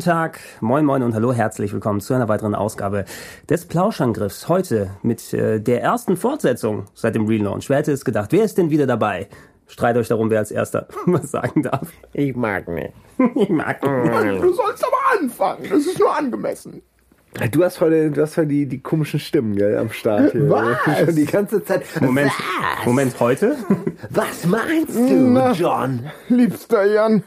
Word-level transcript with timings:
Guten 0.00 0.12
Tag, 0.12 0.40
moin 0.62 0.86
moin 0.86 1.02
und 1.02 1.14
hallo, 1.14 1.30
herzlich 1.30 1.74
willkommen 1.74 2.00
zu 2.00 2.14
einer 2.14 2.26
weiteren 2.26 2.54
Ausgabe 2.54 3.04
des 3.50 3.66
Plauschangriffs. 3.66 4.48
Heute 4.48 4.88
mit 5.02 5.34
äh, 5.34 5.60
der 5.60 5.82
ersten 5.82 6.16
Fortsetzung 6.16 6.86
seit 6.94 7.14
dem 7.14 7.26
Relaunch. 7.26 7.68
Wer 7.68 7.76
hätte 7.76 7.92
es 7.92 8.02
gedacht? 8.02 8.32
Wer 8.32 8.44
ist 8.44 8.56
denn 8.56 8.70
wieder 8.70 8.86
dabei? 8.86 9.28
Streit 9.66 9.98
euch 9.98 10.08
darum, 10.08 10.30
wer 10.30 10.38
als 10.38 10.52
erster 10.52 10.88
was 11.04 11.30
sagen 11.30 11.64
darf. 11.64 11.92
Ich 12.14 12.34
mag 12.34 12.66
nicht. 12.68 12.94
Ich 13.36 13.50
mag 13.50 13.82
nicht. 13.82 14.42
Du 14.42 14.54
sollst 14.54 14.82
aber 14.82 15.20
anfangen. 15.20 15.66
Das 15.68 15.84
ist 15.84 15.98
nur 15.98 16.16
angemessen. 16.16 16.80
Du 17.52 17.62
hast 17.62 17.80
heute, 17.80 18.10
du 18.10 18.20
hast 18.22 18.36
heute 18.36 18.48
die, 18.48 18.66
die 18.66 18.80
komischen 18.80 19.20
Stimmen 19.20 19.54
gell, 19.54 19.78
am 19.78 19.90
Start 19.90 20.32
hier. 20.32 20.50
Was? 20.50 20.98
Schon 20.98 21.14
die 21.14 21.26
ganze 21.26 21.62
Zeit. 21.62 21.84
Moment, 22.00 22.32
Was? 22.32 22.86
Moment, 22.86 23.20
heute? 23.20 23.56
Was 24.10 24.46
meinst 24.46 24.96
du, 24.96 25.30
Na. 25.30 25.52
John? 25.52 26.00
Liebster 26.28 26.84
Jan. 26.86 27.22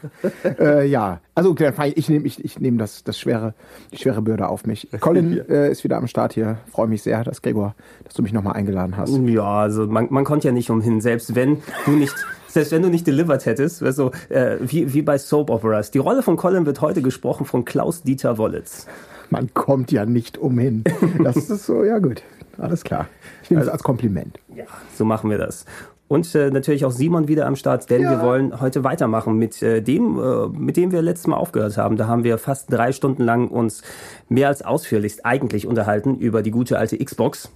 äh, 0.58 0.86
ja, 0.86 1.20
also 1.34 1.56
ich, 1.94 2.08
nehme 2.10 2.26
ich, 2.26 2.44
ich 2.44 2.60
nehm 2.60 2.76
das, 2.76 3.02
das 3.02 3.18
schwere, 3.18 3.54
die 3.92 3.96
schwere 3.96 4.20
Bürde 4.20 4.48
auf 4.48 4.66
mich. 4.66 4.88
Colin 5.00 5.42
äh, 5.48 5.70
ist 5.70 5.84
wieder 5.84 5.96
am 5.96 6.06
Start 6.06 6.34
hier. 6.34 6.58
Freue 6.70 6.86
mich 6.86 7.02
sehr, 7.02 7.24
dass 7.24 7.40
Gregor, 7.40 7.74
dass 8.04 8.12
du 8.12 8.22
mich 8.22 8.34
nochmal 8.34 8.52
eingeladen 8.54 8.98
hast. 8.98 9.16
Ja, 9.24 9.42
also 9.42 9.86
man, 9.86 10.08
man 10.10 10.24
konnte 10.24 10.48
ja 10.48 10.52
nicht 10.52 10.68
umhin, 10.68 11.00
selbst 11.00 11.34
wenn 11.34 11.62
du 11.86 11.92
nicht, 11.92 12.14
selbst 12.46 12.72
wenn 12.72 12.82
du 12.82 12.90
nicht 12.90 13.06
delivered 13.06 13.46
hättest, 13.46 13.80
weißt 13.80 13.98
du, 13.98 14.10
äh, 14.28 14.58
wie, 14.60 14.92
wie 14.92 15.02
bei 15.02 15.16
Soap 15.16 15.48
Operas. 15.48 15.90
Die 15.90 15.98
Rolle 15.98 16.22
von 16.22 16.36
Colin 16.36 16.66
wird 16.66 16.82
heute 16.82 17.00
gesprochen 17.00 17.46
von 17.46 17.64
Klaus-Dieter 17.64 18.36
Wollitz. 18.36 18.86
Man 19.34 19.52
kommt 19.52 19.90
ja 19.90 20.06
nicht 20.06 20.38
umhin. 20.38 20.84
Das 21.20 21.34
ist 21.36 21.66
so, 21.66 21.82
ja 21.82 21.98
gut. 21.98 22.22
Alles 22.56 22.84
klar. 22.84 23.08
Ich 23.42 23.50
nehme 23.50 23.64
es 23.64 23.68
als 23.68 23.82
Kompliment. 23.82 24.38
Ja, 24.54 24.62
so 24.94 25.04
machen 25.04 25.28
wir 25.28 25.38
das. 25.38 25.64
Und 26.06 26.32
äh, 26.36 26.52
natürlich 26.52 26.84
auch 26.84 26.92
Simon 26.92 27.26
wieder 27.26 27.46
am 27.46 27.56
Start, 27.56 27.90
denn 27.90 28.02
wir 28.02 28.20
wollen 28.20 28.60
heute 28.60 28.84
weitermachen 28.84 29.36
mit 29.36 29.60
äh, 29.60 29.80
dem, 29.82 30.20
äh, 30.20 30.46
mit 30.56 30.76
dem 30.76 30.92
wir 30.92 31.02
letztes 31.02 31.26
Mal 31.26 31.36
aufgehört 31.36 31.76
haben. 31.76 31.96
Da 31.96 32.06
haben 32.06 32.22
wir 32.22 32.38
fast 32.38 32.72
drei 32.72 32.92
Stunden 32.92 33.24
lang 33.24 33.48
uns 33.48 33.82
mehr 34.28 34.46
als 34.46 34.62
ausführlichst 34.62 35.26
eigentlich 35.26 35.66
unterhalten 35.66 36.16
über 36.18 36.40
die 36.42 36.52
gute 36.52 36.78
alte 36.78 36.96
Xbox 36.96 37.50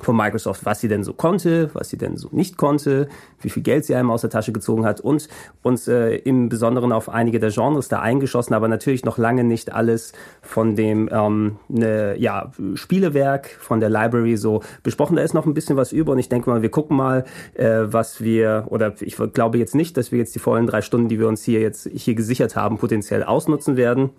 von 0.00 0.16
Microsoft, 0.16 0.64
was 0.64 0.80
sie 0.80 0.88
denn 0.88 1.04
so 1.04 1.12
konnte, 1.12 1.70
was 1.74 1.88
sie 1.88 1.98
denn 1.98 2.16
so 2.16 2.28
nicht 2.32 2.56
konnte, 2.56 3.08
wie 3.40 3.50
viel 3.50 3.62
Geld 3.62 3.84
sie 3.84 3.94
einem 3.94 4.10
aus 4.10 4.22
der 4.22 4.30
Tasche 4.30 4.52
gezogen 4.52 4.84
hat 4.84 5.00
und 5.00 5.28
uns 5.62 5.88
äh, 5.88 6.16
im 6.16 6.48
Besonderen 6.48 6.92
auf 6.92 7.08
einige 7.08 7.38
der 7.38 7.50
Genres 7.50 7.88
da 7.88 8.00
eingeschossen, 8.00 8.54
aber 8.54 8.68
natürlich 8.68 9.04
noch 9.04 9.18
lange 9.18 9.44
nicht 9.44 9.72
alles 9.72 10.12
von 10.42 10.76
dem 10.76 11.08
ähm, 11.12 11.56
ne, 11.68 12.16
ja, 12.18 12.52
Spielewerk, 12.74 13.48
von 13.60 13.80
der 13.80 13.90
Library 13.90 14.36
so 14.36 14.62
besprochen. 14.82 15.16
Da 15.16 15.22
ist 15.22 15.34
noch 15.34 15.46
ein 15.46 15.54
bisschen 15.54 15.76
was 15.76 15.92
über 15.92 16.12
und 16.12 16.18
ich 16.18 16.28
denke 16.28 16.50
mal, 16.50 16.62
wir 16.62 16.70
gucken 16.70 16.96
mal, 16.96 17.24
äh, 17.54 17.80
was 17.84 18.20
wir, 18.20 18.66
oder 18.68 18.94
ich 19.00 19.16
glaube 19.32 19.58
jetzt 19.58 19.74
nicht, 19.74 19.96
dass 19.96 20.12
wir 20.12 20.18
jetzt 20.18 20.34
die 20.34 20.40
vollen 20.40 20.66
drei 20.66 20.82
Stunden, 20.82 21.08
die 21.08 21.18
wir 21.18 21.28
uns 21.28 21.42
hier 21.42 21.60
jetzt 21.60 21.88
hier 21.92 22.14
gesichert 22.14 22.56
haben, 22.56 22.78
potenziell 22.78 23.22
ausnutzen 23.22 23.76
werden. 23.76 24.10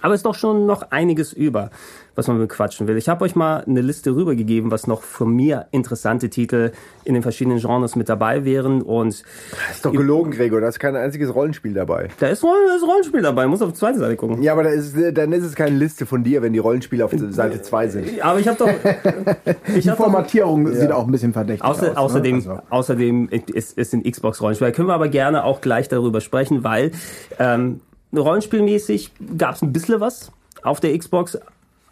Aber 0.00 0.14
es 0.14 0.18
ist 0.18 0.26
doch 0.26 0.34
schon 0.34 0.66
noch 0.66 0.90
einiges 0.90 1.32
über, 1.32 1.70
was 2.14 2.28
man 2.28 2.38
bequatschen 2.38 2.86
will. 2.88 2.96
Ich 2.96 3.08
habe 3.08 3.24
euch 3.24 3.34
mal 3.34 3.64
eine 3.66 3.80
Liste 3.80 4.14
rübergegeben, 4.14 4.70
was 4.70 4.86
noch 4.86 5.02
von 5.02 5.34
mir 5.34 5.66
interessante 5.70 6.28
Titel 6.30 6.72
in 7.04 7.14
den 7.14 7.22
verschiedenen 7.22 7.58
Genres 7.58 7.96
mit 7.96 8.08
dabei 8.08 8.44
wären. 8.44 8.82
Und 8.82 9.22
Das 9.68 9.76
ist 9.76 9.84
doch 9.84 9.92
gelogen, 9.92 10.30
Gregor. 10.32 10.60
Da 10.60 10.68
ist 10.68 10.78
kein 10.78 10.94
einziges 10.96 11.34
Rollenspiel 11.34 11.72
dabei. 11.74 12.08
da 12.20 12.28
ist, 12.28 12.42
Roll- 12.42 12.66
da 12.68 12.76
ist 12.76 12.86
Rollenspiel 12.86 13.22
dabei, 13.22 13.46
muss 13.46 13.62
auf 13.62 13.70
die 13.72 13.78
zweite 13.78 13.98
Seite 13.98 14.16
gucken. 14.16 14.42
Ja, 14.42 14.52
aber 14.52 14.64
da 14.64 14.70
ist, 14.70 14.94
dann 15.14 15.32
ist 15.32 15.44
es 15.44 15.54
keine 15.54 15.76
Liste 15.76 16.04
von 16.06 16.22
dir, 16.22 16.42
wenn 16.42 16.52
die 16.52 16.58
Rollenspiele 16.58 17.04
auf 17.04 17.12
Seite 17.16 17.62
2 17.62 17.88
sind. 17.88 18.22
Aber 18.22 18.38
ich 18.38 18.48
habe 18.48 18.58
doch... 18.58 18.68
Ich 19.74 19.84
Die 19.84 19.90
hab 19.90 19.96
doch 19.98 20.04
Formatierung 20.04 20.66
sieht 20.74 20.92
auch 20.92 21.06
ein 21.06 21.10
bisschen 21.12 21.32
verdächtig 21.32 21.64
Außer, 21.64 21.92
aus. 21.92 21.96
außerdem, 21.96 22.38
Ne? 22.38 22.50
Also, 22.50 22.62
außerdem 22.70 23.28
ist, 23.30 23.78
ist 23.78 23.94
ein 23.94 24.02
Xbox-Rollenspiel. 24.02 24.68
Da 24.68 24.72
können 24.72 24.88
wir 24.88 24.94
aber 24.94 25.08
gerne 25.08 25.44
auch 25.44 25.60
gleich 25.60 25.88
darüber 25.88 26.20
sprechen, 26.20 26.62
weil 26.64 26.90
ähm, 27.38 27.80
rollenspielmäßig 28.14 29.12
gab 29.38 29.54
es 29.54 29.62
ein 29.62 29.72
bisschen 29.72 30.00
was 30.00 30.32
auf 30.62 30.80
der 30.80 30.96
Xbox, 30.96 31.38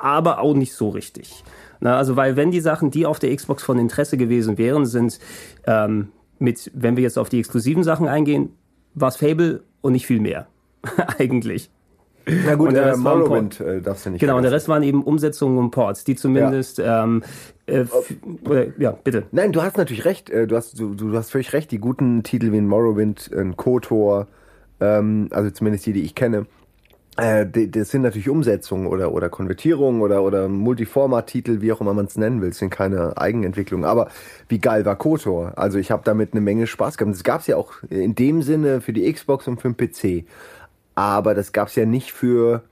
aber 0.01 0.41
auch 0.41 0.55
nicht 0.55 0.73
so 0.73 0.89
richtig. 0.89 1.45
Na, 1.81 1.97
also 1.97 2.17
weil 2.17 2.37
wenn 2.37 2.51
die 2.51 2.61
Sachen, 2.61 2.91
die 2.91 3.07
auf 3.07 3.19
der 3.19 3.35
Xbox 3.35 3.63
von 3.63 3.79
Interesse 3.79 4.17
gewesen 4.17 4.59
wären, 4.59 4.85
sind 4.87 5.19
ähm, 5.67 6.09
mit, 6.39 6.71
wenn 6.75 6.97
wir 6.97 7.03
jetzt 7.03 7.19
auf 7.19 7.29
die 7.29 7.39
exklusiven 7.39 7.85
Sachen 7.85 8.09
eingehen, 8.09 8.51
war 8.95 9.09
es 9.09 9.17
Fable 9.17 9.63
und 9.81 9.93
nicht 9.93 10.07
viel 10.07 10.21
mehr. 10.21 10.47
Eigentlich. 11.19 11.71
Na 12.45 12.55
gut, 12.55 12.69
Und 12.69 12.75
der 12.75 12.93
äh, 12.93 12.97
Morrowind 12.97 13.61
äh, 13.61 13.81
darfst 13.81 14.05
du 14.07 14.11
nicht 14.11 14.21
Genau, 14.21 14.37
und 14.37 14.43
der. 14.43 14.53
Rest 14.53 14.69
waren 14.69 14.83
eben 14.83 15.03
Umsetzungen 15.03 15.59
und 15.59 15.71
Ports, 15.71 16.05
die 16.05 16.17
zumindest 16.17 16.79
ähm, 16.85 17.23
äh, 17.67 17.85
oder, 18.45 18.67
ja, 18.79 18.93
bitte. 18.93 19.25
Nein, 19.33 19.53
du 19.53 19.63
hast 19.63 19.79
natürlich 19.79 20.05
recht. 20.05 20.29
äh, 20.31 20.47
Du 20.47 20.55
hast, 20.55 20.79
du, 20.79 20.95
du 20.95 21.17
hast 21.17 21.31
völlig 21.31 21.53
recht. 21.55 21.71
Die 21.71 21.79
guten 21.79 22.23
Titel 22.23 22.53
wie 22.53 22.59
ein 22.59 22.67
Morrowind, 22.69 23.31
ein 23.35 23.57
KOTOR, 23.57 24.29
ähm, 24.81 25.29
also 25.31 25.51
zumindest 25.51 25.87
die, 25.87 25.93
die 25.95 26.03
ich 26.03 26.15
kenne, 26.15 26.39
äh, 26.41 26.45
das 27.45 27.91
sind 27.91 28.03
natürlich 28.03 28.29
Umsetzungen 28.29 28.87
oder, 28.87 29.13
oder 29.13 29.29
Konvertierungen 29.29 30.01
oder, 30.03 30.23
oder 30.23 30.49
Multiformat-Titel, 30.49 31.61
wie 31.61 31.73
auch 31.73 31.81
immer 31.81 31.95
man 31.95 32.07
es 32.07 32.17
nennen 32.17 32.41
will. 32.41 32.51
Das 32.51 32.59
sind 32.59 32.71
keine 32.71 33.17
Eigenentwicklungen. 33.17 33.85
Aber 33.85 34.09
wie 34.49 34.59
geil 34.59 34.85
war 34.85 34.97
KOTOR? 34.97 35.53
Also 35.57 35.79
ich 35.79 35.91
habe 35.91 36.03
damit 36.05 36.33
eine 36.33 36.41
Menge 36.41 36.67
Spaß 36.67 36.97
gehabt. 36.99 37.15
Das 37.15 37.25
gab 37.25 37.41
es 37.41 37.47
ja 37.47 37.57
auch 37.57 37.75
in 37.89 38.15
dem 38.15 38.43
Sinne 38.43 38.81
für 38.81 38.93
die 38.93 39.13
Xbox 39.13 39.47
und 39.49 39.61
für 39.61 39.73
den 39.73 39.77
PC. 39.77 40.27
Aber 40.95 41.35
das 41.35 41.53
gab 41.53 41.69
es 41.69 41.77
ja 41.77 41.87
nicht 41.87 42.13
für 42.13 42.63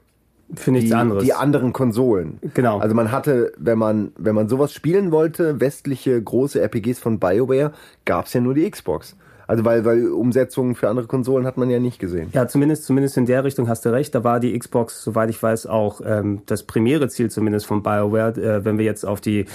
Für 0.54 0.70
nichts 0.72 0.88
die, 0.88 0.94
anderes. 0.94 1.24
die 1.24 1.34
anderen 1.34 1.72
Konsolen. 1.72 2.38
Genau. 2.54 2.78
Also 2.78 2.94
man 2.94 3.12
hatte, 3.12 3.52
wenn 3.58 3.78
man, 3.78 4.12
wenn 4.16 4.34
man 4.34 4.48
sowas 4.48 4.72
spielen 4.72 5.12
wollte, 5.12 5.60
westliche 5.60 6.20
große 6.22 6.60
RPGs 6.60 6.98
von 6.98 7.18
BioWare, 7.18 7.72
gab's 8.04 8.32
ja 8.32 8.40
nur 8.40 8.54
die 8.54 8.70
Xbox. 8.70 9.16
Also 9.48 9.64
weil, 9.64 9.84
weil 9.86 10.08
Umsetzungen 10.08 10.74
für 10.74 10.90
andere 10.90 11.06
Konsolen 11.06 11.46
hat 11.46 11.56
man 11.56 11.70
ja 11.70 11.80
nicht 11.80 11.98
gesehen. 11.98 12.28
Ja, 12.34 12.46
zumindest, 12.46 12.84
zumindest 12.84 13.16
in 13.16 13.24
der 13.24 13.44
Richtung 13.44 13.66
hast 13.66 13.84
du 13.86 13.88
recht. 13.88 14.14
Da 14.14 14.22
war 14.22 14.40
die 14.40 14.56
Xbox, 14.56 15.02
soweit 15.02 15.30
ich 15.30 15.42
weiß, 15.42 15.66
auch 15.66 16.02
ähm, 16.04 16.42
das 16.44 16.64
primäre 16.64 17.08
Ziel 17.08 17.30
zumindest 17.30 17.64
von 17.64 17.82
BioWare. 17.82 18.36
Äh, 18.36 18.64
wenn 18.66 18.76
wir 18.76 18.84
jetzt 18.84 19.06
auf 19.06 19.22
die 19.22 19.46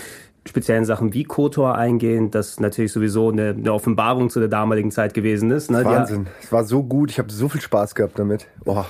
speziellen 0.46 0.84
Sachen 0.86 1.14
wie 1.14 1.24
KOTOR 1.24 1.76
eingehen, 1.76 2.32
das 2.32 2.60
natürlich 2.60 2.92
sowieso 2.92 3.30
eine, 3.30 3.50
eine 3.50 3.72
Offenbarung 3.72 4.32
zu 4.32 4.40
der 4.40 4.50
damaligen 4.50 4.90
Zeit 4.90 5.14
gewesen 5.14 5.52
ist. 5.52 5.70
Ne? 5.70 5.86
Wahnsinn. 5.86 6.26
Es 6.42 6.52
war 6.52 6.64
so 6.64 6.84
gut, 6.84 7.12
ich 7.12 7.20
habe 7.20 7.32
so 7.32 7.48
viel 7.48 7.62
Spaß 7.62 7.94
gehabt 7.94 8.18
damit. 8.18 8.48
Boah. 8.66 8.88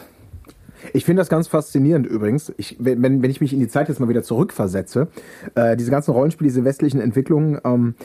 Ich 0.94 1.04
finde 1.06 1.22
das 1.22 1.30
ganz 1.30 1.50
faszinierend 1.50 2.08
übrigens. 2.08 2.54
Ich, 2.58 2.78
wenn, 2.80 3.02
wenn 3.02 3.30
ich 3.30 3.42
mich 3.42 3.54
in 3.54 3.60
die 3.60 3.68
Zeit 3.68 3.90
jetzt 3.90 4.00
mal 4.00 4.10
wieder 4.10 4.24
zurückversetze, 4.24 5.10
äh, 5.56 5.76
diese 5.76 5.92
ganzen 5.92 6.12
Rollenspiele, 6.12 6.50
diese 6.50 6.64
westlichen 6.66 7.00
Entwicklungen, 7.00 7.60
ähm, 7.64 7.96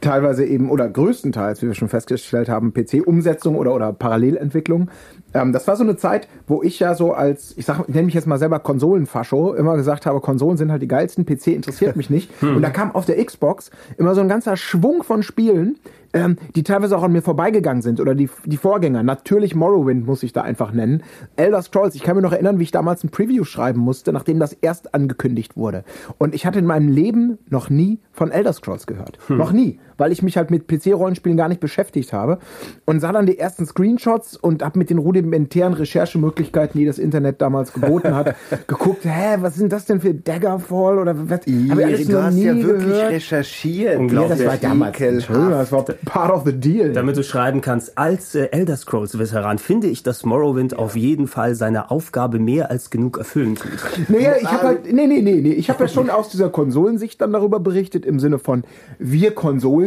teilweise 0.00 0.44
eben 0.44 0.70
oder 0.70 0.88
größtenteils, 0.88 1.62
wie 1.62 1.66
wir 1.66 1.74
schon 1.74 1.88
festgestellt 1.88 2.48
haben, 2.48 2.72
PC-Umsetzung 2.72 3.56
oder, 3.56 3.74
oder 3.74 3.92
Parallelentwicklung. 3.92 4.90
Ähm, 5.34 5.52
das 5.52 5.66
war 5.66 5.76
so 5.76 5.82
eine 5.82 5.96
Zeit, 5.96 6.28
wo 6.46 6.62
ich 6.62 6.78
ja 6.78 6.94
so 6.94 7.12
als, 7.12 7.54
ich 7.56 7.64
sag, 7.64 7.80
ich 7.88 7.94
nenne 7.94 8.06
mich 8.06 8.14
jetzt 8.14 8.26
mal 8.26 8.38
selber 8.38 8.60
Konsolenfascho, 8.60 9.54
immer 9.54 9.76
gesagt 9.76 10.06
habe, 10.06 10.20
Konsolen 10.20 10.56
sind 10.56 10.70
halt 10.70 10.82
die 10.82 10.88
geilsten, 10.88 11.26
PC 11.26 11.48
interessiert 11.48 11.96
mich 11.96 12.10
nicht. 12.10 12.30
Und 12.42 12.62
da 12.62 12.70
kam 12.70 12.94
auf 12.94 13.04
der 13.04 13.22
Xbox 13.24 13.70
immer 13.96 14.14
so 14.14 14.20
ein 14.20 14.28
ganzer 14.28 14.56
Schwung 14.56 15.02
von 15.02 15.22
Spielen, 15.22 15.78
ähm, 16.12 16.36
die 16.54 16.62
teilweise 16.62 16.96
auch 16.96 17.02
an 17.02 17.12
mir 17.12 17.22
vorbeigegangen 17.22 17.82
sind 17.82 18.00
oder 18.00 18.14
die, 18.14 18.30
die 18.44 18.56
Vorgänger. 18.56 19.02
Natürlich 19.02 19.54
Morrowind 19.54 20.06
muss 20.06 20.22
ich 20.22 20.32
da 20.32 20.42
einfach 20.42 20.72
nennen. 20.72 21.02
Elder 21.36 21.62
Scrolls, 21.62 21.94
ich 21.94 22.02
kann 22.02 22.16
mir 22.16 22.22
noch 22.22 22.32
erinnern, 22.32 22.58
wie 22.58 22.62
ich 22.62 22.70
damals 22.70 23.04
ein 23.04 23.10
Preview 23.10 23.44
schreiben 23.44 23.80
musste, 23.80 24.12
nachdem 24.12 24.38
das 24.38 24.52
erst 24.54 24.94
angekündigt 24.94 25.56
wurde. 25.56 25.84
Und 26.16 26.34
ich 26.34 26.46
hatte 26.46 26.58
in 26.58 26.66
meinem 26.66 26.88
Leben 26.88 27.38
noch 27.48 27.70
nie 27.70 28.00
von 28.12 28.30
Elder 28.30 28.52
Scrolls 28.52 28.86
gehört. 28.86 29.18
Noch 29.28 29.52
nie, 29.52 29.78
weil 29.98 30.12
ich 30.12 30.22
mich 30.22 30.36
halt 30.36 30.50
mit 30.50 30.66
PC-Rollenspielen 30.68 31.36
gar 31.36 31.48
nicht 31.48 31.60
beschäftigt 31.60 32.12
habe. 32.12 32.38
Und 32.86 33.00
sah 33.00 33.12
dann 33.12 33.26
die 33.26 33.38
ersten 33.38 33.66
Screenshots 33.66 34.36
und 34.36 34.62
habe 34.62 34.78
mit 34.78 34.90
den 34.90 34.98
rudimentären 34.98 35.74
Recherchemöglichkeiten, 35.74 36.78
die 36.78 36.86
das 36.86 36.98
Internet 36.98 37.42
damals 37.42 37.72
geboten 37.72 38.14
hat, 38.14 38.34
geguckt, 38.66 39.04
hä, 39.04 39.36
was 39.40 39.56
sind 39.56 39.72
das 39.72 39.84
denn 39.84 40.00
für 40.00 40.14
Daggerfall 40.14 40.98
oder 40.98 41.14
was? 41.28 41.40
Hab 41.40 41.46
ich 41.46 41.72
alles 41.72 42.06
du 42.06 42.22
hast 42.22 42.34
nie 42.34 42.44
ja 42.44 42.56
wirklich 42.56 42.84
gehört. 42.84 43.12
recherchiert. 43.12 44.12
Ja, 44.12 44.28
das 44.28 44.44
war 44.44 44.56
damals. 44.56 44.98
Das 44.98 45.72
war 45.72 45.84
part 46.04 46.32
of 46.32 46.44
the 46.46 46.52
deal. 46.52 46.92
Damit 46.92 47.16
du 47.16 47.22
schreiben 47.22 47.60
kannst, 47.60 47.98
als 47.98 48.34
äh, 48.34 48.48
Elder 48.50 48.76
Scrolls 48.76 49.18
Veteran 49.18 49.58
finde 49.58 49.88
ich, 49.88 50.02
dass 50.02 50.24
Morrowind 50.24 50.78
auf 50.78 50.96
jeden 50.96 51.26
Fall 51.26 51.54
seine 51.54 51.90
Aufgabe 51.90 52.38
mehr 52.38 52.70
als 52.70 52.90
genug 52.90 53.18
erfüllen 53.18 53.56
tut. 53.56 54.08
Naja, 54.08 54.34
ich 54.40 54.46
habe 54.46 54.66
halt, 54.68 54.92
nee, 54.92 55.06
nee, 55.06 55.20
nee, 55.20 55.40
nee, 55.40 55.52
ich 55.52 55.68
habe 55.70 55.84
ja 55.84 55.88
schon 55.88 56.10
aus 56.10 56.28
dieser 56.28 56.50
Konsolensicht 56.50 57.20
dann 57.20 57.32
darüber 57.32 57.60
berichtet, 57.60 58.06
im 58.06 58.20
Sinne 58.20 58.38
von, 58.38 58.64
wir 58.98 59.34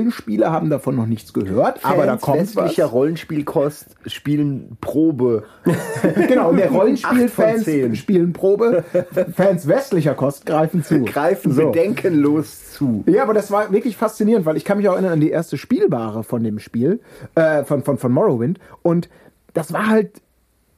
Rollenspiele 0.01 0.51
haben 0.51 0.69
davon 0.69 0.95
noch 0.95 1.05
nichts 1.05 1.31
gehört, 1.33 1.79
Fans 1.79 1.93
aber 1.93 2.05
da 2.05 2.17
kommt 2.17 2.39
was. 2.39 2.55
westlicher 2.55 2.85
Rollenspielkost 2.85 3.95
spielen 4.07 4.77
Probe. 4.81 5.43
genau, 6.27 6.51
der 6.53 6.71
Rollenspielfans 6.71 7.97
spielen 7.97 8.33
Probe. 8.33 8.83
Fans 9.35 9.67
westlicher 9.67 10.15
Kost 10.15 10.45
greifen 10.45 10.83
zu. 10.83 11.03
Greifen 11.05 11.51
So. 11.51 11.67
bedenkenlos 11.67 12.71
zu. 12.73 13.03
Ja, 13.05 13.23
aber 13.23 13.33
das 13.33 13.51
war 13.51 13.71
wirklich 13.71 13.95
faszinierend, 13.95 14.45
weil 14.45 14.57
ich 14.57 14.65
kann 14.65 14.77
mich 14.77 14.89
auch 14.89 14.93
erinnern 14.93 15.13
an 15.13 15.19
die 15.19 15.29
erste 15.29 15.57
Spielbare 15.57 16.23
von 16.23 16.43
dem 16.43 16.59
Spiel, 16.59 16.99
äh, 17.35 17.63
von, 17.63 17.83
von, 17.83 17.97
von 17.97 18.11
Morrowind. 18.11 18.59
Und 18.81 19.09
das 19.53 19.71
war 19.71 19.87
halt, 19.87 20.21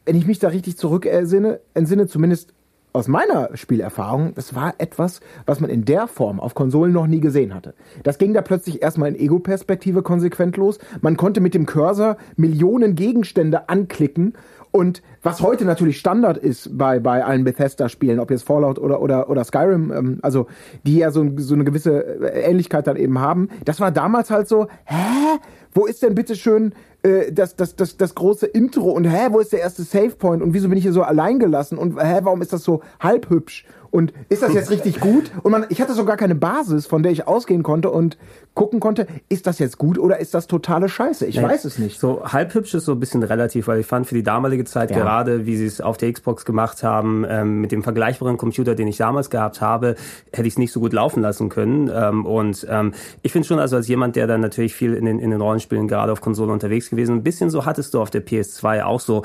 wenn 0.06 0.16
ich 0.16 0.26
mich 0.26 0.40
da 0.40 0.50
richtig 0.50 0.78
zurück 0.78 1.06
entsinne, 1.06 1.62
entsinne, 1.74 2.08
zumindest 2.08 2.54
aus 2.94 3.08
meiner 3.08 3.50
Spielerfahrung, 3.56 4.34
das 4.36 4.56
war 4.56 4.76
etwas, 4.78 5.20
was 5.46 5.60
man 5.60 5.70
in 5.70 5.84
der 5.84 6.08
Form 6.08 6.40
auf 6.40 6.54
Konsolen 6.54 6.94
noch 6.94 7.08
nie 7.08 7.20
gesehen 7.20 7.54
hatte. 7.54 7.74
Das 8.04 8.20
ging 8.20 8.34
da 8.34 8.42
plötzlich 8.42 8.82
erstmal 8.82 9.10
in 9.10 9.20
Ego-Perspektive 9.20 10.04
konsequent 10.04 10.58
los. 10.58 10.78
Man 11.02 11.18
konnte 11.18 11.42
mit 11.42 11.56
dem 11.56 11.66
Cursor 11.66 12.18
Millionen 12.36 12.96
Gegenstände 12.96 13.68
anklicken 13.68 14.34
und 14.76 15.04
was 15.22 15.42
heute 15.42 15.66
natürlich 15.66 16.00
Standard 16.00 16.38
ist 16.38 16.76
bei, 16.76 17.00
bei 17.00 17.24
allen 17.24 17.44
Bethesda-Spielen, 17.44 18.20
ob 18.20 18.32
jetzt 18.32 18.44
Fallout 18.44 18.80
oder, 18.80 19.02
oder, 19.02 19.30
oder 19.30 19.44
Skyrim, 19.44 19.92
ähm, 19.92 20.20
also 20.24 20.48
die 20.84 20.98
ja 20.98 21.12
so, 21.12 21.30
so 21.38 21.54
eine 21.54 21.64
gewisse 21.64 22.24
äh, 22.24 22.42
Ähnlichkeit 22.50 22.88
dann 22.88 22.98
eben 22.98 23.20
haben, 23.20 23.50
das 23.66 23.80
war 23.80 23.92
damals 23.92 24.32
halt 24.32 24.48
so, 24.48 24.68
hä? 24.86 25.40
Wo 25.76 25.86
ist 25.86 26.02
denn 26.02 26.16
bitte 26.16 26.36
schön 26.36 26.74
äh, 27.04 27.32
das, 27.32 27.56
das, 27.56 27.76
das, 27.76 27.98
das 27.98 28.16
große 28.16 28.48
Intro 28.48 28.92
und 28.92 29.06
hä, 29.06 29.28
wo 29.32 29.40
ist 29.40 29.54
der 29.54 29.60
erste 29.60 29.84
Savepoint 29.84 30.42
und 30.42 30.54
wieso 30.54 30.70
bin 30.70 30.78
ich 30.78 30.84
hier 30.84 30.94
so 30.94 31.04
allein 31.04 31.38
gelassen 31.40 31.78
und 31.78 32.02
hä, 32.02 32.20
warum 32.24 32.42
ist 32.42 32.54
das 32.54 32.64
so 32.64 32.82
halb 33.00 33.30
hübsch? 33.30 33.66
Und 33.92 34.12
ist 34.30 34.42
das 34.42 34.56
jetzt 34.56 34.72
richtig 34.72 35.00
gut? 35.00 35.32
Und 35.44 35.52
man, 35.52 35.68
ich 35.70 35.80
hatte 35.80 35.94
so 35.94 36.04
gar 36.04 36.18
keine 36.18 36.34
Basis, 36.34 36.88
von 36.88 37.04
der 37.04 37.12
ich 37.12 37.28
ausgehen 37.28 37.62
konnte 37.62 37.92
und 37.92 38.18
gucken 38.56 38.80
konnte, 38.80 39.08
ist 39.30 39.48
das 39.48 39.60
jetzt 39.60 39.78
gut 39.78 39.98
oder 39.98 40.20
ist 40.20 40.34
das 40.34 40.48
totale 40.48 40.90
Scheiße? 40.90 41.26
Ich 41.26 41.42
weiß 41.42 41.66
es 41.66 41.80
nicht. 41.80 42.00
So 42.00 42.24
halb 42.24 42.54
hübsch 42.54 42.74
ist 42.74 42.86
so 42.86 42.92
ein 42.92 43.00
bisschen 43.00 43.24
relativ, 43.24 43.68
weil 43.68 43.80
ich 43.80 43.86
fand 43.88 44.06
für 44.08 44.16
die 44.16 44.24
damalige 44.24 44.64
Zeit 44.66 44.92
Ja. 44.92 44.98
gerade, 44.98 45.46
wie 45.46 45.56
sie 45.58 45.66
es 45.66 45.82
auf 45.82 45.98
der 45.98 46.12
Xbox 46.14 46.46
gemacht 46.46 46.84
haben, 46.84 47.26
ähm, 47.28 47.62
mit 47.62 47.72
dem 47.72 47.82
vergleichbaren 47.84 48.38
Computer, 48.38 48.76
den 48.76 48.88
ich 48.88 48.98
damals 48.98 49.30
gehabt 49.30 49.62
habe, 49.62 49.96
hätte 50.32 50.48
ich 50.48 50.54
es 50.54 50.58
nicht 50.60 50.72
so 50.72 50.80
gut 50.80 50.94
laufen 50.94 51.22
lassen 51.22 51.50
können. 51.50 51.90
Ähm, 51.94 52.26
und 52.26 52.68
ähm, 52.70 52.94
ich 53.24 53.32
finde 53.32 53.48
schon, 53.48 53.60
also 53.60 53.76
als 53.76 53.88
jemand, 53.88 54.16
der 54.16 54.28
dann 54.28 54.42
natürlich 54.42 54.76
viel 54.76 54.94
in 54.94 55.06
den, 55.06 55.20
in 55.20 55.32
den 55.32 55.42
Rollenspielen 55.42 55.88
gerade 55.88 56.12
auf 56.12 56.22
Konsole 56.22 56.52
unterwegs 56.52 56.90
gewesen, 56.90 57.16
ein 57.16 57.24
bisschen 57.24 57.50
so 57.50 57.66
hattest 57.66 57.94
du 57.94 58.02
auf 58.02 58.10
der 58.12 58.24
PS2 58.26 58.84
auch 58.84 59.00
so 59.00 59.24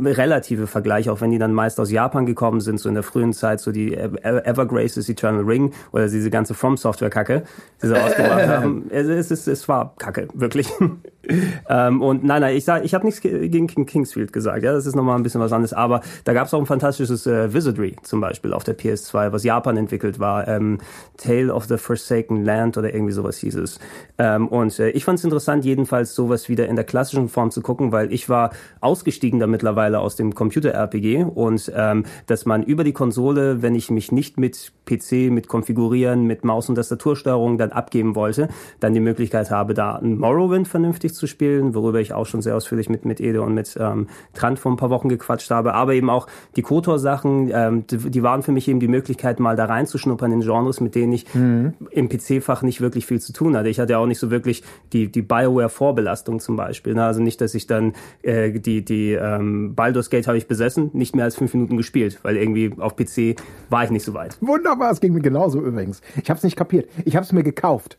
relative 0.00 0.66
Vergleiche, 0.66 1.12
auch 1.12 1.20
wenn 1.20 1.30
die 1.30 1.38
dann 1.38 1.52
meist 1.52 1.80
aus 1.80 1.90
Japan 1.90 2.26
gekommen 2.26 2.60
sind, 2.60 2.78
so 2.80 2.88
in 2.88 2.94
der 2.94 3.02
frühen 3.02 3.32
Zeit, 3.32 3.60
so 3.60 3.72
die 3.72 3.94
Ever- 3.96 4.44
Evergraces 4.46 5.08
Eternal 5.08 5.44
Ring 5.44 5.72
oder 5.92 6.08
diese 6.08 6.30
ganze 6.30 6.54
From 6.54 6.76
Software 6.76 7.10
Kacke, 7.10 7.44
die 7.82 7.86
sie 7.86 7.94
rausgebracht 7.98 8.46
haben. 8.48 8.57
Es, 8.90 9.06
es, 9.08 9.30
ist, 9.30 9.48
es 9.48 9.68
war 9.68 9.94
Kacke, 9.98 10.28
wirklich. 10.34 10.68
ähm, 11.68 12.02
und 12.02 12.24
nein, 12.24 12.40
nein, 12.40 12.56
ich 12.56 12.64
sag, 12.64 12.84
ich 12.84 12.94
habe 12.94 13.04
nichts 13.04 13.20
ge- 13.20 13.48
gegen 13.48 13.66
King 13.66 13.86
Kingsfield 13.86 14.32
gesagt, 14.32 14.62
ja, 14.62 14.72
das 14.72 14.86
ist 14.86 14.94
nochmal 14.94 15.16
ein 15.16 15.22
bisschen 15.22 15.40
was 15.40 15.52
anderes, 15.52 15.72
aber 15.72 16.00
da 16.24 16.32
gab 16.32 16.46
es 16.46 16.54
auch 16.54 16.60
ein 16.60 16.66
fantastisches 16.66 17.26
äh, 17.26 17.52
Wizardry 17.52 17.96
zum 18.02 18.20
Beispiel 18.20 18.52
auf 18.52 18.64
der 18.64 18.76
PS2, 18.78 19.32
was 19.32 19.44
Japan 19.44 19.76
entwickelt 19.76 20.18
war, 20.18 20.48
ähm, 20.48 20.78
Tale 21.16 21.52
of 21.52 21.64
the 21.66 21.76
Forsaken 21.76 22.44
Land 22.44 22.76
oder 22.78 22.92
irgendwie 22.94 23.12
sowas 23.12 23.38
hieß 23.38 23.56
es. 23.56 23.78
Ähm, 24.18 24.48
und 24.48 24.78
äh, 24.78 24.90
ich 24.90 25.04
fand 25.04 25.18
es 25.18 25.24
interessant, 25.24 25.64
jedenfalls 25.64 26.14
sowas 26.14 26.48
wieder 26.48 26.68
in 26.68 26.76
der 26.76 26.84
klassischen 26.84 27.28
Form 27.28 27.50
zu 27.50 27.60
gucken, 27.62 27.92
weil 27.92 28.12
ich 28.12 28.28
war 28.28 28.50
ausgestiegen 28.80 29.40
da 29.40 29.46
mittlerweile 29.46 30.00
aus 30.00 30.16
dem 30.16 30.34
Computer-RPG 30.34 31.24
und 31.24 31.72
ähm, 31.74 32.04
dass 32.26 32.46
man 32.46 32.62
über 32.62 32.84
die 32.84 32.92
Konsole, 32.92 33.62
wenn 33.62 33.74
ich 33.74 33.90
mich 33.90 34.12
nicht 34.12 34.38
mit 34.38 34.72
PC, 34.86 35.30
mit 35.30 35.48
Konfigurieren, 35.48 36.24
mit 36.24 36.44
Maus- 36.44 36.68
und 36.68 36.76
Tastatursteuerung 36.76 37.58
dann 37.58 37.72
abgeben 37.72 38.14
wollte, 38.14 38.48
dann 38.80 38.94
die 38.94 39.00
Möglichkeit 39.00 39.50
habe, 39.50 39.74
da 39.74 39.96
ein 39.96 40.18
Morrowind 40.18 40.68
vernünftig 40.68 41.14
zu 41.18 41.26
spielen, 41.26 41.74
worüber 41.74 42.00
ich 42.00 42.12
auch 42.12 42.26
schon 42.26 42.42
sehr 42.42 42.56
ausführlich 42.56 42.88
mit, 42.88 43.04
mit 43.04 43.20
Ede 43.20 43.42
und 43.42 43.54
mit 43.54 43.76
ähm, 43.78 44.08
Trant 44.34 44.58
vor 44.58 44.72
ein 44.72 44.76
paar 44.76 44.90
Wochen 44.90 45.08
gequatscht 45.08 45.50
habe, 45.50 45.74
aber 45.74 45.94
eben 45.94 46.08
auch 46.08 46.26
die 46.56 46.62
KOTOR-Sachen, 46.62 47.50
ähm, 47.52 47.86
die, 47.86 48.10
die 48.10 48.22
waren 48.22 48.42
für 48.42 48.52
mich 48.52 48.68
eben 48.68 48.80
die 48.80 48.88
Möglichkeit, 48.88 49.40
mal 49.40 49.56
da 49.56 49.66
reinzuschnuppern 49.66 50.32
in 50.32 50.40
Genres, 50.40 50.80
mit 50.80 50.94
denen 50.94 51.12
ich 51.12 51.26
im 51.34 52.08
PC-Fach 52.08 52.62
nicht 52.62 52.80
wirklich 52.80 53.06
viel 53.06 53.20
zu 53.20 53.32
tun 53.32 53.56
hatte. 53.56 53.68
Ich 53.68 53.80
hatte 53.80 53.92
ja 53.92 53.98
auch 53.98 54.06
nicht 54.06 54.18
so 54.18 54.30
wirklich 54.30 54.62
die, 54.92 55.10
die 55.10 55.22
Bioware-Vorbelastung 55.22 56.40
zum 56.40 56.56
Beispiel. 56.56 56.94
Ne? 56.94 57.04
Also 57.04 57.20
nicht, 57.20 57.40
dass 57.40 57.54
ich 57.54 57.66
dann 57.66 57.94
äh, 58.22 58.50
die, 58.52 58.84
die 58.84 59.12
ähm, 59.12 59.74
Baldur's 59.74 60.10
Gate 60.10 60.26
habe 60.26 60.38
ich 60.38 60.48
besessen, 60.48 60.90
nicht 60.92 61.14
mehr 61.14 61.24
als 61.24 61.36
fünf 61.36 61.54
Minuten 61.54 61.76
gespielt, 61.76 62.18
weil 62.22 62.36
irgendwie 62.36 62.72
auf 62.78 62.96
PC 62.96 63.36
war 63.70 63.84
ich 63.84 63.90
nicht 63.90 64.04
so 64.04 64.14
weit. 64.14 64.36
Wunderbar, 64.40 64.92
es 64.92 65.00
ging 65.00 65.12
mir 65.12 65.20
genauso 65.20 65.60
übrigens. 65.60 66.00
Ich 66.22 66.30
habe 66.30 66.38
es 66.38 66.44
nicht 66.44 66.56
kapiert. 66.56 66.88
Ich 67.04 67.16
habe 67.16 67.24
es 67.24 67.32
mir 67.32 67.42
gekauft. 67.42 67.98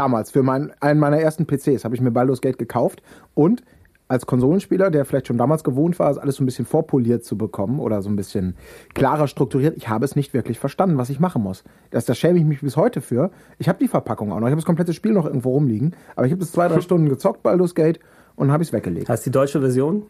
Damals, 0.00 0.30
für 0.30 0.42
mein, 0.42 0.72
einen 0.80 0.98
meiner 0.98 1.18
ersten 1.18 1.44
PCs, 1.44 1.84
habe 1.84 1.94
ich 1.94 2.00
mir 2.00 2.10
Baldur's 2.10 2.40
Gate 2.40 2.56
gekauft 2.56 3.02
und 3.34 3.62
als 4.08 4.24
Konsolenspieler, 4.24 4.90
der 4.90 5.04
vielleicht 5.04 5.26
schon 5.26 5.36
damals 5.36 5.62
gewohnt 5.62 5.98
war, 5.98 6.10
es 6.10 6.16
alles 6.16 6.36
so 6.36 6.42
ein 6.42 6.46
bisschen 6.46 6.64
vorpoliert 6.64 7.22
zu 7.22 7.36
bekommen 7.36 7.78
oder 7.78 8.00
so 8.00 8.08
ein 8.08 8.16
bisschen 8.16 8.56
klarer 8.94 9.28
strukturiert, 9.28 9.76
ich 9.76 9.90
habe 9.90 10.06
es 10.06 10.16
nicht 10.16 10.32
wirklich 10.32 10.58
verstanden, 10.58 10.96
was 10.96 11.10
ich 11.10 11.20
machen 11.20 11.42
muss. 11.42 11.64
Das, 11.90 12.06
da 12.06 12.14
schäme 12.14 12.38
ich 12.38 12.46
mich 12.46 12.62
bis 12.62 12.78
heute 12.78 13.02
für. 13.02 13.30
Ich 13.58 13.68
habe 13.68 13.78
die 13.78 13.88
Verpackung 13.88 14.32
auch 14.32 14.40
noch, 14.40 14.46
ich 14.46 14.52
habe 14.52 14.62
das 14.62 14.64
komplette 14.64 14.94
Spiel 14.94 15.12
noch 15.12 15.26
irgendwo 15.26 15.50
rumliegen, 15.50 15.94
aber 16.16 16.24
ich 16.24 16.32
habe 16.32 16.40
das 16.40 16.50
zwei, 16.50 16.68
drei 16.68 16.80
Stunden 16.80 17.10
gezockt, 17.10 17.42
Baldur's 17.42 17.74
Gate, 17.74 18.00
und 18.36 18.50
habe 18.50 18.62
es 18.62 18.72
weggelegt. 18.72 19.10
Hast 19.10 19.26
du 19.26 19.30
die 19.30 19.34
deutsche 19.34 19.60
Version? 19.60 20.04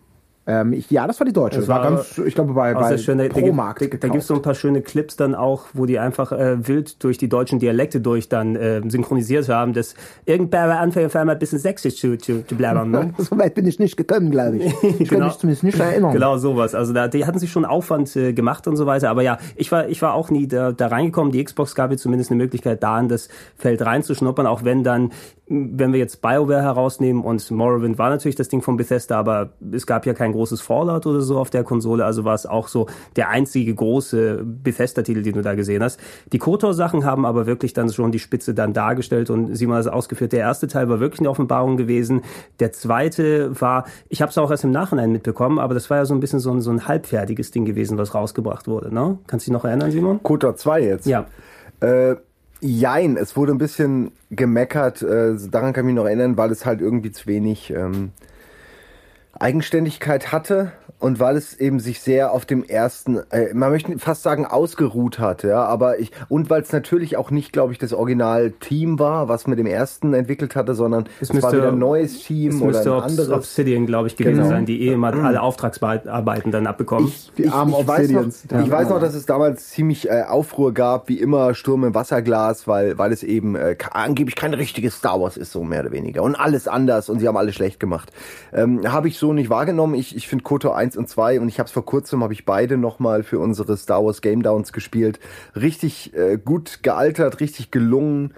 Ähm, 0.46 0.72
ich, 0.72 0.90
ja, 0.90 1.06
das 1.06 1.20
war 1.20 1.26
die 1.26 1.32
deutsche. 1.34 1.58
Das 1.58 1.66
Das 1.66 1.76
war 1.76 1.82
ganz, 1.82 2.18
ich 2.18 2.34
glaube, 2.34 2.54
bei, 2.54 2.72
bei 2.74 2.96
schön. 2.98 3.18
Da, 3.18 3.24
da, 3.24 3.28
gibt- 3.34 3.46
Pro-Markt 3.46 3.82
da, 3.82 3.84
da 3.84 3.90
gekauft. 3.90 4.12
gibt 4.12 4.22
es 4.22 4.26
so 4.26 4.34
ein 4.34 4.42
paar 4.42 4.54
schöne 4.54 4.80
Clips 4.80 5.14
dann 5.16 5.34
auch, 5.34 5.66
wo 5.74 5.84
die 5.86 5.98
einfach 5.98 6.32
äh, 6.32 6.66
wild 6.66 7.04
durch 7.04 7.18
die 7.18 7.28
deutschen 7.28 7.58
Dialekte 7.58 8.00
durch 8.00 8.28
dann 8.30 8.56
äh, 8.56 8.80
synchronisiert 8.88 9.48
haben, 9.50 9.74
dass 9.74 9.94
irgendwer 10.24 10.80
anfängt 10.80 11.06
auf 11.06 11.16
einmal 11.16 11.36
ein 11.36 11.38
bisschen 11.38 11.58
sächsisch 11.58 11.96
zu, 11.96 12.16
zu, 12.16 12.44
zu 12.46 12.54
blabbern. 12.56 12.90
Ne? 12.90 13.14
So 13.18 13.38
weit 13.38 13.54
bin 13.54 13.66
ich 13.66 13.78
nicht 13.78 13.96
gekommen, 13.96 14.30
glaube 14.30 14.56
ich. 14.56 14.74
Ich 14.82 15.08
kann 15.08 15.18
Genau. 15.18 15.26
mich 15.26 15.36
zumindest 15.38 15.62
nicht 15.64 15.78
erinnern. 15.78 16.12
Genau 16.12 16.36
sowas. 16.38 16.74
Also 16.74 16.92
da, 16.94 17.06
die 17.06 17.26
hatten 17.26 17.38
sich 17.38 17.52
schon 17.52 17.64
Aufwand 17.66 18.16
äh, 18.16 18.32
gemacht 18.32 18.66
und 18.66 18.76
so 18.76 18.86
weiter. 18.86 19.10
Aber 19.10 19.22
ja, 19.22 19.38
ich 19.56 19.70
war, 19.70 19.88
ich 19.88 20.00
war 20.02 20.14
auch 20.14 20.30
nie 20.30 20.48
da, 20.48 20.72
da 20.72 20.86
reingekommen. 20.88 21.32
Die 21.32 21.44
Xbox 21.44 21.74
gab 21.74 21.90
mir 21.90 21.96
zumindest 21.98 22.30
eine 22.30 22.38
Möglichkeit, 22.42 22.82
da 22.82 22.98
in 22.98 23.08
das 23.08 23.28
Feld 23.56 23.82
reinzuschnuppern, 23.84 24.46
auch 24.46 24.64
wenn 24.64 24.82
dann, 24.84 25.12
wenn 25.48 25.92
wir 25.92 25.98
jetzt 25.98 26.22
BioWare 26.22 26.62
herausnehmen 26.62 27.22
und 27.24 27.48
Morrowind 27.50 27.98
war 27.98 28.08
natürlich 28.10 28.36
das 28.36 28.48
Ding 28.48 28.62
von 28.62 28.76
Bethesda, 28.76 29.18
aber 29.18 29.50
es 29.72 29.86
gab 29.86 30.06
ja 30.06 30.14
kein 30.14 30.29
großes 30.32 30.60
Fallout 30.60 31.06
oder 31.06 31.20
so 31.20 31.38
auf 31.38 31.50
der 31.50 31.64
Konsole, 31.64 32.04
also 32.04 32.24
war 32.24 32.34
es 32.34 32.46
auch 32.46 32.68
so 32.68 32.86
der 33.16 33.28
einzige 33.28 33.74
große 33.74 34.42
Bethesda-Titel, 34.44 35.22
den 35.22 35.34
du 35.34 35.42
da 35.42 35.54
gesehen 35.54 35.82
hast. 35.82 36.00
Die 36.32 36.38
KOTOR-Sachen 36.38 37.04
haben 37.04 37.26
aber 37.26 37.46
wirklich 37.46 37.72
dann 37.72 37.92
schon 37.92 38.12
die 38.12 38.18
Spitze 38.18 38.54
dann 38.54 38.72
dargestellt 38.72 39.30
und 39.30 39.54
Simon 39.54 39.76
hat 39.76 39.86
es 39.86 39.88
ausgeführt, 39.88 40.32
der 40.32 40.40
erste 40.40 40.68
Teil 40.68 40.88
war 40.88 41.00
wirklich 41.00 41.20
eine 41.20 41.30
Offenbarung 41.30 41.76
gewesen. 41.76 42.22
Der 42.58 42.72
zweite 42.72 43.60
war, 43.60 43.84
ich 44.08 44.22
habe 44.22 44.30
es 44.30 44.38
auch 44.38 44.50
erst 44.50 44.64
im 44.64 44.70
Nachhinein 44.70 45.12
mitbekommen, 45.12 45.58
aber 45.58 45.74
das 45.74 45.90
war 45.90 45.98
ja 45.98 46.04
so 46.04 46.14
ein 46.14 46.20
bisschen 46.20 46.40
so 46.40 46.50
ein, 46.52 46.60
so 46.60 46.70
ein 46.70 46.86
halbfertiges 46.86 47.50
Ding 47.50 47.64
gewesen, 47.64 47.98
was 47.98 48.14
rausgebracht 48.14 48.68
wurde. 48.68 48.92
Ne? 48.94 49.18
Kannst 49.26 49.46
du 49.46 49.50
dich 49.50 49.52
noch 49.52 49.64
erinnern, 49.64 49.90
Simon? 49.90 50.22
Kotor 50.22 50.56
2 50.56 50.82
jetzt. 50.82 51.06
Ja. 51.06 51.26
Äh, 51.80 52.16
jein, 52.60 53.16
es 53.16 53.36
wurde 53.36 53.52
ein 53.52 53.58
bisschen 53.58 54.12
gemeckert, 54.30 55.02
äh, 55.02 55.34
daran 55.50 55.72
kann 55.72 55.84
ich 55.84 55.86
mich 55.86 55.94
noch 55.94 56.06
erinnern, 56.06 56.36
weil 56.36 56.50
es 56.50 56.66
halt 56.66 56.80
irgendwie 56.80 57.10
zu 57.10 57.26
wenig 57.26 57.70
ähm, 57.70 58.12
Eigenständigkeit 59.40 60.32
hatte 60.32 60.72
und 61.00 61.18
weil 61.18 61.36
es 61.36 61.58
eben 61.58 61.80
sich 61.80 62.00
sehr 62.00 62.32
auf 62.32 62.46
dem 62.46 62.62
ersten, 62.62 63.18
äh, 63.30 63.52
man 63.54 63.70
möchte 63.70 63.98
fast 63.98 64.22
sagen, 64.22 64.46
ausgeruht 64.46 65.18
hat, 65.18 65.42
ja, 65.42 65.64
aber 65.64 65.98
ich, 65.98 66.12
und 66.28 66.48
weil 66.50 66.62
es 66.62 66.72
natürlich 66.72 67.16
auch 67.16 67.30
nicht, 67.30 67.52
glaube 67.52 67.72
ich, 67.72 67.78
das 67.78 67.92
Original-Team 67.92 68.98
war, 68.98 69.28
was 69.28 69.46
mit 69.46 69.58
dem 69.58 69.66
ersten 69.66 70.14
entwickelt 70.14 70.54
hatte, 70.54 70.74
sondern 70.74 71.06
es, 71.20 71.30
war 71.30 71.36
müsste- 71.36 71.56
wieder 71.56 71.68
ein 71.72 71.78
neues 71.78 72.22
Team 72.22 72.50
Es 72.50 72.56
oder 72.60 72.66
müsste 72.66 72.94
ein 72.94 73.02
anderes. 73.02 73.30
Obsidian, 73.30 73.86
glaube 73.86 74.08
ich, 74.08 74.16
gewesen 74.16 74.36
Genau. 74.38 74.48
sein, 74.48 74.66
die 74.66 74.82
eh 74.88 74.92
immer 74.92 75.12
alle 75.12 75.42
Auftragsarbeiten 75.42 76.52
dann 76.52 76.66
abbekommen. 76.66 77.08
Ich, 77.08 77.30
Die 77.36 77.44
ich, 77.44 77.52
armen 77.52 77.74
ich, 77.78 77.86
weiß 77.88 78.10
noch. 78.10 78.24
Ja. 78.50 78.60
ich 78.62 78.70
weiß 78.70 78.88
noch, 78.90 79.00
dass 79.00 79.14
es 79.14 79.26
damals 79.26 79.68
ziemlich 79.70 80.08
äh, 80.08 80.22
Aufruhr 80.28 80.72
gab, 80.74 81.08
wie 81.08 81.18
immer 81.18 81.54
Sturm 81.54 81.84
im 81.84 81.94
Wasserglas, 81.94 82.68
weil, 82.68 82.98
weil 82.98 83.12
es 83.12 83.22
eben 83.22 83.54
äh, 83.56 83.76
angeblich 83.92 84.36
kein 84.36 84.54
richtiges 84.54 84.96
Star 84.96 85.20
Wars 85.20 85.36
ist, 85.36 85.52
so 85.52 85.64
mehr 85.64 85.80
oder 85.80 85.92
weniger. 85.92 86.22
Und 86.22 86.34
alles 86.34 86.68
anders 86.68 87.08
und 87.08 87.20
sie 87.20 87.28
haben 87.28 87.36
alles 87.36 87.54
schlecht 87.54 87.80
gemacht. 87.80 88.12
Ähm, 88.52 88.90
habe 88.92 89.08
ich 89.08 89.18
so 89.18 89.32
nicht 89.32 89.50
wahrgenommen. 89.50 89.94
Ich, 89.94 90.14
ich 90.16 90.28
finde 90.28 90.44
KOTOR 90.44 90.76
1 90.76 90.89
und 90.96 91.08
2 91.08 91.40
und 91.40 91.48
ich 91.48 91.58
habe 91.58 91.66
es 91.66 91.72
vor 91.72 91.84
kurzem, 91.84 92.22
habe 92.22 92.32
ich 92.32 92.44
beide 92.44 92.76
nochmal 92.76 93.22
für 93.22 93.38
unsere 93.38 93.76
Star 93.76 94.04
Wars 94.04 94.20
Game 94.20 94.42
Downs 94.42 94.72
gespielt. 94.72 95.20
Richtig 95.54 96.14
äh, 96.14 96.38
gut 96.38 96.82
gealtert, 96.82 97.40
richtig 97.40 97.70
gelungen 97.70 98.34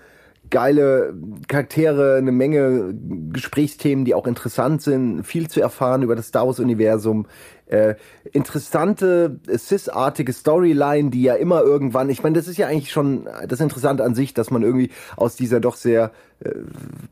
geile 0.52 1.14
Charaktere, 1.48 2.16
eine 2.16 2.30
Menge 2.30 2.94
Gesprächsthemen, 3.32 4.04
die 4.04 4.14
auch 4.14 4.26
interessant 4.26 4.82
sind, 4.82 5.24
viel 5.24 5.48
zu 5.48 5.60
erfahren 5.60 6.02
über 6.02 6.14
das 6.14 6.28
Star 6.28 6.46
Wars-Universum. 6.46 7.26
Äh, 7.66 7.94
interessante, 8.32 9.40
Sis-artige 9.48 10.32
Storyline, 10.32 11.10
die 11.10 11.22
ja 11.22 11.34
immer 11.34 11.62
irgendwann, 11.62 12.10
ich 12.10 12.22
meine, 12.22 12.36
das 12.36 12.48
ist 12.48 12.58
ja 12.58 12.66
eigentlich 12.66 12.92
schon 12.92 13.26
das 13.48 13.60
Interessante 13.60 14.04
an 14.04 14.14
sich, 14.14 14.34
dass 14.34 14.50
man 14.50 14.62
irgendwie 14.62 14.90
aus 15.16 15.36
dieser 15.36 15.58
doch 15.58 15.74
sehr 15.74 16.12
äh, 16.40 16.50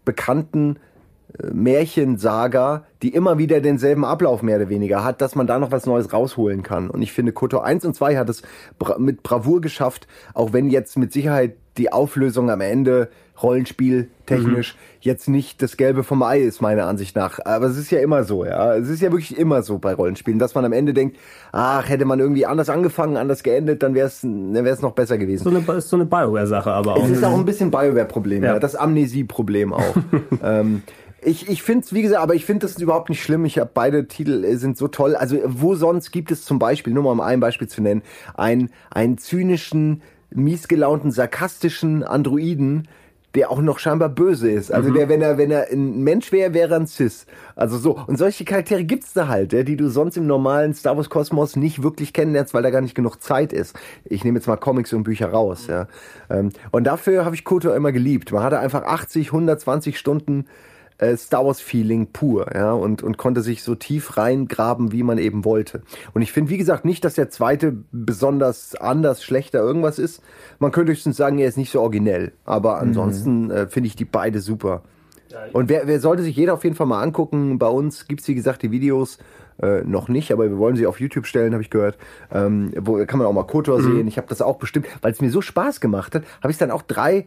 bekannten 0.04 0.76
Märchensaga, 1.52 2.84
die 3.02 3.10
immer 3.10 3.38
wieder 3.38 3.60
denselben 3.60 4.04
Ablauf 4.04 4.42
mehr 4.42 4.56
oder 4.56 4.68
weniger 4.68 5.04
hat, 5.04 5.20
dass 5.20 5.34
man 5.34 5.46
da 5.46 5.58
noch 5.58 5.70
was 5.70 5.86
Neues 5.86 6.12
rausholen 6.12 6.62
kann. 6.62 6.90
Und 6.90 7.02
ich 7.02 7.12
finde, 7.12 7.32
Kotor 7.32 7.64
1 7.64 7.84
und 7.84 7.94
2 7.94 8.16
hat 8.16 8.28
es 8.28 8.42
bra 8.78 8.98
mit 8.98 9.22
Bravour 9.22 9.60
geschafft, 9.60 10.06
auch 10.34 10.52
wenn 10.52 10.70
jetzt 10.70 10.98
mit 10.98 11.12
Sicherheit 11.12 11.54
die 11.76 11.92
Auflösung 11.92 12.50
am 12.50 12.60
Ende 12.60 13.08
Rollenspiel 13.42 14.10
technisch 14.26 14.74
mhm. 14.74 14.78
jetzt 15.00 15.28
nicht 15.28 15.62
das 15.62 15.76
Gelbe 15.76 16.04
vom 16.04 16.22
Ei 16.22 16.40
ist, 16.40 16.60
meiner 16.60 16.86
Ansicht 16.86 17.16
nach. 17.16 17.38
Aber 17.44 17.66
es 17.66 17.78
ist 17.78 17.90
ja 17.90 18.00
immer 18.00 18.24
so, 18.24 18.44
ja. 18.44 18.74
Es 18.74 18.88
ist 18.88 19.00
ja 19.00 19.10
wirklich 19.10 19.36
immer 19.38 19.62
so 19.62 19.78
bei 19.78 19.94
Rollenspielen, 19.94 20.38
dass 20.38 20.54
man 20.54 20.64
am 20.64 20.72
Ende 20.72 20.92
denkt, 20.92 21.16
ach, 21.52 21.88
hätte 21.88 22.04
man 22.04 22.20
irgendwie 22.20 22.46
anders 22.46 22.68
angefangen, 22.68 23.16
anders 23.16 23.42
geendet, 23.42 23.82
dann 23.82 23.94
wäre 23.94 24.08
es 24.08 24.20
dann 24.20 24.52
wär's 24.64 24.82
noch 24.82 24.92
besser 24.92 25.16
gewesen. 25.18 25.44
So 25.44 25.50
eine, 25.50 25.78
ist 25.78 25.88
so 25.88 25.96
eine 25.96 26.04
Bioware-Sache 26.04 26.70
aber 26.70 26.96
auch. 26.96 27.04
Es 27.04 27.10
ist 27.10 27.24
auch 27.24 27.36
ein 27.36 27.44
bisschen 27.44 27.70
Bioware-Problem, 27.70 28.44
ja. 28.44 28.54
ja. 28.54 28.58
Das 28.58 28.76
Amnesie-Problem 28.76 29.72
auch. 29.72 29.96
ähm, 30.44 30.82
ich, 31.22 31.48
ich 31.48 31.62
finde 31.62 31.84
es, 31.84 31.92
wie 31.92 32.02
gesagt, 32.02 32.22
aber 32.22 32.34
ich 32.34 32.44
finde 32.44 32.66
das 32.66 32.78
überhaupt 32.78 33.08
nicht 33.08 33.22
schlimm. 33.22 33.44
Ich 33.44 33.58
habe 33.58 33.70
beide 33.72 34.06
Titel 34.06 34.44
äh, 34.44 34.56
sind 34.56 34.76
so 34.76 34.88
toll. 34.88 35.16
Also 35.16 35.38
wo 35.44 35.74
sonst 35.74 36.10
gibt 36.10 36.30
es 36.30 36.44
zum 36.44 36.58
Beispiel, 36.58 36.92
nur 36.92 37.02
mal 37.02 37.12
um 37.12 37.20
ein 37.20 37.40
Beispiel 37.40 37.68
zu 37.68 37.82
nennen, 37.82 38.02
einen, 38.34 38.70
einen 38.90 39.18
zynischen, 39.18 40.02
miesgelaunten, 40.30 41.10
sarkastischen 41.10 42.04
Androiden, 42.04 42.88
der 43.34 43.50
auch 43.50 43.60
noch 43.60 43.78
scheinbar 43.78 44.08
böse 44.08 44.50
ist. 44.50 44.72
Also 44.72 44.90
mhm. 44.90 44.94
der, 44.94 45.08
wenn 45.08 45.22
er, 45.22 45.38
wenn 45.38 45.50
er 45.50 45.70
ein 45.70 46.02
Mensch 46.02 46.32
wäre, 46.32 46.52
wäre 46.52 46.74
er 46.74 46.80
ein 46.80 46.86
Cis. 46.86 47.26
Also 47.54 47.78
so. 47.78 47.96
Und 48.06 48.16
solche 48.16 48.44
Charaktere 48.44 48.82
gibt's 48.82 49.12
da 49.12 49.28
halt, 49.28 49.52
ja, 49.52 49.62
die 49.62 49.76
du 49.76 49.88
sonst 49.88 50.16
im 50.16 50.26
normalen 50.26 50.74
Star 50.74 50.96
Wars 50.96 51.10
Kosmos 51.10 51.54
nicht 51.54 51.82
wirklich 51.82 52.12
kennenlernst, 52.12 52.54
weil 52.54 52.62
da 52.62 52.70
gar 52.70 52.80
nicht 52.80 52.96
genug 52.96 53.22
Zeit 53.22 53.52
ist. 53.52 53.78
Ich 54.04 54.24
nehme 54.24 54.38
jetzt 54.38 54.48
mal 54.48 54.56
Comics 54.56 54.92
und 54.92 55.04
Bücher 55.04 55.30
raus, 55.30 55.66
ja. 55.68 55.86
Ähm, 56.28 56.50
und 56.72 56.84
dafür 56.84 57.24
habe 57.24 57.36
ich 57.36 57.44
Kotor 57.44 57.76
immer 57.76 57.92
geliebt. 57.92 58.32
Man 58.32 58.42
hatte 58.42 58.58
einfach 58.58 58.82
80, 58.82 59.28
120 59.28 59.96
Stunden 59.96 60.46
äh, 61.00 61.16
Star 61.16 61.46
Wars 61.46 61.60
Feeling 61.60 62.08
pur, 62.12 62.54
ja, 62.54 62.72
und, 62.72 63.02
und 63.02 63.16
konnte 63.16 63.40
sich 63.40 63.62
so 63.62 63.74
tief 63.74 64.16
reingraben, 64.16 64.92
wie 64.92 65.02
man 65.02 65.18
eben 65.18 65.44
wollte. 65.44 65.82
Und 66.12 66.22
ich 66.22 66.32
finde, 66.32 66.50
wie 66.50 66.58
gesagt, 66.58 66.84
nicht, 66.84 67.04
dass 67.04 67.14
der 67.14 67.30
zweite 67.30 67.74
besonders 67.90 68.74
anders, 68.74 69.24
schlechter 69.24 69.60
irgendwas 69.60 69.98
ist. 69.98 70.22
Man 70.58 70.72
könnte 70.72 70.92
höchstens 70.92 71.16
sagen, 71.16 71.38
er 71.38 71.48
ist 71.48 71.56
nicht 71.56 71.72
so 71.72 71.80
originell. 71.80 72.32
Aber 72.44 72.76
mhm. 72.76 72.88
ansonsten 72.88 73.44
mhm. 73.44 73.50
äh, 73.50 73.66
finde 73.66 73.86
ich 73.86 73.96
die 73.96 74.04
beide 74.04 74.40
super. 74.40 74.82
Und 75.52 75.68
wer, 75.68 75.86
wer 75.86 76.00
sollte 76.00 76.24
sich 76.24 76.34
jeder 76.36 76.54
auf 76.54 76.64
jeden 76.64 76.74
Fall 76.74 76.88
mal 76.88 77.02
angucken. 77.02 77.58
Bei 77.58 77.68
uns 77.68 78.08
gibt's 78.08 78.26
wie 78.26 78.34
gesagt, 78.34 78.62
die 78.62 78.72
Videos 78.72 79.18
äh, 79.62 79.82
noch 79.82 80.08
nicht, 80.08 80.32
aber 80.32 80.50
wir 80.50 80.58
wollen 80.58 80.76
sie 80.76 80.86
auf 80.86 81.00
YouTube 81.00 81.26
stellen, 81.26 81.52
habe 81.52 81.62
ich 81.62 81.70
gehört. 81.70 81.98
Ähm, 82.32 82.72
wo 82.76 83.04
kann 83.06 83.18
man 83.18 83.28
auch 83.28 83.32
mal 83.32 83.44
Kotor 83.44 83.78
mhm. 83.78 83.82
sehen. 83.82 84.08
Ich 84.08 84.16
habe 84.16 84.26
das 84.28 84.42
auch 84.42 84.58
bestimmt, 84.58 84.86
weil 85.02 85.12
es 85.12 85.20
mir 85.20 85.30
so 85.30 85.40
Spaß 85.40 85.80
gemacht 85.80 86.14
hat, 86.14 86.24
habe 86.42 86.50
ich 86.50 86.58
dann 86.58 86.70
auch 86.70 86.82
drei 86.82 87.26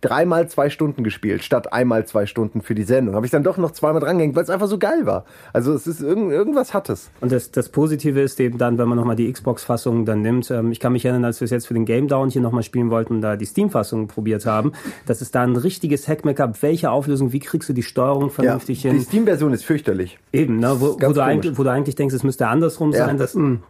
dreimal 0.00 0.48
zwei 0.48 0.70
Stunden 0.70 1.04
gespielt, 1.04 1.44
statt 1.44 1.72
einmal 1.72 2.06
zwei 2.06 2.26
Stunden 2.26 2.62
für 2.62 2.74
die 2.74 2.84
Sendung. 2.84 3.14
Habe 3.14 3.26
ich 3.26 3.32
dann 3.32 3.42
doch 3.42 3.58
noch 3.58 3.72
zweimal 3.72 4.00
drangehängt, 4.00 4.34
weil 4.34 4.44
es 4.44 4.50
einfach 4.50 4.66
so 4.66 4.78
geil 4.78 5.04
war. 5.04 5.24
Also 5.52 5.72
es 5.72 5.86
ist 5.86 6.00
irgend, 6.00 6.32
irgendwas 6.32 6.72
hat 6.72 6.88
es. 6.88 7.10
Und 7.20 7.32
das, 7.32 7.50
das 7.50 7.68
Positive 7.68 8.20
ist 8.20 8.40
eben 8.40 8.58
dann, 8.58 8.78
wenn 8.78 8.88
man 8.88 8.96
nochmal 8.96 9.16
die 9.16 9.30
Xbox-Fassung 9.30 10.04
dann 10.04 10.22
nimmt. 10.22 10.50
Ähm, 10.50 10.72
ich 10.72 10.80
kann 10.80 10.92
mich 10.92 11.04
erinnern, 11.04 11.24
als 11.24 11.40
wir 11.40 11.44
es 11.44 11.50
jetzt 11.50 11.66
für 11.66 11.74
den 11.74 11.84
Game 11.84 12.08
Down 12.08 12.30
hier 12.30 12.42
nochmal 12.42 12.62
spielen 12.62 12.90
wollten 12.90 13.16
und 13.16 13.20
da 13.20 13.36
die 13.36 13.44
Steam-Fassung 13.44 14.08
probiert 14.08 14.46
haben, 14.46 14.72
dass 15.06 15.20
es 15.20 15.30
da 15.30 15.42
ein 15.42 15.56
richtiges 15.56 16.08
Hackmack 16.08 16.36
gab. 16.36 16.62
Welche 16.62 16.90
Auflösung, 16.90 17.32
wie 17.32 17.40
kriegst 17.40 17.68
du 17.68 17.72
die 17.72 17.82
Steuerung 17.82 18.30
vernünftig 18.30 18.82
ja, 18.82 18.90
hin? 18.90 19.00
Die 19.00 19.04
Steam-Version 19.04 19.52
ist 19.52 19.64
fürchterlich. 19.64 20.18
Eben, 20.32 20.58
ne, 20.58 20.76
wo, 20.80 20.96
wo, 21.00 21.12
du 21.12 21.22
eigentlich, 21.22 21.58
wo 21.58 21.64
du 21.64 21.70
eigentlich 21.70 21.96
denkst, 21.96 22.14
es 22.14 22.22
müsste 22.22 22.48
andersrum 22.48 22.92
ja. 22.92 23.06
sein. 23.06 23.18
Das, 23.18 23.34
mh, 23.34 23.42
hm. 23.42 23.62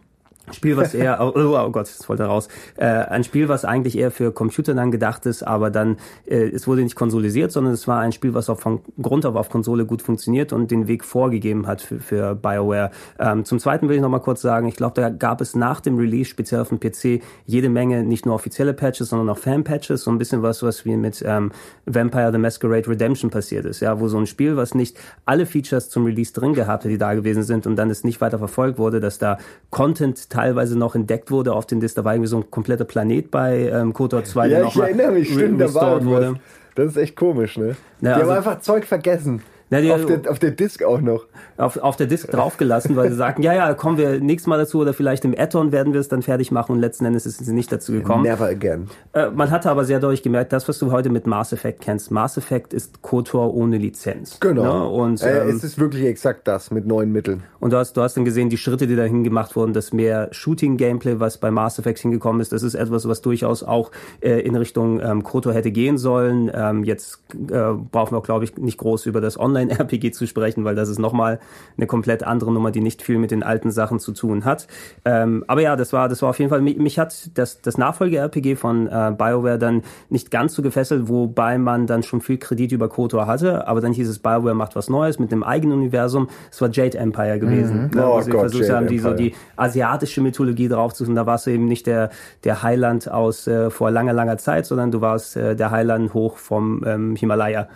Spiel, 0.51 0.75
was 0.75 0.93
eher, 0.93 1.19
oh, 1.21 1.31
oh 1.35 1.69
Gott, 1.69 1.87
das 1.87 2.09
wollte 2.09 2.23
raus. 2.23 2.47
Äh, 2.75 2.85
ein 2.85 3.23
Spiel, 3.23 3.47
was 3.47 3.63
eigentlich 3.63 3.97
eher 3.97 4.11
für 4.11 4.31
Computer 4.31 4.73
dann 4.73 4.91
gedacht 4.91 5.25
ist, 5.25 5.43
aber 5.43 5.69
dann, 5.69 5.97
äh, 6.25 6.49
es 6.49 6.67
wurde 6.67 6.81
nicht 6.81 6.95
konsolisiert, 6.95 7.51
sondern 7.51 7.73
es 7.73 7.87
war 7.87 7.99
ein 7.99 8.11
Spiel, 8.11 8.33
was 8.33 8.49
auch 8.49 8.59
von 8.59 8.81
Grund 9.01 9.25
auf 9.25 9.35
auf 9.35 9.49
Konsole 9.49 9.85
gut 9.85 10.01
funktioniert 10.01 10.51
und 10.51 10.71
den 10.71 10.87
Weg 10.87 11.05
vorgegeben 11.05 11.67
hat 11.67 11.81
für, 11.81 11.99
für 11.99 12.35
BioWare. 12.35 12.91
Ähm, 13.19 13.45
zum 13.45 13.59
Zweiten 13.59 13.87
will 13.87 13.95
ich 13.95 14.01
noch 14.01 14.09
mal 14.09 14.19
kurz 14.19 14.41
sagen, 14.41 14.67
ich 14.67 14.75
glaube, 14.75 14.99
da 14.99 15.09
gab 15.09 15.41
es 15.41 15.55
nach 15.55 15.79
dem 15.79 15.97
Release, 15.97 16.29
speziell 16.29 16.61
auf 16.61 16.69
dem 16.69 16.79
PC, 16.79 17.23
jede 17.45 17.69
Menge 17.69 18.03
nicht 18.03 18.25
nur 18.25 18.35
offizielle 18.35 18.73
Patches, 18.73 19.09
sondern 19.09 19.29
auch 19.29 19.37
Fan-Patches, 19.37 20.03
so 20.03 20.11
ein 20.11 20.17
bisschen 20.17 20.41
was, 20.41 20.63
was 20.63 20.85
wie 20.85 20.97
mit 20.97 21.23
ähm, 21.25 21.51
Vampire 21.85 22.31
the 22.31 22.37
Masquerade 22.37 22.87
Redemption 22.89 23.29
passiert 23.29 23.65
ist, 23.65 23.79
ja, 23.79 23.99
wo 23.99 24.07
so 24.07 24.17
ein 24.17 24.27
Spiel, 24.27 24.57
was 24.57 24.73
nicht 24.73 24.97
alle 25.25 25.45
Features 25.45 25.89
zum 25.89 26.05
Release 26.05 26.33
drin 26.33 26.53
gehabt 26.53 26.83
hat, 26.83 26.91
die 26.91 26.97
da 26.97 27.13
gewesen 27.13 27.43
sind 27.43 27.67
und 27.67 27.75
dann 27.75 27.89
es 27.89 28.03
nicht 28.03 28.21
weiter 28.21 28.39
verfolgt 28.39 28.79
wurde, 28.79 28.99
dass 28.99 29.19
da 29.19 29.37
Content 29.69 30.30
teilweise 30.31 30.77
noch 30.77 30.95
entdeckt 30.95 31.29
wurde 31.29 31.53
auf 31.53 31.65
den 31.65 31.79
Disc. 31.79 31.95
Da 31.95 32.03
war 32.03 32.13
irgendwie 32.13 32.29
so 32.29 32.37
ein 32.37 32.49
kompletter 32.49 32.85
Planet 32.85 33.29
bei 33.29 33.69
ähm, 33.69 33.93
KOTOR 33.93 34.23
2, 34.23 34.47
ja, 34.47 34.61
der 34.61 34.83
erinnere 34.83 35.11
mich, 35.11 35.31
stimmt, 35.31 35.61
da 35.61 35.73
war 35.73 36.03
wurde. 36.03 36.35
Das 36.75 36.87
ist 36.87 36.97
echt 36.97 37.15
komisch, 37.15 37.57
ne? 37.57 37.67
Ja, 37.67 37.75
die 37.99 38.07
also, 38.07 38.31
haben 38.31 38.37
einfach 38.37 38.59
Zeug 38.61 38.85
vergessen. 38.85 39.41
Na, 39.71 39.79
die, 39.79 39.89
auf, 39.89 40.05
der, 40.05 40.29
auf 40.29 40.37
der 40.37 40.51
Disk 40.51 40.83
auch 40.83 40.99
noch. 40.99 41.25
Auf, 41.55 41.77
auf 41.77 41.95
der 41.95 42.05
Disk 42.05 42.29
draufgelassen, 42.29 42.97
weil 42.97 43.09
sie 43.09 43.15
sagten, 43.15 43.41
ja, 43.41 43.53
ja, 43.53 43.73
kommen 43.73 43.97
wir 43.97 44.19
nächstes 44.19 44.47
Mal 44.47 44.57
dazu 44.57 44.79
oder 44.79 44.93
vielleicht 44.93 45.23
im 45.23 45.33
Add-on 45.35 45.71
werden 45.71 45.93
wir 45.93 46.01
es 46.01 46.09
dann 46.09 46.21
fertig 46.21 46.51
machen 46.51 46.73
und 46.73 46.79
letzten 46.79 47.05
Endes 47.05 47.25
ist 47.25 47.39
es 47.39 47.47
nicht 47.47 47.71
dazu 47.71 47.93
gekommen. 47.93 48.23
Never 48.23 48.47
again. 48.47 48.89
Äh, 49.13 49.29
man 49.29 49.49
hatte 49.49 49.71
aber 49.71 49.85
sehr 49.85 50.01
deutlich 50.01 50.23
gemerkt, 50.23 50.51
das, 50.51 50.67
was 50.67 50.77
du 50.77 50.91
heute 50.91 51.09
mit 51.09 51.25
Mass 51.25 51.53
Effect 51.53 51.79
kennst, 51.79 52.11
Mass 52.11 52.37
Effect 52.37 52.73
ist 52.73 53.01
KOTOR 53.01 53.53
ohne 53.53 53.77
Lizenz. 53.77 54.41
Genau. 54.41 54.63
Ne? 54.63 54.87
Und, 54.89 55.23
äh, 55.23 55.43
ähm, 55.43 55.55
es 55.55 55.63
ist 55.63 55.79
wirklich 55.79 56.03
exakt 56.03 56.49
das 56.49 56.69
mit 56.71 56.85
neuen 56.85 57.13
Mitteln. 57.13 57.43
Und 57.61 57.71
du 57.71 57.77
hast, 57.77 57.95
du 57.95 58.01
hast 58.01 58.17
dann 58.17 58.25
gesehen, 58.25 58.49
die 58.49 58.57
Schritte, 58.57 58.87
die 58.87 58.97
dahin 58.97 59.23
gemacht 59.23 59.55
wurden, 59.55 59.71
das 59.71 59.93
mehr 59.93 60.27
Shooting-Gameplay, 60.31 61.21
was 61.21 61.37
bei 61.37 61.49
Mass 61.49 61.79
Effect 61.79 61.99
hingekommen 61.99 62.41
ist, 62.41 62.51
das 62.51 62.63
ist 62.63 62.75
etwas, 62.75 63.07
was 63.07 63.21
durchaus 63.21 63.63
auch 63.63 63.91
äh, 64.19 64.41
in 64.41 64.57
Richtung 64.57 64.99
ähm, 64.99 65.23
KOTOR 65.23 65.53
hätte 65.53 65.71
gehen 65.71 65.97
sollen. 65.97 66.51
Ähm, 66.53 66.83
jetzt 66.83 67.23
äh, 67.33 67.73
brauchen 67.89 68.17
wir, 68.17 68.21
glaube 68.21 68.43
ich, 68.43 68.57
nicht 68.57 68.77
groß 68.77 69.05
über 69.05 69.21
das 69.21 69.37
Online-RPG 69.61 70.11
zu 70.11 70.27
sprechen 70.27 70.65
weil 70.65 70.75
das 70.75 70.89
ist 70.89 70.99
nochmal 70.99 71.39
eine 71.77 71.87
komplett 71.87 72.23
andere 72.23 72.51
Nummer, 72.51 72.71
die 72.71 72.81
nicht 72.81 73.01
viel 73.01 73.17
mit 73.17 73.31
den 73.31 73.43
alten 73.43 73.71
Sachen 73.71 73.99
zu 73.99 74.11
tun 74.11 74.45
hat. 74.45 74.67
Ähm, 75.05 75.43
aber 75.47 75.61
ja, 75.61 75.75
das 75.75 75.93
war, 75.93 76.09
das 76.09 76.21
war 76.21 76.29
auf 76.29 76.39
jeden 76.39 76.49
Fall, 76.49 76.61
mich, 76.61 76.77
mich 76.77 76.99
hat 76.99 77.37
das, 77.37 77.61
das 77.61 77.77
Nachfolge-RPG 77.77 78.55
von 78.55 78.87
äh, 78.87 79.13
BioWare 79.17 79.57
dann 79.57 79.83
nicht 80.09 80.31
ganz 80.31 80.53
so 80.53 80.61
gefesselt, 80.61 81.09
wobei 81.09 81.57
man 81.57 81.87
dann 81.87 82.03
schon 82.03 82.21
viel 82.21 82.37
Kredit 82.37 82.71
über 82.71 82.89
KOTOR 82.89 83.27
hatte, 83.27 83.67
aber 83.67 83.81
dann 83.81 83.93
hieß 83.93 84.07
es, 84.07 84.19
BioWare 84.19 84.55
macht 84.55 84.75
was 84.75 84.89
Neues 84.89 85.19
mit 85.19 85.31
dem 85.31 85.43
eigenen 85.43 85.79
Universum. 85.79 86.29
Es 86.51 86.61
war 86.61 86.69
Jade 86.71 86.97
Empire 86.97 87.39
gewesen. 87.39 87.83
Mhm. 87.83 87.97
Ne, 87.97 88.07
oh 88.07 88.21
sie 88.21 88.31
Gott, 88.31 88.41
versucht 88.41 88.63
Jade 88.63 88.75
haben, 88.75 88.87
die, 88.87 88.99
so 88.99 89.13
die 89.13 89.33
asiatische 89.55 90.21
Mythologie 90.21 90.67
draufzusuchen. 90.67 91.15
Da 91.15 91.25
warst 91.25 91.47
du 91.47 91.51
eben 91.51 91.65
nicht 91.65 91.87
der, 91.87 92.09
der 92.43 92.63
Highland 92.63 93.09
aus 93.09 93.47
äh, 93.47 93.69
vor 93.69 93.91
langer, 93.91 94.13
langer 94.13 94.37
Zeit, 94.37 94.65
sondern 94.65 94.91
du 94.91 95.01
warst 95.01 95.37
äh, 95.37 95.55
der 95.55 95.71
Highland 95.71 96.13
hoch 96.13 96.37
vom 96.37 96.83
ähm, 96.85 97.15
Himalaya. 97.15 97.67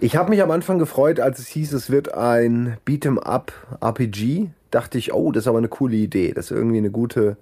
Ich 0.00 0.16
habe 0.16 0.30
mich 0.30 0.42
am 0.42 0.50
Anfang 0.50 0.78
gefreut, 0.78 1.20
als 1.20 1.38
es 1.38 1.48
hieß, 1.48 1.72
es 1.72 1.90
wird 1.90 2.14
ein 2.14 2.78
Beat'em 2.86 3.18
Up 3.18 3.52
RPG. 3.80 4.48
Dachte 4.70 4.98
ich, 4.98 5.12
oh, 5.12 5.32
das 5.32 5.44
ist 5.44 5.48
aber 5.48 5.58
eine 5.58 5.68
coole 5.68 5.96
Idee. 5.96 6.32
Das 6.32 6.46
ist 6.46 6.56
irgendwie 6.56 6.78
eine 6.78 6.90
gute, 6.90 7.36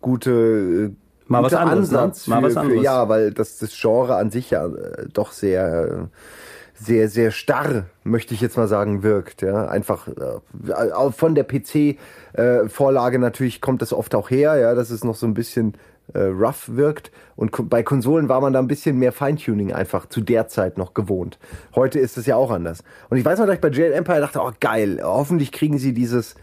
gute, 0.00 0.30
äh, 0.30 0.90
Mal 1.30 1.44
was 1.44 1.54
anderes, 1.54 1.92
ne? 1.92 1.98
Ansatz 2.00 2.26
ne? 2.26 2.34
Mal 2.34 2.40
für, 2.40 2.46
was 2.46 2.56
anderes. 2.56 2.78
Für, 2.80 2.84
ja, 2.84 3.08
weil 3.08 3.30
das, 3.32 3.58
das 3.58 3.70
Genre 3.80 4.16
an 4.16 4.30
sich 4.30 4.50
ja 4.50 4.66
äh, 4.66 5.06
doch 5.12 5.30
sehr, 5.30 6.08
sehr, 6.74 7.08
sehr 7.08 7.30
starr, 7.30 7.84
möchte 8.02 8.34
ich 8.34 8.40
jetzt 8.40 8.56
mal 8.56 8.66
sagen, 8.66 9.04
wirkt. 9.04 9.42
Ja, 9.42 9.66
einfach 9.66 10.08
äh, 10.08 11.12
von 11.12 11.36
der 11.36 11.44
PC-Vorlage 11.44 13.16
äh, 13.16 13.20
natürlich 13.20 13.60
kommt 13.60 13.80
das 13.80 13.92
oft 13.92 14.14
auch 14.16 14.28
her. 14.28 14.56
Ja, 14.56 14.74
das 14.74 14.90
ist 14.90 15.04
noch 15.04 15.14
so 15.14 15.26
ein 15.26 15.34
bisschen 15.34 15.74
äh, 16.14 16.20
rough 16.20 16.68
wirkt. 16.68 17.10
Und 17.36 17.70
bei 17.70 17.82
Konsolen 17.82 18.28
war 18.28 18.40
man 18.40 18.52
da 18.52 18.58
ein 18.58 18.68
bisschen 18.68 18.98
mehr 18.98 19.12
Feintuning 19.12 19.72
einfach 19.72 20.06
zu 20.06 20.20
der 20.20 20.48
Zeit 20.48 20.76
noch 20.76 20.94
gewohnt. 20.94 21.38
Heute 21.74 21.98
ist 21.98 22.18
es 22.18 22.26
ja 22.26 22.36
auch 22.36 22.50
anders. 22.50 22.84
Und 23.08 23.16
ich 23.16 23.24
weiß 23.24 23.38
noch, 23.38 23.46
dass 23.46 23.54
ich 23.54 23.60
bei 23.60 23.70
Jade 23.70 23.94
Empire 23.94 24.20
dachte, 24.20 24.40
oh 24.40 24.52
geil, 24.60 25.00
hoffentlich 25.02 25.52
kriegen 25.52 25.78
sie 25.78 25.94
dieses 25.94 26.34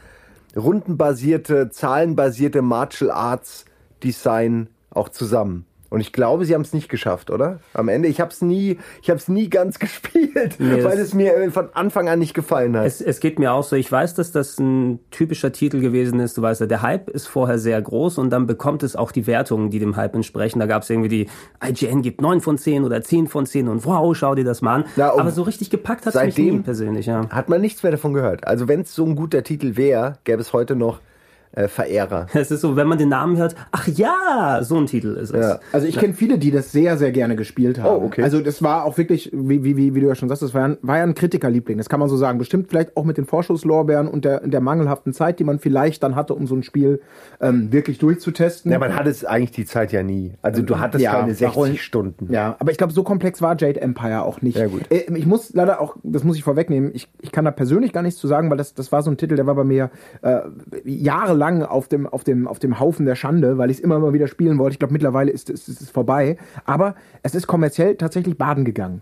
rundenbasierte, 0.56 1.70
zahlenbasierte 1.70 2.62
Martial 2.64 3.12
Arts 3.12 3.66
Design 4.04 4.70
auch 4.90 5.10
zusammen. 5.10 5.67
Und 5.90 6.02
ich 6.02 6.12
glaube, 6.12 6.46
sie 6.46 6.54
haben 6.54 6.62
es 6.62 6.74
nicht 6.74 6.90
geschafft, 6.90 7.32
oder? 7.32 7.60
Am 7.74 7.88
Ende, 7.88 8.08
ich 8.08 8.20
habe 8.20 8.32
es 8.32 8.42
nie, 8.42 8.78
ich 9.02 9.10
habe 9.10 9.18
es 9.18 9.28
nie 9.28 9.50
ganz 9.50 9.80
gespielt, 9.80 10.56
nee, 10.60 10.84
weil 10.84 11.00
es 11.00 11.14
mir 11.14 11.52
von 11.52 11.70
Anfang 11.74 12.10
an 12.10 12.20
nicht 12.20 12.34
gefallen 12.34 12.76
hat. 12.76 12.86
Es, 12.86 13.02
es 13.02 13.20
geht 13.20 13.40
mir 13.40 13.54
auch 13.54 13.64
so. 13.64 13.76
Ich 13.76 13.92
weiß, 13.92 14.16
dass 14.16 14.32
das 14.32 14.60
ein 14.60 15.00
typischer 15.12 15.52
Titel 15.52 15.80
gewesen 15.80 16.20
ist. 16.20 16.38
Du 16.38 16.42
weißt 16.42 16.62
ja, 16.62 16.68
der 16.68 16.82
Hype 16.82 17.10
ist 17.10 17.28
vorher 17.28 17.60
sehr 17.60 17.82
groß 17.82 18.18
und 18.18 18.30
dann 18.30 18.48
bekommt 18.48 18.84
es 18.84 18.96
auch 18.96 19.12
die 19.12 19.28
Wertungen, 19.28 19.70
die 19.70 19.80
dem 19.80 19.96
Hype 19.96 20.16
entsprechen. 20.16 20.60
Da 20.60 20.66
gab 20.66 20.84
es 20.84 20.90
irgendwie 20.90 21.10
die 21.10 21.30
IGN 21.66 22.02
gibt 22.02 22.22
9 22.22 22.42
von 22.42 22.58
10 22.58 22.84
oder 22.84 23.02
10 23.02 23.28
von 23.28 23.46
10 23.46 23.68
und 23.68 23.86
wow, 23.86 24.16
schau 24.16 24.36
dir 24.36 24.44
das 24.44 24.62
mal 24.62 24.76
an. 24.76 24.86
Ja, 24.96 25.14
Aber 25.18 25.32
so 25.32 25.44
richtig 25.44 25.70
gepackt 25.70 26.06
hat 26.06 26.16
es 26.16 26.22
mich 26.22 26.38
nie 26.38 26.60
persönlich. 26.60 27.06
Ja. 27.06 27.30
Hat 27.30 27.50
man 27.50 27.62
nichts 27.62 27.84
mehr 27.84 27.92
davon 27.92 28.14
gehört. 28.14 28.46
Also 28.46 28.68
wenn 28.68 28.82
es 28.82 28.94
so 28.94 29.06
ein 29.06 29.16
guter 29.16 29.44
Titel 29.44 29.78
wäre, 29.78 30.18
gäbe 30.24 30.42
es 30.42 30.54
heute 30.54 30.76
noch 30.76 31.00
äh, 31.52 31.68
Verehrer. 31.68 32.28
Es 32.38 32.52
ist 32.52 32.62
so, 32.62 32.76
wenn 32.76 32.88
man 32.88 32.98
den 32.98 33.10
Namen 33.10 33.38
hört, 33.38 33.56
ach 33.72 33.88
ja, 33.88 34.60
so 34.62 34.78
ein 34.78 34.86
Titel 34.86 35.16
ist 35.16 35.32
es. 35.32 35.46
Ja. 35.46 35.60
Also 35.72 35.88
ich 35.88 35.96
ja. 35.96 36.02
kenne 36.02 36.14
viele, 36.14 36.38
die 36.38 36.52
das 36.52 36.72
sehr, 36.72 36.98
sehr 36.98 37.12
gerne 37.12 37.36
gespielt 37.36 37.80
haben. 37.80 38.04
Oh, 38.04 38.06
okay. 38.06 38.22
Also 38.24 38.42
das 38.42 38.62
war 38.62 38.86
auch 38.86 38.98
wirklich, 38.98 39.32
wie, 39.34 39.64
wie, 39.64 39.96
wie, 39.96 40.00
du 40.00 40.08
ja 40.08 40.16
schon 40.16 40.30
sagst, 40.30 40.44
das 40.44 40.54
war, 40.54 40.70
ja, 40.70 40.78
war 40.82 40.98
ja 40.98 41.04
ein 41.04 41.16
Kritikerliebling, 41.16 41.78
das 41.78 41.90
kann 41.90 42.00
man 42.00 42.10
so 42.10 42.18
sagen. 42.18 42.38
Bestimmt 42.38 42.70
vielleicht 42.70 42.96
auch 42.96 43.04
mit 43.04 43.18
den 43.18 43.26
Vorschusslorbeeren 43.26 44.08
und 44.08 44.24
der, 44.24 44.42
der 44.48 44.62
mangelhaften 44.62 45.14
Zeit, 45.14 45.40
die 45.40 45.44
man 45.44 45.60
vielleicht 45.60 46.04
dann 46.04 46.16
hatte, 46.16 46.36
um 46.36 46.48
so 46.48 46.56
ein 46.56 46.64
Spiel 46.64 47.02
ähm, 47.42 47.72
wirklich 47.72 47.98
durchzutesten. 47.98 48.72
Ja, 48.72 48.80
man 48.80 48.96
hatte 48.96 49.10
es 49.10 49.26
eigentlich 49.26 49.52
die 49.52 49.66
Zeit 49.66 49.92
ja 49.92 50.04
nie. 50.04 50.34
Also 50.42 50.62
du 50.62 50.80
hattest 50.80 51.04
ja, 51.04 51.14
keine 51.14 51.34
60 51.34 51.48
warum? 51.48 51.76
Stunden. 51.76 52.32
Ja, 52.32 52.56
aber 52.60 52.72
ich 52.72 52.78
glaube, 52.78 52.94
so 52.94 53.04
komplex 53.04 53.42
war 53.42 53.56
Jade 53.58 53.82
Empire 53.82 54.22
auch 54.22 54.42
nicht. 54.42 54.58
Ja, 54.58 54.68
gut. 54.68 54.84
Äh, 54.92 55.12
ich 55.16 55.26
muss 55.26 55.54
leider 55.54 55.82
auch, 55.82 55.96
das 56.04 56.24
muss 56.24 56.38
ich 56.38 56.44
vorwegnehmen, 56.44 56.92
ich, 56.94 57.10
ich 57.20 57.32
kann 57.32 57.46
da 57.46 57.52
persönlich 57.52 57.94
gar 57.94 58.04
nichts 58.04 58.20
zu 58.20 58.28
sagen, 58.28 58.50
weil 58.50 58.58
das, 58.58 58.76
das 58.76 58.92
war 58.92 59.02
so 59.02 59.10
ein 59.10 59.18
Titel, 59.18 59.36
der 59.36 59.48
war 59.48 59.56
bei 59.56 59.64
mir 59.64 59.90
äh, 60.22 60.42
jahrelang 60.86 61.37
jahrelang 61.38 61.64
auf 61.64 61.88
dem, 61.88 62.08
auf 62.08 62.24
dem, 62.24 62.48
auf 62.48 62.60
dem 62.60 62.80
Haufen 62.80 63.06
der 63.06 63.16
Schande, 63.16 63.58
weil 63.58 63.70
ich 63.70 63.78
es 63.78 63.84
immer 63.84 64.00
mal 64.00 64.14
wieder 64.14 64.28
spielen 64.28 64.58
wollte. 64.58 64.74
Ich 64.74 64.80
glaube, 64.80 64.94
mittlerweile 64.94 65.32
ist 65.32 65.50
es 65.50 65.68
ist, 65.68 65.82
ist 65.82 65.92
vorbei. 65.92 66.38
Aber 66.66 66.96
es 67.24 67.36
ist 67.36 67.48
kommerziell 67.48 67.96
tatsächlich 67.96 68.38
baden 68.38 68.66
gegangen. 68.66 69.02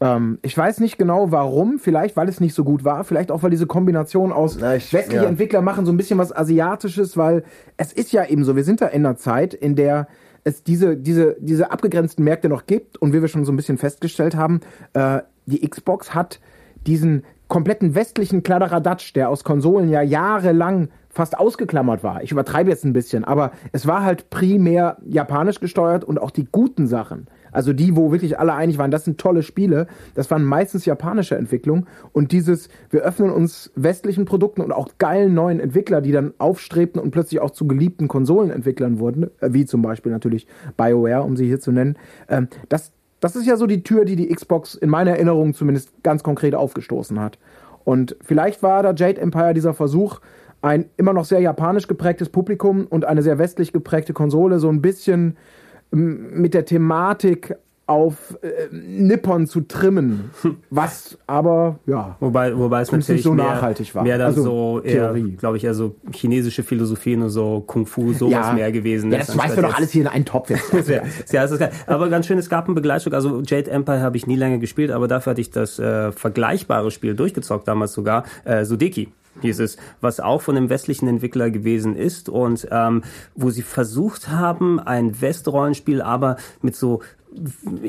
Ähm, 0.00 0.38
ich 0.42 0.56
weiß 0.56 0.80
nicht 0.80 0.98
genau 0.98 1.30
warum, 1.32 1.78
vielleicht 1.78 2.16
weil 2.16 2.28
es 2.28 2.40
nicht 2.40 2.54
so 2.54 2.64
gut 2.64 2.84
war, 2.84 3.04
vielleicht 3.04 3.30
auch 3.30 3.42
weil 3.42 3.50
diese 3.50 3.66
Kombination 3.66 4.30
aus 4.32 4.58
Na, 4.60 4.76
ich- 4.76 4.92
westliche 4.92 5.22
ja. 5.22 5.28
Entwickler 5.28 5.62
machen 5.62 5.86
so 5.86 5.92
ein 5.92 5.96
bisschen 5.96 6.18
was 6.18 6.36
Asiatisches, 6.36 7.16
weil 7.16 7.44
es 7.78 7.92
ist 7.92 8.12
ja 8.12 8.26
eben 8.26 8.44
so, 8.44 8.56
wir 8.56 8.64
sind 8.64 8.80
da 8.82 8.86
in 8.88 9.06
einer 9.06 9.16
Zeit, 9.16 9.54
in 9.54 9.74
der 9.74 10.06
es 10.44 10.62
diese, 10.62 10.96
diese, 10.96 11.36
diese 11.40 11.70
abgegrenzten 11.72 12.22
Märkte 12.24 12.48
noch 12.48 12.66
gibt 12.66 12.98
und 12.98 13.12
wie 13.12 13.20
wir 13.20 13.28
schon 13.28 13.44
so 13.44 13.52
ein 13.52 13.56
bisschen 13.56 13.78
festgestellt 13.78 14.36
haben, 14.36 14.60
äh, 14.92 15.20
die 15.46 15.66
Xbox 15.68 16.14
hat 16.14 16.40
diesen 16.86 17.24
kompletten 17.48 17.94
westlichen 17.94 18.42
Kladderadatsch, 18.42 19.12
der 19.14 19.28
aus 19.28 19.44
Konsolen 19.44 19.88
ja 19.88 20.02
jahrelang 20.02 20.88
fast 21.16 21.38
ausgeklammert 21.38 22.04
war. 22.04 22.22
Ich 22.22 22.30
übertreibe 22.30 22.70
jetzt 22.70 22.84
ein 22.84 22.92
bisschen, 22.92 23.24
aber 23.24 23.52
es 23.72 23.86
war 23.86 24.04
halt 24.04 24.28
primär 24.28 24.98
japanisch 25.04 25.60
gesteuert 25.60 26.04
und 26.04 26.20
auch 26.20 26.30
die 26.30 26.46
guten 26.52 26.86
Sachen. 26.86 27.26
Also 27.52 27.72
die, 27.72 27.96
wo 27.96 28.12
wirklich 28.12 28.38
alle 28.38 28.52
einig 28.52 28.76
waren, 28.76 28.90
das 28.90 29.06
sind 29.06 29.18
tolle 29.18 29.42
Spiele, 29.42 29.86
das 30.14 30.30
waren 30.30 30.44
meistens 30.44 30.84
japanische 30.84 31.34
Entwicklungen. 31.34 31.86
Und 32.12 32.32
dieses, 32.32 32.68
wir 32.90 33.00
öffnen 33.00 33.30
uns 33.30 33.72
westlichen 33.74 34.26
Produkten 34.26 34.60
und 34.60 34.72
auch 34.72 34.90
geilen 34.98 35.32
neuen 35.32 35.58
Entwickler, 35.58 36.02
die 36.02 36.12
dann 36.12 36.34
aufstrebten 36.36 37.00
und 37.00 37.12
plötzlich 37.12 37.40
auch 37.40 37.50
zu 37.50 37.66
geliebten 37.66 38.08
Konsolenentwicklern 38.08 38.98
wurden, 38.98 39.30
äh, 39.40 39.52
wie 39.52 39.64
zum 39.64 39.80
Beispiel 39.80 40.12
natürlich 40.12 40.46
BioWare, 40.76 41.22
um 41.22 41.38
sie 41.38 41.46
hier 41.46 41.60
zu 41.60 41.72
nennen. 41.72 41.96
Ähm, 42.28 42.48
das, 42.68 42.92
das 43.20 43.36
ist 43.36 43.46
ja 43.46 43.56
so 43.56 43.66
die 43.66 43.82
Tür, 43.82 44.04
die 44.04 44.16
die 44.16 44.28
Xbox 44.28 44.74
in 44.74 44.90
meiner 44.90 45.12
Erinnerung 45.12 45.54
zumindest 45.54 46.02
ganz 46.02 46.22
konkret 46.22 46.54
aufgestoßen 46.54 47.18
hat. 47.18 47.38
Und 47.84 48.16
vielleicht 48.20 48.62
war 48.62 48.82
da 48.82 48.92
Jade 48.92 49.20
Empire 49.20 49.54
dieser 49.54 49.72
Versuch, 49.72 50.20
ein 50.62 50.86
immer 50.96 51.12
noch 51.12 51.24
sehr 51.24 51.40
japanisch 51.40 51.86
geprägtes 51.86 52.28
Publikum 52.28 52.86
und 52.86 53.04
eine 53.04 53.22
sehr 53.22 53.38
westlich 53.38 53.72
geprägte 53.72 54.12
Konsole 54.12 54.58
so 54.58 54.68
ein 54.68 54.82
bisschen 54.82 55.36
m, 55.92 56.40
mit 56.40 56.54
der 56.54 56.64
Thematik 56.64 57.56
auf 57.86 58.36
äh, 58.42 58.48
Nippon 58.72 59.46
zu 59.46 59.60
trimmen. 59.60 60.30
Was 60.70 61.16
aber, 61.28 61.78
ja. 61.86 62.16
Wobei, 62.18 62.56
wobei 62.56 62.80
es 62.80 62.90
natürlich 62.90 63.08
nicht 63.18 63.22
so 63.22 63.34
mehr, 63.34 63.44
nachhaltig 63.44 63.94
war. 63.94 64.02
mehr 64.02 64.18
dann 64.18 64.26
Also, 64.26 64.42
so 64.42 64.80
eher, 64.82 65.14
glaube 65.38 65.56
ich, 65.56 65.64
eher 65.64 65.74
so 65.74 65.94
chinesische 66.12 66.64
Philosophien 66.64 67.22
und 67.22 67.30
so 67.30 67.62
Kung 67.64 67.86
Fu, 67.86 68.12
sowas 68.12 68.52
mehr 68.54 68.72
gewesen 68.72 69.12
Ja, 69.12 69.18
das 69.18 69.32
schmeißen 69.32 69.56
wir 69.56 69.62
doch 69.62 69.76
alles 69.76 69.92
hier 69.92 70.02
in 70.02 70.08
einen 70.08 70.24
Topf 70.24 70.50
jetzt. 70.50 70.72
ja, 70.88 71.02
ja, 71.30 71.42
das 71.42 71.52
ist 71.52 71.60
geil. 71.60 71.70
Aber 71.86 72.08
ganz 72.08 72.26
schön, 72.26 72.38
es 72.38 72.48
gab 72.48 72.68
ein 72.68 72.74
Begleitstück. 72.74 73.14
Also 73.14 73.42
Jade 73.46 73.70
Empire 73.70 74.00
habe 74.00 74.16
ich 74.16 74.26
nie 74.26 74.36
lange 74.36 74.58
gespielt, 74.58 74.90
aber 74.90 75.06
dafür 75.06 75.30
hatte 75.30 75.40
ich 75.40 75.50
das 75.52 75.78
äh, 75.78 76.10
vergleichbare 76.10 76.90
Spiel 76.90 77.14
durchgezockt, 77.14 77.68
damals 77.68 77.92
sogar, 77.92 78.24
äh, 78.44 78.64
Sudeki 78.64 79.12
hieß 79.42 79.60
es, 79.60 79.76
was 80.00 80.20
auch 80.20 80.42
von 80.42 80.56
einem 80.56 80.70
westlichen 80.70 81.08
Entwickler 81.08 81.50
gewesen 81.50 81.96
ist 81.96 82.28
und 82.28 82.66
ähm, 82.70 83.02
wo 83.34 83.50
sie 83.50 83.62
versucht 83.62 84.28
haben, 84.28 84.80
ein 84.80 85.20
Westrollenspiel, 85.20 86.02
aber 86.02 86.36
mit 86.62 86.76
so 86.76 87.02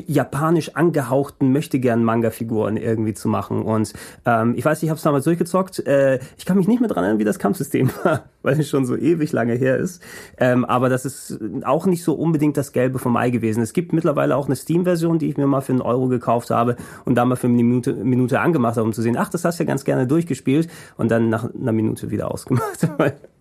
japanisch 0.06 0.76
angehauchten 0.76 1.52
möchtegern 1.52 2.04
Manga-Figuren 2.04 2.76
irgendwie 2.76 3.14
zu 3.14 3.28
machen. 3.28 3.62
Und 3.62 3.92
ähm, 4.26 4.54
ich 4.56 4.64
weiß, 4.64 4.82
ich 4.82 4.90
habe 4.90 4.98
es 4.98 5.02
damals 5.02 5.24
durchgezockt. 5.24 5.86
Äh, 5.86 6.20
ich 6.36 6.44
kann 6.44 6.56
mich 6.56 6.68
nicht 6.68 6.80
mehr 6.80 6.88
dran 6.88 7.04
erinnern, 7.04 7.20
wie 7.20 7.24
das 7.24 7.38
Kampfsystem 7.38 7.90
war, 8.04 8.24
weil 8.42 8.58
es 8.58 8.68
schon 8.68 8.84
so 8.84 8.96
ewig 8.96 9.32
lange 9.32 9.54
her 9.54 9.76
ist. 9.76 10.02
Ähm, 10.38 10.64
aber 10.64 10.88
das 10.88 11.04
ist 11.04 11.38
auch 11.64 11.86
nicht 11.86 12.02
so 12.04 12.14
unbedingt 12.14 12.56
das 12.56 12.72
Gelbe 12.72 12.98
vom 12.98 13.16
Ei 13.16 13.30
gewesen. 13.30 13.62
Es 13.62 13.72
gibt 13.72 13.92
mittlerweile 13.92 14.36
auch 14.36 14.46
eine 14.46 14.56
Steam-Version, 14.56 15.18
die 15.18 15.28
ich 15.28 15.36
mir 15.36 15.46
mal 15.46 15.60
für 15.60 15.72
einen 15.72 15.82
Euro 15.82 16.08
gekauft 16.08 16.50
habe 16.50 16.76
und 17.04 17.14
da 17.14 17.24
mal 17.24 17.36
für 17.36 17.46
eine 17.46 17.56
Minute, 17.56 17.92
Minute 17.92 18.40
angemacht 18.40 18.76
habe, 18.76 18.86
um 18.86 18.92
zu 18.92 19.02
sehen, 19.02 19.16
ach, 19.16 19.28
das 19.28 19.44
hast 19.44 19.58
du 19.58 19.64
ja 19.64 19.68
ganz 19.68 19.84
gerne 19.84 20.06
durchgespielt 20.06 20.68
und 20.96 21.10
dann 21.10 21.28
nach 21.28 21.48
einer 21.54 21.72
Minute 21.72 22.10
wieder 22.10 22.30
ausgemacht. 22.30 22.88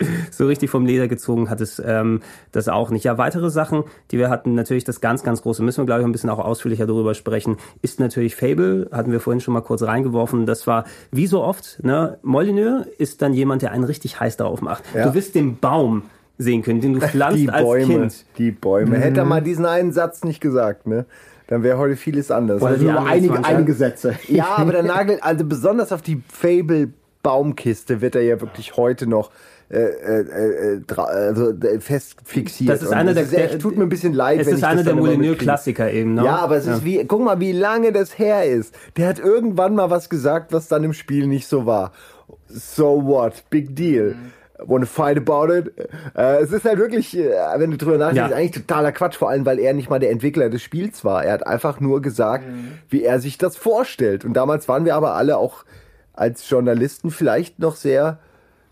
So 0.30 0.46
richtig 0.46 0.70
vom 0.70 0.86
Leder 0.86 1.08
gezogen 1.08 1.50
hat 1.50 1.60
es 1.60 1.82
ähm, 1.84 2.20
das 2.52 2.68
auch 2.68 2.90
nicht. 2.90 3.04
Ja, 3.04 3.18
weitere 3.18 3.50
Sachen, 3.50 3.84
die 4.10 4.18
wir 4.18 4.30
hatten, 4.30 4.54
natürlich 4.54 4.84
das 4.84 5.00
ganz, 5.00 5.22
ganz 5.22 5.42
große, 5.42 5.62
müssen 5.62 5.82
wir 5.82 5.86
glaube 5.86 6.00
ich 6.00 6.06
ein 6.06 6.12
bisschen 6.12 6.30
auch 6.30 6.38
ausführlicher 6.38 6.86
darüber 6.86 7.14
sprechen, 7.14 7.58
ist 7.82 8.00
natürlich 8.00 8.34
Fable, 8.36 8.88
hatten 8.92 9.12
wir 9.12 9.20
vorhin 9.20 9.40
schon 9.40 9.54
mal 9.54 9.60
kurz 9.60 9.82
reingeworfen. 9.82 10.46
Das 10.46 10.66
war 10.66 10.84
wie 11.10 11.26
so 11.26 11.42
oft, 11.42 11.80
ne, 11.82 12.18
Molyneux 12.22 12.86
ist 12.98 13.22
dann 13.22 13.34
jemand, 13.34 13.62
der 13.62 13.72
einen 13.72 13.84
richtig 13.84 14.20
heiß 14.20 14.36
darauf 14.36 14.62
macht. 14.62 14.84
Ja. 14.94 15.08
Du 15.08 15.14
wirst 15.14 15.34
den 15.34 15.58
Baum 15.58 16.04
sehen 16.38 16.62
können, 16.62 16.80
den 16.80 16.94
du 16.94 17.00
pflanzt 17.06 17.38
Die 17.38 17.50
als 17.50 17.62
Bäume, 17.64 17.86
Kind. 17.86 18.24
die 18.38 18.50
Bäume. 18.50 18.98
Hätte 18.98 19.20
er 19.20 19.26
mal 19.26 19.42
diesen 19.42 19.66
einen 19.66 19.92
Satz 19.92 20.24
nicht 20.24 20.40
gesagt, 20.40 20.86
ne? 20.86 21.04
Dann 21.48 21.64
wäre 21.64 21.78
heute 21.78 21.96
vieles 21.96 22.30
anders. 22.30 22.62
Oder 22.62 22.70
Also 22.72 22.84
nur 22.84 23.06
einige, 23.06 23.34
20. 23.34 23.54
einige 23.54 23.74
Sätze. 23.74 24.14
Ja, 24.28 24.54
aber 24.56 24.70
der 24.70 24.84
Nagel, 24.84 25.18
also 25.20 25.44
besonders 25.44 25.90
auf 25.92 26.00
die 26.00 26.22
Fable-Baumkiste 26.28 28.00
wird 28.00 28.14
er 28.14 28.22
ja 28.22 28.40
wirklich 28.40 28.76
heute 28.76 29.08
noch 29.08 29.30
äh, 29.70 29.78
äh, 29.78 30.74
äh, 30.78 30.94
also, 30.96 31.52
fest 31.78 32.16
fixiert. 32.24 32.70
Das 32.70 32.82
ist 32.82 32.92
einer 32.92 33.14
der, 33.14 33.22
ist 33.22 33.32
echt, 33.32 33.60
tut 33.60 33.76
mir 33.76 33.84
ein 33.84 33.88
bisschen 33.88 34.12
leid, 34.14 34.40
Es 34.40 34.48
wenn 34.48 34.54
ist 34.54 34.64
einer 34.64 34.82
der. 34.82 34.96
Molyneux-Klassiker 34.96 35.92
eben, 35.92 36.14
ne? 36.14 36.24
Ja, 36.24 36.36
aber 36.36 36.56
es 36.56 36.66
ist 36.66 36.84
wie, 36.84 37.04
guck 37.04 37.22
mal, 37.22 37.38
wie 37.38 37.52
lange 37.52 37.92
das 37.92 38.18
her 38.18 38.44
ist. 38.44 38.74
Der 38.96 39.06
hat 39.06 39.20
irgendwann 39.20 39.76
mal 39.76 39.88
was 39.88 40.10
gesagt, 40.10 40.52
was 40.52 40.66
dann 40.66 40.82
im 40.82 40.92
Spiel 40.92 41.28
nicht 41.28 41.46
so 41.46 41.66
war. 41.66 41.92
So 42.48 43.04
what? 43.06 43.44
Big 43.50 43.76
deal. 43.76 44.16
Wanna 44.58 44.86
fight 44.86 45.16
about 45.16 45.52
it? 45.54 45.72
Äh, 46.16 46.38
es 46.42 46.50
ist 46.50 46.64
halt 46.64 46.78
wirklich, 46.78 47.16
wenn 47.16 47.70
du 47.70 47.76
drüber 47.76 47.96
nachdenkst, 47.96 48.30
Ja. 48.30 48.36
eigentlich 48.36 48.66
totaler 48.66 48.90
Quatsch, 48.90 49.14
vor 49.16 49.30
allem, 49.30 49.46
weil 49.46 49.60
er 49.60 49.72
nicht 49.72 49.88
mal 49.88 50.00
der 50.00 50.10
Entwickler 50.10 50.50
des 50.50 50.62
Spiels 50.62 51.04
war. 51.04 51.24
Er 51.24 51.32
hat 51.34 51.46
einfach 51.46 51.78
nur 51.78 52.02
gesagt, 52.02 52.44
wie 52.88 53.04
er 53.04 53.20
sich 53.20 53.38
das 53.38 53.56
vorstellt. 53.56 54.24
Und 54.24 54.34
damals 54.34 54.68
waren 54.68 54.84
wir 54.84 54.96
aber 54.96 55.14
alle 55.14 55.36
auch 55.38 55.64
als 56.12 56.50
Journalisten 56.50 57.10
vielleicht 57.12 57.60
noch 57.60 57.76
sehr 57.76 58.18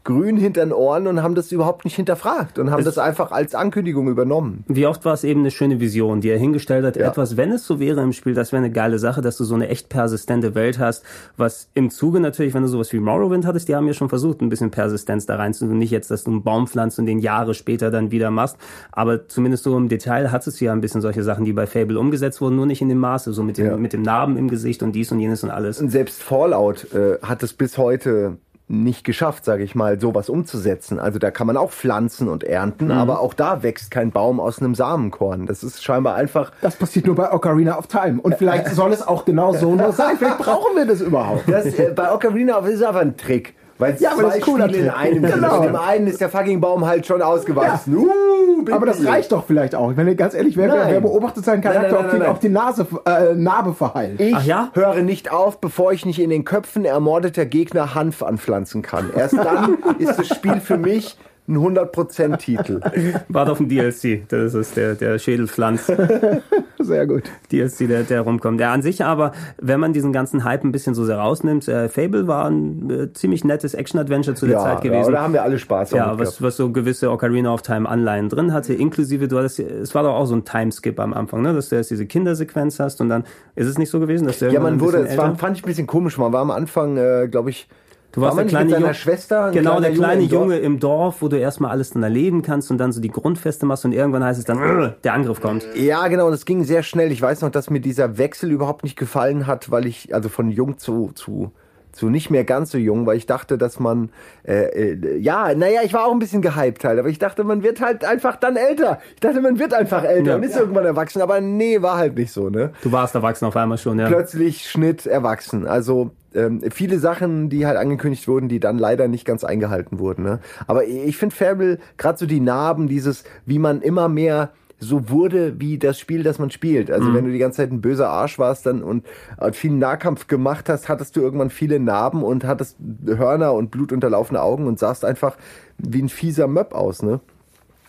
grün 0.04 0.36
hinter 0.38 0.64
den 0.64 0.72
Ohren 0.72 1.06
und 1.06 1.22
haben 1.22 1.34
das 1.34 1.52
überhaupt 1.52 1.84
nicht 1.84 1.96
hinterfragt 1.96 2.58
und 2.58 2.70
haben 2.70 2.84
das 2.84 2.96
einfach 2.98 3.30
als 3.30 3.54
Ankündigung 3.54 4.08
übernommen. 4.08 4.64
Wie 4.66 4.86
oft 4.86 5.04
war 5.04 5.12
es 5.12 5.22
eben 5.24 5.40
eine 5.40 5.50
schöne 5.50 5.80
Vision, 5.80 6.20
die 6.20 6.30
er 6.30 6.38
hingestellt 6.38 6.84
hat. 6.84 6.96
Ja. 6.96 7.08
Etwas, 7.08 7.36
wenn 7.36 7.52
es 7.52 7.66
so 7.66 7.78
wäre 7.78 8.00
im 8.02 8.12
Spiel, 8.12 8.32
das 8.34 8.52
wäre 8.52 8.62
eine 8.62 8.72
geile 8.72 8.98
Sache, 8.98 9.20
dass 9.20 9.36
du 9.36 9.44
so 9.44 9.54
eine 9.54 9.68
echt 9.68 9.88
persistente 9.88 10.54
Welt 10.54 10.78
hast. 10.78 11.04
Was 11.36 11.68
im 11.74 11.90
Zuge 11.90 12.20
natürlich, 12.20 12.54
wenn 12.54 12.62
du 12.62 12.68
sowas 12.68 12.92
wie 12.92 13.00
Morrowind 13.00 13.44
hattest, 13.46 13.68
die 13.68 13.76
haben 13.76 13.86
ja 13.86 13.92
schon 13.92 14.08
versucht, 14.08 14.40
ein 14.40 14.48
bisschen 14.48 14.70
Persistenz 14.70 15.26
da 15.26 15.36
reinzutun. 15.36 15.78
Nicht 15.78 15.90
jetzt, 15.90 16.10
dass 16.10 16.24
du 16.24 16.30
einen 16.30 16.42
Baum 16.42 16.66
pflanzt 16.66 16.98
und 16.98 17.06
den 17.06 17.18
Jahre 17.18 17.52
später 17.54 17.90
dann 17.90 18.10
wieder 18.10 18.30
machst. 18.30 18.56
Aber 18.92 19.28
zumindest 19.28 19.64
so 19.64 19.76
im 19.76 19.88
Detail 19.88 20.32
hat 20.32 20.46
es 20.46 20.58
ja 20.60 20.72
ein 20.72 20.80
bisschen 20.80 21.00
solche 21.02 21.22
Sachen, 21.22 21.44
die 21.44 21.52
bei 21.52 21.66
Fable 21.66 21.98
umgesetzt 21.98 22.40
wurden, 22.40 22.56
nur 22.56 22.66
nicht 22.66 22.80
in 22.80 22.88
dem 22.88 22.98
Maße. 22.98 23.32
So 23.32 23.42
mit 23.42 23.58
dem, 23.58 23.66
Ja. 23.66 23.76
mit 23.76 23.92
dem 23.92 24.02
Narben 24.02 24.36
im 24.36 24.48
Gesicht 24.48 24.82
und 24.82 24.92
dies 24.92 25.12
und 25.12 25.20
jenes 25.20 25.44
und 25.44 25.50
alles. 25.50 25.80
Und 25.80 25.90
selbst 25.90 26.22
Fallout 26.22 26.92
äh, 26.94 27.18
hat 27.22 27.42
es 27.42 27.52
bis 27.52 27.76
heute 27.76 28.38
nicht 28.68 29.02
geschafft, 29.02 29.44
sage 29.46 29.64
ich 29.64 29.74
mal, 29.74 29.98
sowas 29.98 30.28
umzusetzen. 30.28 30.98
Also 30.98 31.18
da 31.18 31.30
kann 31.30 31.46
man 31.46 31.56
auch 31.56 31.70
pflanzen 31.70 32.28
und 32.28 32.44
ernten, 32.44 32.90
aber 32.90 33.20
auch 33.20 33.32
da 33.32 33.62
wächst 33.62 33.90
kein 33.90 34.12
Baum 34.12 34.40
aus 34.40 34.60
einem 34.60 34.74
Samenkorn. 34.74 35.46
Das 35.46 35.62
ist 35.62 35.82
scheinbar 35.82 36.14
einfach. 36.16 36.52
Das 36.60 36.76
passiert 36.76 37.06
nur 37.06 37.16
bei 37.16 37.32
Ocarina 37.32 37.78
of 37.78 37.86
Time. 37.86 38.20
Und 38.20 38.36
vielleicht 38.36 38.68
soll 38.68 38.92
es 38.92 39.06
auch 39.06 39.24
genau 39.24 39.54
so 39.54 39.74
nur 39.74 39.92
sein. 39.92 40.16
Vielleicht 40.18 40.38
brauchen 40.38 40.76
wir 40.76 40.84
das 40.84 41.00
überhaupt. 41.00 41.44
Das, 41.48 41.66
äh, 41.66 41.92
bei 41.94 42.12
Ocarina 42.12 42.58
of 42.58 42.68
ist 42.68 42.82
einfach 42.82 43.00
ein 43.00 43.16
Trick. 43.16 43.54
Weil 43.78 43.94
es 43.94 44.00
Ja, 44.00 44.12
aber 44.12 44.22
das 44.22 44.40
zwei 44.40 44.66
Spiele 44.66 44.76
in 44.76 44.88
einem 44.90 45.24
sind. 45.24 45.34
Genau. 45.34 45.60
Und 45.60 45.66
im 45.66 45.76
einen 45.76 46.06
ist 46.06 46.20
der 46.20 46.28
fucking 46.28 46.60
Baum 46.60 46.86
halt 46.86 47.06
schon 47.06 47.22
ausgewachsen. 47.22 47.96
Uh, 47.96 48.62
big 48.64 48.74
Aber 48.74 48.86
das 48.86 49.04
reicht 49.04 49.32
doch 49.32 49.44
vielleicht 49.46 49.74
auch. 49.74 49.96
Wenn 49.96 50.16
ganz 50.16 50.34
ehrlich, 50.34 50.56
wer, 50.56 50.72
wer, 50.72 50.88
wer 50.88 51.00
beobachtet 51.00 51.44
seinen 51.44 51.62
Charakter, 51.62 51.92
nein, 51.92 52.02
nein, 52.02 52.10
die, 52.12 52.18
nein. 52.18 52.28
ob 52.28 52.40
die 52.40 52.48
Nase, 52.48 52.86
äh, 53.06 53.34
Narbe 53.34 53.74
verheilt? 53.74 54.20
Ich 54.20 54.34
Ach 54.34 54.44
ja? 54.44 54.70
höre 54.74 55.02
nicht 55.02 55.30
auf, 55.30 55.60
bevor 55.60 55.92
ich 55.92 56.04
nicht 56.04 56.20
in 56.20 56.30
den 56.30 56.44
Köpfen 56.44 56.84
ermordeter 56.84 57.46
Gegner 57.46 57.94
Hanf 57.94 58.22
anpflanzen 58.22 58.82
kann. 58.82 59.10
Erst 59.14 59.36
dann 59.36 59.78
ist 59.98 60.18
das 60.18 60.28
Spiel 60.28 60.60
für 60.60 60.76
mich 60.76 61.16
ein 61.46 61.56
100%-Titel. 61.56 62.80
Wart 63.28 63.48
auf 63.48 63.58
den 63.58 63.68
DLC. 63.68 64.28
Das 64.28 64.54
ist 64.54 64.76
der, 64.76 64.94
der 64.94 65.18
Schädelpflanz. 65.18 65.90
Sehr 66.80 67.06
gut. 67.06 67.24
DLC, 67.50 67.88
der, 67.88 68.04
der 68.04 68.20
rumkommt. 68.20 68.60
Ja, 68.60 68.72
an 68.72 68.82
sich 68.82 69.04
aber, 69.04 69.32
wenn 69.60 69.80
man 69.80 69.92
diesen 69.92 70.12
ganzen 70.12 70.44
Hype 70.44 70.62
ein 70.64 70.70
bisschen 70.72 70.94
so 70.94 71.04
sehr 71.04 71.18
rausnimmt, 71.18 71.66
äh, 71.68 71.88
Fable 71.88 72.26
war 72.28 72.46
ein 72.48 72.88
äh, 72.90 73.12
ziemlich 73.12 73.44
nettes 73.44 73.74
Action-Adventure 73.74 74.36
zu 74.36 74.46
der 74.46 74.56
Ja, 74.56 74.62
Zeit 74.62 74.84
ja, 74.84 74.90
gewesen. 74.90 75.12
da 75.12 75.22
haben 75.22 75.32
wir 75.32 75.42
alle 75.42 75.58
Spaß 75.58 75.90
Ja, 75.90 76.18
was, 76.18 76.40
was 76.40 76.56
so 76.56 76.70
gewisse 76.70 77.10
Ocarina 77.10 77.52
of 77.52 77.62
Time 77.62 77.88
Anleihen 77.88 78.28
drin 78.28 78.52
hatte, 78.52 78.74
inklusive, 78.74 79.26
du 79.28 79.38
hattest, 79.38 79.58
es 79.58 79.94
war 79.94 80.02
doch 80.04 80.14
auch 80.14 80.26
so 80.26 80.36
ein 80.36 80.44
Timeskip 80.44 81.00
am 81.00 81.12
Anfang, 81.14 81.42
ne, 81.42 81.52
dass 81.52 81.68
du 81.68 81.76
erst 81.76 81.90
diese 81.90 82.06
Kindersequenz 82.06 82.78
hast 82.78 83.00
und 83.00 83.08
dann 83.08 83.24
ist 83.56 83.66
es 83.66 83.76
nicht 83.78 83.90
so 83.90 83.98
gewesen, 83.98 84.26
dass 84.26 84.38
der 84.38 84.52
Ja, 84.52 84.60
man 84.60 84.80
wurde, 84.80 84.98
es 84.98 85.16
war, 85.16 85.34
fand 85.36 85.56
ich 85.56 85.64
ein 85.64 85.66
bisschen 85.66 85.86
komisch. 85.86 86.16
Man 86.18 86.32
war 86.32 86.42
am 86.42 86.50
Anfang, 86.50 86.96
äh, 86.96 87.28
glaube 87.28 87.50
ich, 87.50 87.68
Du 88.12 88.22
warst 88.22 88.36
war 88.36 88.44
der 88.44 88.48
kleine 88.50 88.70
seiner 88.70 88.80
Junge, 88.82 88.94
Schwester. 88.94 89.50
genau, 89.50 89.80
der 89.80 89.92
kleine 89.92 90.22
im 90.22 90.28
Dorf? 90.28 90.42
Junge 90.42 90.58
im 90.58 90.80
Dorf, 90.80 91.20
wo 91.22 91.28
du 91.28 91.36
erstmal 91.38 91.70
alles 91.70 91.90
dann 91.90 92.02
erleben 92.02 92.40
kannst 92.42 92.70
und 92.70 92.78
dann 92.78 92.90
so 92.90 93.00
die 93.00 93.10
Grundfeste 93.10 93.66
machst 93.66 93.84
und 93.84 93.92
irgendwann 93.92 94.24
heißt 94.24 94.38
es 94.38 94.46
dann, 94.46 94.58
"Rrr", 94.58 94.96
der 95.04 95.12
Angriff 95.12 95.40
kommt. 95.40 95.66
Ja, 95.74 96.08
genau, 96.08 96.26
und 96.26 96.32
es 96.32 96.46
ging 96.46 96.64
sehr 96.64 96.82
schnell. 96.82 97.12
Ich 97.12 97.20
weiß 97.20 97.42
noch, 97.42 97.50
dass 97.50 97.68
mir 97.70 97.80
dieser 97.80 98.16
Wechsel 98.16 98.50
überhaupt 98.50 98.82
nicht 98.82 98.96
gefallen 98.96 99.46
hat, 99.46 99.70
weil 99.70 99.86
ich, 99.86 100.14
also 100.14 100.28
von 100.30 100.50
jung 100.50 100.78
zu, 100.78 101.10
zu 101.14 101.52
so 101.94 102.08
nicht 102.08 102.30
mehr 102.30 102.44
ganz 102.44 102.70
so 102.70 102.78
jung, 102.78 103.06
weil 103.06 103.16
ich 103.16 103.26
dachte, 103.26 103.58
dass 103.58 103.80
man, 103.80 104.10
äh, 104.46 104.92
äh, 104.92 105.16
ja, 105.18 105.54
naja, 105.54 105.80
ich 105.84 105.92
war 105.94 106.06
auch 106.06 106.12
ein 106.12 106.18
bisschen 106.18 106.42
gehypt 106.42 106.84
halt, 106.84 106.98
aber 106.98 107.08
ich 107.08 107.18
dachte, 107.18 107.44
man 107.44 107.62
wird 107.62 107.80
halt 107.80 108.04
einfach 108.04 108.36
dann 108.36 108.56
älter. 108.56 109.00
Ich 109.14 109.20
dachte, 109.20 109.40
man 109.40 109.58
wird 109.58 109.74
einfach 109.74 110.04
älter 110.04 110.30
Ja. 110.30 110.36
und 110.36 110.42
ist 110.44 110.56
irgendwann 110.56 110.84
erwachsen, 110.84 111.22
aber 111.22 111.40
nee, 111.40 111.82
war 111.82 111.96
halt 111.96 112.16
nicht 112.16 112.32
so, 112.32 112.50
ne? 112.50 112.72
Du 112.82 112.92
warst 112.92 113.14
erwachsen 113.14 113.46
auf 113.46 113.56
einmal 113.56 113.78
schon, 113.78 113.98
ja. 113.98 114.06
Plötzlich 114.08 114.70
Schnitt 114.70 115.06
erwachsen. 115.06 115.66
Also 115.66 116.10
ähm, 116.34 116.62
viele 116.70 116.98
Sachen, 116.98 117.48
die 117.48 117.66
halt 117.66 117.76
angekündigt 117.76 118.28
wurden, 118.28 118.48
die 118.48 118.60
dann 118.60 118.78
leider 118.78 119.08
nicht 119.08 119.24
ganz 119.24 119.44
eingehalten 119.44 119.98
wurden. 119.98 120.22
Ne? 120.24 120.40
Aber 120.66 120.84
ich 120.84 121.16
finde 121.16 121.34
Fable, 121.34 121.78
gerade 121.96 122.18
so 122.18 122.26
die 122.26 122.40
Narben, 122.40 122.86
dieses, 122.88 123.24
wie 123.46 123.58
man 123.58 123.80
immer 123.80 124.08
mehr 124.08 124.50
so 124.80 125.10
wurde 125.10 125.58
wie 125.60 125.78
das 125.78 125.98
Spiel, 125.98 126.22
das 126.22 126.38
man 126.38 126.50
spielt. 126.50 126.90
Also 126.90 127.12
wenn 127.12 127.24
du 127.24 127.32
die 127.32 127.38
ganze 127.38 127.56
Zeit 127.56 127.72
ein 127.72 127.80
böser 127.80 128.10
Arsch 128.10 128.38
warst 128.38 128.66
dann 128.66 128.82
und 128.82 129.04
äh, 129.40 129.52
viel 129.52 129.72
Nahkampf 129.72 130.28
gemacht 130.28 130.68
hast, 130.68 130.88
hattest 130.88 131.16
du 131.16 131.20
irgendwann 131.20 131.50
viele 131.50 131.80
Narben 131.80 132.22
und 132.22 132.44
hattest 132.44 132.76
Hörner 133.06 133.54
und 133.54 133.70
blutunterlaufene 133.70 134.40
Augen 134.40 134.66
und 134.66 134.78
sahst 134.78 135.04
einfach 135.04 135.36
wie 135.78 136.02
ein 136.02 136.08
fieser 136.08 136.46
Möb 136.46 136.74
aus, 136.74 137.02
ne? 137.02 137.20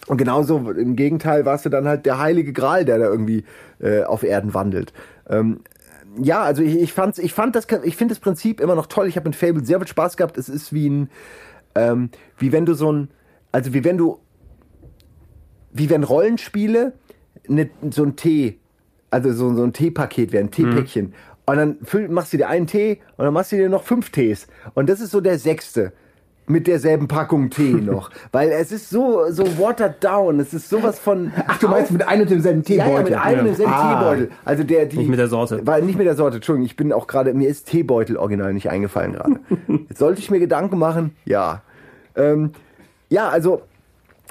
Und 0.08 0.18
genauso 0.18 0.72
im 0.72 0.96
Gegenteil 0.96 1.46
warst 1.46 1.66
du 1.66 1.70
dann 1.70 1.88
halt 1.88 2.08
der 2.08 2.18
heilige 2.18 2.52
Gral, 2.52 2.84
der 2.84 2.98
da 2.98 3.06
irgendwie 3.06 3.44
äh, 3.80 4.04
auf 4.04 4.24
Erden 4.24 4.56
wandelt. 4.56 4.92
Ähm, 5.30 5.60
ja, 6.18 6.42
also 6.42 6.64
ich, 6.64 6.80
ich 6.80 6.94
fand's, 6.94 7.20
ich 7.20 7.34
fand 7.34 7.56
das, 7.56 7.68
ich 7.84 7.96
finde 7.96 8.16
das 8.16 8.20
Prinzip 8.20 8.60
immer 8.60 8.74
noch 8.74 8.88
toll. 8.88 9.08
Ich 9.08 9.18
habe 9.18 9.30
mit 9.30 9.36
Fable 9.36 9.64
sehr 9.64 9.78
viel 9.78 9.88
Spaß 9.88 10.18
gehabt. 10.18 10.40
Es 10.40 10.50
ist 10.50 10.74
wie 10.74 10.90
ein, 10.90 11.10
ähm, 11.76 12.10
wie 12.40 12.52
wenn 12.52 12.66
du 12.66 12.74
so 12.74 12.92
ein, 12.92 13.10
also 13.52 13.74
wie 13.74 13.84
wenn 13.84 13.98
du, 13.98 14.20
wie 15.72 15.90
wenn 15.90 16.04
Rollenspiele 16.04 16.94
ne, 17.48 17.70
so 17.92 18.04
ein 18.04 18.16
Tee, 18.16 18.60
also 19.12 19.32
so, 19.34 19.54
so 19.56 19.64
ein 19.64 19.74
Teepaket 19.74 20.32
wären, 20.32 20.48
ein 20.48 20.52
Teepäckchen. 20.52 21.14
Und 21.46 21.58
dann 21.58 21.78
füll, 21.84 22.08
machst 22.10 22.32
du 22.34 22.38
dir 22.38 22.48
einen 22.48 22.68
Tee 22.68 23.00
und 23.18 23.26
dann 23.26 23.34
machst 23.34 23.52
du 23.52 23.56
dir 23.56 23.70
noch 23.70 23.84
fünf 23.84 24.12
Tees. 24.12 24.48
Und 24.76 24.88
das 24.90 25.02
ist 25.02 25.12
so 25.12 25.22
der 25.22 25.40
sechste. 25.40 25.92
Mit 26.52 26.66
derselben 26.66 27.08
Packung 27.08 27.52
Tee 27.52 27.74
noch. 27.82 28.10
Weil 28.32 28.50
es 28.50 28.72
ist 28.72 28.90
so, 28.90 29.30
so 29.30 29.44
watered 29.60 30.04
down. 30.04 30.40
Es 30.40 30.52
ist 30.52 30.68
sowas 30.68 30.98
von. 30.98 31.32
Ach, 31.48 31.60
du 31.60 31.68
meinst 31.68 31.92
mit 31.92 32.08
einem 32.08 32.24
und 32.24 32.32
demselben 32.32 32.64
Ja, 32.68 32.86
Teebeutel? 32.86 32.96
ja, 32.96 33.04
mit 33.04 33.14
einem 33.14 33.40
und 33.42 33.46
demselben 33.46 33.72
Ah. 33.72 34.00
Teebeutel. 34.00 34.32
Also 34.46 34.64
der, 34.64 34.86
die, 34.88 34.98
Nicht 34.98 35.10
mit 35.10 35.20
der 35.20 35.28
Sorte. 35.28 35.68
War 35.68 35.80
nicht 35.80 36.00
mit 36.00 36.08
der 36.08 36.16
Sorte, 36.16 36.38
Entschuldigung. 36.38 36.66
Ich 36.66 36.76
bin 36.76 36.92
auch 36.92 37.06
gerade, 37.06 37.36
mir 37.36 37.48
ist 37.50 37.68
Teebeutel 37.68 38.18
original 38.18 38.52
nicht 38.56 38.68
eingefallen 38.72 39.14
gerade. 39.14 39.40
Jetzt 39.90 40.00
sollte 40.00 40.22
ich 40.22 40.32
mir 40.32 40.40
Gedanken 40.40 40.80
machen? 40.80 41.16
Ja. 41.24 41.62
Ähm, 42.16 42.54
ja, 43.10 43.30
also, 43.30 43.62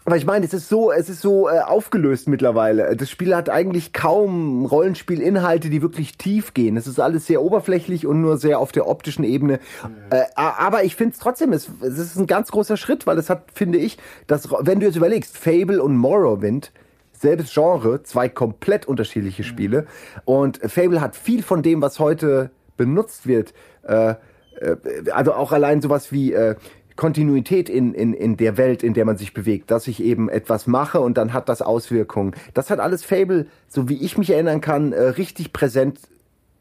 aber 0.08 0.16
ich 0.16 0.24
meine, 0.24 0.46
es 0.46 0.54
ist 0.54 0.70
so, 0.70 0.90
es 0.90 1.10
ist 1.10 1.20
so 1.20 1.50
äh, 1.50 1.60
aufgelöst 1.60 2.28
mittlerweile. 2.28 2.96
Das 2.96 3.10
Spiel 3.10 3.36
hat 3.36 3.50
eigentlich 3.50 3.92
kaum 3.92 4.64
Rollenspielinhalte, 4.64 5.68
die 5.68 5.82
wirklich 5.82 6.16
tief 6.16 6.54
gehen. 6.54 6.78
Es 6.78 6.86
ist 6.86 6.98
alles 6.98 7.26
sehr 7.26 7.42
oberflächlich 7.42 8.06
und 8.06 8.22
nur 8.22 8.38
sehr 8.38 8.58
auf 8.58 8.72
der 8.72 8.88
optischen 8.88 9.22
Ebene. 9.22 9.60
Äh, 10.08 10.22
aber 10.34 10.82
ich 10.84 10.96
finde 10.96 11.12
es 11.12 11.18
trotzdem, 11.18 11.52
es, 11.52 11.68
es 11.82 11.98
ist 11.98 12.16
ein 12.16 12.26
ganz 12.26 12.50
großer 12.50 12.78
Schritt, 12.78 13.06
weil 13.06 13.18
es 13.18 13.28
hat, 13.28 13.50
finde 13.52 13.76
ich, 13.76 13.98
dass, 14.26 14.48
wenn 14.60 14.80
du 14.80 14.86
jetzt 14.86 14.96
überlegst, 14.96 15.36
Fable 15.36 15.82
und 15.82 15.98
Morrowind, 15.98 16.72
selbes 17.12 17.52
Genre, 17.52 18.02
zwei 18.02 18.30
komplett 18.30 18.88
unterschiedliche 18.88 19.44
Spiele. 19.44 19.84
Und 20.24 20.56
Fable 20.56 21.02
hat 21.02 21.16
viel 21.16 21.42
von 21.42 21.62
dem, 21.62 21.82
was 21.82 21.98
heute 21.98 22.48
benutzt 22.78 23.26
wird, 23.26 23.52
äh, 23.82 24.14
äh, 24.60 24.76
also 25.12 25.34
auch 25.34 25.52
allein 25.52 25.80
sowas 25.80 26.12
wie 26.12 26.32
äh, 26.32 26.56
Kontinuität 26.98 27.70
in, 27.70 27.94
in, 27.94 28.12
in 28.12 28.36
der 28.36 28.56
Welt, 28.56 28.82
in 28.82 28.92
der 28.92 29.04
man 29.04 29.16
sich 29.16 29.32
bewegt, 29.32 29.70
dass 29.70 29.86
ich 29.86 30.02
eben 30.02 30.28
etwas 30.28 30.66
mache 30.66 31.00
und 31.00 31.16
dann 31.16 31.32
hat 31.32 31.48
das 31.48 31.62
Auswirkungen. 31.62 32.34
Das 32.54 32.70
hat 32.70 32.80
alles 32.80 33.04
Fable, 33.04 33.46
so 33.68 33.88
wie 33.88 34.02
ich 34.02 34.18
mich 34.18 34.30
erinnern 34.30 34.60
kann, 34.60 34.92
äh, 34.92 35.00
richtig 35.00 35.52
präsent 35.52 36.00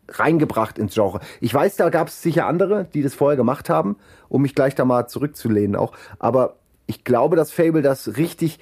reingebracht 0.07 0.77
ins 0.77 0.93
Genre. 0.93 1.21
Ich 1.41 1.51
weiß, 1.51 1.75
da 1.75 1.89
gab 1.89 2.09
es 2.09 2.21
sicher 2.21 2.45
andere, 2.45 2.87
die 2.93 3.01
das 3.01 3.15
vorher 3.15 3.35
gemacht 3.35 3.67
haben, 3.67 3.97
um 4.29 4.43
mich 4.43 4.53
gleich 4.53 4.75
da 4.75 4.85
mal 4.85 5.07
zurückzulehnen 5.07 5.75
auch. 5.75 5.93
Aber 6.19 6.57
ich 6.85 7.03
glaube, 7.03 7.35
dass 7.35 7.51
Fable 7.51 7.81
das 7.81 8.15
richtig 8.15 8.59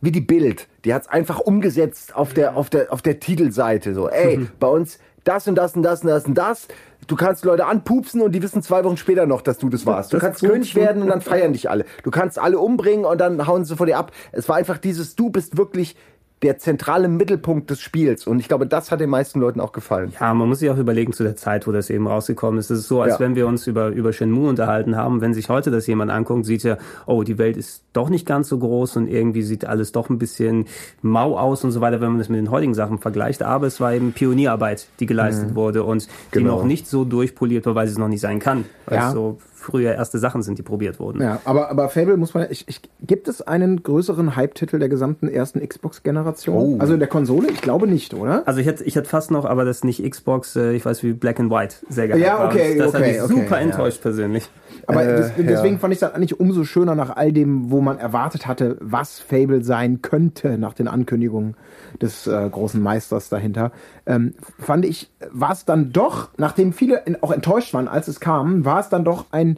wie 0.00 0.12
die 0.12 0.20
Bild. 0.20 0.68
Die 0.84 0.94
hat's 0.94 1.08
einfach 1.08 1.40
umgesetzt 1.40 2.14
auf 2.14 2.34
der, 2.34 2.56
auf 2.56 2.70
der, 2.70 2.92
auf 2.92 3.02
der 3.02 3.18
Titelseite. 3.18 3.94
So, 3.94 4.08
ey, 4.08 4.46
bei 4.60 4.68
uns 4.68 4.98
das 5.24 5.46
und 5.48 5.54
das 5.54 5.76
und 5.76 5.82
das 5.82 6.02
und 6.02 6.08
das 6.08 6.24
und 6.24 6.34
das. 6.34 6.68
Du 7.06 7.16
kannst 7.16 7.44
Leute 7.44 7.66
anpupsen 7.66 8.20
und 8.20 8.32
die 8.32 8.42
wissen 8.42 8.62
zwei 8.62 8.84
Wochen 8.84 8.96
später 8.96 9.26
noch, 9.26 9.42
dass 9.42 9.58
du 9.58 9.68
das 9.68 9.86
warst. 9.86 10.12
Du 10.12 10.18
Das 10.18 10.24
kannst. 10.24 10.40
König 10.40 10.74
werden 10.74 11.02
und 11.02 11.08
dann 11.08 11.20
feiern 11.20 11.52
dich 11.52 11.68
alle. 11.68 11.84
Du 12.02 12.10
kannst 12.10 12.38
alle 12.38 12.58
umbringen 12.58 13.04
und 13.04 13.18
dann 13.20 13.46
hauen 13.46 13.64
sie 13.64 13.76
vor 13.76 13.86
dir 13.86 13.98
ab. 13.98 14.12
Es 14.32 14.48
war 14.48 14.56
einfach 14.56 14.78
dieses, 14.78 15.16
du 15.16 15.30
bist 15.30 15.56
wirklich 15.56 15.96
der 16.42 16.56
zentrale 16.58 17.08
Mittelpunkt 17.08 17.68
des 17.68 17.80
Spiels. 17.80 18.26
Und 18.26 18.38
ich 18.40 18.48
glaube, 18.48 18.66
das 18.66 18.90
hat 18.90 19.00
den 19.00 19.10
meisten 19.10 19.40
Leuten 19.40 19.60
auch 19.60 19.72
gefallen. 19.72 20.12
Ja, 20.18 20.32
man 20.32 20.48
muss 20.48 20.60
sich 20.60 20.70
auch 20.70 20.78
überlegen 20.78 21.12
zu 21.12 21.22
der 21.22 21.36
Zeit, 21.36 21.66
wo 21.66 21.72
das 21.72 21.90
eben 21.90 22.06
rausgekommen 22.06 22.58
ist. 22.58 22.70
Es 22.70 22.80
ist 22.80 22.88
so, 22.88 23.02
als 23.02 23.14
Ja. 23.14 23.20
wenn 23.20 23.34
wir 23.34 23.46
uns 23.46 23.66
über, 23.66 23.88
über 23.88 24.12
Shenmue 24.14 24.48
unterhalten 24.48 24.96
haben. 24.96 25.20
Wenn 25.20 25.34
sich 25.34 25.50
heute 25.50 25.70
das 25.70 25.86
jemand 25.86 26.10
anguckt, 26.10 26.46
sieht 26.46 26.64
er, 26.64 26.78
oh, 27.04 27.22
die 27.24 27.36
Welt 27.36 27.58
ist 27.58 27.82
doch 27.92 28.08
nicht 28.08 28.24
ganz 28.26 28.48
so 28.48 28.58
groß 28.58 28.96
und 28.96 29.06
irgendwie 29.08 29.42
sieht 29.42 29.66
alles 29.66 29.92
doch 29.92 30.08
ein 30.08 30.18
bisschen 30.18 30.64
mau 31.02 31.38
aus 31.38 31.62
und 31.62 31.72
so 31.72 31.80
weiter, 31.82 32.00
wenn 32.00 32.08
man 32.10 32.18
das 32.18 32.30
mit 32.30 32.38
den 32.38 32.50
heutigen 32.50 32.72
Sachen 32.74 32.98
vergleicht. 32.98 33.42
Aber 33.42 33.66
es 33.66 33.78
war 33.80 33.92
eben 33.92 34.12
Pionierarbeit, 34.12 34.86
die 35.00 35.06
geleistet 35.06 35.54
wurde 35.54 35.84
und 35.84 36.08
die 36.34 36.38
Genau. 36.38 36.56
noch 36.56 36.64
nicht 36.64 36.86
so 36.88 37.04
durchpoliert 37.04 37.66
war, 37.66 37.74
weil 37.74 37.86
sie 37.86 37.92
es 37.92 37.98
noch 37.98 38.08
nicht 38.08 38.20
sein 38.20 38.38
kann. 38.38 38.64
Weil 38.86 38.96
Ja. 38.98 39.08
es 39.08 39.12
so 39.14 39.38
früher 39.60 39.94
erste 39.94 40.18
Sachen 40.18 40.42
sind, 40.42 40.58
die 40.58 40.62
probiert 40.62 40.98
wurden. 40.98 41.22
Ja, 41.22 41.40
aber, 41.44 41.70
aber 41.70 41.88
Fable 41.88 42.16
muss 42.16 42.34
man, 42.34 42.46
ich, 42.50 42.66
ich, 42.68 42.80
gibt 43.02 43.28
es 43.28 43.42
einen 43.42 43.82
größeren 43.82 44.36
Hype-Titel 44.36 44.78
der 44.78 44.88
gesamten 44.88 45.28
ersten 45.28 45.66
Xbox-Generation? 45.66 46.76
Oh. 46.76 46.76
Also 46.78 46.96
der 46.96 47.08
Konsole? 47.08 47.48
Ich 47.50 47.60
glaube 47.60 47.86
nicht, 47.86 48.14
oder? 48.14 48.46
Also 48.46 48.60
ich 48.60 48.66
hätte, 48.66 48.84
ich 48.84 48.96
hätte 48.96 49.08
fast 49.08 49.30
noch, 49.30 49.44
aber 49.44 49.64
das 49.64 49.84
nicht 49.84 50.08
Xbox, 50.08 50.56
äh, 50.56 50.72
ich 50.72 50.84
weiß 50.84 51.02
wie 51.02 51.12
Black 51.12 51.38
and 51.40 51.50
White 51.50 51.76
sehr 51.88 52.08
geil 52.08 52.20
Ja, 52.20 52.38
war. 52.38 52.48
okay, 52.48 52.76
das 52.78 52.94
hat 52.94 53.00
okay, 53.00 53.12
mich 53.12 53.22
okay, 53.22 53.34
super 53.34 53.56
ja. 53.56 53.62
enttäuscht 53.62 54.02
persönlich. 54.02 54.48
Aber 54.86 55.04
Äh, 55.04 55.16
das, 55.16 55.32
deswegen 55.36 55.74
ja. 55.74 55.80
fand 55.80 55.92
ich 55.92 56.00
das 56.00 56.14
eigentlich 56.14 56.40
umso 56.40 56.64
schöner 56.64 56.94
nach 56.94 57.16
all 57.16 57.32
dem, 57.32 57.70
wo 57.70 57.80
man 57.80 57.98
erwartet 57.98 58.46
hatte, 58.46 58.76
was 58.80 59.20
Fable 59.20 59.62
sein 59.62 60.02
könnte 60.02 60.58
nach 60.58 60.74
den 60.74 60.88
Ankündigungen 60.88 61.54
des 62.00 62.26
äh, 62.26 62.48
großen 62.50 62.80
Meisters 62.80 63.28
dahinter. 63.28 63.72
Ähm, 64.10 64.34
fand 64.58 64.84
ich, 64.84 65.08
war 65.30 65.52
es 65.52 65.64
dann 65.64 65.92
doch, 65.92 66.30
nachdem 66.36 66.72
viele 66.72 67.02
auch 67.20 67.30
enttäuscht 67.30 67.72
waren, 67.74 67.86
als 67.86 68.08
es 68.08 68.18
kam, 68.18 68.64
war 68.64 68.80
es 68.80 68.88
dann 68.88 69.04
doch 69.04 69.26
ein 69.30 69.56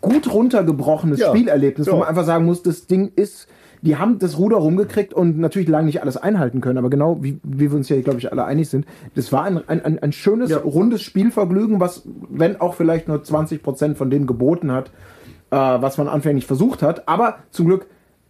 gut 0.00 0.32
runtergebrochenes 0.32 1.20
Ja, 1.20 1.28
Spielerlebnis, 1.28 1.86
wo 1.86 1.92
ja. 1.92 1.98
man 1.98 2.08
einfach 2.08 2.24
sagen 2.24 2.44
muss, 2.44 2.62
das 2.62 2.88
Ding 2.88 3.12
ist, 3.14 3.46
die 3.80 3.96
haben 3.96 4.18
das 4.18 4.38
Ruder 4.38 4.56
rumgekriegt 4.56 5.14
und 5.14 5.38
natürlich 5.38 5.68
lange 5.68 5.86
nicht 5.86 6.02
alles 6.02 6.16
einhalten 6.16 6.60
können, 6.60 6.78
aber 6.78 6.90
genau 6.90 7.22
wie, 7.22 7.38
wie 7.44 7.70
wir 7.70 7.76
uns 7.76 7.88
ja, 7.88 8.00
glaube 8.00 8.18
ich, 8.18 8.32
alle 8.32 8.44
einig 8.44 8.68
sind, 8.68 8.86
das 9.14 9.32
war 9.32 9.44
ein, 9.44 9.68
ein, 9.68 9.98
ein, 10.00 10.12
schönes, 10.12 10.52
rundes 10.64 11.02
Spielvergnügen, 11.02 11.78
was, 11.78 12.02
wenn 12.28 12.60
auch 12.60 12.74
vielleicht 12.74 13.06
nur 13.06 13.18
20% 13.18 13.94
von 13.94 14.10
dem 14.10 14.26
geboten 14.26 14.72
hat, 14.72 14.90
äh, 15.50 15.56
was 15.56 15.96
man 15.96 16.08
anfänglich 16.08 16.46
versucht 16.46 16.82
hat, 16.82 17.08
aber 17.08 17.38
zum 17.50 17.66
Glück 17.66 17.86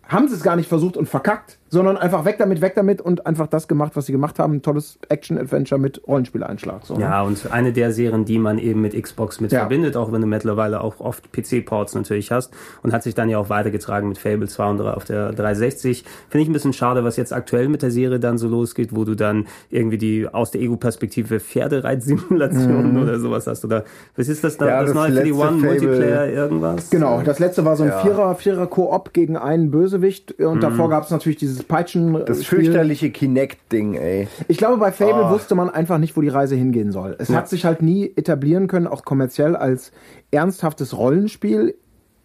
haben 0.07 0.29
sie 0.29 0.35
es 0.35 0.43
gar 0.43 0.57
nicht 0.57 0.69
versucht 0.69 0.99
und 0.99 1.09
verkackt, 1.09 1.59
sondern 1.73 1.97
einfach 1.97 2.27
weg 2.27 2.37
damit, 2.39 2.61
weg 2.61 2.75
damit 2.75 3.01
und 3.01 3.27
einfach 3.27 3.47
das 3.47 3.67
gemacht, 3.67 3.93
was 3.95 4.05
sie 4.05 4.13
gemacht 4.13 4.39
haben. 4.39 4.53
Ein 4.57 4.63
tolles 4.63 4.99
Action-Adventure 5.09 5.81
mit 5.81 6.03
Rollenspieleinschlag. 6.07 6.85
So, 6.85 6.95
ne? 6.97 7.01
Ja, 7.01 7.23
und 7.23 7.51
eine 7.51 7.73
der 7.73 7.93
Serien, 7.93 8.27
die 8.27 8.39
man 8.39 8.59
eben 8.59 8.83
mit 8.83 8.93
Xbox 9.03 9.41
mit 9.41 9.53
Ja. 9.53 9.61
verbindet, 9.61 9.97
auch 9.97 10.13
wenn 10.13 10.21
du 10.21 10.27
mittlerweile 10.27 10.83
auch 10.83 11.01
oft 11.01 11.33
PC-Ports 11.33 11.95
natürlich 11.95 12.31
hast 12.31 12.53
und 12.83 12.93
hat 12.93 13.03
sich 13.03 13.15
dann 13.15 13.31
ja 13.31 13.39
auch 13.39 13.49
weitergetragen 13.49 14.07
mit 14.11 14.19
Fable 14.19 14.49
2 14.49 14.69
und 14.71 14.81
auf 14.83 15.07
der 15.07 15.33
360. 15.33 16.05
Finde 16.29 16.43
ich 16.43 16.51
ein 16.51 16.53
bisschen 16.53 16.75
schade, 16.75 17.05
was 17.05 17.17
jetzt 17.17 17.33
aktuell 17.33 17.69
mit 17.71 17.81
der 17.81 17.91
Serie 17.91 18.21
dann 18.21 18.37
so 18.37 18.49
losgeht, 18.49 18.95
wo 18.95 19.05
du 19.05 19.15
dann 19.15 19.47
irgendwie 19.71 19.97
die 19.97 20.29
aus 20.29 20.51
der 20.51 20.61
Ego-Perspektive 20.61 21.41
Pferdereitsimulation 21.41 23.03
oder 23.03 23.19
sowas 23.19 23.47
hast 23.47 23.65
oder 23.65 23.85
was 24.17 24.29
ist 24.29 24.45
das 24.45 24.57
da, 24.57 24.67
Ja, 24.67 24.81
das, 24.81 24.91
das 24.91 24.95
neue 24.95 25.13
für 25.13 25.23
die 25.25 25.31
letzte 25.31 25.35
One 25.43 25.59
Fable- 25.59 25.67
Multiplayer 25.67 26.29
irgendwas? 26.29 26.91
Genau, 26.91 27.23
das 27.23 27.39
letzte 27.39 27.65
war 27.65 27.77
so 27.77 27.85
ein 27.85 27.89
Ja. 27.91 27.99
Vierer, 28.01 28.35
Vierer 28.35 28.67
Koop 28.67 29.13
gegen 29.13 29.37
einen 29.37 29.71
Bösewicht 29.71 30.33
und 30.41 30.63
davor 30.63 30.89
gab 30.91 31.05
es 31.05 31.11
natürlich 31.11 31.39
dieses 31.39 31.62
Peitschen. 31.69 32.25
Das 32.27 32.45
fürchterliche 32.45 33.11
Kinect-Ding, 33.11 33.95
ey. 33.95 34.29
Ich 34.49 34.57
glaube, 34.59 34.77
bei 34.79 34.93
Fable 34.93 35.27
Oh. 35.27 35.31
wusste 35.31 35.55
man 35.55 35.71
einfach 35.71 35.99
nicht, 35.99 36.17
wo 36.17 36.21
die 36.21 36.29
Reise 36.29 36.55
hingehen 36.57 36.93
soll. 36.93 37.17
Es 37.19 37.31
hat 37.31 37.49
sich 37.49 37.65
halt 37.65 37.83
nie 37.83 38.13
etablieren 38.17 38.67
können, 38.69 38.87
auch 38.87 39.05
kommerziell 39.05 39.57
als 39.57 39.93
ernsthaftes 40.31 40.97
Rollenspiel. 40.97 41.75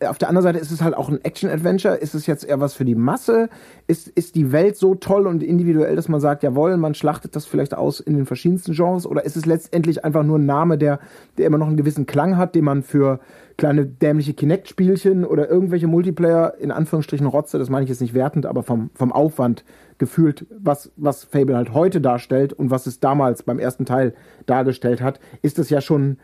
Auf 0.05 0.19
der 0.19 0.29
anderen 0.29 0.43
Seite 0.43 0.59
ist 0.59 0.71
es 0.71 0.83
halt 0.83 0.95
auch 0.95 1.09
ein 1.09 1.23
Action-Adventure. 1.23 1.95
Ist 1.95 2.13
es 2.13 2.27
jetzt 2.27 2.43
eher 2.43 2.59
was 2.59 2.75
für 2.75 2.85
die 2.85 2.93
Masse? 2.93 3.49
Ist, 3.87 4.07
ist 4.09 4.35
die 4.35 4.51
Welt 4.51 4.77
so 4.77 4.93
toll 4.93 5.25
und 5.25 5.41
individuell, 5.41 5.95
dass 5.95 6.07
man 6.07 6.19
sagt, 6.19 6.43
jawohl, 6.43 6.77
man 6.77 6.93
schlachtet 6.93 7.35
das 7.35 7.47
vielleicht 7.47 7.73
aus 7.73 7.99
in 7.99 8.15
den 8.15 8.27
verschiedensten 8.27 8.73
Genres? 8.73 9.07
Oder 9.07 9.25
ist 9.25 9.35
es 9.35 9.47
letztendlich 9.47 10.05
einfach 10.05 10.23
nur 10.23 10.37
ein 10.37 10.45
Name, 10.45 10.77
der, 10.77 10.99
der 11.39 11.47
immer 11.47 11.57
noch 11.57 11.65
einen 11.65 11.77
gewissen 11.77 12.05
Klang 12.05 12.37
hat, 12.37 12.53
den 12.53 12.65
man 12.65 12.83
für 12.83 13.19
kleine 13.57 13.87
dämliche 13.87 14.35
Kinect-Spielchen 14.35 15.25
oder 15.25 15.49
irgendwelche 15.49 15.87
Multiplayer, 15.87 16.53
in 16.59 16.71
Anführungsstrichen 16.71 17.25
Rotze, 17.25 17.57
das 17.57 17.71
meine 17.71 17.83
ich 17.83 17.89
jetzt 17.89 18.01
nicht 18.01 18.13
wertend, 18.13 18.45
aber 18.45 18.61
vom, 18.61 18.91
vom 18.93 19.11
Aufwand 19.11 19.63
gefühlt, 19.97 20.45
was, 20.59 20.91
was 20.95 21.23
Fable 21.23 21.55
halt 21.55 21.73
heute 21.73 22.01
darstellt 22.01 22.53
und 22.53 22.69
was 22.69 22.85
es 22.85 22.99
damals 22.99 23.41
beim 23.41 23.57
ersten 23.57 23.85
Teil 23.85 24.13
dargestellt 24.45 25.01
hat, 25.01 25.19
ist 25.41 25.57
es 25.57 25.71
ja 25.71 25.81
schon 25.81 26.17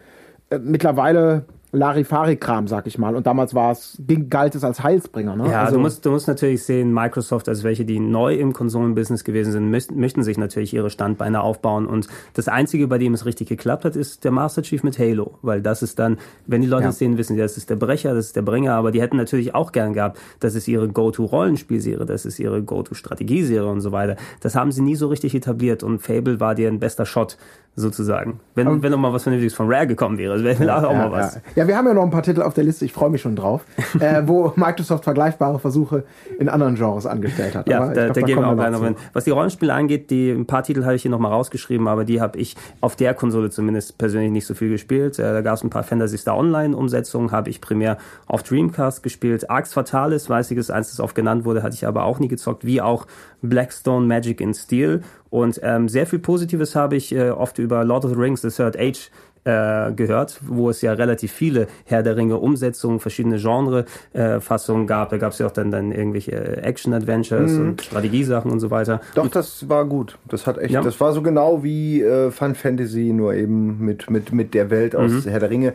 äh, 0.52 0.60
mittlerweile 0.60 1.46
Larifari-Kram, 1.74 2.68
sag 2.68 2.86
ich 2.86 2.98
mal. 3.00 3.16
Und 3.16 3.26
damals 3.26 3.56
war 3.56 3.72
es, 3.72 4.00
galt 4.30 4.54
es 4.54 4.64
als 4.64 4.84
Heilsbringer. 4.84 5.36
Ne? 5.36 5.50
Ja, 5.50 5.64
also, 5.64 5.76
du, 5.76 5.82
musst, 5.82 6.06
du 6.06 6.12
musst 6.12 6.28
natürlich 6.28 6.64
sehen, 6.64 6.94
Microsoft, 6.94 7.50
als 7.50 7.64
welche, 7.64 7.84
die 7.84 8.00
neu 8.00 8.36
im 8.36 8.54
Konsolenbusiness 8.54 9.24
gewesen 9.24 9.52
sind, 9.52 9.72
möchten, 9.72 10.00
möchten 10.00 10.24
sich 10.24 10.38
natürlich 10.38 10.74
ihre 10.74 10.92
Standbeine 10.92 11.42
aufbauen. 11.42 11.88
Und 11.88 12.08
das 12.36 12.48
Einzige, 12.48 12.88
bei 12.88 13.00
dem 13.00 13.14
es 13.16 13.26
richtig 13.26 13.50
geklappt 13.50 13.86
hat, 13.86 13.96
ist 13.96 14.24
der 14.24 14.32
Master 14.32 14.62
Chief 14.62 14.84
mit 14.84 15.00
Halo. 15.00 15.40
Weil 15.42 15.62
das 15.62 15.82
ist 15.82 15.98
dann, 15.98 16.18
wenn 16.46 16.62
die 16.62 16.68
Leute 16.68 16.84
Ja. 16.84 16.90
es 16.90 17.00
sehen, 17.00 17.18
wissen 17.18 17.36
die, 17.36 17.42
das 17.42 17.58
ist 17.58 17.70
der 17.70 17.76
Brecher, 17.76 18.14
das 18.14 18.28
ist 18.28 18.36
der 18.36 18.44
Bringer. 18.44 18.74
Aber 18.76 18.92
die 18.92 19.02
hätten 19.02 19.18
natürlich 19.18 19.56
auch 19.56 19.72
gern 19.72 19.94
gehabt, 19.94 20.20
das 20.40 20.54
ist 20.54 20.68
ihre 20.68 20.88
Go-To-Rollenspielserie, 20.88 22.06
das 22.06 22.26
ist 22.26 22.38
ihre 22.40 22.62
Go-To-Strategieserie 22.62 23.68
und 23.68 23.82
so 23.82 23.92
weiter. 23.92 24.16
Das 24.42 24.56
haben 24.56 24.72
sie 24.72 24.82
nie 24.82 24.96
so 24.96 25.08
richtig 25.08 25.34
etabliert. 25.34 25.82
Und 25.82 26.00
Fable 26.04 26.40
war 26.40 26.54
dir 26.54 26.68
ein 26.68 26.80
bester 26.80 27.06
Shot, 27.08 27.38
sozusagen. 27.76 28.40
Wenn, 28.54 28.84
wenn 28.84 28.92
noch 28.92 29.00
mal 29.00 29.12
was 29.12 29.24
Vernünftiges 29.24 29.56
von 29.56 29.72
Rare 29.72 29.88
gekommen 29.88 30.20
wäre, 30.20 30.44
wäre 30.44 30.78
auch 30.78 30.92
ja, 30.92 30.98
mal 30.98 31.12
was. 31.12 31.36
Ja. 31.36 31.42
ja, 31.56 31.68
wir 31.68 31.76
haben 31.76 31.88
ja 31.88 31.94
noch 31.96 32.04
ein 32.04 32.12
paar 32.12 32.22
Titel 32.22 32.44
auf 32.44 32.54
der 32.54 32.64
Liste, 32.64 32.86
ich 32.86 32.94
freue 32.94 33.10
mich 33.10 33.22
schon 33.22 33.36
drauf, 33.36 33.66
äh, 34.00 34.22
wo 34.26 34.54
Microsoft 34.56 35.04
vergleichbare 35.04 35.58
Versuche 35.58 36.04
in 36.40 36.50
anderen 36.50 36.76
Genres 36.76 37.08
angestellt 37.08 37.56
hat. 37.56 37.68
Ja, 37.68 37.82
Aber 37.82 37.94
da, 37.94 38.04
glaub, 38.06 38.14
da 38.14 38.22
gehen 38.22 38.40
wir 38.40 38.48
auch 38.48 38.56
gleich 38.56 38.72
noch 38.72 38.84
noch 38.84 38.88
hin. 38.88 38.96
Was 39.14 39.24
die 39.24 39.32
Rollenspiele 39.32 39.74
angeht, 39.74 40.12
die 40.12 40.30
ein 40.30 40.46
paar 40.46 40.64
Titel 40.64 40.84
habe 40.84 40.96
ich 40.96 41.02
hier 41.02 41.12
nochmal 41.12 41.32
rausgeschrieben, 41.32 41.88
aber 41.88 42.06
die 42.06 42.22
habe 42.22 42.38
ich 42.38 42.56
auf 42.82 42.96
der 42.96 43.14
Konsole 43.14 43.50
zumindest 43.50 43.98
persönlich 43.98 44.32
nicht 44.32 44.46
so 44.46 44.54
viel 44.54 44.70
gespielt. 44.70 45.18
Äh, 45.20 45.34
da 45.34 45.42
gab 45.42 45.56
es 45.56 45.64
ein 45.64 45.70
paar 45.70 45.84
Fantasy 45.84 46.18
Star 46.18 46.38
Online-Umsetzungen, 46.38 47.32
habe 47.32 47.50
ich 47.50 47.62
primär 47.62 47.98
auf 48.28 48.44
Dreamcast 48.44 49.02
gespielt. 49.04 49.50
Arx 49.50 49.74
Fatalis, 49.74 50.30
weiß 50.30 50.52
ich, 50.52 50.58
ist 50.58 50.72
eins, 50.72 50.92
das 50.92 51.00
oft 51.00 51.16
genannt 51.16 51.46
wurde, 51.46 51.64
hatte 51.64 51.76
ich 51.76 51.88
aber 51.88 52.04
auch 52.04 52.20
nie 52.20 52.28
gezockt, 52.28 52.66
wie 52.66 52.82
auch 52.82 53.08
Blackstone 53.42 54.06
Magic 54.06 54.40
in 54.42 54.54
Steel. 54.54 55.02
Und 55.34 55.60
ähm, 55.64 55.90
sehr 55.90 56.06
viel 56.06 56.20
Positives 56.20 56.76
habe 56.76 56.96
ich 56.96 57.12
äh, 57.12 57.32
oft 57.32 57.58
über 57.58 57.84
Lord 57.84 58.06
of 58.06 58.12
the 58.12 58.18
Rings, 58.18 58.44
The 58.44 58.50
Third 58.50 58.78
Age 58.78 59.10
äh, 59.46 59.92
gehört, 59.92 60.40
wo 60.46 60.70
es 60.70 60.84
ja 60.84 60.94
relativ 60.94 61.32
viele 61.32 61.66
Herr 61.86 62.04
der 62.04 62.16
Ringe 62.18 62.38
Umsetzungen, 62.38 63.00
verschiedene 63.00 63.38
Genre-Fassungen 63.40 64.86
gab. 64.86 65.10
Da 65.10 65.18
gab 65.18 65.32
es 65.32 65.40
ja 65.40 65.48
auch 65.48 65.52
dann, 65.52 65.72
dann 65.72 65.92
irgendwelche 65.92 66.34
äh, 66.34 66.62
Action-Adventures 66.62 67.54
und 67.58 67.82
Strategiesachen 67.82 68.52
und 68.52 68.60
so 68.60 68.70
weiter. 68.70 69.02
Doch, 69.16 69.28
das 69.28 69.68
war 69.68 69.86
gut. 69.86 70.20
Das 70.30 70.46
hat 70.46 70.60
echt, 70.60 70.72
Ja. 70.72 70.82
das 70.84 71.00
war 71.02 71.14
so 71.14 71.24
genau 71.24 71.64
wie 71.64 72.04
äh, 72.04 72.30
Fun 72.30 72.54
Fantasy, 72.54 73.12
nur 73.12 73.34
eben 73.34 73.84
mit, 73.84 74.12
mit, 74.12 74.32
mit 74.34 74.54
der 74.54 74.70
Welt 74.70 74.96
aus 74.96 75.26
Herr 75.26 75.40
der 75.40 75.50
Ringe. 75.50 75.74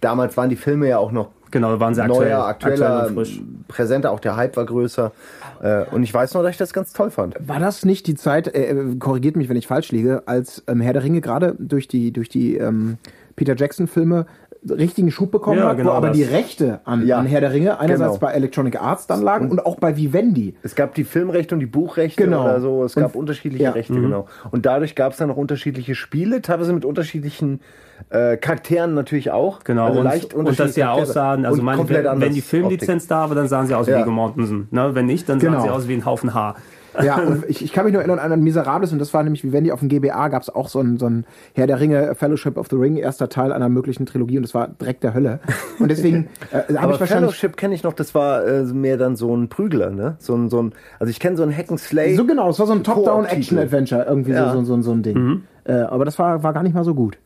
Damals 0.00 0.36
waren 0.36 0.50
die 0.50 0.56
Filme 0.56 0.88
ja 0.88 0.98
auch 0.98 1.12
noch 1.12 1.28
Genau, 1.52 1.70
da 1.70 1.78
waren 1.78 1.94
sie 1.94 2.02
aktuell, 2.02 2.28
neuer, 2.30 2.44
aktueller, 2.44 2.86
aktuell 3.02 3.08
und 3.08 3.14
frisch. 3.14 3.40
präsenter, 3.68 4.10
auch 4.10 4.18
der 4.18 4.36
Hype 4.36 4.56
war 4.56 4.66
größer. 4.66 5.12
Äh, 5.66 5.84
und 5.90 6.02
ich 6.02 6.14
weiß 6.14 6.34
noch, 6.34 6.42
dass 6.42 6.52
ich 6.52 6.56
das 6.56 6.72
ganz 6.72 6.92
toll 6.92 7.10
fand. 7.10 7.34
War 7.40 7.58
das 7.58 7.84
nicht 7.84 8.06
die 8.06 8.14
Zeit, 8.14 8.54
äh, 8.54 8.70
äh, 8.70 8.96
korrigiert 8.96 9.36
mich, 9.36 9.48
wenn 9.48 9.56
ich 9.56 9.66
falsch 9.66 9.90
liege, 9.90 10.22
als 10.26 10.62
ähm, 10.68 10.80
Herr 10.80 10.92
der 10.92 11.02
Ringe 11.02 11.20
gerade 11.20 11.56
durch 11.58 11.88
die, 11.88 12.12
durch 12.12 12.28
die 12.28 12.56
ähm, 12.56 12.98
Peter 13.34 13.56
Jackson-Filme 13.56 14.26
richtigen 14.70 15.10
Schub 15.10 15.30
bekommen 15.30 15.58
Ja, 15.58 15.68
hat, 15.68 15.76
genau 15.76 15.90
wo 15.90 15.94
aber 15.94 16.08
das. 16.08 16.16
die 16.16 16.24
Rechte 16.24 16.80
an, 16.84 17.06
Ja, 17.06 17.18
an 17.18 17.26
Herr 17.26 17.40
der 17.40 17.52
Ringe 17.52 17.78
einerseits 17.80 18.14
genau. 18.18 18.26
bei 18.26 18.32
Electronic 18.32 18.80
Arts 18.80 19.06
dann 19.06 19.22
lagen 19.22 19.50
und 19.50 19.64
auch 19.64 19.76
bei 19.76 19.96
Vivendi. 19.96 20.54
Es 20.62 20.74
gab 20.74 20.94
die 20.94 21.04
Filmrechte 21.04 21.54
und 21.54 21.60
die 21.60 21.66
Buchrechte 21.66 22.24
Genau. 22.24 22.44
oder 22.44 22.60
so. 22.60 22.84
Es 22.84 22.94
gab 22.94 23.14
Und- 23.14 23.20
unterschiedliche 23.20 23.64
ja. 23.64 23.70
Rechte, 23.70 23.94
genau. 23.94 24.26
Und 24.50 24.66
dadurch 24.66 24.94
gab 24.94 25.12
es 25.12 25.18
dann 25.18 25.28
noch 25.28 25.36
unterschiedliche 25.36 25.94
Spiele, 25.94 26.42
teilweise 26.42 26.72
mit 26.72 26.84
unterschiedlichen 26.84 27.60
äh, 28.10 28.36
Charakteren 28.36 28.92
natürlich 28.94 29.30
auch. 29.30 29.64
Genau, 29.64 29.86
also 29.86 30.00
und, 30.00 30.04
leicht 30.04 30.34
und 30.34 30.58
dass 30.60 30.74
sie 30.74 30.84
aussahen, 30.84 31.46
also 31.46 31.60
Und 31.60 31.64
meine, 31.64 31.78
komplett 31.78 32.04
wenn, 32.04 32.20
wenn 32.20 32.34
die 32.34 32.42
Filmlizenz 32.42 33.06
da 33.06 33.28
war, 33.30 33.34
dann 33.34 33.48
sahen 33.48 33.66
sie 33.66 33.74
aus 33.74 33.86
wie 33.86 33.92
Ja. 33.92 34.00
Viggo 34.00 34.10
Mortensen. 34.10 34.68
Ne? 34.70 34.90
Wenn 34.94 35.06
nicht, 35.06 35.28
dann 35.30 35.40
sahen 35.40 35.52
Genau. 35.52 35.62
sie 35.64 35.70
aus 35.70 35.88
wie 35.88 35.94
ein 35.94 36.04
Haufen 36.04 36.34
Haar. 36.34 36.56
Ja, 37.02 37.18
und 37.18 37.44
ich, 37.48 37.62
ich 37.62 37.72
kann 37.72 37.84
mich 37.84 37.92
nur 37.92 38.02
erinnern 38.02 38.18
an 38.18 38.32
ein 38.32 38.42
Miserables 38.42 38.92
und 38.92 38.98
das 38.98 39.12
war 39.14 39.22
nämlich 39.22 39.44
Vivendi 39.44 39.72
auf 39.72 39.80
dem 39.80 39.88
GBA 39.88 40.28
gab 40.28 40.42
es 40.42 40.50
auch 40.50 40.68
so 40.68 40.80
ein, 40.80 40.98
so 40.98 41.06
ein 41.06 41.24
Herr 41.54 41.66
der 41.66 41.80
Ringe 41.80 42.14
Fellowship 42.14 42.56
of 42.56 42.68
the 42.70 42.76
Ring, 42.76 42.96
erster 42.96 43.28
Teil 43.28 43.52
einer 43.52 43.68
möglichen 43.68 44.06
Trilogie 44.06 44.36
und 44.38 44.42
das 44.42 44.54
war 44.54 44.68
Dreck 44.68 45.00
der 45.00 45.14
Hölle. 45.14 45.40
Und 45.78 45.90
deswegen 45.90 46.28
äh, 46.52 46.74
habe 46.74 46.92
ich 46.94 47.00
wahrscheinlich 47.00 47.08
Fellowship 47.08 47.56
kenne 47.56 47.74
ich 47.74 47.82
noch, 47.82 47.92
das 47.92 48.14
war 48.14 48.46
äh, 48.46 48.62
mehr 48.64 48.96
dann 48.96 49.16
so 49.16 49.34
ein 49.36 49.48
Prügler, 49.48 49.90
ne? 49.90 50.16
So 50.18 50.34
ein, 50.34 50.50
so 50.50 50.62
ein, 50.62 50.72
also 50.98 51.10
ich 51.10 51.20
kenne 51.20 51.36
so 51.36 51.42
ein 51.42 51.56
Hack 51.56 51.70
and 51.70 51.80
Slay. 51.80 52.14
So 52.14 52.24
genau, 52.26 52.50
es 52.50 52.58
war 52.58 52.66
so 52.66 52.72
ein. 52.72 52.84
Top-Down-Action-Adventure, 52.84 54.04
irgendwie 54.04 54.32
Ja. 54.32 54.52
so, 54.52 54.60
so, 54.60 54.76
so, 54.76 54.82
so 54.82 54.92
ein 54.92 55.02
Ding. 55.02 55.42
Äh, 55.64 55.72
aber 55.72 56.04
das 56.04 56.18
war, 56.18 56.42
war 56.42 56.52
gar 56.52 56.62
nicht 56.62 56.74
mal 56.74 56.84
so 56.84 56.94
gut. 56.94 57.18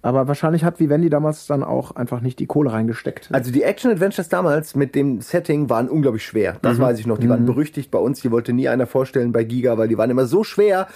Aber 0.00 0.28
wahrscheinlich 0.28 0.64
hat 0.64 0.78
Vivendi 0.78 1.10
damals 1.10 1.46
dann 1.46 1.64
auch 1.64 1.96
einfach 1.96 2.20
nicht 2.20 2.38
die 2.38 2.46
Kohle 2.46 2.72
reingesteckt. 2.72 3.30
Also 3.32 3.50
die 3.50 3.62
Action-Adventures 3.62 4.28
damals 4.28 4.76
mit 4.76 4.94
dem 4.94 5.20
Setting 5.20 5.68
waren 5.70 5.88
unglaublich 5.88 6.24
schwer. 6.24 6.56
Das 6.62 6.78
weiß 6.78 7.00
ich 7.00 7.06
noch. 7.06 7.18
Die 7.18 7.28
waren 7.28 7.46
berüchtigt 7.46 7.90
bei 7.90 7.98
uns. 7.98 8.20
Die 8.20 8.30
wollte 8.30 8.52
nie 8.52 8.68
einer 8.68 8.86
vorstellen 8.86 9.32
bei 9.32 9.42
Giga, 9.42 9.76
weil 9.76 9.88
die 9.88 9.98
waren 9.98 10.10
immer 10.10 10.26
so 10.26 10.44
schwer, 10.44 10.86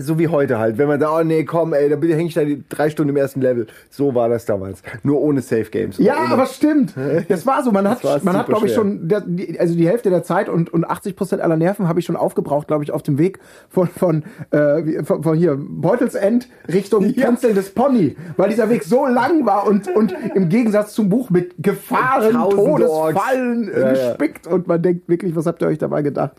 so 0.00 0.18
wie 0.18 0.28
heute 0.28 0.58
halt. 0.58 0.78
Wenn 0.78 0.88
man 0.88 1.00
da, 1.00 1.18
oh 1.18 1.22
nee, 1.22 1.44
komm, 1.44 1.72
ey, 1.72 1.88
da 1.88 1.96
häng 1.96 2.26
ich 2.26 2.34
da 2.34 2.44
die 2.44 2.62
drei 2.68 2.90
Stunden 2.90 3.10
im 3.10 3.16
ersten 3.16 3.40
Level. 3.40 3.66
So 3.90 4.14
war 4.14 4.28
das 4.28 4.44
damals. 4.44 4.82
Nur 5.02 5.20
ohne 5.20 5.42
Safe 5.42 5.64
Games. 5.64 5.98
Ja, 5.98 6.16
ohne. 6.24 6.32
aber 6.32 6.46
stimmt. 6.46 6.94
Das 7.28 7.46
war 7.46 7.62
so. 7.62 7.72
Man 7.72 7.88
hat, 7.88 8.02
man 8.24 8.36
hat, 8.36 8.46
glaube 8.46 8.66
ich, 8.66 8.74
schon, 8.74 9.08
der, 9.08 9.20
die, 9.20 9.58
also 9.58 9.74
die 9.74 9.88
Hälfte 9.88 10.10
der 10.10 10.22
Zeit 10.22 10.48
und, 10.48 10.72
und 10.72 10.84
80 10.84 11.16
Prozent 11.16 11.42
aller 11.42 11.56
Nerven 11.56 11.88
habe 11.88 11.98
ich 11.98 12.06
schon 12.06 12.16
aufgebraucht, 12.16 12.68
glaube 12.68 12.84
ich, 12.84 12.92
auf 12.92 13.02
dem 13.02 13.18
Weg 13.18 13.38
von, 13.68 13.88
von, 13.88 14.22
äh, 14.50 15.02
von, 15.02 15.22
von 15.22 15.36
hier 15.36 15.56
Beutelsend 15.58 16.48
Richtung 16.72 17.14
Tänzel 17.14 17.54
des 17.54 17.70
Pony, 17.70 18.16
weil 18.36 18.50
dieser 18.50 18.68
Weg 18.68 18.84
so 18.84 19.06
lang 19.06 19.44
war 19.46 19.66
und, 19.66 19.88
und 19.94 20.14
im 20.34 20.48
Gegensatz 20.48 20.92
zum 20.94 21.08
Buch 21.08 21.30
mit 21.30 21.54
Gefahren. 21.58 22.32
Todesfallen 22.50 23.68
äh, 23.68 23.80
Ja, 23.80 23.86
ja. 23.86 24.08
gespickt 24.10 24.46
und 24.46 24.66
man 24.66 24.82
denkt 24.82 25.08
wirklich, 25.08 25.34
was 25.36 25.46
habt 25.46 25.62
ihr 25.62 25.68
euch 25.68 25.78
dabei 25.78 26.02
gedacht? 26.02 26.32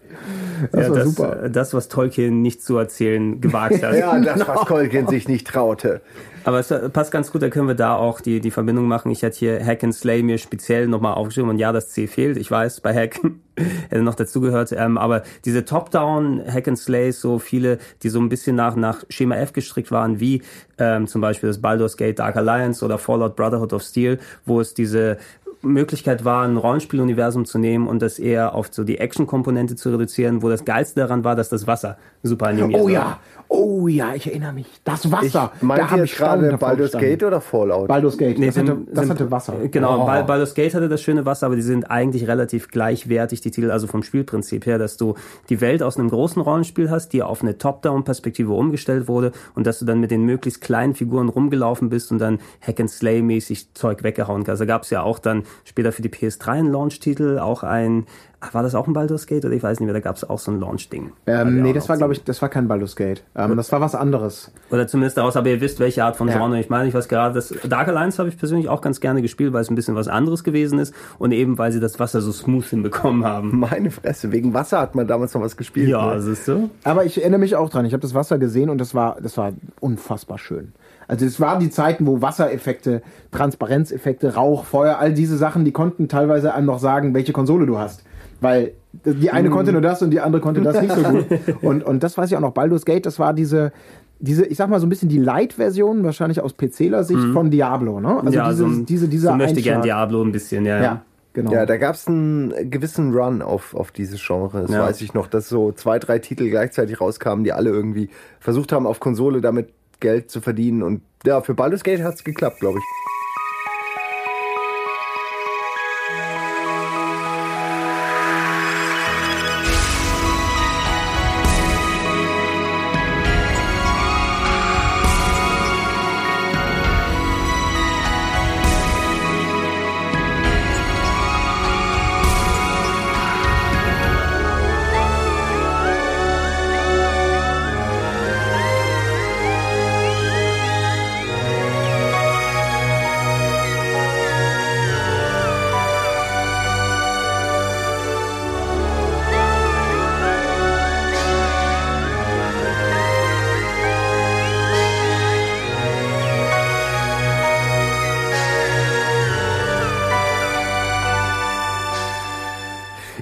Das 0.72 0.84
Ja, 0.88 0.90
war 0.90 0.98
das, 0.98 1.06
super. 1.16 1.50
das, 1.50 1.74
was 1.74 1.88
Tolkien 1.88 2.42
nicht 2.42 2.62
zu 2.64 2.78
erzählen 2.78 3.42
gewagt 3.42 3.84
hat. 3.84 3.94
Ja, 3.98 4.20
das, 4.20 4.48
was 4.48 4.66
Kolkin 4.66 5.08
sich 5.08 5.28
nicht 5.28 5.48
traute. 5.48 6.02
Aber 6.48 6.60
es 6.60 6.72
äh, 6.72 6.90
passt 6.90 7.12
ganz 7.12 7.34
gut, 7.34 7.42
da 7.42 7.50
können 7.50 7.68
wir 7.68 7.76
da 7.76 7.98
auch 7.98 8.22
die, 8.22 8.40
die 8.40 8.52
Verbindung 8.52 8.88
machen. 8.88 9.12
Ich 9.12 9.22
hatte 9.22 9.38
hier 9.38 9.66
Hack 9.66 9.84
and 9.84 9.94
Slay 9.94 10.24
mir 10.24 10.38
speziell 10.38 10.88
nochmal 10.88 11.16
aufgeschrieben 11.16 11.50
und 11.50 11.60
ja, 11.60 11.74
das 11.74 11.90
C 11.90 12.08
fehlt. 12.08 12.38
Ich 12.38 12.50
weiß, 12.50 12.80
bei 12.80 12.94
Hack 12.96 13.20
hätte 13.90 14.02
noch 14.02 14.16
dazugehört. 14.16 14.72
Ähm, 14.72 14.98
aber 14.98 15.24
diese 15.44 15.66
Top-Down 15.66 16.42
Hack 16.50 16.70
and 16.70 16.80
Slays, 16.80 17.20
so 17.20 17.38
viele, 17.38 17.80
die 18.02 18.08
so 18.08 18.22
ein 18.22 18.30
bisschen 18.30 18.56
nach, 18.56 18.78
nach 18.78 19.04
Schema 19.10 19.36
F 19.36 19.52
gestrickt 19.52 19.92
waren, 19.92 20.22
wie 20.22 20.42
ähm, 20.78 21.08
zum 21.08 21.20
Beispiel 21.20 21.50
das 21.50 21.62
Baldur's 21.62 21.98
Gate 21.98 22.20
Dark 22.20 22.38
Alliance 22.38 22.86
oder 22.86 22.98
Fallout 22.98 23.36
Brotherhood 23.36 23.74
of 23.74 23.84
Steel, 23.84 24.18
wo 24.46 24.62
es 24.62 24.74
diese 24.74 25.18
Möglichkeit 25.62 26.24
war, 26.26 26.44
ein 26.46 26.58
Rollenspieluniversum 26.58 27.46
zu 27.46 27.58
nehmen 27.60 27.88
und 27.88 28.02
das 28.02 28.20
eher 28.20 28.56
auf 28.56 28.68
so 28.72 28.84
die 28.84 28.98
Action-Komponente 29.00 29.76
zu 29.76 29.90
reduzieren, 29.90 30.42
wo 30.42 30.50
das 30.50 30.66
Geilste 30.66 31.00
daran 31.02 31.24
war, 31.24 31.36
dass 31.36 31.50
das 31.50 31.68
Wasser 31.68 31.98
super 32.24 32.48
animiert 32.48 32.82
Oh 32.82 32.86
war. 32.86 32.92
ja, 32.92 33.20
oh 33.48 33.88
ja, 33.88 34.14
ich 34.16 34.28
erinnere 34.28 34.54
mich. 34.54 34.68
Das 34.84 35.12
Wasser. 35.12 35.52
Da 35.62 35.90
habe 35.90 36.06
ich 36.06 36.14
staunend 36.14 36.40
gerade 36.42 36.52
davor 36.52 36.68
Baldur's 36.70 36.92
gestanden. 36.92 37.10
Gate 37.10 37.24
oder 37.24 37.42
Fallout? 37.42 37.88
Baldur's 37.88 38.18
Gate. 38.18 38.40
Nee, 38.40 38.48
das 38.48 38.58
hatte, 38.58 38.68
sind- 38.68 38.88
das 38.90 39.00
sind- 39.00 39.10
hatte 39.10 39.32
Wasser. 39.32 39.54
Genau, 39.72 40.04
Oh. 40.04 40.06
Bal- 40.06 40.24
Baldur's 40.26 40.54
Gate 40.54 40.74
hatte 40.74 40.90
das 40.90 41.02
schöne 41.02 41.26
Wasser, 41.26 41.46
aber 41.48 41.56
die 41.56 41.62
sind 41.62 41.90
eigentlich 41.90 42.28
relativ 42.28 42.68
gleichwertig, 42.70 43.42
die 43.42 43.52
Titel, 43.52 43.72
also 43.72 43.88
vom 43.88 44.04
Spielprinzip 44.04 44.66
her, 44.66 44.78
dass 44.78 44.98
du 44.98 45.16
die 45.50 45.62
Welt 45.62 45.82
aus 45.84 45.98
einem 45.98 46.10
großen 46.10 46.42
Rollenspiel 46.42 46.90
hast, 46.90 47.14
die 47.14 47.24
auf 47.24 47.42
eine 47.42 47.58
Top-Down-Perspektive 47.58 48.52
umgestellt 48.54 49.08
wurde 49.08 49.32
und 49.56 49.66
dass 49.68 49.80
du 49.80 49.86
dann 49.86 50.00
mit 50.00 50.12
den 50.12 50.24
möglichst 50.24 50.62
kleinen 50.62 50.94
Figuren 50.96 51.30
rumgelaufen 51.30 51.90
bist 51.90 52.12
und 52.12 52.20
dann 52.20 52.40
Hack-and-Slay-mäßig 52.62 53.74
Zeug 53.74 54.04
weggehauen 54.04 54.44
kannst. 54.44 54.62
Da 54.62 54.66
gab 54.66 54.84
es 54.84 54.90
ja 54.90 55.04
auch 55.04 55.20
dann 55.20 55.44
später 55.64 55.92
für 55.92 56.02
die 56.02 56.10
PS3 56.10 56.48
einen 56.48 56.72
Launch-Titel, 56.72 57.40
auch 57.40 57.64
ein, 57.64 58.06
war 58.52 58.64
das 58.64 58.76
auch 58.76 58.88
ein 58.88 58.94
Baldur's 58.94 59.26
Gate 59.26 59.46
oder 59.46 59.56
ich 59.56 59.64
weiß 59.64 59.80
nicht 59.80 59.86
mehr, 59.86 59.94
da 59.94 60.00
gab 60.00 60.16
es 60.16 60.30
auch 60.30 60.40
so 60.40 60.52
ein 60.52 60.60
Launch-Ding. 60.60 61.12
Ähm, 61.26 61.62
nee, 61.62 61.74
das 61.74 61.90
war, 61.90 61.98
glaube 61.98 62.14
ich, 62.14 62.24
das 62.24 62.42
war 62.42 62.50
kein 62.50 62.68
Baldur's 62.68 62.96
Gate. 62.96 63.24
Ähm, 63.36 63.58
das 63.58 63.72
war 63.72 63.82
was 63.82 63.96
anderes. 63.96 64.52
Oder 64.70 64.88
zumindest 64.88 65.18
aus, 65.20 65.36
aber 65.36 65.50
ihr 65.50 65.60
wisst, 65.60 65.80
welche 65.80 66.04
Art 66.04 66.16
von 66.16 66.28
Ja. 66.28 66.38
Genre 66.38 66.60
ich 66.60 66.70
meine. 66.70 66.88
Ich 66.88 66.94
weiß 66.94 67.08
gerade, 67.08 67.34
das 67.34 67.54
Dark 67.68 67.88
Alliance 67.88 68.20
habe 68.20 68.30
ich 68.30 68.38
persönlich 68.38 68.70
auch 68.70 68.82
ganz 68.82 69.00
gerne 69.00 69.22
gespielt, 69.22 69.54
weil 69.54 69.62
es 69.62 69.70
ein 69.70 69.76
bisschen 69.76 69.96
was 69.96 70.08
anderes 70.08 70.44
gewesen 70.44 70.80
ist 70.80 70.94
und 71.18 71.32
eben, 71.32 71.58
weil 71.58 71.72
sie 71.72 71.80
das 71.80 72.00
Wasser 72.00 72.22
so 72.22 72.32
smooth 72.32 72.66
hinbekommen 72.66 73.26
haben. 73.26 73.60
Meine 73.60 73.92
Fresse, 73.92 74.32
wegen 74.32 74.54
Wasser 74.54 74.80
hat 74.80 74.96
man 74.96 75.08
damals 75.08 75.34
noch 75.34 75.42
was 75.42 75.58
gespielt. 75.58 75.90
Ja, 75.90 76.14
ne? 76.14 76.22
siehst 76.22 76.48
du? 76.48 76.70
Aber 76.84 77.06
ich 77.06 77.20
erinnere 77.20 77.40
mich 77.40 77.56
auch 77.56 77.70
dran. 77.70 77.86
Ich 77.86 77.94
habe 77.94 78.02
das 78.02 78.14
Wasser 78.14 78.38
gesehen 78.38 78.70
und 78.70 78.78
das 78.78 78.94
war, 78.94 79.18
das 79.22 79.38
war 79.38 79.54
unfassbar 79.80 80.38
schön. 80.38 80.74
Also 81.08 81.26
es 81.26 81.40
waren 81.40 81.60
die 81.60 81.70
Zeiten, 81.70 82.06
wo 82.06 82.22
Wassereffekte, 82.22 83.02
Transparenzeffekte, 83.32 84.36
Rauch, 84.36 84.66
Feuer, 84.66 84.98
all 85.00 85.14
diese 85.14 85.38
Sachen, 85.38 85.64
die 85.64 85.72
konnten 85.72 86.08
teilweise 86.10 86.54
einem 86.54 86.66
noch 86.68 86.80
sagen, 86.80 87.14
welche 87.14 87.32
Konsole 87.34 87.66
du 87.66 87.78
hast. 87.78 88.04
Weil 88.42 88.74
die 89.06 89.32
eine 89.32 89.50
konnte 89.50 89.72
nur 89.72 89.82
das 89.82 90.02
und 90.02 90.12
die 90.12 90.20
andere 90.20 90.42
konnte 90.42 90.62
das 90.62 90.82
nicht 90.82 90.94
so 90.94 91.02
gut. 91.04 91.26
Und, 91.62 91.84
und 91.84 92.04
das 92.04 92.18
weiß 92.18 92.30
ich 92.32 92.36
auch 92.38 92.42
noch. 92.42 92.52
Baldur's 92.52 92.86
Gate, 92.86 93.06
das 93.06 93.20
war 93.20 93.34
diese, 93.34 93.72
diese, 94.20 94.46
ich 94.46 94.58
sag 94.58 94.70
mal 94.70 94.80
so 94.80 94.86
ein 94.86 94.90
bisschen 94.90 95.10
die 95.10 95.18
Light-Version, 95.20 96.04
wahrscheinlich 96.04 96.42
aus 96.42 96.54
PCler 96.54 97.04
Sicht 97.04 97.24
von 97.34 97.50
Diablo, 97.52 98.00
ne? 98.00 98.20
Also 98.24 98.32
ja, 98.38 98.50
diese, 98.50 98.58
so, 98.58 98.66
ein- 98.66 98.86
diese, 98.86 99.08
dieser 99.08 99.32
so 99.32 99.36
möchte 99.38 99.62
gern. 99.62 99.82
Diablo 99.82 100.24
ein 100.24 100.32
bisschen, 100.32 100.66
ja. 100.66 100.82
Ja, 100.82 101.02
genau. 101.34 101.52
Ja, 101.52 101.66
da 101.66 101.78
gab 101.78 101.96
es 101.96 102.08
einen 102.08 102.70
gewissen 102.70 103.14
Run 103.14 103.42
auf, 103.42 103.74
auf 103.76 103.92
dieses 103.92 104.22
Genre. 104.26 104.62
Das 104.64 104.72
Ja. 104.72 104.82
weiß 104.84 105.02
ich 105.02 105.14
noch, 105.14 105.28
dass 105.28 105.48
so 105.50 105.72
zwei, 105.72 105.98
drei 106.00 106.20
Titel 106.20 106.50
gleichzeitig 106.50 107.00
rauskamen, 107.02 107.44
die 107.44 107.54
alle 107.54 107.70
irgendwie 107.70 108.10
versucht 108.40 108.72
haben, 108.72 108.86
auf 108.88 109.00
Konsole 109.00 109.42
damit 109.42 109.70
Geld 110.00 110.32
zu 110.32 110.42
verdienen. 110.42 110.84
Und 110.84 111.02
ja, 111.26 111.42
für 111.42 111.54
Baldur's 111.54 111.84
Gate 111.84 112.02
hat's 112.02 112.24
geklappt, 112.24 112.60
glaube 112.60 112.80
ich. 112.80 112.86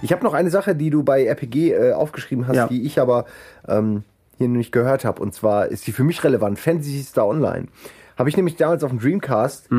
Ich 0.05 0.11
habe 0.11 0.23
noch 0.23 0.33
eine 0.35 0.49
Sache, 0.51 0.75
die 0.75 0.91
du 0.91 1.03
bei 1.03 1.25
RPG 1.25 1.71
äh, 1.73 1.91
aufgeschrieben 1.93 2.47
hast, 2.47 2.55
Ja. 2.55 2.67
die 2.67 2.83
ich 2.83 2.99
aber 2.99 3.25
ähm, 3.67 4.03
hier 4.37 4.47
nicht 4.47 4.71
gehört 4.71 5.03
habe. 5.03 5.21
Und 5.21 5.33
zwar 5.33 5.67
ist 5.67 5.83
sie 5.83 5.91
für 5.91 6.03
mich 6.03 6.23
relevant. 6.23 6.59
Fantasy 6.59 7.01
Star 7.01 7.27
Online. 7.27 7.67
Habe 8.17 8.29
ich 8.29 8.37
nämlich 8.37 8.55
damals 8.55 8.83
auf 8.83 8.91
dem 8.91 8.99
Dreamcast 8.99 9.69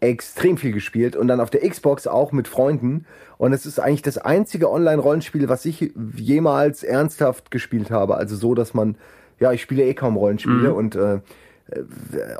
extrem 0.00 0.56
viel 0.56 0.72
gespielt 0.72 1.16
und 1.16 1.28
dann 1.28 1.40
auf 1.40 1.50
der 1.50 1.68
Xbox 1.68 2.06
auch 2.06 2.32
mit 2.32 2.48
Freunden. 2.48 3.04
Und 3.36 3.52
es 3.52 3.66
ist 3.66 3.78
eigentlich 3.78 4.02
das 4.02 4.16
einzige 4.16 4.70
Online-Rollenspiel, 4.70 5.48
was 5.48 5.64
ich 5.64 5.92
jemals 6.16 6.82
ernsthaft 6.82 7.50
gespielt 7.50 7.90
habe. 7.90 8.16
Also 8.16 8.36
so, 8.36 8.54
dass 8.54 8.74
man, 8.74 8.96
ja, 9.38 9.52
ich 9.52 9.60
spiele 9.62 9.84
eh 9.84 9.94
kaum 9.94 10.16
Rollenspiele 10.16 10.72
und 10.72 10.94
äh, 10.96 11.18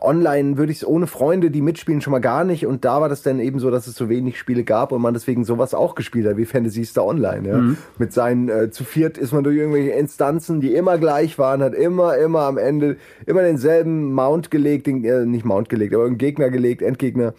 online 0.00 0.56
würde 0.56 0.72
ich 0.72 0.78
es 0.78 0.86
ohne 0.86 1.06
Freunde, 1.06 1.50
die 1.50 1.60
mitspielen, 1.60 2.00
schon 2.00 2.12
mal 2.12 2.20
gar 2.20 2.44
nicht. 2.44 2.66
Und 2.66 2.84
da 2.84 3.00
war 3.00 3.08
das 3.08 3.22
dann 3.22 3.40
eben 3.40 3.58
so, 3.58 3.70
dass 3.70 3.86
es 3.86 3.94
so 3.94 4.08
wenig 4.08 4.38
Spiele 4.38 4.64
gab 4.64 4.90
und 4.90 5.02
man 5.02 5.12
deswegen 5.12 5.44
sowas 5.44 5.74
auch 5.74 5.94
gespielt 5.94 6.26
hat, 6.26 6.36
wie 6.38 6.46
Fantasy 6.46 6.84
Star 6.84 7.04
Online. 7.04 7.48
Ja? 7.48 7.62
Mit 7.98 8.12
seinen, 8.12 8.48
äh, 8.48 8.70
zu 8.70 8.84
viert 8.84 9.18
ist 9.18 9.32
man 9.32 9.44
durch 9.44 9.56
irgendwelche 9.56 9.90
Instanzen, 9.90 10.60
die 10.60 10.74
immer 10.74 10.96
gleich 10.96 11.38
waren, 11.38 11.62
hat 11.62 11.74
immer, 11.74 12.16
immer 12.16 12.42
am 12.42 12.56
Ende 12.56 12.96
immer 13.26 13.42
denselben 13.42 14.12
Mount 14.12 14.50
gelegt, 14.50 14.86
den, 14.86 15.04
äh, 15.04 15.26
nicht 15.26 15.44
Mount 15.44 15.68
gelegt, 15.68 15.94
aber 15.94 16.06
einen 16.06 16.18
Gegner 16.18 16.48
gelegt, 16.48 16.80
Endgegner. 16.80 17.34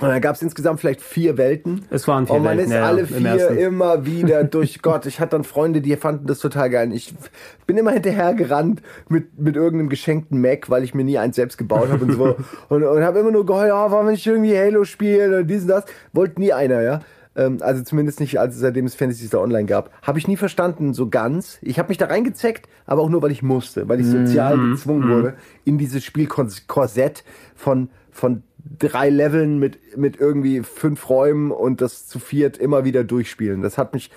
Und 0.00 0.08
dann 0.08 0.20
gab 0.20 0.34
es 0.34 0.42
insgesamt 0.42 0.80
vielleicht 0.80 1.00
vier 1.02 1.36
Welten. 1.36 1.82
Es 1.90 2.08
waren 2.08 2.26
vier 2.26 2.36
Und 2.36 2.42
man 2.44 2.56
Welten, 2.56 2.72
ist 2.72 2.76
ja, 2.78 2.86
alle 2.86 3.00
im 3.02 3.06
vier 3.08 3.26
ersten. 3.26 3.58
immer 3.58 4.06
wieder 4.06 4.44
durch 4.56 4.80
Gott. 4.82 5.06
Ich 5.06 5.20
hatte 5.20 5.32
dann 5.32 5.44
Freunde, 5.44 5.80
die 5.80 5.94
fanden 5.96 6.26
das 6.26 6.38
total 6.38 6.70
geil. 6.70 6.92
Ich 6.92 7.14
bin 7.66 7.76
immer 7.76 7.90
hinterher 7.92 8.32
gerannt 8.34 8.80
mit, 9.08 9.38
mit 9.38 9.56
irgendeinem 9.56 9.88
geschenkten 9.90 10.40
Mac, 10.40 10.70
weil 10.70 10.84
ich 10.84 10.94
mir 10.94 11.04
nie 11.04 11.18
eins 11.18 11.36
selbst 11.36 11.58
gebaut 11.58 11.88
habe 11.90 12.04
und 12.04 12.12
so. 12.12 12.36
Und, 12.68 12.82
und 12.84 13.02
habe 13.02 13.18
immer 13.18 13.30
nur 13.30 13.44
geheult, 13.44 13.70
oh, 13.72 13.90
warum 13.90 14.06
nicht 14.06 14.26
irgendwie 14.26 14.56
Halo 14.56 14.84
spielen 14.84 15.34
und 15.34 15.46
dies 15.48 15.62
und 15.62 15.68
das. 15.68 15.84
Wollte 16.12 16.40
nie 16.40 16.52
einer, 16.52 16.80
ja. 16.82 17.00
Ähm, 17.36 17.58
Also 17.60 17.82
zumindest 17.82 18.20
nicht, 18.20 18.38
als 18.40 18.56
seitdem 18.58 18.86
es 18.86 18.94
Fantasy 18.94 19.26
Star 19.26 19.40
Online 19.42 19.64
gab. 19.66 19.90
Habe 20.02 20.18
ich 20.18 20.26
nie 20.28 20.36
verstanden, 20.36 20.94
so 20.94 21.08
ganz. 21.08 21.58
Ich 21.62 21.78
habe 21.78 21.88
mich 21.88 21.98
da 21.98 22.06
reingezeckt, 22.06 22.68
aber 22.86 23.02
auch 23.02 23.08
nur, 23.08 23.22
weil 23.22 23.30
ich 23.32 23.42
musste, 23.42 23.88
weil 23.88 24.00
ich 24.00 24.06
sozial 24.06 24.56
Mhm. 24.56 24.70
gezwungen 24.72 25.08
wurde, 25.10 25.34
in 25.64 25.78
dieses 25.78 26.02
Spielkorsett 26.04 27.24
von, 27.54 27.90
von 28.10 28.42
drei 28.78 29.10
Leveln 29.10 29.58
mit, 29.58 29.96
mit 29.96 30.18
irgendwie 30.18 30.62
fünf 30.62 31.08
Räumen 31.08 31.50
und 31.50 31.80
das 31.80 32.06
zu 32.06 32.18
viert 32.18 32.56
immer 32.56 32.84
wieder 32.84 33.04
durchspielen. 33.04 33.62
Das 33.62 33.78
hat 33.78 33.94
mich 33.94 34.10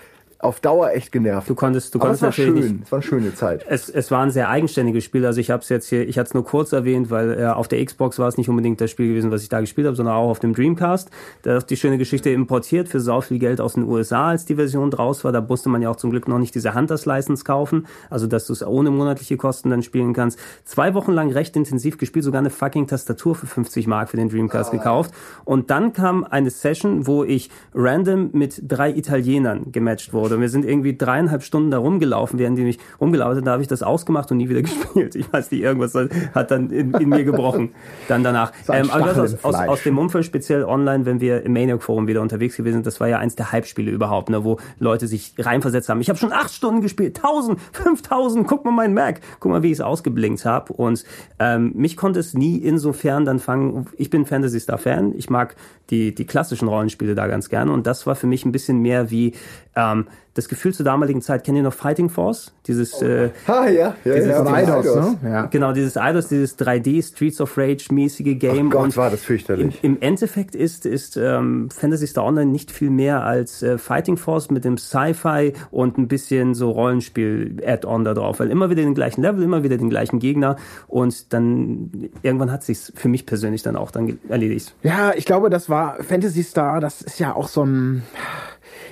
auf 0.44 0.60
Dauer 0.60 0.90
echt 0.92 1.10
genervt. 1.10 1.48
Du 1.48 1.54
konntest, 1.54 1.94
du 1.94 2.00
Aber 2.00 2.10
es 2.12 2.20
konntest 2.20 2.38
war 2.38 2.44
natürlich 2.46 2.64
schön. 2.66 2.74
nicht, 2.76 2.86
Es 2.86 2.92
war 2.92 2.98
eine 2.98 3.02
schöne 3.06 3.34
Zeit. 3.34 3.64
es, 3.68 3.88
es 3.88 4.10
war 4.10 4.22
ein 4.22 4.30
sehr 4.30 4.48
eigenständiges 4.50 5.02
Spiel. 5.04 5.24
Also 5.26 5.40
ich 5.40 5.50
habe 5.50 5.62
es 5.62 5.68
jetzt 5.68 5.88
hier, 5.88 6.06
ich 6.06 6.18
hatte 6.18 6.28
es 6.28 6.34
nur 6.34 6.44
kurz 6.44 6.72
erwähnt, 6.72 7.10
weil 7.10 7.40
äh, 7.40 7.46
auf 7.46 7.66
der 7.68 7.84
Xbox 7.84 8.18
war 8.18 8.28
es 8.28 8.36
nicht 8.36 8.48
unbedingt 8.48 8.80
das 8.80 8.90
Spiel 8.90 9.08
gewesen, 9.08 9.30
was 9.30 9.42
ich 9.42 9.48
da 9.48 9.60
gespielt 9.60 9.86
habe, 9.86 9.96
sondern 9.96 10.14
auch 10.14 10.28
auf 10.28 10.40
dem 10.40 10.54
Dreamcast. 10.54 11.10
Da 11.42 11.56
ist 11.56 11.66
die 11.70 11.76
schöne 11.76 11.98
Geschichte 11.98 12.30
importiert 12.30 12.88
für 12.88 13.00
sau 13.00 13.20
viel 13.22 13.38
Geld 13.38 13.60
aus 13.60 13.74
den 13.74 13.84
USA, 13.84 14.28
als 14.28 14.44
die 14.44 14.56
Version 14.56 14.90
draus 14.90 15.24
war. 15.24 15.32
Da 15.32 15.40
musste 15.40 15.68
man 15.70 15.80
ja 15.82 15.88
auch 15.90 15.96
zum 15.96 16.10
Glück 16.10 16.28
noch 16.28 16.38
nicht 16.38 16.54
diese 16.54 16.74
Hunters 16.74 17.06
License 17.06 17.42
kaufen, 17.44 17.86
also 18.10 18.26
dass 18.26 18.46
du 18.46 18.52
es 18.52 18.64
ohne 18.66 18.90
monatliche 18.90 19.36
Kosten 19.36 19.70
dann 19.70 19.82
spielen 19.82 20.12
kannst. 20.12 20.38
Zwei 20.64 20.94
Wochen 20.94 21.12
lang 21.12 21.30
recht 21.32 21.56
intensiv 21.56 21.96
gespielt, 21.98 22.24
sogar 22.24 22.40
eine 22.40 22.50
fucking 22.50 22.86
Tastatur 22.86 23.34
für 23.34 23.46
50 23.46 23.86
Mark 23.86 24.10
für 24.10 24.16
den 24.18 24.28
Dreamcast 24.28 24.70
gekauft. 24.70 25.12
Und 25.44 25.70
dann 25.70 25.92
kam 25.92 26.24
eine 26.24 26.50
Session, 26.50 27.06
wo 27.06 27.24
ich 27.24 27.50
random 27.74 28.30
mit 28.32 28.60
drei 28.66 28.90
Italienern 28.90 29.72
gematcht 29.72 30.12
wurde. 30.12 30.33
Und 30.34 30.40
wir 30.40 30.48
sind 30.48 30.64
irgendwie 30.64 30.96
dreieinhalb 30.96 31.42
Stunden 31.42 31.70
da 31.70 31.78
rumgelaufen, 31.78 32.38
während 32.38 32.58
die 32.58 32.62
mich 32.62 32.78
rumgelaufen 33.00 33.36
sind. 33.36 33.46
Da 33.46 33.52
habe 33.52 33.62
ich 33.62 33.68
das 33.68 33.82
ausgemacht 33.82 34.30
und 34.30 34.38
nie 34.38 34.48
wieder 34.48 34.62
gespielt. 34.62 35.14
Ich 35.14 35.32
weiß 35.32 35.50
nicht, 35.50 35.62
irgendwas 35.62 35.94
hat 36.34 36.50
dann 36.50 36.70
in, 36.70 36.92
in 36.94 37.08
mir 37.08 37.24
gebrochen. 37.24 37.70
Dann 38.08 38.22
danach. 38.22 38.52
Ähm, 38.68 38.90
aber 38.90 39.06
das 39.06 39.18
aus, 39.18 39.44
aus, 39.44 39.68
aus 39.68 39.82
dem 39.82 39.98
Umfeld, 39.98 40.24
speziell 40.24 40.64
online, 40.64 41.06
wenn 41.06 41.20
wir 41.20 41.42
im 41.42 41.52
Maniac 41.52 41.82
Forum 41.82 42.06
wieder 42.06 42.20
unterwegs 42.20 42.56
gewesen 42.56 42.74
sind, 42.74 42.86
das 42.86 43.00
war 43.00 43.08
ja 43.08 43.18
eins 43.18 43.36
der 43.36 43.52
Hype-Spiele 43.52 43.90
überhaupt, 43.90 44.30
ne, 44.30 44.44
wo 44.44 44.58
Leute 44.78 45.06
sich 45.06 45.34
reinversetzt 45.38 45.88
haben. 45.88 46.00
Ich 46.00 46.08
habe 46.08 46.18
schon 46.18 46.32
acht 46.32 46.52
Stunden 46.52 46.80
gespielt, 46.80 47.16
1000, 47.16 47.58
5000, 47.72 48.46
guck 48.46 48.64
mal 48.64 48.72
meinen 48.72 48.94
Mac, 48.94 49.20
guck 49.40 49.52
mal, 49.52 49.62
wie 49.62 49.68
ich 49.68 49.74
es 49.74 49.80
ausgeblinkt 49.80 50.44
habe. 50.44 50.72
Und 50.72 51.04
ähm, 51.38 51.72
mich 51.74 51.96
konnte 51.96 52.20
es 52.20 52.34
nie 52.34 52.58
insofern 52.58 53.24
dann 53.24 53.38
fangen, 53.38 53.86
ich 53.96 54.10
bin 54.10 54.26
Fantasy 54.26 54.60
Star 54.60 54.78
Fan, 54.78 55.14
ich 55.16 55.30
mag 55.30 55.56
die, 55.90 56.14
die 56.14 56.26
klassischen 56.26 56.68
Rollenspiele 56.68 57.14
da 57.14 57.26
ganz 57.26 57.48
gerne 57.48 57.72
und 57.72 57.86
das 57.86 58.06
war 58.06 58.14
für 58.14 58.26
mich 58.26 58.44
ein 58.44 58.52
bisschen 58.52 58.78
mehr 58.78 59.10
wie 59.10 59.34
ähm, 59.76 60.06
das 60.34 60.48
Gefühl 60.48 60.74
zur 60.74 60.84
damaligen 60.84 61.22
Zeit, 61.22 61.44
kennt 61.44 61.56
ihr 61.56 61.62
noch 61.62 61.72
Fighting 61.72 62.08
Force? 62.08 62.52
Dieses 62.66 63.00
äh, 63.02 63.30
Ah, 63.46 63.68
ja. 63.68 63.94
ja, 64.04 64.14
Dieses 64.14 64.30
ja, 64.30 64.44
Von 64.44 64.48
Eidos. 64.48 64.86
Eidos, 64.86 65.22
ne? 65.22 65.30
Ja. 65.30 65.46
Genau, 65.46 65.72
dieses 65.72 65.96
Eidos, 65.96 66.26
dieses 66.28 66.58
3D 66.58 67.06
Streets 67.06 67.40
of 67.40 67.56
Rage 67.56 67.86
mäßige 67.92 68.36
Game. 68.36 68.66
Ach 68.68 68.72
Gott, 68.72 68.84
und 68.84 68.96
war 68.96 69.10
das 69.10 69.22
fürchterlich. 69.22 69.78
Im, 69.82 69.94
Im 69.94 70.02
Endeffekt 70.02 70.56
ist, 70.56 70.86
ist 70.86 71.16
ähm, 71.16 71.70
Fantasy 71.70 72.08
Star 72.08 72.24
Online 72.24 72.50
nicht 72.50 72.72
viel 72.72 72.90
mehr 72.90 73.22
als 73.22 73.62
äh, 73.62 73.78
Fighting 73.78 74.16
Force 74.16 74.50
mit 74.50 74.64
dem 74.64 74.76
Sci-Fi 74.76 75.52
und 75.70 75.98
ein 75.98 76.08
bisschen 76.08 76.54
so 76.54 76.72
Rollenspiel-Add-on 76.72 78.04
da 78.04 78.14
drauf. 78.14 78.40
Weil 78.40 78.50
immer 78.50 78.70
wieder 78.70 78.82
den 78.82 78.94
gleichen 78.94 79.22
Level, 79.22 79.42
immer 79.42 79.62
wieder 79.62 79.76
den 79.76 79.90
gleichen 79.90 80.18
Gegner 80.18 80.56
und 80.88 81.32
dann 81.32 82.10
irgendwann 82.22 82.50
hat 82.50 82.64
sich's 82.64 82.92
für 82.96 83.08
mich 83.08 83.24
persönlich 83.24 83.62
dann 83.62 83.76
auch 83.76 83.92
dann 83.92 84.18
erledigt. 84.28 84.74
Ja, 84.82 85.12
ich 85.14 85.26
glaube, 85.26 85.48
das 85.48 85.68
war 85.68 86.02
Fantasy 86.02 86.42
Star, 86.42 86.80
das 86.80 87.02
ist 87.02 87.20
ja 87.20 87.34
auch 87.36 87.46
so 87.48 87.64
ein. 87.64 88.02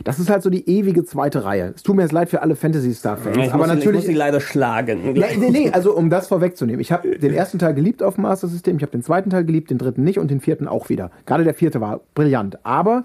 Das 0.04 0.18
ist 0.18 0.30
halt 0.30 0.42
so 0.42 0.50
die 0.50 0.68
ewige 0.68 1.04
zweite 1.04 1.44
Reihe. 1.44 1.72
Es 1.74 1.82
tut 1.82 1.96
mir 1.96 2.02
jetzt 2.02 2.12
leid 2.12 2.30
für 2.30 2.42
alle 2.42 2.56
Fantasy 2.56 2.94
Star-Fans, 2.94 3.52
aber 3.52 3.66
natürlich. 3.66 4.06
leider 4.14 4.40
schlagen. 4.40 5.16
Ja, 5.22 5.26
nee, 5.38 5.50
nee, 5.50 5.70
also 5.70 5.94
um 5.94 6.10
das 6.10 6.28
vorwegzunehmen. 6.28 6.80
Ich 6.80 6.90
habe 6.90 7.16
den 7.16 7.32
ersten 7.32 7.58
Teil 7.58 7.74
geliebt 7.74 8.02
auf 8.02 8.14
dem 8.16 8.22
Master 8.22 8.48
System, 8.48 8.76
ich 8.76 8.82
habe 8.82 8.92
den 8.92 9.02
zweiten 9.02 9.30
Teil 9.30 9.44
geliebt, 9.44 9.70
den 9.70 9.78
dritten 9.78 10.02
nicht 10.02 10.18
und 10.18 10.30
den 10.30 10.40
vierten 10.40 10.66
auch 10.66 10.88
wieder. 10.88 11.10
Gerade 11.26 11.44
der 11.44 11.54
vierte 11.54 11.80
war 11.80 12.00
brillant. 12.14 12.64
Aber 12.64 13.04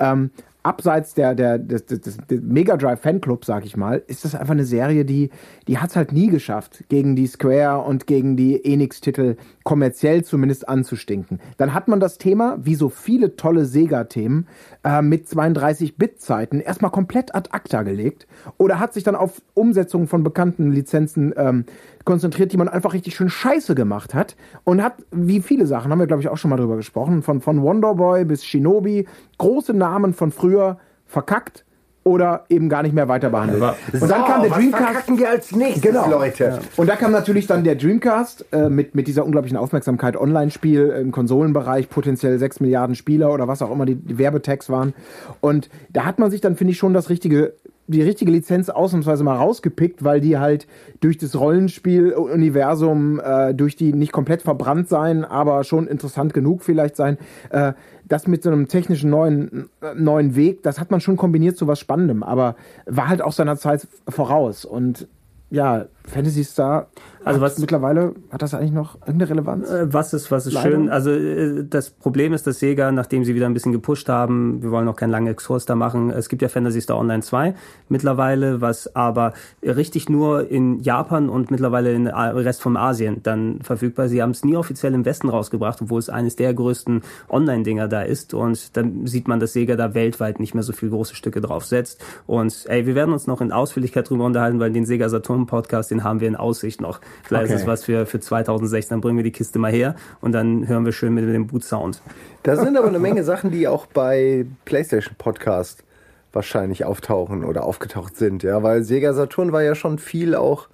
ähm, 0.00 0.30
abseits 0.62 1.14
der, 1.14 1.34
der, 1.34 1.58
des, 1.58 1.86
des, 1.86 2.00
des 2.00 2.16
des 2.18 2.40
Mega 2.42 2.76
Drive 2.76 3.00
Fanclub, 3.00 3.44
sag 3.44 3.64
ich 3.64 3.76
mal, 3.76 4.02
ist 4.06 4.24
das 4.24 4.34
einfach 4.34 4.52
eine 4.52 4.64
Serie, 4.64 5.04
die, 5.04 5.30
die 5.66 5.78
hat 5.78 5.90
es 5.90 5.96
halt 5.96 6.12
nie 6.12 6.28
geschafft, 6.28 6.84
gegen 6.88 7.16
die 7.16 7.26
Square 7.26 7.78
und 7.84 8.06
gegen 8.06 8.36
die 8.36 8.62
Enix-Titel 8.64 9.36
kommerziell 9.68 10.24
zumindest 10.24 10.66
anzustinken. 10.66 11.40
Dann 11.58 11.74
hat 11.74 11.88
man 11.88 12.00
das 12.00 12.16
Thema, 12.16 12.56
wie 12.58 12.74
so 12.74 12.88
viele 12.88 13.36
tolle 13.36 13.66
Sega-Themen, 13.66 14.46
äh, 14.82 15.02
mit 15.02 15.26
32-Bit-Zeiten 15.26 16.60
erstmal 16.60 16.90
komplett 16.90 17.34
ad 17.34 17.50
acta 17.52 17.82
gelegt 17.82 18.26
oder 18.56 18.80
hat 18.80 18.94
sich 18.94 19.04
dann 19.04 19.14
auf 19.14 19.42
Umsetzungen 19.52 20.06
von 20.06 20.24
bekannten 20.24 20.70
Lizenzen 20.70 21.34
ähm, 21.36 21.66
konzentriert, 22.06 22.54
die 22.54 22.56
man 22.56 22.70
einfach 22.70 22.94
richtig 22.94 23.14
schön 23.14 23.28
scheiße 23.28 23.74
gemacht 23.74 24.14
hat 24.14 24.36
und 24.64 24.82
hat, 24.82 25.04
wie 25.10 25.42
viele 25.42 25.66
Sachen, 25.66 25.92
haben 25.92 25.98
wir 25.98 26.06
glaube 26.06 26.22
ich 26.22 26.30
auch 26.30 26.38
schon 26.38 26.48
mal 26.48 26.56
drüber 26.56 26.76
gesprochen, 26.76 27.22
von, 27.22 27.42
von 27.42 27.60
Wonderboy 27.60 28.24
bis 28.24 28.46
Shinobi, 28.46 29.06
große 29.36 29.74
Namen 29.74 30.14
von 30.14 30.32
früher 30.32 30.78
verkackt 31.04 31.66
oder 32.08 32.44
eben 32.48 32.68
gar 32.68 32.82
nicht 32.82 32.94
mehr 32.94 33.08
weiter 33.08 33.30
behandelt. 33.30 33.62
Und 33.62 34.00
dann 34.00 34.08
So, 34.08 34.14
kam 34.26 34.42
der 34.42 34.50
was 34.50 34.58
Dreamcast. 34.58 34.82
verkacken 34.84 35.18
wir 35.18 35.30
als 35.30 35.52
nächstes, 35.52 35.82
Genau. 35.82 36.08
Leute? 36.10 36.58
Und 36.76 36.88
da 36.88 36.96
kam 36.96 37.12
natürlich 37.12 37.46
dann 37.46 37.64
der 37.64 37.74
Dreamcast 37.76 38.46
äh, 38.52 38.68
mit, 38.68 38.94
mit 38.94 39.06
dieser 39.06 39.24
unglaublichen 39.24 39.56
Aufmerksamkeit, 39.56 40.16
Online-Spiel 40.16 40.88
im 41.00 41.12
Konsolenbereich, 41.12 41.88
potenziell 41.88 42.38
6 42.38 42.60
Milliarden 42.60 42.96
Spieler 42.96 43.32
oder 43.32 43.46
was 43.48 43.62
auch 43.62 43.70
immer 43.70 43.86
die, 43.86 43.94
die 43.94 44.18
Werbetags 44.18 44.68
waren. 44.70 44.94
Und 45.40 45.68
da 45.90 46.04
hat 46.04 46.18
man 46.18 46.30
sich 46.30 46.40
dann, 46.40 46.56
finde 46.56 46.72
ich, 46.72 46.78
schon 46.78 46.94
das 46.94 47.10
richtige, 47.10 47.54
die 47.88 48.02
richtige 48.02 48.30
Lizenz 48.30 48.68
ausnahmsweise 48.68 49.24
mal 49.24 49.36
rausgepickt, 49.36 50.04
weil 50.04 50.20
die 50.20 50.38
halt 50.38 50.66
durch 51.00 51.18
das 51.18 51.38
Rollenspiel-Universum, 51.38 53.18
äh, 53.18 53.54
durch 53.54 53.76
die 53.76 53.92
nicht 53.92 54.12
komplett 54.12 54.42
verbrannt 54.42 54.88
sein, 54.88 55.24
aber 55.24 55.64
schon 55.64 55.88
interessant 55.88 56.34
genug 56.34 56.62
vielleicht 56.62 56.96
sein, 56.96 57.18
äh, 57.50 57.72
das 58.06 58.26
mit 58.26 58.42
so 58.42 58.50
einem 58.50 58.68
technischen 58.68 59.10
neuen, 59.10 59.68
neuen 59.96 60.36
Weg, 60.36 60.62
das 60.62 60.78
hat 60.78 60.90
man 60.90 61.00
schon 61.00 61.16
kombiniert 61.16 61.56
zu 61.56 61.66
was 61.66 61.78
Spannendem, 61.78 62.22
aber 62.22 62.56
war 62.86 63.08
halt 63.08 63.22
auch 63.22 63.32
seiner 63.32 63.56
Zeit 63.56 63.86
voraus. 64.08 64.64
Und 64.64 65.08
ja, 65.50 65.86
Fantasy 66.08 66.42
Star, 66.44 66.88
Also 67.24 67.40
was- 67.40 67.58
mittlerweile, 67.58 68.14
hat 68.30 68.42
das 68.42 68.54
eigentlich 68.54 68.72
noch 68.72 68.94
irgendeine 69.02 69.28
Relevanz? 69.30 69.70
Äh, 69.70 69.92
Was 69.92 70.14
ist, 70.14 70.30
was 70.30 70.46
ist 70.46 70.54
Leider. 70.54 70.70
schön? 70.70 70.88
Also 70.88 71.10
äh, 71.10 71.64
das 71.68 71.90
Problem 71.90 72.32
ist, 72.32 72.46
dass 72.46 72.58
Sega, 72.58 72.90
nachdem 72.92 73.24
sie 73.24 73.34
wieder 73.34 73.46
ein 73.46 73.54
bisschen 73.54 73.72
gepusht 73.72 74.08
haben, 74.08 74.62
wir 74.62 74.70
wollen 74.70 74.86
noch 74.86 74.96
keinen 74.96 75.10
langen 75.10 75.26
Exkurs 75.26 75.66
da 75.66 75.74
machen, 75.74 76.10
es 76.10 76.28
gibt 76.28 76.40
ja 76.42 76.48
Fantasy 76.48 76.80
Star 76.80 76.96
Online 76.98 77.22
2 77.22 77.54
mittlerweile, 77.88 78.60
was 78.60 78.94
aber 78.96 79.32
richtig 79.62 80.08
nur 80.08 80.50
in 80.50 80.80
Japan 80.80 81.28
und 81.28 81.50
mittlerweile 81.50 81.92
in 81.92 82.06
Rest 82.06 82.62
von 82.62 82.76
Asien 82.76 83.22
dann 83.22 83.60
verfügbar 83.62 84.06
ist. 84.06 84.12
Sie 84.12 84.22
haben 84.22 84.30
es 84.30 84.44
nie 84.44 84.56
offiziell 84.56 84.94
im 84.94 85.04
Westen 85.04 85.28
rausgebracht, 85.28 85.82
obwohl 85.82 85.98
es 85.98 86.08
eines 86.08 86.36
der 86.36 86.54
größten 86.54 87.02
Online-Dinger 87.28 87.88
da 87.88 88.02
ist 88.02 88.34
und 88.34 88.76
dann 88.76 89.06
sieht 89.06 89.28
man, 89.28 89.40
dass 89.40 89.52
Sega 89.52 89.76
da 89.76 89.94
weltweit 89.94 90.40
nicht 90.40 90.54
mehr 90.54 90.62
so 90.62 90.72
viel 90.72 90.90
große 90.90 91.14
Stücke 91.14 91.40
drauf 91.40 91.64
setzt 91.64 92.02
und 92.26 92.64
ey, 92.68 92.86
wir 92.86 92.94
werden 92.94 93.12
uns 93.12 93.26
noch 93.26 93.40
in 93.40 93.52
Ausführlichkeit 93.52 94.08
drüber 94.08 94.24
unterhalten, 94.24 94.60
weil 94.60 94.72
den 94.72 94.86
Sega 94.86 95.08
Saturn 95.08 95.46
Podcast, 95.46 95.90
den 95.90 95.97
haben 96.04 96.20
wir 96.20 96.28
in 96.28 96.36
Aussicht 96.36 96.80
noch. 96.80 97.00
Vielleicht 97.24 97.46
ist 97.46 97.50
Okay. 97.52 97.60
es 97.62 97.66
was 97.66 97.84
für, 97.84 98.06
für 98.06 98.20
2016, 98.20 98.94
dann 98.94 99.00
bringen 99.00 99.16
wir 99.16 99.24
die 99.24 99.32
Kiste 99.32 99.58
mal 99.58 99.72
her 99.72 99.94
und 100.20 100.32
dann 100.32 100.66
hören 100.68 100.84
wir 100.84 100.92
schön 100.92 101.14
mit, 101.14 101.24
mit 101.24 101.34
dem 101.34 101.46
Boot-Sound. 101.46 102.02
Da 102.42 102.56
sind 102.56 102.76
aber 102.76 102.88
eine 102.88 102.98
Menge 102.98 103.24
Sachen, 103.24 103.50
die 103.50 103.68
auch 103.68 103.86
bei 103.86 104.46
PlayStation 104.64 105.14
Podcast 105.18 105.84
wahrscheinlich 106.32 106.84
auftauchen 106.84 107.44
oder 107.44 107.64
aufgetaucht 107.64 108.16
sind, 108.16 108.42
ja, 108.42 108.62
weil 108.62 108.82
Sega 108.84 109.12
Saturn 109.14 109.52
war 109.52 109.62
ja 109.62 109.74
schon 109.74 109.98
viel 109.98 110.34
auch 110.34 110.68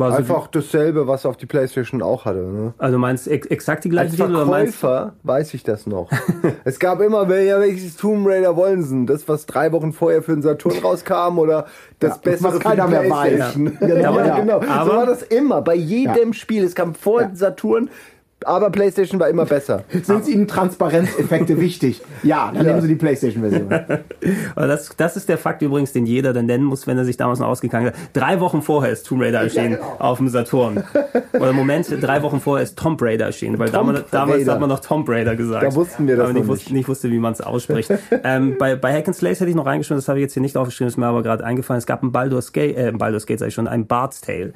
Also 0.00 0.16
Einfach 0.16 0.48
dasselbe, 0.48 1.06
was 1.06 1.24
auf 1.24 1.36
die 1.36 1.46
Playstation 1.46 2.02
auch 2.02 2.24
hatte. 2.24 2.40
Ne? 2.40 2.74
Also 2.78 2.98
meinst 2.98 3.28
ex 3.28 3.46
exakt 3.46 3.84
die 3.84 3.88
gleichen 3.88 4.10
Als 4.10 4.16
Titel 4.16 4.34
oder 4.34 4.44
meinst 4.44 4.74
Verkäufer 4.76 5.14
weiß 5.22 5.54
ich 5.54 5.62
das 5.62 5.86
noch. 5.86 6.10
es 6.64 6.78
gab 6.80 7.00
immer, 7.00 7.22
ja, 7.38 7.60
welches 7.60 7.96
Tomb 7.96 8.26
Raider 8.26 8.56
wollen 8.56 8.82
sie? 8.82 8.90
denn? 8.90 9.06
Das, 9.06 9.28
was 9.28 9.46
drei 9.46 9.70
Wochen 9.72 9.92
vorher 9.92 10.22
für 10.22 10.32
den 10.32 10.42
Saturn 10.42 10.78
rauskam 10.82 11.38
oder 11.38 11.66
das 12.00 12.16
Ja, 12.16 12.20
Bessere 12.22 12.44
was 12.48 12.54
für 12.54 12.60
keiner 12.60 12.84
die 12.86 12.90
mehr 12.90 13.10
weiß. 13.10 13.28
Playstation? 13.28 13.66
Ja. 13.80 13.86
Genau, 13.86 14.18
ja, 14.18 14.26
ja. 14.26 14.38
genau. 14.40 14.60
so 14.60 14.68
Aber- 14.68 14.96
war 14.96 15.06
das 15.06 15.22
immer, 15.22 15.62
bei 15.62 15.74
jedem 15.76 16.32
Spiel. 16.32 16.64
Es 16.64 16.74
kam 16.74 16.94
vor 16.94 17.30
Saturn, 17.34 17.88
aber 18.46 18.70
Playstation 18.70 19.20
war 19.20 19.28
immer 19.28 19.44
besser. 19.44 19.84
Sind 20.02 20.26
Ihnen 20.28 20.46
Transparenzeffekte 20.48 21.60
wichtig? 21.60 22.02
Ja, 22.22 22.46
dann 22.52 22.56
Ja. 22.64 22.70
nehmen 22.70 22.80
Sie 22.82 22.88
die 22.88 22.94
Playstation-Version. 22.94 23.68
Aber 24.56 24.66
das, 24.66 24.90
das 24.96 25.16
ist 25.16 25.28
der 25.28 25.38
Fakt 25.38 25.62
übrigens, 25.62 25.92
den 25.92 26.06
jeder 26.06 26.32
dann 26.32 26.46
nennen 26.46 26.64
muss, 26.64 26.86
wenn 26.86 26.96
er 26.98 27.04
sich 27.04 27.16
damals 27.16 27.38
noch 27.38 27.48
ausgegangen 27.48 27.88
hat. 27.88 27.94
Drei 28.12 28.40
Wochen 28.40 28.62
vorher 28.62 28.92
ist 28.92 29.06
Tomb 29.06 29.22
Raider 29.22 29.40
erschienen 29.40 29.74
genau. 29.74 29.96
auf 29.98 30.18
dem 30.18 30.28
Saturn. 30.28 30.82
Oder 31.32 31.52
Moment, 31.52 31.86
drei 32.00 32.22
Wochen 32.22 32.40
vorher 32.40 32.62
ist 32.64 32.78
Tomb 32.78 33.00
Raider 33.02 33.26
erschienen, 33.26 33.58
weil 33.58 33.70
damals, 33.70 34.04
damals 34.10 34.40
Raider. 34.40 34.52
hat 34.52 34.60
man 34.60 34.68
noch 34.68 34.80
Tomb 34.80 35.08
Raider 35.08 35.36
gesagt. 35.36 35.64
Da 35.64 35.74
wussten 35.74 36.06
wir 36.08 36.16
das 36.16 36.24
aber 36.24 36.32
nicht, 36.34 36.42
noch 36.42 36.48
wusste, 36.48 36.72
nicht. 36.72 36.88
wusste, 36.88 37.10
wie 37.10 37.18
man 37.18 37.32
es 37.32 37.40
ausspricht. 37.40 37.90
ähm, 38.24 38.56
bei, 38.58 38.76
bei 38.76 38.92
Hack 38.92 39.06
and 39.08 39.16
Slays 39.16 39.40
hätte 39.40 39.50
ich 39.50 39.56
noch 39.56 39.66
reingeschrieben, 39.66 39.98
das 39.98 40.08
habe 40.08 40.18
ich 40.18 40.22
jetzt 40.24 40.34
hier 40.34 40.42
nicht 40.42 40.56
aufgeschrieben, 40.56 40.88
ist 40.88 40.96
mir 40.96 41.06
aber 41.06 41.22
gerade 41.22 41.44
eingefallen. 41.44 41.78
Es 41.78 41.86
gab 41.86 42.02
ein 42.02 42.12
Baldur's 42.12 42.52
Gate, 42.52 42.76
äh, 42.76 42.88
ein 42.88 42.98
Baldur's 42.98 43.26
Gate 43.26 43.38
sag 43.40 43.48
ich 43.48 43.54
schon, 43.54 43.68
ein 43.68 43.86
Bard's 43.86 44.20
Tale. 44.20 44.52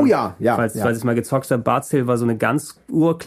Oh 0.00 0.04
ja, 0.06 0.34
ja, 0.38 0.56
Falls, 0.56 0.74
ja. 0.74 0.82
falls 0.82 0.98
ich 0.98 1.04
mal 1.04 1.14
gezockt 1.14 1.50
habe, 1.50 1.62
Bard's 1.62 1.88
Tale 1.88 2.06
war 2.06 2.16
so 2.18 2.24
eine 2.24 2.36
ganz 2.36 2.78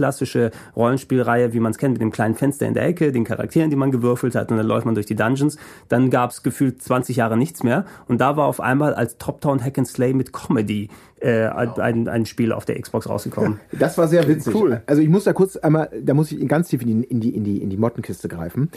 urklassische 0.02 0.50
Rollenspielreihe, 0.76 1.54
wie 1.54 1.60
man 1.60 1.72
es 1.72 1.78
kennt, 1.78 1.94
mit 1.94 2.02
dem 2.02 2.12
kleinen 2.12 2.36
Fenster 2.36 2.66
in 2.66 2.74
der 2.74 2.86
Ecke, 2.86 3.12
den 3.12 3.24
Charakteren, 3.24 3.70
die 3.70 3.76
man 3.76 3.92
gewürfelt 3.92 4.34
hat 4.34 4.50
und 4.52 4.58
dann 4.58 4.66
läuft 4.66 4.86
man 4.86 4.96
durch 4.96 5.06
die 5.06 5.16
Dungeons. 5.16 5.58
Dann 5.90 6.10
gab 6.10 6.32
es 6.32 6.42
gefühlt 6.42 6.82
20 6.82 7.18
Jahre 7.18 7.38
nichts 7.38 7.62
mehr 7.62 7.86
und 8.08 8.20
da 8.20 8.36
war 8.36 8.48
auf 8.48 8.60
einmal 8.60 8.96
als 8.96 9.18
Top-Down 9.18 9.64
Hack 9.64 9.78
and 9.78 9.88
Slay 9.88 10.14
mit 10.14 10.34
Comedy 10.34 10.90
äh, 11.22 11.48
ein, 11.48 12.08
ein 12.08 12.26
Spiel 12.26 12.52
auf 12.52 12.66
der 12.66 12.80
Xbox 12.82 13.08
rausgekommen. 13.08 13.60
Das 13.80 13.98
war 13.98 14.08
sehr 14.08 14.28
witzig. 14.28 14.54
Cool. 14.54 14.82
Also 14.86 15.02
ich 15.02 15.10
muss 15.10 15.24
da 15.24 15.34
kurz 15.34 15.56
einmal, 15.56 15.90
da 16.04 16.14
muss 16.14 16.32
ich 16.32 16.48
ganz 16.48 16.68
tief 16.68 16.82
in 16.82 17.02
die, 17.02 17.08
in 17.08 17.20
die, 17.20 17.36
in 17.36 17.44
die, 17.44 17.58
in 17.62 17.70
die 17.70 17.78
Mottenkiste 17.78 18.28
greifen. 18.28 18.70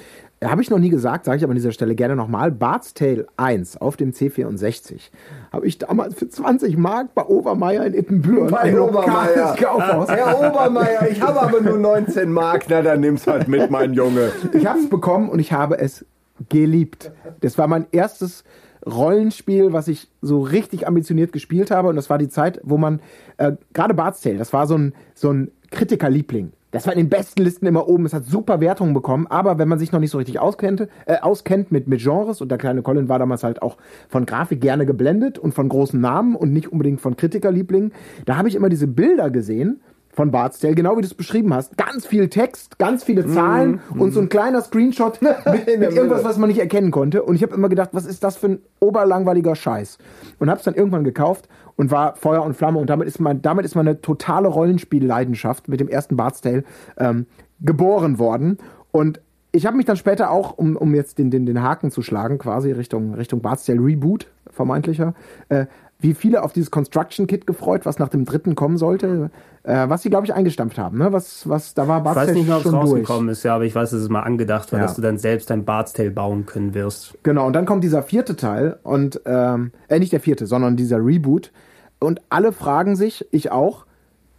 Habe 0.43 0.63
ich 0.63 0.71
noch 0.71 0.79
nie 0.79 0.89
gesagt, 0.89 1.25
sage 1.25 1.39
ich 1.39 1.45
aber 1.45 1.53
an 1.53 1.57
dieser 1.57 1.73
Stelle 1.73 1.95
gerne 1.95 2.17
nochmal. 2.17 2.51
Bart's 2.51 2.95
Tale 2.95 3.27
1 3.37 3.79
auf 3.79 3.97
dem 3.97 4.13
C64 4.13 5.11
habe 5.53 5.67
ich 5.67 5.79
damals 5.79 6.15
für 6.15 6.29
20 6.29 6.77
Mark 6.77 7.15
bei 7.15 7.23
Obermeier 7.23 7.87
in 7.87 7.95
Ippenbüren 7.95 8.51
Bei 8.51 8.79
Obermeier. 8.79 9.57
Kaufhaus. 9.57 10.09
Herr 10.09 10.39
Obermeier, 10.39 11.09
ich 11.11 11.21
habe 11.23 11.41
aber 11.41 11.61
nur 11.61 11.79
19 11.79 12.31
Mark. 12.31 12.67
Na, 12.69 12.83
dann 12.83 13.01
nimm's 13.01 13.27
halt 13.27 13.49
mit, 13.49 13.71
mein 13.71 13.95
Junge. 13.95 14.33
Ich 14.53 14.67
habe 14.67 14.79
es 14.79 14.89
bekommen 14.89 15.29
und 15.29 15.39
ich 15.39 15.53
habe 15.53 15.79
es 15.79 16.05
geliebt. 16.49 17.13
Das 17.41 17.59
war 17.59 17.67
mein 17.67 17.87
erstes 17.93 18.45
Rollenspiel, 18.87 19.73
was 19.73 19.89
ich 19.89 20.09
so 20.23 20.41
richtig 20.41 20.87
ambitioniert 20.87 21.33
gespielt 21.33 21.71
habe. 21.71 21.89
Und 21.89 21.97
das 21.97 22.11
war 22.11 22.19
die 22.19 22.29
Zeit, 22.29 22.61
wo 22.63 22.79
man, 22.79 23.01
äh, 23.37 23.53
gerade 23.73 23.95
Bart's 23.95 24.21
Tale, 24.21 24.39
das 24.39 24.53
war 24.53 24.67
so 24.67 24.77
ein, 24.77 24.95
so 25.15 25.33
ein 25.33 25.51
Kritikerliebling. 25.71 26.53
Das 26.75 26.87
war 26.87 26.93
in 26.93 26.99
den 26.99 27.09
besten 27.09 27.43
Listen 27.43 27.67
immer 27.67 27.89
oben. 27.89 28.05
Es 28.05 28.13
hat 28.13 28.25
super 28.25 28.59
Wertungen 28.61 28.95
bekommen. 28.95 29.29
Aber 29.29 29.59
wenn 29.59 29.69
man 29.69 29.79
sich 29.79 29.93
noch 29.93 30.01
nicht 30.01 30.11
so 30.11 30.19
richtig 30.19 30.41
auskennte, 30.41 30.89
äh, 31.07 31.19
auskennt 31.21 31.71
mit, 31.71 31.87
mit 31.87 32.03
Genres, 32.03 32.41
und 32.41 32.49
der 32.49 32.59
kleine 32.59 32.83
Colin 32.83 33.09
war 33.09 33.21
damals 33.21 33.45
halt 33.45 33.63
auch 33.63 33.77
von 34.09 34.27
Grafik 34.27 34.61
gerne 34.61 34.85
geblendet 34.85 35.39
und 35.39 35.55
von 35.55 35.69
großen 35.69 36.01
Namen 36.01 36.35
und 36.35 36.53
nicht 36.53 36.73
unbedingt 36.73 37.01
von 37.01 37.17
Kritikerlieblingen, 37.17 37.93
da 38.25 38.37
habe 38.37 38.49
ich 38.49 38.57
immer 38.57 38.71
diese 38.71 38.89
Bilder 38.89 39.31
gesehen 39.31 39.83
von 40.15 40.31
Bart's 40.31 40.61
Tale, 40.61 40.75
genau 40.75 40.97
wie 40.97 41.01
du 41.01 41.07
es 41.07 41.15
beschrieben 41.15 41.53
hast. 41.53 41.77
Ganz 41.77 42.07
viel 42.07 42.29
Text, 42.29 42.79
ganz 42.79 43.03
viele 43.05 43.27
Zahlen 43.27 43.81
und 43.99 44.13
so 44.13 44.21
ein 44.21 44.29
kleiner 44.29 44.63
Screenshot 44.63 45.21
mit, 45.23 45.45
mit 45.45 45.93
irgendwas, 45.93 46.25
was 46.25 46.39
man 46.39 46.49
nicht 46.49 46.61
erkennen 46.61 46.91
konnte. 46.91 47.23
Und 47.23 47.35
ich 47.35 47.43
habe 47.43 47.55
immer 47.55 47.69
gedacht, 47.69 47.91
was 47.93 48.07
ist 48.07 48.23
das 48.23 48.37
für 48.37 48.47
ein 48.47 48.59
oberlangweiliger 48.81 49.57
Scheiß? 49.57 49.99
Und 50.39 50.49
habe 50.49 50.59
es 50.59 50.65
dann 50.65 50.75
irgendwann 50.75 51.05
gekauft 51.05 51.49
und 51.77 51.91
war 51.91 52.15
Feuer 52.15 52.45
und 52.45 52.55
Flamme. 52.55 52.79
Und 52.79 52.91
damit 52.91 53.09
ist, 53.09 53.21
mein, 53.21 53.43
damit 53.43 53.65
ist 53.65 53.75
meine 53.75 54.01
totale 54.01 54.49
Rollenspielleidenschaft 54.49 55.69
mit 55.69 55.81
dem 55.81 55.89
ersten 55.89 56.17
Bart's 56.17 56.41
Tale 56.41 56.63
ähm, 56.97 57.27
geboren 57.61 58.19
worden. 58.19 58.59
Und 58.93 59.21
ich 59.51 59.67
habe 59.67 59.77
mich 59.77 59.87
dann 59.87 59.97
später 59.97 60.31
auch, 60.31 60.59
um, 60.59 60.77
um 60.77 60.95
jetzt 60.95 61.19
den, 61.19 61.31
den, 61.31 61.47
den 61.47 61.63
Haken 61.63 61.91
zu 61.91 62.03
schlagen, 62.03 62.39
quasi 62.39 62.73
Richtung, 62.73 63.15
Richtung 63.15 63.41
Bart's 63.41 63.65
Tale 63.65 63.81
Reboot, 63.81 64.27
vermeintlicher, 64.51 65.15
äh, 65.49 65.67
wie 66.05 66.13
viele 66.13 66.43
auf 66.43 66.53
dieses 66.53 66.71
Construction 66.71 67.27
Kit 67.27 67.47
gefreut, 67.47 67.87
was 67.87 67.99
nach 67.99 68.11
dem 68.11 68.27
dritten 68.27 68.55
kommen 68.55 68.77
sollte, 68.77 69.31
äh, 69.63 69.89
was 69.89 70.03
sie, 70.03 70.11
glaube 70.11 70.27
ich, 70.27 70.35
eingestampft 70.35 70.79
haben. 70.79 70.99
Ne? 70.99 71.13
Was, 71.15 71.49
was, 71.49 71.73
da 71.73 71.89
war 71.89 71.99
Ich 71.99 72.05
Bart's 72.05 72.17
weiß 72.21 72.27
Tale 72.29 72.39
nicht 72.39 72.51
ob 72.51 72.57
es 72.59 72.63
schon 72.65 72.73
durch. 72.73 72.83
rausgekommen 72.85 73.29
ist, 73.31 73.43
ja, 73.43 73.55
aber 73.55 73.65
ich 73.65 73.75
weiß, 73.75 73.91
dass 73.91 74.01
es 74.01 74.11
mal 74.11 74.21
angedacht 74.21 74.71
war, 74.71 74.81
Ja. 74.81 74.85
dass 74.85 74.97
du 74.97 75.01
dann 75.01 75.17
selbst 75.17 75.49
dein 75.49 75.65
Bard's 75.65 75.95
Tale 75.95 76.11
bauen 76.11 76.45
können 76.45 76.75
wirst. 76.75 77.15
Genau, 77.23 77.47
und 77.47 77.55
dann 77.55 77.65
kommt 77.65 77.83
dieser 77.85 78.03
vierte 78.03 78.37
Teil 78.37 78.77
und, 78.83 79.23
ähm, 79.25 79.73
äh, 79.89 79.99
nicht 79.99 80.13
der 80.13 80.21
vierte, 80.21 80.45
sondern 80.47 80.77
dieser 80.77 80.99
Reboot. 80.99 81.53
Und 82.01 82.21
alle 82.29 82.53
fragen 82.53 82.97
sich, 82.97 83.27
ich 83.31 83.51
auch, 83.51 83.87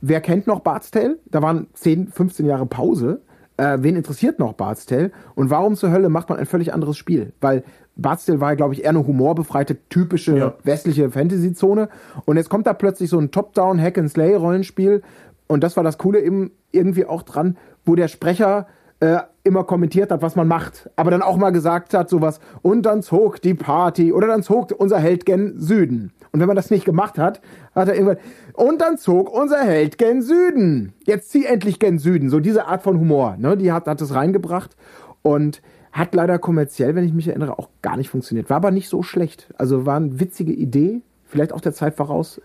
wer 0.01 0.21
kennt 0.21 0.45
noch 0.45 0.59
Bart's 0.59 0.91
Tale? 0.91 1.17
Da 1.25 1.41
waren 1.41 1.65
10, 1.73 2.09
15 2.09 2.45
Jahre 2.45 2.67
Pause. 2.67 3.21
Äh, 3.57 3.77
wen 3.81 3.95
interessiert 3.95 4.37
noch 4.37 4.53
Bart's 4.53 4.85
Tale? 4.85 5.11
Und 5.33 5.49
warum 5.49 5.75
zur 5.75 5.89
Hölle 5.89 6.09
macht 6.09 6.29
man 6.29 6.37
ein 6.37 6.45
völlig 6.45 6.73
anderes 6.75 6.95
Spiel? 6.97 7.33
Weil 7.41 7.63
Bart's 7.95 8.25
Tale 8.25 8.41
war 8.41 8.55
glaube 8.55 8.73
ich, 8.73 8.83
eher 8.83 8.89
eine 8.89 9.05
humorbefreite, 9.05 9.77
typische 9.89 10.37
Ja. 10.37 10.53
westliche 10.63 11.09
Fantasy-Zone. 11.09 11.89
Und 12.25 12.37
jetzt 12.37 12.49
kommt 12.49 12.67
da 12.67 12.73
plötzlich 12.73 13.09
so 13.09 13.17
ein 13.19 13.31
Top-Down 13.31 13.81
Hack-and-Slay-Rollenspiel. 13.81 15.01
Und 15.47 15.63
das 15.63 15.77
war 15.77 15.83
das 15.83 15.97
Coole 15.97 16.21
eben 16.21 16.51
irgendwie 16.71 17.05
auch 17.05 17.23
dran, 17.23 17.57
wo 17.85 17.95
der 17.95 18.07
Sprecher 18.07 18.67
äh, 19.01 19.17
immer 19.43 19.63
kommentiert 19.65 20.09
hat, 20.11 20.21
was 20.21 20.35
man 20.35 20.47
macht. 20.47 20.89
Aber 20.95 21.11
dann 21.11 21.21
auch 21.21 21.37
mal 21.37 21.51
gesagt 21.51 21.93
hat, 21.93 22.09
sowas, 22.09 22.39
und 22.61 22.83
dann 22.83 23.01
zog 23.03 23.41
die 23.41 23.53
Party 23.53 24.11
oder 24.13 24.27
dann 24.27 24.41
zog 24.41 24.71
unser 24.77 24.99
Held 24.99 25.25
gen 25.25 25.59
Süden. 25.59 26.11
Und 26.31 26.39
wenn 26.39 26.47
man 26.47 26.55
das 26.55 26.71
nicht 26.71 26.85
gemacht 26.85 27.17
hat, 27.17 27.41
hat 27.75 27.89
er 27.89 27.93
irgendwann, 27.95 28.17
und 28.53 28.81
dann 28.81 28.97
zog 28.97 29.29
unser 29.29 29.59
Held 29.59 29.97
gen 29.97 30.21
Süden. 30.21 30.93
Jetzt 31.05 31.29
zieh 31.29 31.45
endlich 31.45 31.79
gen 31.79 31.99
Süden. 31.99 32.29
So 32.29 32.39
diese 32.39 32.67
Art 32.67 32.83
von 32.83 32.99
Humor, 32.99 33.35
ne, 33.37 33.55
die 33.57 33.71
hat, 33.71 33.85
hat 33.87 34.01
es 34.01 34.13
reingebracht. 34.15 34.75
Und 35.21 35.61
hat 35.95 36.13
leider 36.13 36.37
kommerziell, 36.39 36.93
wenn 36.93 37.05
ich 37.05 37.13
mich 37.13 37.29
erinnere, 37.29 37.57
auch 37.57 37.69
gar 37.81 37.95
nicht 37.95 38.09
funktioniert. 38.09 38.49
War 38.49 38.57
aber 38.57 38.71
nicht 38.71 38.89
so 38.89 39.01
schlecht. 39.01 39.47
Also 39.57 39.85
war 39.85 39.95
eine 39.95 40.19
witzige 40.19 40.51
Idee, 40.51 41.01
vielleicht 41.25 41.53
auch 41.53 41.61
der 41.61 41.73
Zeit 41.73 41.95
voraus. 41.95 42.41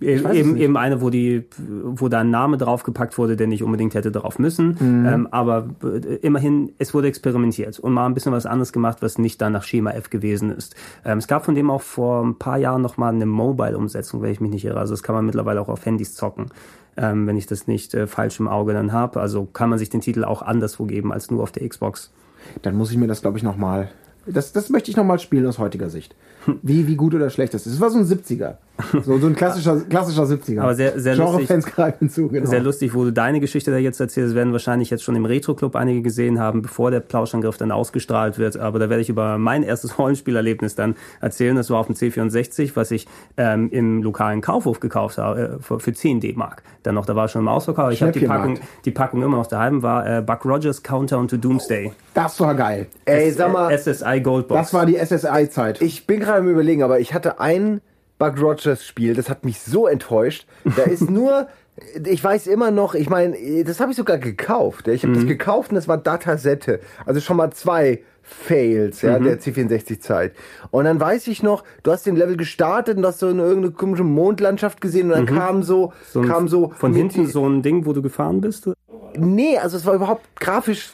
Es 0.00 0.22
eben, 0.22 0.56
eben 0.56 0.76
eine, 0.78 1.02
wo 1.02 1.10
die, 1.10 1.44
wo 1.58 2.08
da 2.08 2.20
ein 2.20 2.30
Name 2.30 2.56
draufgepackt 2.56 3.18
wurde, 3.18 3.36
der 3.36 3.46
nicht 3.46 3.62
unbedingt 3.62 3.94
hätte 3.94 4.10
drauf 4.10 4.38
müssen. 4.38 4.78
Mhm. 4.80 5.06
Ähm, 5.06 5.28
aber 5.30 5.68
äh, 5.82 6.14
immerhin, 6.22 6.72
es 6.78 6.94
wurde 6.94 7.08
experimentiert 7.08 7.78
und 7.78 7.92
mal 7.92 8.06
ein 8.06 8.14
bisschen 8.14 8.32
was 8.32 8.46
anderes 8.46 8.72
gemacht, 8.72 8.98
was 9.02 9.18
nicht 9.18 9.42
dann 9.42 9.52
nach 9.52 9.64
Schema 9.64 9.90
F 9.90 10.08
gewesen 10.08 10.50
ist. 10.50 10.74
Ähm, 11.04 11.18
es 11.18 11.28
gab 11.28 11.44
von 11.44 11.54
dem 11.54 11.70
auch 11.70 11.82
vor 11.82 12.24
ein 12.24 12.36
paar 12.36 12.56
Jahren 12.56 12.80
noch 12.80 12.96
mal 12.96 13.12
eine 13.12 13.26
Mobile-Umsetzung, 13.26 14.22
wenn 14.22 14.30
ich 14.30 14.40
mich 14.40 14.52
nicht 14.52 14.64
irre. 14.64 14.80
Also 14.80 14.94
das 14.94 15.02
kann 15.02 15.14
man 15.14 15.26
mittlerweile 15.26 15.60
auch 15.60 15.68
auf 15.68 15.84
Handys 15.84 16.14
zocken, 16.14 16.46
ähm, 16.96 17.26
wenn 17.26 17.36
ich 17.36 17.46
das 17.46 17.66
nicht 17.66 17.92
äh, 17.92 18.06
falsch 18.06 18.40
im 18.40 18.48
Auge 18.48 18.72
dann 18.72 18.92
habe. 18.92 19.20
Also 19.20 19.44
kann 19.44 19.68
man 19.68 19.78
sich 19.78 19.90
den 19.90 20.00
Titel 20.00 20.24
auch 20.24 20.40
anderswo 20.40 20.86
geben 20.86 21.12
als 21.12 21.30
nur 21.30 21.42
auf 21.42 21.52
der 21.52 21.68
Xbox. 21.68 22.12
Dann 22.62 22.76
muss 22.76 22.90
ich 22.90 22.96
mir 22.96 23.06
das, 23.06 23.22
glaube 23.22 23.38
ich, 23.38 23.44
nochmal. 23.44 23.90
Das, 24.26 24.52
das 24.52 24.68
möchte 24.68 24.90
ich 24.90 24.96
nochmal 24.96 25.18
spielen 25.18 25.46
aus 25.46 25.58
heutiger 25.58 25.90
Sicht. 25.90 26.14
Wie, 26.62 26.86
wie 26.86 26.96
gut 26.96 27.14
oder 27.14 27.30
schlecht 27.30 27.54
das 27.54 27.66
ist. 27.66 27.74
Es 27.74 27.80
war 27.80 27.90
so 27.90 27.98
ein 27.98 28.06
70er. 28.06 28.56
So, 29.04 29.18
so 29.18 29.26
ein 29.26 29.34
klassischer, 29.34 29.80
klassischer 29.80 30.22
70er. 30.22 30.60
Aber 30.60 30.74
sehr- 30.74 30.98
sehr 31.00 31.14
Genre-Fans 31.16 31.66
greifen 31.66 32.08
zu, 32.08 32.28
genau. 32.28 32.48
Sehr 32.48 32.60
lustig, 32.60 32.94
wo 32.94 33.04
du 33.04 33.12
deine 33.12 33.40
Geschichte 33.40 33.70
da 33.72 33.76
jetzt 33.78 33.98
erzählst, 34.00 34.34
werden 34.36 34.52
wahrscheinlich 34.52 34.88
jetzt 34.90 35.02
schon 35.02 35.16
im 35.16 35.24
Retro-Club 35.24 35.74
einige 35.76 36.02
gesehen 36.02 36.38
haben, 36.38 36.62
bevor 36.62 36.90
der 36.90 37.00
Plauschangriff 37.00 37.56
dann 37.56 37.72
ausgestrahlt 37.72 38.38
wird. 38.38 38.56
Aber 38.56 38.78
da 38.78 38.88
werde 38.88 39.02
ich 39.02 39.08
über 39.08 39.36
mein 39.38 39.62
erstes 39.64 39.98
Rollenspielerlebnis 39.98 40.74
dann 40.76 40.94
erzählen. 41.20 41.56
Das 41.56 41.70
war 41.70 41.78
auf 41.80 41.86
dem 41.86 41.96
C64, 41.96 42.72
was 42.74 42.90
ich 42.92 43.08
ähm, 43.36 43.68
im 43.70 44.02
lokalen 44.02 44.40
Kaufhof 44.40 44.78
gekauft 44.80 45.18
habe, 45.18 45.58
äh, 45.58 45.62
für, 45.62 45.80
für 45.80 45.92
10 45.92 46.20
D-Mark. 46.20 46.62
Dann 46.84 46.94
noch, 46.94 47.04
da 47.06 47.16
war 47.16 47.26
schon 47.28 47.42
im 47.42 47.48
Ausverkauf. 47.48 47.90
Ich 47.92 48.00
habe 48.02 48.12
die 48.12 48.26
Packung, 48.26 48.58
die 48.84 48.90
Packung 48.92 49.22
immer 49.22 49.36
noch 49.38 49.46
daheim, 49.48 49.82
war 49.82 50.06
äh, 50.18 50.22
Buck 50.22 50.44
Rogers 50.44 50.82
Countdown 50.82 51.26
to 51.28 51.36
Doomsday. 51.36 51.92
Das 52.14 52.38
war 52.40 52.54
geil. 52.54 52.86
Ey, 53.04 53.30
sag 53.32 53.52
mal, 53.52 53.76
SSI 53.76 54.20
Goldbox. 54.20 54.60
Das 54.60 54.74
war 54.74 54.86
die 54.86 54.96
SSI-Zeit. 54.96 55.82
ich 55.82 56.06
bin 56.06 56.20
gerade 56.20 56.38
am 56.38 56.48
überlegen, 56.48 56.82
aber 56.82 57.00
ich 57.00 57.12
hatte 57.14 57.40
ein 57.40 57.80
Buck 58.18 58.40
Rogers 58.40 58.84
Spiel, 58.84 59.14
das 59.14 59.30
hat 59.30 59.44
mich 59.44 59.60
so 59.60 59.86
enttäuscht. 59.86 60.46
Da 60.76 60.82
ist 60.82 61.10
nur, 61.10 61.48
ich 62.04 62.22
weiß 62.22 62.46
immer 62.46 62.70
noch, 62.70 62.94
ich 62.94 63.08
meine, 63.08 63.36
das 63.64 63.80
habe 63.80 63.92
ich 63.92 63.96
sogar 63.96 64.18
gekauft. 64.18 64.88
Ich 64.88 65.04
habe 65.04 65.14
das 65.14 65.26
gekauft 65.26 65.70
und 65.70 65.76
das 65.76 65.88
war 65.88 65.98
Datasette. 65.98 66.80
Also 67.06 67.20
schon 67.20 67.36
mal 67.36 67.52
zwei 67.52 68.02
Fails, 68.22 69.00
ja, 69.00 69.18
der 69.18 69.40
C64-Zeit. 69.40 70.34
Und 70.70 70.84
dann 70.84 71.00
weiß 71.00 71.28
ich 71.28 71.42
noch, 71.42 71.64
du 71.82 71.92
hast 71.92 72.04
den 72.04 72.14
Level 72.14 72.36
gestartet 72.36 72.98
und 72.98 73.06
hast 73.06 73.20
so 73.20 73.28
eine 73.28 73.42
irgendeine 73.42 73.72
komische 73.72 74.04
Mondlandschaft 74.04 74.82
gesehen 74.82 75.10
und 75.10 75.16
dann 75.16 75.26
kam 75.26 75.62
so, 75.62 75.94
so 76.10 76.20
ein, 76.20 76.28
kam 76.28 76.46
so 76.46 76.72
von 76.76 76.92
hinten 76.92 77.26
so 77.26 77.48
ein 77.48 77.62
Ding, 77.62 77.86
wo 77.86 77.94
du 77.94 78.02
gefahren 78.02 78.42
bist. 78.42 78.68
Nee, 79.16 79.56
also 79.56 79.78
es 79.78 79.86
war 79.86 79.94
überhaupt 79.94 80.26
grafisch 80.36 80.92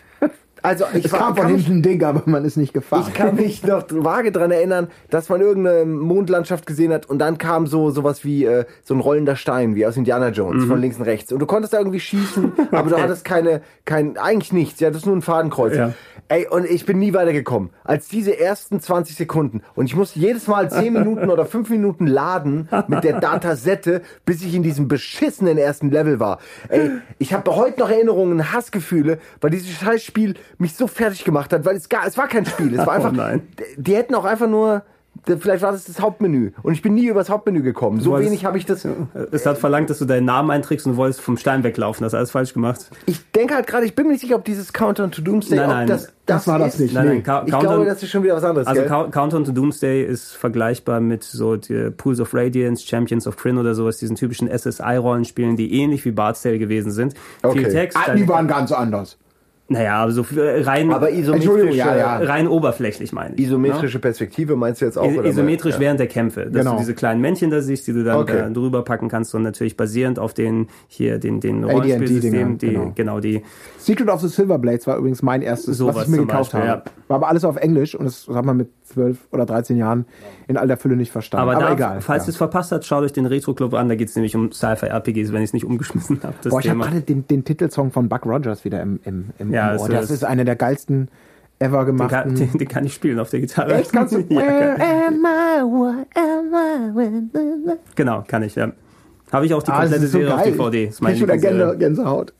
Also 0.65 0.87
ich 0.95 1.05
Es 1.05 1.13
war- 1.13 1.19
kam 1.19 1.37
von 1.37 1.47
hinten 1.49 1.73
ein 1.73 1.83
Ding, 1.83 2.03
aber 2.03 2.23
man 2.25 2.43
ist 2.47 2.57
nicht 2.57 2.73
gefahren. 2.73 3.05
Ich 3.07 3.13
kann 3.13 3.35
mich 3.37 3.63
noch 3.65 3.85
vage 3.91 4.33
dran 4.33 4.51
erinnern, 4.51 4.89
dass 5.11 5.29
man 5.29 5.43
irgendeine 5.43 5.85
Mondlandschaft 5.85 6.65
gesehen 6.67 6.91
hat 6.91 7.05
und 7.07 7.19
dann 7.19 7.37
kam 7.37 7.67
so 7.67 7.91
sowas 7.91 8.25
wie 8.25 8.47
äh, 8.47 8.65
so 8.83 8.95
ein 8.95 9.01
rollender 9.01 9.37
Stein, 9.37 9.75
wie 9.75 9.85
aus 9.87 9.99
Indiana 9.99 10.31
Jones, 10.31 10.65
von 10.65 10.81
links 10.81 10.97
und 10.97 11.03
rechts. 11.05 11.33
Und 11.33 11.41
du 11.41 11.47
konntest 11.47 11.75
da 11.75 11.79
irgendwie 11.79 12.01
schießen, 12.01 12.53
aber 12.73 12.89
du 12.89 12.97
hattest 12.97 13.27
keine, 13.27 13.61
kein, 13.85 14.17
eigentlich 14.17 14.55
nichts. 14.55 14.81
Ja, 14.81 14.89
das 14.89 15.01
ist 15.03 15.07
nur 15.07 15.17
ein 15.17 15.23
Fadenkreuz. 15.23 15.77
Ja. 15.77 15.93
Ey, 16.29 16.47
und 16.49 16.65
ich 16.65 16.87
bin 16.87 16.99
nie 16.99 17.13
weitergekommen. 17.13 17.69
Als 17.85 18.09
diese 18.09 18.41
ersten 18.41 18.81
20 18.81 19.15
Sekunden. 19.15 19.61
Und 19.75 19.85
ich 19.85 19.95
musste 19.95 20.19
jedes 20.19 20.47
Mal 20.47 20.71
10 20.71 20.93
Minuten 20.95 21.29
oder 21.29 21.45
5 21.45 21.69
Minuten 21.69 22.07
laden 22.07 22.71
mit 22.89 23.05
der 23.05 23.21
Datasette, 23.21 24.01
bis 24.25 24.43
ich 24.43 24.55
in 24.55 24.63
diesem 24.63 24.89
beschissenen 24.89 25.59
ersten 25.59 25.91
Level 25.91 26.21
war. 26.21 26.39
Ey, 26.71 26.91
ich 27.19 27.35
habe 27.35 27.55
heute 27.55 27.81
noch 27.81 27.91
Erinnerungen, 27.91 28.53
Hassgefühle, 28.55 29.19
weil 29.43 29.51
dieses 29.51 29.69
Scheißspiel 29.73 30.35
mich 30.59 30.75
so 30.77 30.87
fertig 30.87 31.25
gemacht 31.25 31.53
hat, 31.53 31.65
weil 31.65 31.77
es 31.77 31.89
gar, 31.89 32.07
es 32.07 32.17
war 32.19 32.29
kein 32.29 32.47
Spiel. 32.47 32.73
Es 32.79 32.87
war 32.87 32.93
einfach, 32.95 33.13
Oh 33.13 33.17
nein. 33.17 33.43
die 33.77 33.95
hätten 33.97 34.15
auch 34.15 34.25
einfach 34.25 34.49
nur, 34.49 34.83
vielleicht 35.27 35.63
war 35.63 35.71
das 35.71 35.85
das 35.85 36.01
Hauptmenü. 36.01 36.51
Und 36.63 36.73
ich 36.73 36.83
bin 36.83 36.95
nie 36.95 37.07
übers 37.07 37.31
Hauptmenü 37.31 37.63
gekommen. 37.63 38.01
So 38.01 38.11
wolltest- 38.11 38.31
wenig 38.33 38.45
habe 38.45 38.59
ich 38.59 38.67
das. 38.67 38.87
Es 39.31 39.47
hat 39.47 39.59
verlangt, 39.59 39.89
dass 39.89 39.99
du 40.01 40.05
deinen 40.07 40.25
Namen 40.27 40.51
einträgst 40.51 40.87
und 40.87 40.93
du 40.93 40.97
wolltest 40.99 41.21
vom 41.21 41.37
Stein 41.37 41.63
weglaufen. 41.63 42.05
Hast 42.05 42.13
du 42.13 42.17
alles 42.17 42.33
falsch 42.33 42.53
gemacht. 42.53 42.91
Ich 43.07 43.31
denke 43.31 43.55
halt 43.55 43.67
gerade, 43.69 43.87
ich 43.87 43.95
bin 43.95 44.07
mir 44.07 44.13
nicht 44.13 44.23
sicher, 44.23 44.35
ob 44.35 44.45
dieses 44.45 44.73
Countdown 44.73 45.13
to 45.13 45.23
Doomsday, 45.23 45.57
Nein, 45.57 45.67
ob 45.69 45.73
nein, 45.75 45.87
das, 45.87 46.13
das 46.27 46.49
war 46.49 46.59
das 46.59 46.75
ist. 46.75 46.81
nicht. 46.81 46.95
Nein, 46.95 47.07
nein, 47.07 47.23
Count- 47.23 47.47
Ich 47.47 47.53
Countdown- 47.55 47.61
glaube, 47.75 47.85
das 47.87 48.03
ist 48.03 48.11
schon 48.11 48.25
wieder 48.25 48.35
was 48.35 48.43
anderes. 48.45 48.67
Also 48.67 48.81
gell? 48.81 48.91
Count- 48.91 49.13
Countdown 49.13 49.45
to 49.45 49.53
Doomsday 49.53 50.03
ist 50.05 50.33
vergleichbar 50.33 50.99
mit 51.01 51.23
so 51.23 51.55
die 51.57 51.91
Pools 51.91 52.19
of 52.19 52.35
Radiance, 52.35 52.85
Champions 52.85 53.27
of 53.29 53.37
Kryn 53.37 53.57
oder 53.57 53.75
sowas, 53.77 53.99
diesen 53.99 54.17
typischen 54.17 54.49
SSI-Rollenspielen, 54.49 55.57
die 55.57 55.81
ähnlich 55.81 56.05
wie 56.05 56.11
Bard's 56.11 56.43
Tale 56.43 56.59
gewesen 56.59 56.91
sind. 56.91 57.15
Okay. 57.43 57.61
Viel 57.61 57.69
Text. 57.71 57.97
Ah, 57.99 58.15
die 58.15 58.27
waren 58.29 58.49
ganz 58.49 58.73
anders. 58.73 59.17
Naja, 59.67 59.97
aber 59.97 60.13
so 60.13 60.23
viel- 60.25 60.63
rein, 60.65 60.93
Aber 60.93 61.11
isometrische, 61.11 61.73
ja, 61.79 61.97
ja. 61.97 62.17
rein 62.19 62.47
oberflächlich 62.49 63.13
meine 63.13 63.35
ich. 63.35 63.41
isometrische 63.47 63.99
Perspektive 63.99 64.57
meinst 64.57 64.83
du 64.83 64.85
jetzt 64.85 64.99
auch? 64.99 65.11
I- 65.11 65.19
oder? 65.19 65.29
Isometrisch 65.29 65.75
Ja. 65.77 65.81
während 65.81 66.01
der 66.01 66.07
Kämpfe, 66.07 66.45
dass 66.47 66.53
Genau. 66.53 66.73
du 66.73 66.79
diese 66.81 66.95
kleinen 66.95 67.21
Männchen 67.23 67.51
da 67.51 67.61
siehst, 67.63 67.87
die 67.87 67.93
du 67.95 68.05
dann 68.05 68.19
Okay. 68.19 68.37
da 68.41 68.51
drüber 68.51 68.83
packen 68.85 69.09
kannst 69.09 69.35
und 69.35 69.43
natürlich 69.43 69.77
basierend 69.77 70.19
auf 70.19 70.35
den 70.35 70.69
hier 70.87 71.19
den 71.19 71.41
den 71.41 71.65
AD&D 71.65 71.73
Rollenspielsystemen, 71.73 72.59
die 72.59 72.69
Dinger, 72.71 72.93
genau, 72.95 73.21
die 73.21 73.43
Secret 73.79 74.09
of 74.09 74.21
the 74.21 74.29
Silver 74.29 74.59
Blades 74.59 74.87
war 74.87 74.99
übrigens 74.99 75.23
mein 75.23 75.41
erstes, 75.43 75.79
Sowas 75.79 75.97
was 75.97 76.03
ich 76.05 76.09
mir 76.11 76.19
gekauft 76.19 76.53
Beispiel, 76.53 76.69
habe. 76.71 76.83
ja. 76.87 76.93
War 77.09 77.17
aber 77.17 77.29
alles 77.29 77.45
auf 77.45 77.57
Englisch 77.57 77.95
und 77.95 78.05
das 78.07 78.29
hat 78.33 78.45
man 78.45 78.57
mit 78.57 78.69
12 78.85 79.19
oder 79.31 79.47
13 79.47 79.77
Jahren 79.79 80.05
in 80.47 80.57
all 80.59 80.67
der 80.69 80.77
Fülle 80.77 80.97
nicht 80.97 81.11
verstanden. 81.11 81.43
aber, 81.49 81.57
Aber, 81.57 81.67
da, 81.69 81.73
egal. 81.75 82.01
falls 82.01 82.25
ja. 82.25 82.29
ihr 82.29 82.31
es 82.31 82.37
verpasst 82.37 82.71
habt, 82.73 82.85
schaut 82.85 83.03
euch 83.03 83.13
den 83.13 83.27
Retro 83.27 83.55
Club 83.55 83.73
an, 83.75 83.89
da 83.89 83.95
geht 83.95 84.09
es 84.09 84.15
nämlich 84.17 84.37
um 84.37 84.53
Sci-Fi 84.53 84.87
RPGs, 84.87 85.33
wenn 85.33 85.41
ich 85.43 85.49
es 85.51 85.53
nicht 85.55 85.65
umgeschmissen 85.65 86.21
habe. 86.23 86.35
Boah, 86.49 86.61
ich 86.61 86.69
habe 86.69 86.81
gerade 86.81 87.01
den, 87.01 87.27
den 87.27 87.45
Titelsong 87.45 87.91
von 87.93 88.09
Buck 88.09 88.27
Rogers 88.27 88.65
wieder 88.65 88.81
im, 88.83 89.01
im, 89.05 89.27
im, 89.39 89.53
Ja, 89.55 89.73
im 89.73 89.91
das 89.93 90.11
ist- 90.11 90.25
einer 90.25 90.45
der 90.45 90.57
geilsten 90.57 91.09
ever 91.59 91.85
den, 91.85 91.97
kann, 91.97 92.09
gemachten. 92.09 92.35
den, 92.35 92.59
den 92.59 92.69
kann 92.69 92.85
ich 92.85 92.95
spielen 92.95 93.19
auf 93.19 93.31
der 93.31 93.41
Gitarre. 93.41 93.75
Echt? 93.75 93.93
Kannst 93.93 94.15
du? 94.15 94.19
ja, 94.29 94.75
kann, 94.75 95.21
genau, 97.95 98.25
kann 98.27 98.43
ich, 98.43 98.55
ja. 98.55 98.73
Habe 99.33 99.47
ich 99.47 99.55
auch 99.55 99.63
die 99.63 99.71
Ah, 99.71 99.81
komplette 99.81 100.07
so 100.07 100.19
Serie 100.19 100.35
auf 100.35 100.43
geil. 100.43 100.53
DVD. 100.53 100.85
Das 100.87 100.95
ist 100.95 100.97
Ich 100.99 101.03
meine 101.03 101.15
krieg 101.17 101.23
wieder 101.43 101.77
Gänsehaut. 101.77 102.33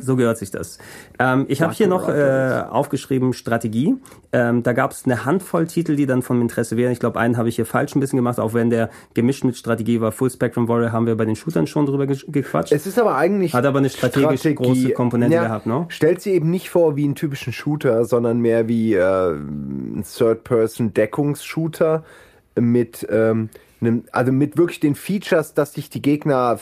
So 0.00 0.16
gehört 0.16 0.38
sich 0.38 0.52
das. 0.52 0.78
Ähm, 1.18 1.46
ich 1.48 1.60
habe 1.60 1.72
hier 1.72 1.88
noch 1.88 2.08
äh, 2.08 2.62
aufgeschrieben 2.70 3.32
Strategie. 3.32 3.96
Ähm, 4.32 4.62
da 4.62 4.72
gab 4.72 4.92
es 4.92 5.04
eine 5.04 5.24
Handvoll 5.24 5.66
Titel, 5.66 5.96
die 5.96 6.06
dann 6.06 6.22
von 6.22 6.40
Interesse 6.40 6.76
wären. 6.76 6.92
Ich 6.92 7.00
glaube, 7.00 7.18
einen 7.18 7.36
habe 7.36 7.48
ich 7.48 7.56
hier 7.56 7.66
falsch 7.66 7.96
ein 7.96 8.00
bisschen 8.00 8.16
gemacht, 8.16 8.38
auch 8.38 8.54
wenn 8.54 8.70
der 8.70 8.90
gemischt 9.14 9.44
mit 9.44 9.56
Strategie 9.56 10.00
war. 10.00 10.12
Full 10.12 10.30
Spectrum 10.30 10.68
Warrior 10.68 10.92
haben 10.92 11.06
wir 11.06 11.16
bei 11.16 11.24
den 11.24 11.34
Shootern 11.34 11.66
schon 11.66 11.86
drüber 11.86 12.06
ge 12.06 12.16
gequatscht. 12.28 12.72
Es 12.72 12.86
ist 12.86 12.96
aber 12.98 13.16
eigentlich. 13.16 13.54
Hat 13.54 13.66
aber 13.66 13.80
eine 13.80 13.90
strategisch 13.90 14.42
große 14.54 14.90
Komponente 14.90 15.36
gehabt, 15.36 15.66
ne? 15.66 15.86
Stellt 15.88 16.20
sie 16.20 16.30
eben 16.30 16.50
nicht 16.50 16.70
vor 16.70 16.94
wie 16.96 17.04
einen 17.04 17.16
typischen 17.16 17.52
Shooter, 17.52 18.04
sondern 18.04 18.38
mehr 18.38 18.68
wie 18.68 18.94
äh, 18.94 19.32
ein 19.32 20.04
Third-Person-Deckungsshooter 20.04 22.04
mit 22.58 23.06
ähm, 23.10 23.50
einem, 23.80 24.04
also 24.12 24.32
mit 24.32 24.56
wirklich 24.56 24.80
den 24.80 24.94
Features, 24.94 25.54
dass 25.54 25.74
sich 25.74 25.90
die 25.90 26.02
Gegner 26.02 26.56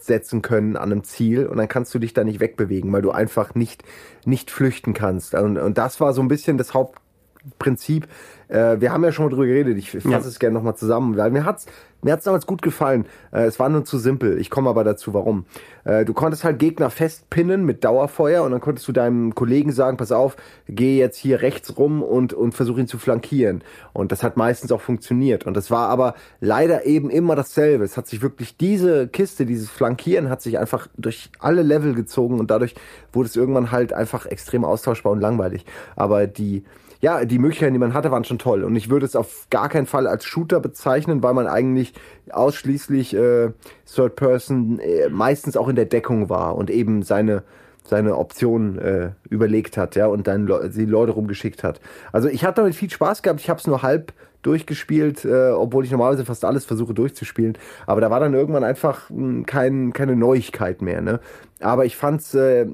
festsetzen 0.00 0.42
können 0.42 0.76
an 0.76 0.90
einem 0.90 1.04
Ziel 1.04 1.46
und 1.46 1.58
dann 1.58 1.68
kannst 1.68 1.94
du 1.94 1.98
dich 1.98 2.14
da 2.14 2.24
nicht 2.24 2.40
wegbewegen, 2.40 2.92
weil 2.92 3.02
du 3.02 3.10
einfach 3.10 3.54
nicht 3.54 3.84
nicht 4.24 4.50
flüchten 4.50 4.94
kannst. 4.94 5.34
Und, 5.34 5.58
und 5.58 5.78
das 5.78 6.00
war 6.00 6.12
so 6.12 6.22
ein 6.22 6.28
bisschen 6.28 6.58
das 6.58 6.74
Hauptprinzip. 6.74 8.08
Äh, 8.50 8.80
wir 8.80 8.92
haben 8.92 9.04
ja 9.04 9.12
schon 9.12 9.24
mal 9.26 9.30
drüber 9.30 9.46
geredet. 9.46 9.78
Ich 9.78 9.90
fasse 9.92 10.08
Ja. 10.10 10.18
es 10.18 10.38
gerne 10.38 10.54
nochmal 10.54 10.74
zusammen, 10.76 11.16
weil 11.16 11.30
mir 11.30 11.44
hat's 11.44 11.66
mir 12.02 12.12
hat's 12.14 12.24
damals 12.24 12.46
gut 12.46 12.62
gefallen. 12.62 13.04
Äh, 13.30 13.42
es 13.44 13.58
war 13.58 13.68
nur 13.68 13.84
zu 13.84 13.98
simpel. 13.98 14.40
Ich 14.40 14.48
komme 14.48 14.70
aber 14.70 14.84
dazu, 14.84 15.12
warum. 15.12 15.44
Äh, 15.84 16.06
du 16.06 16.14
konntest 16.14 16.44
halt 16.44 16.58
Gegner 16.58 16.88
festpinnen 16.88 17.64
mit 17.66 17.84
Dauerfeuer 17.84 18.42
und 18.42 18.52
dann 18.52 18.60
konntest 18.62 18.88
du 18.88 18.92
deinem 18.92 19.34
Kollegen 19.34 19.70
sagen, 19.70 19.98
pass 19.98 20.10
auf, 20.10 20.36
geh 20.66 20.98
jetzt 20.98 21.18
hier 21.18 21.42
rechts 21.42 21.76
rum 21.76 22.02
und, 22.02 22.32
und 22.32 22.54
versuch 22.54 22.78
ihn 22.78 22.86
zu 22.86 22.98
flankieren. 22.98 23.62
Und 23.92 24.12
das 24.12 24.22
hat 24.22 24.38
meistens 24.38 24.72
auch 24.72 24.80
funktioniert. 24.80 25.44
Und 25.46 25.54
das 25.56 25.70
war 25.70 25.88
aber 25.90 26.14
leider 26.40 26.86
eben 26.86 27.10
immer 27.10 27.36
dasselbe. 27.36 27.84
Es 27.84 27.98
hat 27.98 28.06
sich 28.06 28.22
wirklich 28.22 28.56
diese 28.56 29.06
Kiste, 29.06 29.44
dieses 29.44 29.68
Flankieren 29.68 30.30
hat 30.30 30.40
sich 30.40 30.58
einfach 30.58 30.88
durch 30.96 31.30
alle 31.38 31.62
Level 31.62 31.94
gezogen 31.94 32.40
und 32.40 32.50
dadurch 32.50 32.74
wurde 33.12 33.28
es 33.28 33.36
irgendwann 33.36 33.72
halt 33.72 33.92
einfach 33.92 34.24
extrem 34.24 34.64
austauschbar 34.64 35.12
und 35.12 35.20
langweilig. 35.20 35.66
Aber 35.96 36.26
die, 36.26 36.64
ja, 37.00 37.24
die 37.24 37.38
Möglichkeiten, 37.38 37.72
die 37.72 37.78
man 37.78 37.94
hatte, 37.94 38.10
waren 38.10 38.24
schon 38.24 38.38
toll. 38.38 38.62
Und 38.62 38.76
ich 38.76 38.90
würde 38.90 39.06
es 39.06 39.16
auf 39.16 39.46
gar 39.50 39.68
keinen 39.68 39.86
Fall 39.86 40.06
als 40.06 40.24
Shooter 40.24 40.60
bezeichnen, 40.60 41.22
weil 41.22 41.34
man 41.34 41.46
eigentlich 41.46 41.94
ausschließlich 42.30 43.14
äh, 43.14 43.50
Third 43.86 44.16
Person 44.16 44.78
äh, 44.80 45.08
meistens 45.08 45.56
auch 45.56 45.68
in 45.68 45.76
der 45.76 45.86
Deckung 45.86 46.28
war 46.28 46.56
und 46.56 46.70
eben 46.70 47.02
seine 47.02 47.42
seine 47.82 48.16
Optionen 48.18 48.78
äh, 48.78 49.10
überlegt 49.30 49.76
hat, 49.76 49.96
ja, 49.96 50.06
und 50.06 50.26
dann 50.26 50.46
Le 50.46 50.70
die 50.70 50.84
Leute 50.84 51.12
rumgeschickt 51.12 51.64
hat. 51.64 51.80
Also 52.12 52.28
ich 52.28 52.44
hatte 52.44 52.60
damit 52.60 52.76
viel 52.76 52.90
Spaß 52.90 53.22
gehabt. 53.22 53.40
Ich 53.40 53.50
habe 53.50 53.58
es 53.58 53.66
nur 53.66 53.82
halb 53.82 54.12
durchgespielt, 54.42 55.24
äh, 55.24 55.50
obwohl 55.50 55.84
ich 55.84 55.90
normalerweise 55.90 56.24
fast 56.24 56.44
alles 56.44 56.64
versuche 56.64 56.94
durchzuspielen. 56.94 57.58
Aber 57.86 58.00
da 58.00 58.10
war 58.10 58.20
dann 58.20 58.34
irgendwann 58.34 58.64
einfach 58.64 59.10
mh, 59.10 59.44
kein, 59.46 59.92
keine 59.92 60.14
Neuigkeit 60.14 60.82
mehr. 60.82 61.00
Ne? 61.00 61.20
Aber 61.60 61.84
ich 61.84 61.96
fand's 61.96 62.34
äh, 62.34 62.66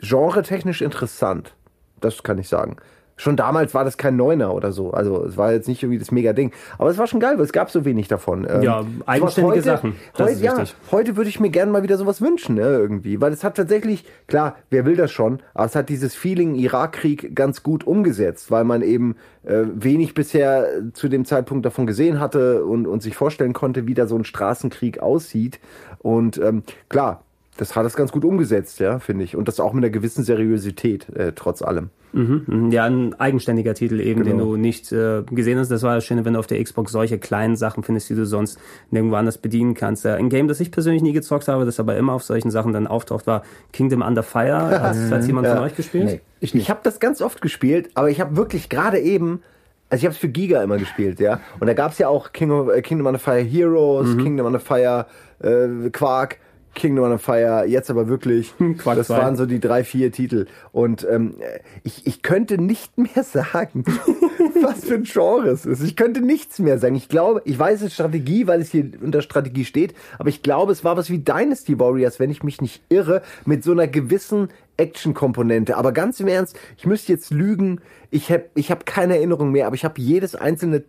genre-technisch 0.00 0.82
interessant. 0.82 1.54
Das 2.00 2.22
kann 2.22 2.38
ich 2.38 2.48
sagen. 2.48 2.76
Schon 3.20 3.36
damals 3.36 3.74
war 3.74 3.84
das 3.84 3.98
kein 3.98 4.16
Neuner 4.16 4.54
oder 4.54 4.72
so. 4.72 4.92
Also 4.92 5.26
es 5.26 5.36
war 5.36 5.52
jetzt 5.52 5.68
nicht 5.68 5.82
irgendwie 5.82 5.98
das 5.98 6.10
Mega-Ding. 6.10 6.52
Aber 6.78 6.88
es 6.88 6.96
war 6.96 7.06
schon 7.06 7.20
geil, 7.20 7.36
weil 7.36 7.44
es 7.44 7.52
gab 7.52 7.70
so 7.70 7.84
wenig 7.84 8.08
davon. 8.08 8.46
Ähm, 8.48 8.62
Ja, 8.62 8.80
sowas 8.80 9.08
eigenständige 9.08 9.60
Sachen. 9.60 9.96
Das 10.16 10.30
heute, 10.30 10.42
ja, 10.42 10.64
heute 10.90 11.16
würde 11.18 11.28
ich 11.28 11.38
mir 11.38 11.50
gerne 11.50 11.70
mal 11.70 11.82
wieder 11.82 11.98
sowas 11.98 12.22
wünschen, 12.22 12.54
ne, 12.54 12.62
irgendwie. 12.62 13.20
Weil 13.20 13.34
es 13.34 13.44
hat 13.44 13.58
tatsächlich, 13.58 14.06
klar, 14.26 14.56
wer 14.70 14.86
will 14.86 14.96
das 14.96 15.12
schon, 15.12 15.40
aber 15.52 15.66
es 15.66 15.76
hat 15.76 15.90
dieses 15.90 16.14
Feeling 16.14 16.54
Irakkrieg 16.54 17.36
ganz 17.36 17.62
gut 17.62 17.86
umgesetzt, 17.86 18.50
weil 18.50 18.64
man 18.64 18.80
eben 18.80 19.16
äh, 19.42 19.64
wenig 19.74 20.14
bisher 20.14 20.66
zu 20.94 21.10
dem 21.10 21.26
Zeitpunkt 21.26 21.66
davon 21.66 21.86
gesehen 21.86 22.20
hatte 22.20 22.64
und, 22.64 22.86
und 22.86 23.02
sich 23.02 23.16
vorstellen 23.16 23.52
konnte, 23.52 23.86
wie 23.86 23.92
da 23.92 24.06
so 24.06 24.16
ein 24.16 24.24
Straßenkrieg 24.24 25.00
aussieht. 25.00 25.60
Und 25.98 26.38
ähm, 26.38 26.62
klar, 26.88 27.24
das 27.60 27.76
hat 27.76 27.84
es 27.84 27.94
ganz 27.94 28.10
gut 28.10 28.24
umgesetzt, 28.24 28.80
ja, 28.80 28.98
finde 28.98 29.22
ich. 29.24 29.36
Und 29.36 29.46
das 29.46 29.60
auch 29.60 29.72
mit 29.74 29.84
einer 29.84 29.90
gewissen 29.92 30.24
Seriosität, 30.24 31.08
äh, 31.10 31.32
trotz 31.34 31.60
allem. 31.60 31.90
Mhm, 32.12 32.70
Ja, 32.72 32.84
ein 32.86 33.14
eigenständiger 33.20 33.74
Titel 33.74 34.00
eben, 34.00 34.24
den 34.24 34.38
Genau. 34.38 34.52
du 34.52 34.56
nicht 34.56 34.90
äh, 34.92 35.22
gesehen 35.30 35.58
hast. 35.58 35.70
Das 35.70 35.82
war 35.82 35.94
das 35.94 36.04
Schöne, 36.04 36.24
wenn 36.24 36.32
du 36.32 36.38
auf 36.40 36.46
der 36.46 36.62
Xbox 36.64 36.90
solche 36.92 37.18
kleinen 37.18 37.56
Sachen 37.56 37.82
findest, 37.84 38.08
die 38.10 38.14
du 38.14 38.24
sonst 38.24 38.58
nirgendwo 38.90 39.16
anders 39.16 39.38
bedienen 39.38 39.74
kannst. 39.74 40.04
Äh, 40.06 40.14
ein 40.14 40.30
Game, 40.30 40.48
das 40.48 40.58
ich 40.60 40.70
persönlich 40.72 41.02
nie 41.02 41.12
gezockt 41.12 41.48
habe, 41.48 41.64
das 41.66 41.78
aber 41.78 41.96
immer 41.96 42.14
auf 42.14 42.22
solchen 42.22 42.50
Sachen 42.50 42.72
dann 42.72 42.86
auftaucht, 42.86 43.26
war 43.26 43.42
Kingdom 43.72 44.00
Under 44.02 44.22
Fire. 44.22 44.70
Hat 44.80 44.96
hat 44.96 45.26
jemand 45.26 45.46
von 45.46 45.58
euch 45.58 45.76
gespielt? 45.76 46.04
Nee, 46.06 46.20
ich 46.40 46.48
Ich, 46.50 46.54
nicht. 46.54 46.70
habe 46.70 46.80
das 46.82 46.98
ganz 46.98 47.20
oft 47.22 47.42
gespielt, 47.42 47.90
aber 47.94 48.08
ich 48.10 48.20
habe 48.20 48.36
wirklich 48.36 48.68
gerade 48.70 48.98
eben, 48.98 49.42
also 49.90 50.00
ich 50.00 50.06
habe 50.06 50.14
es 50.14 50.18
für 50.18 50.28
Giga 50.28 50.62
immer 50.62 50.78
gespielt, 50.78 51.20
ja. 51.20 51.40
Und 51.60 51.66
da 51.66 51.74
gab's 51.74 51.98
ja 51.98 52.08
auch 52.08 52.32
King 52.32 52.50
of, 52.50 52.70
äh, 52.70 52.80
Kingdom 52.82 53.06
Under 53.06 53.18
Fire 53.20 53.38
Heroes, 53.40 54.16
Kingdom 54.16 54.46
Under 54.46 54.60
Fire 54.60 55.06
äh, 55.42 55.90
Quark, 55.90 56.38
Kingdom 56.74 57.04
Under 57.04 57.18
Fire, 57.18 57.64
jetzt 57.66 57.90
aber 57.90 58.08
wirklich. 58.08 58.54
Quark 58.78 58.96
das 58.96 59.08
2. 59.08 59.18
waren 59.18 59.36
so 59.36 59.46
die 59.46 59.60
drei, 59.60 59.84
vier 59.84 60.12
Titel. 60.12 60.46
Und 60.72 61.06
ähm, 61.10 61.34
ich, 61.82 62.06
ich 62.06 62.22
könnte 62.22 62.58
nicht 62.58 62.96
mehr 62.96 63.24
sagen, 63.24 63.84
was 64.62 64.84
für 64.84 64.94
ein 64.94 65.04
Genre 65.04 65.48
es 65.48 65.66
ist. 65.66 65.82
Ich 65.82 65.96
könnte 65.96 66.20
nichts 66.20 66.58
mehr 66.58 66.78
sagen. 66.78 66.94
Ich 66.94 67.08
glaube, 67.08 67.42
ich 67.44 67.58
weiß 67.58 67.82
es 67.82 67.94
Strategie, 67.94 68.46
weil 68.46 68.60
es 68.60 68.70
hier 68.70 68.90
unter 69.02 69.22
Strategie 69.22 69.64
steht, 69.64 69.94
aber 70.18 70.28
ich 70.28 70.42
glaube, 70.42 70.72
es 70.72 70.84
war 70.84 70.96
was 70.96 71.10
wie 71.10 71.18
Dynasty 71.18 71.78
Warriors, 71.78 72.20
wenn 72.20 72.30
ich 72.30 72.42
mich 72.42 72.60
nicht 72.60 72.82
irre, 72.88 73.22
mit 73.44 73.64
so 73.64 73.72
einer 73.72 73.86
gewissen 73.86 74.48
Action-Komponente. 74.76 75.76
Aber 75.76 75.92
ganz 75.92 76.20
im 76.20 76.28
Ernst, 76.28 76.58
ich 76.78 76.86
müsste 76.86 77.12
jetzt 77.12 77.30
lügen. 77.30 77.80
Ich 78.10 78.30
habe 78.30 78.44
ich 78.54 78.70
hab 78.70 78.86
keine 78.86 79.16
Erinnerung 79.16 79.52
mehr, 79.52 79.66
aber 79.66 79.74
ich 79.74 79.84
habe 79.84 80.00
jedes 80.00 80.34
einzelne 80.34 80.84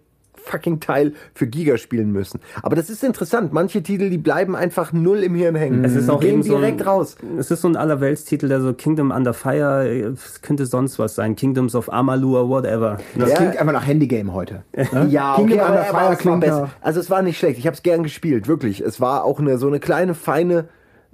fucking 0.45 0.79
Teil 0.79 1.13
für 1.33 1.47
Giga 1.47 1.77
spielen 1.77 2.11
müssen. 2.11 2.39
Aber 2.61 2.75
das 2.75 2.89
ist 2.89 3.03
interessant. 3.03 3.53
Manche 3.53 3.83
Titel, 3.83 4.09
die 4.09 4.17
bleiben 4.17 4.55
einfach 4.55 4.93
null 4.93 5.19
im 5.19 5.35
Hirn 5.35 5.55
hängen. 5.55 5.83
Es 5.83 5.95
ist 5.95 6.09
auch 6.09 6.19
Gehen 6.19 6.35
eben 6.35 6.43
so 6.43 6.57
direkt 6.57 6.81
ein, 6.81 6.87
raus. 6.87 7.15
Es 7.37 7.51
ist 7.51 7.61
so 7.61 7.67
ein 7.67 7.75
Allerweltstitel, 7.75 8.47
der 8.47 8.61
so 8.61 8.73
Kingdom 8.73 9.11
Under 9.11 9.33
Fire, 9.33 9.87
es 9.87 10.41
könnte 10.41 10.65
sonst 10.65 10.99
was 10.99 11.15
sein. 11.15 11.35
Kingdoms 11.35 11.75
of 11.75 11.91
Amalur, 11.91 12.49
whatever. 12.49 12.97
Das 13.17 13.29
Ja. 13.29 13.35
klingt 13.35 13.57
einfach 13.57 13.73
nach 13.73 13.85
Handygame 13.87 14.33
heute. 14.33 14.63
Ne? 14.75 15.07
Ja, 15.09 15.35
Kingdom 15.35 15.59
okay, 15.59 15.67
aber, 15.67 15.79
Under 15.79 15.85
Fire 15.85 16.15
klingt 16.15 16.41
besser. 16.41 16.69
Also 16.81 16.99
es 16.99 17.09
war 17.09 17.21
nicht 17.21 17.37
schlecht. 17.37 17.57
Ich 17.59 17.67
habe 17.67 17.75
es 17.75 17.83
gern 17.83 18.03
gespielt, 18.03 18.47
wirklich. 18.47 18.81
Es 18.81 18.99
war 18.99 19.23
auch 19.23 19.39
eine 19.39 19.57
so 19.57 19.67
eine 19.67 19.79
kleine 19.79 20.13
feine 20.15 20.65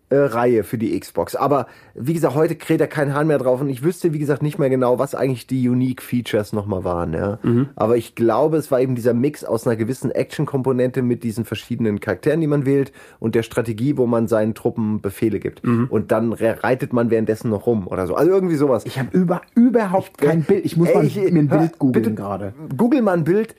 äh, 0.10 0.16
Reihe 0.16 0.64
für 0.64 0.78
die 0.78 0.98
Xbox. 0.98 1.36
Aber 1.36 1.68
wie 1.94 2.14
gesagt, 2.14 2.34
heute 2.36 2.56
kräht 2.56 2.80
er 2.80 2.88
kein 2.88 3.14
Hahn 3.14 3.28
mehr 3.28 3.38
drauf 3.40 3.60
und 3.60 3.70
ich 3.70 3.84
wüsste, 3.84 4.14
wie 4.14 4.20
gesagt, 4.20 4.42
nicht 4.42 4.58
mehr 4.58 4.70
genau, 4.70 5.00
was 5.00 5.16
eigentlich 5.16 5.48
die 5.48 5.68
Unique 5.68 6.02
Features 6.02 6.54
nochmal 6.54 6.84
waren. 6.84 7.14
Ja. 7.14 7.40
Mhm. 7.44 7.70
Aber 7.76 7.98
ich 7.98 8.16
glaube, 8.16 8.58
es 8.58 8.72
war 8.72 8.80
eben 8.80 8.96
dieser 8.96 9.14
Mix 9.14 9.44
aus 9.44 9.68
einer 9.68 9.76
gewissen 9.76 10.10
Action-Komponente 10.12 11.02
mit 11.02 11.24
diesen 11.24 11.44
verschiedenen 11.44 12.00
Charakteren, 12.00 12.40
die 12.42 12.48
man 12.48 12.66
wählt 12.66 12.92
und 13.20 13.36
der 13.36 13.44
Strategie, 13.44 13.98
wo 13.98 14.06
man 14.06 14.28
seinen 14.28 14.54
Truppen 14.54 15.02
Befehle 15.02 15.40
gibt. 15.40 15.66
Mhm. 15.66 15.88
Und 15.90 16.12
dann 16.12 16.32
re- 16.34 16.64
reitet 16.64 16.94
man 16.94 17.10
währenddessen 17.10 17.50
noch 17.50 17.66
rum 17.66 17.88
oder 17.88 18.08
so. 18.08 18.16
Also 18.16 18.32
irgendwie 18.32 18.56
sowas. 18.56 18.86
Ich 18.86 18.98
habe 19.00 19.10
über, 19.18 19.42
überhaupt 19.56 20.18
kein 20.18 20.44
Bild. 20.44 20.66
Ich 20.66 20.78
muss 20.78 20.88
Ey, 20.90 20.96
mal 20.96 21.06
ich- 21.06 21.16
mir 21.18 21.28
ein 21.28 21.50
hör, 21.52 21.58
Bild 21.60 21.80
googeln 21.80 22.16
gerade. 22.16 22.54
Google 22.78 23.02
mal 23.02 23.14
ein 23.18 23.24
Bild. 23.24 23.56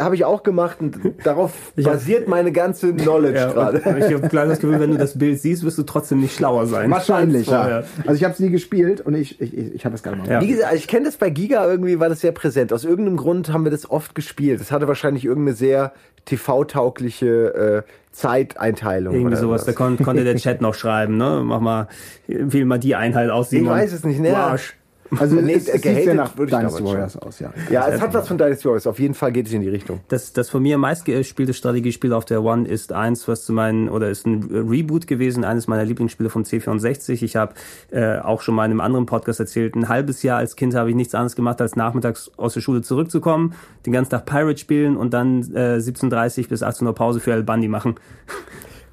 Habe 0.00 0.16
ich 0.16 0.24
auch 0.24 0.42
gemacht 0.42 0.78
und 0.80 0.98
darauf 1.24 1.52
Ich 1.76 1.86
hab- 1.86 1.92
basiert 1.94 2.26
meine 2.26 2.50
ganze 2.50 2.92
Knowledge 2.92 3.38
Ja, 3.38 3.52
gerade. 3.52 3.78
ich 3.78 4.12
habe 4.12 4.28
gleich 4.28 4.48
das 4.48 4.58
Gefühl, 4.58 4.80
wenn 4.80 4.90
du 4.90 4.98
das 4.98 5.16
Bild 5.16 5.40
siehst, 5.40 5.62
wirst 5.62 5.78
du 5.78 5.84
trotzdem 5.84 6.20
nicht 6.20 6.34
schlauer 6.34 6.66
sein. 6.66 6.90
Wahrscheinlich, 6.90 7.46
ja. 7.46 7.84
Also 8.04 8.14
ich 8.14 8.24
habe 8.24 8.34
es 8.34 8.40
nie 8.40 8.50
gespielt 8.50 9.00
und 9.00 9.14
ich, 9.14 9.40
ich, 9.40 9.56
ich, 9.56 9.74
ich 9.76 9.84
habe 9.84 9.94
es 9.94 10.02
gerade 10.02 10.16
mal. 10.16 10.28
Ja. 10.28 10.40
Wie 10.40 10.48
gesagt, 10.48 10.74
ich 10.74 10.88
kenne 10.88 11.06
das 11.06 11.16
bei 11.16 11.30
Giga 11.30 11.64
irgendwie, 11.64 12.00
war 12.00 12.08
das 12.08 12.20
sehr 12.20 12.32
präsent. 12.32 12.72
Aus 12.72 12.84
irgendeinem 12.84 13.18
Grund 13.18 13.52
haben 13.52 13.62
wir 13.62 13.70
das 13.70 13.88
oft 13.88 14.16
gespielt. 14.16 14.60
Das 14.60 14.72
hatte 14.72 14.88
wahrscheinlich 14.88 15.24
irgendeine 15.24 15.54
sehr 15.56 15.92
TV-taugliche 16.24 17.84
äh, 17.86 17.92
Zeiteinteilung. 18.10 19.14
Irgendwie 19.14 19.36
sowas, 19.36 19.62
da 19.64 19.68
was. 19.68 19.76
kon 19.76 19.96
konnte 19.98 20.24
der 20.24 20.36
Chat 20.38 20.60
noch 20.60 20.74
schreiben, 20.74 21.16
ne? 21.16 21.40
Mach 21.44 21.60
mal, 21.60 21.88
wähl 22.26 22.64
mal 22.64 22.78
die 22.78 22.94
Einheit 22.96 23.30
aus, 23.30 23.52
Ich 23.52 23.58
Simon. 23.60 23.74
weiß 23.74 23.92
es 23.92 24.04
nicht, 24.04 24.20
ne? 24.20 24.36
Arsch. 24.36 24.74
Also 25.18 25.36
Nee, 25.36 25.54
es, 25.54 25.68
es 25.68 25.80
sieht 25.80 26.04
sehr 26.04 26.14
nach 26.14 26.34
Dynasty 26.34 26.84
Warriors 26.84 27.16
aus, 27.16 27.38
ja. 27.40 27.52
Ja, 27.70 27.88
es 27.88 28.00
hat 28.00 28.12
was 28.12 28.28
von 28.28 28.36
Dynasty 28.36 28.64
Warriors. 28.66 28.86
Auf 28.86 28.98
jeden 28.98 29.14
Fall 29.14 29.32
geht 29.32 29.46
es 29.46 29.52
in 29.52 29.62
die 29.62 29.68
Richtung. 29.68 30.00
Das, 30.08 30.32
das 30.32 30.50
von 30.50 30.62
mir 30.62 30.76
meistgespielte 30.76 31.54
Strategiespiel 31.54 32.12
auf 32.12 32.24
der 32.26 32.42
One 32.44 32.68
ist 32.68 32.92
eins, 32.92 33.26
was 33.26 33.44
zu 33.44 33.52
meinen, 33.52 33.88
oder 33.88 34.10
ist 34.10 34.26
ein 34.26 34.42
Reboot 34.68 35.06
gewesen, 35.06 35.44
eines 35.44 35.66
meiner 35.66 35.84
Lieblingsspiele 35.84 36.28
vom 36.28 36.42
C64. 36.42 37.22
Ich 37.22 37.36
habe 37.36 37.54
äh, 37.90 38.18
auch 38.18 38.42
schon 38.42 38.54
mal 38.54 38.66
in 38.66 38.72
einem 38.72 38.80
anderen 38.80 39.06
Podcast 39.06 39.40
erzählt, 39.40 39.74
ein 39.76 39.88
halbes 39.88 40.22
Jahr 40.22 40.38
als 40.38 40.56
Kind 40.56 40.74
habe 40.74 40.90
ich 40.90 40.96
nichts 40.96 41.14
anderes 41.14 41.36
gemacht, 41.36 41.60
als 41.60 41.74
nachmittags 41.76 42.30
aus 42.36 42.54
der 42.54 42.60
Schule 42.60 42.82
zurückzukommen, 42.82 43.54
den 43.86 43.92
ganzen 43.94 44.10
Tag 44.10 44.26
Pirate 44.26 44.58
spielen 44.58 44.96
und 44.96 45.14
dann 45.14 45.40
äh, 45.54 45.76
17.30 45.78 46.48
bis 46.48 46.62
18 46.62 46.86
Uhr 46.86 46.94
Pause 46.94 47.20
für 47.20 47.32
El 47.32 47.42
Bandi 47.44 47.68
machen. 47.68 47.94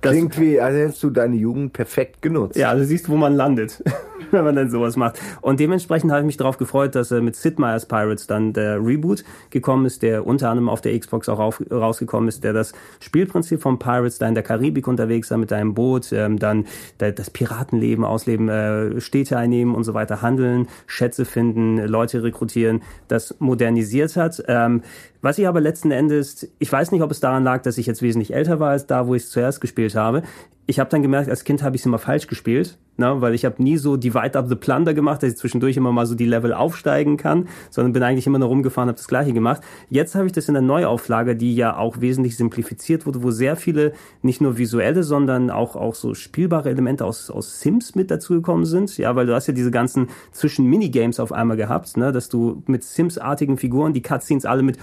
Das- 0.02 0.12
Klingt 0.12 0.40
wie, 0.40 0.62
als 0.62 0.76
hättest 0.76 1.02
du 1.02 1.10
deine 1.10 1.36
Jugend 1.36 1.74
perfekt 1.74 2.22
genutzt. 2.22 2.56
Ja, 2.58 2.70
also 2.70 2.84
siehst, 2.86 3.10
wo 3.10 3.16
man 3.16 3.34
landet, 3.34 3.82
wenn 4.36 4.44
man 4.46 4.56
dann 4.56 4.70
sowas 4.70 4.96
macht. 4.96 5.20
Und 5.42 5.60
dementsprechend 5.60 6.12
habe 6.12 6.22
ich 6.22 6.26
mich 6.28 6.38
darauf 6.38 6.58
gefreut, 6.58 6.96
dass 6.96 7.12
äh, 7.12 7.22
mit 7.22 7.36
Sid 7.36 7.58
Meier's 7.58 7.86
Pirates 7.86 8.28
dann 8.28 8.54
der 8.54 8.78
Reboot 8.86 9.24
gekommen 9.50 9.86
ist, 9.86 10.04
der 10.04 10.28
unter 10.28 10.50
anderem 10.50 10.70
auf 10.70 10.82
der 10.82 10.98
Xbox 10.98 11.30
auch 11.30 11.40
auf, 11.40 11.64
rausgekommen 11.72 12.28
ist, 12.28 12.44
der 12.44 12.54
das 12.54 12.74
Spielprinzip 13.00 13.62
von 13.62 13.80
Pirates 13.80 14.20
da 14.20 14.28
in 14.28 14.36
der 14.36 14.44
Karibik 14.44 14.88
unterwegs 14.88 15.32
war 15.32 15.38
mit 15.38 15.52
deinem 15.52 15.74
Boot, 15.74 16.12
ähm, 16.12 16.38
dann 16.38 16.66
da, 16.98 17.12
das 17.12 17.30
Piratenleben 17.30 18.06
ausleben, 18.06 18.50
äh, 18.50 19.02
Städte 19.02 19.38
einnehmen 19.38 19.74
und 19.74 19.84
so 19.84 19.94
weiter, 19.94 20.22
handeln, 20.22 20.68
Schätze 20.86 21.26
finden, 21.26 21.78
Leute 21.78 22.24
rekrutieren, 22.24 22.82
das 23.08 23.36
modernisiert 23.40 24.16
hat. 24.16 24.44
Ähm, 24.48 24.82
was 25.22 25.38
ich 25.38 25.48
aber 25.48 25.62
letzten 25.62 25.92
Endes, 25.92 26.52
ich 26.60 26.72
weiß 26.72 26.92
nicht, 26.92 27.02
ob 27.02 27.12
es 27.12 27.20
daran 27.20 27.44
lag, 27.44 27.62
dass 27.62 27.78
ich 27.78 27.86
jetzt 27.86 28.02
wesentlich 28.02 28.34
älter 28.34 28.60
war 28.60 28.72
als 28.72 28.88
da, 28.88 29.08
wo 29.08 29.16
ich 29.16 29.24
es 29.24 29.32
zuerst 29.32 29.62
gespielt 29.62 29.96
habe. 29.96 30.24
Ich 30.68 30.80
habe 30.80 30.90
dann 30.90 31.04
gemerkt, 31.04 31.30
als 31.30 31.44
Kind 31.44 31.62
habe 31.62 31.76
ich 31.76 31.84
es 31.84 31.86
immer 31.86 32.00
falsch 32.00 32.26
gespielt, 32.26 32.80
ne, 32.98 33.22
weil 33.22 33.36
ich 33.36 33.46
habe 33.46 33.62
nie 33.62 33.78
so 33.78 33.98
Divide 33.98 34.38
Up 34.38 34.48
the 34.48 34.56
Plunder 34.56 34.96
gemacht, 34.96 35.22
dass 35.22 35.32
ich 35.32 35.38
zwischendurch 35.38 35.78
immer 35.78 35.92
mal 35.92 36.08
so 36.08 36.16
die 36.16 36.26
Level 36.26 36.54
aufsteigen 36.54 37.18
kann, 37.18 37.48
sondern 37.70 37.94
bin 37.94 38.02
eigentlich 38.02 38.26
immer 38.26 38.40
nur 38.40 38.48
rumgefahren, 38.48 38.88
habe 38.88 38.98
das 38.98 39.08
gleiche 39.08 39.34
gemacht. 39.34 39.62
Jetzt 39.90 40.16
habe 40.16 40.26
ich 40.26 40.32
das 40.32 40.48
in 40.48 40.56
der 40.56 40.64
Neuauflage, 40.64 41.36
die 41.36 41.56
ja 41.56 41.78
auch 41.78 42.02
wesentlich 42.02 42.36
simplifiziert 42.36 43.06
wurde, 43.06 43.22
wo 43.22 43.30
sehr 43.30 43.56
viele 43.56 43.94
nicht 44.24 44.42
nur 44.42 44.58
visuelle, 44.58 45.04
sondern 45.04 45.52
auch 45.52 45.76
auch 45.76 45.94
so 45.94 46.16
spielbare 46.16 46.70
Elemente 46.70 47.06
aus 47.06 47.30
aus 47.30 47.60
Sims 47.60 47.94
mit 47.94 48.10
dazugekommen 48.10 48.66
sind. 48.66 48.98
Ja, 48.98 49.16
weil 49.16 49.28
du 49.28 49.36
hast 49.36 49.48
ja 49.48 49.54
diese 49.54 49.72
ganzen 49.72 50.08
zwischen 50.32 50.66
Minigames 50.66 51.20
auf 51.20 51.32
einmal 51.32 51.58
gehabt, 51.58 51.96
ne, 51.98 52.12
dass 52.12 52.30
du 52.30 52.64
mit 52.66 52.84
Sims-artigen 52.84 53.58
Figuren 53.58 53.94
die 53.94 54.02
Cutscenes 54.02 54.46
alle 54.46 54.64
mit 54.64 54.78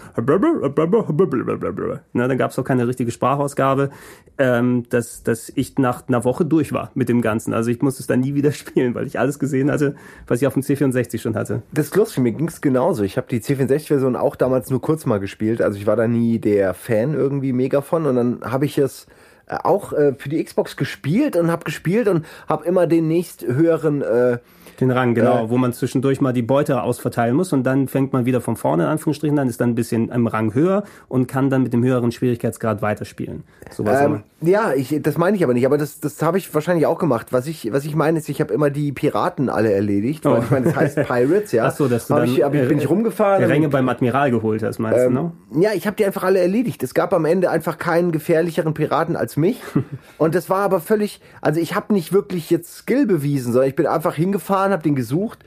ne, 2.12 2.28
dann 2.28 2.38
gab 2.38 2.50
es 2.50 2.58
auch 2.58 2.64
keine 2.64 2.86
richtige 2.86 3.10
Sprachausgabe, 3.10 3.90
ähm, 4.38 4.84
dass 4.90 5.22
dass 5.22 5.52
ich 5.54 5.78
nach 5.78 6.08
einer 6.08 6.24
Woche 6.24 6.44
durch 6.44 6.72
war 6.72 6.90
mit 6.94 7.08
dem 7.08 7.22
Ganzen. 7.22 7.52
Also 7.54 7.70
ich 7.70 7.82
musste 7.82 8.00
es 8.00 8.06
dann 8.06 8.20
nie 8.20 8.34
wieder 8.34 8.52
spielen, 8.52 8.94
weil 8.94 9.06
ich 9.06 9.18
alles 9.18 9.38
gesehen 9.38 9.70
hatte, 9.70 9.96
was 10.26 10.40
ich 10.40 10.46
auf 10.46 10.54
dem 10.54 10.62
C64 10.62 11.18
schon 11.18 11.34
hatte. 11.34 11.62
Das 11.72 11.86
ist 11.86 11.96
lustig, 11.96 12.22
mir 12.22 12.32
ging's 12.32 12.60
genauso. 12.60 13.02
Ich 13.02 13.16
habe 13.16 13.26
die 13.28 13.40
C64-Version 13.40 14.16
auch 14.16 14.36
damals 14.36 14.70
nur 14.70 14.80
kurz 14.80 15.06
mal 15.06 15.18
gespielt. 15.18 15.62
Also 15.62 15.78
ich 15.78 15.86
war 15.86 15.96
da 15.96 16.06
nie 16.06 16.38
der 16.38 16.74
Fan 16.74 17.14
irgendwie 17.14 17.52
mega 17.52 17.80
von. 17.80 18.06
Und 18.06 18.16
dann 18.16 18.40
habe 18.42 18.64
ich 18.64 18.78
es 18.78 19.06
äh, 19.46 19.56
auch 19.62 19.92
äh, 19.92 20.14
für 20.16 20.28
die 20.28 20.42
Xbox 20.42 20.76
gespielt 20.76 21.36
und 21.36 21.50
habe 21.50 21.64
gespielt 21.64 22.08
und 22.08 22.24
habe 22.48 22.64
immer 22.64 22.86
den 22.86 23.08
nächst 23.08 23.42
höheren... 23.46 24.02
Äh, 24.02 24.38
Den 24.80 24.90
Rang, 24.90 25.14
genau, 25.14 25.44
Äh. 25.46 25.50
wo 25.50 25.56
man 25.58 25.72
zwischendurch 25.72 26.20
mal 26.20 26.32
die 26.32 26.42
Beute 26.42 26.82
ausverteilen 26.82 27.34
muss 27.36 27.52
und 27.52 27.64
dann 27.64 27.88
fängt 27.88 28.12
man 28.12 28.24
wieder 28.26 28.40
von 28.40 28.56
vorne 28.56 28.84
in 28.84 28.88
Anführungsstrichen 28.88 29.38
an, 29.38 29.48
ist 29.48 29.60
dann 29.60 29.70
ein 29.70 29.74
bisschen 29.74 30.08
im 30.10 30.26
Rang 30.26 30.54
höher 30.54 30.84
und 31.08 31.26
kann 31.28 31.50
dann 31.50 31.62
mit 31.62 31.72
dem 31.72 31.84
höheren 31.84 32.12
Schwierigkeitsgrad 32.12 32.82
weiterspielen. 32.82 33.44
Sowas 33.70 34.00
Ähm, 34.00 34.22
ja, 34.40 34.72
ich, 34.74 34.98
das 35.02 35.18
meine 35.18 35.36
ich 35.36 35.44
aber 35.44 35.54
nicht, 35.54 35.66
aber 35.66 35.78
das, 35.78 36.00
das 36.00 36.20
habe 36.22 36.38
ich 36.38 36.52
wahrscheinlich 36.54 36.86
auch 36.86 36.98
gemacht. 36.98 37.28
Was 37.32 37.46
ich, 37.46 37.72
was 37.72 37.84
ich 37.84 37.94
meine, 37.94 38.18
ist, 38.18 38.28
ich 38.28 38.40
habe 38.40 38.52
immer 38.52 38.70
die 38.70 38.92
Piraten 38.92 39.48
alle 39.48 39.72
erledigt, 39.72 40.24
weil 40.24 40.38
Oh. 40.38 40.42
ich 40.42 40.50
meine, 40.50 40.66
das 40.66 40.76
heißt 40.76 40.96
Pirates, 41.06 41.52
ja. 41.52 41.66
Ach 41.66 41.76
so, 41.76 41.86
dass 41.88 42.08
du 42.08 42.14
hab 42.14 42.20
dann 42.24 42.30
ich, 42.34 42.42
hab 42.42 42.54
ich, 42.54 42.66
bin 42.68 42.78
ich 42.78 42.88
rumgefahren. 42.90 43.40
die 43.40 43.50
Ränge 43.50 43.68
beim 43.68 43.88
Admiral 43.88 44.30
geholt 44.30 44.62
hast, 44.62 44.78
meinst 44.78 44.98
Ähm, 45.00 45.14
du, 45.14 45.20
ne? 45.58 45.62
Ja, 45.62 45.70
ich 45.74 45.86
habe 45.86 45.96
die 45.96 46.04
einfach 46.04 46.24
alle 46.24 46.40
erledigt. 46.40 46.82
Es 46.82 46.94
gab 46.94 47.12
am 47.14 47.24
Ende 47.24 47.50
einfach 47.50 47.78
keinen 47.78 48.10
gefährlicheren 48.10 48.74
Piraten 48.74 49.14
als 49.16 49.36
mich. 49.36 49.60
Und 50.18 50.34
das 50.34 50.50
war 50.50 50.60
aber 50.60 50.80
völlig, 50.80 51.20
also 51.40 51.60
ich 51.60 51.74
habe 51.74 51.92
nicht 51.92 52.12
wirklich 52.12 52.50
jetzt 52.50 52.74
Skill 52.74 53.06
bewiesen, 53.06 53.52
sondern 53.52 53.68
ich 53.68 53.76
bin 53.76 53.86
einfach 53.86 54.14
hingefahren, 54.14 54.71
habe 54.72 54.82
den 54.82 54.94
gesucht, 54.94 55.40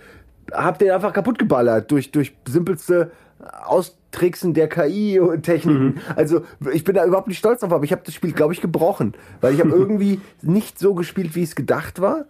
habe 0.54 0.78
den 0.78 0.92
einfach 0.92 1.14
kaputt 1.14 1.40
geballert 1.40 1.92
durch 1.92 2.12
durch 2.12 2.36
simpelste 2.48 3.12
Austricksen 3.66 4.54
der 4.54 4.70
KI 4.70 5.20
und 5.20 5.44
Techniken. 5.44 6.00
Also 6.16 6.44
ich 6.74 6.84
bin 6.84 6.96
da 6.96 7.06
überhaupt 7.06 7.28
nicht 7.28 7.38
stolz 7.38 7.60
drauf, 7.60 7.74
aber 7.74 7.84
ich 7.84 7.92
habe 7.92 8.02
das 8.06 8.14
Spiel, 8.14 8.32
glaube 8.32 8.54
ich, 8.54 8.62
gebrochen, 8.62 9.14
weil 9.42 9.54
ich 9.54 9.60
habe 9.60 9.70
irgendwie 9.76 10.22
nicht 10.42 10.80
so 10.80 10.94
gespielt, 10.94 11.36
wie 11.36 11.44
es 11.44 11.56
gedacht 11.56 12.02
war. 12.02 12.26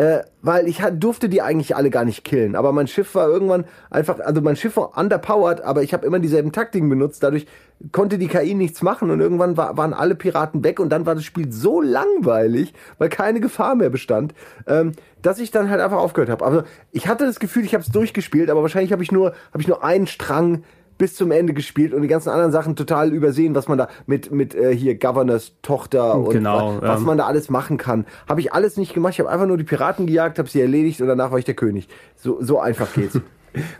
Äh, 0.00 0.24
weil 0.40 0.66
ich 0.66 0.82
durfte 0.94 1.28
die 1.28 1.42
eigentlich 1.42 1.76
alle 1.76 1.90
gar 1.90 2.06
nicht 2.06 2.24
killen. 2.24 2.56
Aber 2.56 2.72
mein 2.72 2.86
Schiff 2.86 3.14
war 3.14 3.28
irgendwann 3.28 3.66
einfach, 3.90 4.18
also 4.18 4.40
mein 4.40 4.56
Schiff 4.56 4.78
war 4.78 4.96
underpowered, 4.96 5.60
aber 5.60 5.82
ich 5.82 5.92
habe 5.92 6.06
immer 6.06 6.18
dieselben 6.18 6.52
Taktiken 6.52 6.88
benutzt. 6.88 7.22
Dadurch 7.22 7.44
konnte 7.92 8.16
die 8.16 8.28
KI 8.28 8.54
nichts 8.54 8.80
machen 8.80 9.10
und 9.10 9.20
irgendwann 9.20 9.58
war, 9.58 9.76
waren 9.76 9.92
alle 9.92 10.14
Piraten 10.14 10.64
weg 10.64 10.80
und 10.80 10.88
dann 10.88 11.04
war 11.04 11.14
das 11.14 11.24
Spiel 11.24 11.52
so 11.52 11.82
langweilig, 11.82 12.72
weil 12.96 13.10
keine 13.10 13.40
Gefahr 13.40 13.74
mehr 13.74 13.90
bestand, 13.90 14.32
ähm, 14.66 14.92
dass 15.20 15.38
ich 15.38 15.50
dann 15.50 15.68
halt 15.68 15.82
einfach 15.82 15.98
aufgehört 15.98 16.30
habe. 16.30 16.46
Also 16.46 16.62
ich 16.92 17.06
hatte 17.06 17.26
das 17.26 17.38
Gefühl, 17.38 17.66
ich 17.66 17.74
habe 17.74 17.84
es 17.84 17.90
durchgespielt, 17.90 18.48
aber 18.48 18.62
wahrscheinlich 18.62 18.92
habe 18.92 19.02
ich 19.02 19.12
nur, 19.12 19.34
habe 19.52 19.60
ich 19.60 19.68
nur 19.68 19.84
einen 19.84 20.06
Strang 20.06 20.62
bis 21.00 21.14
zum 21.16 21.32
Ende 21.32 21.54
gespielt 21.54 21.94
und 21.94 22.02
die 22.02 22.08
ganzen 22.08 22.28
anderen 22.28 22.52
Sachen 22.52 22.76
total 22.76 23.12
übersehen, 23.12 23.54
was 23.54 23.66
man 23.68 23.78
da 23.78 23.88
mit 24.06 24.30
mit 24.30 24.54
äh, 24.54 24.76
hier 24.76 24.96
Governors 24.98 25.52
Tochter 25.62 26.14
und 26.14 26.34
Genau, 26.34 26.76
was, 26.80 26.88
was 26.88 27.00
ähm. 27.00 27.06
man 27.06 27.18
da 27.18 27.26
alles 27.26 27.48
machen 27.48 27.78
kann. 27.78 28.04
Habe 28.28 28.40
ich 28.40 28.52
alles 28.52 28.76
nicht 28.76 28.92
gemacht. 28.92 29.14
Ich 29.14 29.20
habe 29.20 29.30
einfach 29.30 29.46
nur 29.46 29.56
die 29.56 29.64
Piraten 29.64 30.06
gejagt, 30.06 30.38
habe 30.38 30.48
sie 30.48 30.60
erledigt 30.60 31.00
und 31.00 31.08
danach 31.08 31.30
war 31.30 31.38
ich 31.38 31.46
der 31.46 31.54
König. 31.54 31.88
So 32.16 32.36
so 32.40 32.60
einfach 32.60 32.92
geht's. 32.92 33.18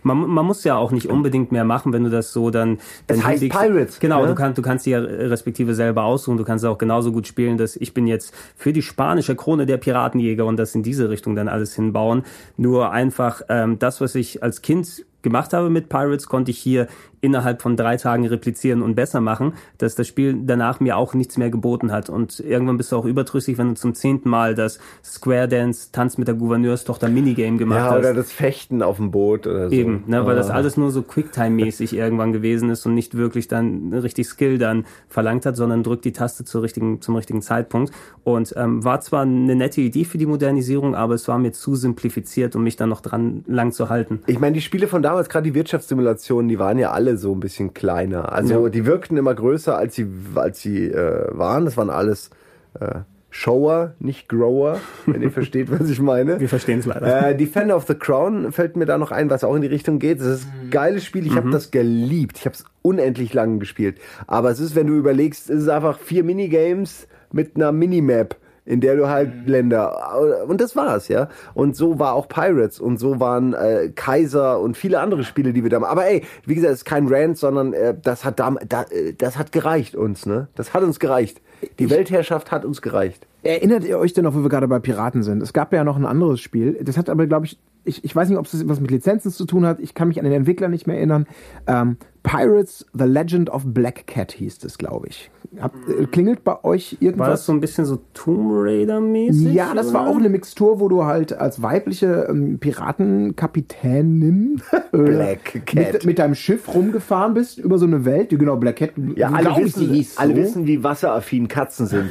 Man, 0.03 0.19
man 0.29 0.45
muss 0.45 0.65
ja 0.65 0.77
auch 0.77 0.91
nicht 0.91 1.07
unbedingt 1.07 1.53
mehr 1.53 1.63
machen, 1.63 1.93
wenn 1.93 2.03
du 2.03 2.11
das 2.11 2.33
so 2.33 2.51
dann. 2.51 2.79
dann 3.07 3.19
Es 3.19 3.25
heißt 3.25 3.41
hinlegst. 3.41 3.61
Pirates, 3.61 4.01
Genau, 4.01 4.23
ne? 4.23 4.27
du 4.27 4.35
kannst, 4.35 4.59
du 4.59 4.63
kannst 4.63 4.85
die 4.85 4.91
ja 4.91 4.99
respektive 4.99 5.77
selber 5.77 6.03
aussuchen. 6.03 6.39
Du 6.39 6.45
kannst 6.45 6.65
auch 6.65 6.77
genauso 6.77 7.13
gut 7.13 7.29
spielen, 7.29 7.57
dass 7.57 7.77
ich 7.77 7.95
bin 7.95 8.09
jetzt 8.09 8.35
für 8.57 8.73
die 8.73 8.83
spanische 8.83 9.37
Krone 9.37 9.67
der 9.67 9.77
Piratenjäger 9.77 10.45
und 10.45 10.57
das 10.57 10.75
in 10.75 10.83
diese 10.83 11.09
Richtung 11.09 11.37
dann 11.37 11.49
alles 11.49 11.75
hinbauen. 11.77 12.25
Nur 12.57 12.91
einfach 12.91 13.43
ähm, 13.49 13.79
das, 13.79 14.01
was 14.01 14.17
ich 14.17 14.43
als 14.43 14.63
Kind 14.63 15.05
gemacht 15.23 15.53
habe 15.53 15.71
mit 15.71 15.89
Pirates, 15.89 16.27
konnte 16.27 16.51
ich 16.51 16.59
hier 16.59 16.89
innerhalb 17.21 17.63
von 17.63 17.77
drei 17.77 17.97
Tagen 17.97 18.27
replizieren 18.27 18.83
und 18.83 18.95
besser 18.95 19.21
machen, 19.21 19.55
dass 19.79 19.95
das 19.95 20.07
Spiel 20.07 20.37
danach 20.45 20.81
mir 20.81 20.97
auch 20.97 21.15
nichts 21.15 21.37
mehr 21.37 21.51
geboten 21.51 21.93
hat. 21.93 22.09
Und 22.11 22.41
irgendwann 22.41 22.77
bist 22.77 22.93
du 22.93 22.97
auch 22.97 23.05
überdrüssig, 23.05 23.59
wenn 23.59 23.69
du 23.69 23.75
zum 23.75 23.95
zehnten 23.95 24.29
Mal 24.29 24.55
das 24.55 24.79
Square 25.05 25.49
Dance 25.49 25.91
Tanz 25.93 26.19
mit 26.19 26.29
der 26.29 26.35
Gouverneurstochter 26.35 27.09
Minigame 27.09 27.57
gemacht 27.59 27.79
ja, 27.79 27.91
hast. 27.91 27.99
oder 27.99 28.15
das 28.15 28.33
Fechten 28.33 28.83
auf 28.83 28.97
dem 28.97 29.11
Boot 29.11 29.47
oder 29.47 29.69
so. 29.69 29.75
Eben, 29.75 30.05
ne, 30.07 30.25
weil 30.27 30.37
das 30.37 30.51
Ah. 30.51 30.55
alles 30.55 30.77
nur 30.77 30.91
so 30.91 31.03
Quicktime-mäßig 31.03 31.95
irgendwann 31.95 32.33
gewesen 32.33 32.71
ist 32.71 32.87
und 32.87 32.95
nicht 32.95 33.17
wirklich 33.17 33.49
dann 33.49 33.93
richtig 33.93 34.27
Skill 34.27 34.59
dann 34.59 34.85
verlangt 35.09 35.47
hat, 35.47 35.57
sondern 35.57 35.83
drückt 35.83 36.05
die 36.05 36.13
Taste 36.13 36.45
zur 36.45 36.63
richtigen, 36.63 37.01
zum 37.01 37.17
richtigen 37.17 37.43
Zeitpunkt. 37.43 37.93
Und 38.25 38.53
ähm, 38.57 38.85
war 38.85 39.01
zwar 39.01 39.23
eine 39.23 39.55
nette 39.55 39.81
Idee 39.81 40.05
für 40.05 40.19
die 40.19 40.27
Modernisierung, 40.27 40.95
aber 40.95 41.15
es 41.15 41.29
war 41.29 41.39
mir 41.39 41.53
zu 41.53 41.75
simplifiziert, 41.75 42.57
um 42.57 42.63
mich 42.65 42.77
dann 42.77 42.89
noch 42.89 43.01
dran 43.01 43.45
lang 43.47 43.73
zu 43.73 43.89
halten. 43.89 44.21
Ich 44.27 44.39
meine, 44.39 44.55
die 44.55 44.61
Spiele 44.61 44.89
von 44.89 45.03
damals, 45.03 45.29
gerade 45.29 45.45
die 45.45 45.55
Wirtschaftssimulationen, 45.55 46.49
die 46.49 46.59
waren 46.59 46.79
ja 46.79 46.91
alle 46.93 47.10
so 47.17 47.33
ein 47.35 47.41
bisschen 47.41 47.75
kleiner. 47.75 48.33
Also 48.33 48.65
Ja. 48.65 48.69
die 48.71 48.87
wirkten 48.87 49.17
immer 49.17 49.35
größer, 49.35 49.77
als 49.77 49.95
sie, 49.95 50.07
als 50.35 50.61
sie 50.61 50.87
äh, 50.87 51.27
waren. 51.31 51.65
Das 51.65 51.77
waren 51.77 51.91
alles 51.91 52.31
äh, 52.79 53.01
Shower, 53.33 53.95
nicht 54.01 54.29
Grower, 54.29 54.79
wenn 55.07 55.23
ihr 55.23 55.31
versteht, 55.33 55.71
was 55.71 55.89
ich 55.89 56.01
meine. 56.01 56.41
Wir 56.41 56.49
verstehen 56.49 56.81
es 56.81 56.87
leider. 56.87 57.29
Äh, 57.29 57.37
Defender 57.37 57.77
of 57.77 57.87
the 57.87 57.95
Crown 57.95 58.51
fällt 58.51 58.77
mir 58.77 58.87
da 58.87 58.99
noch 58.99 59.13
ein, 59.13 59.31
was 59.31 59.45
auch 59.45 59.55
in 59.55 59.63
die 59.63 59.69
Richtung 59.69 59.99
geht. 60.01 60.21
Das 60.21 60.27
ist 60.27 60.47
ein 60.47 60.71
geiles 60.71 61.05
Spiel. 61.05 61.27
Ich 61.27 61.37
habe 61.37 61.51
das 61.51 61.71
geliebt. 61.71 62.39
Ich 62.39 62.45
habe 62.47 62.55
es 62.57 62.65
unendlich 62.83 63.33
lang 63.33 63.61
gespielt. 63.61 63.99
Aber 64.27 64.51
es 64.51 64.59
ist, 64.59 64.75
wenn 64.75 64.89
du 64.89 64.95
überlegst, 64.95 65.49
es 65.49 65.63
ist 65.63 65.69
einfach 65.69 65.99
vier 66.01 66.25
Minigames 66.25 67.07
mit 67.33 67.55
einer 67.55 67.71
Minimap 67.71 68.35
in 68.71 68.81
der 68.81 68.97
du 68.97 69.09
halt 69.09 69.47
Länder 69.47 70.45
und 70.49 70.61
das 70.61 70.77
war's, 70.77 71.09
ja. 71.09 71.29
Und 71.55 71.77
so 71.77 71.99
war 71.99 72.15
auch 72.15 72.29
Pirates 72.29 72.79
und 72.81 72.99
so 72.99 73.19
waren 73.21 73.53
äh, 73.53 73.91
Kaiser 73.95 74.61
und 74.61 74.77
viele 74.77 75.01
andere 75.01 75.25
Spiele, 75.25 75.53
die 75.53 75.63
wir 75.63 75.71
da. 75.71 75.83
Aber 75.83 76.07
ey, 76.07 76.23
wie 76.47 76.55
gesagt, 76.55 76.73
es 76.73 76.79
ist 76.81 76.85
kein 76.85 77.09
Rant, 77.09 77.37
sondern 77.37 77.73
äh, 77.73 77.95
das 78.01 78.25
hat 78.25 78.39
da, 78.39 78.55
da, 78.69 78.83
äh, 78.85 79.13
das 79.17 79.37
hat 79.37 79.53
gereicht 79.53 79.97
uns, 79.97 80.25
ne? 80.25 80.49
Das 80.55 80.73
hat 80.73 80.83
uns 80.83 81.01
gereicht. 81.01 81.41
Die 81.79 81.85
Ich- 81.85 81.91
Weltherrschaft 81.91 82.53
hat 82.53 82.65
uns 82.65 82.81
gereicht. 82.81 83.27
Erinnert 83.43 83.85
ihr 83.85 83.99
euch 83.99 84.13
denn 84.13 84.25
noch, 84.25 84.35
wo 84.35 84.43
wir 84.43 84.49
gerade 84.51 84.69
bei 84.69 84.79
Piraten 84.81 85.23
sind? 85.23 85.43
Es 85.43 85.53
gab 85.55 85.73
ja 85.73 85.83
noch 85.83 85.97
ein 85.97 86.05
anderes 86.07 86.41
Spiel. 86.41 86.79
Das 86.83 86.97
hat 86.99 87.09
aber, 87.09 87.27
glaube 87.27 87.47
ich, 87.47 87.59
ich, 87.85 88.05
ich 88.05 88.15
weiß 88.15 88.29
nicht, 88.29 88.39
ob 88.39 88.45
es 88.45 88.69
was 88.69 88.81
mit 88.81 88.91
Lizenzen 88.91 89.31
zu 89.31 89.47
tun 89.47 89.65
hat. 89.65 89.81
Ich 89.81 89.95
kann 89.95 90.09
mich 90.09 90.19
an 90.19 90.25
den 90.25 90.35
Entwickler 90.35 90.69
nicht 90.69 90.87
mehr 90.87 90.97
erinnern. 90.97 91.27
Ähm, 91.67 91.97
Pirates, 92.23 92.87
The 92.93 93.05
Legend 93.05 93.51
of 93.51 93.63
Black 93.67 94.07
Cat 94.07 94.33
hieß 94.33 94.63
es, 94.65 94.79
glaube 94.79 95.09
ich. 95.09 95.31
Hab, 95.61 95.75
äh, 95.89 96.07
klingelt 96.07 96.45
bei 96.45 96.63
euch 96.65 96.93
War 96.93 96.99
das 96.99 97.03
irgendwas? 97.03 97.47
so 97.47 97.53
ein 97.53 97.61
bisschen 97.61 97.85
so 97.85 97.99
Tomb 98.15 98.51
Raider-mäßig? 98.53 99.53
Ja, 99.53 99.75
das 99.75 99.93
war 99.93 100.03
oder? 100.03 100.11
auch 100.13 100.17
eine 100.17 100.29
Mixtur, 100.29 100.79
wo 100.81 100.89
du 100.89 101.05
halt 101.05 101.33
als 101.33 101.61
weibliche 101.63 102.27
ähm, 102.31 102.59
Piratenkapitänin 102.61 104.63
äh, 104.93 104.97
Black 104.97 105.63
Cat. 105.67 105.93
Mit, 105.95 106.07
mit 106.07 106.19
deinem 106.19 106.35
Schiff 106.35 106.73
rumgefahren 106.73 107.35
bist 107.35 107.59
über 107.59 107.79
so 107.79 107.87
eine 107.87 108.05
Welt, 108.05 108.31
die 108.31 108.39
genau 108.39 108.57
Black 108.57 108.77
Cat, 108.77 108.91
Ja, 109.17 109.31
alle 109.31 109.51
ich, 109.51 109.57
wissen, 109.77 109.89
hieß 109.89 110.19
alle 110.19 110.35
so. 110.35 110.41
wissen, 110.41 110.67
wie 110.67 110.83
wasseraffin 110.85 111.49
Katzen 111.49 111.87
sind. 111.87 112.11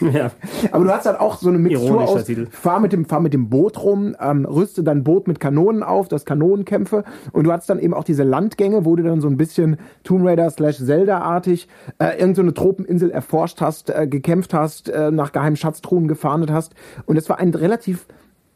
Ja. 0.00 0.30
Aber 0.72 0.84
du 0.84 0.90
hast 0.90 1.04
halt 1.04 1.20
auch 1.20 1.38
so 1.38 1.50
eine 1.50 1.58
Mixtur 1.58 1.88
Ironischer 1.90 2.12
aus, 2.12 2.24
Titel. 2.24 2.46
fahr 2.50 2.80
mit, 2.80 2.92
dem, 2.92 3.04
fahr 3.04 3.20
mit 3.20 3.34
dem 3.34 3.50
Boot 3.50 3.82
rum, 3.82 4.16
ähm, 4.18 4.46
rüste 4.46 4.82
dein 4.82 5.04
Boot 5.04 5.28
mit 5.28 5.40
Kanonen 5.40 5.82
auf, 5.82 6.08
das 6.08 6.24
Kanonenkämpfe 6.24 7.04
und 7.32 7.44
du 7.44 7.52
hattest 7.52 7.68
dann 7.68 7.78
eben 7.78 7.92
auch 7.92 8.04
diese 8.04 8.22
Landgänge, 8.24 8.86
wo 8.86 8.96
du 8.96 9.02
dann 9.02 9.20
so 9.20 9.28
ein 9.28 9.36
bisschen 9.36 9.49
Tomb 9.54 10.26
Raider 10.26 10.50
slash 10.50 10.78
Zelda-artig 10.78 11.68
äh, 11.98 12.18
irgend 12.18 12.36
so 12.36 12.50
Tropeninsel 12.50 13.10
erforscht 13.10 13.60
hast, 13.60 13.90
äh, 13.90 14.06
gekämpft 14.06 14.54
hast, 14.54 14.88
äh, 14.88 15.10
nach 15.10 15.32
geheimen 15.32 15.56
Schatztruhen 15.56 16.08
gefahndet 16.08 16.50
hast 16.50 16.74
und 17.06 17.16
es 17.16 17.28
war 17.28 17.38
ein 17.38 17.54
relativ 17.54 18.06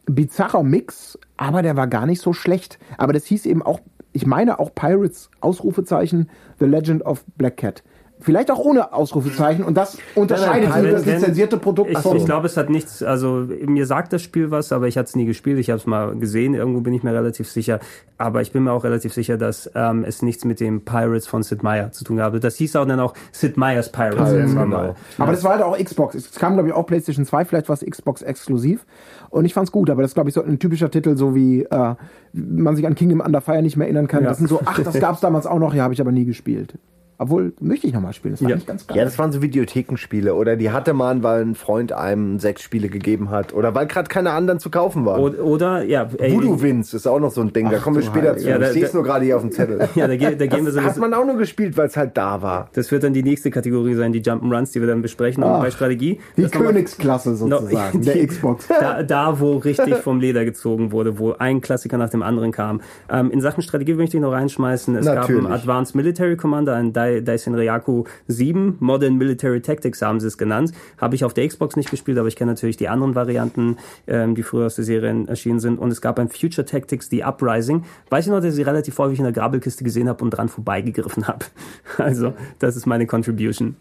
bizarrer 0.05 0.63
Mix, 0.63 1.17
aber 1.37 1.61
der 1.61 1.75
war 1.75 1.87
gar 1.87 2.05
nicht 2.05 2.21
so 2.21 2.33
schlecht. 2.33 2.79
Aber 2.97 3.13
das 3.13 3.25
hieß 3.25 3.45
eben 3.45 3.61
auch, 3.61 3.79
ich 4.13 4.25
meine 4.25 4.59
auch 4.59 4.73
Pirates, 4.73 5.29
Ausrufezeichen, 5.41 6.29
The 6.59 6.65
Legend 6.65 7.05
of 7.05 7.25
Black 7.37 7.57
Cat. 7.57 7.83
Vielleicht 8.25 8.49
auch 8.49 8.57
ohne 8.57 8.91
Ausrufezeichen 8.91 9.63
und 9.63 9.77
das 9.77 9.99
unterscheidet 10.15 10.73
Wenn- 10.73 10.91
das 10.91 11.05
wenn- 11.05 11.19
lizenzierte 11.19 11.57
Produkt 11.57 11.91
Ich, 11.91 11.97
von. 11.99 12.17
ich 12.17 12.25
glaube, 12.25 12.47
es 12.47 12.57
hat 12.57 12.71
nichts, 12.71 13.03
also 13.03 13.45
mir 13.67 13.85
sagt 13.85 14.13
das 14.13 14.23
Spiel 14.23 14.49
was, 14.49 14.71
aber 14.71 14.87
ich 14.87 14.97
hatte 14.97 15.09
es 15.09 15.15
nie 15.15 15.25
gespielt. 15.25 15.59
Ich 15.59 15.69
habe 15.69 15.77
es 15.79 15.85
mal 15.85 16.15
gesehen, 16.15 16.55
irgendwo 16.55 16.81
bin 16.81 16.91
ich 16.95 17.03
mir 17.03 17.13
relativ 17.13 17.47
sicher. 17.47 17.79
Aber 18.17 18.41
ich 18.41 18.51
bin 18.51 18.63
mir 18.63 18.71
auch 18.71 18.83
relativ 18.83 19.13
sicher, 19.13 19.37
dass 19.37 19.69
ähm, 19.75 20.03
es 20.07 20.23
nichts 20.23 20.43
mit 20.43 20.59
dem 20.59 20.81
Pirates 20.81 21.27
von 21.27 21.43
Sid 21.43 21.61
Meier 21.61 21.91
zu 21.91 22.03
tun 22.03 22.15
gehabt. 22.17 22.43
Das 22.43 22.55
hieß 22.55 22.75
auch 22.77 22.85
dann 22.85 22.99
auch 22.99 23.13
Sid 23.31 23.57
Meier's 23.57 23.91
Pirates. 23.91 24.31
Pirates, 24.31 24.51
genau. 24.53 24.65
mal. 24.65 24.95
Aber 25.19 25.31
das 25.31 25.43
war 25.43 25.51
halt 25.51 25.61
auch 25.61 25.77
Xbox. 25.77 26.15
Es 26.15 26.31
kam, 26.31 26.53
glaube 26.53 26.69
ich, 26.69 26.73
auch 26.73 26.87
PlayStation 26.87 27.25
2, 27.25 27.45
vielleicht 27.45 27.69
war 27.69 27.75
es 27.75 27.85
Xbox 27.85 28.23
exklusiv. 28.23 28.85
Und 29.29 29.45
ich 29.45 29.53
fand's 29.53 29.71
gut, 29.71 29.89
aber 29.91 30.01
das 30.01 30.11
ist, 30.11 30.15
glaube 30.15 30.29
ich, 30.29 30.33
so 30.33 30.41
ein 30.41 30.57
typischer 30.57 30.89
Titel, 30.89 31.15
so 31.15 31.35
wie 31.35 31.63
äh, 31.63 31.95
man 32.33 32.75
sich 32.75 32.87
an 32.87 32.95
Kingdom 32.95 33.19
Under 33.19 33.41
Fire 33.41 33.61
nicht 33.61 33.77
mehr 33.77 33.85
erinnern 33.85 34.07
kann. 34.07 34.23
Ja. 34.23 34.29
Das 34.29 34.37
sind 34.39 34.47
so, 34.47 34.61
ach, 34.65 34.79
das 34.81 34.99
gab's 34.99 35.19
damals 35.19 35.45
auch 35.45 35.59
noch, 35.59 35.73
ja, 35.75 35.83
habe 35.83 35.93
ich 35.93 36.01
aber 36.01 36.11
nie 36.11 36.25
gespielt. 36.25 36.73
Obwohl, 37.17 37.53
möchte 37.61 37.87
ich 37.87 37.93
nochmal 37.93 38.13
spielen. 38.13 38.33
Das 38.33 38.41
war 38.41 38.49
Ja. 38.49 38.55
eigentlich 38.55 38.67
ganz 38.67 38.87
geil. 38.87 38.97
Ja, 38.97 39.03
das 39.05 39.17
waren 39.17 39.31
so 39.31 39.41
Videothekenspiele. 39.41 40.33
Oder 40.35 40.55
die 40.55 40.71
hatte 40.71 40.93
man, 40.93 41.23
weil 41.23 41.41
ein 41.43 41.55
Freund 41.55 41.91
einem 41.93 42.39
sechs 42.39 42.61
Spiele 42.61 42.89
gegeben 42.89 43.29
hat. 43.29 43.53
Oder 43.53 43.73
weil 43.73 43.87
gerade 43.87 44.09
keine 44.09 44.31
anderen 44.31 44.59
zu 44.59 44.69
kaufen 44.69 45.05
waren. 45.05 45.21
Oder, 45.21 45.43
oder 45.43 45.83
ja, 45.83 46.09
ey, 46.17 46.33
Voodoo 46.33 46.61
Vince 46.61 46.95
ist 46.97 47.07
auch 47.07 47.19
noch 47.19 47.31
so 47.31 47.41
ein 47.41 47.53
Ding. 47.53 47.69
da 47.69 47.77
kommen 47.77 47.95
wir 47.95 48.03
später 48.03 48.29
Heilige. 48.29 48.41
zu. 48.43 48.49
Ja, 48.49 48.57
da- 48.57 48.67
ich 48.67 48.73
sehe 48.73 48.83
es 48.85 48.93
nur 48.93 49.03
gerade 49.03 49.23
hier 49.25 49.35
auf 49.37 49.41
dem 49.43 49.51
Zettel. 49.51 49.87
ja, 49.95 50.07
da, 50.07 50.15
da 50.15 50.45
gehen 50.47 50.65
wir 50.65 50.71
so 50.71 50.79
Das 50.79 50.85
hat 50.89 50.95
ein 50.95 50.99
man 51.01 51.13
auch 51.13 51.25
nur 51.25 51.37
gespielt, 51.37 51.77
weil 51.77 51.87
es 51.87 51.95
halt 51.95 52.17
da 52.17 52.41
war. 52.41 52.69
Das 52.73 52.91
wird 52.91 53.03
dann 53.03 53.13
die 53.13 53.23
nächste 53.23 53.49
Kategorie 53.49 53.93
sein, 53.95 54.11
die 54.11 54.21
Jump'n'Runs, 54.21 54.73
die 54.73 54.81
wir 54.81 54.87
dann 54.87 55.01
besprechen. 55.01 55.43
Und 55.43 55.49
Ach, 55.51 55.61
bei 55.61 55.71
Strategie. 55.71 56.19
Die 56.35 56.41
das 56.43 56.51
Königsklasse 56.51 57.35
sozusagen, 57.35 58.01
die- 58.01 58.05
der 58.05 58.27
Xbox. 58.27 58.67
Da, 58.79 59.03
da, 59.03 59.39
wo 59.39 59.55
richtig 59.57 59.95
vom 59.97 60.19
Leder 60.19 60.43
gezogen 60.43 60.91
wurde, 60.91 61.17
wo 61.17 61.31
ein 61.33 61.61
Klassiker 61.61 61.97
nach 61.97 62.09
dem 62.09 62.21
anderen 62.23 62.51
kam. 62.51 62.81
Ähm, 63.09 63.31
in 63.31 63.39
Sachen 63.39 63.61
Strategie 63.63 63.93
möchte 63.93 64.17
ich 64.17 64.21
noch 64.21 64.31
reinschmeißen. 64.33 64.95
Es 64.97 65.05
Natürlich. 65.05 65.41
gab 65.43 65.51
einen 65.51 65.53
Advanced 65.59 65.95
Military 65.95 66.35
Commander, 66.35 66.75
einen 66.75 66.91
Dai- 66.91 67.04
Daisen 67.21 67.55
Ryaku 67.55 68.03
7. 68.27 68.77
Modern 68.79 69.17
Military 69.17 69.61
Tactics 69.61 70.01
haben 70.01 70.19
sie 70.19 70.27
es 70.27 70.37
genannt. 70.37 70.71
Habe 70.97 71.15
ich 71.15 71.23
auf 71.25 71.33
der 71.33 71.47
Xbox 71.47 71.75
nicht 71.75 71.89
gespielt, 71.91 72.17
aber 72.17 72.27
ich 72.27 72.35
kenne 72.35 72.51
natürlich 72.51 72.77
die 72.77 72.87
anderen 72.87 73.15
Varianten, 73.15 73.77
ähm, 74.07 74.35
die 74.35 74.43
früher 74.43 74.65
aus 74.67 74.75
der 74.75 74.85
Serie 74.85 75.25
erschienen 75.27 75.59
sind. 75.59 75.79
Und 75.79 75.91
es 75.91 76.01
gab 76.01 76.19
ein 76.19 76.29
Future 76.29 76.65
Tactics, 76.65 77.09
die 77.09 77.23
Uprising. 77.23 77.83
Weiß 78.09 78.25
ich 78.25 78.31
noch, 78.31 78.37
dass 78.39 78.45
ich 78.49 78.55
sie 78.55 78.61
relativ 78.63 78.97
häufig 78.97 79.19
in 79.19 79.23
der 79.25 79.33
Grabelkiste 79.33 79.83
gesehen 79.83 80.09
habe 80.09 80.23
und 80.23 80.31
dran 80.31 80.49
vorbeigegriffen 80.49 81.27
habe. 81.27 81.45
Also, 81.97 82.33
das 82.59 82.75
ist 82.75 82.85
meine 82.85 83.05
Contribution. 83.07 83.75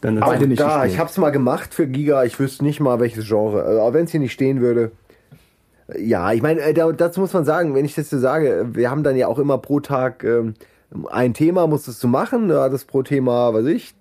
Dann 0.00 0.14
nicht 0.14 0.24
da, 0.60 0.74
gespielt. 0.82 0.92
ich 0.94 0.98
hab's 0.98 1.16
mal 1.16 1.30
gemacht 1.30 1.72
für 1.74 1.86
Giga. 1.86 2.24
Ich 2.24 2.40
wüsste 2.40 2.64
nicht 2.64 2.80
mal, 2.80 2.98
welches 2.98 3.26
Genre. 3.28 3.60
Äh, 3.62 3.80
Aber 3.80 3.94
wenn 3.94 4.04
es 4.06 4.10
hier 4.10 4.18
nicht 4.20 4.32
stehen 4.32 4.60
würde. 4.60 4.90
äh, 5.88 6.02
Ja, 6.02 6.32
ich 6.32 6.42
meine, 6.42 6.60
äh, 6.60 6.74
da- 6.74 6.90
dazu 6.90 7.20
muss 7.20 7.32
man 7.32 7.44
sagen, 7.44 7.74
wenn 7.76 7.84
ich 7.84 7.94
das 7.94 8.10
so 8.10 8.18
sage, 8.18 8.66
wir 8.72 8.90
haben 8.90 9.04
dann 9.04 9.14
ja 9.16 9.28
auch 9.28 9.38
immer 9.38 9.58
pro 9.58 9.78
Tag 9.80 10.24
ähm, 10.24 10.54
ein 11.10 11.34
Thema, 11.34 11.66
musstest 11.66 12.02
du 12.02 12.08
machen. 12.08 12.48
Du 12.48 12.60
hattest 12.60 12.86
pro 12.86 13.02
Thema, 13.02 13.52
weiß 13.54 13.66
ich, 13.66 13.94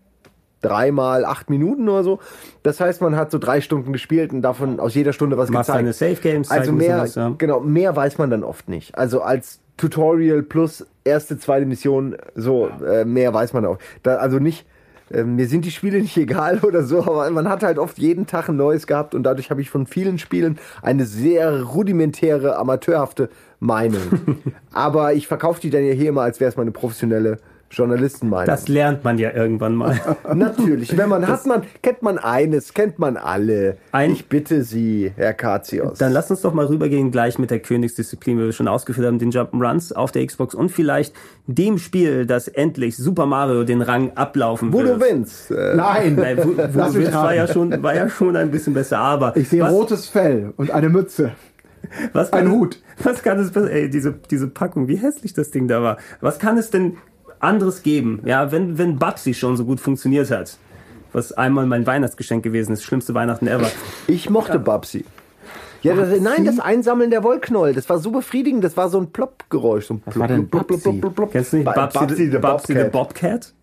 dreimal 0.61 1.25
acht 1.25 1.49
Minuten 1.49 1.89
oder 1.89 2.03
so. 2.03 2.19
Das 2.63 2.79
heißt, 2.79 3.01
man 3.01 3.15
hat 3.15 3.31
so 3.31 3.39
drei 3.39 3.61
Stunden 3.61 3.93
gespielt 3.93 4.31
und 4.31 4.41
davon 4.41 4.79
aus 4.79 4.93
jeder 4.93 5.13
Stunde 5.13 5.37
was 5.37 5.49
Machst 5.49 5.69
deine 5.69 5.89
gezeigt. 5.89 6.17
Safe 6.17 6.29
Games, 6.29 6.51
Also 6.51 6.71
mehr, 6.71 6.99
was, 6.99 7.15
ja. 7.15 7.33
genau, 7.37 7.59
mehr 7.59 7.95
weiß 7.95 8.17
man 8.17 8.29
dann 8.29 8.43
oft 8.43 8.69
nicht. 8.69 8.97
Also 8.97 9.21
als 9.21 9.59
Tutorial 9.77 10.43
plus 10.43 10.85
erste, 11.03 11.37
zweite 11.39 11.65
Mission, 11.65 12.15
so, 12.35 12.69
äh, 12.85 13.05
mehr 13.05 13.33
weiß 13.33 13.53
man 13.53 13.65
auch. 13.65 13.79
Da, 14.03 14.17
also 14.17 14.37
nicht, 14.37 14.65
äh, 15.11 15.23
mir 15.23 15.47
sind 15.47 15.65
die 15.65 15.71
Spiele 15.71 15.99
nicht 16.01 16.17
egal 16.17 16.59
oder 16.59 16.83
so, 16.83 16.99
aber 17.01 17.29
man 17.31 17.49
hat 17.49 17.63
halt 17.63 17.79
oft 17.79 17.97
jeden 17.97 18.27
Tag 18.27 18.49
ein 18.49 18.57
neues 18.57 18.85
gehabt 18.85 19.15
und 19.15 19.23
dadurch 19.23 19.49
habe 19.49 19.61
ich 19.61 19.69
von 19.69 19.87
vielen 19.87 20.19
Spielen 20.19 20.59
eine 20.81 21.05
sehr 21.05 21.63
rudimentäre, 21.63 22.57
amateurhafte 22.57 23.29
Meinung. 23.61 24.01
aber 24.73 25.13
ich 25.13 25.27
verkaufe 25.27 25.61
die 25.61 25.69
dann 25.69 25.85
ja 25.85 25.93
hier 25.93 26.09
immer, 26.09 26.23
als 26.23 26.39
wäre 26.41 26.49
es 26.49 26.57
meine 26.57 26.71
professionelle 26.71 27.37
Journalistenmeinung. 27.73 28.47
Das 28.47 28.67
lernt 28.67 29.05
man 29.05 29.17
ja 29.17 29.31
irgendwann 29.31 29.75
mal. 29.75 29.97
Natürlich, 30.35 30.97
wenn 30.97 31.07
man 31.07 31.25
hat 31.25 31.45
man, 31.45 31.61
kennt 31.81 32.01
man 32.01 32.17
eines, 32.17 32.73
kennt 32.73 32.99
man 32.99 33.15
alle. 33.15 33.77
Ein- 33.93 34.11
ich 34.11 34.27
bitte 34.27 34.63
Sie, 34.63 35.13
Herr 35.15 35.33
Katsios. 35.33 35.97
Dann 35.97 36.11
lass 36.11 36.29
uns 36.29 36.41
doch 36.41 36.53
mal 36.53 36.65
rübergehen 36.65 37.11
gleich 37.11 37.39
mit 37.39 37.49
der 37.49 37.59
Königsdisziplin, 37.59 38.37
wie 38.39 38.43
wir 38.43 38.51
schon 38.51 38.67
ausgeführt 38.67 39.07
haben, 39.07 39.19
den 39.19 39.31
Jump'n'Runs 39.31 39.93
auf 39.93 40.11
der 40.11 40.25
Xbox 40.27 40.53
und 40.53 40.67
vielleicht 40.67 41.15
dem 41.47 41.77
Spiel, 41.77 42.25
das 42.25 42.49
endlich 42.49 42.97
Super 42.97 43.25
Mario 43.25 43.63
den 43.63 43.81
Rang 43.81 44.11
ablaufen 44.15 44.73
Wo 44.73 44.79
wird. 44.83 44.89
du 44.89 45.05
willst. 45.05 45.51
Äh, 45.51 45.73
Nein, 45.75 46.15
Nein, 46.15 46.39
wo, 46.39 46.49
wo 46.57 46.77
Lass 46.77 46.91
du 46.91 46.99
willst, 46.99 47.13
war 47.13 47.33
ja 47.33 47.47
schon, 47.47 47.81
war 47.81 47.95
ja 47.95 48.09
schon 48.09 48.35
ein 48.35 48.51
bisschen 48.51 48.73
besser, 48.73 48.97
aber 48.99 49.35
Ich 49.37 49.47
sehe 49.47 49.61
was, 49.63 49.71
rotes 49.71 50.09
Fell 50.09 50.51
und 50.57 50.71
eine 50.71 50.89
Mütze. 50.89 51.31
Was 52.13 52.31
kann 52.31 52.41
ein 52.41 52.47
es, 52.47 52.53
Hut. 52.53 52.79
Was 53.03 53.23
kann 53.23 53.39
es, 53.39 53.55
ey, 53.55 53.89
diese, 53.89 54.13
diese 54.29 54.47
Packung, 54.47 54.87
wie 54.87 54.97
hässlich 54.97 55.33
das 55.33 55.51
Ding 55.51 55.67
da 55.67 55.81
war. 55.81 55.97
Was 56.19 56.39
kann 56.39 56.57
es 56.57 56.69
denn 56.69 56.97
anderes 57.39 57.83
geben? 57.83 58.21
Ja, 58.25 58.51
wenn, 58.51 58.77
wenn 58.77 58.97
Babsi 58.99 59.33
schon 59.33 59.57
so 59.57 59.65
gut 59.65 59.79
funktioniert 59.79 60.31
hat. 60.31 60.57
Was 61.13 61.33
einmal 61.33 61.65
mein 61.65 61.85
Weihnachtsgeschenk 61.85 62.43
gewesen 62.43 62.71
ist, 62.71 62.83
schlimmste 62.83 63.13
Weihnachten 63.13 63.47
ever. 63.47 63.69
Ich 64.07 64.29
mochte 64.29 64.59
Babsi. 64.59 65.03
Ja, 65.81 65.95
das, 65.95 66.21
nein, 66.21 66.45
das 66.45 66.59
Einsammeln 66.59 67.09
der 67.09 67.23
Wollknäuel, 67.23 67.73
das 67.73 67.89
war 67.89 67.97
so 67.97 68.11
befriedigend, 68.11 68.63
das 68.63 68.77
war 68.77 68.87
so 68.89 68.99
ein 68.99 69.11
Plopp-Geräusch. 69.11 69.87
So 69.87 69.95
ein 69.95 70.01
war 70.13 70.27
denn 70.27 70.47
Babsi? 70.47 71.01
Kennst 71.31 71.53
du 71.53 71.57
nicht 71.57 71.65
Ba- 71.65 71.73
Babsi, 71.73 72.27
Babsi 72.37 72.73
the 72.75 72.83
Bobcat. 72.83 73.53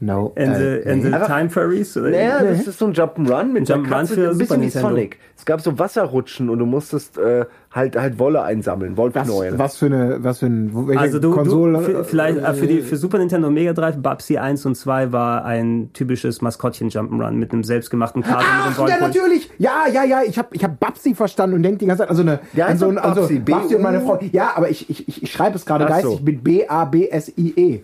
No. 0.00 0.32
And 0.36 0.54
the, 0.56 0.62
äh, 0.62 0.92
and 0.92 1.02
the 1.02 1.08
Einfach- 1.12 1.26
Time 1.26 1.50
Furries? 1.50 1.96
Naja, 1.96 2.42
das 2.42 2.66
ist 2.68 2.78
so 2.78 2.86
ein 2.86 2.92
Jump'n'Run 2.94 3.52
mit 3.52 3.68
Jump'n'Run 3.68 3.88
Katze, 3.88 4.30
ein 4.30 4.38
bisschen 4.38 4.62
wie. 4.62 4.70
Sonic. 4.70 5.18
Es 5.36 5.44
gab 5.44 5.60
so 5.60 5.76
Wasserrutschen 5.78 6.48
und 6.50 6.60
du 6.60 6.66
musstest 6.66 7.18
äh, 7.18 7.46
halt 7.70 7.96
halt 7.96 8.18
Wolle 8.18 8.42
einsammeln, 8.42 8.96
was, 8.96 9.14
Wollknäuel. 9.14 9.58
was 9.58 9.76
für 9.76 9.86
eine, 9.86 10.24
was 10.24 10.38
für 10.38 10.46
ein, 10.46 10.70
welche 10.88 11.00
Also 11.00 11.18
du, 11.18 11.30
Konsole? 11.32 11.78
du 11.78 11.84
für, 11.84 12.04
vielleicht 12.04 12.38
äh, 12.38 12.54
für 12.54 12.66
die 12.66 12.80
für 12.80 12.96
Super 12.96 13.18
Nintendo 13.18 13.48
und 13.48 13.54
Mega 13.54 13.74
Drive 13.74 13.96
Babsi 13.98 14.38
1 14.38 14.64
und 14.64 14.74
2 14.74 15.12
war 15.12 15.44
ein 15.44 15.90
typisches 15.92 16.40
Maskottchen 16.40 16.88
Jump'n'Run 16.88 17.32
mit 17.32 17.52
einem 17.52 17.64
selbstgemachten 17.64 18.22
Karton 18.22 18.38
mit 18.38 18.74
Ach, 18.74 18.78
einem 18.78 18.88
ja, 18.88 19.00
natürlich. 19.06 19.50
Ja, 19.58 19.84
ja, 19.92 20.04
ja. 20.04 20.20
Ich 20.26 20.38
habe 20.38 20.48
ich 20.52 20.64
hab 20.64 20.80
Babsi 20.80 21.14
verstanden 21.14 21.56
und 21.56 21.62
denke 21.62 21.78
die 21.78 21.86
ganze 21.86 22.02
Zeit, 22.02 22.10
also 22.10 22.22
eine, 22.22 22.40
Ja, 22.54 22.66
an 22.66 22.78
so 22.78 22.88
ein, 22.88 22.96
also 22.96 23.20
Babsi, 23.22 23.38
Babsi 23.38 23.74
und 23.74 23.82
meine 23.82 24.00
Frau. 24.00 24.18
Ja, 24.32 24.52
aber 24.54 24.70
ich, 24.70 24.88
ich, 24.88 25.06
ich, 25.06 25.22
ich 25.24 25.32
schreibe 25.32 25.56
es 25.56 25.66
gerade 25.66 25.84
Ach 25.86 26.00
so. 26.00 26.08
geistig 26.10 26.24
mit 26.24 26.42
B-A-B-S-I-E. 26.44 27.80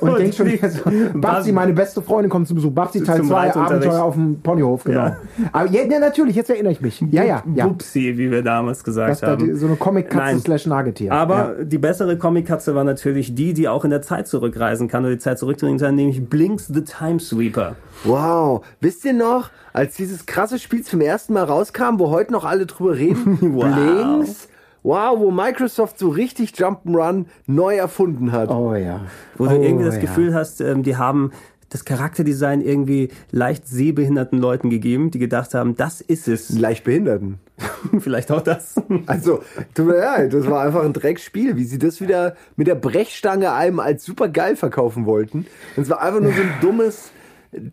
so, 0.00 0.06
und 0.06 0.18
denk 0.18 0.34
schon, 0.34 0.50
also, 0.60 0.80
Babsi, 1.14 1.52
meine 1.52 1.72
beste 1.72 2.02
Freundin, 2.02 2.28
kommt 2.30 2.48
zu 2.48 2.54
Besuch. 2.56 2.72
Babsi 2.72 3.04
Teil 3.04 3.18
Zum 3.18 3.28
2, 3.28 3.34
Reitunterricht. 3.36 3.72
Abenteuer 3.86 4.02
auf 4.02 4.14
dem 4.14 4.40
Ponyhof, 4.40 4.84
genau. 4.84 5.00
Ja. 5.00 5.16
Aber 5.52 5.70
ja, 5.70 5.98
natürlich, 6.00 6.34
jetzt 6.34 6.50
erinnere 6.50 6.72
ich 6.72 6.80
mich. 6.80 7.00
Ja, 7.10 7.22
ja, 7.22 7.42
ja. 7.54 7.66
Bubsi, 7.66 8.14
wie 8.18 8.30
wir 8.30 8.42
damals 8.42 8.82
gesagt 8.82 9.10
Das 9.10 9.22
war 9.22 9.27
haben. 9.30 9.46
die, 9.46 9.54
so 9.54 9.66
eine 9.66 9.76
Comic-Katze 9.76 10.40
slash 10.40 10.66
Nagetier. 10.66 11.12
Aber 11.12 11.58
ja. 11.58 11.64
die 11.64 11.78
bessere 11.78 12.16
Comic-Katze 12.18 12.74
war 12.74 12.84
natürlich 12.84 13.34
die, 13.34 13.54
die 13.54 13.68
auch 13.68 13.84
in 13.84 13.90
der 13.90 14.02
Zeit 14.02 14.28
zurückreisen 14.28 14.88
kann 14.88 15.04
oder 15.04 15.14
die 15.14 15.20
Zeit 15.20 15.38
zurückdrehen 15.38 15.78
kann, 15.78 15.94
nämlich 15.94 16.28
Blinks 16.28 16.66
the 16.66 16.82
Time 16.82 17.20
Sweeper. 17.20 17.76
Wow, 18.04 18.64
wisst 18.80 19.04
ihr 19.04 19.12
noch, 19.12 19.50
als 19.72 19.96
dieses 19.96 20.26
krasse 20.26 20.58
Spiel 20.58 20.82
zum 20.82 21.00
ersten 21.00 21.32
Mal 21.34 21.44
rauskam, 21.44 21.98
wo 21.98 22.10
heute 22.10 22.32
noch 22.32 22.44
alle 22.44 22.66
drüber 22.66 22.96
reden? 22.96 23.38
Wow. 23.58 23.74
Blinks. 23.74 24.48
Wow, 24.82 25.18
wo 25.18 25.30
Microsoft 25.30 25.98
so 25.98 26.08
richtig 26.08 26.52
Jump'n'Run 26.52 27.26
neu 27.46 27.76
erfunden 27.76 28.32
hat. 28.32 28.50
Oh 28.50 28.74
ja. 28.74 29.00
Wo 29.36 29.46
du 29.46 29.56
oh, 29.56 29.62
irgendwie 29.62 29.84
das 29.84 29.96
ja. 29.96 30.00
Gefühl 30.02 30.34
hast, 30.34 30.60
ähm, 30.60 30.82
die 30.82 30.96
haben 30.96 31.32
das 31.70 31.84
Charakterdesign 31.84 32.60
irgendwie 32.60 33.08
leicht 33.30 33.66
sehbehinderten 33.68 34.38
Leuten 34.38 34.70
gegeben, 34.70 35.10
die 35.10 35.18
gedacht 35.18 35.52
haben, 35.54 35.76
das 35.76 36.00
ist 36.00 36.26
es. 36.28 36.50
Leicht 36.58 36.84
Behinderten. 36.84 37.38
Vielleicht 38.00 38.30
auch 38.32 38.40
das. 38.40 38.76
Also, 39.06 39.40
tut 39.74 39.86
mir 39.86 39.98
leid, 39.98 40.32
das 40.32 40.48
war 40.48 40.62
einfach 40.64 40.84
ein 40.84 40.92
Dreckspiel, 40.92 41.56
wie 41.56 41.64
sie 41.64 41.78
das 41.78 42.00
wieder 42.00 42.36
mit 42.56 42.66
der 42.68 42.74
Brechstange 42.76 43.52
einem 43.52 43.80
als 43.80 44.04
super 44.04 44.28
geil 44.28 44.56
verkaufen 44.56 45.04
wollten. 45.06 45.46
Und 45.76 45.82
es 45.82 45.90
war 45.90 46.00
einfach 46.00 46.20
nur 46.20 46.32
so 46.32 46.40
ein 46.40 46.52
dummes 46.60 47.10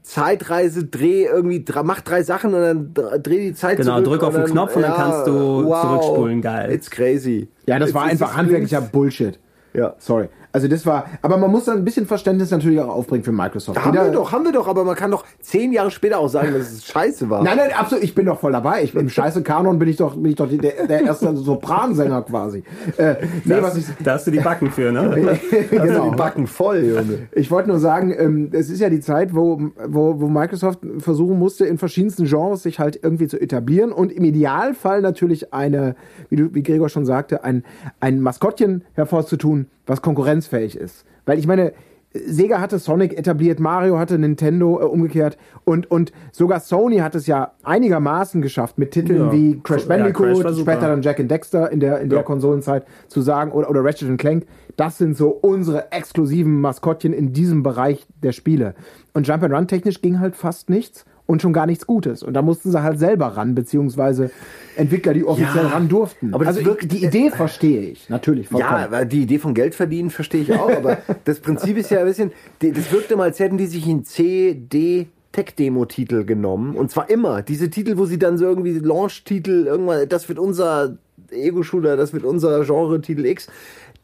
Zeitreise, 0.04 0.86
dreh 0.86 1.26
irgendwie, 1.26 1.64
mach 1.84 2.02
drei 2.02 2.24
Sachen 2.24 2.54
und 2.54 2.62
dann 2.62 2.94
dr- 2.94 3.20
dreh 3.20 3.40
die 3.50 3.54
Zeit 3.54 3.78
Genau, 3.78 4.02
zurück. 4.02 4.20
drück 4.20 4.24
auf 4.24 4.34
den 4.36 4.46
Knopf 4.46 4.76
und 4.76 4.82
dann 4.84 4.94
kannst 4.96 5.28
du 5.28 5.64
zurückspulen, 5.64 6.42
geil. 6.42 6.72
It's 6.72 6.90
crazy. 6.90 7.50
Ja, 7.68 7.78
das 7.80 7.90
It's- 7.90 7.96
war 7.96 8.04
einfach 8.04 8.36
handwerklicher 8.36 8.82
Bullshit. 8.82 9.40
Ja. 9.74 9.96
Sorry. 10.00 10.30
Also 10.56 10.70
das 10.70 10.86
war, 10.86 11.08
aber 11.22 11.36
man 11.36 11.52
muss 11.52 11.66
dann 11.66 11.80
ein 11.80 11.84
bisschen 11.84 12.06
Verständnis 12.06 12.50
natürlich 12.50 12.80
auch 12.80 12.88
aufbringen 12.88 13.26
für 13.26 13.34
Microsoft. 13.34 13.78
Haben 13.78 13.92
Jeder- 13.92 14.06
wir 14.06 14.12
doch, 14.14 14.32
haben 14.32 14.46
wir 14.46 14.54
doch, 14.54 14.70
aber 14.70 14.86
man 14.86 14.96
kann 14.96 15.12
doch 15.12 15.26
zehn 15.42 15.74
Jahre 15.74 15.92
später 15.92 16.18
auch 16.18 16.30
sagen, 16.30 16.54
dass 16.54 16.72
es 16.72 16.86
scheiße 16.86 17.30
war. 17.30 17.44
Nein, 17.44 17.58
nein, 17.58 17.72
absolut. 17.78 18.06
Ich 18.06 18.16
bin 18.16 18.26
doch 18.26 18.40
voll 18.40 18.54
dabei. 18.54 18.84
Ich, 18.84 18.96
Im 18.96 19.10
scheiße 19.20 19.44
Kanon 19.44 19.80
bin 19.80 19.90
ich 19.90 19.98
doch, 19.98 20.16
bin 20.16 20.28
ich 20.28 20.36
doch 20.36 20.48
der, 20.48 20.88
der 20.88 21.02
erste 21.02 21.36
Sopransänger 21.36 22.22
quasi. 22.22 22.64
Äh, 22.96 23.16
nee, 23.44 23.56
was 23.60 23.76
ich, 23.76 23.84
Da 24.02 24.14
hast 24.14 24.28
du 24.28 24.32
die 24.32 24.40
Backen 24.40 24.72
für, 24.72 24.94
ne? 24.94 25.38
genau. 25.70 26.12
Die 26.12 26.16
Backen 26.16 26.48
voll, 26.48 26.86
Junge. 26.86 27.28
Ich 27.34 27.52
wollte 27.52 27.68
nur 27.68 27.80
sagen, 27.80 28.16
ähm, 28.18 28.50
es 28.54 28.70
ist 28.70 28.80
ja 28.80 28.90
die 28.90 29.02
Zeit, 29.02 29.36
wo, 29.36 29.60
wo, 29.90 30.22
wo 30.22 30.28
Microsoft 30.30 30.80
versuchen 31.00 31.38
musste, 31.38 31.66
in 31.66 31.78
verschiedensten 31.78 32.28
Genres 32.28 32.64
sich 32.64 32.80
halt 32.80 32.98
irgendwie 33.04 33.28
zu 33.28 33.42
etablieren 33.42 33.92
und 33.92 34.10
im 34.10 34.24
Idealfall 34.24 35.02
natürlich 35.02 35.54
eine, 35.54 35.98
wie, 36.30 36.38
du, 36.38 36.54
wie 36.54 36.64
Gregor 36.64 36.88
schon 36.88 37.06
sagte, 37.06 37.44
ein, 37.44 37.66
ein 38.00 38.22
Maskottchen 38.22 38.86
hervorzutun, 38.94 39.66
was 39.86 40.02
konkurrenzfähig 40.50 40.78
ist. 40.78 41.06
Weil 41.26 41.40
ich 41.40 41.48
meine, 41.48 41.74
Sega 42.14 42.62
hatte 42.62 42.80
Sonic 42.80 43.18
etabliert, 43.18 43.60
Mario 43.60 44.00
hatte 44.00 44.18
Nintendo 44.18 44.80
äh, 44.80 44.86
umgekehrt 44.86 45.38
und, 45.66 45.92
und 45.92 46.14
sogar 46.32 46.62
Sony 46.62 47.00
hat 47.00 47.14
es 47.14 47.28
ja 47.28 47.52
einigermaßen 47.64 48.42
geschafft 48.42 48.78
mit 48.78 48.92
Titeln 48.92 49.20
Ja. 49.26 49.32
wie 49.34 49.60
Crash 49.62 49.82
Ja, 49.82 49.88
Bandicoot, 49.90 50.28
Crash 50.28 50.44
war 50.46 50.54
super. 50.54 50.72
später 50.74 50.88
dann 50.88 51.02
Jack 51.02 51.20
and 51.20 51.30
Dexter 51.30 51.70
in 51.74 51.82
der, 51.82 52.00
in 52.00 52.10
der 52.10 52.20
Ja. 52.20 52.24
Konsolenzeit 52.24 52.86
zu 53.10 53.20
sagen 53.20 53.52
oder, 53.52 53.70
oder 53.70 53.84
Ratchet 53.84 54.08
and 54.10 54.20
Clank, 54.20 54.46
das 54.78 54.98
sind 54.98 55.18
so 55.18 55.28
unsere 55.28 55.92
exklusiven 55.92 56.62
Maskottchen 56.62 57.12
in 57.12 57.34
diesem 57.34 57.64
Bereich 57.64 58.08
der 58.24 58.32
Spiele. 58.32 58.76
Und 59.14 59.28
Jump 59.28 59.44
and 59.44 59.54
Run 59.54 59.68
technisch 59.68 60.02
ging 60.02 60.20
halt 60.22 60.38
fast 60.38 60.70
nichts 60.70 61.04
und 61.28 61.42
schon 61.42 61.54
gar 61.54 61.66
nichts 61.66 61.88
Gutes. 61.88 62.22
Und 62.24 62.34
da 62.34 62.42
mussten 62.42 62.72
sie 62.72 62.82
halt 62.84 63.00
selber 63.00 63.28
ran, 63.28 63.56
beziehungsweise 63.56 64.30
Entwickler, 64.76 65.14
die 65.14 65.24
offiziell 65.26 65.64
Ja, 65.66 65.70
ran 65.70 65.88
durften. 65.88 66.34
aber 66.34 66.46
also 66.48 66.64
wirkt- 66.64 66.92
die 66.92 67.04
Idee 67.04 67.30
verstehe 67.32 67.82
ich, 67.82 68.10
natürlich. 68.10 68.46
Ja, 68.52 68.58
vollkommen. 68.58 68.84
aber 68.84 69.06
die 69.06 69.22
Idee 69.24 69.40
von 69.40 69.54
Geld 69.54 69.74
verdienen 69.76 70.10
verstehe 70.10 70.42
ich 70.42 70.54
auch, 70.54 70.70
aber 70.70 70.98
das 71.26 71.40
Prinzip 71.40 71.78
ist 71.78 71.90
ja 71.92 72.00
ein 72.00 72.06
bisschen, 72.06 72.32
das 72.60 72.92
wirkt 72.92 73.12
immer, 73.12 73.24
als 73.24 73.40
hätten 73.40 73.58
die 73.58 73.68
sich 73.68 73.88
in 73.88 74.04
C, 74.04 74.54
D, 74.54 75.08
Tech-Demo-Titel 75.32 76.24
genommen. 76.26 76.76
Und 76.76 76.92
zwar 76.92 77.10
immer. 77.10 77.42
Diese 77.42 77.70
Titel, 77.70 77.98
wo 77.98 78.06
sie 78.06 78.18
dann 78.18 78.38
so 78.38 78.46
irgendwie 78.46 78.72
Launch-Titel, 78.80 79.66
irgendwann, 79.68 80.08
das 80.08 80.30
wird 80.30 80.40
unser 80.40 80.98
Ego-Shooter, 81.32 81.98
das 81.98 82.14
wird 82.14 82.24
unser 82.24 82.64
Genre-Titel 82.64 83.26
X. 83.26 83.48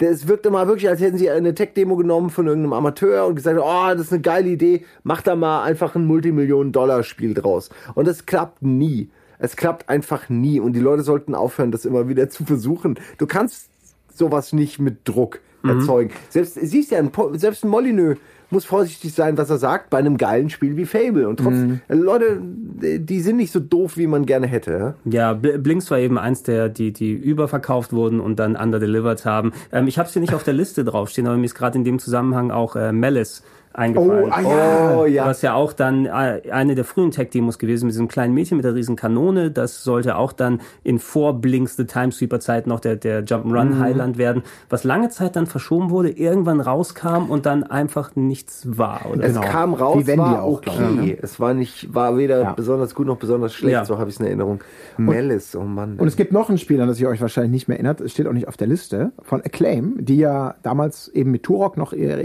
Das 0.02 0.28
wirkt 0.28 0.47
immer 0.47 0.68
wirklich, 0.68 0.89
als 0.89 0.99
hätten 0.99 1.20
sie 1.20 1.30
eine 1.30 1.54
Tech-Demo 1.54 1.95
genommen 1.95 2.32
von 2.32 2.47
irgendeinem 2.47 2.74
Amateur 2.74 3.28
und 3.28 3.36
gesagt, 3.36 3.60
oh, 3.62 3.93
das 3.93 4.08
ist 4.08 4.12
eine 4.12 4.22
geile 4.22 4.49
Idee, 4.49 4.84
mach 5.04 5.22
da 5.22 5.36
mal 5.36 5.62
einfach 5.62 5.93
ein 5.93 6.06
Multimillionen-Dollar-Spiel 6.08 7.36
draus. 7.36 7.70
Und 7.93 8.08
das 8.08 8.26
klappt 8.26 8.64
nie. 8.64 9.12
Es 9.38 9.56
klappt 9.56 9.89
einfach 9.89 10.28
nie. 10.28 10.60
Und 10.60 10.74
die 10.74 10.80
Leute 10.80 11.04
sollten 11.04 11.36
aufhören, 11.36 11.72
das 11.72 11.86
immer 11.86 12.10
wieder 12.10 12.30
zu 12.32 12.45
versuchen. 12.45 12.99
Du 13.20 13.28
kannst 13.28 13.70
sowas 14.12 14.54
nicht 14.54 14.80
mit 14.80 15.08
Druck 15.08 15.39
erzeugen. 15.64 16.12
Selbst, 16.30 16.56
siehst 16.56 16.89
ja, 16.89 17.04
selbst 17.34 17.64
ein 17.64 17.70
Molyneux 17.70 18.18
muss 18.52 18.66
vorsichtig 18.66 19.14
sein, 19.14 19.38
was 19.38 19.49
er 19.49 19.58
sagt, 19.58 19.89
bei 19.89 19.97
einem 19.97 20.18
geilen 20.18 20.49
Spiel 20.49 20.78
wie 20.78 20.86
Fable. 20.86 21.28
Und 21.28 21.38
trotzdem, 21.38 21.82
Leute, 21.88 22.39
die 22.41 23.22
sind 23.22 23.38
nicht 23.38 23.52
so 23.52 23.60
doof, 23.60 23.97
wie 23.97 24.08
man 24.08 24.26
gerne 24.26 24.47
hätte. 24.47 24.95
Ja, 25.06 25.32
Bl- 25.32 25.58
Blinks 25.58 25.89
war 25.89 25.99
eben 25.99 26.18
eins 26.18 26.43
der, 26.43 26.70
die, 26.70 26.91
die 26.91 27.12
überverkauft 27.14 27.93
wurden 27.93 28.20
und 28.20 28.39
dann 28.39 28.56
underdelivered 28.56 29.26
haben. 29.26 29.54
Ähm, 29.72 29.88
ich 29.88 29.97
habe 29.97 30.08
es 30.08 30.14
hier 30.14 30.22
nicht 30.22 30.34
auf 30.34 30.43
der 30.43 30.54
Liste 30.54 30.84
draufstehen, 30.84 31.28
aber 31.28 31.38
mir 31.38 31.45
ist 31.45 31.56
gerade 31.56 31.78
in 31.78 31.84
dem 31.84 31.99
Zusammenhang 31.99 32.52
auch 32.52 32.76
äh, 32.76 32.91
Malice 32.91 33.43
eingefallen. 33.74 34.26
Oh, 34.26 34.32
ah 34.32 34.41
ja. 34.41 34.97
Oh 34.97 35.05
ja. 35.05 35.26
Was 35.26 35.41
ja 35.41 35.53
auch 35.53 35.74
dann 35.74 36.05
äh, 36.05 36.41
eine 36.51 36.76
der 36.76 36.84
frühen 36.86 37.11
Tech-Demos 37.11 37.59
gewesen 37.59 37.86
mit 37.86 37.93
diesem 37.93 38.07
kleinen 38.07 38.34
Mädchen 38.34 38.57
mit 38.57 38.65
der 38.65 38.76
riesen 38.76 38.95
Kanone. 38.95 39.51
Das 39.51 39.84
sollte 39.84 40.15
auch 40.17 40.34
dann 40.34 40.61
in 40.84 40.99
vor 40.99 41.34
Blinks 41.39 41.76
The 41.78 41.86
Timesweeper-Zeit 41.86 42.67
noch 42.67 42.80
der, 42.80 42.95
der 42.95 43.24
Jump'n'Run-Highland 43.26 44.17
werden, 44.17 44.43
was 44.69 44.84
lange 44.84 45.09
Zeit 45.09 45.36
dann 45.36 45.45
verschoben 45.47 45.89
wurde, 45.89 46.09
irgendwann 46.09 46.59
rauskam 46.61 47.30
und 47.30 47.45
dann 47.45 47.63
einfach 47.63 48.15
nichts 48.15 48.63
war. 48.78 49.05
Oder? 49.11 49.24
Es 49.24 49.34
Genau. 49.34 49.45
kam 49.45 49.74
raus, 49.74 49.97
Wie 49.99 50.07
Wendy 50.07 50.19
war 50.22 50.43
auch, 50.43 50.57
okay. 50.57 50.72
ich, 50.72 50.95
ne? 51.01 51.17
Es 51.22 51.39
war 51.39 51.53
nicht, 51.53 51.93
war 51.93 52.17
weder 52.17 52.41
Ja. 52.41 52.53
besonders 52.53 52.93
gut 52.95 53.07
noch 53.07 53.17
besonders 53.17 53.53
schlecht. 53.53 53.74
Ja. 53.74 53.86
So 53.86 53.97
habe 53.97 54.09
ich 54.09 54.15
es 54.15 54.19
in 54.19 54.26
Erinnerung. 54.28 54.59
Malice, 54.97 55.55
oh 55.55 55.63
Mann. 55.63 55.97
Und 55.97 56.07
es 56.07 56.15
gibt 56.15 56.32
noch 56.32 56.49
ein 56.49 56.57
Spiel, 56.57 56.82
an 56.82 56.88
das 56.88 56.99
ihr 56.99 57.07
euch 57.09 57.22
wahrscheinlich 57.22 57.51
nicht 57.51 57.67
mehr 57.67 57.78
erinnert, 57.78 58.01
es 58.01 58.11
steht 58.11 58.28
auch 58.28 58.34
nicht 58.34 58.47
auf 58.47 58.57
der 58.57 58.67
Liste, 58.67 59.11
von 59.22 59.41
Acclaim, 59.41 59.95
die 59.99 60.17
ja 60.17 60.55
damals 60.63 61.07
eben 61.09 61.32
mit 61.32 61.43
Turok 61.43 61.78
noch 61.78 61.93
ihr 61.93 62.17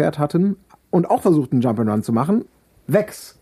Ego-Shooter-Steckenpferd 0.00 0.18
hatten 0.18 0.56
und 0.90 1.10
auch 1.10 1.22
versuchten, 1.22 1.60
Jump'n'Run 1.60 2.02
zu 2.02 2.12
machen. 2.12 2.44
Vex. 2.86 3.39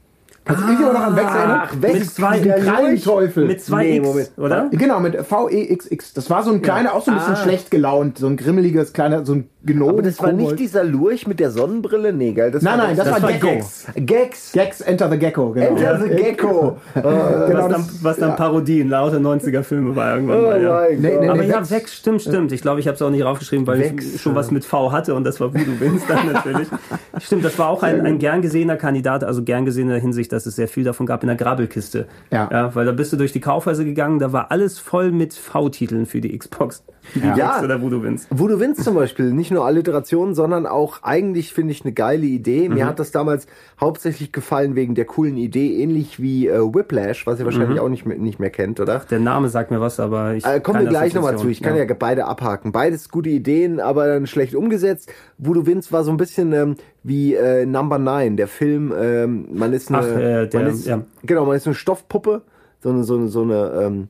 Kannst 0.48 0.62
du 0.64 0.66
dich 0.68 0.78
aber 0.84 0.92
noch 0.94 1.00
an 1.06 1.16
Vex 1.16 1.30
erinnern? 1.34 1.60
Ach, 1.62 1.74
Vex, 1.80 1.94
mit 1.98 2.10
zwei 2.10 2.38
der 2.40 2.58
Krallenteufel. 2.60 3.46
Mit 3.46 3.60
zwei 3.62 3.84
Nee, 3.84 3.96
X, 3.98 4.06
Moment. 4.08 4.30
oder? 4.38 4.68
Genau, 4.72 4.98
mit 5.00 5.16
V-E-X-X. 5.16 6.14
Das 6.14 6.30
war 6.30 6.42
so 6.42 6.50
ein 6.52 6.62
kleiner, 6.62 6.94
auch 6.94 7.04
so 7.04 7.10
ein 7.10 7.18
bisschen 7.18 7.34
Ah. 7.34 7.36
schlecht 7.36 7.70
gelaunt, 7.70 8.18
so 8.18 8.26
ein 8.26 8.36
grimmeliges, 8.36 8.92
kleiner, 8.92 9.24
so 9.26 9.34
ein 9.34 9.48
Gnome. 9.64 9.90
Aber 9.92 10.02
das 10.02 10.20
war 10.22 10.32
nicht 10.32 10.44
Kobold. 10.44 10.58
dieser 10.60 10.84
Lurch 10.84 11.26
mit 11.26 11.38
der 11.40 11.50
Sonnenbrille? 11.50 12.12
Nee, 12.12 12.32
geil. 12.32 12.50
Das 12.50 12.62
Nein, 12.62 12.78
war 12.78 12.86
nein, 12.86 12.96
das, 12.96 13.10
war, 13.10 13.22
war 13.22 13.32
Gecko. 13.32 13.46
Gex. 13.48 13.86
Gex. 13.96 14.52
Gex, 14.52 14.80
Enter 14.80 15.10
the 15.10 15.18
Gecko, 15.18 15.50
genau. 15.50 15.66
Enter 15.66 16.00
the 16.02 16.08
Gecko. 16.08 16.76
Genau, 16.94 17.04
was, 17.04 17.48
dann, 17.58 17.70
das- 17.72 18.04
was 18.04 18.16
dann 18.16 18.36
Parodien, 18.36 18.88
lauter 18.88 19.18
90er-Filme 19.18 19.94
war 19.96 20.14
irgendwann 20.14 20.38
Oh 20.38 20.42
mal. 20.42 20.62
Ja. 20.62 20.82
Nee, 20.90 21.16
nee, 21.20 21.28
Aber 21.28 21.42
nee, 21.42 21.48
ja. 21.48 21.68
Vex, 21.68 21.94
stimmt, 21.94 22.22
stimmt. 22.22 22.52
Ich 22.52 22.62
glaube, 22.62 22.80
ich 22.80 22.86
habe 22.86 22.94
es 22.94 23.02
auch 23.02 23.10
nicht 23.10 23.24
raufgeschrieben, 23.24 23.66
weil 23.66 23.80
Vex, 23.80 24.14
ich 24.14 24.22
schon 24.22 24.34
was 24.34 24.50
mit 24.50 24.64
V 24.64 24.92
hatte 24.92 25.14
und 25.14 25.24
das 25.24 25.40
war 25.40 25.52
Voodoo 25.52 25.78
Wins 25.80 26.02
dann 26.06 26.32
natürlich. 26.32 26.68
Stimmt, 27.20 27.44
das 27.44 27.58
war 27.58 27.68
auch 27.68 27.82
ein, 27.82 28.06
ein 28.06 28.18
gern 28.20 28.42
gesehener 28.42 28.76
Kandidat, 28.76 29.24
also 29.24 29.42
gern 29.42 29.64
gesehen 29.64 29.84
in 29.84 29.88
der 29.90 29.98
Hinsicht, 30.00 30.32
dass 30.38 30.46
es 30.46 30.54
sehr 30.56 30.68
viel 30.68 30.84
davon 30.84 31.04
gab 31.04 31.22
in 31.24 31.26
der 31.26 31.36
Grabbelkiste. 31.36 32.06
Ja. 32.30 32.48
ja. 32.50 32.74
Weil 32.74 32.86
da 32.86 32.92
bist 32.92 33.12
du 33.12 33.16
durch 33.16 33.32
die 33.32 33.40
Kaufhäuser 33.40 33.84
gegangen, 33.84 34.20
da 34.20 34.32
war 34.32 34.52
alles 34.52 34.78
voll 34.78 35.10
mit 35.10 35.34
V-Titeln 35.34 36.06
für 36.06 36.20
die 36.20 36.36
Xbox. 36.38 36.84
Die 37.14 37.20
Ja. 37.20 37.36
Vex 37.36 37.64
oder 37.64 37.80
Voodoo 37.80 38.02
Wins. 38.02 38.26
Wo 38.30 38.48
du 38.48 38.60
Wins 38.60 38.84
zum 38.84 38.94
Beispiel, 38.94 39.32
nicht 39.32 39.50
nur 39.50 39.64
Alliterationen, 39.64 40.34
sondern 40.34 40.66
auch 40.66 41.02
eigentlich 41.02 41.54
finde 41.54 41.72
ich 41.72 41.82
eine 41.82 41.92
geile 41.92 42.26
Idee. 42.26 42.68
Mir 42.68 42.86
hat 42.86 42.98
das 42.98 43.12
damals 43.12 43.46
hauptsächlich 43.80 44.30
gefallen 44.30 44.74
wegen 44.74 44.94
der 44.94 45.06
coolen 45.06 45.38
Idee, 45.38 45.80
ähnlich 45.82 46.20
wie 46.20 46.48
äh, 46.48 46.60
Whiplash, 46.60 47.26
was 47.26 47.38
ihr 47.38 47.46
wahrscheinlich 47.46 47.80
auch 47.80 47.88
nicht 47.88 48.04
mehr, 48.04 48.18
nicht 48.18 48.38
mehr 48.38 48.50
kennt, 48.50 48.78
oder? 48.78 49.00
Der 49.10 49.20
Name 49.20 49.48
sagt 49.48 49.70
mir 49.70 49.80
was, 49.80 50.00
aber 50.00 50.34
ich 50.34 50.44
Äh, 50.44 50.60
kommen 50.60 50.80
wir 50.80 50.88
gleich 50.88 51.14
nochmal 51.14 51.38
zu. 51.38 51.48
Ich 51.48 51.62
kann 51.62 51.76
ja. 51.76 51.84
beide 51.98 52.26
abhaken. 52.26 52.72
Beides 52.72 53.08
gute 53.08 53.30
Ideen, 53.30 53.80
aber 53.80 54.06
dann 54.06 54.26
schlecht 54.26 54.54
umgesetzt. 54.54 55.10
Voodoo 55.38 55.66
Vince 55.66 55.90
war 55.92 56.04
so 56.04 56.10
ein 56.10 56.18
bisschen 56.18 56.52
ähm, 56.52 56.76
wie 57.08 57.34
äh, 57.34 57.66
Number 57.66 57.98
Nine, 57.98 58.36
der 58.36 58.48
Film. 58.48 58.92
Ähm, 58.98 59.48
man 59.52 59.72
ist 59.72 59.88
eine, 59.88 59.98
Ach, 59.98 60.06
äh, 60.06 60.46
der- 60.46 60.60
man 60.60 60.70
ist, 60.70 60.86
ja. 60.86 61.02
genau, 61.24 61.44
man 61.46 61.56
ist 61.56 61.66
eine 61.66 61.74
Stoffpuppe, 61.74 62.42
so 62.80 62.90
eine, 62.90 63.04
so 63.04 63.16
eine, 63.16 63.28
so 63.28 63.42
eine, 63.42 63.72
ähm, 63.82 64.08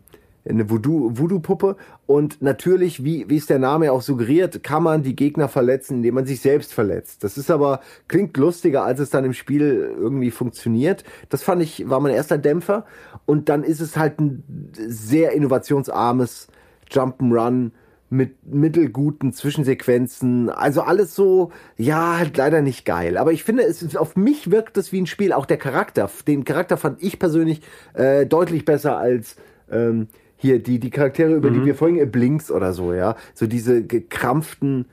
eine 0.49 0.65
Voodoo- 0.71 1.11
Voodoo-Puppe. 1.19 1.77
Und 2.07 2.41
natürlich, 2.41 3.05
wie, 3.05 3.29
wie 3.29 3.37
es 3.37 3.45
der 3.47 3.59
Name 3.59 3.93
auch 3.93 4.01
suggeriert, 4.01 4.63
kann 4.63 4.83
man 4.83 5.03
die 5.03 5.15
Gegner 5.15 5.47
verletzen, 5.49 5.99
indem 5.99 6.15
man 6.15 6.25
sich 6.27 6.41
selbst 6.41 6.73
verletzt. 6.73 7.23
Das 7.23 7.37
ist 7.37 7.51
aber, 7.51 7.81
klingt 8.09 8.35
lustiger, 8.39 8.83
als 8.85 8.99
es 8.99 9.11
dann 9.11 9.27
im 9.27 9.35
Spiel 9.35 9.95
irgendwie 9.99 10.31
funktioniert. 10.31 11.05
Das 11.29 11.43
fand 11.43 11.63
ich, 11.63 11.91
war 11.91 12.01
mein 12.01 12.15
erster 12.15 12.39
Dämpfer. 12.39 12.87
Und 13.27 13.51
dann 13.51 13.63
ist 13.63 13.81
es 13.81 13.97
halt 13.99 14.19
ein 14.21 14.43
sehr 14.75 15.33
innovationsarmes 15.33 16.49
Jump'n'Run 16.91 17.73
mit 18.11 18.47
mittelguten 18.47 19.33
Zwischensequenzen. 19.33 20.51
Also 20.51 20.83
alles 20.83 21.15
so, 21.15 21.53
ja, 21.77 22.19
halt 22.19 22.37
leider 22.37 22.63
nicht 22.63 22.85
geil. 22.85 23.17
Aber 23.17 23.33
ich 23.33 23.45
finde, 23.45 23.65
es 23.65 23.97
auf 23.97 24.17
mich 24.17 24.51
wirkt 24.51 24.77
es 24.77 24.93
wie 24.93 25.01
ein 25.01 25.07
Spiel. 25.07 25.33
Auch 25.33 25.47
der 25.47 25.59
Charakter. 25.59 26.11
Den 26.27 26.45
Charakter 26.45 26.77
fand 26.77 27.03
ich 27.03 27.19
persönlich 27.19 27.61
äh, 27.95 28.27
deutlich 28.27 28.65
besser 28.65 28.97
als 28.97 29.37
ähm, 29.71 30.09
hier 30.37 30.63
die, 30.63 30.79
die 30.79 30.91
Charaktere, 30.91 31.35
über 31.35 31.51
die 31.51 31.65
wir 31.65 31.75
vorhin, 31.75 32.11
Blinks 32.11 32.51
oder 32.51 32.73
so, 32.73 32.95
ja. 32.95 33.17
So 33.35 33.47
diese 33.47 33.83
gekrampften, 33.83 34.87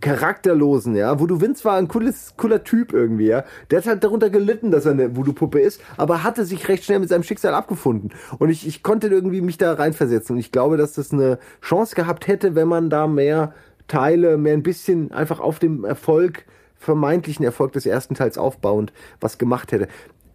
charakterlosen, 0.00 0.96
ja. 0.96 1.18
Voodoo 1.20 1.40
Vince 1.40 1.64
war 1.64 1.76
ein 1.76 1.88
cooles, 1.88 2.34
cooler 2.36 2.64
Typ 2.64 2.92
irgendwie, 2.92 3.26
ja. 3.26 3.44
Der 3.70 3.78
hat 3.78 3.86
halt 3.86 4.04
darunter 4.04 4.30
gelitten, 4.30 4.70
dass 4.70 4.86
er 4.86 4.92
eine 4.92 5.16
Voodoo-Puppe 5.16 5.60
ist, 5.60 5.80
aber 5.96 6.22
hatte 6.22 6.44
sich 6.44 6.68
recht 6.68 6.84
schnell 6.84 6.98
mit 6.98 7.08
seinem 7.08 7.22
Schicksal 7.22 7.54
abgefunden. 7.54 8.10
Und 8.38 8.50
ich, 8.50 8.66
ich 8.66 8.82
konnte 8.82 9.06
irgendwie 9.06 9.40
mich 9.40 9.58
da 9.58 9.72
reinversetzen. 9.74 10.34
Und 10.34 10.40
ich 10.40 10.52
glaube, 10.52 10.76
dass 10.76 10.94
das 10.94 11.12
eine 11.12 11.38
Chance 11.60 11.94
gehabt 11.94 12.26
hätte, 12.26 12.54
wenn 12.54 12.68
man 12.68 12.90
da 12.90 13.06
mehr 13.06 13.54
Teile, 13.86 14.36
mehr 14.36 14.54
ein 14.54 14.62
bisschen 14.62 15.12
einfach 15.12 15.38
auf 15.38 15.58
dem 15.58 15.84
Erfolg, 15.84 16.44
vermeintlichen 16.76 17.44
Erfolg 17.44 17.72
des 17.72 17.86
ersten 17.86 18.14
Teils 18.14 18.38
aufbauend 18.38 18.92
was 19.20 19.38
gemacht 19.38 19.70
hätte. 19.70 19.86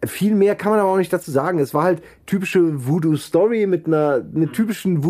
Viel 0.06 0.34
mehr 0.34 0.54
kann 0.54 0.70
man 0.70 0.80
aber 0.80 0.90
auch 0.90 0.96
nicht 0.96 1.12
dazu 1.12 1.30
sagen. 1.30 1.58
Es 1.58 1.74
war 1.74 1.82
halt 1.82 2.02
typische 2.24 2.86
Voodoo-Story 2.86 3.66
mit 3.66 3.86
einer, 3.86 4.22
mit 4.32 4.54
typischen 4.54 5.04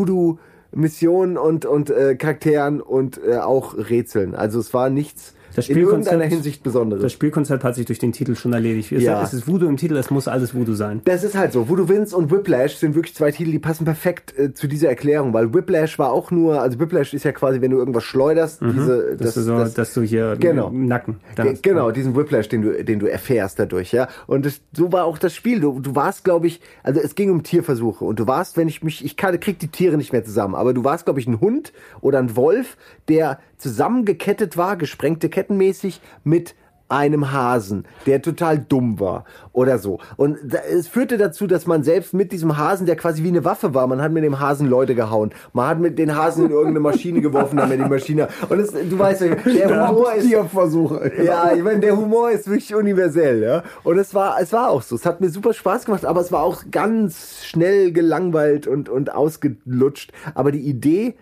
Voodoo-Missionen 0.72 1.36
und, 1.36 1.64
und 1.64 1.90
äh, 1.90 2.16
Charakteren 2.16 2.80
und 2.80 3.20
äh, 3.24 3.38
auch 3.38 3.76
Rätseln. 3.76 4.34
Also 4.34 4.60
es 4.60 4.72
war 4.74 4.90
nichts 4.90 5.34
in 5.58 5.76
irgendeiner 5.78 6.24
Hinsicht 6.24 6.62
Besonderes. 6.62 7.02
Das 7.02 7.12
Spielkonzept 7.12 7.64
hat 7.64 7.74
sich 7.74 7.86
durch 7.86 7.98
den 7.98 8.12
Titel 8.12 8.34
schon 8.36 8.52
erledigt. 8.52 8.92
Es, 8.92 9.02
Ja. 9.02 9.22
es 9.22 9.32
ist 9.34 9.46
Voodoo 9.48 9.66
im 9.68 9.76
Titel, 9.76 9.96
es 9.96 10.10
muss 10.10 10.28
alles 10.28 10.54
Voodoo 10.54 10.74
sein. 10.74 11.00
Das 11.04 11.24
ist 11.24 11.36
halt 11.36 11.52
so. 11.52 11.68
Voodoo 11.68 11.88
Vince 11.88 12.16
und 12.16 12.30
Whiplash 12.30 12.76
sind 12.76 12.94
wirklich 12.94 13.14
zwei 13.14 13.30
Titel, 13.30 13.50
die 13.50 13.58
passen 13.58 13.84
perfekt 13.84 14.36
äh, 14.38 14.52
zu 14.54 14.66
dieser 14.68 14.88
Erklärung, 14.88 15.32
weil 15.32 15.52
Whiplash 15.54 15.98
war 15.98 16.12
auch 16.12 16.30
nur, 16.30 16.60
also 16.60 16.78
Whiplash 16.78 17.14
ist 17.14 17.24
ja 17.24 17.32
quasi, 17.32 17.60
wenn 17.60 17.70
du 17.70 17.78
irgendwas 17.78 18.04
schleuderst, 18.04 18.60
diese, 18.62 19.16
Dass, 19.16 19.34
du, 19.34 19.40
so, 19.42 19.64
dass 19.64 19.94
du 19.94 20.02
hier 20.02 20.36
Genau. 20.38 20.70
Nacken. 20.70 21.16
Ge-. 21.36 21.56
Genau, 21.62 21.90
diesen 21.90 22.14
Whiplash, 22.16 22.48
den 22.48 22.62
du, 22.62 22.84
den 22.84 22.98
du 22.98 23.06
erfährst 23.06 23.58
dadurch, 23.58 23.92
ja. 23.92 24.08
Und 24.26 24.46
das, 24.46 24.60
so 24.72 24.92
war 24.92 25.04
auch 25.04 25.18
das 25.18 25.34
Spiel. 25.34 25.60
Du, 25.60 25.80
du 25.80 25.94
warst, 25.94 26.24
glaube 26.24 26.46
ich, 26.46 26.60
also 26.82 27.00
es 27.00 27.14
ging 27.14 27.30
um 27.30 27.42
Tierversuche 27.42 28.04
und 28.04 28.18
du 28.18 28.26
warst, 28.26 28.56
wenn 28.56 28.68
ich 28.68 28.82
mich, 28.82 29.04
ich 29.04 29.16
kann, 29.16 29.38
krieg 29.40 29.58
die 29.58 29.68
Tiere 29.68 29.96
nicht 29.96 30.12
mehr 30.12 30.24
zusammen, 30.24 30.54
aber 30.54 30.74
du 30.74 30.84
warst, 30.84 31.04
glaube 31.04 31.20
ich, 31.20 31.26
ein 31.26 31.40
Hund 31.40 31.72
oder 32.00 32.18
ein 32.18 32.36
Wolf, 32.36 32.76
der 33.08 33.38
zusammengekettet 33.58 34.56
war, 34.56 34.76
gesprengte 34.76 35.28
Kettenmäßig 35.28 36.00
mit 36.24 36.54
einem 36.88 37.32
Hasen, 37.32 37.84
der 38.06 38.22
total 38.22 38.58
dumm 38.58 38.98
war 38.98 39.24
oder 39.52 39.78
so. 39.78 39.98
Und 40.16 40.38
es 40.70 40.88
führte 40.88 41.18
dazu, 41.18 41.46
dass 41.46 41.66
man 41.66 41.82
selbst 41.82 42.14
mit 42.14 42.32
diesem 42.32 42.56
Hasen, 42.56 42.86
der 42.86 42.96
quasi 42.96 43.22
wie 43.22 43.28
eine 43.28 43.44
Waffe 43.44 43.74
war, 43.74 43.86
man 43.86 44.00
hat 44.00 44.12
mit 44.12 44.24
dem 44.24 44.40
Hasen 44.40 44.66
Leute 44.68 44.94
gehauen. 44.94 45.30
Man 45.52 45.68
hat 45.68 45.80
mit 45.80 45.98
den 45.98 46.16
Hasen 46.16 46.46
in 46.46 46.50
irgendeine 46.50 46.80
Maschine 46.80 47.20
geworfen, 47.20 47.58
damit 47.58 47.78
die 47.80 47.88
Maschine. 47.88 48.28
Und 48.48 48.58
es, 48.58 48.72
du 48.72 48.98
weißt 48.98 49.20
ja, 49.22 49.34
der 49.34 49.88
Humor 49.88 50.14
ist 50.14 50.26
Tierversuche. 50.28 51.12
ja, 51.22 51.52
ich 51.52 51.62
meine, 51.62 51.80
der 51.80 51.96
Humor 51.96 52.30
ist 52.30 52.46
wirklich 52.46 52.74
universell, 52.74 53.42
ja. 53.42 53.62
Und 53.84 53.98
es 53.98 54.14
war, 54.14 54.40
es 54.40 54.52
war 54.52 54.70
auch 54.70 54.82
so. 54.82 54.96
Es 54.96 55.04
hat 55.04 55.20
mir 55.20 55.28
super 55.28 55.52
Spaß 55.52 55.84
gemacht, 55.84 56.04
aber 56.04 56.20
es 56.20 56.32
war 56.32 56.42
auch 56.42 56.64
ganz 56.70 57.44
schnell 57.44 57.92
gelangweilt 57.92 58.66
und, 58.66 58.88
und 58.88 59.12
ausgelutscht. 59.12 60.12
Aber 60.34 60.52
die 60.52 60.62
Idee 60.62 61.16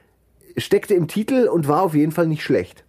steckte 0.56 0.94
im 0.94 1.08
Titel 1.08 1.48
und 1.48 1.68
war 1.68 1.82
auf 1.82 1.94
jeden 1.94 2.12
Fall 2.12 2.26
nicht 2.26 2.42
schlecht. 2.42 2.84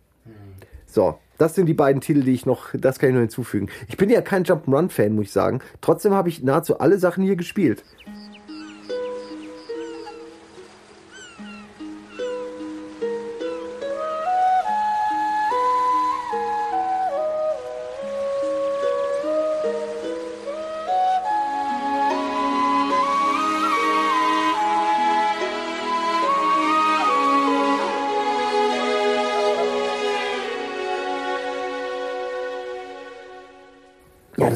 So. 0.86 1.20
Das 1.38 1.54
sind 1.54 1.68
die 1.68 1.76
beiden 1.76 2.02
Titel, 2.02 2.24
die 2.24 2.34
ich 2.34 2.48
noch, 2.48 2.70
das 2.74 2.98
kann 2.98 3.10
ich 3.10 3.14
noch 3.14 3.22
hinzufügen. 3.22 3.70
Ich 3.88 3.98
bin 3.98 4.10
ja 4.10 4.22
kein 4.22 4.44
Jump'n'Run-Fan, 4.44 5.14
muss 5.14 5.26
ich 5.26 5.32
sagen. 5.32 5.60
Trotzdem 5.82 6.14
habe 6.14 6.30
ich 6.30 6.42
nahezu 6.42 6.80
alle 6.80 6.98
Sachen 6.98 7.24
hier 7.24 7.36
gespielt. 7.36 7.84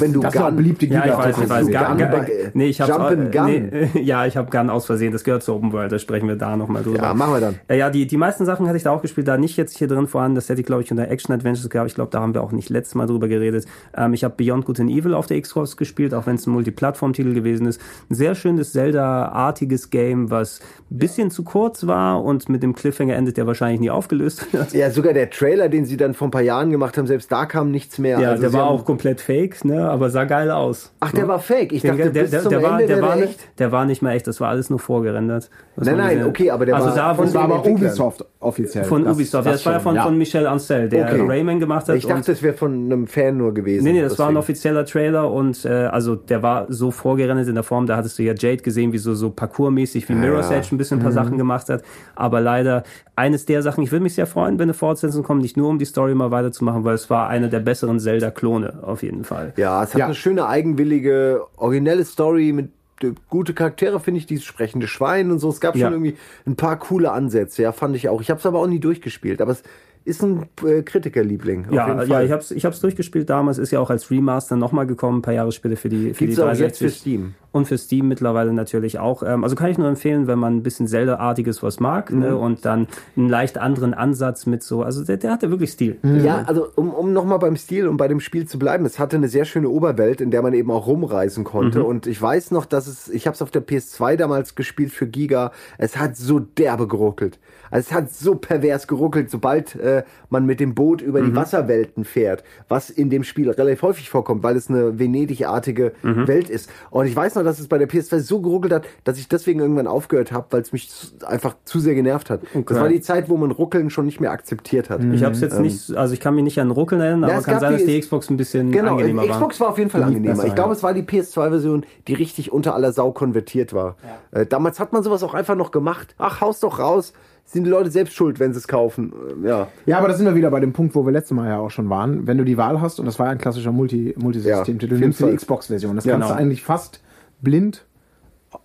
Wenn 0.01 0.13
du 0.13 0.19
das 0.21 0.35
war 0.35 0.47
Gun- 0.47 0.55
beliebte 0.57 0.85
Ja, 0.87 1.05
ich 1.05 1.17
weiß, 1.17 1.37
ich 1.37 1.49
weiß. 1.49 1.67
Gun- 1.67 1.97
Gun, 1.97 1.97
Gun- 1.97 2.25
nee, 2.53 2.65
ich 2.67 2.81
hab's, 2.81 2.89
Jump 2.89 3.01
and 3.03 3.31
Gun. 3.31 3.45
Nee, 3.45 3.89
ja, 4.03 4.25
ich 4.25 4.35
habe 4.37 4.49
Gun 4.51 4.69
aus 4.69 4.85
Versehen. 4.85 5.11
Das 5.13 5.23
gehört 5.23 5.43
zur 5.43 5.55
Open 5.55 5.71
World. 5.71 5.91
Da 5.91 5.99
sprechen 5.99 6.27
wir 6.27 6.35
da 6.35 6.57
nochmal 6.57 6.83
drüber. 6.83 6.97
Ja, 7.01 7.13
machen 7.13 7.33
wir 7.33 7.39
dann. 7.39 7.55
Ja, 7.69 7.75
ja, 7.75 7.89
die, 7.89 8.07
die 8.07 8.17
meisten 8.17 8.45
Sachen 8.45 8.67
hatte 8.67 8.77
ich 8.77 8.83
da 8.83 8.91
auch 8.91 9.01
gespielt. 9.01 9.27
Da 9.27 9.37
nicht 9.37 9.57
jetzt 9.57 9.77
hier 9.77 9.87
drin 9.87 10.07
vorhanden. 10.07 10.35
Das 10.35 10.49
hätte 10.49 10.59
ich, 10.61 10.65
glaube 10.67 10.81
ich, 10.83 10.91
unter 10.91 11.07
Action 11.09 11.33
Adventures 11.33 11.69
gehabt. 11.69 11.89
Ich 11.89 11.95
glaube, 11.95 12.11
da 12.11 12.19
haben 12.19 12.33
wir 12.33 12.43
auch 12.43 12.51
nicht 12.51 12.69
letztes 12.69 12.95
Mal 12.95 13.07
drüber 13.07 13.27
geredet. 13.27 13.65
Ähm, 13.95 14.13
ich 14.13 14.23
habe 14.23 14.33
Beyond 14.37 14.65
Good 14.65 14.79
and 14.79 14.89
Evil 14.89 15.13
auf 15.13 15.27
der 15.27 15.39
Xbox 15.41 15.77
gespielt, 15.77 16.13
auch 16.13 16.25
wenn 16.25 16.35
es 16.35 16.47
ein 16.47 16.51
Multiplattform-Titel 16.51 17.33
gewesen 17.33 17.65
ist. 17.67 17.79
Ein 18.09 18.15
sehr 18.15 18.35
schönes 18.35 18.71
Zelda-artiges 18.73 19.89
Game, 19.89 20.29
was 20.31 20.59
ein 20.89 20.97
bisschen 20.97 21.31
zu 21.31 21.43
kurz 21.43 21.87
war 21.87 22.23
und 22.23 22.49
mit 22.49 22.63
dem 22.63 22.73
Cliffhanger 22.75 23.15
endet, 23.15 23.37
der 23.37 23.47
wahrscheinlich 23.47 23.79
nie 23.79 23.89
aufgelöst 23.89 24.51
wird. 24.53 24.73
Ja, 24.73 24.89
sogar 24.91 25.13
der 25.13 25.29
Trailer, 25.29 25.69
den 25.69 25.85
sie 25.85 25.97
dann 25.97 26.13
vor 26.13 26.27
ein 26.27 26.31
paar 26.31 26.41
Jahren 26.41 26.69
gemacht 26.71 26.97
haben, 26.97 27.07
selbst 27.07 27.31
da 27.31 27.45
kam 27.45 27.71
nichts 27.71 27.97
mehr. 27.99 28.19
Ja, 28.19 28.29
Also 28.31 28.41
der 28.41 28.53
war 28.53 28.65
auch 28.67 28.85
komplett 28.85 29.21
fake, 29.21 29.63
ne? 29.65 29.89
Aber 29.91 30.09
sah 30.09 30.23
geil 30.25 30.49
aus. 30.49 30.93
Ach, 30.99 31.11
der 31.11 31.27
war 31.27 31.39
fake. 31.39 31.71
Ich 31.73 31.81
Der, 31.81 31.91
dachte, 31.95 32.11
der, 32.11 32.21
bis 32.23 32.31
der, 32.31 32.41
zum 32.41 32.49
der, 32.49 32.63
war, 32.63 32.71
Ende 32.73 32.87
der, 32.87 32.97
wäre 32.97 33.07
war 33.07 33.15
der 33.17 33.25
nicht, 33.27 33.39
der 33.59 33.71
war 33.71 33.85
nicht 33.85 34.01
mehr 34.01 34.13
echt, 34.13 34.25
das 34.27 34.39
war 34.41 34.49
alles 34.49 34.69
nur 34.69 34.79
vorgerendert. 34.79 35.49
Was 35.75 35.87
Nein, 35.87 35.97
nein, 35.97 36.25
okay, 36.25 36.51
aber 36.51 36.65
der 36.65 36.75
also 36.75 36.87
war 36.89 36.95
da, 36.95 37.13
von 37.15 37.25
Das 37.25 37.33
war 37.33 37.43
aber. 37.43 37.65
Ubisoft 37.65 38.25
offiziell. 38.39 38.83
Von 38.83 39.03
Das- 39.05 39.15
Ubisoft. 39.15 39.45
Ja, 39.45 39.51
das 39.53 39.65
war 39.65 39.73
ja 39.73 39.79
schon, 39.79 39.93
von, 39.95 40.01
von 40.03 40.17
Michel 40.17 40.47
Ancel, 40.47 40.89
der 40.89 41.05
Okay. 41.05 41.21
Rayman 41.27 41.59
gemacht 41.59 41.87
hat. 41.87 41.95
Ich 41.95 42.05
dachte, 42.07 42.31
das 42.31 42.41
wäre 42.43 42.53
von 42.55 42.73
einem 42.85 43.07
Fan 43.07 43.37
nur 43.37 43.53
gewesen. 43.53 43.83
nee, 43.83 43.93
nee, 43.93 44.01
das 44.01 44.17
war 44.19 44.25
ein 44.27 44.35
Deswegen. 44.35 44.37
offizieller 44.39 44.85
Trailer 44.85 45.31
und 45.31 45.63
äh, 45.65 45.69
also 45.69 46.15
der 46.15 46.41
war 46.43 46.65
so 46.69 46.91
vorgerendert 46.91 47.47
in 47.47 47.55
der 47.55 47.63
Form, 47.63 47.85
da 47.85 47.97
hattest 47.97 48.17
du 48.19 48.23
ja 48.23 48.33
Jade 48.37 48.57
gesehen, 48.63 48.91
wie 48.93 48.97
so, 48.97 49.13
so 49.13 49.29
parkourmäßig 49.29 50.07
wie 50.09 50.13
Mirror's 50.13 50.49
ja. 50.49 50.57
Edge 50.57 50.69
ein 50.73 50.77
bisschen 50.77 50.99
ein 50.99 51.03
paar 51.03 51.11
Sachen 51.11 51.37
gemacht 51.37 51.69
hat. 51.69 51.83
Aber 52.15 52.41
leider 52.41 52.83
eines 53.15 53.45
der 53.45 53.61
Sachen, 53.61 53.83
ich 53.83 53.91
würde 53.91 54.03
mich 54.03 54.15
sehr 54.15 54.25
freuen, 54.27 54.57
wenn 54.57 54.63
eine 54.63 54.73
Fortsetzung 54.73 55.23
kommt, 55.23 55.41
nicht 55.41 55.57
nur 55.57 55.69
um 55.69 55.77
die 55.79 55.85
Story 55.85 56.15
mal 56.15 56.31
weiterzumachen, 56.31 56.83
weil 56.83 56.95
es 56.95 57.09
war 57.09 57.27
einer 57.29 57.47
der 57.49 57.59
besseren 57.59 57.99
Zelda-Klone 57.99 58.79
auf 58.81 59.03
jeden 59.03 59.23
Fall. 59.23 59.53
Ja, 59.57 59.80
es 59.83 59.93
hat 59.93 59.99
Ja. 59.99 60.05
eine 60.05 60.15
schöne, 60.15 60.47
eigenwillige, 60.47 61.41
originelle 61.57 62.05
Story 62.05 62.51
mit 62.51 62.69
äh, 63.03 63.11
gute 63.29 63.53
Charaktere, 63.53 63.99
finde 63.99 64.19
ich, 64.19 64.25
dieses 64.27 64.45
sprechende 64.45 64.87
Schwein 64.87 65.31
und 65.31 65.39
so. 65.39 65.49
Es 65.49 65.59
gab 65.61 65.75
Ja. 65.75 65.85
schon 65.87 65.93
irgendwie 65.93 66.15
ein 66.45 66.55
paar 66.55 66.77
coole 66.79 67.11
Ansätze, 67.11 67.63
ja, 67.63 67.71
fand 67.71 67.95
ich 67.95 68.09
auch. 68.09 68.21
Ich 68.21 68.29
habe 68.29 68.39
es 68.39 68.45
aber 68.45 68.59
auch 68.59 68.67
nie 68.67 68.79
durchgespielt, 68.79 69.41
aber 69.41 69.51
es 69.53 69.63
ist 70.03 70.23
ein 70.23 70.47
äh, 70.65 70.81
Kritikerliebling. 70.81 71.67
Ja, 71.71 72.03
ja, 72.03 72.21
ich 72.21 72.31
hab's, 72.31 72.51
ich 72.51 72.65
hab's 72.65 72.79
durchgespielt 72.79 73.29
damals, 73.29 73.57
ist 73.57 73.71
ja 73.71 73.79
auch 73.79 73.89
als 73.89 74.09
Remaster 74.09 74.55
nochmal 74.55 74.87
gekommen, 74.87 75.19
ein 75.19 75.21
paar 75.21 75.33
Jahre 75.33 75.51
später 75.51 75.77
für 75.77 75.89
die, 75.89 76.13
für 76.13 76.25
Gibt's 76.25 76.35
die 76.37 76.41
auch 76.41 76.47
jetzt 76.49 76.79
für 76.79 76.85
360. 76.85 76.99
Steam. 76.99 77.35
Und 77.51 77.67
für 77.67 77.77
Steam 77.77 78.07
mittlerweile 78.07 78.53
natürlich 78.53 78.97
auch. 78.97 79.23
Ähm, 79.23 79.43
also 79.43 79.55
kann 79.55 79.69
ich 79.69 79.77
nur 79.77 79.87
empfehlen, 79.87 80.25
wenn 80.25 80.39
man 80.39 80.55
ein 80.57 80.63
bisschen 80.63 80.87
Zelda-artiges 80.87 81.61
was 81.61 81.79
mag 81.79 82.11
Mhm. 82.11 82.19
ne, 82.19 82.37
und 82.37 82.65
dann 82.65 82.87
einen 83.15 83.29
leicht 83.29 83.57
anderen 83.57 83.93
Ansatz 83.93 84.45
mit 84.45 84.63
so, 84.63 84.83
also 84.83 85.03
der, 85.03 85.17
der 85.17 85.31
hatte 85.31 85.49
wirklich 85.51 85.71
Stil. 85.71 85.97
Ja, 86.01 86.43
also 86.47 86.67
um, 86.75 86.91
um 86.93 87.13
nochmal 87.13 87.39
beim 87.39 87.57
Stil 87.57 87.87
und 87.87 87.97
bei 87.97 88.07
dem 88.07 88.19
Spiel 88.21 88.47
zu 88.47 88.57
bleiben, 88.57 88.85
es 88.85 88.99
hatte 88.99 89.17
eine 89.17 89.27
sehr 89.27 89.45
schöne 89.45 89.69
Oberwelt, 89.69 90.21
in 90.21 90.31
der 90.31 90.41
man 90.41 90.53
eben 90.53 90.71
auch 90.71 90.87
rumreisen 90.87 91.43
konnte. 91.43 91.83
Und 91.83 92.07
ich 92.07 92.21
weiß 92.21 92.51
noch, 92.51 92.65
dass 92.65 92.87
es, 92.87 93.09
ich 93.09 93.27
habe 93.27 93.35
es 93.35 93.41
auf 93.41 93.51
der 93.51 93.65
PS2 93.65 94.15
damals 94.15 94.55
gespielt 94.55 94.91
für 94.91 95.07
Giga, 95.07 95.51
es 95.77 95.97
hat 95.97 96.15
so 96.15 96.39
derbe 96.39 96.87
geruckelt. 96.87 97.37
Also 97.71 97.87
es 97.89 97.93
hat 97.93 98.13
so 98.13 98.35
pervers 98.35 98.87
geruckelt, 98.87 99.31
sobald 99.31 99.75
äh, 99.75 100.03
man 100.29 100.45
mit 100.45 100.59
dem 100.59 100.75
Boot 100.75 101.01
über 101.01 101.21
die 101.21 101.35
Wasserwelten 101.35 102.05
fährt, 102.05 102.43
was 102.67 102.89
in 102.89 103.09
dem 103.09 103.23
Spiel 103.23 103.49
relativ 103.49 103.81
häufig 103.81 104.09
vorkommt, 104.09 104.43
weil 104.43 104.55
es 104.57 104.69
eine 104.69 104.99
Venedig-artige 104.99 105.93
Welt 106.03 106.49
ist. 106.49 106.69
Und 106.89 107.05
ich 107.07 107.15
weiß 107.15 107.35
noch, 107.35 107.43
dass 107.43 107.59
es 107.59 107.67
bei 107.67 107.77
der 107.77 107.89
PS2 107.89 108.19
so 108.19 108.41
geruckelt 108.41 108.73
hat, 108.73 108.85
dass 109.03 109.17
ich 109.17 109.27
deswegen 109.27 109.59
irgendwann 109.59 109.87
aufgehört 109.87 110.31
habe, 110.31 110.47
weil 110.51 110.61
es 110.61 110.71
mich 110.73 110.89
einfach 111.25 111.55
zu 111.65 111.79
sehr 111.79 111.95
genervt 111.95 112.29
hat. 112.29 112.41
Das 112.65 112.77
war 112.79 112.89
die 112.89 113.01
Zeit, 113.01 113.29
wo 113.29 113.37
man 113.37 113.51
Ruckeln 113.51 113.89
schon 113.89 114.05
nicht 114.05 114.19
mehr 114.19 114.31
akzeptiert 114.31 114.89
hat. 114.89 115.03
Ich 115.13 115.23
habe 115.23 115.33
es 115.33 115.41
jetzt 115.41 115.59
nicht, 115.59 115.95
also 115.95 116.13
ich 116.13 116.19
kann 116.19 116.35
mich 116.35 116.43
nicht 116.43 116.59
an 116.59 116.71
Ruckeln 116.71 117.01
erinnern, 117.01 117.23
aber 117.25 117.33
Ähm. 117.33 117.39
es 117.39 117.45
kann 117.45 117.59
sein, 117.59 117.73
dass 117.73 117.85
die- 117.85 117.99
Xbox 117.99 118.29
ein 118.29 118.37
bisschen 118.37 118.71
Genau, 118.71 118.91
angenehmer 118.93 119.23
Xbox 119.27 119.59
war. 119.59 119.67
war 119.67 119.71
auf 119.73 119.77
jeden 119.77 119.89
Fall 119.89 120.03
angenehmer. 120.03 120.35
besser, 120.35 120.47
ich 120.47 120.55
glaube, 120.55 120.69
ja. 120.71 120.75
es 120.75 120.83
war 120.83 120.93
die 120.93 121.03
PS2-Version, 121.03 121.85
die 122.07 122.13
richtig 122.13 122.51
unter 122.51 122.75
aller 122.75 122.91
Sau 122.91 123.11
konvertiert 123.11 123.73
war. 123.73 123.95
Äh, 124.31 124.45
damals 124.45 124.79
hat 124.79 124.91
man 124.93 125.03
sowas 125.03 125.23
auch 125.23 125.33
einfach 125.33 125.55
noch 125.55 125.71
gemacht. 125.71 126.15
Ach, 126.17 126.41
haus 126.41 126.59
doch 126.59 126.79
raus. 126.79 127.13
Sind 127.51 127.65
die 127.65 127.69
Leute 127.69 127.91
selbst 127.91 128.13
schuld, 128.13 128.39
wenn 128.39 128.53
sie 128.53 128.59
es 128.59 128.67
kaufen. 128.67 129.11
Äh, 129.43 129.47
ja. 129.47 129.67
Ja, 129.85 129.97
aber 129.97 130.07
da 130.07 130.13
sind 130.13 130.25
wir 130.25 130.35
wieder 130.35 130.49
bei 130.51 130.61
dem 130.61 130.71
Punkt, 130.71 130.95
wo 130.95 131.05
wir 131.05 131.11
letztes 131.11 131.35
Mal 131.35 131.49
ja 131.49 131.57
auch 131.59 131.69
schon 131.69 131.89
waren. 131.89 132.25
Wenn 132.25 132.37
du 132.37 132.45
die 132.45 132.57
Wahl 132.57 132.79
hast, 132.79 132.99
und 132.99 133.05
das 133.05 133.19
war 133.19 133.25
ja 133.25 133.33
ein 133.33 133.37
klassischer 133.39 133.71
Multi 133.73 134.15
Multisystem-Titel, 134.17 134.93
Ja, 134.93 134.99
nimmst 134.99 135.19
du 135.19 135.27
die 135.27 135.35
Xbox-Version. 135.35 135.95
Das 135.95 136.05
Genau. 136.05 136.17
kannst 136.19 136.29
du 136.31 136.35
eigentlich 136.35 136.63
fast 136.63 137.01
blind 137.41 137.85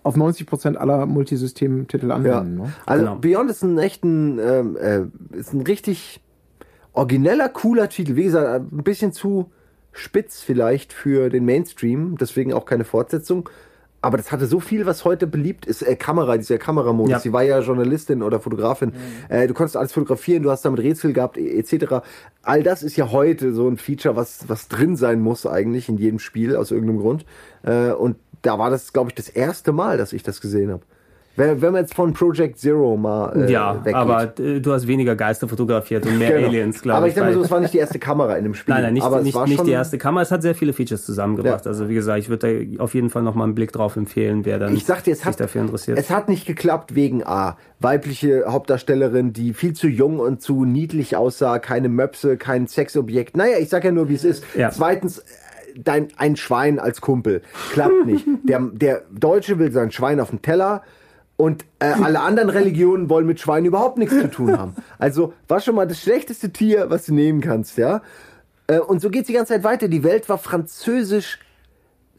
auf 0.03 0.15
90% 0.15 0.75
aller 0.75 1.05
Multisystem-Titel 1.05 2.07
ja. 2.07 2.15
anwenden. 2.15 2.55
Ne? 2.57 2.73
Also 2.85 3.03
Genau. 3.03 3.17
Beyond 3.17 3.49
ist 3.51 3.63
ein 3.63 3.77
echten, 3.77 4.39
ähm, 4.39 4.77
äh, 4.77 5.01
ist 5.37 5.53
ein 5.53 5.61
richtig 5.61 6.21
origineller, 6.93 7.49
cooler 7.49 7.89
Titel. 7.89 8.15
Wie 8.15 8.23
gesagt, 8.23 8.71
ein 8.71 8.83
bisschen 8.83 9.11
zu 9.11 9.51
spitz 9.91 10.41
vielleicht 10.41 10.93
für 10.93 11.29
den 11.29 11.43
Mainstream, 11.45 12.17
deswegen 12.19 12.53
auch 12.53 12.65
keine 12.65 12.83
Fortsetzung. 12.85 13.49
Aber 14.01 14.17
das 14.17 14.31
hatte 14.31 14.45
so 14.45 14.59
viel, 14.59 14.85
was 14.85 15.05
heute 15.05 15.25
beliebt 15.27 15.65
ist. 15.65 15.81
Äh, 15.81 15.95
Kamera, 15.95 16.37
dieser 16.37 16.57
Kameramodus. 16.57 17.11
Ja. 17.11 17.19
Sie 17.19 17.33
war 17.33 17.43
ja 17.43 17.59
Journalistin 17.59 18.21
oder 18.21 18.39
Fotografin. 18.39 18.93
Äh, 19.27 19.47
du 19.47 19.53
konntest 19.53 19.75
alles 19.75 19.91
fotografieren, 19.91 20.43
du 20.43 20.51
hast 20.51 20.63
damit 20.63 20.81
Rätsel 20.81 21.13
gehabt, 21.13 21.37
e- 21.37 21.57
etc. 21.57 22.05
All 22.43 22.63
das 22.63 22.83
ist 22.83 22.95
ja 22.95 23.11
heute 23.11 23.53
so 23.53 23.67
ein 23.67 23.77
Feature, 23.77 24.15
was, 24.15 24.47
was 24.47 24.67
drin 24.67 24.95
sein 24.95 25.19
muss 25.19 25.45
eigentlich 25.47 25.89
in 25.89 25.97
jedem 25.97 26.19
Spiel 26.19 26.55
aus 26.55 26.71
irgendeinem 26.71 26.99
Grund. 26.99 27.25
Äh, 27.63 27.91
und 27.91 28.17
da 28.43 28.59
war 28.59 28.69
das, 28.69 28.93
glaube 28.93 29.09
ich, 29.09 29.15
das 29.15 29.29
erste 29.29 29.71
Mal, 29.71 29.97
dass 29.97 30.13
ich 30.13 30.21
das 30.23 30.41
gesehen 30.41 30.71
habe. 30.71 30.83
Wenn, 31.37 31.61
wenn 31.61 31.71
man 31.71 31.83
jetzt 31.83 31.93
von 31.93 32.11
Project 32.13 32.57
Zero 32.59 32.97
mal 32.97 33.47
äh, 33.47 33.51
ja, 33.51 33.75
weggeht. 33.85 33.93
aber 33.95 34.33
äh, 34.39 34.59
du 34.59 34.73
hast 34.73 34.87
weniger 34.87 35.15
Geister 35.15 35.47
fotografiert 35.47 36.05
und 36.05 36.17
mehr 36.17 36.31
Genau. 36.33 36.47
Aliens, 36.47 36.81
glaube 36.81 36.97
Aber 36.97 37.05
ich. 37.07 37.11
ich 37.11 37.15
denke 37.15 37.29
mal 37.29 37.33
so, 37.35 37.43
es 37.43 37.51
war 37.51 37.59
nicht 37.59 37.73
die 37.73 37.77
erste 37.77 37.99
Kamera 37.99 38.35
in 38.35 38.43
dem 38.43 38.55
Spiel. 38.55 38.73
Nein, 38.73 38.83
nein, 38.83 38.93
nicht, 38.95 39.03
aber 39.03 39.19
es 39.19 39.23
nicht, 39.23 39.45
nicht 39.47 39.65
die 39.65 39.71
erste 39.71 39.97
Kamera. 39.97 40.23
Es 40.23 40.31
hat 40.31 40.41
sehr 40.41 40.55
viele 40.55 40.73
Features 40.73 41.05
zusammengebracht. 41.05 41.65
Ja. 41.65 41.69
Also 41.71 41.87
wie 41.89 41.93
gesagt, 41.93 42.19
ich 42.19 42.27
würde 42.29 42.65
da 42.75 42.83
auf 42.83 42.93
jeden 42.95 43.09
Fall 43.09 43.21
noch 43.21 43.35
mal 43.35 43.43
einen 43.43 43.55
Blick 43.55 43.71
drauf 43.71 43.95
empfehlen, 43.95 44.45
wer 44.45 44.59
dann 44.59 44.75
Ich 44.75 44.83
sag 44.85 45.03
dir, 45.03 45.11
es 45.11 45.19
sich 45.19 45.25
hat, 45.27 45.39
dafür 45.39 45.61
interessiert. 45.61 45.97
es 45.97 46.09
hat 46.09 46.27
nicht 46.27 46.45
geklappt 46.47 46.95
wegen 46.95 47.23
A. 47.23 47.55
Weibliche 47.79 48.45
Hauptdarstellerin, 48.47 49.31
die 49.31 49.53
viel 49.53 49.73
zu 49.73 49.87
jung 49.87 50.19
und 50.19 50.41
zu 50.41 50.65
niedlich 50.65 51.15
aussah, 51.15 51.59
keine 51.59 51.87
Möpse, 51.89 52.37
kein 52.37 52.65
Sexobjekt. 52.67 53.37
Naja, 53.37 53.57
ich 53.59 53.69
sag 53.69 53.83
ja 53.83 53.91
nur, 53.91 54.09
wie 54.09 54.15
es 54.15 54.23
ist. 54.23 54.43
Ja. 54.55 54.71
Zweitens, 54.71 55.19
äh, 55.19 55.23
dein, 55.83 56.07
ein 56.17 56.35
Schwein 56.35 56.79
als 56.79 56.99
Kumpel. 57.01 57.43
Klappt 57.73 58.05
nicht. 58.07 58.25
Der, 58.43 58.59
der 58.73 59.03
Deutsche 59.11 59.59
will 59.59 59.71
sein 59.71 59.91
Schwein 59.91 60.19
auf 60.19 60.31
dem 60.31 60.41
Teller. 60.41 60.81
Und 61.37 61.65
äh, 61.79 61.85
alle 61.85 62.21
anderen 62.21 62.49
Religionen 62.49 63.09
wollen 63.09 63.27
mit 63.27 63.39
Schweinen 63.39 63.67
überhaupt 63.67 63.97
nichts 63.97 64.15
zu 64.19 64.29
tun 64.29 64.57
haben. 64.57 64.75
Also 64.97 65.33
war 65.47 65.59
schon 65.59 65.75
mal 65.75 65.87
das 65.87 66.01
schlechteste 66.01 66.51
Tier, 66.51 66.89
was 66.89 67.05
du 67.05 67.13
nehmen 67.13 67.41
kannst, 67.41 67.77
ja. 67.77 68.01
Äh, 68.65 68.79
und 68.79 69.01
so 69.01 69.09
geht's 69.11 69.27
die 69.27 69.33
ganze 69.33 69.53
Zeit 69.53 69.63
weiter. 69.63 69.87
Die 69.87 70.03
Welt 70.03 70.27
war 70.29 70.39
französisch 70.39 71.39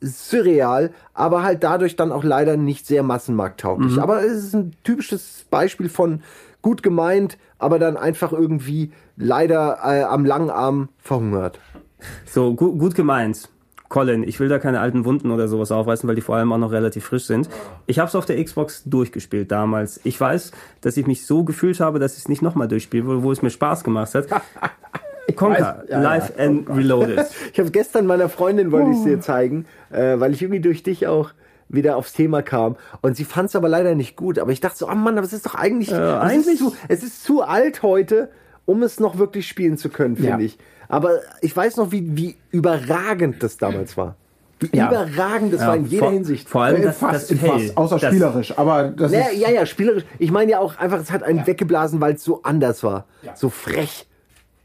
surreal, 0.01 0.93
aber 1.15 1.43
halt 1.43 1.65
dadurch 1.65 1.97
dann 1.97 2.13
auch 2.13 2.23
leider 2.23 2.57
nicht 2.57 2.87
sehr 2.87 3.03
massenmarkttauglich. 3.03 4.01
Aber 4.01 4.23
es 4.23 4.45
ist 4.45 4.55
ein 4.55 4.73
typisches 4.85 5.47
Beispiel 5.51 5.89
von 5.89 6.23
gut 6.63 6.85
gemeint, 6.85 7.39
aber 7.59 7.81
dann 7.81 7.97
einfach 7.97 8.33
irgendwie 8.33 8.93
leider 9.17 9.79
äh, 9.83 10.05
am 10.05 10.25
langen 10.25 10.51
Arm 10.51 10.89
verhungert. 10.99 11.59
So, 12.27 12.55
gut, 12.55 12.79
gut 12.79 12.95
gemeint. 12.95 13.49
Colin, 13.89 14.23
ich 14.23 14.39
will 14.39 14.49
da 14.49 14.59
keine 14.59 14.81
alten 14.81 15.05
Wunden 15.07 15.31
oder 15.31 15.49
sowas 15.49 15.73
aufreißen, 15.73 16.07
weil 16.09 16.15
die 16.15 16.21
vor 16.21 16.37
allem 16.37 16.53
auch 16.53 16.59
noch 16.59 16.73
relativ 16.73 17.05
frisch 17.07 17.25
sind. 17.25 17.49
Ich 17.87 17.99
habe 17.99 18.09
es 18.09 18.15
auf 18.15 18.27
der 18.27 18.43
Xbox 18.43 18.83
durchgespielt 18.85 19.51
damals. 19.51 19.99
Ich 20.05 20.21
weiß, 20.21 20.53
dass 20.83 20.97
ich 20.99 21.07
mich 21.07 21.25
so 21.25 21.43
gefühlt 21.45 21.81
habe, 21.81 21.99
dass 21.99 22.13
ich 22.15 22.19
es 22.21 22.29
nicht 22.29 22.43
nochmal 22.43 22.69
durchspiele, 22.69 23.07
wo, 23.07 23.23
wo 23.23 23.33
es 23.33 23.41
mir 23.41 23.51
Spaß 23.51 23.85
gemacht 23.85 24.15
hat. 24.15 24.27
Conker, 25.37 25.85
ja, 25.89 26.01
Live 26.01 26.33
ja, 26.39 26.45
and 26.45 26.69
Reloaded. 26.71 27.27
Ich 27.53 27.59
habe 27.61 27.71
gestern 27.71 28.07
meiner 28.07 28.29
Freundin 28.29 28.73
wollte 28.73 28.91
ich 28.91 29.03
dir 29.05 29.21
zeigen, 29.21 29.67
äh, 29.91 30.19
weil 30.19 30.33
ich 30.33 30.43
irgendwie 30.43 30.61
durch 30.61 30.83
dich 30.83 31.07
auch 31.07 31.31
wieder 31.69 31.97
aufs 31.97 32.15
Thema 32.15 32.41
kam 32.41 32.77
und 33.03 33.15
sie 33.17 33.25
fand 33.25 33.51
es 33.51 33.57
aber 33.57 33.69
leider 33.69 33.95
nicht 33.95 34.17
gut. 34.17 34.39
Aber 34.39 34.53
ich 34.53 34.61
dachte 34.61 34.79
so, 34.79 34.89
oh 34.89 34.95
Mann, 34.95 35.19
aber 35.19 35.27
es 35.27 35.35
ist 35.35 35.45
doch 35.45 35.55
eigentlich, 35.55 35.91
es, 35.93 35.99
eigentlich- 35.99 36.47
ist 36.55 36.59
zu, 36.61 36.75
es 36.89 37.03
ist 37.03 37.25
zu 37.25 37.43
alt 37.43 37.83
heute, 37.83 38.31
um 38.65 38.83
es 38.83 39.01
noch 39.01 39.19
wirklich 39.19 39.47
spielen 39.47 39.77
zu 39.77 39.91
können, 39.91 40.17
finde 40.17 40.31
Ja. 40.31 40.39
ich. 40.39 40.59
Aber 40.89 41.19
ich 41.43 41.55
weiß 41.57 41.77
noch, 41.77 41.93
wie, 41.93 42.17
wie 42.17 42.37
überragend 42.51 43.43
das 43.43 43.57
damals 43.59 43.97
war. 43.97 44.17
Wie 44.61 44.77
Ja. 44.77 44.89
überragend 44.89 45.53
das 45.53 45.61
war 45.61 45.77
in 45.77 45.85
jeder 45.87 46.05
vor, 46.07 46.13
Hinsicht. 46.13 46.49
Vor 46.49 46.63
allem 46.65 46.83
Äh, 46.83 46.87
das, 46.87 46.99
fast, 46.99 47.31
das 47.31 47.39
fast, 47.39 47.77
außer 47.77 47.99
das, 47.99 48.11
spielerisch. 48.13 48.59
Aber 48.59 48.85
das 48.89 49.13
Naja, 49.13 49.27
ist, 49.29 49.39
ja, 49.39 49.51
ja, 49.51 49.67
spielerisch. 49.67 50.05
Ich 50.19 50.31
meine 50.33 50.51
ja 50.53 50.59
auch 50.59 50.77
einfach, 50.79 50.99
es 51.01 51.13
hat 51.13 51.23
einen 51.23 51.47
weggeblasen, 51.47 52.01
weil 52.01 52.15
es 52.15 52.25
so 52.25 52.43
anders 52.43 52.83
war. 52.83 53.07
So 53.35 53.51
frech. 53.51 54.07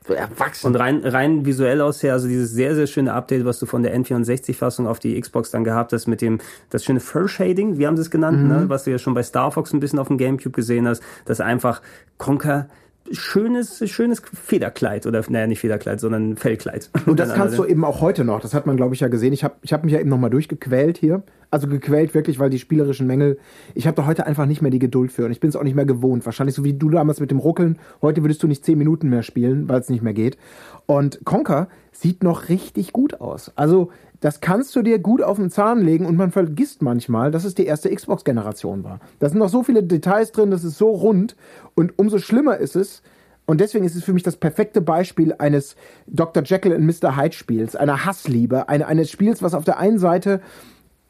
So 0.06 0.14
erwachsen. 0.14 0.68
Und 0.68 0.76
rein, 0.76 1.00
rein 1.06 1.46
visuell 1.46 1.80
aus 1.80 2.04
her, 2.04 2.12
also 2.14 2.28
dieses 2.28 2.52
sehr, 2.52 2.76
sehr 2.76 2.88
schöne 2.88 3.14
Update, 3.14 3.46
was 3.46 3.60
du 3.60 3.66
von 3.66 3.84
der 3.84 3.96
N64-Fassung 3.98 4.86
auf 4.86 5.00
die 5.00 5.18
Xbox 5.20 5.52
dann 5.52 5.64
gehabt 5.64 5.94
hast, 5.94 6.08
mit 6.08 6.20
dem, 6.22 6.40
das 6.72 6.84
schöne 6.84 7.00
Fur-Shading, 7.00 7.78
wie 7.78 7.88
haben 7.88 7.96
sie 7.96 8.02
es 8.02 8.12
genannt, 8.12 8.46
ne? 8.46 8.66
was 8.68 8.84
du 8.84 8.92
ja 8.92 8.98
schon 8.98 9.14
bei 9.14 9.24
Star 9.24 9.52
Fox 9.52 9.72
ein 9.72 9.80
bisschen 9.80 10.00
auf 10.00 10.10
dem 10.10 10.18
Gamecube 10.18 10.52
gesehen 10.52 10.90
hast, 10.90 11.02
dass 11.24 11.40
einfach 11.40 11.82
Conker 12.18 12.68
schönes, 13.12 13.90
schönes 13.90 14.22
Federkleid 14.22 15.06
oder, 15.06 15.24
naja, 15.30 15.48
nicht 15.48 15.60
Federkleid, 15.60 16.00
sondern 16.00 16.38
Fellkleid. 16.38 16.90
Und 17.06 17.20
das 17.20 17.34
kannst 17.36 17.58
du 17.58 17.66
eben 17.66 17.84
auch 17.84 18.02
heute 18.02 18.24
noch. 18.24 18.40
Das 18.42 18.54
hat 18.54 18.66
man, 18.66 18.78
glaube 18.78 18.96
ich, 18.96 19.02
ja 19.02 19.08
gesehen. 19.08 19.34
Ich 19.34 19.44
habe 19.44 19.56
ich 19.62 19.74
hab 19.74 19.84
mich 19.84 19.94
ja 19.94 20.00
eben 20.00 20.10
nochmal 20.10 20.30
durchgequält 20.30 20.98
hier. 20.98 21.24
Also 21.52 21.68
gequält 21.68 22.16
wirklich, 22.16 22.40
weil 22.40 22.50
die 22.50 22.58
spielerischen 22.58 23.06
Mängel. 23.06 23.38
Ich 23.76 23.86
habe 23.86 23.96
da 23.96 24.08
heute 24.08 24.26
einfach 24.26 24.48
nicht 24.48 24.62
mehr 24.62 24.72
die 24.72 24.80
Geduld 24.80 25.12
für. 25.12 25.26
Und 25.26 25.32
ich 25.32 25.40
bin 25.40 25.50
es 25.50 25.56
auch 25.56 25.64
nicht 25.64 25.76
mehr 25.76 25.86
gewohnt. 25.86 26.26
Wahrscheinlich 26.26 26.56
so 26.56 26.64
wie 26.64 26.74
du 26.74 26.90
damals 26.90 27.20
mit 27.20 27.30
dem 27.30 27.38
Ruckeln. 27.38 27.78
Heute 28.02 28.24
würdest 28.24 28.42
du 28.42 28.48
nicht 28.48 28.66
zehn 28.66 28.78
Minuten 28.78 29.10
mehr 29.10 29.22
spielen, 29.22 29.70
weil 29.70 29.80
es 29.80 29.90
nicht 29.90 30.02
mehr 30.02 30.14
geht. 30.14 30.38
Und 30.88 31.20
Conker 31.26 31.68
sieht 31.92 32.24
noch 32.24 32.50
richtig 32.50 32.92
gut 32.92 33.22
aus. 33.22 33.52
Also 33.56 33.92
das 34.24 34.40
kannst 34.40 34.74
du 34.78 34.82
dir 34.84 35.00
gut 35.00 35.22
auf 35.22 35.36
den 35.36 35.50
Zahn 35.50 35.82
legen 35.82 36.06
und 36.06 36.16
man 36.16 36.32
vergisst 36.32 36.82
manchmal, 36.82 37.30
dass 37.30 37.44
es 37.44 37.56
die 37.56 37.66
erste 37.66 37.94
Xbox-Generation 37.94 38.86
war. 38.86 39.02
Da 39.20 39.28
sind 39.28 39.38
noch 39.38 39.50
so 39.50 39.64
viele 39.64 39.84
Details 39.84 40.32
drin, 40.32 40.50
das 40.50 40.64
ist 40.64 40.78
so 40.78 40.92
rund. 40.92 41.36
Und 41.76 42.00
umso 42.00 42.20
schlimmer 42.20 42.56
ist 42.56 42.78
es, 42.78 43.02
und 43.46 43.60
deswegen 43.60 43.84
ist 43.84 43.98
es 43.98 44.06
für 44.06 44.14
mich 44.14 44.24
das 44.24 44.38
perfekte 44.38 44.80
Beispiel 44.80 45.36
eines 45.38 45.76
Dr. 46.08 46.42
Jekyll 46.42 46.72
und 46.72 46.86
Mr. 46.86 47.18
Hyde 47.18 47.36
Spiels, 47.36 47.76
einer 47.76 48.06
Hassliebe, 48.06 48.70
eine, 48.70 48.88
eines 48.88 49.12
Spiels, 49.12 49.44
was 49.44 49.54
auf 49.54 49.66
der 49.66 49.78
einen 49.78 50.00
Seite 50.00 50.40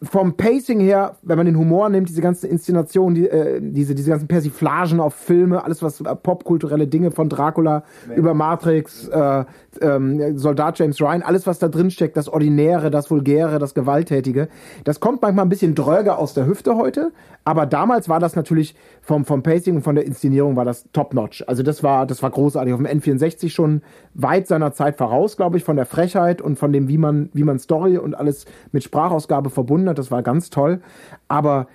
vom 0.04 0.36
Pacing 0.36 0.80
her, 0.80 1.18
wenn 1.22 1.38
man 1.38 1.46
den 1.46 1.58
Humor 1.58 1.90
nimmt, 1.90 2.10
diese 2.10 2.22
ganzen 2.22 2.50
Inszenationen, 2.50 3.16
die, 3.16 3.28
äh, 3.28 3.62
diese, 3.62 3.96
diese 3.96 4.10
ganzen 4.10 4.28
Persiflagen 4.28 5.00
auf 5.00 5.14
Filme, 5.14 5.64
alles 5.64 5.82
was 5.82 6.02
äh, 6.02 6.16
popkulturelle 6.16 6.88
Dinge 6.88 7.12
von 7.12 7.30
Dracula 7.30 7.84
über 8.16 8.34
Matrix, 8.34 9.08
äh, 9.08 9.46
ähm, 9.82 10.38
Soldat 10.38 10.80
James 10.80 11.02
Ryan, 11.02 11.22
alles 11.22 11.48
was 11.48 11.60
da 11.60 11.68
drin 11.68 11.92
steckt, 11.92 12.18
das 12.18 12.30
Ordinäre, 12.30 12.92
das 12.92 13.10
Vulgäre, 13.10 13.60
das 13.60 13.74
Gewalttätige, 13.74 14.48
das 14.84 15.00
kommt 15.00 15.22
manchmal 15.22 15.46
ein 15.46 15.50
bisschen 15.50 15.76
dröger 15.76 16.20
aus 16.20 16.34
der 16.34 16.46
Hüfte 16.46 16.76
heute, 16.76 17.12
aber 17.46 17.66
damals 17.66 18.08
war 18.08 18.20
das 18.20 18.36
natürlich 18.36 18.76
vom, 19.02 19.26
vom 19.26 19.44
Pacing 19.44 19.76
und 19.76 19.82
von 19.82 19.96
der 19.96 20.06
Inszenierung 20.06 20.56
war 20.56 20.66
das 20.66 20.86
top-notch. 20.94 21.44
Also 21.48 21.62
das 21.62 21.84
war, 21.84 22.06
das 22.06 22.24
war 22.24 22.32
großartig. 22.32 22.74
Auf 22.74 22.82
dem 22.82 22.88
N64 22.88 23.50
schon 23.50 23.82
weit 24.14 24.48
seiner 24.48 24.72
Zeit 24.74 24.98
voraus, 24.98 25.36
glaube 25.36 25.58
ich, 25.58 25.64
von 25.64 25.76
der 25.76 25.86
Frechheit 25.86 26.42
und 26.42 26.58
von 26.58 26.72
dem, 26.72 26.88
wie 26.88 26.98
man, 26.98 27.30
wie 27.34 27.44
man 27.44 27.60
Story 27.60 27.98
und 27.98 28.16
alles 28.16 28.46
mit 28.72 28.84
Sprachausgabe 28.84 29.50
verbunden 29.50 29.90
hat. 29.90 29.98
Das 29.98 30.10
war 30.10 30.24
ganz 30.24 30.50
toll. 30.50 30.82
Aber 31.28 31.68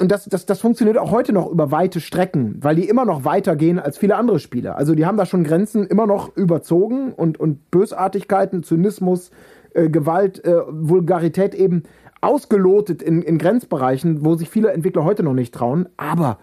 und 0.00 0.10
das, 0.10 0.24
das, 0.24 0.44
das 0.44 0.60
funktioniert 0.60 0.98
auch 0.98 1.10
heute 1.10 1.32
noch 1.32 1.50
über 1.50 1.70
weite 1.70 2.00
Strecken, 2.00 2.56
weil 2.60 2.74
die 2.74 2.88
immer 2.88 3.04
noch 3.04 3.24
weiter 3.24 3.54
gehen 3.54 3.78
als 3.78 3.96
viele 3.96 4.16
andere 4.16 4.40
Spiele. 4.40 4.74
Also 4.74 4.94
die 4.94 5.06
haben 5.06 5.16
da 5.16 5.24
schon 5.24 5.44
Grenzen 5.44 5.86
immer 5.86 6.06
noch 6.06 6.36
überzogen 6.36 7.12
und, 7.12 7.38
und 7.38 7.70
Bösartigkeiten, 7.70 8.62
Zynismus, 8.64 9.30
äh, 9.74 9.88
Gewalt, 9.88 10.44
äh, 10.44 10.56
Vulgarität 10.68 11.54
eben 11.54 11.84
ausgelotet 12.20 13.02
in, 13.02 13.22
in 13.22 13.38
Grenzbereichen, 13.38 14.24
wo 14.24 14.34
sich 14.34 14.50
viele 14.50 14.72
Entwickler 14.72 15.04
heute 15.04 15.22
noch 15.22 15.34
nicht 15.34 15.54
trauen. 15.54 15.88
Aber 15.96 16.38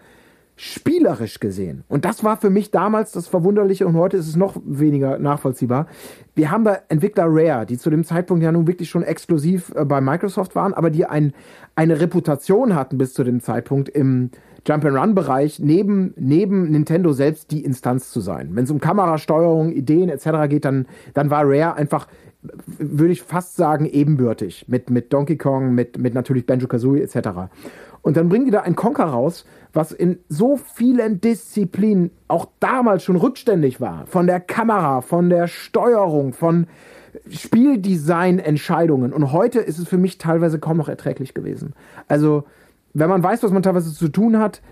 spielerisch 0.56 1.38
gesehen, 1.38 1.84
und 1.88 2.04
das 2.04 2.24
war 2.24 2.38
für 2.38 2.50
mich 2.50 2.70
damals 2.70 3.12
das 3.12 3.28
Verwunderliche 3.28 3.86
und 3.86 3.94
heute 3.94 4.16
ist 4.16 4.26
es 4.26 4.36
noch 4.36 4.56
weniger 4.64 5.18
nachvollziehbar. 5.18 5.86
Wir 6.34 6.50
haben 6.50 6.64
da 6.64 6.78
Entwickler 6.88 7.26
Rare, 7.28 7.66
die 7.66 7.76
zu 7.78 7.90
dem 7.90 8.04
Zeitpunkt 8.04 8.42
ja 8.42 8.50
nun 8.50 8.66
wirklich 8.66 8.88
schon 8.88 9.02
exklusiv 9.02 9.72
äh, 9.74 9.84
bei 9.84 10.00
Microsoft 10.00 10.54
waren, 10.54 10.72
aber 10.72 10.90
die 10.90 11.04
ein, 11.04 11.34
eine 11.74 12.00
Reputation 12.00 12.74
hatten 12.74 12.96
bis 12.96 13.12
zu 13.12 13.22
dem 13.22 13.40
Zeitpunkt 13.40 13.90
im 13.90 14.30
Jump-and-Run-Bereich 14.66 15.60
neben, 15.60 16.12
neben 16.16 16.70
Nintendo 16.70 17.12
selbst 17.12 17.50
die 17.50 17.64
Instanz 17.64 18.10
zu 18.10 18.20
sein. 18.20 18.50
Wenn 18.52 18.64
es 18.64 18.70
um 18.70 18.80
Kamerasteuerung, 18.80 19.72
Ideen 19.72 20.08
etc. 20.08 20.48
geht, 20.48 20.64
dann, 20.64 20.86
dann 21.14 21.30
war 21.30 21.44
Rare 21.44 21.74
einfach, 21.74 22.08
würde 22.78 23.12
ich 23.12 23.22
fast 23.22 23.56
sagen, 23.56 23.86
ebenbürtig 23.86 24.66
mit, 24.68 24.90
mit 24.90 25.12
Donkey 25.12 25.36
Kong, 25.36 25.74
mit, 25.74 25.98
mit 25.98 26.14
natürlich 26.14 26.46
Banjo-Kazooie 26.46 27.02
etc. 27.02 27.28
Und 28.02 28.16
dann 28.16 28.28
bringen 28.28 28.44
die 28.44 28.50
da 28.50 28.60
ein 28.60 28.76
Conker 28.76 29.04
raus, 29.04 29.44
was 29.72 29.92
in 29.92 30.18
so 30.28 30.56
vielen 30.56 31.20
Disziplinen 31.20 32.10
auch 32.28 32.46
damals 32.60 33.02
schon 33.02 33.16
rückständig 33.16 33.80
war. 33.80 34.06
Von 34.06 34.26
der 34.26 34.40
Kamera, 34.40 35.00
von 35.00 35.28
der 35.28 35.48
Steuerung, 35.48 36.32
von 36.32 36.66
Spieldesign-Entscheidungen. 37.28 39.12
Und 39.12 39.32
heute 39.32 39.60
ist 39.60 39.78
es 39.78 39.88
für 39.88 39.98
mich 39.98 40.18
teilweise 40.18 40.58
kaum 40.58 40.76
noch 40.76 40.88
erträglich 40.88 41.34
gewesen. 41.34 41.74
Also, 42.08 42.44
wenn 42.94 43.08
man 43.08 43.22
weiß, 43.22 43.42
was 43.42 43.50
man 43.50 43.62
teilweise 43.62 43.92
zu 43.92 44.08
tun 44.08 44.38
hat, 44.38 44.62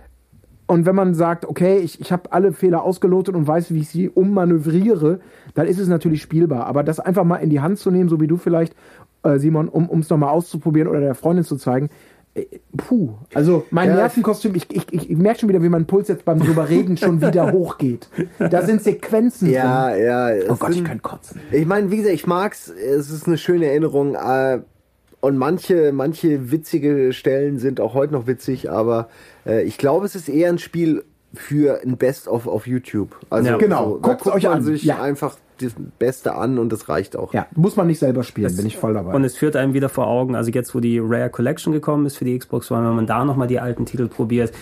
und 0.67 0.87
wenn 0.87 0.95
man 0.95 1.15
sagt, 1.15 1.47
okay, 1.47 1.79
ich, 1.79 2.01
ich 2.01 2.11
habe 2.13 2.33
alle 2.33 2.53
Fehler 2.53 2.83
ausgelotet 2.83 3.35
und 3.35 3.47
weiß, 3.47 3.73
wie 3.75 3.81
ich 3.81 3.89
sie 3.89 4.09
ummanövriere, 4.09 5.21
dann 5.55 5.67
ist 5.67 5.79
es 5.79 5.89
natürlich 5.89 6.23
spielbar. 6.23 6.67
Aber 6.67 6.83
das 6.83 7.01
einfach 7.01 7.25
mal 7.25 7.37
in 7.37 7.51
die 7.51 7.61
Hand 7.61 7.79
zu 7.79 7.91
nehmen, 7.91 8.09
so 8.09 8.21
wie 8.21 8.27
du 8.27 8.37
vielleicht, 8.37 8.75
äh, 9.23 9.39
Simon, 9.39 9.69
um 9.69 9.99
es 10.01 10.09
nochmal 10.11 10.31
auszuprobieren 10.31 10.89
oder 10.89 11.01
der 11.01 11.15
Freundin 11.15 11.45
zu 11.45 11.57
zeigen, 11.57 11.91
äh, 12.35 12.47
puh. 12.77 13.11
Also 13.35 13.65
mein 13.71 13.91
Ja, 13.91 13.97
Nervenkostüm, 13.97 14.55
ich, 14.55 14.67
ich, 14.75 14.93
ich, 14.93 15.11
ich 15.11 15.17
merke 15.17 15.41
schon 15.41 15.49
wieder, 15.51 15.63
wie 15.63 15.69
mein 15.69 15.87
Puls 15.87 16.09
jetzt 16.09 16.25
beim 16.25 16.41
drüber 16.41 16.69
reden 16.69 16.97
schon 16.97 17.21
wieder 17.21 17.53
hochgeht. 17.53 18.09
Da 18.39 18.63
sind 18.63 18.83
Sequenzen 18.83 19.51
ja, 19.51 19.91
drin. 19.91 20.05
ja. 20.05 20.29
Oh 20.49 20.55
es 20.55 20.59
Gott, 20.59 20.71
ich 20.71 20.77
sind- 20.77 20.87
kann 20.89 21.03
kotzen. 21.03 21.41
Ich 21.53 21.67
meine, 21.67 21.91
wie 21.91 21.97
gesagt, 21.99 22.15
ich 22.15 22.27
mag's. 22.27 22.69
Es 22.71 23.11
ist 23.11 23.27
eine 23.27 23.39
schöne 23.39 23.67
Erinnerung. 23.67 24.15
Äh, 24.15 24.61
und 25.25 25.39
manche, 25.39 25.93
manche 25.93 26.51
witzige 26.51 27.13
Stellen 27.13 27.59
sind 27.59 27.81
auch 27.81 27.95
heute 27.95 28.13
noch 28.13 28.27
witzig, 28.27 28.71
aber 28.71 29.09
äh, 29.47 29.63
ich 29.63 29.79
glaube, 29.79 30.05
es 30.05 30.15
ist 30.15 30.29
eher 30.29 30.51
ein 30.51 30.59
Spiel 30.59 31.03
für 31.33 31.81
ein 31.83 31.97
Best-of 31.97 32.47
auf 32.47 32.67
YouTube. 32.67 33.17
Also 33.31 33.51
Ja. 33.51 33.57
Genau. 33.57 33.99
Guckt's 34.01 34.25
guckt 34.25 34.37
euch 34.37 34.45
man 34.45 34.59
an. 34.59 34.63
sich 34.63 34.85
Ja. 34.85 35.01
einfach 35.03 35.37
das 35.59 35.73
Beste 35.99 36.35
an 36.35 36.59
und 36.59 36.71
das 36.73 36.89
reicht 36.89 37.17
auch. 37.17 37.33
Ja, 37.33 37.47
muss 37.55 37.77
man 37.77 37.87
nicht 37.87 37.99
selber 38.01 38.23
spielen, 38.23 38.55
bin 38.55 38.67
ich 38.67 38.77
voll 38.77 38.93
dabei. 38.95 39.15
Und 39.15 39.25
es 39.25 39.37
führt 39.37 39.57
einem 39.57 39.73
wieder 39.73 39.89
vor 39.89 40.09
Augen, 40.09 40.35
also 40.35 40.51
jetzt, 40.51 40.75
wo 40.75 40.81
die 40.81 40.99
Rare 40.99 41.31
Collection 41.31 41.73
gekommen 41.73 42.07
ist 42.07 42.17
für 42.17 42.25
die 42.25 42.39
Xbox 42.39 42.71
One, 42.71 42.87
wenn 42.87 42.97
man 42.97 43.07
da 43.07 43.25
nochmal 43.25 43.49
die 43.49 43.61
alten 43.61 43.87
Titel 43.87 44.09
probiert, 44.09 44.53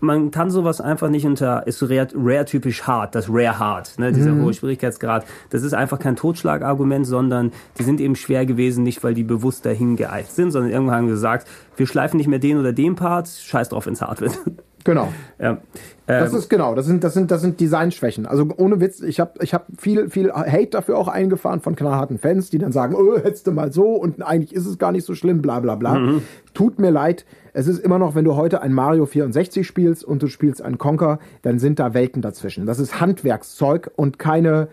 man 0.00 0.30
kann 0.30 0.50
sowas 0.50 0.80
einfach 0.80 1.08
nicht 1.08 1.26
unter, 1.26 1.66
ist 1.66 1.78
so 1.78 1.86
Rare- 1.86 2.08
Rare-typisch 2.14 2.82
hart, 2.84 3.14
das 3.14 3.28
Rare 3.28 3.58
Hard, 3.58 3.98
ne, 3.98 4.12
dieser 4.12 4.32
Mhm. 4.32 4.42
hohe 4.44 4.54
Schwierigkeitsgrad. 4.54 5.24
Das 5.50 5.62
ist 5.62 5.74
einfach 5.74 5.98
kein 5.98 6.16
Totschlagargument, 6.16 7.06
sondern 7.06 7.52
die 7.78 7.82
sind 7.82 8.00
eben 8.00 8.16
schwer 8.16 8.46
gewesen, 8.46 8.82
nicht 8.82 9.02
weil 9.04 9.14
die 9.14 9.24
bewusst 9.24 9.64
dahin 9.66 9.96
geeicht 9.96 10.32
sind, 10.32 10.50
sondern 10.50 10.70
irgendwann 10.72 10.96
haben 10.96 11.06
gesagt, 11.08 11.46
wir 11.76 11.86
schleifen 11.86 12.16
nicht 12.16 12.26
mehr 12.28 12.38
den 12.38 12.58
oder 12.58 12.72
den 12.72 12.94
Part, 12.96 13.28
scheiß 13.28 13.68
drauf, 13.70 13.86
wenn's 13.86 14.00
hart 14.02 14.20
wird. 14.20 14.38
genau. 14.84 15.12
ja. 15.38 15.58
Das 16.10 16.32
Ähm, 16.32 16.38
ist 16.38 16.50
genau, 16.50 16.74
das 16.74 16.86
sind, 16.86 17.04
das 17.04 17.14
sind, 17.14 17.30
das 17.30 17.40
sind 17.40 17.60
Designschwächen. 17.60 18.26
Also 18.26 18.48
ohne 18.56 18.80
Witz, 18.80 19.00
ich 19.00 19.20
habe 19.20 19.32
ich 19.42 19.54
hab 19.54 19.66
viel, 19.78 20.10
viel 20.10 20.32
Hate 20.32 20.70
dafür 20.70 20.98
auch 20.98 21.08
eingefahren 21.08 21.60
von 21.60 21.76
knallharten 21.76 22.18
Fans, 22.18 22.50
die 22.50 22.58
dann 22.58 22.72
sagen, 22.72 22.94
oh, 22.94 23.16
hättest 23.16 23.46
du 23.46 23.52
mal 23.52 23.72
so 23.72 23.92
und 23.94 24.22
eigentlich 24.22 24.54
ist 24.54 24.66
es 24.66 24.78
gar 24.78 24.92
nicht 24.92 25.04
so 25.04 25.14
schlimm, 25.14 25.40
bla 25.42 25.60
bla 25.60 25.74
bla. 25.76 25.94
Mhm. 25.98 26.22
Tut 26.54 26.78
mir 26.78 26.90
leid. 26.90 27.24
Es 27.52 27.66
ist 27.66 27.78
immer 27.78 27.98
noch, 27.98 28.14
wenn 28.14 28.24
du 28.24 28.36
heute 28.36 28.62
ein 28.62 28.72
Mario 28.72 29.06
64 29.06 29.66
spielst 29.66 30.04
und 30.04 30.22
du 30.22 30.28
spielst 30.28 30.62
ein 30.62 30.78
Conker, 30.78 31.18
dann 31.42 31.58
sind 31.58 31.78
da 31.78 31.94
Welten 31.94 32.22
dazwischen. 32.22 32.66
Das 32.66 32.78
ist 32.78 33.00
Handwerkszeug 33.00 33.90
und 33.96 34.18
keine, 34.18 34.68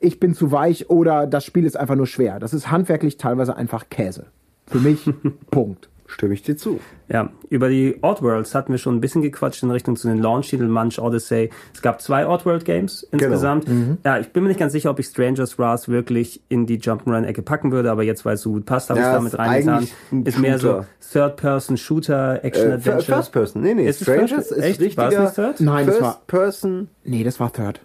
ich 0.00 0.20
bin 0.20 0.34
zu 0.34 0.52
weich 0.52 0.90
oder 0.90 1.26
das 1.26 1.44
Spiel 1.44 1.64
ist 1.64 1.76
einfach 1.76 1.96
nur 1.96 2.06
schwer. 2.06 2.38
Das 2.38 2.54
ist 2.54 2.70
handwerklich 2.70 3.16
teilweise 3.16 3.56
einfach 3.56 3.88
Käse. 3.90 4.26
Für 4.66 4.78
mich, 4.78 5.10
Punkt. 5.50 5.88
Stimme 6.12 6.34
ich 6.34 6.42
dir 6.42 6.56
zu. 6.58 6.78
Ja, 7.08 7.30
über 7.48 7.70
die 7.70 7.96
Oddworlds 8.02 8.54
hatten 8.54 8.70
wir 8.72 8.78
schon 8.78 8.94
ein 8.96 9.00
bisschen 9.00 9.22
gequatscht 9.22 9.62
in 9.62 9.70
Richtung 9.70 9.96
zu 9.96 10.08
den 10.08 10.18
Launch-Titeln 10.18 10.70
Munch 10.70 10.98
Odyssey. 10.98 11.48
Es 11.74 11.80
gab 11.80 12.02
zwei 12.02 12.26
Oddworld-Games 12.26 13.08
insgesamt. 13.10 13.66
Mhm. 13.66 13.96
Ja, 14.04 14.18
ich 14.18 14.28
bin 14.30 14.42
mir 14.42 14.50
nicht 14.50 14.60
ganz 14.60 14.72
sicher, 14.72 14.90
ob 14.90 14.98
ich 14.98 15.06
Strangers 15.06 15.58
Wrath 15.58 15.88
wirklich 15.88 16.42
in 16.50 16.66
die 16.66 16.78
Jump'n'Run-Ecke 16.78 17.40
packen 17.42 17.72
würde, 17.72 17.90
aber 17.90 18.02
jetzt, 18.02 18.24
weil 18.26 18.34
es 18.34 18.42
so 18.42 18.52
gut 18.52 18.66
passt, 18.66 18.90
habe 18.90 19.00
ich 19.00 19.04
Ja, 19.06 19.12
es 19.12 19.16
damit 19.32 19.38
reingetan. 19.38 19.88
Ist 20.24 20.38
mehr 20.38 20.58
so 20.58 20.68
Shooter. 20.68 20.86
Third-Person-Shooter, 21.12 22.44
Äh, 22.44 22.46
Action-Adventure. 22.46 23.16
First 23.16 23.32
Person. 23.32 23.62
Nee, 23.62 23.74
nee, 23.74 23.86
Ist 23.88 24.02
Strangers 24.02 24.30
First- 24.48 24.52
ist 24.52 24.58
echt? 24.64 24.80
richtiger 24.80 25.02
War 25.02 25.12
es 25.12 25.18
nicht 25.18 25.34
Third? 25.34 25.60
Nein, 25.60 25.86
das 25.86 26.00
war, 26.00 26.12
First 26.12 26.26
Person. 26.26 26.88
nee, 27.04 27.24
das 27.24 27.40
war 27.40 27.52
Third. 27.52 27.80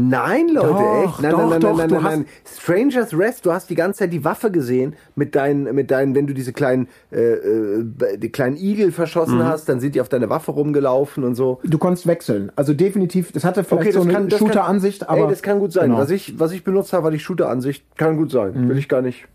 Nein, 0.00 0.46
Leute, 0.48 0.68
Doch, 0.68 1.04
echt? 1.04 1.22
Nein, 1.22 1.30
doch, 1.32 1.38
nein, 1.38 1.48
nein, 1.48 1.60
doch, 1.60 1.76
nein, 1.76 1.90
nein, 1.90 2.02
nein. 2.02 2.26
Strangers 2.46 3.18
Rest, 3.18 3.44
du 3.44 3.52
hast 3.52 3.68
die 3.68 3.74
ganze 3.74 3.98
Zeit 3.98 4.12
die 4.12 4.24
Waffe 4.24 4.52
gesehen 4.52 4.94
mit 5.16 5.34
deinen, 5.34 5.74
mit 5.74 5.90
deinen, 5.90 6.14
wenn 6.14 6.28
du 6.28 6.34
diese 6.34 6.52
kleinen, 6.52 6.86
äh, 7.10 7.32
äh, 7.32 8.16
die 8.16 8.28
kleinen 8.30 8.56
Igel 8.56 8.92
verschossen 8.92 9.44
hast, 9.44 9.68
dann 9.68 9.80
sind 9.80 9.96
die 9.96 10.00
auf 10.00 10.08
deine 10.08 10.30
Waffe 10.30 10.52
rumgelaufen 10.52 11.24
und 11.24 11.34
so. 11.34 11.58
Du 11.64 11.78
konntest 11.78 12.06
wechseln. 12.06 12.52
Also 12.54 12.74
definitiv, 12.74 13.32
das 13.32 13.44
hatte 13.44 13.64
vielleicht 13.64 13.88
Okay, 13.88 13.92
so 13.92 13.98
das 13.98 14.06
eine 14.06 14.14
kann, 14.14 14.28
das 14.28 14.38
kann, 14.38 14.48
Shooter-Ansicht, 14.48 15.08
aber. 15.08 15.22
ey, 15.22 15.28
das 15.30 15.42
kann 15.42 15.58
gut 15.58 15.72
sein. 15.72 15.86
Genau. 15.86 15.98
Was 15.98 16.10
ich, 16.10 16.38
was 16.38 16.52
ich 16.52 16.62
benutzt 16.62 16.92
habe, 16.92 17.02
war 17.02 17.10
die 17.10 17.18
Shooter-Ansicht. 17.18 17.84
Kann 17.96 18.16
gut 18.16 18.30
sein. 18.30 18.68
Will 18.68 18.78
ich 18.78 18.88
gar 18.88 19.02
nicht. 19.02 19.26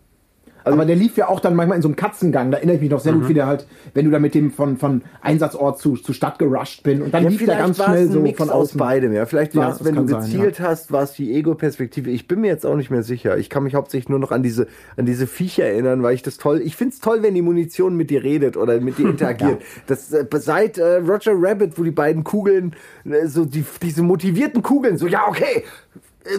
Also- 0.64 0.76
aber 0.78 0.86
der 0.86 0.96
lief 0.96 1.16
ja 1.16 1.28
auch 1.28 1.40
dann 1.40 1.54
manchmal 1.54 1.76
in 1.76 1.82
so 1.82 1.88
einem 1.88 1.96
Katzengang. 1.96 2.50
Da 2.50 2.56
erinnere 2.56 2.76
ich 2.76 2.82
mich 2.82 2.90
noch 2.90 3.00
sehr 3.00 3.12
Mhm. 3.12 3.20
gut, 3.20 3.28
wie 3.28 3.34
der 3.34 3.46
halt, 3.46 3.66
wenn 3.92 4.04
du 4.06 4.10
da 4.10 4.18
mit 4.18 4.34
dem 4.34 4.50
von, 4.50 4.76
von 4.78 5.02
Einsatzort 5.20 5.78
zu, 5.78 5.94
zu 5.96 6.12
Stadt 6.12 6.38
gerusht 6.38 6.82
bin 6.82 7.02
und 7.02 7.12
dann 7.12 7.28
lief 7.28 7.44
der 7.44 7.56
ganz 7.58 7.78
es 7.78 7.84
schnell 7.84 8.10
so 8.10 8.20
Mix 8.20 8.38
von 8.38 8.48
aus 8.50 8.70
außen. 8.70 8.78
beidem, 8.78 9.12
ja. 9.12 9.26
Vielleicht 9.26 9.54
Ja, 9.54 9.62
war 9.62 9.70
es, 9.72 9.78
das 9.78 9.86
wenn 9.86 9.94
du 9.94 10.00
kann 10.06 10.22
sein, 10.22 10.30
gezielt 10.32 10.60
hast, 10.60 10.90
war 10.90 11.02
es 11.02 11.12
die 11.12 11.32
Ego-Perspektive. 11.34 12.10
Ich 12.10 12.26
bin 12.28 12.40
mir 12.40 12.48
jetzt 12.48 12.64
auch 12.64 12.76
nicht 12.76 12.90
mehr 12.90 13.02
sicher. 13.02 13.36
Ich 13.36 13.50
kann 13.50 13.62
mich 13.62 13.74
hauptsächlich 13.74 14.08
nur 14.08 14.18
noch 14.18 14.32
an 14.32 14.42
diese, 14.42 14.66
an 14.96 15.06
diese 15.06 15.26
Viecher 15.26 15.64
erinnern, 15.64 16.02
weil 16.02 16.14
ich 16.14 16.22
das 16.22 16.38
toll, 16.38 16.60
ich 16.64 16.76
find's 16.76 16.98
toll, 17.00 17.22
wenn 17.22 17.34
die 17.34 17.42
Munition 17.42 17.96
mit 17.96 18.10
dir 18.10 18.22
redet 18.22 18.56
oder 18.56 18.80
mit 18.80 18.98
dir 18.98 19.08
interagiert. 19.10 19.60
Das, 19.86 20.12
äh, 20.12 20.24
seit 20.36 20.78
äh, 20.78 20.96
Roger 20.96 21.32
Rabbit, 21.36 21.78
wo 21.78 21.82
die 21.82 21.90
beiden 21.90 22.24
Kugeln, 22.24 22.74
äh, 23.04 23.26
so 23.26 23.44
die, 23.44 23.64
diese 23.82 24.02
motivierten 24.02 24.62
Kugeln, 24.62 24.96
so, 24.98 25.06
ja, 25.06 25.24
okay, 25.28 25.64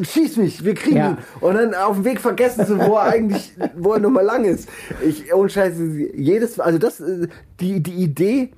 schieß 0.04 0.38
mich, 0.38 0.64
wir 0.66 0.74
kriegen 0.74 0.98
Ja. 0.98 1.10
ihn. 1.12 1.18
Und 1.42 1.56
dann 1.56 1.74
auf 1.74 1.96
dem 1.98 2.06
Weg 2.06 2.20
vergessen 2.20 2.66
sie, 2.66 2.78
wo 2.78 2.96
er 2.96 3.04
eigentlich, 3.14 3.54
wo 3.76 3.94
er 3.94 4.00
nochmal 4.00 4.26
lang 4.26 4.46
ist. 4.46 4.70
Ich, 5.06 5.34
ohne 5.34 5.50
Scheiße, 5.50 5.84
jedes, 6.16 6.60
also 6.60 6.78
das, 6.78 7.00
äh, 7.00 7.28
die, 7.60 7.82
die 7.82 7.94
Idee, 8.04 8.52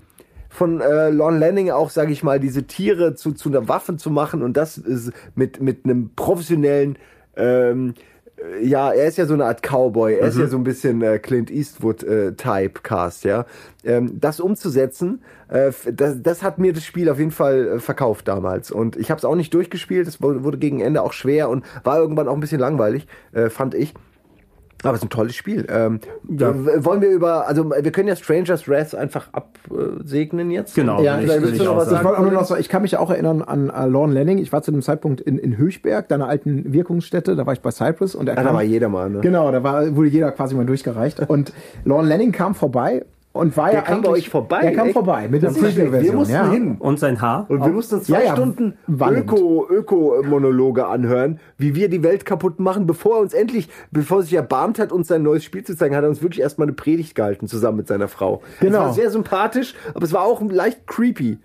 von 0.50 0.82
äh, 0.82 1.10
Lon 1.10 1.38
Lanning 1.40 1.70
auch, 1.70 1.90
sage 1.92 2.12
ich 2.12 2.24
mal, 2.24 2.40
diese 2.40 2.64
Tiere 2.64 3.14
zu, 3.14 3.34
zu 3.34 3.50
einer 3.50 3.68
Waffe 3.68 3.96
zu 3.98 4.10
machen 4.10 4.42
und 4.42 4.58
das 4.58 4.78
ist 4.80 5.12
mit, 5.36 5.62
mit 5.62 5.86
einem 5.86 6.10
professionellen, 6.16 6.98
ähm, 7.36 7.90
äh, 7.90 8.02
ja, 8.62 8.92
er 8.92 9.08
ist 9.08 9.18
ja 9.18 9.26
so 9.26 9.34
eine 9.34 9.46
Art 9.46 9.62
Cowboy, 9.64 10.16
er 10.16 10.28
ist 10.28 10.38
ja 10.38 10.48
so 10.48 10.58
ein 10.58 10.64
bisschen 10.64 11.02
äh, 11.02 11.18
Clint 11.18 11.50
Eastwood 11.50 12.04
äh, 12.04 12.34
ja. 13.24 13.46
Ähm, 13.84 14.20
das 14.20 14.40
umzusetzen, 14.40 15.24
äh, 15.48 15.72
das, 15.92 16.22
das 16.22 16.44
hat 16.44 16.60
mir 16.60 16.74
das 16.74 16.84
Spiel 16.84 17.10
auf 17.10 17.18
jeden 17.18 17.32
Fall 17.32 17.68
äh, 17.68 17.80
verkauft 17.80 18.28
damals 18.28 18.70
und 18.70 18.96
ich 18.96 19.10
habe 19.10 19.18
es 19.18 19.26
auch 19.26 19.36
nicht 19.36 19.54
durchgespielt, 19.54 20.08
es 20.08 20.22
wurde, 20.22 20.44
wurde 20.44 20.58
gegen 20.60 20.82
Ende 20.82 21.02
auch 21.02 21.14
schwer 21.14 21.50
und 21.50 21.66
war 21.84 21.98
irgendwann 21.98 22.28
auch 22.28 22.34
ein 22.34 22.40
bisschen 22.40 22.60
langweilig, 22.60 23.08
äh, 23.32 23.50
fand 23.50 23.74
ich. 23.74 23.94
Aber 24.84 24.94
es 24.94 25.00
ist 25.00 25.06
ein 25.06 25.10
tolles 25.10 25.36
Spiel. 25.36 25.66
Ähm, 25.70 26.00
Ja. 26.30 26.54
w- 26.54 26.86
Wollen 26.86 27.02
wir 27.02 27.10
über, 27.10 27.48
also 27.48 27.70
wir 27.70 27.92
können 27.92 28.08
ja 28.08 28.16
Strangers 28.16 28.68
Wrath 28.68 28.94
einfach 28.94 29.30
absegnen 29.34 30.52
jetzt. 30.52 30.76
Genau, 30.76 31.02
Ja, 31.02 31.20
ich, 31.20 31.26
ich 31.30 31.64
noch 31.64 31.76
was 31.78 31.86
Ich 31.88 31.92
sagen. 31.92 32.06
wollte 32.06 32.20
auch 32.20 32.24
nur 32.24 32.32
noch 32.32 32.46
sagen, 32.46 32.62
ich 32.62 32.70
kann 32.70 32.82
mich 32.84 32.96
auch 32.98 33.10
erinnern 33.10 33.42
an 33.42 33.70
äh, 33.70 33.86
Lorne 33.88 34.14
Lanning. 34.14 34.38
Ich 34.38 34.52
war 34.54 34.62
zu 34.62 34.72
dem 34.72 34.82
Zeitpunkt 34.82 35.22
in, 35.22 35.38
in 35.40 35.58
Höchberg, 35.58 36.08
deiner 36.08 36.28
alten 36.28 36.74
Wirkungsstätte. 36.74 37.36
Da 37.36 37.46
war 37.46 37.54
ich 37.54 37.62
bei 37.62 37.72
Cypress 37.72 38.16
und 38.16 38.28
er 38.28 38.34
Ah, 38.34 38.36
kam. 38.38 38.46
da 38.46 38.54
war 38.54 38.64
jeder 38.64 38.90
mal, 38.90 39.10
ne? 39.10 39.20
Genau, 39.22 39.52
da 39.52 39.64
war, 39.64 39.96
wurde 39.96 40.10
jeder 40.10 40.32
quasi 40.32 40.56
mal 40.56 40.66
durchgereicht. 40.66 41.28
Und 41.28 41.54
Lorne 41.84 42.08
Lanning 42.10 42.32
kam 42.32 42.54
vorbei 42.56 43.06
und 43.38 43.56
war 43.58 43.74
ja 43.74 43.82
kam 43.82 44.02
bei 44.02 44.10
euch 44.10 44.30
vorbei, 44.30 44.62
Der 44.62 44.74
kam 44.74 44.88
echt? 44.88 44.94
vorbei 44.94 45.28
mit 45.30 45.42
der 45.42 45.50
Das 45.50 45.60
schlecht. 45.60 45.78
Wir 45.78 45.86
Preview-Version. 45.86 46.16
mussten 46.16 46.34
ja. 46.34 46.50
hin. 46.52 46.76
Und 46.80 47.00
sein 47.00 47.22
Haar. 47.22 47.46
Und 47.50 47.64
wir 47.64 47.72
mussten 47.72 48.02
zwei 48.02 48.20
Ja, 48.20 48.26
ja, 48.28 48.32
Stunden 48.34 48.78
wallend. 48.88 49.32
Öko, 49.32 49.68
Öko-Monologe 49.70 50.88
anhören, 50.88 51.40
wie 51.58 51.76
wir 51.76 51.90
die 51.90 52.04
Welt 52.04 52.26
kaputt 52.26 52.60
machen, 52.60 52.88
bevor 52.88 53.16
er 53.18 53.22
uns 53.22 53.34
endlich, 53.34 53.70
bevor 53.92 54.20
er 54.20 54.24
sich 54.24 54.34
erbarmt 54.34 54.80
hat, 54.80 54.92
uns 54.92 55.08
sein 55.08 55.24
neues 55.24 55.44
Spiel 55.44 55.64
zu 55.64 55.76
zeigen, 55.76 55.96
hat 55.96 56.04
er 56.04 56.10
uns 56.10 56.22
wirklich 56.22 56.42
erstmal 56.42 56.68
eine 56.68 56.74
Predigt 56.76 57.16
gehalten, 57.16 57.48
zusammen 57.48 57.78
mit 57.78 57.88
seiner 57.88 58.08
Frau. 58.08 58.42
Genau. 58.60 58.80
Es 58.80 58.86
war 58.86 58.94
sehr 58.94 59.12
sympathisch, 59.12 59.76
aber 59.94 60.04
es 60.06 60.14
war 60.14 60.24
auch 60.24 60.42
leicht 60.42 60.88
creepy. 60.88 61.38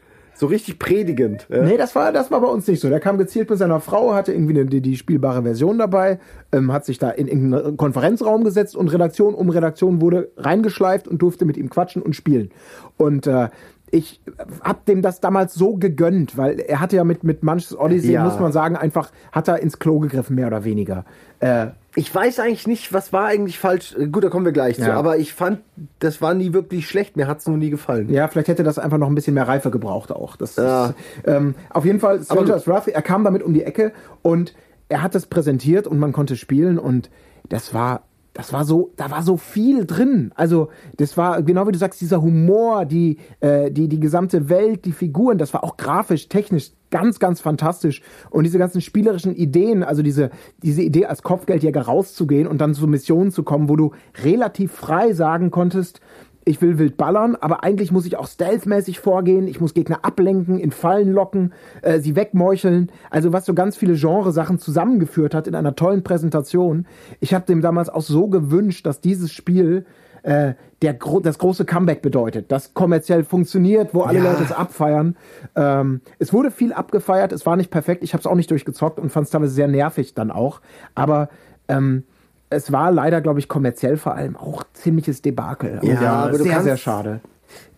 So 0.42 0.48
richtig 0.48 0.80
predigend. 0.80 1.46
Ja. 1.48 1.62
Nee, 1.62 1.76
das 1.76 1.94
war, 1.94 2.10
das 2.10 2.32
war 2.32 2.40
bei 2.40 2.48
uns 2.48 2.66
nicht 2.66 2.80
so. 2.80 2.88
Der 2.88 2.98
kam 2.98 3.16
gezielt 3.16 3.48
mit 3.48 3.60
seiner 3.60 3.78
Frau, 3.78 4.12
hatte 4.12 4.32
irgendwie 4.32 4.58
eine, 4.58 4.66
die, 4.66 4.80
die 4.80 4.96
spielbare 4.96 5.44
Version 5.44 5.78
dabei, 5.78 6.18
ähm, 6.50 6.72
hat 6.72 6.84
sich 6.84 6.98
da 6.98 7.10
in 7.10 7.28
irgendeinen 7.28 7.76
Konferenzraum 7.76 8.42
gesetzt 8.42 8.74
und 8.74 8.88
Redaktion 8.92 9.34
um 9.34 9.50
Redaktion 9.50 10.00
wurde 10.00 10.32
reingeschleift 10.36 11.06
und 11.06 11.22
durfte 11.22 11.44
mit 11.44 11.56
ihm 11.56 11.70
quatschen 11.70 12.02
und 12.02 12.16
spielen. 12.16 12.50
Und 12.96 13.28
äh, 13.28 13.50
ich 13.92 14.20
hab 14.64 14.84
dem 14.86 15.00
das 15.00 15.20
damals 15.20 15.54
so 15.54 15.76
gegönnt, 15.76 16.36
weil 16.36 16.58
er 16.58 16.80
hatte 16.80 16.96
ja 16.96 17.04
mit, 17.04 17.22
mit 17.22 17.44
Manches 17.44 17.78
Odyssey, 17.78 18.10
Ja. 18.14 18.24
muss 18.24 18.40
man 18.40 18.50
sagen, 18.50 18.74
einfach, 18.74 19.12
hat 19.30 19.46
er 19.46 19.60
ins 19.62 19.78
Klo 19.78 20.00
gegriffen, 20.00 20.34
mehr 20.34 20.48
oder 20.48 20.64
weniger. 20.64 21.04
Äh, 21.38 21.68
Ich 21.94 22.14
weiß 22.14 22.40
eigentlich 22.40 22.66
nicht, 22.66 22.92
was 22.94 23.12
war 23.12 23.26
eigentlich 23.26 23.58
falsch. 23.58 23.94
Gut, 24.10 24.24
da 24.24 24.30
kommen 24.30 24.46
wir 24.46 24.52
gleich 24.52 24.76
zu. 24.76 24.82
Ja. 24.82 24.94
Aber 24.94 25.18
ich 25.18 25.34
fand, 25.34 25.60
das 25.98 26.22
war 26.22 26.32
nie 26.32 26.54
wirklich 26.54 26.88
schlecht. 26.88 27.16
Mir 27.16 27.26
hat's 27.26 27.46
noch 27.46 27.56
nie 27.56 27.68
gefallen. 27.68 28.08
Ja, 28.10 28.28
vielleicht 28.28 28.48
hätte 28.48 28.62
das 28.62 28.78
einfach 28.78 28.96
noch 28.98 29.08
ein 29.08 29.14
bisschen 29.14 29.34
mehr 29.34 29.46
Reife 29.46 29.70
gebraucht 29.70 30.10
auch. 30.10 30.36
Das 30.36 30.56
Ja. 30.56 30.86
ist, 30.86 30.94
ähm, 31.26 31.54
auf 31.70 31.84
jeden 31.84 32.00
Fall, 32.00 32.22
Stranger's 32.22 32.66
Wrath, 32.66 32.88
er 32.88 33.02
kam 33.02 33.24
damit 33.24 33.42
um 33.42 33.52
die 33.52 33.62
Ecke 33.64 33.92
und 34.22 34.54
er 34.88 35.02
hat 35.02 35.14
es 35.14 35.26
präsentiert 35.26 35.86
und 35.86 35.98
man 35.98 36.12
konnte 36.12 36.36
spielen 36.36 36.78
und 36.78 37.10
das 37.48 37.74
war, 37.74 38.02
das 38.34 38.52
war 38.52 38.64
so, 38.64 38.92
da 38.96 39.10
war 39.10 39.22
so 39.22 39.36
viel 39.36 39.84
drin. 39.84 40.32
Also, 40.34 40.68
das 40.96 41.16
war, 41.16 41.42
genau 41.42 41.66
wie 41.66 41.72
du 41.72 41.78
sagst, 41.78 42.00
dieser 42.00 42.22
Humor, 42.22 42.86
die, 42.86 43.18
äh, 43.40 43.70
die, 43.70 43.88
die 43.88 44.00
gesamte 44.00 44.48
Welt, 44.48 44.84
die 44.84 44.92
Figuren, 44.92 45.36
das 45.38 45.52
war 45.52 45.62
auch 45.64 45.76
grafisch, 45.76 46.28
technisch 46.28 46.70
ganz, 46.90 47.18
ganz 47.18 47.40
fantastisch. 47.40 48.02
Und 48.30 48.44
diese 48.44 48.58
ganzen 48.58 48.80
spielerischen 48.80 49.34
Ideen, 49.34 49.82
also 49.82 50.02
diese, 50.02 50.30
diese 50.62 50.82
Idee 50.82 51.06
als 51.06 51.22
Kopfgeldjäger 51.22 51.82
rauszugehen 51.82 52.46
und 52.46 52.58
dann 52.60 52.74
zu 52.74 52.86
Missionen 52.86 53.32
zu 53.32 53.42
kommen, 53.42 53.68
wo 53.68 53.76
du 53.76 53.92
relativ 54.22 54.72
frei 54.72 55.12
sagen 55.12 55.50
konntest, 55.50 56.00
ich 56.44 56.60
will 56.60 56.78
wild 56.78 56.96
ballern, 56.96 57.36
aber 57.40 57.62
eigentlich 57.62 57.92
muss 57.92 58.06
ich 58.06 58.16
auch 58.16 58.26
stealthmäßig 58.26 59.00
vorgehen. 59.00 59.46
Ich 59.46 59.60
muss 59.60 59.74
Gegner 59.74 60.04
ablenken, 60.04 60.58
in 60.58 60.72
Fallen 60.72 61.12
locken, 61.12 61.52
äh, 61.82 62.00
sie 62.00 62.16
wegmeucheln. 62.16 62.90
Also 63.10 63.32
was 63.32 63.46
so 63.46 63.54
ganz 63.54 63.76
viele 63.76 63.94
Genresachen 63.94 64.58
zusammengeführt 64.58 65.34
hat 65.34 65.46
in 65.46 65.54
einer 65.54 65.76
tollen 65.76 66.02
Präsentation. 66.02 66.86
Ich 67.20 67.34
habe 67.34 67.46
dem 67.46 67.60
damals 67.60 67.88
auch 67.88 68.02
so 68.02 68.28
gewünscht, 68.28 68.86
dass 68.86 69.00
dieses 69.00 69.32
Spiel 69.32 69.86
äh, 70.22 70.54
der 70.82 70.94
gro 70.94 71.20
das 71.20 71.38
große 71.38 71.64
Comeback 71.64 72.02
bedeutet, 72.02 72.50
das 72.50 72.74
kommerziell 72.74 73.24
funktioniert, 73.24 73.94
wo 73.94 74.02
alle 74.02 74.18
Ja. 74.18 74.32
Leute 74.32 74.42
es 74.44 74.52
abfeiern. 74.52 75.16
Ähm, 75.54 76.00
es 76.18 76.32
wurde 76.32 76.50
viel 76.50 76.72
abgefeiert, 76.72 77.32
es 77.32 77.46
war 77.46 77.56
nicht 77.56 77.70
perfekt. 77.70 78.02
Ich 78.02 78.12
habe 78.14 78.20
es 78.20 78.26
auch 78.26 78.34
nicht 78.34 78.50
durchgezockt 78.50 78.98
und 78.98 79.10
fand 79.10 79.26
es 79.26 79.30
teilweise 79.30 79.52
sehr 79.52 79.68
nervig 79.68 80.14
dann 80.14 80.30
auch. 80.30 80.60
Aber 80.94 81.28
ähm, 81.68 82.04
es 82.52 82.70
war 82.72 82.92
leider, 82.92 83.20
glaube 83.20 83.38
ich, 83.40 83.48
kommerziell 83.48 83.96
vor 83.96 84.14
allem 84.14 84.36
auch 84.36 84.62
ziemliches 84.74 85.22
Debakel. 85.22 85.80
Und 85.82 85.88
Ja, 85.88 86.12
aber 86.24 86.38
sehr, 86.38 86.52
kannst- 86.52 86.64
sehr 86.64 86.76
schade. 86.76 87.20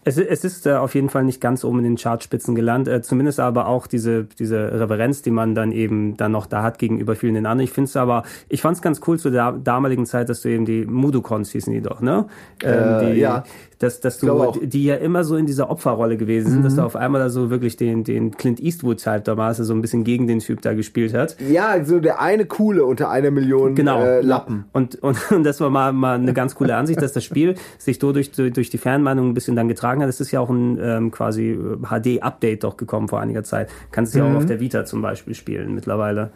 Es, 0.06 0.18
es 0.18 0.44
ist 0.44 0.66
äh, 0.66 0.74
auf 0.74 0.94
jeden 0.94 1.09
Fall 1.09 1.24
nicht 1.24 1.40
ganz 1.40 1.64
oben 1.64 1.78
in 1.78 1.84
den 1.84 1.96
Chartspitzen 1.96 2.55
gelandet, 2.55 2.92
äh, 2.92 3.01
zumindest 3.01 3.40
aber 3.40 3.66
auch 3.68 3.86
diese, 3.86 4.24
diese 4.24 4.78
Reverenz, 4.78 5.22
die 5.22 5.30
man 5.30 5.55
dann 5.55 5.72
eben 5.72 6.18
dann 6.18 6.30
noch 6.30 6.44
da 6.44 6.62
hat 6.62 6.78
gegenüber 6.78 7.16
vielen 7.16 7.32
den 7.32 7.46
anderen. 7.46 7.64
Ich 7.64 7.72
finde 7.72 7.88
es 7.88 7.96
aber, 7.96 8.22
ich 8.51 8.60
fand 8.60 8.76
es 8.76 8.82
ganz 8.82 9.01
cool 9.06 9.18
zu 9.18 9.30
der 9.30 9.52
damaligen 9.52 10.05
Zeit, 10.05 10.28
dass 10.28 10.42
du 10.42 10.51
eben 10.51 10.66
die 10.66 10.84
Mudokons 10.84 11.51
hießen 11.52 11.72
die 11.72 11.80
doch, 11.80 12.02
ne? 12.02 12.26
Äh, 12.62 13.12
die, 13.14 13.18
ja. 13.18 13.44
Dass, 13.78 14.01
dass 14.01 14.18
du, 14.18 14.52
die 14.62 14.84
ja 14.84 14.94
immer 14.96 15.24
so 15.24 15.36
in 15.36 15.46
dieser 15.46 15.68
Opferrolle 15.70 16.16
gewesen 16.16 16.51
sind, 16.51 16.64
dass 16.64 16.76
du 16.76 16.82
auf 16.82 16.94
einmal 16.96 17.20
da 17.20 17.28
so 17.28 17.51
wirklich 17.51 17.76
den, 17.76 18.05
den 18.05 18.30
Clint 18.36 18.60
Eastwood-Type 18.60 19.22
da 19.24 19.36
warst, 19.36 19.59
der 19.59 19.66
so 19.66 19.74
ein 19.74 19.82
bisschen 19.82 20.05
gegen 20.05 20.26
den 20.26 20.38
Typ 20.38 20.62
da 20.62 20.74
gespielt 20.74 21.12
hat. 21.12 21.36
Ja, 21.51 21.84
so 21.84 21.98
der 22.01 22.20
eine 22.20 22.46
coole 22.46 22.84
unter 22.84 23.10
einer 23.10 23.30
Million 23.30 23.74
Genau. 23.74 24.01
äh, 24.02 24.20
Lappen. 24.20 24.66
Und, 24.72 24.96
und, 25.02 25.18
und 25.32 25.44
das 25.44 25.60
war 25.60 25.70
mal, 25.70 25.92
mal 25.92 26.14
eine 26.14 26.32
ganz 26.32 26.55
coole 26.55 26.76
Ansicht, 26.76 27.02
dass 27.02 27.12
das 27.12 27.24
Spiel 27.24 27.56
sich 27.78 27.98
so 27.98 28.12
durch, 28.12 28.30
durch 28.32 28.70
die 28.70 28.78
Fernmeinung 28.78 29.28
ein 29.30 29.34
bisschen 29.34 29.56
dann 29.56 29.68
getragen 29.68 30.02
hat. 30.02 30.09
Es 30.09 30.20
ist 30.20 30.30
ja 30.30 30.40
auch 30.40 30.51
ein 30.51 30.78
ähm, 30.80 31.10
quasi 31.10 31.51
äh, 31.51 31.76
HD-Update 32.18 32.64
doch 32.64 32.76
gekommen 32.76 33.09
vor 33.09 33.20
einiger 33.20 33.42
Zeit. 33.42 33.68
Kannst 33.90 34.14
du 34.14 34.20
ja 34.20 34.24
auch 34.30 34.36
auf 34.36 34.46
der 34.46 34.60
Vita 34.60 34.84
zum 34.84 35.02
Beispiel 35.02 35.34
spielen 35.34 35.74
mittlerweile. 35.74 36.30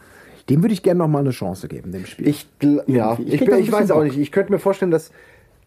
Dem 0.50 0.62
würde 0.62 0.72
ich 0.72 0.82
gerne 0.82 0.98
noch 0.98 1.08
mal 1.08 1.18
eine 1.20 1.30
Chance 1.30 1.68
geben, 1.68 1.92
dem 1.92 2.06
Spiel. 2.06 2.26
Ich, 2.26 2.48
ja. 2.86 3.16
Ich 3.24 3.34
ich, 3.34 3.40
bin, 3.44 3.58
ich 3.58 3.70
weiß 3.70 3.80
bisschen 3.82 3.90
auch 3.92 3.96
Bock. 3.96 4.04
nicht. 4.04 4.18
Ich 4.18 4.32
könnte 4.32 4.50
mir 4.50 4.58
vorstellen, 4.58 4.90
dass 4.90 5.10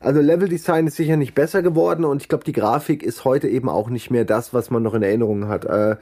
also 0.01 0.19
Leveldesign 0.19 0.87
ist 0.87 0.97
sicher 0.97 1.15
nicht 1.15 1.35
besser 1.35 1.61
geworden 1.61 2.05
und 2.05 2.21
ich 2.21 2.27
glaube, 2.27 2.43
die 2.43 2.53
Grafik 2.53 3.03
ist 3.03 3.23
heute 3.23 3.47
eben 3.47 3.69
auch 3.69 3.89
nicht 3.89 4.09
mehr 4.11 4.25
das, 4.25 4.53
was 4.53 4.69
man 4.69 4.83
noch 4.83 4.93
in 4.93 5.03
Erinnerung 5.03 5.47
hat. 5.47 5.65
Äh, 5.65 5.97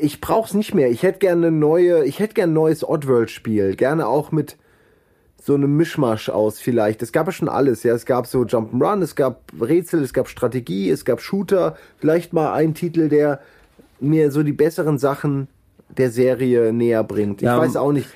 ich 0.00 0.20
brauch's 0.20 0.54
nicht 0.54 0.74
mehr. 0.74 0.90
Ich 0.90 1.02
hätte 1.02 1.18
gerne 1.18 1.48
eine 1.48 1.56
neue, 1.56 2.04
ich 2.04 2.18
hätte 2.18 2.34
gerne 2.34 2.52
ein 2.52 2.54
neues 2.54 2.88
Oddworld-Spiel, 2.88 3.76
gerne 3.76 4.06
auch 4.06 4.32
mit 4.32 4.56
so 5.42 5.54
einem 5.54 5.76
Mischmasch 5.76 6.28
aus 6.28 6.60
vielleicht. 6.60 7.02
Es 7.02 7.12
gab 7.12 7.26
ja 7.26 7.32
schon 7.32 7.48
alles, 7.48 7.82
ja. 7.82 7.94
Es 7.94 8.04
gab 8.04 8.26
so 8.26 8.42
Jump'n'Run, 8.42 9.02
es 9.02 9.14
gab 9.16 9.40
Rätsel, 9.60 10.02
es 10.02 10.12
gab 10.12 10.28
Strategie, 10.28 10.90
es 10.90 11.04
gab 11.04 11.20
Shooter. 11.20 11.76
Vielleicht 11.98 12.32
mal 12.32 12.52
ein 12.52 12.74
Titel, 12.74 13.08
der 13.08 13.40
mir 14.00 14.30
so 14.30 14.42
die 14.42 14.52
besseren 14.52 14.98
Sachen 14.98 15.48
der 15.88 16.10
Serie 16.10 16.72
näher 16.72 17.04
bringt. 17.04 17.42
Ich 17.42 17.46
Ja, 17.46 17.58
weiß 17.58 17.76
auch 17.76 17.92
nicht. 17.92 18.08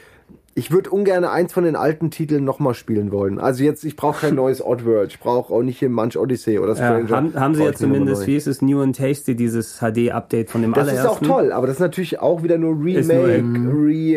Ich 0.56 0.70
würde 0.70 0.90
ungern 0.90 1.24
eins 1.24 1.52
von 1.52 1.64
den 1.64 1.74
alten 1.74 2.10
Titeln 2.10 2.44
nochmal 2.44 2.74
spielen 2.74 3.10
wollen. 3.10 3.38
Also 3.38 3.64
jetzt, 3.64 3.84
ich 3.84 3.96
brauche 3.96 4.20
kein 4.20 4.34
neues 4.36 4.64
Oddworld, 4.64 5.10
ich 5.10 5.18
brauche 5.18 5.52
auch 5.52 5.62
nicht 5.62 5.80
hier 5.80 5.88
Munch 5.88 6.16
Odyssey 6.16 6.58
oder 6.58 6.76
Stranger. 6.76 7.08
Ja, 7.08 7.16
haben, 7.16 7.34
haben 7.34 7.54
sie 7.54 7.64
ja 7.64 7.72
zumindest, 7.72 8.26
wie 8.26 8.36
ist 8.36 8.46
es, 8.46 8.62
New 8.62 8.80
and 8.80 8.96
Tasty, 8.96 9.34
dieses 9.34 9.78
HD-Update 9.80 10.50
von 10.50 10.62
dem 10.62 10.72
das 10.72 10.88
allerersten? 10.88 11.08
Das 11.08 11.22
ist 11.22 11.30
auch 11.30 11.36
toll, 11.36 11.52
aber 11.52 11.66
das 11.66 11.76
ist 11.76 11.80
natürlich 11.80 12.20
auch 12.20 12.42
wieder 12.42 12.58
nur 12.58 12.72
Remake, 12.72 13.44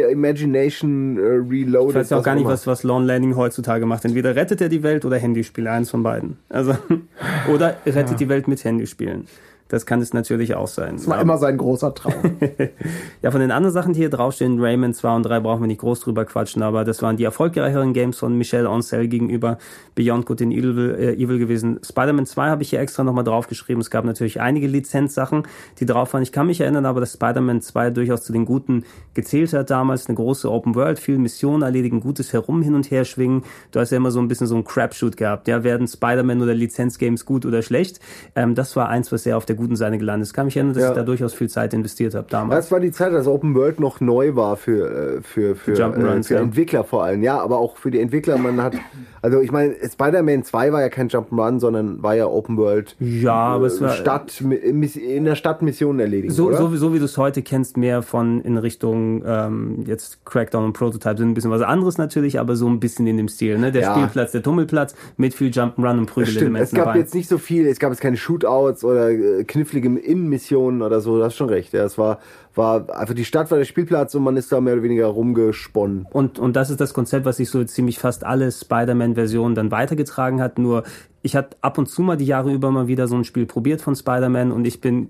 Reimagination, 0.07 1.17
äh, 1.17 1.21
Reloaded. 1.21 1.89
Ich 1.89 1.95
weiß 1.95 2.09
ja 2.11 2.19
auch 2.19 2.23
gar 2.23 2.35
nicht, 2.35 2.45
was, 2.45 2.67
was 2.67 2.83
Lon 2.83 3.05
Landing 3.05 3.35
heutzutage 3.35 3.85
macht. 3.85 4.05
Entweder 4.05 4.35
rettet 4.35 4.61
er 4.61 4.69
die 4.69 4.83
Welt 4.83 5.05
oder 5.05 5.17
Handyspiele, 5.17 5.71
eins 5.71 5.89
von 5.89 6.03
beiden. 6.03 6.37
Also, 6.49 6.75
oder 7.53 7.77
rettet 7.85 8.11
ja. 8.11 8.17
die 8.17 8.29
Welt 8.29 8.47
mit 8.47 8.63
Handyspielen. 8.63 9.25
Das 9.69 9.85
kann 9.85 10.01
es 10.01 10.13
natürlich 10.13 10.55
auch 10.55 10.67
sein. 10.67 10.95
Das 10.95 11.07
war 11.07 11.19
immer 11.19 11.37
sein 11.37 11.57
großer 11.57 11.93
Traum. 11.93 12.13
ja, 13.21 13.31
von 13.31 13.41
den 13.41 13.51
anderen 13.51 13.73
Sachen, 13.73 13.93
die 13.93 13.99
hier 13.99 14.09
draufstehen, 14.09 14.59
Rayman 14.59 14.93
2 14.93 15.15
und 15.15 15.23
3 15.23 15.39
brauchen 15.41 15.61
wir 15.61 15.67
nicht 15.67 15.81
groß 15.81 15.99
drüber 15.99 16.25
quatschen, 16.25 16.63
aber 16.63 16.85
das 16.85 17.01
waren 17.01 17.17
die 17.17 17.23
erfolgreicheren 17.23 17.93
Games 17.93 18.17
von 18.17 18.37
Michel 18.37 18.65
Ancel 18.65 19.07
gegenüber 19.07 19.57
Beyond 19.95 20.25
Good 20.25 20.41
and 20.41 20.53
Evil, 20.53 20.95
äh, 20.97 21.13
Evil 21.13 21.39
gewesen. 21.39 21.79
Spider-Man 21.83 22.25
2 22.25 22.49
habe 22.49 22.63
ich 22.63 22.69
hier 22.69 22.79
extra 22.79 23.03
nochmal 23.03 23.23
draufgeschrieben. 23.23 23.81
Es 23.81 23.89
gab 23.89 24.05
natürlich 24.05 24.39
einige 24.39 24.67
Lizenzsachen, 24.67 25.43
die 25.79 25.85
drauf 25.85 26.13
waren. 26.13 26.23
Ich 26.23 26.31
kann 26.31 26.47
mich 26.47 26.61
erinnern, 26.61 26.85
aber 26.85 27.01
dass 27.01 27.13
Spider-Man 27.13 27.61
2 27.61 27.89
durchaus 27.89 28.23
zu 28.23 28.31
den 28.31 28.45
guten 28.45 28.85
gezählt 29.13 29.53
hat 29.53 29.69
damals. 29.69 30.07
Eine 30.07 30.15
große 30.15 30.49
Open 30.49 30.75
World, 30.75 30.99
viel 30.99 31.17
Missionen 31.17 31.63
erledigen, 31.63 31.99
gutes 31.99 32.31
Herum 32.31 32.61
hin 32.61 32.75
und 32.75 32.89
her 32.89 33.03
schwingen. 33.03 33.43
Du 33.71 33.79
hast 33.79 33.91
ja 33.91 33.97
immer 33.97 34.11
so 34.11 34.19
ein 34.19 34.27
bisschen 34.27 34.47
so 34.47 34.55
ein 34.55 34.63
Crapshoot 34.63 35.17
gehabt. 35.17 35.47
Ja, 35.47 35.63
werden 35.63 35.87
Spider-Man 35.87 36.41
oder 36.41 36.53
Lizenzgames 36.53 37.25
gut 37.25 37.45
oder 37.45 37.61
schlecht? 37.61 37.99
Ähm, 38.35 38.55
das 38.55 38.75
war 38.75 38.89
eins, 38.89 39.11
was 39.11 39.23
sehr 39.23 39.35
auf 39.35 39.45
der 39.45 39.56
guten 39.57 39.75
Seite 39.75 39.97
gelandet 39.97 40.27
ist. 40.27 40.33
Kann 40.33 40.45
mich 40.45 40.55
erinnern, 40.55 40.73
dass 40.73 40.83
ja. 40.83 40.89
ich 40.89 40.95
da 40.95 41.03
durchaus 41.03 41.33
viel 41.33 41.49
Zeit 41.49 41.73
investiert 41.73 42.15
habe 42.15 42.27
damals. 42.29 42.65
Das 42.65 42.71
war 42.71 42.79
die 42.79 42.91
Zeit, 42.91 43.13
als 43.13 43.27
Open 43.27 43.55
World 43.55 43.79
noch 43.79 43.99
neu 43.99 44.35
war 44.35 44.55
für, 44.55 45.17
äh, 45.17 45.21
für, 45.21 45.55
für, 45.55 45.73
äh, 45.73 46.23
für. 46.23 46.37
Entwickler 46.37 46.83
vor 46.83 47.03
allem. 47.03 47.23
Ja, 47.23 47.39
aber 47.39 47.57
auch 47.57 47.77
für 47.77 47.91
die 47.91 47.99
Entwickler. 47.99 48.37
Man 48.37 48.61
hat, 48.61 48.75
also 49.21 49.41
ich 49.41 49.51
meine, 49.51 49.75
Spider-Man 49.75 50.43
2 50.43 50.71
war 50.71 50.81
ja 50.81 50.89
kein 50.89 51.09
Jump'n'Run, 51.09 51.59
sondern 51.59 52.01
war 52.03 52.15
ja 52.15 52.27
Open 52.27 52.57
World. 52.57 52.95
Ja, 52.99 53.33
aber 53.33 53.67
es 53.67 53.81
war. 53.81 53.89
Stadt, 53.89 54.41
in 54.41 55.25
der 55.25 55.35
Stadt 55.35 55.61
Missionen 55.61 55.99
erledigen. 55.99 56.33
So, 56.33 56.47
oder? 56.47 56.57
so, 56.57 56.75
so 56.75 56.93
wie 56.93 56.99
du 56.99 57.05
es 57.05 57.17
heute 57.17 57.41
kennst, 57.41 57.77
mehr 57.77 58.01
von 58.01 58.41
in 58.41 58.57
Richtung 58.57 59.23
ähm, 59.25 59.83
jetzt 59.85 60.25
Crackdown 60.25 60.65
und 60.65 60.73
Prototype 60.73 61.17
sind 61.17 61.29
ein 61.29 61.33
bisschen 61.33 61.51
was 61.51 61.61
anderes 61.61 61.97
natürlich, 61.97 62.39
aber 62.39 62.55
so 62.55 62.67
ein 62.67 62.79
bisschen 62.79 63.07
in 63.07 63.17
dem 63.17 63.27
Stil. 63.27 63.57
Ne? 63.57 63.71
Der 63.71 63.81
ja. 63.81 63.95
Spielplatz, 63.95 64.31
der 64.31 64.43
Tummelplatz 64.43 64.95
mit 65.17 65.33
viel 65.33 65.49
Jump'n'Run 65.49 65.97
und 65.97 66.05
Prügelelementen. 66.05 66.63
Es 66.63 66.71
gab 66.71 66.85
dabei. 66.85 66.99
jetzt 66.99 67.15
nicht 67.15 67.27
so 67.27 67.37
viel, 67.37 67.67
es 67.67 67.79
gab 67.79 67.91
jetzt 67.91 68.01
keine 68.01 68.17
Shootouts 68.17 68.83
oder 68.83 69.09
äh, 69.47 69.51
knifflige 69.51 69.87
Innenmissionen 69.87 70.81
oder 70.81 71.01
so, 71.01 71.17
du 71.17 71.23
hast 71.23 71.35
schon 71.35 71.49
recht. 71.49 71.73
Ja, 71.73 71.83
es 71.83 71.97
war, 71.97 72.19
war 72.55 72.89
einfach 72.95 73.13
die 73.13 73.25
Stadt 73.25 73.49
war 73.51 73.57
der 73.57 73.65
Spielplatz 73.65 74.13
und 74.15 74.23
man 74.23 74.37
ist 74.37 74.51
da 74.51 74.61
mehr 74.61 74.73
oder 74.73 74.83
weniger 74.83 75.07
rumgesponnen. 75.07 76.07
Und, 76.11 76.39
und 76.39 76.55
das 76.55 76.69
ist 76.69 76.81
das 76.81 76.93
Konzept, 76.93 77.25
was 77.25 77.37
sich 77.37 77.49
so 77.49 77.63
ziemlich 77.63 77.99
fast 77.99 78.23
alle 78.23 78.51
Spider-Man-Versionen 78.51 79.55
dann 79.55 79.71
weitergetragen 79.71 80.41
hat. 80.41 80.59
Nur 80.59 80.83
ich 81.21 81.35
hatte 81.35 81.57
ab 81.61 81.77
und 81.77 81.87
zu 81.87 82.01
mal 82.01 82.17
die 82.17 82.25
Jahre 82.25 82.53
über 82.53 82.71
mal 82.71 82.87
wieder 82.87 83.07
so 83.07 83.15
ein 83.15 83.23
Spiel 83.23 83.45
probiert 83.45 83.81
von 83.81 83.95
Spider-Man 83.95 84.51
und 84.51 84.65
ich 84.65 84.81
bin 84.81 85.09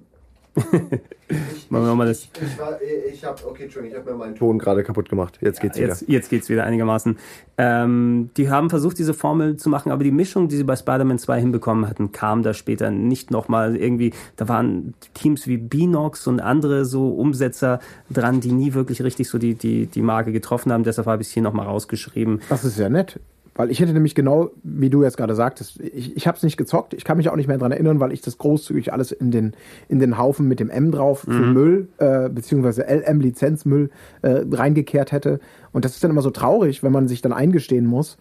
Machen 1.70 1.86
wir 1.86 1.96
mal 1.96 2.08
das. 2.08 2.24
Ich, 2.24 2.32
ich, 2.42 3.14
ich 3.14 3.24
habe 3.24 3.46
okay, 3.46 3.64
Entschuldigung, 3.64 3.96
ich 3.96 4.02
habe 4.02 4.12
mir 4.12 4.18
meinen 4.18 4.36
Ton 4.36 4.58
gerade 4.58 4.84
kaputt 4.84 5.10
gemacht. 5.10 5.38
Jetzt 5.42 5.60
geht's 5.60 5.78
wieder. 5.78 5.90
Jetzt, 5.90 6.06
jetzt 6.08 6.30
geht's 6.30 6.50
wieder 6.50 6.64
einigermaßen. 6.64 7.18
Ähm, 7.58 8.30
die 8.38 8.50
haben 8.50 8.70
versucht, 8.70 8.98
diese 8.98 9.14
Formel 9.14 9.58
zu 9.58 9.70
machen, 9.70 9.92
aber 9.92 10.04
die 10.04 10.12
Mischung, 10.12 10.48
die 10.48 10.56
sie 10.56 10.64
bei 10.64 10.76
Spider-Man 10.76 11.20
2 11.20 11.40
hinbekommen 11.40 11.88
hatten, 11.88 12.12
kam 12.12 12.44
da 12.44 12.54
später 12.54 12.90
nicht 12.90 13.30
nochmal 13.30 13.76
irgendwie. 13.76 14.14
Da 14.36 14.48
waren 14.48 14.94
Teams 15.14 15.48
wie 15.48 15.58
Binox 15.58 16.28
und 16.28 16.40
andere 16.40 16.86
so 16.86 17.10
Umsetzer 17.10 17.80
dran, 18.10 18.40
die 18.40 18.52
nie 18.52 18.74
wirklich 18.74 19.04
richtig 19.04 19.28
so 19.30 19.38
die, 19.38 19.56
die, 19.56 19.88
die 19.88 20.02
Marke 20.02 20.32
getroffen 20.32 20.72
haben. 20.72 20.84
Deshalb 20.84 21.08
habe 21.08 21.22
ich 21.22 21.28
es 21.28 21.34
hier 21.34 21.44
nochmal 21.44 21.68
rausgeschrieben. 21.68 22.42
Das 22.50 22.64
ist 22.64 22.80
ja 22.80 22.90
nett. 22.90 23.20
Weil 23.58 23.72
ich 23.72 23.80
hätte 23.80 23.92
nämlich 23.92 24.16
genau, 24.16 24.52
wie 24.64 24.90
du 24.90 25.04
jetzt 25.04 25.18
gerade 25.18 25.36
sagtest, 25.36 25.82
ich, 25.82 26.16
ich 26.16 26.28
habe 26.28 26.38
es 26.38 26.44
nicht 26.44 26.58
gezockt, 26.58 26.94
ich 26.94 27.04
kann 27.04 27.18
mich 27.18 27.28
auch 27.30 27.36
nicht 27.36 27.48
mehr 27.48 27.58
dran 27.58 27.72
erinnern, 27.72 28.00
weil 28.00 28.14
ich 28.14 28.22
das 28.22 28.38
großzügig 28.38 28.94
alles 28.94 29.12
in 29.12 29.32
den, 29.32 29.54
in 29.90 30.00
den 30.00 30.18
Haufen 30.18 30.48
mit 30.48 30.60
dem 30.60 30.70
M 30.70 30.92
drauf 30.92 31.22
für 31.22 31.32
mhm. 31.32 31.54
Müll, 31.54 31.88
äh, 31.98 32.30
beziehungsweise 32.30 32.84
LM-Lizenzmüll 32.84 33.90
äh, 34.22 34.46
reingekehrt 34.52 35.12
hätte. 35.12 35.40
Und 35.74 35.86
das 35.86 35.96
ist 35.96 36.04
dann 36.04 36.12
immer 36.12 36.22
so 36.22 36.30
traurig, 36.30 36.84
wenn 36.84 36.92
man 36.92 37.08
sich 37.08 37.22
dann 37.22 37.34
eingestehen 37.34 37.88
muss, 37.88 38.18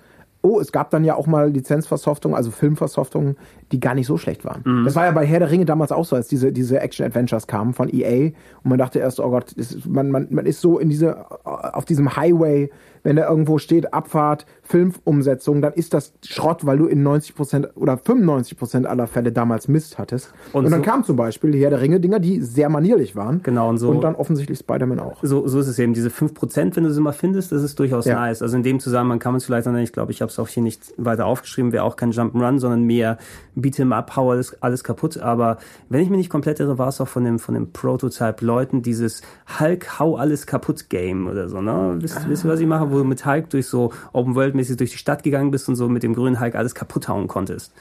oh, 0.47 0.61
es 0.61 0.73
gab 0.73 0.91
dann 0.91 1.05
ja 1.05 1.17
auch 1.17 1.27
mal 1.27 1.51
Lizenzversoftungen, 1.51 2.37
also 2.37 2.51
Filmversoftungen, 2.51 3.37
die 3.73 3.81
gar 3.81 3.95
nicht 3.95 4.07
so 4.07 4.17
schlecht 4.17 4.45
waren. 4.45 4.63
Mhm. 4.65 4.85
Das 4.85 4.95
war 4.95 5.05
ja 5.05 5.11
bei 5.13 5.27
Herr 5.27 5.41
der 5.41 5.51
Ringe 5.51 5.65
damals 5.65 5.93
auch 5.93 6.05
so, 6.05 6.17
als 6.17 6.29
diese, 6.29 6.53
diese 6.53 6.81
Action-Adventures 6.81 7.47
kamen 7.47 7.75
von 7.75 7.93
EA 7.93 8.33
und 8.63 8.71
man 8.71 8.79
dachte 8.79 8.99
erst, 8.99 9.21
oh 9.21 9.31
Gott, 9.31 9.53
ist, 9.53 9.87
man, 9.87 10.11
man, 10.11 10.29
man 10.31 10.47
ist 10.47 10.61
so 10.61 10.79
in 10.79 10.89
diese, 10.89 11.27
auf 11.45 11.85
diesem 11.85 12.17
Highway 12.17 12.71
wenn 13.07 13.15
da 13.15 13.29
irgendwo 13.29 13.59
steht 13.59 13.95
Abfahrt, 13.95 14.47
Filmumsetzung, 14.63 15.63
dann 15.63 15.73
ist 15.75 15.95
das 15.95 16.13
Schrott, 16.25 16.67
weil 16.67 16.79
du 16.79 16.87
in 16.87 17.07
90% 17.07 17.77
oder 17.77 17.95
95% 17.95 18.85
aller 18.85 19.07
Fälle 19.07 19.31
damals 19.31 19.69
Mist 19.69 19.97
hattest. 19.97 20.35
Und, 20.53 20.65
und 20.65 20.73
dann 20.73 20.83
so 20.83 20.91
kam 20.91 21.05
zum 21.05 21.15
Beispiel 21.15 21.53
die 21.53 21.63
Herr 21.63 21.71
der 21.71 21.81
Ringe-Dinger, 21.81 22.19
die 22.19 22.41
sehr 22.41 22.69
manierlich 22.69 23.15
waren. 23.15 23.45
Genau, 23.45 23.69
und 23.69 23.79
so. 23.79 23.91
Und 23.91 24.03
dann 24.03 24.17
offensichtlich 24.17 24.59
Spider-Man 24.59 24.99
auch. 24.99 25.19
So, 25.23 25.47
so 25.47 25.61
ist 25.61 25.69
es 25.69 25.79
eben. 25.79 25.95
Diese 25.95 26.09
5%, 26.09 26.75
wenn 26.75 26.83
du 26.83 26.93
sie 26.93 27.01
mal 27.01 27.13
findest, 27.13 27.53
das 27.53 27.63
ist 27.63 27.79
durchaus 27.79 28.07
ja. 28.07 28.17
nice. 28.17 28.43
Also 28.43 28.57
in 28.57 28.65
dem 28.65 28.81
Zusammenhang 28.81 29.21
kann 29.21 29.31
man 29.31 29.39
es 29.39 29.45
vielleicht 29.45 29.67
nennen. 29.67 29.85
Ich 29.85 29.93
glaube, 29.93 30.11
ich 30.11 30.21
habe 30.21 30.31
es 30.31 30.39
auch 30.41 30.49
hier 30.49 30.65
nicht 30.65 30.93
weiter 30.97 31.27
aufgeschrieben. 31.27 31.71
Wäre 31.71 31.85
auch 31.85 31.95
kein 31.95 32.11
Jump'n'Run, 32.11 32.59
sondern 32.59 32.83
mehr 32.83 33.19
Beat'em 33.57 33.93
Up, 33.93 34.17
hau 34.17 34.31
alles, 34.31 34.61
alles 34.63 34.85
kaputt. 34.85 35.19
Aber 35.19 35.59
wenn 35.89 36.01
ich 36.01 36.11
mir 36.11 36.17
nicht 36.17 36.31
komplett 36.31 36.61
irre, 36.61 36.79
war 36.79 36.89
es 36.89 37.01
auch 37.01 37.09
von 37.09 37.25
dem, 37.25 37.39
von 37.39 37.55
dem 37.55 37.73
Prototype-Leuten 37.73 38.83
dieses 38.83 39.23
Hulk, 39.59 39.99
hau 39.99 40.17
alles 40.17 40.47
kaputt 40.47 40.91
Game 40.91 41.27
oder 41.27 41.49
so, 41.49 41.61
ne? 41.61 41.97
Wisst, 42.01 42.19
ah. 42.19 42.25
wisst 42.29 42.45
ihr, 42.45 42.51
was 42.51 42.61
ich 42.61 42.67
mache? 42.67 42.91
Wo 42.91 42.99
du 42.99 43.05
mit 43.05 43.25
Hulk 43.25 43.51
durch 43.51 43.67
so 43.67 43.93
Open-World-mäßig 44.13 44.77
durch 44.77 44.91
die 44.91 44.99
Stadt 44.99 45.23
gegangen 45.23 45.51
bist 45.51 45.69
und 45.69 45.77
so 45.77 45.89
mit 45.89 46.03
dem 46.03 46.15
grünen 46.15 46.41
Hulk 46.41 46.55
alles 46.55 46.75
kaputt 46.75 47.09
hauen 47.09 47.29
konntest. 47.29 47.73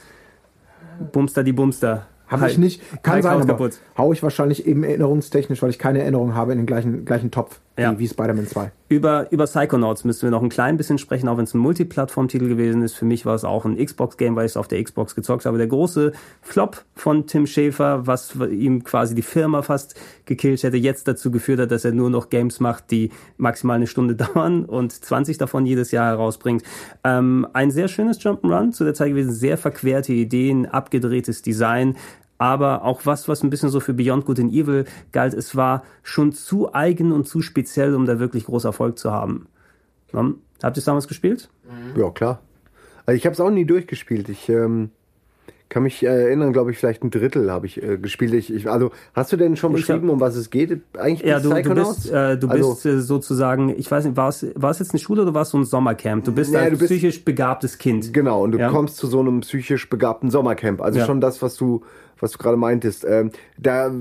Bumster 1.11 1.43
die 1.43 1.53
Bumster. 1.53 2.07
Habe 2.27 2.49
ich 2.49 2.57
nicht. 2.57 2.81
Kann 3.03 3.15
Hulk 3.15 3.23
sein, 3.23 3.33
aber 3.33 3.45
kaputt. 3.45 3.79
hau 3.97 4.13
ich 4.13 4.23
wahrscheinlich 4.23 4.65
eben 4.65 4.83
erinnerungstechnisch, 4.83 5.61
weil 5.61 5.69
ich 5.69 5.77
keine 5.77 5.99
Erinnerung 5.99 6.35
habe 6.35 6.53
in 6.53 6.57
den 6.57 6.65
gleichen, 6.65 7.05
gleichen 7.05 7.31
Topf 7.31 7.59
ja. 7.77 7.99
wie, 7.99 8.07
Spider-Man 8.07 8.47
2. 8.47 8.71
Über, 8.87 9.31
über 9.31 9.45
Psychonauts 9.45 10.03
müssen 10.03 10.23
wir 10.23 10.31
noch 10.31 10.43
ein 10.43 10.49
klein 10.49 10.77
bisschen 10.77 10.97
sprechen, 10.97 11.27
auch 11.27 11.37
wenn 11.37 11.45
es 11.45 11.53
ein 11.53 11.59
Multiplattform-Titel 11.59 12.47
gewesen 12.47 12.83
ist. 12.83 12.93
Für 12.93 13.05
mich 13.05 13.25
war 13.25 13.35
es 13.35 13.43
auch 13.43 13.65
ein 13.65 13.83
Xbox-Game, 13.83 14.35
weil 14.35 14.45
ich 14.45 14.51
es 14.51 14.57
auf 14.57 14.67
der 14.67 14.83
Xbox 14.83 15.15
gezockt 15.15 15.45
habe. 15.45 15.57
Der 15.57 15.67
große 15.67 16.13
Flop 16.41 16.85
von 16.93 17.25
Tim 17.25 17.47
Schäfer, 17.47 18.05
was 18.07 18.35
ihm 18.35 18.83
quasi 18.83 19.15
die 19.15 19.23
Firma 19.23 19.61
fast 19.63 19.99
gekillt 20.25 20.63
hätte, 20.63 20.77
jetzt 20.77 21.07
dazu 21.07 21.31
geführt 21.31 21.59
hat, 21.59 21.71
dass 21.71 21.83
er 21.83 21.91
nur 21.91 22.09
noch 22.09 22.29
Games 22.29 22.59
macht, 22.59 22.91
die 22.91 23.11
maximal 23.37 23.77
eine 23.77 23.87
Stunde 23.87 24.15
dauern 24.33 24.65
und 24.65 24.91
20 24.91 25.37
davon 25.37 25.65
jedes 25.65 25.91
Jahr 25.91 26.07
herausbringt. 26.07 26.63
Ähm, 27.03 27.47
ein 27.53 27.71
sehr 27.71 27.87
schönes 27.87 28.21
Jump'n'Run 28.21 28.71
zu 28.71 28.83
der 28.83 28.93
Zeit 28.93 29.09
gewesen, 29.09 29.33
sehr 29.33 29.57
verquerte 29.57 30.13
Ideen, 30.13 30.67
abgedrehtes 30.67 31.41
Design, 31.41 31.97
aber 32.37 32.83
auch 32.83 33.05
was, 33.05 33.27
was 33.27 33.43
ein 33.43 33.49
bisschen 33.49 33.69
so 33.69 33.79
für 33.79 33.93
Beyond 33.93 34.25
Good 34.25 34.39
and 34.39 34.51
Evil 34.51 34.85
galt, 35.11 35.33
es 35.33 35.55
war 35.55 35.83
schon 36.03 36.33
zu 36.33 36.73
eigen 36.73 37.11
und 37.11 37.27
zu 37.27 37.41
speziell, 37.41 37.95
um 37.95 38.05
da 38.05 38.19
wirklich 38.19 38.45
groß 38.45 38.65
Erfolg 38.65 38.97
zu 38.97 39.11
haben. 39.11 39.47
Habt 40.13 40.77
ihr 40.77 40.79
es 40.79 40.85
damals 40.85 41.07
gespielt? 41.07 41.49
Ja, 41.97 42.09
klar. 42.09 42.39
Also 43.05 43.17
ich 43.17 43.25
habe 43.25 43.33
es 43.33 43.39
auch 43.39 43.51
nie 43.51 43.65
durchgespielt. 43.65 44.29
Ich 44.29 44.49
ähm, 44.49 44.89
kann 45.69 45.83
mich 45.83 46.03
erinnern, 46.03 46.53
glaube 46.53 46.71
ich, 46.71 46.77
vielleicht 46.77 47.03
ein 47.03 47.09
Drittel 47.09 47.51
habe 47.51 47.65
ich 47.65 47.81
äh, 47.81 47.97
gespielt. 47.97 48.33
Ich, 48.33 48.53
ich, 48.53 48.69
also 48.69 48.91
hast 49.13 49.31
du 49.33 49.37
denn 49.37 49.57
schon 49.57 49.73
beschrieben, 49.73 50.09
um 50.09 50.19
was 50.19 50.35
es 50.35 50.49
geht? 50.49 50.81
Eigentlich 50.97 51.27
ja, 51.27 51.39
du, 51.39 51.49
du 51.49 51.75
bist, 51.75 52.11
äh, 52.11 52.37
du 52.37 52.47
also, 52.47 52.69
bist 52.69 52.85
äh, 52.85 53.01
sozusagen, 53.01 53.69
ich 53.77 53.89
weiß 53.89 54.05
nicht, 54.05 54.15
war 54.15 54.29
es, 54.29 54.45
war 54.55 54.71
es 54.71 54.79
jetzt 54.79 54.91
eine 54.91 54.99
Schule 54.99 55.23
oder 55.23 55.33
war 55.33 55.41
es 55.41 55.49
so 55.49 55.57
ein 55.57 55.65
Sommercamp? 55.65 56.23
Du 56.23 56.31
bist 56.31 56.51
nee, 56.51 56.57
ein 56.57 56.71
du 56.71 56.77
bist, 56.77 56.91
psychisch 56.91 57.25
begabtes 57.25 57.77
Kind. 57.77 58.13
Genau, 58.13 58.43
und 58.43 58.51
du 58.51 58.59
ja? 58.59 58.69
kommst 58.69 58.97
zu 58.97 59.07
so 59.07 59.19
einem 59.19 59.41
psychisch 59.41 59.89
begabten 59.89 60.29
Sommercamp. 60.29 60.81
Also 60.81 60.99
ja. 60.99 61.05
schon 61.05 61.19
das, 61.19 61.41
was 61.41 61.55
du 61.55 61.83
was 62.19 62.31
du 62.31 62.37
gerade 62.37 62.57
meintest. 62.57 63.05
Ähm, 63.07 63.31
da 63.57 63.91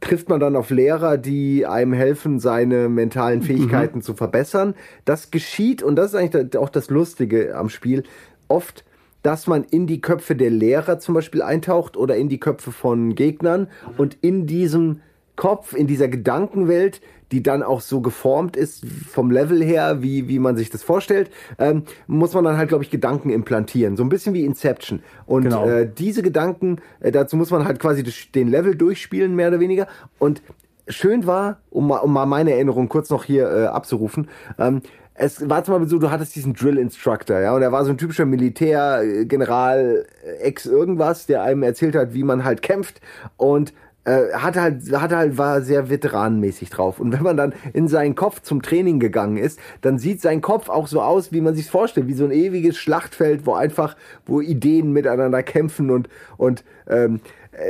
trifft 0.00 0.28
man 0.28 0.40
dann 0.40 0.56
auf 0.56 0.70
Lehrer, 0.70 1.18
die 1.18 1.66
einem 1.66 1.92
helfen, 1.92 2.40
seine 2.40 2.88
mentalen 2.88 3.40
mhm. 3.40 3.44
Fähigkeiten 3.44 3.98
mhm. 3.98 4.02
zu 4.02 4.14
verbessern. 4.14 4.74
Das 5.04 5.30
geschieht, 5.30 5.82
und 5.82 5.96
das 5.96 6.08
ist 6.08 6.14
eigentlich 6.14 6.56
auch 6.56 6.70
das 6.70 6.90
Lustige 6.90 7.56
am 7.56 7.68
Spiel, 7.68 8.04
oft 8.48 8.84
dass 9.22 9.46
man 9.46 9.64
in 9.64 9.86
die 9.86 10.02
Köpfe 10.02 10.36
der 10.36 10.50
Lehrer 10.50 10.98
zum 10.98 11.14
Beispiel 11.14 11.40
eintaucht 11.40 11.96
oder 11.96 12.14
in 12.14 12.28
die 12.28 12.38
Köpfe 12.38 12.72
von 12.72 13.14
Gegnern 13.14 13.68
und 13.96 14.18
in 14.20 14.46
diesem 14.46 15.00
Kopf, 15.34 15.72
in 15.74 15.86
dieser 15.86 16.08
Gedankenwelt, 16.08 17.00
die 17.34 17.42
dann 17.42 17.64
auch 17.64 17.80
so 17.80 18.00
geformt 18.00 18.56
ist 18.56 18.86
vom 19.10 19.32
Level 19.32 19.60
her, 19.60 20.02
wie, 20.02 20.28
wie 20.28 20.38
man 20.38 20.56
sich 20.56 20.70
das 20.70 20.84
vorstellt, 20.84 21.32
ähm, 21.58 21.82
muss 22.06 22.32
man 22.32 22.44
dann 22.44 22.56
halt, 22.56 22.68
glaube 22.68 22.84
ich, 22.84 22.90
Gedanken 22.90 23.28
implantieren. 23.28 23.96
So 23.96 24.04
ein 24.04 24.08
bisschen 24.08 24.34
wie 24.34 24.44
Inception. 24.44 25.02
Und 25.26 25.42
genau. 25.42 25.66
äh, 25.66 25.90
diese 25.92 26.22
Gedanken, 26.22 26.78
äh, 27.00 27.10
dazu 27.10 27.36
muss 27.36 27.50
man 27.50 27.64
halt 27.64 27.80
quasi 27.80 28.04
den 28.32 28.46
Level 28.46 28.76
durchspielen, 28.76 29.34
mehr 29.34 29.48
oder 29.48 29.58
weniger. 29.58 29.88
Und 30.20 30.42
schön 30.86 31.26
war, 31.26 31.58
um 31.70 31.88
mal, 31.88 31.98
um 31.98 32.12
mal 32.12 32.26
meine 32.26 32.52
Erinnerung 32.52 32.88
kurz 32.88 33.10
noch 33.10 33.24
hier 33.24 33.50
äh, 33.50 33.64
abzurufen, 33.66 34.28
ähm, 34.56 34.80
es 35.16 35.48
war 35.48 35.62
zum 35.62 35.74
Beispiel 35.74 35.88
so, 35.88 35.98
du 35.98 36.10
hattest 36.10 36.34
diesen 36.34 36.54
Drill 36.54 36.76
Instructor, 36.76 37.38
ja, 37.40 37.54
und 37.54 37.62
er 37.62 37.70
war 37.70 37.84
so 37.84 37.90
ein 37.90 37.98
typischer 37.98 38.26
Militär, 38.26 39.02
General, 39.24 40.06
Ex 40.40 40.66
irgendwas, 40.66 41.26
der 41.26 41.42
einem 41.42 41.62
erzählt 41.62 41.94
hat, 41.94 42.14
wie 42.14 42.24
man 42.24 42.44
halt 42.44 42.62
kämpft 42.62 43.00
und 43.36 43.72
äh, 44.04 44.32
hat 44.34 44.56
halt, 44.56 44.92
hat 44.92 45.12
halt, 45.12 45.38
war 45.38 45.62
sehr 45.62 45.88
veteranenmäßig 45.88 46.70
drauf. 46.70 47.00
Und 47.00 47.12
wenn 47.12 47.22
man 47.22 47.36
dann 47.36 47.54
in 47.72 47.88
seinen 47.88 48.14
Kopf 48.14 48.42
zum 48.42 48.62
Training 48.62 49.00
gegangen 49.00 49.36
ist, 49.36 49.58
dann 49.80 49.98
sieht 49.98 50.20
sein 50.20 50.40
Kopf 50.40 50.68
auch 50.68 50.86
so 50.86 51.00
aus, 51.00 51.32
wie 51.32 51.40
man 51.40 51.54
sich 51.54 51.70
vorstellt, 51.70 52.06
wie 52.06 52.14
so 52.14 52.24
ein 52.24 52.32
ewiges 52.32 52.76
Schlachtfeld, 52.76 53.46
wo 53.46 53.54
einfach, 53.54 53.96
wo 54.26 54.40
Ideen 54.40 54.92
miteinander 54.92 55.42
kämpfen 55.42 55.90
und, 55.90 56.08
und, 56.36 56.64
ähm, 56.86 57.20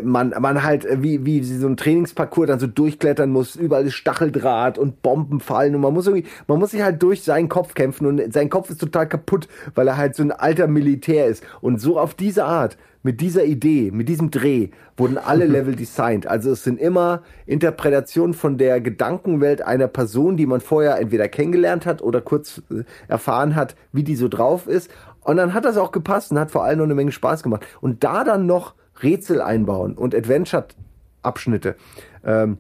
man, 0.03 0.35
man 0.41 0.63
halt 0.63 0.87
wie, 1.03 1.25
wie 1.25 1.43
so 1.43 1.67
ein 1.67 1.77
Trainingsparcours 1.77 2.49
dann 2.49 2.61
so 2.61 2.67
durchklettern 2.67 3.31
muss, 3.31 3.57
überall 3.57 3.87
ist 3.87 3.95
Stacheldraht 3.95 4.79
und 4.79 5.03
Bomben 5.03 5.41
fallen 5.41 5.75
und 5.75 5.81
man 5.81 5.95
muss 5.95 6.07
irgendwie, 6.07 6.29
man 6.47 6.59
muss 6.59 6.71
sich 6.71 6.83
halt 6.83 7.03
durch 7.03 7.23
seinen 7.23 7.49
Kopf 7.49 7.75
kämpfen 7.75 8.07
und 8.07 8.33
sein 8.33 8.51
Kopf 8.51 8.71
ist 8.71 8.81
total 8.81 9.09
kaputt, 9.09 9.49
weil 9.75 9.89
er 9.89 9.97
halt 9.97 10.15
so 10.15 10.23
ein 10.23 10.33
alter 10.33 10.67
Militär 10.67 11.27
ist. 11.27 11.45
Und 11.61 11.81
so 11.81 11.99
auf 11.99 12.15
diese 12.15 12.45
Art 12.45 12.77
mit 13.03 13.21
dieser 13.21 13.45
Idee, 13.45 13.91
mit 13.93 14.09
diesem 14.09 14.31
Dreh 14.31 14.71
wurden 14.97 15.19
alle 15.19 15.45
Level 15.47 15.77
designt. 15.77 16.27
Also 16.27 16.51
es 16.53 16.65
sind 16.65 16.81
immer 16.81 17.23
Interpretationen 17.47 18.35
von 18.35 18.57
der 18.57 18.81
Gedankenwelt 18.81 19.63
einer 19.63 19.89
Person, 19.89 20.37
die 20.37 20.47
man 20.47 20.61
vorher 20.61 20.99
entweder 20.99 21.29
kennengelernt 21.29 21.85
hat 21.85 22.01
oder 22.01 22.23
kurz 22.23 22.63
äh, 22.71 22.85
erfahren 23.07 23.55
hat, 23.55 23.77
wie 23.93 24.03
die 24.03 24.17
so 24.17 24.29
drauf 24.29 24.67
ist. 24.67 24.91
Und 25.21 25.37
dann 25.37 25.55
hat 25.55 25.65
das 25.65 25.77
auch 25.77 25.93
gepasst 25.93 26.33
und 26.33 26.39
hat 26.39 26.51
vor 26.51 26.65
allem 26.65 26.79
noch 26.79 26.85
eine 26.85 26.95
Menge 26.95 27.13
Spaß 27.13 27.43
gemacht. 27.43 27.67
Und 27.81 28.05
da 28.05 28.25
dann 28.25 28.47
noch 28.47 28.75
Rätsel 29.03 29.41
einbauen 29.41 29.95
und 29.95 30.15
Adventure-Abschnitte. 30.15 31.77
Ähm, 32.25 32.59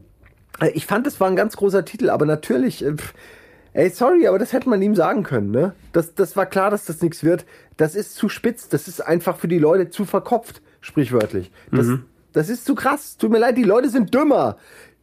ich 0.73 0.87
fand, 0.87 1.07
es 1.07 1.21
war 1.21 1.29
ein 1.29 1.37
ganz 1.37 1.57
großer 1.57 1.85
Titel, 1.85 2.11
aber 2.11 2.27
natürlich, 2.27 2.85
äh, 2.85 2.95
ey, 3.73 3.91
sorry, 3.91 4.27
aber 4.27 4.39
das 4.39 4.53
hätte 4.53 4.69
man 4.69 4.81
ihm 4.83 4.95
sagen 4.95 5.25
können, 5.25 5.51
ne? 5.51 5.75
Das, 5.93 6.15
das 6.15 6.37
war 6.37 6.47
klar, 6.47 6.71
dass 6.71 6.85
das 6.85 7.03
nichts 7.03 7.25
wird 7.25 7.45
das 7.77 7.95
ist 7.95 8.15
zu 8.15 8.29
spitz, 8.29 8.69
das 8.69 8.89
ist 8.89 9.01
einfach 9.01 9.37
für 9.37 9.49
die 9.49 9.59
Leute 9.59 9.91
zu 9.91 10.05
verkopft, 10.05 10.63
sprichwörtlich. 10.81 11.51
Das, 11.71 11.87
mhm. 11.87 12.05
das 12.33 12.49
ist 12.49 12.65
zu 12.65 12.75
krass. 12.75 13.17
Tut 13.17 13.31
mir 13.31 13.39
leid, 13.39 13.57
die 13.57 13.65
Leute 13.65 13.89
sind 13.89 14.15
dümmer. 14.15 14.57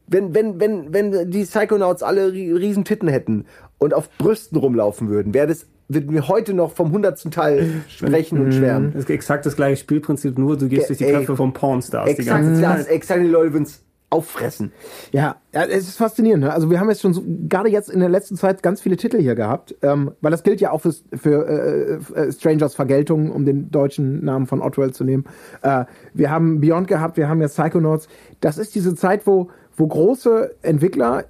Wenn, 0.08 0.34
wenn, 0.34 0.60
wenn, 0.60 0.94
wenn 0.94 1.32
die 1.32 1.44
Psychonauts 1.44 2.03
alle 2.03 2.32
riesen 2.34 2.84
Titten 2.84 3.08
hätten 3.08 3.45
und 3.78 3.94
auf 3.94 4.10
Brüsten 4.18 4.58
rumlaufen 4.58 5.10
würden, 5.10 5.34
wäre 5.34 5.48
das 5.48 5.68
würden 5.93 6.13
wir 6.13 6.27
heute 6.27 6.53
noch 6.53 6.72
vom 6.73 6.91
hundertsten 6.91 7.31
Teil 7.31 7.84
sprechen 7.88 8.39
und 8.39 8.53
schwärmen. 8.53 8.91
Das 8.93 9.03
ist 9.03 9.09
exakt 9.09 9.45
das 9.45 9.55
gleiche 9.55 9.77
Spielprinzip, 9.77 10.38
nur 10.38 10.57
du 10.57 10.68
gehst 10.68 10.89
durch 10.89 10.99
die 10.99 11.05
Köpfe 11.05 11.35
von 11.35 11.53
Pornstars. 11.53 12.09
Exakt, 12.09 12.43
die 12.45 12.61
ganze 12.61 12.61
Zeit. 12.61 12.88
exakt, 12.88 13.22
die 13.22 13.27
Leute 13.27 13.53
würden 13.53 13.68
auffressen. 14.11 14.73
Ja, 15.11 15.38
es 15.53 15.88
ist 15.88 15.97
faszinierend. 15.97 16.43
Ne? 16.43 16.53
Also 16.53 16.69
wir 16.69 16.80
haben 16.80 16.89
jetzt 16.89 17.01
schon 17.01 17.13
so, 17.13 17.23
gerade 17.26 17.69
jetzt 17.69 17.89
in 17.89 18.01
der 18.01 18.09
letzten 18.09 18.35
Zeit 18.35 18.61
ganz 18.61 18.81
viele 18.81 18.97
Titel 18.97 19.19
hier 19.19 19.35
gehabt, 19.35 19.73
ähm, 19.81 20.11
weil 20.19 20.31
das 20.31 20.43
gilt 20.43 20.59
ja 20.59 20.72
auch 20.72 20.81
für, 20.81 20.93
für 21.13 21.47
äh, 21.47 22.19
äh, 22.19 22.31
Strangers 22.31 22.76
Vergeltung, 22.76 23.31
um 23.31 23.45
den 23.45 23.72
deutschen 23.72 24.23
Namen 24.23 24.47
von 24.47 24.61
Otwell 24.61 24.91
zu 24.91 25.05
nehmen. 25.05 25.23
Äh, 25.61 25.85
wir 26.13 26.30
haben 26.30 26.59
Beyond 26.59 26.88
gehabt, 26.88 27.15
wir 27.15 27.30
haben 27.30 27.41
jetzt 27.41 27.57
Psychonauts. 27.57 28.09
Das 28.41 28.57
ist 28.57 28.76
diese 28.76 28.95
Zeit, 28.95 29.26
wo, 29.26 29.49
wo 29.77 29.88
große 29.88 30.55
Entwickler 30.61 31.23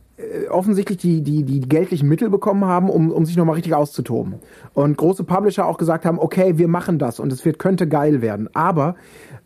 offensichtlich 0.49 0.97
die, 0.97 1.21
die, 1.21 1.43
die 1.43 1.61
geldlichen 1.61 2.07
Mittel 2.07 2.29
bekommen 2.29 2.65
haben, 2.65 2.89
um, 2.89 3.11
um 3.11 3.25
sich 3.25 3.37
nochmal 3.37 3.55
richtig 3.55 3.73
auszutoben. 3.73 4.35
Und 4.73 4.97
große 4.97 5.23
Publisher 5.23 5.65
auch 5.65 5.77
gesagt 5.77 6.05
haben, 6.05 6.19
okay, 6.19 6.57
wir 6.57 6.67
machen 6.67 6.99
das 6.99 7.19
und 7.19 7.31
es 7.31 7.43
wird, 7.45 7.59
könnte 7.59 7.87
geil 7.87 8.21
werden. 8.21 8.49
Aber 8.53 8.95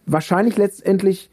wahrscheinlich 0.06 0.58
letztendlich 0.58 1.30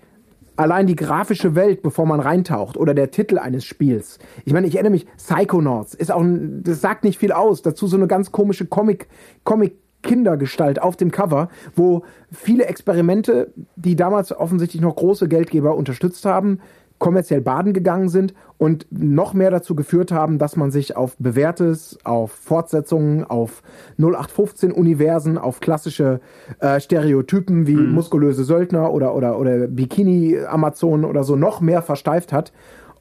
allein 0.57 0.87
die 0.87 0.97
grafische 0.97 1.55
Welt, 1.55 1.83
bevor 1.83 2.07
man 2.07 2.21
reintaucht, 2.21 2.77
oder 2.77 2.95
der 2.95 3.11
Titel 3.11 3.39
eines 3.39 3.65
Spiels. 3.65 4.19
Ich 4.45 4.53
meine, 4.53 4.67
ich 4.67 4.75
erinnere 4.75 4.93
mich, 4.93 5.07
Psychonauts 5.17 5.95
ist 5.95 6.13
auch 6.13 6.21
ein, 6.21 6.63
das 6.63 6.81
sagt 6.81 7.05
nicht 7.05 7.19
viel 7.19 7.33
aus. 7.33 7.63
Dazu 7.63 7.87
so 7.87 7.97
eine 7.97 8.07
ganz 8.07 8.33
komische 8.33 8.67
Comic, 8.67 9.09
Comic 9.45 9.77
Kindergestalt 10.03 10.83
auf 10.83 10.97
dem 10.97 11.11
Cover, 11.11 11.49
wo 11.75 12.03
viele 12.31 12.67
Experimente, 12.67 13.53
die 13.77 13.97
damals 13.97 14.37
offensichtlich 14.37 14.83
noch 14.83 14.97
große 14.97 15.29
Geldgeber 15.29 15.77
unterstützt 15.77 16.25
haben, 16.25 16.59
kommerziell 17.03 17.41
baden 17.41 17.73
gegangen 17.73 18.09
sind 18.09 18.33
und 18.59 18.87
noch 18.91 19.35
mehr 19.35 19.51
dazu 19.51 19.75
geführt 19.75 20.13
haben, 20.13 20.39
dass 20.39 20.55
man 20.55 20.71
sich 20.71 20.97
auf 20.97 21.17
bewährtes, 21.19 21.99
auf 22.05 22.31
Fortsetzungen, 22.31 23.25
auf 23.25 23.65
0815-Universen, 23.99 25.37
auf 25.37 25.59
klassische 25.59 26.21
äh, 26.61 26.79
Stereotypen 26.79 27.67
wie 27.67 27.75
mhm. 27.75 27.93
muskulöse 27.93 28.45
Söldner 28.45 28.93
oder, 28.93 29.17
oder, 29.17 29.37
oder 29.41 29.67
Bikini-Amazonen 29.67 31.05
oder 31.05 31.25
so 31.25 31.35
noch 31.35 31.61
mehr 31.61 31.83
versteift 31.83 32.33
hat 32.33 32.53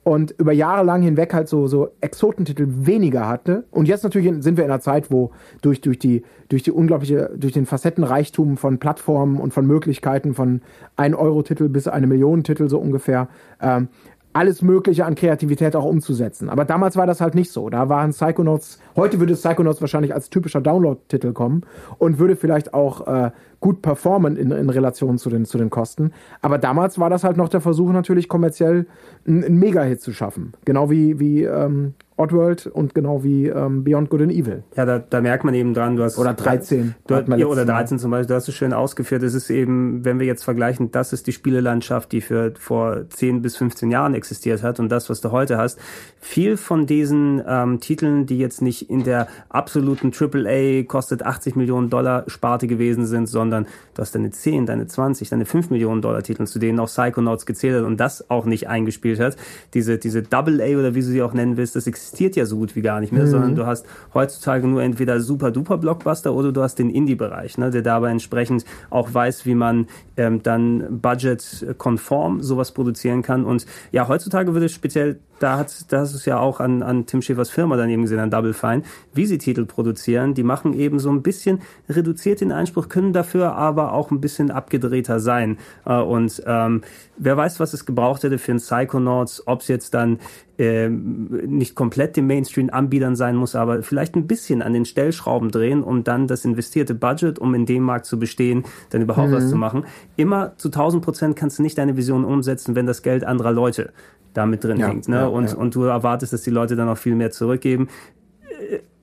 und 0.03 0.31
über 0.39 0.51
Jahre 0.51 0.83
lang 0.83 1.03
hinweg 1.03 1.33
halt 1.33 1.47
so, 1.47 1.67
so 1.67 1.89
Exotentitel 2.01 2.65
weniger 2.67 3.27
hatte. 3.27 3.65
Und 3.69 3.87
jetzt 3.87 4.03
natürlich 4.03 4.31
sind 4.43 4.57
wir 4.57 4.65
in 4.65 4.71
einer 4.71 4.79
Zeit, 4.79 5.11
wo 5.11 5.31
durch, 5.61 5.81
durch, 5.81 5.99
die, 5.99 6.23
durch 6.49 6.63
die 6.63 6.71
unglaubliche, 6.71 7.29
durch 7.35 7.53
den 7.53 7.67
Facettenreichtum 7.67 8.57
von 8.57 8.79
Plattformen 8.79 9.39
und 9.39 9.53
von 9.53 9.65
Möglichkeiten 9.67 10.33
von 10.33 10.61
1-Euro-Titel 10.97 11.69
bis 11.69 11.87
eine 11.87 12.07
Million-Titel 12.07 12.67
so 12.67 12.79
ungefähr, 12.79 13.27
ähm, 13.61 13.89
alles 14.33 14.61
Mögliche 14.61 15.05
an 15.05 15.15
Kreativität 15.15 15.75
auch 15.75 15.83
umzusetzen. 15.83 16.49
Aber 16.49 16.65
damals 16.65 16.95
war 16.95 17.05
das 17.05 17.21
halt 17.21 17.35
nicht 17.35 17.51
so. 17.51 17.69
Da 17.69 17.89
waren 17.89 18.11
Psychonauts, 18.11 18.79
heute 18.95 19.19
würde 19.19 19.33
Psychonauts 19.33 19.81
wahrscheinlich 19.81 20.13
als 20.13 20.29
typischer 20.29 20.61
Download-Titel 20.61 21.33
kommen 21.33 21.63
und 21.97 22.17
würde 22.17 22.35
vielleicht 22.35 22.73
auch 22.73 23.07
äh, 23.07 23.31
gut 23.61 23.81
performen 23.81 24.35
in, 24.35 24.51
in 24.51 24.69
Relation 24.69 25.17
zu 25.17 25.29
den, 25.29 25.45
zu 25.45 25.57
den 25.57 25.69
Kosten. 25.69 26.11
Aber 26.41 26.57
damals 26.57 26.99
war 26.99 27.09
das 27.09 27.23
halt 27.23 27.37
noch 27.37 27.47
der 27.47 27.61
Versuch, 27.61 27.91
natürlich 27.91 28.27
kommerziell 28.27 28.87
einen, 29.25 29.59
Mega-Hit 29.59 30.01
zu 30.01 30.11
schaffen. 30.11 30.53
Genau 30.65 30.89
wie, 30.89 31.19
wie 31.19 31.43
ähm, 31.43 31.93
Oddworld 32.21 32.67
und 32.67 32.93
genau 32.93 33.23
wie 33.23 33.47
ähm, 33.47 33.83
Beyond 33.83 34.09
Good 34.09 34.21
and 34.21 34.31
Evil. 34.31 34.63
Ja, 34.75 34.85
da, 34.85 34.99
da 34.99 35.21
merkt 35.21 35.43
man 35.43 35.53
eben 35.53 35.73
dran, 35.73 35.95
du 35.95 36.03
hast. 36.03 36.17
Oder 36.17 36.33
13. 36.33 36.95
Du, 37.07 37.15
ja, 37.15 37.45
oder 37.47 37.65
13 37.65 37.99
zum 37.99 38.11
Beispiel, 38.11 38.27
du 38.27 38.35
hast 38.35 38.47
es 38.47 38.55
schön 38.55 38.73
ausgeführt. 38.73 39.23
Es 39.23 39.33
ist 39.33 39.49
eben, 39.49 40.05
wenn 40.05 40.19
wir 40.19 40.27
jetzt 40.27 40.43
vergleichen, 40.43 40.91
das 40.91 41.13
ist 41.13 41.25
die 41.27 41.31
Spielelandschaft, 41.31 42.11
die 42.11 42.21
für 42.21 42.53
vor 42.57 43.09
10 43.09 43.41
bis 43.41 43.57
15 43.57 43.89
Jahren 43.91 44.13
existiert 44.13 44.61
hat 44.61 44.79
und 44.79 44.89
das, 44.89 45.09
was 45.09 45.21
du 45.21 45.31
heute 45.31 45.57
hast. 45.57 45.79
Viel 46.19 46.57
von 46.57 46.85
diesen 46.85 47.41
ähm, 47.47 47.79
Titeln, 47.79 48.27
die 48.27 48.37
jetzt 48.37 48.61
nicht 48.61 48.89
in 48.89 49.03
der 49.03 49.27
absoluten 49.49 50.11
AAA 50.13 50.83
kostet 50.83 51.25
80 51.25 51.55
Millionen 51.55 51.89
Dollar 51.89 52.25
Sparte 52.27 52.67
gewesen 52.67 53.05
sind, 53.05 53.27
sondern 53.27 53.50
du 53.59 54.01
hast 54.01 54.15
deine 54.15 54.31
10, 54.31 54.65
deine 54.65 54.87
20, 54.87 55.29
deine 55.29 55.45
5 55.45 55.69
Millionen 55.69 56.01
Dollar 56.01 56.23
Titel, 56.23 56.45
zu 56.45 56.59
denen 56.59 56.79
auch 56.79 56.87
Psychonauts 56.87 57.45
gezählt 57.45 57.77
hat 57.77 57.83
und 57.83 57.97
das 57.97 58.29
auch 58.29 58.45
nicht 58.45 58.67
eingespielt 58.67 59.19
hat. 59.19 59.35
Diese, 59.73 59.97
diese 59.97 60.23
Double 60.23 60.61
A 60.61 60.77
oder 60.77 60.95
wie 60.95 61.01
du 61.01 61.07
sie 61.07 61.21
auch 61.21 61.33
nennen 61.33 61.57
willst, 61.57 61.75
das 61.75 61.87
existiert 61.87 62.35
ja 62.35 62.45
so 62.45 62.57
gut 62.57 62.75
wie 62.75 62.81
gar 62.81 62.99
nicht 62.99 63.11
mehr, 63.11 63.25
mhm. 63.25 63.29
sondern 63.29 63.55
du 63.55 63.65
hast 63.65 63.85
heutzutage 64.13 64.67
nur 64.67 64.81
entweder 64.81 65.19
super-duper 65.19 65.77
Blockbuster 65.77 66.33
oder 66.33 66.51
du 66.51 66.61
hast 66.61 66.79
den 66.79 66.89
Indie-Bereich, 66.89 67.57
ne, 67.57 67.69
der 67.69 67.81
dabei 67.81 68.11
entsprechend 68.11 68.65
auch 68.89 69.13
weiß, 69.13 69.45
wie 69.45 69.55
man 69.55 69.87
ähm, 70.17 70.41
dann 70.43 71.01
budget-konform 71.01 72.41
sowas 72.41 72.71
produzieren 72.71 73.21
kann. 73.21 73.45
Und 73.45 73.65
ja, 73.91 74.07
heutzutage 74.07 74.53
würde 74.53 74.69
speziell 74.69 75.19
da 75.41 75.57
hat 75.57 75.91
da 75.91 76.01
hast 76.01 76.13
du 76.13 76.17
es 76.17 76.25
ja 76.25 76.39
auch 76.39 76.59
an, 76.59 76.83
an 76.83 77.05
Tim 77.05 77.21
Schäfers 77.21 77.49
Firma 77.49 77.75
dann 77.75 77.89
eben 77.89 78.03
gesehen, 78.03 78.19
an 78.19 78.29
Double 78.29 78.53
Fine, 78.53 78.83
wie 79.13 79.25
sie 79.25 79.37
Titel 79.37 79.65
produzieren. 79.65 80.33
Die 80.33 80.43
machen 80.43 80.73
eben 80.73 80.99
so 80.99 81.09
ein 81.09 81.21
bisschen 81.21 81.61
reduziert 81.89 82.41
den 82.41 82.51
Einspruch, 82.51 82.89
können 82.89 83.13
dafür 83.13 83.55
aber 83.55 83.93
auch 83.93 84.11
ein 84.11 84.21
bisschen 84.21 84.51
abgedrehter 84.51 85.19
sein. 85.19 85.57
Äh, 85.85 85.99
und 85.99 86.41
ähm, 86.45 86.81
wer 87.17 87.37
weiß, 87.37 87.59
was 87.59 87.73
es 87.73 87.85
gebraucht 87.85 88.23
hätte 88.23 88.37
für 88.37 88.51
ein 88.51 88.57
Psychonauts, 88.57 89.47
ob 89.47 89.61
es 89.61 89.67
jetzt 89.67 89.93
dann 89.93 90.19
äh, 90.57 90.89
nicht 90.89 91.75
komplett 91.75 92.17
dem 92.17 92.27
Mainstream-Anbietern 92.27 93.15
sein 93.15 93.35
muss, 93.35 93.55
aber 93.55 93.81
vielleicht 93.81 94.15
ein 94.15 94.27
bisschen 94.27 94.61
an 94.61 94.73
den 94.73 94.85
Stellschrauben 94.85 95.49
drehen, 95.49 95.83
um 95.83 96.03
dann 96.03 96.27
das 96.27 96.45
investierte 96.45 96.93
Budget, 96.93 97.39
um 97.39 97.55
in 97.55 97.65
dem 97.65 97.83
Markt 97.83 98.05
zu 98.05 98.19
bestehen, 98.19 98.63
dann 98.91 99.01
überhaupt 99.01 99.29
mhm. 99.29 99.33
was 99.33 99.49
zu 99.49 99.55
machen. 99.55 99.85
Immer 100.17 100.53
zu 100.57 100.67
1000 100.67 101.03
Prozent 101.03 101.35
kannst 101.35 101.57
du 101.57 101.63
nicht 101.63 101.79
deine 101.79 101.97
Vision 101.97 102.25
umsetzen, 102.25 102.75
wenn 102.75 102.85
das 102.85 103.01
Geld 103.01 103.23
anderer 103.23 103.51
Leute 103.51 103.91
da 104.33 104.45
mit 104.45 104.63
drin 104.63 104.77
ja, 104.77 104.87
hängt. 104.87 105.07
Ne? 105.07 105.17
Ja, 105.17 105.25
und, 105.27 105.51
ja. 105.51 105.55
und 105.55 105.75
du 105.75 105.83
erwartest, 105.83 106.33
dass 106.33 106.41
die 106.41 106.49
Leute 106.49 106.75
dann 106.75 106.89
auch 106.89 106.97
viel 106.97 107.15
mehr 107.15 107.31
zurückgeben. 107.31 107.89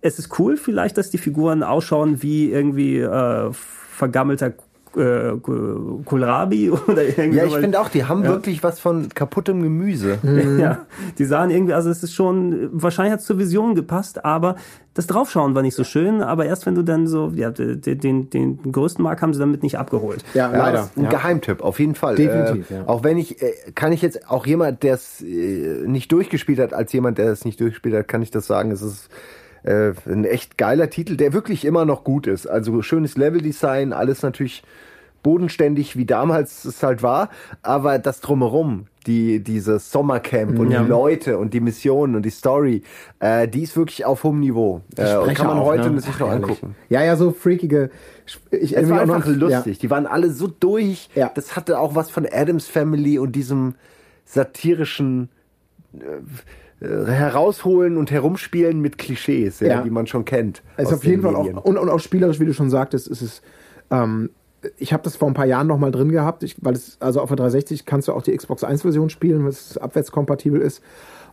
Es 0.01 0.19
ist 0.19 0.39
cool 0.39 0.57
vielleicht, 0.57 0.97
dass 0.97 1.11
die 1.11 1.19
Figuren 1.19 1.63
ausschauen 1.63 2.23
wie 2.23 2.51
irgendwie 2.51 2.99
äh, 2.99 3.53
vergammelter 3.53 4.53
äh, 4.97 5.37
Kohlrabi 6.05 6.71
oder 6.89 7.05
irgendwie. 7.05 7.39
Ja, 7.39 7.45
ich 7.45 7.57
finde 7.57 7.81
auch, 7.81 7.89
die 7.89 8.05
haben 8.05 8.25
ja. 8.25 8.31
wirklich 8.31 8.63
was 8.63 8.81
von 8.81 9.09
kaputtem 9.09 9.63
Gemüse. 9.63 10.19
Mhm. 10.23 10.59
Ja, 10.59 10.87
die 11.19 11.25
sahen 11.25 11.51
irgendwie, 11.51 11.73
also 11.73 11.89
es 11.89 12.03
ist 12.03 12.15
schon, 12.15 12.69
wahrscheinlich 12.73 13.13
hat 13.13 13.21
es 13.21 13.27
zur 13.27 13.39
Vision 13.39 13.75
gepasst, 13.75 14.25
aber 14.25 14.57
das 14.95 15.07
Draufschauen 15.07 15.55
war 15.55 15.63
nicht 15.63 15.77
so 15.77 15.85
schön, 15.85 16.23
aber 16.23 16.47
erst 16.47 16.67
wenn 16.67 16.75
du 16.75 16.83
dann 16.83 17.07
so, 17.07 17.31
ja, 17.35 17.51
den, 17.51 17.81
den, 17.81 18.31
den 18.31 18.73
größten 18.73 19.03
Mark 19.03 19.23
haben 19.23 19.33
sie 19.33 19.39
damit 19.39 19.63
nicht 19.63 19.79
abgeholt. 19.79 20.25
Ja, 20.35 20.51
ja 20.51 20.59
leider. 20.59 20.91
ein 20.97 21.05
ja. 21.05 21.11
Geheimtipp, 21.11 21.63
auf 21.63 21.79
jeden 21.79 21.95
Fall. 21.95 22.17
Definitiv, 22.17 22.71
äh, 22.71 22.79
ja. 22.79 22.89
Auch 22.89 23.05
wenn 23.05 23.17
ich, 23.17 23.41
äh, 23.41 23.53
kann 23.77 23.93
ich 23.93 24.03
jetzt, 24.03 24.29
auch 24.29 24.47
jemand, 24.47 24.83
der 24.83 24.95
es 24.95 25.21
äh, 25.21 25.85
nicht 25.87 26.11
durchgespielt 26.11 26.59
hat, 26.59 26.75
als 26.75 26.93
jemand, 26.93 27.19
der 27.19 27.31
es 27.31 27.45
nicht 27.45 27.61
durchgespielt 27.61 27.95
hat, 27.95 28.09
kann 28.09 28.23
ich 28.23 28.33
das 28.33 28.49
sagen, 28.49 28.73
es 28.73 28.83
ist 28.83 29.09
äh, 29.69 29.93
ein 30.07 30.25
echt 30.25 30.57
geiler 30.57 30.89
Titel, 30.89 31.17
der 31.17 31.33
wirklich 31.33 31.65
immer 31.65 31.85
noch 31.85 32.03
gut 32.03 32.27
ist. 32.27 32.47
Also 32.47 32.81
schönes 32.83 33.17
Leveldesign, 33.17 33.93
alles 33.93 34.23
natürlich 34.23 34.63
bodenständig, 35.23 35.97
wie 35.97 36.07
damals 36.07 36.65
es 36.65 36.83
halt 36.83 37.03
war, 37.03 37.29
aber 37.63 37.99
das 37.99 38.21
drumherum, 38.21 38.87
die, 39.07 39.43
dieses 39.43 39.91
Sommercamp 39.91 40.59
und 40.59 40.71
ja. 40.71 40.83
die 40.83 40.89
Leute 40.89 41.39
und 41.39 41.53
die 41.53 41.61
Missionen 41.61 42.15
und 42.15 42.25
die 42.25 42.31
Story, 42.31 42.83
äh, 43.19 43.49
die 43.49 43.65
ist 43.65 43.77
wirklich 43.77 44.07
auf 44.07 44.25
hohem 44.25 44.41
Niveau. 44.41 44.81
Äh, 44.97 45.17
und 45.17 45.35
kann 45.35 45.49
man 45.49 45.59
auch, 45.59 45.67
heute 45.67 45.91
ne? 45.91 46.01
sich 46.01 46.19
noch 46.19 46.31
angucken. 46.31 46.77
Ja, 46.89 47.03
ja, 47.03 47.17
so 47.17 47.33
freakige. 47.33 47.91
Ich 48.51 48.77
es 48.77 48.89
war 48.89 49.01
einfach 49.01 49.27
noch, 49.27 49.37
lustig. 49.37 49.77
Ja. 49.77 49.81
Die 49.81 49.91
waren 49.91 50.07
alle 50.07 50.31
so 50.31 50.47
durch. 50.47 51.11
Ja. 51.15 51.31
Das 51.35 51.57
hatte 51.57 51.79
auch 51.79 51.95
was 51.95 52.11
von 52.11 52.27
Adams 52.31 52.69
Family 52.69 53.19
und 53.19 53.33
diesem 53.33 53.75
satirischen 54.25 55.31
äh, 55.95 56.21
herausholen 56.81 57.97
und 57.97 58.11
herumspielen 58.11 58.81
mit 58.81 58.99
Klischees, 58.99 59.61
ja, 59.61 59.69
Ja. 59.69 59.83
die 59.83 59.91
man 59.91 60.07
schon 60.07 60.25
kennt. 60.25 60.63
Ist 60.77 60.93
auf 60.93 61.05
jeden 61.05 61.23
den 61.23 61.33
Fall 61.33 61.37
auch, 61.37 61.65
und, 61.65 61.77
und 61.77 61.89
auch 61.89 61.99
spielerisch, 62.01 62.39
wie 62.41 62.45
du 62.45 62.55
schon 62.55 62.71
sagtest, 62.71 63.09
ist 63.09 63.23
es, 63.23 63.43
ähm, 63.91 64.31
ich 64.77 64.93
habe 64.93 65.03
das 65.03 65.17
vor 65.17 65.29
ein 65.29 65.35
paar 65.35 65.47
Jahren 65.47 65.67
noch 65.67 65.79
mal 65.79 65.91
drin 65.91 66.11
gehabt, 66.11 66.43
ich, 66.43 66.57
weil 66.61 66.75
es, 66.75 66.97
also 67.01 67.21
auf 67.21 67.29
der 67.29 67.37
360 67.37 67.85
kannst 67.85 68.09
du 68.09 68.13
auch 68.13 68.23
die 68.23 68.37
Xbox 68.37 68.65
1 68.65 68.83
Version 68.83 69.11
spielen, 69.11 69.43
weil 69.43 69.51
es 69.51 69.79
abwärtskompatibel 69.79 70.61
ist. 70.61 70.83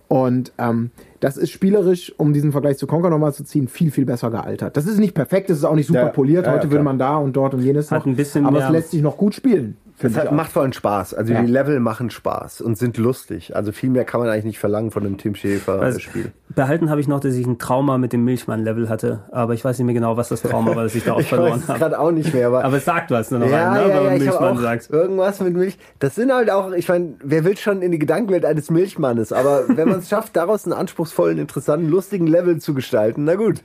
Und 0.08 0.52
ähm, 0.60 0.92
das 1.26 1.38
ist 1.38 1.50
spielerisch, 1.52 2.14
um 2.18 2.34
diesen 2.34 2.52
Vergleich 2.52 2.78
zu 2.78 2.86
Conquer 2.86 3.10
nochmal 3.10 3.34
zu 3.34 3.44
ziehen, 3.44 3.68
viel, 3.68 3.90
viel 3.92 4.06
besser 4.06 4.30
gealtert. 4.30 4.78
Das 4.78 4.86
ist 4.86 5.00
nicht 5.00 5.14
perfekt, 5.16 5.50
das 5.50 5.58
ist 5.58 5.64
auch 5.64 5.76
nicht 5.76 5.88
super 5.88 6.00
Ja, 6.04 6.10
poliert. 6.10 6.46
ja, 6.46 6.54
Heute 6.54 6.68
ja, 6.68 6.72
würde 6.72 6.84
man 6.84 7.00
da 7.00 7.18
und 7.18 7.36
dort 7.36 7.54
und 7.56 7.62
jenes 7.62 7.90
Hat 7.92 8.00
noch. 8.02 8.06
ein 8.06 8.16
bisschen 8.16 8.46
aber 8.46 8.58
mehr- 8.60 8.68
es 8.68 8.72
lässt 8.72 8.92
sich 8.92 9.02
noch 9.02 9.18
gut 9.18 9.34
spielen. 9.34 9.78
Es 9.98 10.18
hat, 10.18 10.34
macht 10.34 10.52
vor 10.52 10.62
allem 10.64 10.74
Spaß. 10.74 11.14
Also 11.14 11.32
Ja. 11.32 11.42
die 11.42 11.50
Level 11.50 11.80
machen 11.80 12.10
Spaß 12.10 12.60
und 12.60 12.78
sind 12.78 12.98
lustig. 12.98 13.56
Also 13.56 13.72
viel 13.72 13.90
mehr 13.90 14.04
kann 14.04 14.20
man 14.20 14.30
eigentlich 14.30 14.44
nicht 14.44 14.60
verlangen 14.60 14.92
von 14.92 15.06
einem 15.06 15.18
Tim 15.18 15.32
Also, 15.32 15.48
Schäfer-Spiel. 15.48 16.34
behalten 16.54 16.90
habe 16.90 17.00
ich 17.00 17.08
noch, 17.08 17.22
dass 17.22 17.34
ich 17.34 17.48
ein 17.48 17.60
Trauma 17.60 17.98
mit 17.98 18.12
dem 18.12 18.26
Milchmann-Level 18.26 18.90
hatte, 18.90 19.22
aber 19.32 19.54
ich 19.54 19.64
weiß 19.64 19.78
nicht 19.80 19.86
mehr 19.86 19.96
genau, 19.96 20.18
was 20.18 20.28
das 20.28 20.42
Trauma 20.42 20.76
war, 20.76 20.84
das 20.84 20.96
ich 20.96 21.06
da 21.06 21.14
auch 21.14 21.20
Ich 21.22 21.32
weiß 21.32 21.38
verloren 21.40 21.60
es 21.64 21.70
habe. 21.70 21.80
gerade 21.80 21.98
auch 21.98 22.12
nicht 22.12 22.34
mehr, 22.34 22.48
aber 22.48 22.66
Aber 22.66 22.76
es 22.76 22.84
sagt 22.84 23.10
was 23.10 23.32
nur 23.32 23.40
noch 23.40 23.50
ja, 23.50 23.72
ein, 23.72 23.74
ne, 23.84 23.90
ja, 23.90 23.96
wenn 23.96 24.04
man 24.04 24.18
Milchmann 24.18 24.58
sagt. 24.58 24.90
irgendwas 24.92 25.40
mit 25.40 25.54
Milch. 25.56 25.78
Das 26.00 26.16
sind 26.16 26.30
halt 26.34 26.50
auch, 26.52 26.74
ich 26.74 26.90
meine, 26.90 27.14
wer 27.24 27.46
will 27.46 27.56
schon 27.56 27.82
in 27.82 27.94
die 27.94 28.00
Gedankenwelt 28.00 28.44
eines 28.44 28.70
Milchmannes, 28.70 29.32
aber 29.32 29.64
wenn 29.70 29.88
man 29.88 30.00
es 30.00 30.10
schafft, 30.10 30.36
daraus 30.36 30.66
einen 30.66 30.74
anspruchsvollen, 31.16 31.38
interessanten, 31.40 31.90
lustigen 31.90 32.28
Level 32.28 32.60
zu 32.60 32.74
gestalten, 32.74 33.24
na 33.26 33.36
gut. 33.36 33.62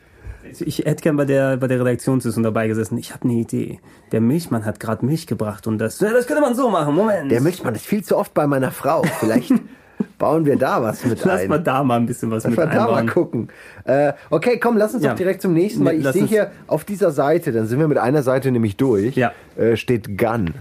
Ich 0.59 0.79
hätte 0.79 1.03
gern 1.03 1.17
bei 1.17 1.27
der, 1.27 1.59
bei 1.59 1.67
der 1.69 1.81
Redaktionssitzung 1.81 2.43
dabei 2.43 2.67
gesessen. 2.67 2.97
Ich 2.97 3.13
habe 3.13 3.25
eine 3.25 3.35
Idee. 3.35 3.79
Der 4.11 4.21
Milchmann 4.23 4.65
hat 4.65 4.81
gerade 4.81 5.05
Milch 5.05 5.27
gebracht 5.27 5.67
und 5.67 5.79
das, 5.79 6.01
ja, 6.01 6.11
das 6.13 6.27
könnte 6.27 6.41
man 6.41 6.55
so 6.55 6.71
machen. 6.71 6.95
Moment. 6.95 7.31
Der 7.31 7.43
Milchmann 7.43 7.75
ist 7.75 7.85
viel 7.85 8.03
zu 8.03 8.17
oft 8.17 8.33
bei 8.33 8.47
meiner 8.47 8.71
Frau. 8.71 9.03
Vielleicht 9.21 9.53
bauen 10.19 10.47
wir 10.47 10.57
da 10.57 10.83
was 10.83 11.05
mit 11.05 11.23
Lass 11.27 11.43
ein. 11.43 11.49
mal 11.51 11.59
da 11.59 11.85
mal 11.85 11.97
ein 11.97 12.07
bisschen 12.07 12.31
was 12.31 12.45
Lass 12.45 12.51
mit 12.57 12.59
mal 12.59 12.75
da 12.75 12.87
mal 12.91 13.05
gucken. 13.07 13.49
Äh, 13.85 14.15
okay, 14.31 14.59
komm, 14.59 14.79
lass 14.79 14.95
uns 14.95 15.05
Ja. 15.05 15.11
doch 15.11 15.19
direkt 15.19 15.43
zum 15.43 15.53
nächsten, 15.53 15.85
weil 15.85 15.93
Nee, 15.95 15.99
ich 15.99 16.05
lass 16.05 16.15
sehe 16.15 16.25
hier 16.27 16.51
auf 16.69 16.85
dieser 16.85 17.11
Seite, 17.11 17.53
dann 17.53 17.67
sind 17.67 17.79
wir 17.79 17.87
mit 17.89 17.99
einer 17.99 18.23
Seite 18.23 18.51
nämlich 18.51 18.77
durch, 18.79 19.17
Ja. 19.17 19.33
äh, 19.59 19.77
steht 19.77 20.17
Gun. 20.17 20.55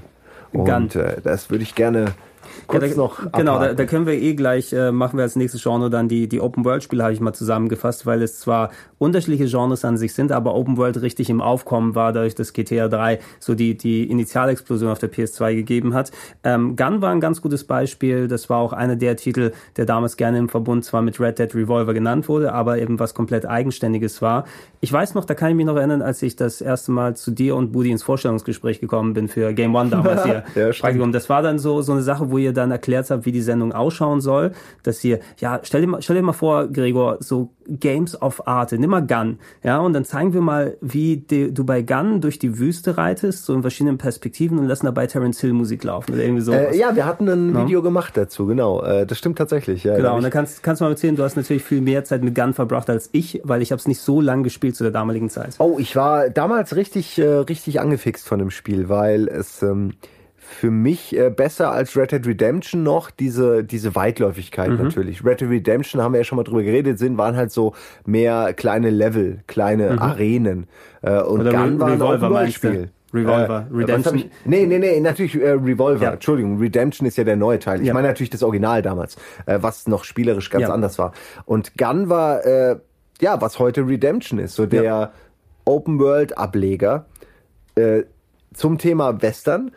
Und 0.51 0.65
Gun. 0.65 0.89
Äh, 1.01 1.21
das 1.23 1.49
würde 1.49 1.63
ich 1.63 1.73
gerne 1.73 2.07
kurz 2.69 2.83
Ja, 2.83 2.89
da, 2.89 2.95
noch 2.95 3.17
genau, 3.33 3.53
da, 3.53 3.57
abhaken. 3.57 3.77
da 3.77 3.85
können 3.85 4.05
wir 4.05 4.13
eh 4.13 4.33
gleich, 4.35 4.71
äh, 4.71 4.91
machen 4.91 5.17
wir 5.17 5.23
als 5.23 5.35
nächstes 5.35 5.61
Genre 5.61 5.89
dann 5.89 6.07
die, 6.07 6.29
die 6.29 6.39
Open-World-Spiele, 6.39 7.03
habe 7.03 7.13
ich 7.13 7.19
mal 7.19 7.33
zusammengefasst, 7.33 8.05
weil 8.05 8.21
es 8.21 8.39
zwar 8.39 8.71
unterschiedliche 8.99 9.45
Genres 9.45 9.83
an 9.83 9.97
sich 9.97 10.13
sind, 10.13 10.31
aber 10.31 10.53
Open-World 10.53 11.01
richtig 11.01 11.29
im 11.29 11.41
Aufkommen 11.41 11.95
war, 11.95 12.13
dadurch, 12.13 12.35
dass 12.35 12.53
GTA 12.53 12.87
3 12.87 13.19
so 13.39 13.55
die, 13.55 13.75
die 13.75 14.03
Initialexplosion 14.09 14.91
auf 14.91 14.99
der 14.99 15.11
PS2 15.11 15.55
gegeben 15.55 15.93
hat. 15.93 16.11
Ähm, 16.43 16.75
Gun 16.75 17.01
war 17.01 17.11
ein 17.11 17.21
ganz 17.21 17.41
gutes 17.41 17.63
Beispiel, 17.63 18.27
das 18.27 18.49
war 18.49 18.59
auch 18.59 18.73
einer 18.73 18.95
der 18.95 19.15
Titel, 19.15 19.53
der 19.77 19.85
damals 19.85 20.17
gerne 20.17 20.37
im 20.37 20.49
Verbund 20.49 20.85
zwar 20.85 21.01
mit 21.01 21.19
Red 21.19 21.39
Dead 21.39 21.55
Revolver 21.55 21.93
genannt 21.93 22.29
wurde, 22.29 22.53
aber 22.53 22.77
eben 22.77 22.99
was 22.99 23.13
komplett 23.13 23.45
Eigenständiges 23.45 24.21
war. 24.21 24.45
Ich 24.81 24.91
weiß 24.91 25.15
noch, 25.15 25.25
da 25.25 25.33
kann 25.33 25.49
ich 25.49 25.55
mich 25.55 25.65
noch 25.65 25.75
erinnern, 25.75 26.01
als 26.01 26.21
ich 26.21 26.35
das 26.35 26.61
erste 26.61 26.91
Mal 26.91 27.15
zu 27.15 27.31
dir 27.31 27.55
und 27.55 27.71
Budi 27.71 27.91
ins 27.91 28.03
Vorstellungsgespräch 28.03 28.79
gekommen 28.79 29.13
bin 29.13 29.27
für 29.27 29.53
Game 29.53 29.75
One 29.75 29.89
damals 29.89 30.23
hier. 30.23 30.43
Ja. 30.55 30.71
Praktikum. 30.71 31.11
Das 31.11 31.29
war 31.29 31.41
dann 31.41 31.59
so, 31.59 31.81
so 31.81 31.91
eine 31.91 32.01
Sache, 32.01 32.31
wo 32.31 32.37
ihr 32.37 32.53
dann 32.53 32.71
erklärt 32.71 33.09
habt, 33.09 33.25
wie 33.25 33.31
die 33.31 33.41
Sendung 33.41 33.71
ausschauen 33.71 34.19
soll, 34.19 34.51
dass 34.83 35.03
ihr, 35.03 35.19
ja, 35.37 35.59
stell 35.63 35.81
dir 35.81 35.87
mal, 35.87 36.01
stell 36.01 36.15
dir 36.15 36.21
mal 36.21 36.33
vor, 36.33 36.67
Gregor, 36.67 37.17
so 37.19 37.51
Games 37.67 38.19
of 38.21 38.47
Arte, 38.47 38.77
nimm 38.77 38.88
mal 38.89 39.05
Gun, 39.05 39.39
ja, 39.63 39.79
und 39.79 39.93
dann 39.93 40.05
zeigen 40.05 40.33
wir 40.33 40.41
mal, 40.41 40.77
wie 40.81 41.17
du 41.17 41.63
bei 41.63 41.81
Gun 41.81 42.21
durch 42.21 42.39
die 42.39 42.59
Wüste 42.59 42.97
reitest, 42.97 43.45
so 43.45 43.53
in 43.53 43.61
verschiedenen 43.61 43.97
Perspektiven 43.97 44.59
und 44.59 44.67
lassen 44.67 44.85
dabei 44.85 45.07
Terence 45.07 45.39
Hill 45.39 45.53
Musik 45.53 45.83
laufen 45.83 46.13
oder 46.13 46.23
irgendwie 46.23 46.41
sowas. 46.41 46.73
Äh, 46.73 46.77
ja, 46.77 46.95
wir 46.95 47.05
hatten 47.05 47.27
ein 47.27 47.55
Video 47.55 47.81
gemacht 47.81 48.17
dazu, 48.17 48.45
genau. 48.45 48.83
Äh, 48.83 49.05
das 49.05 49.17
stimmt 49.17 49.37
tatsächlich. 49.37 49.83
Ja, 49.83 49.95
Genau, 49.95 50.15
und 50.15 50.23
dann 50.23 50.31
kannst, 50.31 50.63
kannst 50.63 50.81
du 50.81 50.85
mal 50.85 50.91
erzählen, 50.91 51.15
du 51.15 51.23
hast 51.23 51.35
natürlich 51.35 51.63
viel 51.63 51.81
mehr 51.81 52.03
Zeit 52.03 52.23
mit 52.23 52.35
Gun 52.35 52.53
verbracht 52.53 52.89
als 52.89 53.09
ich, 53.11 53.41
weil 53.43 53.61
ich 53.61 53.71
habe 53.71 53.79
es 53.79 53.87
nicht 53.87 53.99
so 54.01 54.21
lang 54.21 54.43
gespielt 54.43 54.75
zu 54.75 54.83
der 54.83 54.91
damaligen 54.91 55.29
Zeit. 55.29 55.55
oh, 55.59 55.77
ich 55.79 55.95
war 55.95 56.29
damals 56.29 56.75
richtig, 56.75 57.19
äh, 57.19 57.25
richtig 57.25 57.79
angefixt 57.79 58.27
von 58.27 58.39
dem 58.39 58.51
Spiel, 58.51 58.89
weil 58.89 59.27
es 59.27 59.61
ähm, 59.61 59.93
für 60.59 60.71
mich 60.71 61.15
äh, 61.17 61.29
besser 61.29 61.71
als 61.71 61.95
Red 61.95 62.11
Dead 62.11 62.27
Redemption 62.27 62.83
noch 62.83 63.11
diese, 63.11 63.63
diese 63.63 63.95
Weitläufigkeit 63.95 64.69
Mhm. 64.71 64.83
natürlich. 64.83 65.23
Red 65.23 65.39
Dead 65.39 65.49
Redemption 65.49 66.01
haben 66.01 66.11
wir 66.13 66.19
ja 66.19 66.23
schon 66.25 66.35
mal 66.35 66.43
drüber 66.43 66.63
geredet, 66.63 66.99
sind, 66.99 67.17
waren 67.17 67.37
halt 67.37 67.51
so 67.51 67.73
mehr 68.05 68.53
kleine 68.53 68.89
Level, 68.89 69.39
kleine 69.47 70.01
Arenen. 70.01 70.67
Äh, 71.01 71.21
und 71.21 71.35
Mhm. 71.35 71.47
Oder 71.47 71.51
Gun 71.51 71.61
Re- 71.75 71.79
war 71.79 71.87
ein 71.87 71.93
Revolver 71.93 72.29
meinst 72.29 72.63
du? 72.63 72.67
Open-World-Spiel. 72.67 72.89
Revolver. 73.13 73.67
Äh, 73.71 73.75
Redemption. 73.75 74.17
Ich, 74.17 74.29
nee, 74.45 74.65
nee, 74.65 74.77
nee, 74.79 74.99
natürlich 74.99 75.35
äh, 75.41 75.51
Revolver. 75.51 76.03
Ja. 76.03 76.11
Entschuldigung, 76.11 76.59
Redemption 76.59 77.07
ist 77.07 77.17
ja 77.17 77.23
der 77.23 77.37
neue 77.37 77.57
Teil. 77.59 77.79
Ich 77.81 77.87
Ja. 77.87 77.93
meine 77.93 78.07
natürlich 78.09 78.29
das 78.29 78.43
Original 78.43 78.81
damals, 78.81 79.15
äh, 79.45 79.57
was 79.61 79.87
noch 79.87 80.03
spielerisch 80.03 80.49
ganz 80.49 80.63
Ja. 80.63 80.73
anders 80.73 80.99
war. 80.99 81.13
Und 81.45 81.77
Gun 81.77 82.09
war, 82.09 82.45
äh, 82.45 82.75
ja, 83.21 83.39
was 83.41 83.59
heute 83.59 83.87
Redemption 83.87 84.39
ist, 84.39 84.55
so 84.55 84.65
der 84.65 85.11
Open-World-Ableger 85.65 87.05
äh, 87.75 88.03
zum 88.53 88.77
Thema 88.77 89.21
Western 89.21 89.71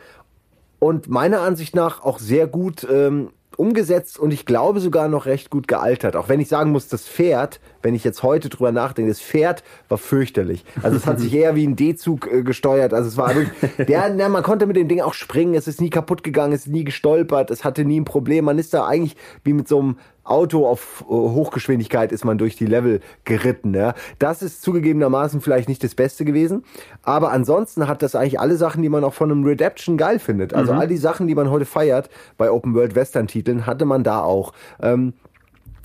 und 0.82 1.08
meiner 1.08 1.42
Ansicht 1.42 1.76
nach 1.76 2.02
auch 2.02 2.18
sehr 2.18 2.48
gut 2.48 2.84
ähm, 2.90 3.30
umgesetzt 3.56 4.18
und 4.18 4.32
ich 4.32 4.46
glaube 4.46 4.80
sogar 4.80 5.06
noch 5.06 5.26
recht 5.26 5.48
gut 5.48 5.68
gealtert. 5.68 6.16
Auch 6.16 6.28
wenn 6.28 6.40
ich 6.40 6.48
sagen 6.48 6.72
muss, 6.72 6.88
das 6.88 7.06
Pferd, 7.06 7.60
wenn 7.82 7.94
ich 7.94 8.04
jetzt 8.04 8.22
heute 8.22 8.48
drüber 8.48 8.72
nachdenke, 8.72 9.10
das 9.10 9.20
Pferd 9.20 9.62
war 9.88 9.98
fürchterlich. 9.98 10.64
Also 10.82 10.96
es 10.96 11.06
hat 11.06 11.20
sich 11.20 11.34
eher 11.34 11.54
wie 11.54 11.66
ein 11.66 11.76
D-Zug 11.76 12.30
äh, 12.32 12.42
gesteuert. 12.42 12.94
Also 12.94 13.08
es 13.08 13.16
war 13.16 13.34
wirklich, 13.34 13.86
der, 13.86 14.12
na, 14.14 14.28
man 14.28 14.42
konnte 14.42 14.66
mit 14.66 14.76
dem 14.76 14.88
Ding 14.88 15.00
auch 15.00 15.14
springen, 15.14 15.54
es 15.54 15.68
ist 15.68 15.80
nie 15.80 15.90
kaputt 15.90 16.22
gegangen, 16.22 16.52
es 16.52 16.66
ist 16.66 16.72
nie 16.72 16.84
gestolpert, 16.84 17.50
es 17.50 17.64
hatte 17.64 17.84
nie 17.84 18.00
ein 18.00 18.04
Problem. 18.04 18.46
Man 18.46 18.58
ist 18.58 18.74
da 18.74 18.86
eigentlich 18.86 19.16
wie 19.44 19.52
mit 19.52 19.68
so 19.68 19.80
einem 19.80 19.96
Auto 20.24 20.66
auf 20.66 21.04
äh, 21.08 21.12
Hochgeschwindigkeit 21.12 22.12
ist 22.12 22.24
man 22.24 22.38
durch 22.38 22.56
die 22.56 22.66
Level 22.66 23.00
geritten. 23.24 23.74
Ja. 23.74 23.94
Das 24.18 24.42
ist 24.42 24.62
zugegebenermaßen 24.62 25.40
vielleicht 25.40 25.68
nicht 25.68 25.82
das 25.82 25.94
Beste 25.94 26.24
gewesen, 26.24 26.64
aber 27.02 27.32
ansonsten 27.32 27.88
hat 27.88 28.02
das 28.02 28.14
eigentlich 28.14 28.38
alle 28.38 28.56
Sachen, 28.56 28.82
die 28.82 28.88
man 28.88 29.04
auch 29.04 29.14
von 29.14 29.30
einem 29.30 29.44
Redemption 29.44 29.96
geil 29.96 30.18
findet. 30.18 30.54
Also 30.54 30.72
all 30.72 30.86
die 30.86 30.96
Sachen, 30.96 31.26
die 31.26 31.34
man 31.34 31.50
heute 31.50 31.64
feiert 31.64 32.08
bei 32.38 32.50
Open 32.50 32.74
World 32.74 32.94
Western 32.94 33.26
Titeln, 33.26 33.66
hatte 33.66 33.84
man 33.84 34.04
da 34.04 34.22
auch. 34.22 34.52
Ähm, 34.80 35.14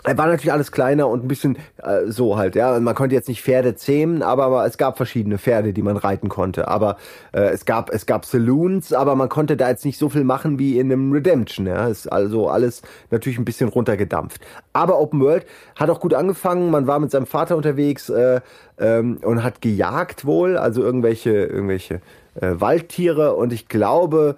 war 0.03 0.27
natürlich 0.27 0.51
alles 0.51 0.71
kleiner 0.71 1.07
und 1.07 1.25
ein 1.25 1.27
bisschen 1.27 1.57
äh, 1.77 2.05
so 2.07 2.37
halt, 2.37 2.55
ja. 2.55 2.79
Man 2.79 2.95
konnte 2.95 3.15
jetzt 3.15 3.27
nicht 3.27 3.41
Pferde 3.41 3.75
zähmen, 3.75 4.21
aber, 4.21 4.65
es 4.65 4.77
gab 4.77 4.97
verschiedene 4.97 5.37
Pferde, 5.37 5.73
die 5.73 5.81
man 5.81 5.97
reiten 5.97 6.29
konnte. 6.29 6.67
Aber 6.67 6.97
äh, 7.33 7.49
es 7.49 7.65
gab 7.65 7.89
es 7.89 8.05
gab 8.05 8.25
Saloons, 8.25 8.93
aber 8.93 9.15
man 9.15 9.29
konnte 9.29 9.57
da 9.57 9.69
jetzt 9.69 9.85
nicht 9.85 9.97
so 9.97 10.09
viel 10.09 10.23
machen 10.23 10.59
wie 10.59 10.79
in 10.79 10.91
einem 10.91 11.11
Redemption. 11.11 11.65
Ja, 11.67 11.87
ist 11.87 12.07
also 12.07 12.49
alles 12.49 12.81
natürlich 13.11 13.37
ein 13.37 13.45
bisschen 13.45 13.69
runtergedampft. 13.69 14.41
Aber 14.73 14.99
Open 14.99 15.19
World 15.19 15.45
hat 15.75 15.89
auch 15.89 15.99
gut 15.99 16.13
angefangen. 16.13 16.69
Man 16.71 16.87
war 16.87 16.99
mit 16.99 17.11
seinem 17.11 17.25
Vater 17.25 17.57
unterwegs 17.57 18.09
äh, 18.09 18.41
ähm, 18.79 19.17
und 19.23 19.43
hat 19.43 19.61
gejagt 19.61 20.25
wohl, 20.25 20.57
also 20.57 20.83
irgendwelche 20.83 21.31
irgendwelche 21.31 22.01
äh, 22.35 22.53
Waldtiere. 22.53 23.35
Und 23.35 23.51
ich 23.51 23.67
glaube, 23.67 24.35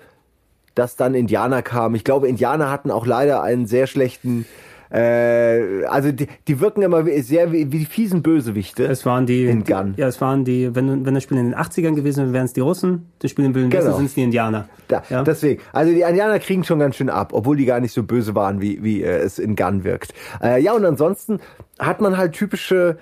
dass 0.75 0.95
dann 0.95 1.13
Indianer 1.13 1.61
kamen. 1.61 1.95
Ich 1.95 2.03
glaube, 2.03 2.27
Indianer 2.27 2.71
hatten 2.71 2.89
auch 2.89 3.05
leider 3.05 3.43
einen 3.43 3.67
sehr 3.67 3.85
schlechten 3.85 4.45
äh, 4.91 5.85
also 5.85 6.11
die, 6.11 6.27
die 6.47 6.59
wirken 6.59 6.81
immer 6.81 7.03
sehr 7.21 7.51
wie, 7.51 7.71
wie 7.71 7.79
die 7.79 7.85
fiesen 7.85 8.21
Bösewichte. 8.21 8.85
Es 8.85 9.05
waren 9.05 9.25
die, 9.25 9.45
In 9.45 9.63
Gun. 9.63 9.93
ja, 9.97 10.07
es 10.07 10.19
waren 10.21 10.45
die, 10.45 10.73
wenn, 10.75 11.05
wenn 11.05 11.13
das 11.13 11.23
Spiel 11.23 11.37
in 11.37 11.51
den 11.51 11.55
80ern 11.55 11.95
gewesen 11.95 12.23
wäre, 12.23 12.33
wären 12.33 12.45
es 12.45 12.53
die 12.53 12.61
Russen, 12.61 13.09
das 13.19 13.31
Spiel 13.31 13.45
im 13.45 13.55
Wilden 13.55 13.69
Genau. 13.69 13.95
Sind 13.95 14.05
es 14.05 14.13
die 14.15 14.23
Indianer. 14.23 14.67
Da, 14.87 15.03
ja? 15.09 15.23
Deswegen, 15.23 15.61
also 15.73 15.91
die 15.93 16.01
Indianer 16.01 16.39
kriegen 16.39 16.63
schon 16.63 16.79
ganz 16.79 16.95
schön 16.95 17.09
ab, 17.09 17.33
obwohl 17.33 17.57
die 17.57 17.65
gar 17.65 17.79
nicht 17.79 17.93
so 17.93 18.03
böse 18.03 18.33
waren, 18.35 18.61
wie, 18.61 18.83
wie 18.83 19.03
äh, 19.03 19.17
es 19.19 19.37
in 19.39 19.55
Gun 19.55 19.83
wirkt. 19.83 20.13
Äh, 20.41 20.61
ja, 20.61 20.73
und 20.73 20.85
ansonsten 20.85 21.39
hat 21.77 22.01
man 22.01 22.17
halt 22.17 22.33
typische 22.33 22.97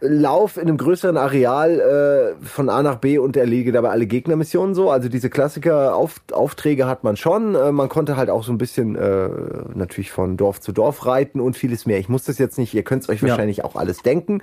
Lauf 0.00 0.56
in 0.56 0.62
einem 0.62 0.78
größeren 0.78 1.16
Areal 1.16 2.34
äh, 2.40 2.44
von 2.46 2.68
A 2.70 2.82
nach 2.82 2.96
B 2.96 3.18
und 3.18 3.36
erlege 3.36 3.70
dabei 3.72 3.90
alle 3.90 4.06
Gegnermissionen 4.06 4.74
so. 4.74 4.90
Also 4.90 5.08
diese 5.08 5.28
Klassiker 5.28 5.92
-Auf 5.94 6.32
Aufträge 6.32 6.86
hat 6.86 7.04
man 7.04 7.16
schon. 7.16 7.54
Äh, 7.54 7.72
man 7.72 7.88
konnte 7.88 8.16
halt 8.16 8.30
auch 8.30 8.44
so 8.44 8.52
ein 8.52 8.58
bisschen 8.58 8.96
äh, 8.96 9.28
natürlich 9.74 10.10
von 10.10 10.36
Dorf 10.36 10.60
zu 10.60 10.72
Dorf 10.72 11.04
reiten 11.06 11.40
und 11.40 11.56
vieles 11.56 11.84
mehr. 11.86 11.98
Ich 11.98 12.08
muss 12.08 12.24
das 12.24 12.38
jetzt 12.38 12.56
nicht, 12.58 12.72
ihr 12.72 12.82
könnt 12.82 13.02
es 13.02 13.08
euch 13.08 13.20
Ja. 13.20 13.28
wahrscheinlich 13.28 13.64
auch 13.64 13.76
alles 13.76 14.02
denken. 14.02 14.42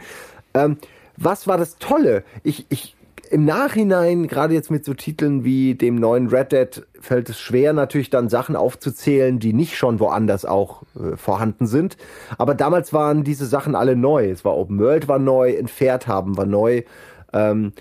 Ähm, 0.53 0.77
was 1.17 1.47
war 1.47 1.57
das 1.57 1.77
Tolle? 1.79 2.23
Ich, 2.43 2.65
ich 2.69 2.95
im 3.27 3.45
Nachhinein, 3.45 4.27
gerade 4.27 4.53
jetzt 4.53 4.71
mit 4.71 4.85
so 4.85 4.93
Titeln 4.93 5.43
wie 5.43 5.75
dem 5.75 5.95
neuen 5.95 6.27
Red 6.27 6.51
Dead, 6.51 6.85
fällt 6.99 7.29
es 7.29 7.39
schwer, 7.39 7.73
natürlich 7.73 8.09
dann 8.09 8.29
Sachen 8.29 8.55
aufzuzählen, 8.55 9.39
die 9.39 9.53
nicht 9.53 9.77
schon 9.77 9.99
woanders 9.99 10.45
auch 10.45 10.83
äh, 10.95 11.15
vorhanden 11.17 11.67
sind. 11.67 11.97
Aber 12.37 12.55
damals 12.55 12.93
waren 12.93 13.23
diese 13.23 13.45
Sachen 13.45 13.75
alle 13.75 13.95
neu. 13.95 14.29
Es 14.29 14.45
war 14.45 14.55
Open 14.57 14.79
World 14.79 15.07
war 15.07 15.19
neu, 15.19 15.61
Pferd 15.65 16.07
haben 16.07 16.37
war 16.37 16.45
neu. 16.45 16.83
Ähm, 17.33 17.73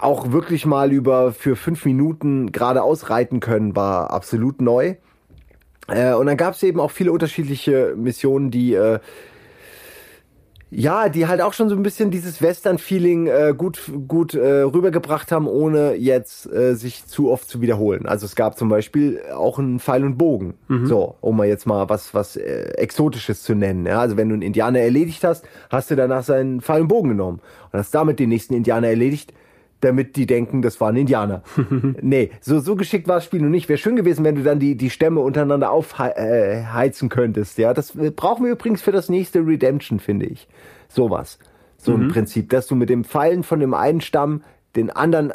auch 0.00 0.32
wirklich 0.32 0.66
mal 0.66 0.92
über 0.92 1.32
für 1.32 1.56
fünf 1.56 1.84
Minuten 1.84 2.52
geradeaus 2.52 3.10
reiten 3.10 3.40
können, 3.40 3.76
war 3.76 4.10
absolut 4.10 4.60
neu. 4.60 4.96
Äh, 5.88 6.14
und 6.14 6.26
dann 6.26 6.36
gab 6.36 6.54
es 6.54 6.62
eben 6.62 6.80
auch 6.80 6.90
viele 6.90 7.12
unterschiedliche 7.12 7.94
Missionen, 7.96 8.50
die 8.50 8.74
äh, 8.74 8.98
ja, 10.70 11.08
die 11.08 11.26
halt 11.26 11.40
auch 11.40 11.54
schon 11.54 11.68
so 11.68 11.74
ein 11.74 11.82
bisschen 11.82 12.10
dieses 12.10 12.42
Western-Feeling 12.42 13.26
äh, 13.26 13.54
gut, 13.56 13.90
gut 14.06 14.34
äh, 14.34 14.60
rübergebracht 14.60 15.32
haben, 15.32 15.46
ohne 15.46 15.94
jetzt 15.94 16.50
äh, 16.52 16.74
sich 16.74 17.06
zu 17.06 17.30
oft 17.30 17.48
zu 17.48 17.62
wiederholen. 17.62 18.06
Also 18.06 18.26
es 18.26 18.36
gab 18.36 18.58
zum 18.58 18.68
Beispiel 18.68 19.22
auch 19.34 19.58
einen 19.58 19.80
Pfeil 19.80 20.04
und 20.04 20.18
Bogen, 20.18 20.54
mhm. 20.68 20.86
so, 20.86 21.16
um 21.20 21.38
mal 21.38 21.46
jetzt 21.46 21.66
mal 21.66 21.88
was, 21.88 22.12
was 22.12 22.36
äh, 22.36 22.72
Exotisches 22.76 23.42
zu 23.42 23.54
nennen. 23.54 23.86
Ja? 23.86 24.00
Also 24.00 24.18
wenn 24.18 24.28
du 24.28 24.34
einen 24.34 24.42
Indianer 24.42 24.80
erledigt 24.80 25.24
hast, 25.24 25.46
hast 25.70 25.90
du 25.90 25.96
danach 25.96 26.22
seinen 26.22 26.60
Pfeil 26.60 26.82
und 26.82 26.88
Bogen 26.88 27.10
genommen 27.10 27.40
und 27.72 27.78
hast 27.78 27.94
damit 27.94 28.18
den 28.18 28.28
nächsten 28.28 28.52
Indianer 28.52 28.88
erledigt, 28.88 29.32
damit 29.80 30.16
die 30.16 30.26
denken, 30.26 30.62
das 30.62 30.80
war 30.80 30.90
ein 30.90 30.96
Indianer. 30.96 31.42
nee, 32.02 32.30
so, 32.40 32.58
so 32.60 32.76
geschickt 32.76 33.08
war 33.08 33.16
das 33.16 33.24
Spiel 33.24 33.40
nun 33.40 33.50
nicht. 33.50 33.68
Wäre 33.68 33.78
schön 33.78 33.96
gewesen, 33.96 34.24
wenn 34.24 34.34
du 34.34 34.42
dann 34.42 34.58
die, 34.58 34.76
die 34.76 34.90
Stämme 34.90 35.20
untereinander 35.20 35.70
aufheizen 35.70 37.08
könntest. 37.08 37.58
Ja, 37.58 37.74
das 37.74 37.92
brauchen 38.16 38.44
wir 38.44 38.52
übrigens 38.52 38.82
für 38.82 38.92
das 38.92 39.08
nächste 39.08 39.40
Redemption, 39.40 40.00
finde 40.00 40.26
ich. 40.26 40.48
Sowas. 40.88 41.38
So 41.76 41.96
mhm. 41.96 42.04
ein 42.04 42.08
Prinzip, 42.08 42.50
dass 42.50 42.66
du 42.66 42.74
mit 42.74 42.90
dem 42.90 43.04
Pfeilen 43.04 43.42
von 43.44 43.60
dem 43.60 43.74
einen 43.74 44.00
Stamm 44.00 44.42
den 44.74 44.90
anderen 44.90 45.32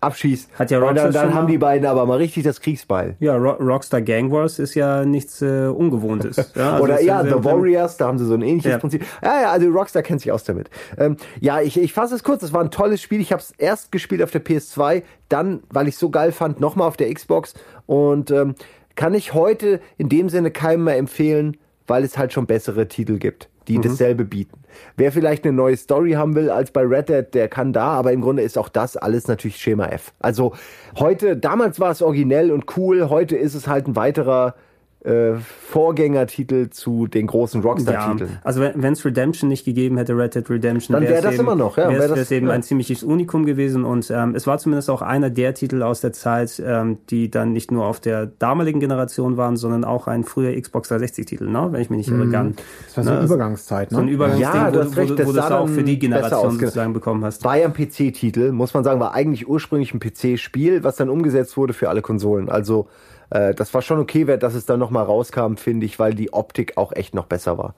abschießt. 0.00 0.50
Hat 0.58 0.70
ja 0.70 0.78
Rockstar 0.78 1.06
Und 1.06 1.14
dann, 1.14 1.28
dann 1.28 1.34
haben 1.34 1.46
die 1.46 1.58
beiden 1.58 1.86
aber 1.86 2.06
mal 2.06 2.16
richtig 2.16 2.44
das 2.44 2.60
Kriegsbeil. 2.60 3.16
Ja, 3.20 3.36
Ro 3.36 3.52
Rockstar 3.52 4.00
Gang 4.00 4.30
Wars 4.32 4.58
ist 4.58 4.74
ja 4.74 5.04
nichts 5.04 5.42
äh, 5.42 5.66
Ungewohntes. 5.66 6.52
Ja, 6.60 6.72
also 6.72 6.84
Oder 6.84 7.00
ja, 7.00 7.22
The 7.22 7.44
Warriors, 7.44 7.96
da 7.96 8.06
haben 8.06 8.18
sie 8.18 8.26
so 8.26 8.34
ein 8.34 8.42
ähnliches 8.42 8.72
ja. 8.72 8.78
Prinzip. 8.78 9.04
Ja, 9.22 9.42
ja, 9.42 9.50
also 9.52 9.68
Rockstar 9.68 10.02
kennt 10.02 10.20
sich 10.20 10.32
aus 10.32 10.44
damit. 10.44 10.68
Ähm, 10.98 11.16
ja, 11.40 11.60
ich, 11.60 11.78
ich 11.78 11.92
fasse 11.92 12.14
es 12.14 12.22
kurz. 12.22 12.42
Es 12.42 12.52
war 12.52 12.60
ein 12.60 12.70
tolles 12.70 13.00
Spiel. 13.00 13.20
Ich 13.20 13.32
habe 13.32 13.40
es 13.40 13.52
erst 13.56 13.92
gespielt 13.92 14.22
auf 14.22 14.30
der 14.30 14.44
PS2, 14.44 15.02
dann, 15.28 15.62
weil 15.70 15.88
ich 15.88 15.96
so 15.96 16.10
geil 16.10 16.32
fand, 16.32 16.60
nochmal 16.60 16.88
auf 16.88 16.96
der 16.96 17.12
Xbox. 17.12 17.54
Und 17.86 18.30
ähm, 18.30 18.54
kann 18.96 19.14
ich 19.14 19.32
heute 19.32 19.80
in 19.96 20.08
dem 20.08 20.28
Sinne 20.28 20.50
keinem 20.50 20.84
mehr 20.84 20.98
empfehlen, 20.98 21.56
weil 21.86 22.04
es 22.04 22.18
halt 22.18 22.32
schon 22.32 22.46
bessere 22.46 22.88
Titel 22.88 23.18
gibt 23.18 23.49
die 23.68 23.78
mhm. 23.78 23.82
dasselbe 23.82 24.24
bieten. 24.24 24.58
Wer 24.96 25.12
vielleicht 25.12 25.44
eine 25.44 25.52
neue 25.52 25.76
Story 25.76 26.12
haben 26.12 26.34
will 26.34 26.50
als 26.50 26.70
bei 26.70 26.82
Red 26.82 27.08
Dead, 27.08 27.34
der 27.34 27.48
kann 27.48 27.72
da, 27.72 27.88
aber 27.88 28.12
im 28.12 28.20
Grunde 28.20 28.42
ist 28.42 28.58
auch 28.58 28.68
das 28.68 28.96
alles 28.96 29.28
natürlich 29.28 29.56
Schema 29.56 29.86
F. 29.86 30.12
Also 30.20 30.54
heute, 30.98 31.36
damals 31.36 31.80
war 31.80 31.90
es 31.90 32.02
originell 32.02 32.50
und 32.50 32.76
cool, 32.76 33.08
heute 33.10 33.36
ist 33.36 33.54
es 33.54 33.66
halt 33.66 33.86
ein 33.86 33.96
weiterer 33.96 34.54
äh, 35.02 35.34
Vorgängertitel 35.38 36.68
zu 36.68 37.06
den 37.06 37.26
großen 37.26 37.62
Rockstar-Titeln. 37.62 38.30
Ja, 38.32 38.38
also 38.44 38.60
wenn 38.60 38.92
es 38.92 39.04
Redemption 39.04 39.48
nicht 39.48 39.64
gegeben 39.64 39.96
hätte, 39.96 40.16
Red 40.16 40.34
Dead 40.34 40.50
Redemption, 40.50 40.94
dann 40.94 41.04
wäre 41.04 41.22
das 41.22 41.34
eben, 41.34 41.44
immer 41.44 41.54
noch. 41.54 41.78
Ja, 41.78 41.88
wäre 41.88 42.14
wär 42.14 42.16
es 42.18 42.30
eben 42.30 42.48
ja. 42.48 42.52
ein 42.52 42.62
ziemliches 42.62 43.02
Unikum 43.02 43.46
gewesen 43.46 43.84
und 43.84 44.10
ähm, 44.10 44.34
es 44.34 44.46
war 44.46 44.58
zumindest 44.58 44.90
auch 44.90 45.00
einer 45.00 45.30
der 45.30 45.54
Titel 45.54 45.82
aus 45.82 46.02
der 46.02 46.12
Zeit, 46.12 46.62
ähm, 46.64 46.98
die 47.08 47.30
dann 47.30 47.52
nicht 47.52 47.70
nur 47.70 47.86
auf 47.86 48.00
der 48.00 48.26
damaligen 48.26 48.80
Generation 48.80 49.38
waren, 49.38 49.56
sondern 49.56 49.84
auch 49.84 50.06
ein 50.06 50.24
früher 50.24 50.60
Xbox 50.60 50.90
360-Titel, 50.90 51.48
ne? 51.48 51.68
wenn 51.70 51.80
ich 51.80 51.88
mich 51.88 51.98
nicht 51.98 52.10
irre 52.10 52.26
mhm. 52.26 52.54
Das 52.86 52.96
war 52.98 53.04
so 53.04 53.10
eine 53.10 53.20
ne? 53.20 53.24
Übergangszeit, 53.24 53.90
ne? 53.92 53.96
So 53.96 54.02
ein 54.02 54.08
Übergangsding, 54.08 54.52
ja, 54.52 54.70
du 54.70 54.80
hast 54.80 54.96
recht, 54.96 55.12
wo, 55.12 55.18
wo, 55.18 55.26
wo 55.28 55.32
du 55.32 55.36
das 55.36 55.50
auch 55.50 55.68
für 55.68 55.82
die 55.82 55.98
Generation 55.98 56.58
sozusagen 56.58 56.92
bekommen 56.92 57.24
hast. 57.24 57.42
War 57.44 57.56
ja 57.56 57.66
ein 57.66 57.72
PC-Titel, 57.72 58.52
muss 58.52 58.74
man 58.74 58.84
sagen, 58.84 59.00
war 59.00 59.14
eigentlich 59.14 59.48
ursprünglich 59.48 59.94
ein 59.94 60.00
PC-Spiel, 60.00 60.84
was 60.84 60.96
dann 60.96 61.08
umgesetzt 61.08 61.56
wurde 61.56 61.72
für 61.72 61.88
alle 61.88 62.02
Konsolen. 62.02 62.50
Also 62.50 62.88
äh, 63.30 63.54
das 63.54 63.72
war 63.74 63.82
schon 63.82 63.98
okay, 63.98 64.24
dass 64.38 64.54
es 64.54 64.66
dann 64.66 64.78
nochmal 64.80 65.04
rauskam, 65.04 65.56
finde 65.56 65.86
ich, 65.86 65.98
weil 65.98 66.14
die 66.14 66.32
Optik 66.32 66.76
auch 66.76 66.92
echt 66.92 67.14
noch 67.14 67.26
besser 67.26 67.58
war. 67.58 67.74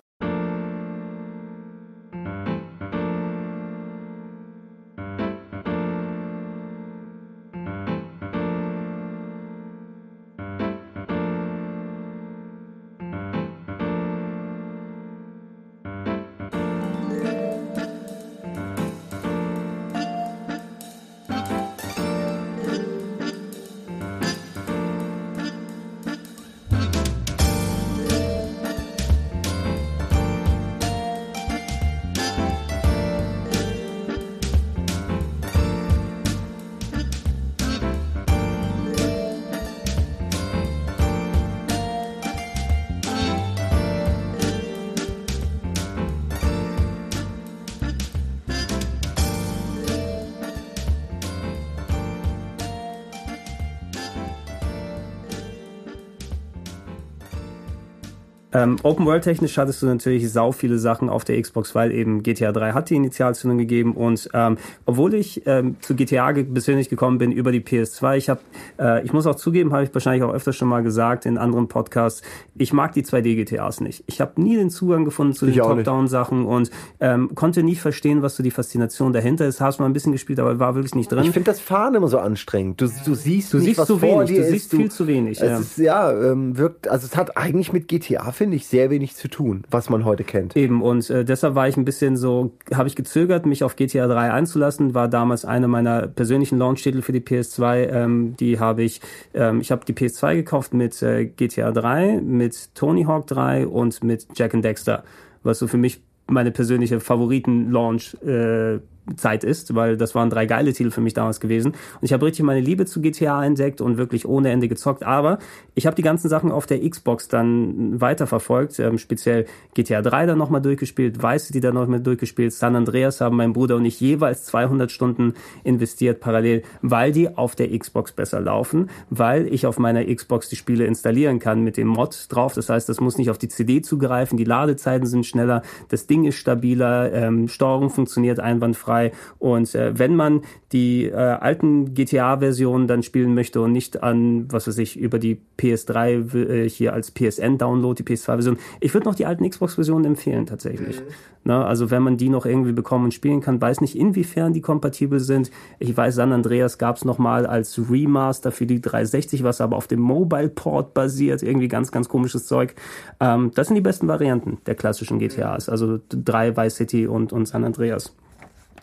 Ähm, 58.62 58.76
Open 58.82 59.06
World 59.06 59.24
technisch 59.24 59.56
hattest 59.58 59.82
du 59.82 59.86
natürlich 59.86 60.30
sau 60.30 60.52
viele 60.52 60.78
Sachen 60.78 61.08
auf 61.08 61.24
der 61.24 61.40
Xbox, 61.40 61.74
weil 61.74 61.92
eben 61.92 62.22
GTA 62.22 62.52
3 62.52 62.72
hat 62.72 62.90
die 62.90 62.96
Initialzündung 62.96 63.58
gegeben 63.58 63.92
und 63.92 64.28
ähm, 64.34 64.58
obwohl 64.84 65.14
ich 65.14 65.46
ähm, 65.46 65.76
zu 65.80 65.94
GTA 65.94 66.32
persönlich 66.32 66.88
gekommen 66.88 67.18
bin 67.18 67.32
über 67.32 67.52
die 67.52 67.60
PS2, 67.60 68.16
ich 68.16 68.28
habe, 68.28 68.40
äh, 68.78 69.04
ich 69.04 69.12
muss 69.12 69.26
auch 69.26 69.34
zugeben, 69.34 69.72
habe 69.72 69.84
ich 69.84 69.94
wahrscheinlich 69.94 70.22
auch 70.22 70.32
öfter 70.32 70.52
schon 70.52 70.68
mal 70.68 70.82
gesagt 70.82 71.26
in 71.26 71.38
anderen 71.38 71.68
Podcasts, 71.68 72.22
ich 72.56 72.72
mag 72.72 72.92
die 72.92 73.02
2D 73.02 73.44
GTAs 73.44 73.80
nicht. 73.80 74.04
Ich 74.06 74.20
habe 74.20 74.40
nie 74.40 74.56
den 74.56 74.70
Zugang 74.70 75.04
gefunden 75.04 75.34
zu 75.34 75.46
ich 75.46 75.54
den 75.54 75.62
Top-Down-Sachen 75.62 76.44
und 76.44 76.70
ähm, 77.00 77.34
konnte 77.34 77.62
nie 77.62 77.76
verstehen, 77.76 78.22
was 78.22 78.36
so 78.36 78.42
die 78.42 78.50
Faszination 78.50 79.12
dahinter 79.12 79.46
ist. 79.46 79.60
Hast 79.60 79.78
mal 79.80 79.86
ein 79.86 79.92
bisschen 79.92 80.12
gespielt, 80.12 80.38
aber 80.40 80.58
war 80.58 80.74
wirklich 80.74 80.94
nicht 80.94 81.10
drin. 81.10 81.24
Ich 81.24 81.30
finde 81.30 81.50
das 81.50 81.60
Fahren 81.60 81.94
immer 81.94 82.08
so 82.08 82.18
anstrengend. 82.18 82.80
Du, 82.80 82.86
du 83.04 83.14
siehst, 83.14 83.52
du 83.52 83.58
nicht, 83.58 83.66
siehst 83.66 83.78
was 83.78 83.86
zu 83.86 84.02
wenig. 84.02 84.36
Du 84.36 84.44
siehst 84.44 84.70
viel 84.70 84.90
zu 84.90 85.06
wenig. 85.06 85.40
Es 85.40 85.48
ja. 85.48 85.58
Ist, 85.58 85.78
ja, 85.78 86.12
ähm, 86.12 86.56
wirkt, 86.58 86.88
also 86.88 87.06
es 87.06 87.16
hat 87.16 87.36
eigentlich 87.36 87.72
mit 87.72 87.88
GTA 87.88 88.32
finde 88.32 88.51
ich, 88.56 88.66
sehr 88.66 88.90
wenig 88.90 89.14
zu 89.14 89.28
tun, 89.28 89.64
was 89.70 89.90
man 89.90 90.04
heute 90.04 90.24
kennt. 90.24 90.56
Eben, 90.56 90.82
und 90.82 91.08
äh, 91.10 91.24
deshalb 91.24 91.54
war 91.54 91.68
ich 91.68 91.76
ein 91.76 91.84
bisschen 91.84 92.16
so, 92.16 92.52
habe 92.72 92.88
ich 92.88 92.96
gezögert, 92.96 93.46
mich 93.46 93.64
auf 93.64 93.76
GTA 93.76 94.06
3 94.06 94.32
einzulassen, 94.32 94.94
war 94.94 95.08
damals 95.08 95.44
einer 95.44 95.68
meiner 95.68 96.08
persönlichen 96.08 96.58
Launch-Titel 96.58 97.02
für 97.02 97.12
die 97.12 97.20
PS2. 97.20 97.88
Ähm, 97.88 98.36
die 98.38 98.58
habe 98.58 98.82
ich, 98.82 99.00
ähm, 99.34 99.60
ich 99.60 99.70
habe 99.70 99.84
die 99.84 99.94
PS2 99.94 100.36
gekauft 100.36 100.74
mit 100.74 101.02
äh, 101.02 101.26
GTA 101.26 101.72
3, 101.72 102.20
mit 102.20 102.74
Tony 102.74 103.04
Hawk 103.04 103.26
3 103.26 103.66
und 103.66 104.02
mit 104.04 104.26
Jack 104.34 104.54
and 104.54 104.64
Dexter, 104.64 105.04
was 105.42 105.58
so 105.58 105.66
für 105.66 105.78
mich 105.78 106.00
meine 106.26 106.50
persönliche 106.50 107.00
Favoriten-Launch 107.00 108.16
äh, 108.24 108.78
Zeit 109.16 109.42
ist, 109.42 109.74
weil 109.74 109.96
das 109.96 110.14
waren 110.14 110.30
drei 110.30 110.46
geile 110.46 110.72
Titel 110.72 110.90
für 110.90 111.00
mich 111.00 111.14
damals 111.14 111.40
gewesen. 111.40 111.72
Und 111.72 112.02
ich 112.02 112.12
habe 112.12 112.24
richtig 112.24 112.44
meine 112.44 112.60
Liebe 112.60 112.86
zu 112.86 113.00
GTA 113.00 113.44
entdeckt 113.44 113.80
und 113.80 113.96
wirklich 113.96 114.26
ohne 114.26 114.50
Ende 114.50 114.68
gezockt. 114.68 115.02
Aber 115.02 115.38
ich 115.74 115.86
habe 115.86 115.96
die 115.96 116.02
ganzen 116.02 116.28
Sachen 116.28 116.52
auf 116.52 116.66
der 116.66 116.88
Xbox 116.88 117.26
dann 117.28 118.00
weiterverfolgt, 118.00 118.78
ähm, 118.78 118.98
speziell 118.98 119.46
GTA 119.74 120.02
3 120.02 120.26
dann 120.26 120.38
nochmal 120.38 120.62
durchgespielt, 120.62 121.22
Vice 121.22 121.46
City 121.46 121.60
dann 121.60 121.74
nochmal 121.74 122.00
durchgespielt, 122.00 122.52
San 122.52 122.76
Andreas 122.76 123.20
haben 123.20 123.36
mein 123.36 123.52
Bruder 123.52 123.76
und 123.76 123.84
ich 123.84 124.00
jeweils 124.00 124.44
200 124.44 124.90
Stunden 124.92 125.34
investiert 125.64 126.20
parallel, 126.20 126.62
weil 126.80 127.10
die 127.12 127.36
auf 127.36 127.56
der 127.56 127.76
Xbox 127.76 128.12
besser 128.12 128.40
laufen, 128.40 128.88
weil 129.10 129.52
ich 129.52 129.66
auf 129.66 129.78
meiner 129.78 130.04
Xbox 130.04 130.48
die 130.48 130.56
Spiele 130.56 130.86
installieren 130.86 131.40
kann 131.40 131.62
mit 131.62 131.76
dem 131.76 131.88
Mod 131.88 132.26
drauf. 132.28 132.54
Das 132.54 132.68
heißt, 132.68 132.88
das 132.88 133.00
muss 133.00 133.18
nicht 133.18 133.30
auf 133.30 133.38
die 133.38 133.48
CD 133.48 133.82
zugreifen, 133.82 134.38
die 134.38 134.44
Ladezeiten 134.44 135.06
sind 135.06 135.26
schneller, 135.26 135.62
das 135.88 136.06
Ding 136.06 136.24
ist 136.24 136.36
stabiler, 136.36 137.12
ähm, 137.12 137.48
Steuerung 137.48 137.90
funktioniert 137.90 138.38
einwandfrei 138.38 138.91
frei. 138.92 139.12
Und 139.38 139.74
äh, 139.74 139.98
wenn 139.98 140.16
man 140.16 140.42
die 140.72 141.06
äh, 141.06 141.14
alten 141.14 141.94
GTA-Versionen 141.94 142.86
dann 142.86 143.02
spielen 143.02 143.34
möchte 143.34 143.60
und 143.60 143.72
nicht 143.72 144.02
an, 144.02 144.50
was 144.50 144.66
weiß 144.66 144.78
ich, 144.78 144.98
über 144.98 145.18
die 145.18 145.38
PS3 145.58 146.34
äh, 146.34 146.68
hier 146.68 146.92
als 146.92 147.10
PSN-Download, 147.10 148.02
die 148.02 148.08
PS2-Version, 148.10 148.58
ich 148.80 148.94
würde 148.94 149.06
noch 149.06 149.14
die 149.14 149.26
alten 149.26 149.48
Xbox-Versionen 149.48 150.04
empfehlen 150.04 150.46
tatsächlich. 150.46 151.00
Mhm. 151.00 151.04
Na, 151.44 151.66
also 151.66 151.90
wenn 151.90 152.02
man 152.02 152.16
die 152.16 152.28
noch 152.28 152.46
irgendwie 152.46 152.72
bekommen 152.72 153.06
und 153.06 153.14
spielen 153.14 153.40
kann, 153.40 153.60
weiß 153.60 153.80
nicht, 153.80 153.96
inwiefern 153.96 154.52
die 154.52 154.60
kompatibel 154.60 155.18
sind. 155.18 155.50
Ich 155.80 155.96
weiß, 155.96 156.14
San 156.14 156.32
Andreas 156.32 156.78
gab 156.78 156.96
es 156.96 157.04
nochmal 157.04 157.46
als 157.46 157.80
Remaster 157.90 158.52
für 158.52 158.64
die 158.64 158.80
360, 158.80 159.42
was 159.42 159.60
aber 159.60 159.76
auf 159.76 159.88
dem 159.88 160.00
Mobile-Port 160.00 160.94
basiert. 160.94 161.42
Irgendwie 161.42 161.68
ganz, 161.68 161.90
ganz 161.90 162.08
komisches 162.08 162.46
Zeug. 162.46 162.74
Ähm, 163.18 163.50
das 163.54 163.66
sind 163.66 163.74
die 163.74 163.82
besten 163.82 164.06
Varianten 164.06 164.58
der 164.66 164.76
klassischen 164.76 165.18
GTAs. 165.18 165.68
Also 165.68 165.98
drei 166.08 166.56
Vice 166.56 166.76
City 166.76 167.06
und, 167.08 167.32
und 167.32 167.46
San 167.46 167.64
Andreas 167.64 168.14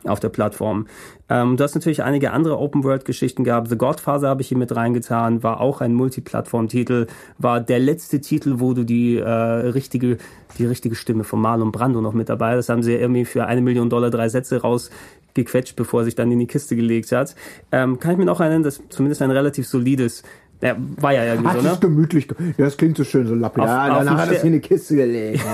auf 0.05 0.19
der 0.19 0.30
Plattform. 0.30 0.88
Ähm, 1.30 1.57
du 1.57 1.63
hast 1.63 1.76
natürlich 1.76 2.03
einige 2.03 2.31
andere 2.31 2.57
Open-World-Geschichten 2.57 3.43
gehabt. 3.43 3.69
The 3.69 3.77
Godfather 3.77 4.30
habe 4.30 4.41
ich 4.41 4.47
hier 4.47 4.57
mit 4.57 4.76
reingetan, 4.76 5.43
war 5.43 5.59
auch 5.59 5.81
ein 5.81 5.93
Multiplattform-Titel, 5.93 7.07
war 7.38 7.59
der 7.59 7.80
letzte 7.80 8.21
Titel, 8.21 8.55
wo 8.59 8.73
du 8.73 8.84
die 8.84 9.17
äh, 9.17 9.30
richtige 9.30 10.17
die 10.57 10.65
richtige 10.65 10.95
Stimme 10.95 11.23
von 11.23 11.41
Marlon 11.41 11.71
Brando 11.71 12.01
noch 12.01 12.13
mit 12.13 12.30
dabei. 12.30 12.55
Das 12.55 12.69
haben 12.69 12.84
sie 12.84 12.93
irgendwie 12.93 13.26
für 13.26 13.45
eine 13.45 13.61
Million 13.61 13.89
Dollar 13.89 14.09
drei 14.09 14.30
Sätze 14.30 14.61
rausgequetscht, 14.61 15.76
bevor 15.76 16.01
er 16.01 16.05
sich 16.05 16.15
dann 16.15 16.31
in 16.31 16.39
die 16.39 16.47
Kiste 16.47 16.76
gelegt 16.76 17.11
hat. 17.11 17.35
Ähm, 17.71 17.99
kann 17.99 18.13
ich 18.13 18.17
mir 18.17 18.26
noch 18.26 18.39
erinnern, 18.39 18.63
dass 18.63 18.81
zumindest 18.89 19.21
ein 19.21 19.31
relativ 19.31 19.67
solides 19.67 20.23
Ja, 20.61 20.76
war 20.98 21.14
ja 21.14 21.23
irgendwie 21.23 21.48
Ach, 21.49 21.56
so, 21.56 21.61
ne? 21.61 21.72
ist 21.72 21.80
gemütlich. 21.81 22.27
Ja, 22.57 22.65
das 22.65 22.76
klingt 22.76 22.98
so 22.98 23.06
schön, 23.06 23.26
so. 23.27 23.34
Auf- 23.36 23.44
auf 23.44 23.53
Danach 23.56 24.18
hat 24.18 24.27
er 24.27 24.34
sich 24.36 24.44
in 24.44 24.48
eine 24.48 24.60
Kiste 24.60 24.95
gelegt. 24.95 25.44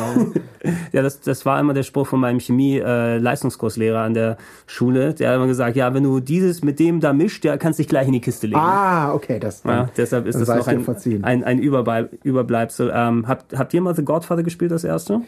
Ja, 0.91 1.03
das, 1.03 1.19
das 1.21 1.45
war 1.45 1.59
immer 1.59 1.75
der 1.75 1.83
Spruch 1.83 2.07
von 2.07 2.19
meinem 2.19 2.39
Chemie-Leistungskurslehrer 2.39 3.99
an 3.99 4.15
der 4.15 4.37
Schule. 4.65 5.13
Der 5.13 5.29
hat 5.29 5.35
immer 5.35 5.45
gesagt, 5.45 5.75
ja, 5.75 5.93
wenn 5.93 6.01
du 6.01 6.19
dieses 6.19 6.63
mit 6.63 6.79
dem 6.79 7.01
da 7.01 7.13
mischt, 7.13 7.45
ja, 7.45 7.55
kannst 7.57 7.77
dich 7.77 7.87
gleich 7.87 8.07
in 8.07 8.13
die 8.13 8.21
Kiste 8.21 8.47
legen. 8.47 8.59
ah, 8.59 9.13
okay, 9.13 9.37
das 9.39 9.61
Ja, 9.63 9.89
deshalb 9.95 10.25
ist 10.25 10.39
das 10.39 10.47
noch 10.47 10.65
ein, 10.65 10.81
verziehen. 10.81 11.23
ein, 11.23 11.43
ein 11.43 11.59
Überbleib 11.59 12.13
Überbleibsel. 12.23 12.91
Ähm, 12.95 13.27
habt, 13.27 13.55
habt 13.55 13.75
ihr 13.75 13.81
mal 13.81 13.93
The 13.95 14.03
Godfather 14.03 14.41
gespielt, 14.41 14.71
das 14.71 14.83
erste? 14.83 15.21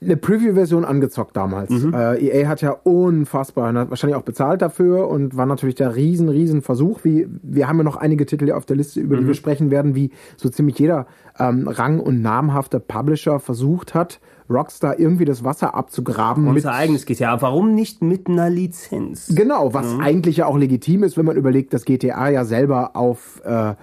Eine 0.00 0.16
Preview-Version 0.16 0.84
angezockt 0.84 1.36
damals. 1.36 1.70
Mhm. 1.70 1.92
Äh, 1.92 2.18
EA 2.18 2.48
hat 2.48 2.62
ja 2.62 2.70
unfassbar, 2.70 3.72
hat 3.72 3.90
wahrscheinlich 3.90 4.16
auch 4.16 4.22
bezahlt 4.22 4.62
dafür 4.62 5.08
und 5.08 5.36
war 5.36 5.46
natürlich 5.46 5.74
der 5.74 5.96
riesen, 5.96 6.28
riesen 6.28 6.62
Versuch. 6.62 7.00
Wie, 7.02 7.26
wir 7.42 7.68
haben 7.68 7.78
ja 7.78 7.84
noch 7.84 7.96
einige 7.96 8.24
Titel 8.24 8.44
hier 8.44 8.56
auf 8.56 8.66
der 8.66 8.76
Liste, 8.76 9.00
über 9.00 9.16
die 9.16 9.24
Mhm. 9.24 9.28
wir 9.28 9.34
sprechen 9.34 9.70
werden, 9.70 9.94
wie 9.94 10.10
so 10.36 10.48
ziemlich 10.48 10.78
jeder 10.78 11.06
ähm, 11.38 11.68
rang- 11.68 12.00
und 12.00 12.22
namhafte 12.22 12.80
Publisher 12.80 13.40
versucht 13.40 13.94
hat, 13.94 14.20
Rockstar 14.50 14.98
irgendwie 14.98 15.26
das 15.26 15.44
Wasser 15.44 15.74
abzugraben. 15.74 16.44
mit 16.44 16.56
Unser 16.56 16.72
eigenes 16.72 17.04
GTA. 17.04 17.40
Warum 17.42 17.74
nicht 17.74 18.02
mit 18.02 18.28
einer 18.28 18.48
Lizenz? 18.48 19.30
Genau, 19.34 19.74
was 19.74 19.98
eigentlich 20.00 20.38
ja 20.38 20.46
auch 20.46 20.56
legitim 20.56 21.02
ist, 21.02 21.18
wenn 21.18 21.26
man 21.26 21.36
überlegt, 21.36 21.74
dass 21.74 21.84
GTA 21.84 22.30
ja 22.30 22.44
selber 22.44 22.96
auf 22.96 23.42
äh, 23.44 23.74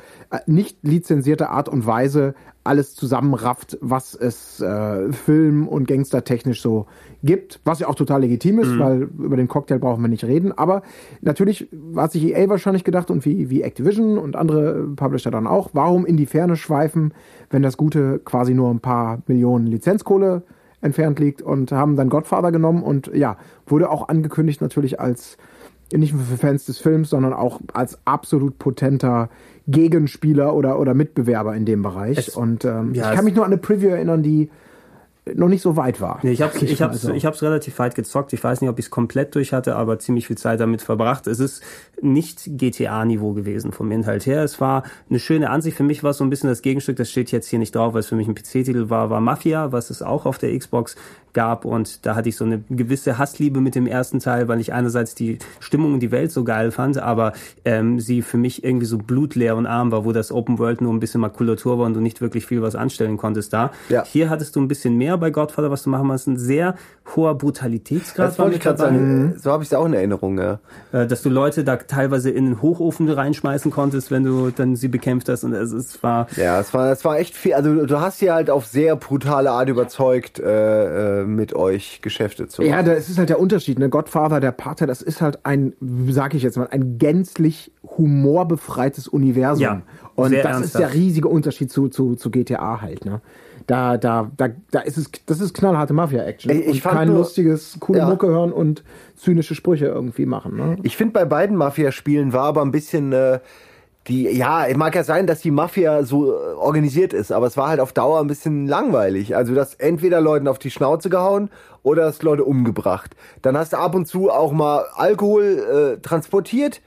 nicht 0.48 0.80
lizenzierte 0.82 1.50
Art 1.50 1.70
und 1.70 1.86
Weise 1.86 2.34
alles 2.66 2.96
zusammenrafft, 2.96 3.78
was 3.80 4.16
es 4.16 4.60
äh, 4.60 5.14
film- 5.14 5.68
und 5.68 5.88
gangstertechnisch 5.88 6.64
so 6.64 6.88
gibt, 7.24 7.60
was 7.64 7.80
ja 7.80 7.88
auch 7.88 7.96
total 7.96 8.22
legitim 8.22 8.60
ist, 8.60 8.80
weil 8.80 9.04
über 9.04 9.38
den 9.38 9.48
Cocktail 9.48 9.78
brauchen 9.78 10.02
wir 10.02 10.08
nicht 10.08 10.24
reden. 10.24 10.52
Aber 10.52 10.82
natürlich 11.22 11.68
hat 11.96 12.12
sich 12.12 12.24
EA 12.24 12.50
wahrscheinlich 12.50 12.84
gedacht 12.84 13.12
und 13.12 13.24
wie, 13.24 13.52
wie 13.52 13.62
Activision 13.62 14.18
und 14.18 14.36
andere 14.36 14.88
Publisher 14.96 15.30
dann 15.30 15.46
auch, 15.46 15.70
warum 15.74 16.08
in 16.08 16.18
die 16.18 16.26
Ferne 16.26 16.56
schweifen, 16.56 17.14
wenn 17.56 17.64
das 17.64 17.78
Gute 17.78 18.20
quasi 18.20 18.54
nur 18.54 18.70
ein 18.70 18.82
paar 18.82 19.22
Millionen 19.28 19.66
Lizenzkohle 19.66 20.44
entfernt 20.82 21.20
liegt 21.20 21.42
und 21.42 21.72
haben 21.72 21.96
dann 21.96 22.10
Godfather 22.10 22.52
genommen 22.52 22.84
und 22.84 23.10
ja, 23.16 23.38
wurde 23.66 23.90
auch 23.90 24.10
angekündigt 24.10 24.60
natürlich 24.60 25.00
als 25.00 25.38
nicht 25.94 26.14
nur 26.14 26.24
für 26.24 26.36
Fans 26.36 26.66
des 26.66 26.80
Films, 26.80 27.12
sondern 27.12 27.32
auch 27.32 27.62
als 27.72 27.98
absolut 28.04 28.60
potenter 28.60 29.30
Gegenspieler 29.70 30.54
oder, 30.54 30.78
oder 30.78 30.94
Mitbewerber 30.94 31.56
in 31.56 31.64
dem 31.64 31.82
Bereich. 31.82 32.18
Es- 32.18 32.36
und 32.36 32.66
ähm, 32.66 32.94
ja, 32.94 33.10
ich 33.10 33.16
kann 33.16 33.24
mich 33.24 33.36
nur 33.36 33.46
an 33.46 33.54
eine 33.54 33.62
Preview 33.62 33.88
erinnern, 33.88 34.22
die 34.22 34.50
noch 35.34 35.48
nicht 35.48 35.62
so 35.62 35.76
weit 35.76 36.02
war. 36.02 36.20
Nee, 36.22 36.32
ich 36.32 36.42
habe 36.42 36.58
ich 36.66 36.82
hab's, 36.82 37.02
so. 37.02 37.14
ich 37.14 37.26
hab's 37.26 37.42
relativ 37.42 37.80
weit 37.80 37.96
gezockt. 37.96 38.34
Ich 38.34 38.44
weiß 38.44 38.62
nicht, 38.62 38.70
ob 38.70 38.78
ich 38.78 38.86
es 38.86 38.92
komplett 38.92 39.34
durch 39.36 39.54
hatte, 39.54 39.76
aber 39.76 39.98
ziemlich 40.00 40.28
viel 40.28 40.38
Zeit 40.38 40.60
damit 40.60 40.82
verbracht. 40.82 41.28
Es 41.28 41.40
ist 41.40 41.64
nicht 42.02 42.44
GTA-Niveau 42.46 43.34
gewesen 43.34 43.72
vom 43.72 43.92
Inhalt 43.92 44.26
her. 44.26 44.44
Es 44.44 44.62
war 44.62 44.84
eine 45.10 45.20
schöne 45.20 45.50
Ansicht. 45.50 45.78
Für 45.78 45.84
mich 45.84 46.04
war 46.04 46.12
es 46.12 46.18
so 46.18 46.24
ein 46.24 46.30
bisschen 46.30 46.50
das 46.50 46.62
Gegenstück, 46.62 46.98
das 46.98 47.10
steht 47.10 47.32
jetzt 47.32 47.48
hier 47.48 47.60
nicht 47.60 47.76
drauf, 47.76 47.94
weil 47.94 48.02
es 48.02 48.08
für 48.08 48.16
mich 48.16 48.28
ein 48.28 48.36
PC-Titel 48.36 48.90
war, 48.90 49.10
war 49.10 49.22
Mafia, 49.22 49.72
was 49.72 49.90
es 49.90 50.02
auch 50.02 50.26
auf 50.26 50.38
der 50.38 50.58
Xbox 50.58 50.96
gab. 51.36 51.66
Und 51.66 52.08
da 52.08 52.16
hatte 52.16 52.30
ich 52.30 52.36
so 52.36 52.46
eine 52.46 52.64
gewisse 52.72 53.20
Hassliebe 53.20 53.62
mit 53.62 53.76
dem 53.76 53.86
ersten 53.86 54.20
Teil, 54.20 54.48
weil 54.48 54.60
ich 54.60 54.74
einerseits 54.74 55.14
die 55.14 55.38
Stimmung 55.60 55.94
und 55.94 56.00
die 56.00 56.10
Welt 56.10 56.32
so 56.32 56.44
geil 56.44 56.72
fand, 56.72 56.98
aber 56.98 57.34
ähm, 57.64 58.00
sie 58.00 58.24
für 58.24 58.38
mich 58.38 58.64
irgendwie 58.64 58.88
so 58.88 58.98
blutleer 58.98 59.56
und 59.56 59.68
arm 59.68 59.92
war, 59.92 60.06
wo 60.06 60.12
das 60.12 60.32
Open 60.32 60.58
World 60.58 60.82
nur 60.82 60.92
ein 60.92 61.00
bisschen 61.00 61.22
Makulatur 61.22 61.78
war 61.78 61.86
und 61.86 61.94
du 61.94 62.00
nicht 62.00 62.22
wirklich 62.22 62.48
viel 62.48 62.64
was 62.64 62.76
anstellen 62.76 63.18
konntest 63.18 63.54
da. 63.54 63.72
Ja. 63.90 64.04
Hier 64.04 64.32
hattest 64.32 64.56
du 64.56 64.62
ein 64.62 64.68
bisschen 64.68 64.98
mehr 64.98 65.18
bei 65.18 65.30
Godfather, 65.30 65.70
was 65.70 65.84
du 65.84 65.92
machen 65.92 66.08
musst. 66.08 66.28
Ein 66.28 66.38
sehr 66.38 66.76
hoher 67.16 67.38
Brutalitätsgrad 67.38 68.30
Das 68.30 68.40
wollte 68.40 68.56
ich 68.56 68.62
gerade 68.62 68.80
sagen. 68.80 69.36
So 69.38 69.52
habe 69.52 69.62
ich 69.62 69.70
es 69.70 69.74
auch 69.74 69.86
in 69.86 69.94
Erinnerung, 69.94 70.40
ja. 70.40 70.60
Äh, 70.92 71.06
dass 71.06 71.22
du 71.22 71.30
Leute 71.30 71.64
da 71.64 71.76
teilweise 71.76 72.32
in 72.32 72.46
den 72.46 72.62
Hochofen 72.62 73.10
reinschmeißen 73.10 73.72
konntest, 73.72 74.10
wenn 74.10 74.24
du 74.24 74.50
dann 74.52 74.76
sie 74.76 74.88
bekämpft 74.88 75.30
hast. 75.30 75.44
Und 75.44 75.54
es, 75.54 75.72
es 75.72 76.02
war 76.02 76.28
Ja, 76.38 76.60
es 76.60 76.74
war, 76.74 76.92
es 76.92 77.04
war 77.04 77.20
echt 77.20 77.36
viel. 77.36 77.54
Also 77.54 77.86
du 77.86 78.00
hast 78.00 78.20
sie 78.20 78.32
halt 78.32 78.50
auf 78.50 78.66
sehr 78.66 78.96
brutale 78.96 79.52
Art 79.52 79.70
überzeugt, 79.70 80.40
äh, 80.40 81.22
äh, 81.22 81.25
mit 81.26 81.54
euch 81.56 82.00
Geschäfte 82.02 82.48
zu 82.48 82.62
machen. 82.62 82.72
Ja, 82.72 82.84
da 82.84 82.94
ist 82.94 83.10
es 83.10 83.18
halt 83.18 83.30
der 83.30 83.40
Unterschied. 83.40 83.80
Ne? 83.80 83.90
Godfather, 83.90 84.40
der 84.40 84.52
Pater, 84.52 84.88
das 84.88 85.02
ist 85.02 85.22
halt 85.22 85.40
ein, 85.46 85.74
sag 86.10 86.34
ich 86.34 86.44
jetzt 86.44 86.58
mal, 86.58 86.68
ein 86.72 86.98
gänzlich 86.98 87.72
humorbefreites 87.98 89.08
Universum. 89.08 89.62
Ja, 89.64 89.82
Und 90.16 90.30
sehr 90.30 90.44
das 90.44 90.62
ist 90.62 90.74
der 90.76 90.82
ernsthaft. 90.82 90.94
riesige 90.96 91.28
Unterschied 91.28 91.72
zu, 91.72 91.88
zu, 91.90 92.16
zu 92.16 92.32
GTA 92.32 92.82
halt. 92.82 93.06
Ne? 93.06 93.22
Da, 93.68 93.98
da, 93.98 94.32
da, 94.38 94.50
da 94.72 94.80
ist 94.82 94.98
es, 94.98 95.10
das 95.26 95.42
ist 95.42 95.54
knallharte 95.54 95.94
Mafia-Action. 95.94 96.52
Ich- 96.52 96.68
ich 96.68 96.84
kein 96.84 97.08
nur- 97.08 97.18
lustiges, 97.18 97.78
coole 97.80 98.00
Ja. 98.00 98.10
Mucke 98.10 98.28
hören 98.28 98.52
und 98.52 98.84
zynische 99.16 99.56
Sprüche 99.56 99.86
irgendwie 99.88 100.26
machen. 100.26 100.56
Ne? 100.56 100.78
Ich 100.84 100.96
finde, 100.98 101.14
bei 101.14 101.26
beiden 101.26 101.56
Mafia-Spielen 101.58 102.32
war 102.34 102.44
aber 102.46 102.62
ein 102.62 102.72
bisschen 102.72 103.12
äh, 103.14 103.40
die, 104.08 104.30
ja, 104.30 104.68
mag 104.76 104.94
ja 104.94 105.04
sein, 105.04 105.26
dass 105.26 105.42
die 105.42 105.52
Mafia 105.52 106.04
so 106.04 106.32
äh, 106.32 106.54
organisiert 106.54 107.14
ist, 107.14 107.32
aber 107.32 107.48
es 107.48 107.58
war 107.58 107.70
halt 107.70 107.80
auf 107.80 107.92
Dauer 107.92 108.20
ein 108.20 108.28
bisschen 108.28 108.68
langweilig. 108.68 109.36
Also, 109.36 109.56
dass 109.56 109.74
entweder 109.76 110.22
Leuten 110.22 110.48
auf 110.48 110.60
die 110.60 110.70
Schnauze 110.70 111.10
gehauen 111.10 111.50
oder 111.82 112.04
das 112.04 112.22
Leute 112.22 112.44
umgebracht. 112.44 113.16
Dann 113.42 113.58
hast 113.58 113.74
du 113.74 113.78
ab 113.78 113.96
und 113.96 114.06
zu 114.06 114.30
auch 114.30 114.52
mal 114.52 114.86
Alkohol 114.96 115.98
äh, 115.98 116.02
transportiert 116.02 116.82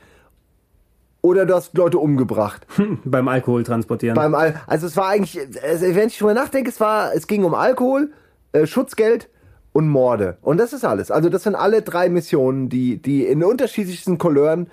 oder 1.21 1.45
du 1.45 1.55
hast 1.55 1.77
Leute 1.77 1.99
umgebracht. 1.99 2.67
beim 3.05 3.27
Alkohol 3.27 3.65
transportieren. 3.65 4.15
Beim 4.15 4.35
Al 4.35 4.61
also 4.67 4.87
es 4.87 4.97
war 4.97 5.09
eigentlich, 5.09 5.39
wenn 5.81 6.09
ich 6.09 6.19
drüber 6.19 6.35
nachdenke, 6.35 6.71
es 6.71 6.79
war, 6.81 7.15
es 7.15 7.27
ging 7.27 7.45
um 7.45 7.55
Alkohol, 7.55 8.13
äh, 8.53 8.67
Schutzgeld 8.67 9.29
und 9.73 9.89
Morde. 9.89 10.39
Und 10.43 10.59
das 10.59 10.73
ist 10.73 10.85
alles. 10.85 11.11
Also 11.11 11.29
das 11.29 11.43
sind 11.43 11.57
alle 11.57 11.83
drei 11.83 12.09
Missionen, 12.09 12.69
die, 12.69 13.03
die 13.03 13.27
in 13.27 13.43
unterschiedlichsten 13.43 14.19
Couleuren, 14.19 14.69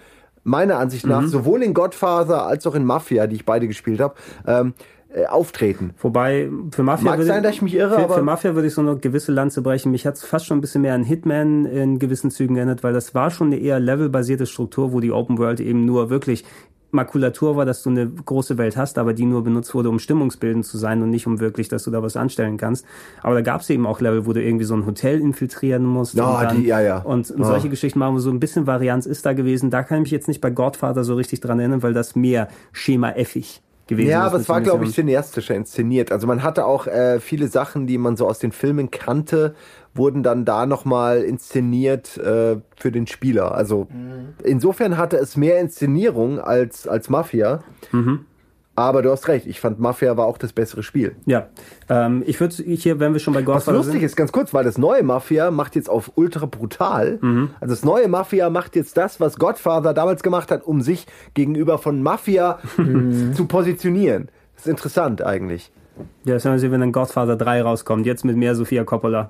meiner 0.46 0.78
Ansicht 0.78 1.06
nach, 1.06 1.24
sowohl 1.28 1.62
in 1.64 1.74
Godfather 1.74 2.46
als 2.46 2.66
auch 2.66 2.76
in 2.76 2.86
Mafia, 2.86 3.28
die 3.28 3.36
ich 3.36 3.46
beide 3.46 3.68
gespielt 3.68 4.00
habe, 4.00 4.14
ähm, 4.48 4.74
äh, 5.14 5.26
auftreten. 5.26 5.94
Wobei, 6.00 6.50
für 6.72 6.84
Mafia 6.84 7.10
Mag 7.10 7.18
würde, 7.18 7.28
sein, 7.28 7.42
dass 7.44 7.56
ich 7.56 7.62
mich 7.62 7.74
irre, 7.76 7.96
für, 7.96 8.04
aber- 8.04 8.14
für 8.16 8.22
Mafia 8.22 8.54
würde 8.56 8.68
ich 8.68 8.74
so 8.74 8.82
eine 8.82 8.96
gewisse 8.98 9.32
Lanze 9.32 9.62
brechen. 9.62 9.92
Mich 9.92 10.06
hat 10.06 10.16
es 10.16 10.24
fast 10.24 10.46
schon 10.46 10.58
ein 10.58 10.62
bisschen 10.62 10.82
mehr 10.84 10.94
an 10.94 11.04
Hitman 11.04 11.66
in 11.66 12.00
gewissen 12.00 12.32
Zügen 12.32 12.56
geändert, 12.56 12.84
weil 12.84 12.94
das 12.94 13.14
war 13.16 13.32
schon 13.32 13.48
eine 13.48 13.58
eher 13.58 13.80
levelbasierte 13.80 14.46
Struktur, 14.46 14.94
wo 14.94 15.00
die 15.00 15.12
Open 15.12 15.38
World 15.38 15.60
eben 15.60 15.84
nur 15.86 16.10
wirklich 16.10 16.46
Makulatur 16.96 17.56
war, 17.56 17.66
dass 17.66 17.84
du 17.84 17.90
eine 17.92 18.08
große 18.10 18.58
Welt 18.58 18.76
hast, 18.78 18.98
aber 18.98 19.14
die 19.14 19.26
nur 19.26 19.44
benutzt 19.44 19.74
wurde, 19.76 19.90
um 19.90 20.00
stimmungsbildend 20.00 20.66
zu 20.66 20.78
sein 20.78 21.04
und 21.04 21.10
nicht 21.12 21.28
um 21.28 21.40
wirklich, 21.40 21.68
dass 21.68 21.84
du 21.84 21.92
da 21.92 22.02
was 22.02 22.18
anstellen 22.18 22.58
kannst. 22.58 22.86
Aber 23.22 23.36
da 23.36 23.42
gab 23.42 23.62
es 23.62 23.70
eben 23.70 23.86
auch 23.86 24.02
Level, 24.02 24.26
wo 24.26 24.34
du 24.34 24.42
irgendwie 24.42 24.66
so 24.66 24.74
ein 24.76 24.86
Hotel 24.86 25.20
infiltrieren 25.22 25.86
musst. 25.86 26.16
Ja, 26.16 26.26
und 26.40 26.44
dann, 26.44 26.62
die- 26.62 26.68
ja, 26.68 26.80
ja. 26.82 26.98
Und, 27.00 27.30
und 27.30 27.40
Ja. 27.42 27.46
solche 27.46 27.70
Geschichten 27.70 28.00
machen 28.00 28.16
wir 28.16 28.22
so 28.22 28.32
ein 28.32 28.40
bisschen 28.40 28.66
Varianz 28.66 29.06
ist 29.06 29.26
da 29.26 29.34
gewesen. 29.34 29.70
Da 29.70 29.84
kann 29.84 29.98
ich 30.00 30.04
mich 30.04 30.12
jetzt 30.12 30.28
nicht 30.28 30.42
bei 30.42 30.50
Godfather 30.50 31.04
so 31.04 31.14
richtig 31.16 31.42
dran 31.42 31.60
erinnern, 31.60 31.84
weil 31.84 31.94
das 31.94 32.16
mehr 32.16 32.48
Schema-effig 32.72 33.62
gewesen 33.88 34.10
Ja, 34.10 34.22
ist. 34.22 34.28
aber 34.28 34.38
mit 34.38 34.42
es 34.44 34.50
war, 34.50 34.62
glaube 34.62 34.86
ich, 34.86 34.94
cineastischer 34.94 35.54
inszeniert. 35.56 36.12
Also 36.12 36.26
man 36.28 36.42
hatte 36.44 36.66
auch 36.66 36.88
äh, 36.88 37.20
viele 37.20 37.48
Sachen, 37.48 37.86
die 37.88 37.98
man 37.98 38.16
so 38.18 38.28
aus 38.28 38.40
den 38.40 38.52
Filmen 38.52 38.90
kannte, 38.90 39.54
wurden 39.96 40.24
dann 40.24 40.46
da 40.46 40.66
nochmal 40.66 41.24
inszeniert 41.24 42.18
äh, 42.18 42.58
für 42.76 42.92
den 42.92 43.08
Spieler. 43.08 43.56
Also 43.56 43.88
insofern 44.44 44.98
hatte 44.98 45.18
es 45.18 45.38
mehr 45.38 45.60
Inszenierung 45.60 46.40
als, 46.40 46.88
als 46.88 47.10
Mafia. 47.10 47.64
Aber 48.78 49.02
du 49.02 49.10
hast 49.10 49.30
recht, 49.30 49.48
ich 49.48 49.62
fand 49.62 49.80
Mafia 49.80 50.18
war 50.18 50.26
auch 50.26 50.38
das 50.38 50.52
bessere 50.52 50.84
Spiel. 50.84 51.16
Ja, 51.26 51.48
ähm, 51.88 52.24
ich 52.26 52.40
würde 52.42 52.56
hier, 52.56 53.00
wenn 53.00 53.14
wir 53.14 53.22
schon 53.22 53.34
bei 53.34 53.40
Was 53.40 53.46
Godfather 53.46 53.78
lustig 53.78 53.94
sind, 53.94 54.04
ist, 54.04 54.16
ganz 54.18 54.34
kurz, 54.34 54.54
weil 54.54 54.66
das 54.66 54.78
neue 54.78 55.02
Mafia 55.02 55.50
macht 55.50 55.78
jetzt 55.78 55.90
auf 55.90 56.12
ultra 56.16 56.46
brutal. 56.46 57.20
Also 57.62 57.74
das 57.74 57.86
neue 57.86 58.10
Mafia 58.10 58.50
macht 58.50 58.76
jetzt 58.76 58.98
das, 58.98 59.22
was 59.22 59.40
Godfather 59.40 59.94
damals 59.94 60.24
gemacht 60.24 60.52
hat, 60.52 60.66
um 60.66 60.82
sich 60.82 61.08
gegenüber 61.34 61.78
von 61.78 62.04
Mafia 62.04 62.60
zu 63.34 63.46
positionieren. 63.46 64.28
Das 64.56 64.66
ist 64.66 64.72
interessant 64.72 65.22
eigentlich. 65.22 65.72
Ja, 66.26 66.40
sagen 66.40 66.58
Sie, 66.60 66.72
wenn 66.72 66.80
dann 66.80 66.92
Godfather 66.92 67.36
3 67.36 67.62
rauskommt, 67.62 68.06
jetzt 68.06 68.26
mit 68.26 68.36
mehr 68.36 68.56
Sophia 68.56 68.84
Coppola. 68.84 69.30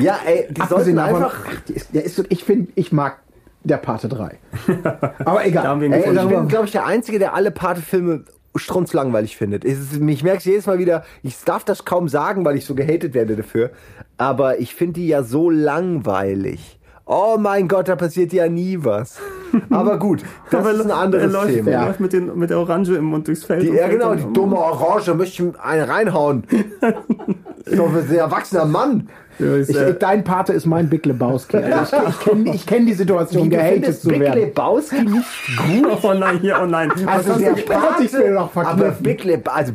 Ja, 0.00 0.18
ey, 0.26 0.48
die 0.50 0.62
sollten 0.62 0.98
einfach. 0.98 1.36
ist, 1.68 1.94
der 1.94 2.04
ist, 2.04 2.24
ich 2.28 2.44
finde, 2.44 2.72
ich 2.74 2.92
mag 2.92 3.18
der 3.64 3.76
Pate 3.76 4.08
3. 4.08 4.38
Aber 5.24 5.46
egal. 5.46 5.82
Ey, 5.82 5.98
ich 5.98 6.28
bin, 6.28 6.48
glaube 6.48 6.66
ich, 6.66 6.72
der 6.72 6.86
Einzige, 6.86 7.18
der 7.18 7.34
alle 7.34 7.50
Pate-Filme 7.50 8.24
strunzlangweilig 8.56 9.36
findet. 9.36 9.64
Es 9.64 9.78
ist, 9.78 10.00
ich 10.00 10.22
merke 10.22 10.42
jedes 10.48 10.66
Mal 10.66 10.78
wieder, 10.78 11.04
ich 11.22 11.42
darf 11.44 11.64
das 11.64 11.84
kaum 11.84 12.08
sagen, 12.08 12.44
weil 12.44 12.56
ich 12.56 12.66
so 12.66 12.74
gehatet 12.74 13.14
werde 13.14 13.36
dafür. 13.36 13.70
Aber 14.18 14.58
ich 14.60 14.74
finde 14.74 14.94
die 14.94 15.08
ja 15.08 15.22
so 15.22 15.48
langweilig. 15.48 16.78
Oh 17.04 17.36
mein 17.38 17.68
Gott, 17.68 17.88
da 17.88 17.96
passiert 17.96 18.32
ja 18.32 18.48
nie 18.48 18.78
was. 18.82 19.18
Aber 19.70 19.98
gut, 19.98 20.22
das 20.50 20.66
ist 20.66 20.80
ein 20.82 20.90
er 20.90 20.96
anderes 20.96 21.32
läuft, 21.32 21.54
Thema. 21.54 21.70
Er 21.70 21.86
läuft 21.86 22.00
mit, 22.00 22.12
den, 22.12 22.38
mit 22.38 22.50
der 22.50 22.58
Orange 22.58 22.94
im 22.94 23.04
Mund 23.04 23.28
durchs 23.28 23.44
Feld. 23.44 23.62
Die, 23.62 23.68
ja 23.68 23.88
genau, 23.88 24.14
die 24.14 24.22
um. 24.22 24.32
dumme 24.32 24.56
Orange, 24.56 25.14
möchte 25.14 25.42
ich 25.42 25.60
einen 25.60 25.84
reinhauen. 25.84 26.44
ist 27.64 27.78
doch 27.78 27.94
ein 27.94 28.14
erwachsener 28.14 28.64
Mann. 28.64 29.08
Ich, 29.38 29.68
ich, 29.70 29.98
dein 29.98 30.24
Pate 30.24 30.52
ist 30.52 30.66
mein 30.66 30.88
Big 30.88 31.06
Lebowski. 31.06 31.56
Also 31.56 31.96
ich, 31.96 32.08
ich 32.08 32.20
kenne 32.20 32.54
ich 32.54 32.66
kenn 32.66 32.86
die 32.86 32.92
Situation, 32.94 33.48
gehatet 33.50 34.00
zu 34.00 34.08
Big 34.08 34.20
werden. 34.20 34.40
Lebowski 34.40 35.02
nicht 35.02 35.12
gut. 35.56 35.98
Oh 36.02 36.14
nein, 36.14 36.38
hier, 36.40 36.58
oh 36.62 36.66
nein. 36.66 36.90
Also 37.06 37.32
hast 37.32 37.40
der 37.40 37.54
sich's 37.98 38.12
mir 38.12 38.34
doch 38.34 38.54
aber. 38.56 38.90
Big 39.00 39.24
Lebowski, 39.24 39.50
also 39.58 39.72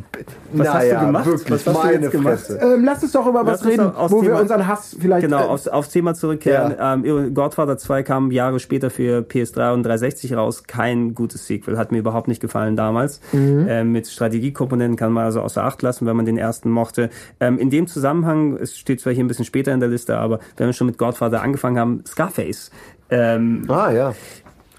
Was 0.52 0.68
hast 0.74 0.90
du 0.92 0.98
gemacht? 1.00 1.26
wirklich, 1.26 1.50
Was 1.50 1.66
hast 1.66 1.66
du 1.66 1.86
meine 1.86 1.92
jetzt 2.02 2.10
gemacht? 2.12 2.38
Fresse. 2.40 2.58
Ähm, 2.58 2.84
lass 2.84 3.02
uns 3.02 3.12
doch 3.12 3.26
über 3.26 3.42
Lass 3.44 3.60
was 3.60 3.66
reden, 3.66 3.92
wo 3.96 4.22
wir 4.22 4.28
Thema- 4.28 4.40
unseren 4.40 4.66
Hass 4.68 4.96
vielleicht. 4.98 5.22
Genau, 5.24 5.40
äh, 5.40 5.48
aufs, 5.48 5.68
aufs 5.68 5.88
Thema 5.90 6.14
zurückkehren. 6.14 6.74
Ähm, 6.80 7.34
Godfather 7.34 7.76
2 7.78 8.02
kam 8.02 8.30
Jahre 8.30 8.60
später 8.60 8.90
für 8.90 9.20
PS3 9.20 9.74
und 9.74 9.82
360 9.82 10.34
raus. 10.36 10.64
Kein 10.66 11.14
gutes 11.14 11.46
Sequel. 11.46 11.76
Hat 11.78 11.92
mir 11.92 11.98
überhaupt 11.98 12.28
nicht 12.28 12.40
gefallen 12.40 12.76
damals. 12.76 13.20
Ähm, 13.32 13.92
mit 13.92 14.06
Strategiekomponenten 14.08 14.96
kann 14.96 15.12
man 15.12 15.24
also 15.24 15.40
außer 15.40 15.64
Acht 15.64 15.82
lassen, 15.82 16.06
wenn 16.06 16.16
man 16.16 16.26
den 16.26 16.38
ersten 16.38 16.70
mochte. 16.70 17.10
Ähm, 17.40 17.58
in 17.58 17.70
dem 17.70 17.86
Zusammenhang, 17.86 18.56
es 18.56 18.76
steht 18.78 19.00
zwar 19.00 19.12
hier 19.12 19.24
ein 19.24 19.28
bisschen 19.28 19.44
später 19.44 19.57
in 19.66 19.80
der 19.80 19.88
Liste, 19.88 20.16
aber 20.16 20.38
wenn 20.56 20.66
wir 20.66 20.72
schon 20.72 20.86
mit 20.86 20.98
Godfather 20.98 21.42
angefangen 21.42 21.78
haben, 21.78 22.04
Scarface. 22.06 22.70
Ähm, 23.10 23.64
Ah 23.68 23.90
ja. 23.90 24.14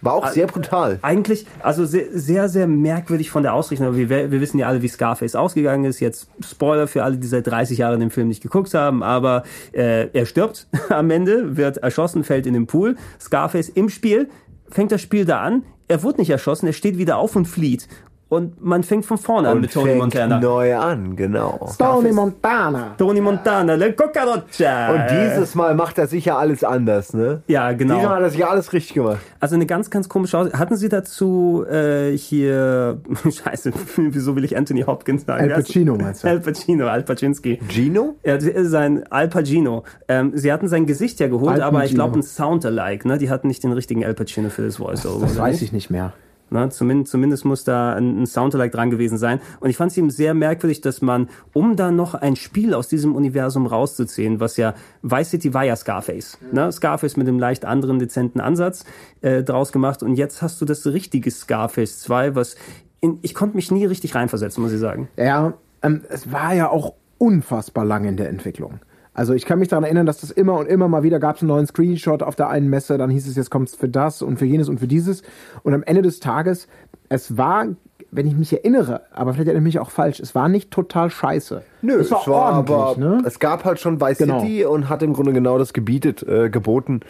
War 0.02 0.14
auch 0.14 0.28
sehr 0.30 0.48
brutal. 0.48 1.00
eigentlich, 1.02 1.46
also 1.62 1.86
sehr, 1.86 2.06
sehr, 2.12 2.48
sehr 2.48 2.68
merkwürdig 2.68 3.30
von 3.30 3.44
der 3.44 3.54
Ausrichtung. 3.54 3.88
Aber 3.88 3.98
wir, 3.98 4.10
wir 4.10 4.42
wissen 4.42 4.58
ja 4.58 4.68
alle, 4.68 4.82
wie 4.82 4.88
Scarface 4.88 5.36
ausgegangen 5.36 5.84
ist. 5.86 6.00
Jetzt 6.00 6.30
Spoiler 6.42 6.88
für 6.88 7.04
alle, 7.04 7.18
die 7.18 7.28
seit 7.28 7.48
30 7.48 7.80
Jahren 7.80 8.00
den 8.00 8.10
Film 8.10 8.30
nicht 8.30 8.42
geguckt 8.42 8.74
haben. 8.74 9.04
Aber 9.04 9.44
äh, 9.74 10.08
er 10.14 10.26
stirbt 10.26 10.68
am 10.90 11.12
Ende, 11.12 11.58
wird 11.58 11.78
erschossen, 11.78 12.24
fällt 12.24 12.46
in 12.46 12.54
den 12.54 12.68
Pool. 12.68 12.96
Scarface 13.20 13.70
im 13.70 13.90
Spiel, 13.90 14.30
fängt 14.70 14.92
das 14.92 15.02
Spiel 15.02 15.26
da 15.26 15.42
an. 15.42 15.64
Er 15.88 16.04
wurde 16.04 16.20
nicht 16.20 16.30
erschossen, 16.30 16.68
er 16.68 16.74
steht 16.74 16.98
wieder 16.98 17.18
auf 17.18 17.36
und 17.36 17.46
flieht. 17.46 17.88
Und 18.30 18.64
man 18.64 18.84
fängt 18.84 19.08
von 19.08 19.18
vorne 19.18 19.48
an 19.50 19.56
Und 19.56 19.62
mit 19.62 19.74
Tony 19.74 19.88
fängt 19.88 20.00
Montana. 20.02 20.40
neu 20.40 20.76
an, 20.78 21.16
genau. 21.16 21.68
Tony 21.80 22.12
Montana. 22.12 22.94
Tony 22.96 23.22
Montana, 23.22 23.74
Le 23.74 23.92
Cucaracha. 23.94 24.92
Und 24.94 25.02
dieses 25.10 25.56
Mal 25.56 25.74
macht 25.74 25.98
er 25.98 26.06
sicher 26.06 26.38
alles 26.38 26.64
anders, 26.64 27.14
ne? 27.16 27.42
Ja, 27.48 27.72
genau. 27.72 27.96
Diesmal 27.96 28.18
hat 28.18 28.22
er 28.22 28.30
sicher 28.30 28.50
alles 28.52 28.72
richtig 28.72 28.94
gemacht. 28.94 29.18
Also 29.40 29.56
eine 29.56 29.66
ganz, 29.66 29.90
ganz 29.90 30.08
komische 30.10 30.38
Aus. 30.38 30.54
Hatten 30.54 30.76
Sie 30.78 30.90
dazu 30.90 31.66
äh, 31.68 32.16
hier, 32.16 33.00
scheiße, 33.24 33.72
wieso 33.98 34.36
will 34.36 34.44
ich 34.44 34.56
Anthony 34.56 34.82
Hopkins 34.84 35.26
sagen? 35.26 35.46
Al 35.46 35.50
Pacino 35.50 35.96
meinst 35.96 36.24
du? 36.24 36.28
Al 36.28 36.40
Pacino, 36.40 36.88
Al 36.88 37.02
Pachinski. 37.02 37.60
Gino? 37.68 38.16
Ja, 38.24 38.40
sie- 38.40 38.54
sein 38.66 39.06
Al 39.12 39.28
Pacino. 39.30 39.86
Ähm, 40.08 40.34
sie 40.36 40.54
hatten 40.54 40.68
sein 40.68 40.86
Gesicht 40.86 41.20
ja 41.20 41.30
geholt, 41.30 41.56
Al 41.56 41.62
aber 41.64 41.84
ich 41.84 41.96
glaube 41.96 42.20
ein 42.20 42.24
Sound-alike. 42.24 43.08
Ne? 43.08 43.18
Die 43.18 43.32
hatten 43.32 43.48
nicht 43.48 43.64
den 43.64 43.72
richtigen 43.72 44.06
Al 44.06 44.14
Pacino 44.14 44.50
für 44.50 44.62
das 44.62 44.78
Voice-Over. 44.78 45.22
Das 45.26 45.34
oder 45.34 45.42
weiß 45.42 45.64
ich 45.64 45.72
nicht 45.72 45.90
mehr. 45.90 46.14
Ne? 46.52 46.70
Zumindest, 46.70 47.12
zumindest 47.12 47.46
muss 47.46 47.64
da 47.64 47.94
ein, 47.94 48.24
ein 48.24 48.26
Soundalike 48.26 48.76
dran 48.76 48.90
gewesen 48.90 49.18
sein. 49.18 49.40
Und 49.60 49.70
ich 49.70 49.78
fand 49.78 49.92
es 49.92 49.98
eben 49.98 50.10
sehr 50.10 50.34
merkwürdig, 50.34 50.82
dass 50.82 51.02
man, 51.02 51.30
um 51.54 51.76
da 51.76 51.92
noch 51.92 52.14
ein 52.14 52.36
Spiel 52.36 52.74
aus 52.74 52.88
diesem 52.88 53.16
Universum 53.16 53.68
rauszuziehen, 53.68 54.40
was 54.40 54.58
ja 54.58 54.74
Vice 55.02 55.32
City 55.32 55.54
war 55.54 55.64
ja 55.64 55.76
Scarface. 55.76 56.38
Ne? 56.52 56.72
Scarface 56.72 57.18
mit 57.18 57.28
einem 57.28 57.40
leicht 57.40 57.66
anderen, 57.66 58.00
dezenten 58.00 58.40
Ansatz 58.40 58.86
äh, 59.22 59.44
draus 59.44 59.72
gemacht. 59.72 60.04
Und 60.04 60.16
jetzt 60.16 60.42
hast 60.42 60.60
du 60.62 60.66
das 60.66 60.86
richtige 60.88 61.32
Scarface 61.32 62.00
2, 62.00 62.36
was 62.36 62.56
in, 63.02 63.20
ich 63.22 63.34
konnte 63.34 63.56
mich 63.56 63.72
nie 63.72 63.86
richtig 63.86 64.16
reinversetzen, 64.16 64.62
muss 64.62 64.74
ich 64.74 64.80
sagen. 64.80 65.08
Ja, 65.16 65.54
ähm, 65.82 66.02
es 66.10 66.32
war 66.32 66.54
ja 66.54 66.70
auch 66.70 66.94
unfassbar 67.18 67.86
lang 67.86 68.06
in 68.06 68.18
der 68.18 68.30
Entwicklung. 68.30 68.80
Also 69.20 69.34
ich 69.34 69.46
kann 69.46 69.60
mich 69.60 69.68
daran 69.68 69.84
erinnern, 69.84 70.06
dass 70.06 70.22
das 70.22 70.32
immer 70.32 70.58
und 70.58 70.68
immer 70.70 70.88
mal 70.88 71.04
wieder 71.04 71.20
gab 71.20 71.36
es 71.36 71.42
einen 71.42 71.50
neuen 71.50 71.68
Screenshot 71.68 72.24
auf 72.24 72.38
der 72.38 72.48
einen 72.48 72.70
Messe, 72.70 72.98
dann 72.98 73.10
hieß 73.10 73.28
es, 73.28 73.36
jetzt 73.36 73.50
kommt 73.52 73.68
es 73.68 73.76
für 73.76 73.90
das 73.90 74.22
und 74.22 74.40
für 74.40 74.46
jenes 74.46 74.70
und 74.70 74.80
für 74.80 74.88
dieses. 74.88 75.24
Und 75.62 75.74
am 75.74 75.84
Ende 75.84 76.02
des 76.02 76.22
Tages, 76.22 76.70
es 77.10 77.36
war, 77.38 77.68
wenn 78.12 78.28
ich 78.28 78.38
mich 78.38 78.54
erinnere, 78.54 79.02
aber 79.12 79.34
vielleicht 79.34 79.50
erinnere 79.50 79.68
ich 79.68 79.76
mich 79.76 79.80
auch 79.80 79.90
falsch, 79.92 80.22
es 80.22 80.36
war 80.36 80.48
nicht 80.48 80.72
total 80.72 81.10
scheiße. 81.10 81.64
Nö, 81.82 81.96
es 82.00 82.12
war, 82.12 82.30
ordentlich, 82.30 82.78
aber 82.78 82.96
ne? 82.98 83.22
es 83.26 83.40
gab 83.40 83.66
halt 83.66 83.82
schon 83.82 84.00
Vice 84.00 84.20
Genau. 84.20 84.40
City 84.40 84.64
und 84.64 84.88
hat 84.88 85.04
im 85.04 85.12
Grunde 85.12 85.34
genau 85.34 85.58
das 85.58 85.74
gebietet, 85.74 86.24
äh, 86.24 86.50
geboten. 86.50 87.02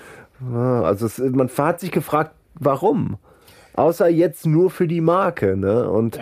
Ja, 0.52 0.82
Also 0.82 1.06
es, 1.06 1.20
man 1.20 1.48
hat 1.60 1.80
sich 1.80 1.92
gefragt, 1.92 2.32
warum? 2.56 3.18
Außer 3.76 4.10
jetzt 4.10 4.48
nur 4.48 4.72
für 4.72 4.88
die 4.88 5.02
Marke, 5.02 5.56
ne? 5.56 5.88
Und 5.88 6.20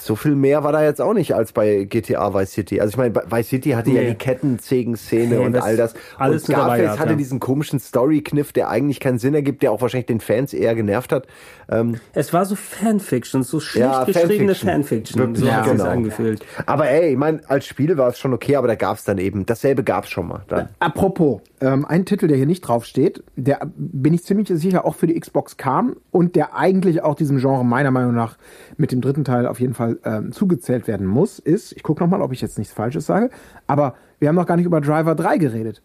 so 0.00 0.16
viel 0.16 0.34
mehr 0.34 0.64
war 0.64 0.72
da 0.72 0.82
jetzt 0.82 1.00
auch 1.00 1.14
nicht 1.14 1.34
als 1.34 1.52
bei 1.52 1.84
GTA 1.84 2.34
Vice 2.34 2.52
City. 2.52 2.80
Also 2.80 2.90
ich 2.92 2.96
meine, 2.96 3.14
Vice 3.14 3.48
City 3.48 3.70
hatte 3.70 3.90
ja 3.90 4.02
Nee. 4.02 4.08
die 4.10 4.14
Kettensägen-Szene 4.14 5.36
Nee, 5.36 5.44
und 5.44 5.52
das 5.52 5.64
all 5.64 5.76
das. 5.76 5.94
alles 6.18 6.42
und 6.48 6.54
Scarface 6.54 6.80
gehabt, 6.80 6.98
hatte 7.00 7.10
ja. 7.10 7.16
diesen 7.16 7.40
komischen 7.40 7.78
Story-Kniff, 7.80 8.52
der 8.52 8.68
eigentlich 8.68 9.00
keinen 9.00 9.18
Sinn 9.18 9.34
ergibt, 9.34 9.62
der 9.62 9.72
auch 9.72 9.80
wahrscheinlich 9.80 10.06
den 10.06 10.20
Fans 10.20 10.52
eher 10.52 10.74
genervt 10.74 11.12
hat. 11.12 11.26
Ähm, 11.68 12.00
Es 12.12 12.32
war 12.32 12.44
so 12.46 12.56
Fanfiction, 12.56 13.42
so 13.42 13.60
schlecht 13.60 13.84
Ja, 13.86 14.04
geschriebene 14.04 14.54
Fanfiction. 14.54 15.20
Fanfiction. 15.20 15.34
So 15.36 15.46
ja, 15.46 15.52
hat 15.64 15.70
genau. 15.70 15.84
angefühlt. 15.84 16.44
aber 16.66 16.88
ey, 16.88 17.12
ich 17.12 17.16
meine, 17.18 17.40
als 17.48 17.66
Spiel 17.66 17.96
war 17.96 18.08
es 18.08 18.18
schon 18.18 18.32
okay, 18.34 18.56
aber 18.56 18.66
da 18.68 18.74
gab 18.74 18.96
es 18.96 19.04
dann 19.04 19.18
eben, 19.18 19.46
dasselbe 19.46 19.84
gab 19.84 20.04
es 20.04 20.10
schon 20.10 20.28
mal. 20.28 20.42
Dann. 20.48 20.68
Apropos, 20.78 21.40
ähm, 21.60 21.84
ein 21.84 22.04
Titel, 22.06 22.26
der 22.26 22.36
hier 22.36 22.46
nicht 22.46 22.62
draufsteht, 22.62 23.22
der 23.36 23.60
bin 23.76 24.14
ich 24.14 24.24
ziemlich 24.24 24.48
sicher 24.48 24.84
auch 24.84 24.94
für 24.94 25.06
die 25.06 25.18
Xbox 25.18 25.56
kam 25.56 25.96
und 26.10 26.34
der 26.36 26.56
eigentlich 26.56 27.02
auch 27.02 27.14
diesem 27.14 27.38
Genre 27.38 27.64
meiner 27.64 27.90
Meinung 27.90 28.14
nach 28.14 28.36
mit 28.76 28.92
dem 28.92 29.00
dritten 29.00 29.24
Teil 29.24 29.46
auf 29.46 29.60
jeden 29.60 29.69
Fall 29.74 29.98
ähm, 30.04 30.32
zugezählt 30.32 30.86
werden 30.88 31.06
muss, 31.06 31.38
ist, 31.38 31.72
ich 31.72 31.82
gucke 31.82 32.02
nochmal, 32.02 32.22
ob 32.22 32.32
ich 32.32 32.40
jetzt 32.40 32.58
nichts 32.58 32.72
Falsches 32.72 33.06
sage, 33.06 33.30
aber 33.66 33.94
wir 34.18 34.28
haben 34.28 34.36
noch 34.36 34.46
gar 34.46 34.56
nicht 34.56 34.66
über 34.66 34.80
Driver 34.80 35.14
3 35.14 35.38
geredet. 35.38 35.82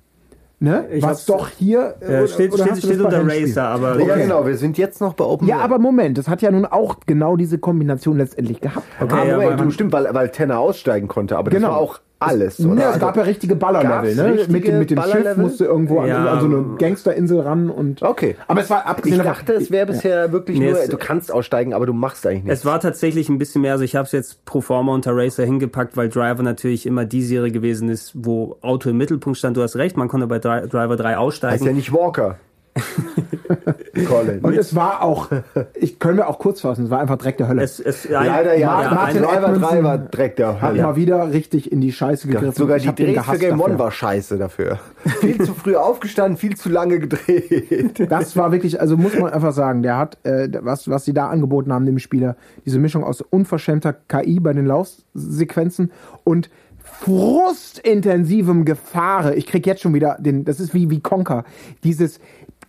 Ne? 0.57 0.85
Ich 0.89 1.03
Was 1.03 1.25
doch 1.25 1.49
hier 1.49 1.95
Äh, 1.99 2.05
oder- 2.05 2.27
steht 2.27 2.53
oder 2.53 2.63
steht, 2.65 2.77
steht 2.77 3.01
unter? 3.01 3.27
Racer, 3.27 3.63
aber 3.67 3.99
Ja, 3.99 4.13
Okay. 4.13 4.21
genau, 4.23 4.45
wir 4.45 4.55
sind 4.57 4.77
jetzt 4.77 5.01
noch 5.01 5.13
bei 5.13 5.25
Open 5.25 5.47
Ja, 5.47 5.55
World. 5.55 5.65
aber 5.65 5.79
Moment, 5.79 6.17
das 6.17 6.29
hat 6.29 6.41
ja 6.41 6.49
nun 6.49 6.65
auch 6.65 6.95
genau 7.05 7.35
diese 7.35 7.57
Kombination 7.59 8.17
letztendlich 8.17 8.61
gehabt. 8.61 8.85
Ah, 8.99 9.03
Okay, 9.03 9.27
ja, 9.27 9.33
Moment, 9.35 9.53
aber- 9.53 9.63
du, 9.65 9.71
stimmt, 9.71 9.91
weil, 9.91 10.07
weil 10.13 10.29
Tenner 10.29 10.59
aussteigen 10.59 11.09
konnte, 11.09 11.37
aber 11.37 11.51
Genau. 11.51 11.67
das 11.67 11.75
war 11.75 11.81
auch 11.81 11.99
alles, 12.25 12.59
Ne, 12.59 12.71
oder? 12.73 12.91
es 12.93 12.99
gab 12.99 13.15
ja 13.17 13.23
richtige 13.23 13.55
Ballerlevel, 13.55 14.15
ne? 14.15 14.33
richtige 14.33 14.51
Mit 14.51 14.67
dem, 14.67 14.79
mit 14.79 14.91
dem 14.91 15.01
Schiff 15.01 15.37
musste 15.37 15.65
irgendwo 15.65 15.99
an, 15.99 16.07
Ja. 16.07 16.25
an 16.33 16.39
so 16.41 16.45
eine 16.47 16.77
Gangsterinsel 16.77 17.39
ran 17.41 17.69
und. 17.69 18.01
Okay. 18.01 18.35
Aber 18.47 18.61
es 18.61 18.69
war 18.69 18.81
ich 18.81 18.85
abgesehen 18.85 19.23
dachte, 19.23 19.53
es 19.53 19.71
wäre 19.71 19.85
bisher 19.87 20.31
wirklich 20.31 20.59
Nee, 20.59 20.71
nur, 20.71 20.79
du 20.87 20.97
kannst 20.97 21.31
aussteigen, 21.31 21.73
aber 21.73 21.85
du 21.85 21.93
machst 21.93 22.25
eigentlich 22.27 22.43
nichts. 22.43 22.59
Es 22.59 22.65
war 22.65 22.79
tatsächlich 22.79 23.29
ein 23.29 23.37
bisschen 23.37 23.61
mehr, 23.61 23.73
also 23.73 23.83
ich 23.83 23.95
habe 23.95 24.05
es 24.05 24.11
jetzt 24.11 24.45
pro 24.45 24.61
forma 24.61 24.93
unter 24.93 25.11
Racer 25.15 25.43
hingepackt, 25.45 25.97
weil 25.97 26.09
Driver 26.09 26.43
natürlich 26.43 26.85
immer 26.85 27.05
die 27.05 27.23
Serie 27.23 27.51
gewesen 27.51 27.89
ist, 27.89 28.11
wo 28.15 28.57
Auto 28.61 28.89
im 28.89 28.97
Mittelpunkt 28.97 29.37
stand. 29.37 29.57
Du 29.57 29.61
hast 29.61 29.75
recht, 29.75 29.97
man 29.97 30.07
konnte 30.07 30.27
bei 30.27 30.39
Dri 30.39 30.67
Driver 30.67 30.95
3 30.95 31.09
heißt 31.09 31.17
aussteigen. 31.19 31.65
ja 31.65 31.73
nicht 31.73 31.93
Walker. 31.93 32.37
Colin. 34.07 34.39
Und 34.39 34.57
es 34.57 34.75
war 34.75 35.01
auch, 35.01 35.29
ich 35.75 35.99
können 35.99 36.17
wir 36.17 36.27
auch 36.27 36.39
kurz 36.39 36.61
fassen, 36.61 36.85
es 36.85 36.89
war 36.89 36.99
einfach 36.99 37.17
Dreck 37.17 37.37
der 37.37 37.47
Hölle. 37.47 37.61
Es, 37.63 37.79
es, 37.79 38.07
Leider 38.09 38.57
ja, 38.57 38.67
Martin 38.67 38.95
Martin 38.95 39.21
Driver 39.21 39.47
Edmondson 39.47 39.69
3 39.69 39.83
war 39.83 39.97
Dreck 39.97 40.35
der 40.35 40.61
hat 40.61 40.71
Hölle. 40.71 40.83
mal 40.83 40.95
wieder 40.95 41.31
richtig 41.31 41.71
in 41.71 41.79
die 41.79 41.93
Scheiße 41.93 42.27
gegriffen. 42.27 42.53
Sogar 42.53 42.77
Ich 42.77 42.83
die 42.89 43.05
Drehs 43.05 43.25
für 43.25 43.37
Game 43.37 43.59
One 43.59 43.71
dafür. 43.71 43.79
war 43.79 43.91
scheiße 43.91 44.37
dafür. 44.37 44.79
viel 45.21 45.41
zu 45.41 45.53
früh 45.53 45.75
aufgestanden, 45.75 46.37
viel 46.37 46.57
zu 46.57 46.69
lange 46.69 46.99
gedreht. 46.99 48.09
Das 48.09 48.35
war 48.35 48.51
wirklich, 48.51 48.79
also 48.81 48.97
muss 48.97 49.17
man 49.17 49.31
einfach 49.31 49.53
sagen, 49.53 49.81
der 49.81 49.97
hat, 49.97 50.17
äh, 50.23 50.49
was, 50.61 50.89
was 50.89 51.05
sie 51.05 51.13
da 51.13 51.29
angeboten 51.29 51.71
haben, 51.73 51.85
dem 51.85 51.99
Spieler, 51.99 52.35
diese 52.65 52.79
Mischung 52.79 53.03
aus 53.03 53.21
unverschämter 53.21 53.93
KI 53.93 54.39
bei 54.39 54.53
den 54.53 54.65
Laufsequenzen 54.65 55.91
und 56.23 56.49
frustintensivem 56.83 58.65
Gefahre. 58.65 59.35
Ich 59.35 59.47
krieg 59.47 59.65
jetzt 59.65 59.81
schon 59.81 59.93
wieder 59.93 60.17
den, 60.19 60.45
das 60.45 60.59
ist 60.59 60.73
wie, 60.73 60.89
wie 60.89 61.01
Conker. 61.01 61.43
Dieses 61.83 62.19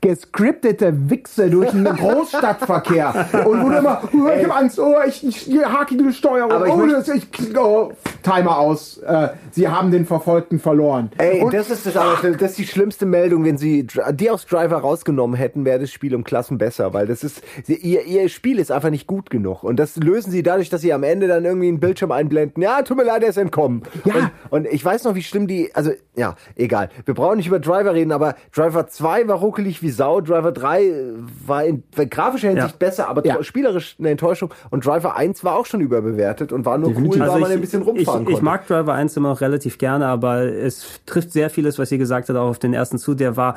gescriptete 0.01 1.10
Wichse 1.10 1.51
durch 1.51 1.70
den 1.70 1.85
Großstadtverkehr. 1.85 3.27
Und 3.47 3.64
wo 3.64 3.68
du 3.68 3.78
immer, 3.78 4.02
oh, 4.12 4.28
ich 4.39 4.44
hab 4.44 4.56
Angst, 4.56 4.78
oh, 4.78 4.94
ich, 5.06 5.27
ich 5.27 5.64
hakige 5.64 6.12
Steuerung, 6.12 6.52
Aber 6.52 6.66
ich 6.66 6.73
oh, 6.73 6.86
das, 6.86 7.09
ich, 7.09 7.27
oh, 7.56 7.93
Timer 8.23 8.59
aus, 8.59 8.98
äh, 8.98 9.28
sie 9.51 9.68
haben 9.68 9.90
den 9.90 10.06
Verfolgten 10.06 10.59
verloren. 10.59 11.10
Ey, 11.18 11.43
und, 11.43 11.55
das 11.55 11.70
ist 11.70 11.86
das, 11.86 11.97
Allerschlimmste. 11.97 12.43
das 12.43 12.51
ist 12.52 12.59
die 12.59 12.66
schlimmste 12.66 13.06
Meldung, 13.06 13.44
wenn 13.44 13.59
sie 13.59 13.86
die 14.12 14.31
aus 14.31 14.47
Driver 14.47 14.78
rausgenommen 14.78 15.36
hätten, 15.36 15.64
wäre 15.64 15.81
das 15.81 15.90
Spiel 15.90 16.14
um 16.14 16.24
Klassen 16.24 16.59
besser, 16.59 16.93
weil 16.93 17.06
das 17.06 17.24
ist 17.24 17.43
ihr, 17.66 18.05
ihr 18.05 18.28
Spiel 18.28 18.59
ist 18.59 18.70
einfach 18.70 18.90
nicht 18.90 19.06
gut 19.06 19.31
genug 19.31 19.62
und 19.62 19.77
das 19.77 19.97
lösen 19.97 20.31
sie 20.31 20.43
dadurch, 20.43 20.70
dass 20.70 20.81
sie 20.81 20.93
am 20.93 21.02
Ende 21.02 21.28
dann 21.28 21.44
irgendwie 21.44 21.68
einen 21.68 21.81
Bildschirm 21.81 22.12
einblenden. 22.12 22.62
Ja, 22.62 22.82
tut 22.82 22.97
mir 22.97 23.05
leid, 23.05 23.23
er 23.23 23.31
ist 23.31 23.39
entkommen. 23.39 23.82
Ja. 24.05 24.14
Und, 24.14 24.31
und 24.51 24.66
ich 24.66 24.85
weiß 24.85 25.05
noch, 25.05 25.14
wie 25.14 25.23
schlimm 25.23 25.47
die, 25.47 25.74
also 25.74 25.93
ja, 26.16 26.36
egal. 26.56 26.89
Wir 27.05 27.14
brauchen 27.14 27.36
nicht 27.36 27.47
über 27.47 27.60
Driver 27.60 27.94
reden, 27.94 28.12
aber 28.12 28.35
Driver 28.55 28.86
2 28.89 29.28
war 29.28 29.39
ruckelig 29.39 29.82
wie 29.82 29.85
Sau, 29.90 30.20
Driver 30.20 30.52
3 30.52 30.92
war 31.46 31.64
in 31.64 31.82
grafischer 32.10 32.48
Hinsicht 32.48 32.72
Ja. 32.72 32.76
besser, 32.78 33.08
aber 33.08 33.24
Ja. 33.26 33.42
spielerisch 33.42 33.96
eine 33.98 34.10
Enttäuschung 34.10 34.52
und 34.70 34.84
Driver 34.84 35.16
1 35.16 35.44
war 35.44 35.56
auch 35.56 35.66
schon 35.66 35.80
überbewertet 35.80 36.52
und 36.52 36.64
war 36.64 36.78
nur 36.78 36.90
cool, 36.90 37.18
weil 37.18 37.22
Also 37.22 37.38
man 37.38 37.50
ich, 37.50 37.56
ein 37.56 37.60
bisschen 37.60 37.82
ich, 37.82 37.86
rumfahren 37.88 38.22
ich 38.22 38.28
konnte. 38.28 38.44
mag 38.44 38.66
Driver 38.66 38.94
1 38.94 39.16
immer 39.16 39.30
noch 39.30 39.40
relativ 39.40 39.78
gerne, 39.78 40.06
aber 40.06 40.42
es 40.42 41.00
trifft 41.06 41.32
sehr 41.32 41.50
vieles, 41.50 41.78
was 41.78 41.90
ihr 41.92 41.98
gesagt 41.98 42.28
habt, 42.28 42.38
auch 42.38 42.48
auf 42.48 42.58
den 42.58 42.74
ersten 42.74 42.98
zu. 42.98 43.14
Der 43.14 43.36
war 43.36 43.56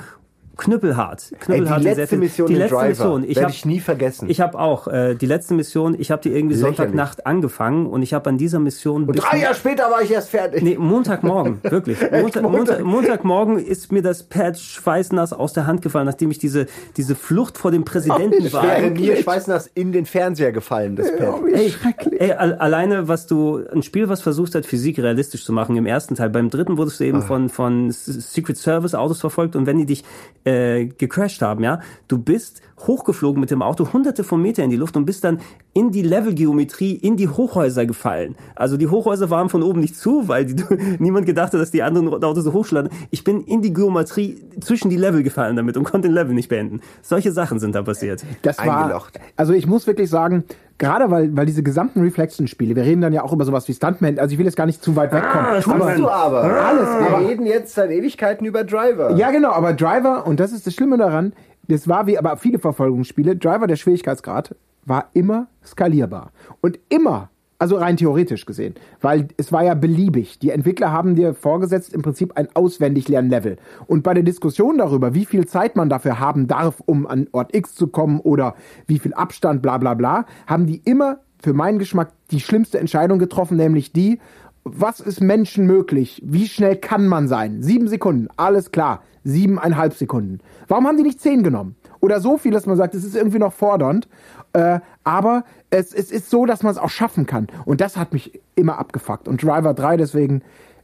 knüppelhart. 0.60 1.32
Ey, 1.32 1.38
knüppelhart 1.40 1.80
die 1.80 1.84
sehr 1.84 1.96
letzte 1.96 2.08
viel- 2.16 2.20
Mission 2.20 2.48
die 2.48 2.56
letzte 2.56 2.76
Driver 2.76 2.88
Mission. 2.90 3.24
Ich 3.24 3.30
werde 3.30 3.42
habe 3.42 3.52
ich 3.52 3.66
nie 3.66 3.80
vergessen. 3.80 4.30
ich 4.30 4.42
habe 4.42 4.60
auch 4.60 4.88
äh, 4.88 5.16
die 5.16 5.26
letzte 5.26 5.54
Mission. 5.54 5.96
Ich 6.00 6.12
habe 6.12 6.22
die 6.22 6.30
irgendwie 6.30 6.56
Lächerlich. 6.56 6.78
Sonntagnacht 6.78 7.26
angefangen 7.26 7.86
und 7.88 8.02
ich 8.04 8.14
habe 8.14 8.30
an 8.30 8.38
dieser 8.38 8.60
Mission 8.60 9.06
Und 9.06 9.16
drei 9.16 9.40
Jahre 9.40 9.56
später 9.56 9.90
war 9.90 10.02
ich 10.02 10.12
erst 10.12 10.30
fertig. 10.30 10.62
Nee, 10.62 10.78
Montagmorgen, 10.78 11.60
wirklich. 11.64 12.00
Montag, 12.12 12.44
Montag? 12.44 12.52
Montag, 12.52 12.84
Montagmorgen 12.84 13.58
ist 13.60 13.92
mir 13.92 14.02
das 14.02 14.24
Pad 14.24 14.58
schweißnass 14.60 15.34
aus 15.34 15.54
der 15.54 15.66
Hand 15.66 15.82
gefallen, 15.82 16.06
nachdem 16.06 16.30
ich 16.32 16.38
diese, 16.38 16.68
diese 16.98 17.16
Flucht 17.16 17.58
vor 17.58 17.72
dem 17.72 17.86
Präsidenten 17.86 18.46
Es 18.46 18.54
war. 18.54 18.64
wäre 18.64 18.92
mir 18.92 19.16
schweißnass 19.18 19.68
in 19.74 19.92
den 19.92 20.06
Fernseher 20.06 20.52
gefallen, 20.52 20.96
das 20.96 21.16
Pad. 21.16 21.28
Oh, 21.42 21.46
Ey, 21.48 21.70
schrecklich. 21.72 22.20
ey, 22.22 22.34
al- 22.34 22.56
alleine, 22.56 23.08
was 23.08 23.28
du, 23.28 23.62
ein 23.74 23.84
Spiel, 23.84 24.10
was 24.10 24.22
versucht 24.22 24.56
hat, 24.56 24.66
Physik 24.66 25.00
realistisch 25.00 25.46
zu 25.46 25.54
machen 25.54 25.76
im 25.78 25.86
ersten 25.86 26.16
Teil. 26.16 26.30
Beim 26.30 26.50
dritten 26.50 26.78
wurdest 26.78 27.00
du 27.00 27.04
Ah. 27.04 27.08
eben 27.08 27.22
von, 27.22 27.50
von 27.50 27.90
S- 27.90 28.06
Secret 28.06 28.58
Service 28.58 28.94
Autos 28.96 29.20
verfolgt 29.22 29.56
und 29.56 29.66
wenn 29.66 29.78
die 29.78 29.86
dich 29.86 30.04
äh, 30.44 30.49
gecrashed 30.86 31.42
haben, 31.42 31.64
ja, 31.64 31.80
du 32.08 32.18
bist 32.18 32.62
hochgeflogen 32.80 33.40
mit 33.40 33.52
dem 33.52 33.62
Auto 33.62 33.92
hunderte 33.92 34.24
von 34.24 34.42
Meter 34.42 34.64
in 34.64 34.70
die 34.70 34.78
Luft 34.78 34.96
und 34.96 35.06
bist 35.06 35.24
dann 35.24 35.40
in 35.74 35.92
die 35.92 36.02
Levelgeometrie, 36.02 36.94
in 36.94 37.18
die 37.18 37.28
Hochhäuser 37.28 37.86
gefallen. 37.86 38.36
Also 38.56 38.78
die 38.78 38.88
Hochhäuser 38.88 39.30
waren 39.30 39.50
von 39.50 39.64
oben 39.64 39.80
nicht 39.80 39.96
zu, 39.96 40.28
weil 40.28 40.46
die, 40.46 40.64
niemand 41.00 41.26
gedacht 41.26 41.54
hat, 41.54 41.60
dass 41.60 41.72
die 41.72 41.84
anderen 41.84 42.08
Autos 42.24 42.44
so 42.44 42.54
hochschlagen. 42.54 42.90
Ich 43.12 43.24
bin 43.24 43.42
in 43.42 43.62
die 43.62 43.74
Geometrie 43.74 44.44
zwischen 44.62 44.90
die 44.90 44.98
Level 44.98 45.24
gefallen 45.24 45.56
damit 45.56 45.78
und 45.78 45.84
konnte 45.84 46.08
den 46.08 46.14
Level 46.14 46.34
nicht 46.34 46.50
beenden. 46.50 46.82
Solche 47.02 47.32
Sachen 47.32 47.60
sind 47.60 47.76
da 47.76 47.82
passiert. 47.82 48.24
Das 48.42 48.58
war, 48.60 48.84
Eingelocht. 48.84 49.20
also 49.36 49.54
ich 49.54 49.68
muss 49.68 49.88
wirklich 49.88 50.10
sagen, 50.10 50.44
gerade 50.80 51.12
weil, 51.12 51.36
weil 51.38 51.46
diese 51.46 51.62
gesamten 51.62 52.02
Reflection-Spiele, 52.02 52.76
wir 52.76 52.84
reden 52.84 53.02
dann 53.02 53.14
ja 53.14 53.22
auch 53.24 53.32
über 53.32 53.46
sowas 53.46 53.68
wie 53.68 53.74
Stuntman, 53.74 54.18
also 54.18 54.34
ich 54.34 54.40
will 54.40 54.46
jetzt 54.46 54.56
gar 54.56 54.66
nicht 54.66 54.82
zu 54.84 54.96
weit 54.96 55.14
wegkommen. 55.14 55.62
Tust 55.62 56.00
du 56.00 56.08
aber. 56.10 56.42
Alles, 56.44 56.88
Wir 56.90 57.08
aber- 57.16 57.28
reden 57.30 57.46
jetzt 57.46 57.76
seit 57.76 57.92
Ewigkeiten 57.92 58.46
über 58.46 58.64
Driver. 58.64 59.12
Ja, 59.16 59.30
genau, 59.30 59.52
aber 59.52 59.74
Driver, 59.74 60.26
und 60.26 60.40
das 60.40 60.52
ist 60.52 60.66
das 60.66 60.74
Schlimme 60.74 60.98
daran, 60.98 61.34
das 61.68 61.88
war 61.88 62.08
wie 62.08 62.18
aber 62.18 62.38
viele 62.38 62.58
Verfolgungsspiele, 62.58 63.36
Driver, 63.36 63.68
der 63.68 63.76
Schwierigkeitsgrad, 63.76 64.56
war 64.86 65.10
immer 65.14 65.48
skalierbar. 65.64 66.32
Und 66.62 66.80
immer, 66.90 67.30
also 67.60 67.76
rein 67.76 67.98
theoretisch 67.98 68.46
gesehen, 68.46 68.76
weil 69.02 69.28
es 69.38 69.52
war 69.52 69.64
ja 69.64 69.74
beliebig. 69.74 70.40
Die 70.40 70.50
Entwickler 70.50 70.92
haben 70.92 71.16
dir 71.16 71.34
vorgesetzt 71.34 71.94
im 71.94 72.02
Prinzip 72.02 72.38
ein 72.38 72.48
auswendig 72.56 73.10
lernen 73.10 73.30
Level. 73.30 73.58
Und 73.86 74.02
bei 74.02 74.14
der 74.14 74.24
Diskussion 74.24 74.78
darüber, 74.78 75.14
wie 75.14 75.26
viel 75.26 75.46
Zeit 75.46 75.76
man 75.76 75.90
dafür 75.90 76.20
haben 76.20 76.48
darf, 76.48 76.82
um 76.86 77.06
an 77.06 77.28
Ort 77.34 77.54
X 77.54 77.76
zu 77.76 77.88
kommen 77.88 78.22
oder 78.22 78.56
wie 78.88 78.98
viel 78.98 79.14
Abstand, 79.14 79.62
bla 79.62 79.78
bla 79.78 79.94
bla, 79.94 80.26
haben 80.48 80.66
die 80.66 80.82
immer 80.86 81.20
für 81.42 81.54
meinen 81.54 81.80
Geschmack 81.80 82.12
die 82.32 82.40
schlimmste 82.40 82.80
Entscheidung 82.80 83.20
getroffen, 83.20 83.58
nämlich 83.58 83.92
die, 83.92 84.20
was 84.64 85.00
ist 85.00 85.22
Menschen 85.22 85.66
möglich? 85.66 86.22
Wie 86.26 86.48
schnell 86.48 86.78
kann 86.78 87.08
man 87.08 87.28
sein? 87.28 87.62
Sieben 87.62 87.88
Sekunden, 87.88 88.28
alles 88.38 88.72
klar. 88.72 89.04
Siebeneinhalb 89.24 89.94
Sekunden. 89.94 90.40
Warum 90.68 90.88
haben 90.88 90.98
die 90.98 91.04
nicht 91.04 91.22
zehn 91.22 91.44
genommen? 91.44 91.76
Oder 92.02 92.22
so 92.22 92.38
viel, 92.38 92.52
dass 92.52 92.66
man 92.66 92.78
sagt, 92.78 92.96
es 92.96 93.04
ist 93.04 93.16
irgendwie 93.16 93.40
noch 93.40 93.54
fordernd. 93.54 94.08
Äh, 94.54 94.80
aber 95.04 95.44
es, 95.70 95.94
es 95.94 96.12
ist 96.12 96.30
so, 96.30 96.46
dass 96.46 96.64
man 96.64 96.72
es 96.72 96.78
auch 96.78 96.90
schaffen 96.90 97.26
kann. 97.26 97.48
Und 97.66 97.82
das 97.82 97.98
hat 97.98 98.14
mich 98.14 98.40
immer 98.56 98.78
abgefuckt. 98.78 99.28
Und 99.28 99.44
Driver 99.44 99.74
3 99.74 99.98
deswegen 99.98 100.42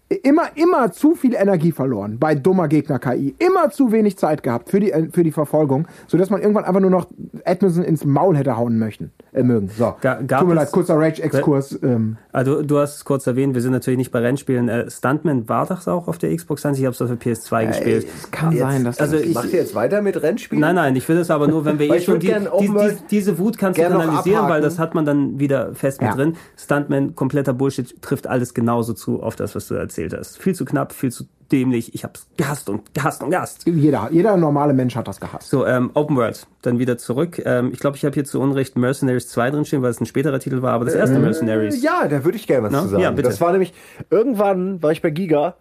immer, 0.09 0.43
immer 0.55 0.91
zu 0.91 1.15
viel 1.15 1.33
Energie 1.33 1.71
verloren 1.71 2.17
bei 2.19 2.35
dummer 2.35 2.67
Gegner-KI. 2.67 3.35
Immer 3.39 3.71
zu 3.71 3.91
wenig 3.91 4.17
Zeit 4.17 4.43
gehabt 4.43 4.69
für 4.69 4.79
die, 4.79 4.91
äh, 4.91 5.09
für 5.11 5.23
die 5.23 5.31
Verfolgung, 5.31 5.87
sodass 6.07 6.29
man 6.29 6.41
irgendwann 6.41 6.63
einfach 6.63 6.79
nur 6.81 6.91
noch 6.91 7.07
Edmondson 7.43 7.83
ins 7.83 8.05
Maul 8.05 8.37
hätte 8.37 8.55
hauen 8.55 8.77
möchten, 8.77 9.11
äh, 9.33 9.41
mögen. 9.41 9.69
So. 9.75 9.95
Ga- 10.01 10.15
Tut 10.17 10.29
mir 10.47 10.49
es- 10.49 10.55
leid, 10.55 10.71
kurzer 10.71 10.97
Rage-Exkurs. 10.99 11.79
Ähm, 11.81 12.17
Also 12.31 12.61
du 12.61 12.77
hast 12.77 12.97
es 12.97 13.05
kurz 13.05 13.25
erwähnt, 13.25 13.55
wir 13.55 13.61
sind 13.61 13.71
natürlich 13.71 13.97
nicht 13.97 14.11
bei 14.11 14.19
Rennspielen. 14.19 14.69
Äh, 14.69 14.91
Stuntman 14.91 15.49
war 15.49 15.65
das 15.65 15.87
auch 15.87 16.07
auf 16.07 16.17
der 16.19 16.35
Xbox 16.35 16.65
1, 16.65 16.77
ich 16.77 16.85
habe 16.85 16.93
es 16.93 17.01
auf 17.01 17.07
der 17.09 17.17
PS2 17.17 17.65
gespielt. 17.65 18.05
kann 18.31 18.51
Jetzt- 18.51 18.61
sein, 18.61 18.83
dass 18.83 18.99
also 18.99 19.15
das- 19.17 19.25
ich- 19.25 19.33
Macht 19.33 19.53
ihr 19.53 19.59
jetzt 19.59 19.73
weiter 19.73 20.01
mit 20.01 20.21
Rennspielen? 20.21 20.61
Nein, 20.61 20.75
nein, 20.75 20.95
ich 20.95 21.07
will 21.09 21.15
das 21.17 21.31
aber 21.31 21.47
nur, 21.47 21.65
wenn 21.65 21.79
wir 21.79 21.91
eh 21.93 21.99
schon 21.99 22.19
die, 22.19 22.27
die, 22.27 22.67
die, 22.67 22.97
diese 23.09 23.39
Wut 23.39 23.57
kannst 23.57 23.79
du 23.79 23.83
kanalisieren, 23.83 24.47
weil 24.49 24.61
das 24.61 24.77
hat 24.77 24.93
man 24.93 25.05
dann 25.05 25.39
wieder 25.39 25.73
fest 25.73 25.99
mit 26.01 26.09
Ja. 26.11 26.15
drin. 26.15 26.35
Stuntman, 26.57 27.15
kompletter 27.15 27.53
Bullshit, 27.53 28.01
trifft 28.01 28.27
alles 28.27 28.53
genauso 28.53 28.93
zu 28.93 29.23
auf 29.23 29.35
das, 29.35 29.55
was 29.55 29.67
du 29.67 29.75
erzählt 29.95 30.13
hast. 30.17 30.37
Viel 30.37 30.53
zu 30.53 30.65
knapp, 30.65 30.93
viel 30.93 31.11
zu 31.11 31.25
dämlich. 31.51 31.93
Ich 31.93 32.03
hab's 32.03 32.27
gehasst 32.37 32.69
und 32.69 32.93
gehasst 32.93 33.23
und 33.23 33.29
gehasst. 33.29 33.65
jeder, 33.65 34.09
jeder 34.11 34.35
normale 34.35 34.73
Mensch 34.73 34.95
hat 34.95 35.07
das 35.07 35.19
gehasst. 35.19 35.49
So, 35.49 35.65
ähm, 35.65 35.91
Open 35.93 36.17
World, 36.17 36.47
dann 36.63 36.79
wieder 36.79 36.97
zurück. 36.97 37.41
Ähm, 37.45 37.69
ich 37.71 37.79
glaube, 37.79 37.97
ich 37.97 38.03
habe 38.03 38.13
hier 38.13 38.25
zu 38.25 38.41
Unrecht 38.41 38.77
Mercenaries 38.77 39.29
2 39.29 39.51
drinstehen, 39.51 39.81
weil 39.81 39.91
es 39.91 40.01
ein 40.01 40.05
späterer 40.05 40.39
Titel 40.39 40.61
war, 40.61 40.73
aber 40.73 40.85
das 40.85 40.95
erste 40.95 41.19
Mercenaries. 41.19 41.81
Ja, 41.81 42.07
da 42.07 42.23
würde 42.25 42.37
ich 42.37 42.47
gerne 42.47 42.63
was 42.63 42.71
Na? 42.71 42.81
zu 42.81 42.87
sagen. 42.89 43.03
Ja, 43.03 43.11
bitte. 43.11 43.29
Das 43.29 43.39
war 43.41 43.51
nämlich, 43.51 43.73
irgendwann 44.09 44.81
war 44.81 44.91
ich 44.91 45.01
bei 45.01 45.11
Giga 45.11 45.55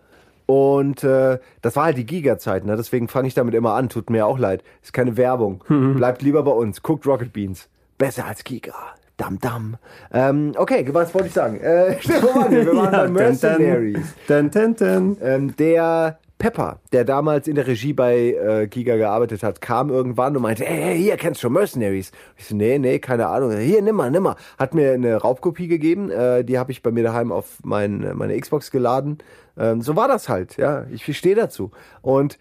und 0.47 1.05
äh, 1.05 1.39
das 1.63 1.77
war 1.77 1.85
halt 1.85 1.99
die 1.99 2.07
Giga-Zeit, 2.07 2.65
ne? 2.65 2.77
deswegen 2.77 3.09
fange 3.09 3.29
ich 3.29 3.35
damit 3.35 3.55
immer 3.55 3.75
an, 3.75 3.89
tut 3.89 4.11
mir 4.11 4.27
auch 4.27 4.39
leid. 4.39 4.65
Ist 4.83 4.93
keine 4.93 5.17
Werbung. 5.17 5.63
Mhm. 5.69 5.97
Bleibt 5.97 6.23
lieber 6.23 6.43
bei 6.43 6.53
uns, 6.53 6.83
guckt 6.83 7.07
Rocket 7.07 7.33
Beans. 7.33 7.69
Besser 7.99 8.27
als 8.27 8.43
Giga. 8.43 8.75
Dam, 9.17 9.39
dam. 9.39 9.77
Ähm, 10.13 10.53
okay, 10.57 10.85
was 10.93 11.15
wollte 11.15 11.29
ich 11.29 11.35
sagen? 11.35 11.61
Äh, 11.61 11.97
wo 12.21 12.41
waren 12.41 12.51
wir? 12.51 12.67
Wir 12.67 12.77
waren 12.77 12.91
bei 12.91 13.09
Mercenaries. 13.09 14.15
Dun, 14.27 14.51
dun, 14.51 14.75
dun. 14.75 15.17
Ähm, 15.23 15.55
der 15.57 16.19
Pepper, 16.39 16.81
der 16.93 17.05
damals 17.05 17.47
in 17.47 17.55
der 17.55 17.67
Regie 17.69 17.93
bei 17.93 18.33
äh, 18.33 18.67
Giga 18.67 18.97
gearbeitet 18.97 19.45
hat, 19.45 19.61
kam 19.61 19.89
irgendwann 19.89 20.37
und 20.37 20.43
meinte, 20.43 20.65
hey, 20.65 20.83
hey, 20.83 20.99
hier, 20.99 21.17
kennst 21.17 21.41
du 21.41 21.43
schon 21.43 21.53
Mercenaries? 21.53 22.11
Ich 22.37 22.47
so, 22.47 22.57
nee, 22.57 22.77
nee, 22.79 22.99
keine 22.99 23.29
Ahnung. 23.29 23.57
Hier, 23.57 23.83
nimm 23.83 23.95
mal, 23.95 24.11
nimm 24.11 24.25
mal. 24.25 24.35
Hat 24.59 24.75
mir 24.75 24.93
eine 24.93 25.15
Raubkopie 25.15 25.69
gegeben, 25.69 26.11
äh, 26.11 26.45
die 26.45 26.59
habe 26.59 26.73
ich 26.73 26.83
bei 26.83 26.91
mir 26.91 27.05
daheim 27.05 27.31
auf 27.31 27.59
mein, 27.63 28.17
meine 28.17 28.39
Xbox 28.39 28.73
geladen. 28.73 29.19
Ähm, 29.57 29.81
so 29.81 29.95
war 29.95 30.09
das 30.09 30.29
halt, 30.29 30.57
ja. 30.57 30.87
Ich 30.91 31.17
stehe 31.17 31.37
dazu. 31.37 31.71
Und 32.03 32.39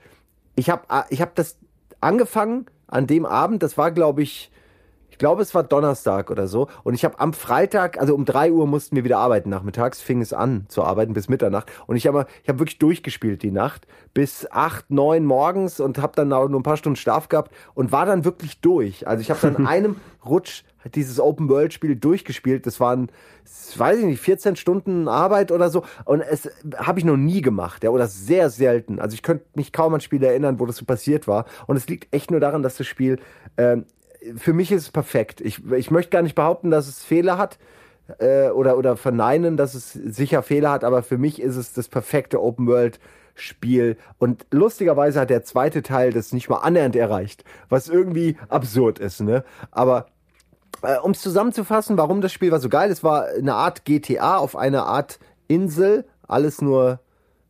ich 0.55 0.71
habe 0.71 0.81
ich 1.09 1.21
hab 1.21 1.35
das 1.35 1.57
angefangen 2.01 2.65
an 2.87 3.05
dem 3.05 3.27
Abend, 3.27 3.61
das 3.61 3.77
war, 3.77 3.91
glaube 3.91 4.23
ich 4.23 4.51
glaube, 5.23 5.41
es 5.41 5.55
war 5.55 5.63
Donnerstag 5.63 6.29
oder 6.31 6.47
so. 6.47 6.67
Und 6.83 6.95
ich 6.95 7.05
habe 7.05 7.17
am 7.17 7.31
Freitag, 7.31 7.97
also 7.97 8.13
um 8.13 8.25
drei 8.25 8.51
Uhr 8.51 8.67
mussten 8.67 8.97
wir 8.97 9.05
wieder 9.05 9.19
arbeiten 9.19 9.49
nachmittags, 9.49 10.01
fing 10.01 10.19
es 10.19 10.33
an 10.33 10.65
zu 10.67 10.83
arbeiten 10.83 11.13
bis 11.13 11.29
Mitternacht. 11.29 11.71
Und 11.87 11.95
ich 11.95 12.07
habe 12.07 12.27
ich 12.43 12.49
hab 12.49 12.59
wirklich 12.59 12.77
durchgespielt 12.77 13.41
die 13.41 13.51
Nacht 13.51 13.87
bis 14.13 14.45
acht, 14.51 14.91
neun 14.91 15.23
morgens 15.23 15.79
und 15.79 15.97
habe 15.97 16.11
dann 16.17 16.27
nur 16.27 16.49
ein 16.49 16.61
paar 16.63 16.75
Stunden 16.75 16.97
Schlaf 16.97 17.29
gehabt 17.29 17.53
und 17.73 17.93
war 17.93 18.05
dann 18.05 18.25
wirklich 18.25 18.59
durch. 18.59 19.07
Also 19.07 19.21
ich 19.21 19.29
habe 19.31 19.39
dann 19.41 19.55
in 19.55 19.65
einem 19.67 19.95
Rutsch 20.25 20.63
dieses 20.93 21.21
Open-World-Spiel 21.21 21.95
durchgespielt. 21.95 22.67
Das 22.67 22.81
waren, 22.81 23.09
weiß 23.77 23.99
ich 23.99 24.05
nicht, 24.05 24.19
14 24.19 24.57
Stunden 24.57 25.07
Arbeit 25.07 25.53
oder 25.53 25.69
so. 25.69 25.85
Und 26.03 26.19
es 26.19 26.51
habe 26.75 26.99
ich 26.99 27.05
noch 27.05 27.15
nie 27.15 27.41
gemacht, 27.41 27.85
ja, 27.85 27.91
oder 27.91 28.07
sehr 28.07 28.49
selten. 28.49 28.99
Also 28.99 29.13
ich 29.13 29.23
könnte 29.23 29.45
mich 29.55 29.71
kaum 29.71 29.93
an 29.93 30.01
Spiele 30.01 30.27
erinnern, 30.27 30.59
wo 30.59 30.65
das 30.65 30.75
so 30.75 30.83
passiert 30.83 31.29
war. 31.29 31.45
Und 31.65 31.77
es 31.77 31.87
liegt 31.87 32.13
echt 32.13 32.29
nur 32.29 32.41
daran, 32.41 32.61
dass 32.61 32.75
das 32.75 32.87
Spiel 32.87 33.19
ähm, 33.55 33.85
für 34.35 34.53
mich 34.53 34.71
ist 34.71 34.83
es 34.83 34.91
perfekt. 34.91 35.41
Ich, 35.41 35.63
ich 35.71 35.91
möchte 35.91 36.11
gar 36.11 36.21
nicht 36.21 36.35
behaupten, 36.35 36.71
dass 36.71 36.87
es 36.87 37.03
Fehler 37.03 37.37
hat 37.37 37.57
äh, 38.19 38.49
oder, 38.49 38.77
oder 38.77 38.97
verneinen, 38.97 39.57
dass 39.57 39.73
es 39.73 39.93
sicher 39.93 40.43
Fehler 40.43 40.71
hat, 40.71 40.83
aber 40.83 41.03
für 41.03 41.17
mich 41.17 41.41
ist 41.41 41.55
es 41.55 41.73
das 41.73 41.87
perfekte 41.87 42.41
Open 42.41 42.67
World. 42.67 42.99
Spiel 43.35 43.97
und 44.19 44.45
lustigerweise 44.51 45.19
hat 45.19 45.31
der 45.31 45.43
zweite 45.43 45.81
Teil 45.81 46.13
das 46.13 46.33
nicht 46.33 46.49
mal 46.49 46.57
annähernd 46.57 46.95
erreicht, 46.95 47.43
was 47.67 47.89
irgendwie 47.89 48.37
absurd 48.47 48.99
ist, 48.99 49.21
ne? 49.21 49.43
Aber 49.71 50.05
äh, 50.83 50.97
um 50.99 51.11
es 51.11 51.21
zusammenzufassen, 51.21 51.97
warum 51.97 52.21
das 52.21 52.31
Spiel 52.31 52.51
war 52.51 52.59
so 52.59 52.69
geil, 52.69 52.91
es 52.91 53.03
war 53.03 53.25
eine 53.25 53.55
Art 53.55 53.85
GTA 53.85 54.37
auf 54.37 54.55
einer 54.55 54.85
Art 54.85 55.19
Insel, 55.47 56.05
alles 56.27 56.61
nur 56.61 56.99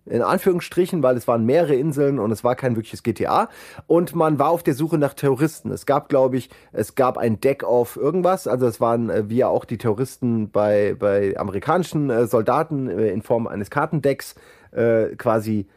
in 0.06 0.22
Anführungsstrichen, 0.22 1.02
weil 1.02 1.16
es 1.16 1.28
waren 1.28 1.46
mehrere 1.46 1.76
Inseln 1.76 2.20
und 2.20 2.32
es 2.32 2.44
war 2.44 2.56
kein 2.56 2.76
wirkliches 2.76 3.04
GTA. 3.04 3.50
Und 3.88 4.16
man 4.16 4.38
war 4.40 4.50
auf 4.50 4.64
der 4.64 4.74
Suche 4.74 4.98
nach 4.98 5.14
Terroristen. 5.14 5.72
Es 5.72 5.86
gab, 5.86 6.10
glaube 6.10 6.38
ich, 6.38 6.50
es 6.72 6.96
gab 6.96 7.18
ein 7.18 7.40
Deck 7.40 7.64
auf 7.64 7.96
irgendwas. 7.96 8.48
Also 8.48 8.68
es 8.68 8.82
waren 8.82 9.10
äh, 9.10 9.30
wie 9.30 9.38
ja 9.38 9.48
auch 9.48 9.66
die 9.66 9.78
Terroristen 9.78 10.52
bei, 10.52 10.96
bei 10.98 11.38
amerikanischen 11.38 12.10
äh, 12.10 12.28
Soldaten 12.28 12.90
äh, 12.90 13.10
in 13.10 13.22
Form 13.22 13.48
eines 13.48 13.70
Kartendecks 13.70 14.36
äh, 14.72 15.16
quasi 15.16 15.68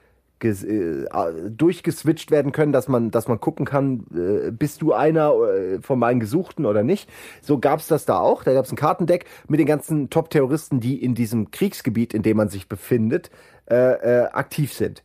äh, 0.42 1.06
durchgeswitcht 1.48 2.30
werden 2.30 2.52
können, 2.52 2.72
dass 2.72 2.88
man, 2.88 3.10
dass 3.10 3.26
man 3.26 3.40
gucken 3.40 3.64
kann, 3.64 4.04
äh, 4.14 4.50
bist 4.50 4.82
du 4.82 4.92
einer 4.92 5.32
von 5.80 5.98
meinen 5.98 6.20
Gesuchten 6.20 6.66
oder 6.66 6.82
nicht. 6.82 7.08
So 7.40 7.58
gab's 7.58 7.88
das 7.88 8.04
da 8.04 8.18
auch. 8.18 8.44
Da 8.44 8.52
gab's 8.52 8.70
ein 8.70 8.76
Kartendeck 8.76 9.24
mit 9.48 9.60
den 9.60 9.66
ganzen 9.66 10.10
Top-Terroristen, 10.10 10.80
die 10.80 11.02
in 11.02 11.14
diesem 11.14 11.50
Kriegsgebiet, 11.50 12.12
in 12.12 12.22
dem 12.22 12.36
man 12.36 12.50
sich 12.50 12.68
befindet, 12.68 13.30
äh, 13.70 13.74
äh, 13.74 14.26
aktiv 14.32 14.72
sind. 14.72 15.02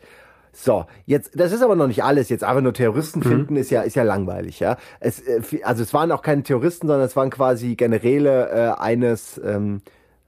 So, 0.54 0.86
jetzt, 1.06 1.40
das 1.40 1.54
ist 1.54 1.64
aber 1.64 1.76
noch 1.76 1.88
nicht 1.88 2.04
alles. 2.04 2.30
Jetzt 2.30 2.44
einfach 2.44 2.62
nur 2.62 2.74
Terroristen 2.74 3.24
finden 3.24 3.56
ist 3.56 3.70
ja, 3.70 3.82
ist 3.82 3.96
ja 3.96 4.04
langweilig, 4.04 4.60
ja. 4.60 4.78
Es, 5.00 5.20
äh, 5.22 5.42
also 5.64 5.82
es 5.82 5.94
waren 5.94 6.12
auch 6.12 6.22
keine 6.22 6.44
Terroristen, 6.44 6.88
sondern 6.88 7.06
es 7.06 7.16
waren 7.16 7.30
quasi 7.30 7.76
Generäle 7.76 8.50
äh, 8.50 8.82
eines, 8.82 9.40
ähm, 9.44 9.82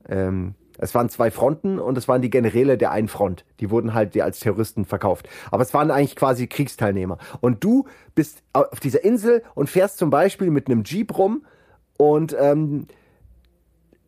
ähm, 0.07 0.55
es 0.77 0.95
waren 0.95 1.09
zwei 1.09 1.29
Fronten 1.29 1.77
und 1.77 1.97
es 1.97 2.07
waren 2.07 2.21
die 2.21 2.29
Generäle 2.29 2.77
der 2.77 2.91
einen 2.91 3.07
Front. 3.07 3.45
Die 3.59 3.69
wurden 3.69 3.93
halt 3.93 4.19
als 4.19 4.39
Terroristen 4.39 4.85
verkauft. 4.85 5.29
Aber 5.51 5.61
es 5.61 5.73
waren 5.73 5.91
eigentlich 5.91 6.15
quasi 6.15 6.47
Kriegsteilnehmer. 6.47 7.17
Und 7.41 7.63
du 7.63 7.85
bist 8.15 8.41
auf 8.53 8.79
dieser 8.79 9.03
Insel 9.03 9.43
und 9.55 9.69
fährst 9.69 9.97
zum 9.97 10.09
Beispiel 10.09 10.49
mit 10.49 10.67
einem 10.67 10.83
Jeep 10.83 11.17
rum 11.17 11.45
und 11.97 12.35
ähm, 12.39 12.87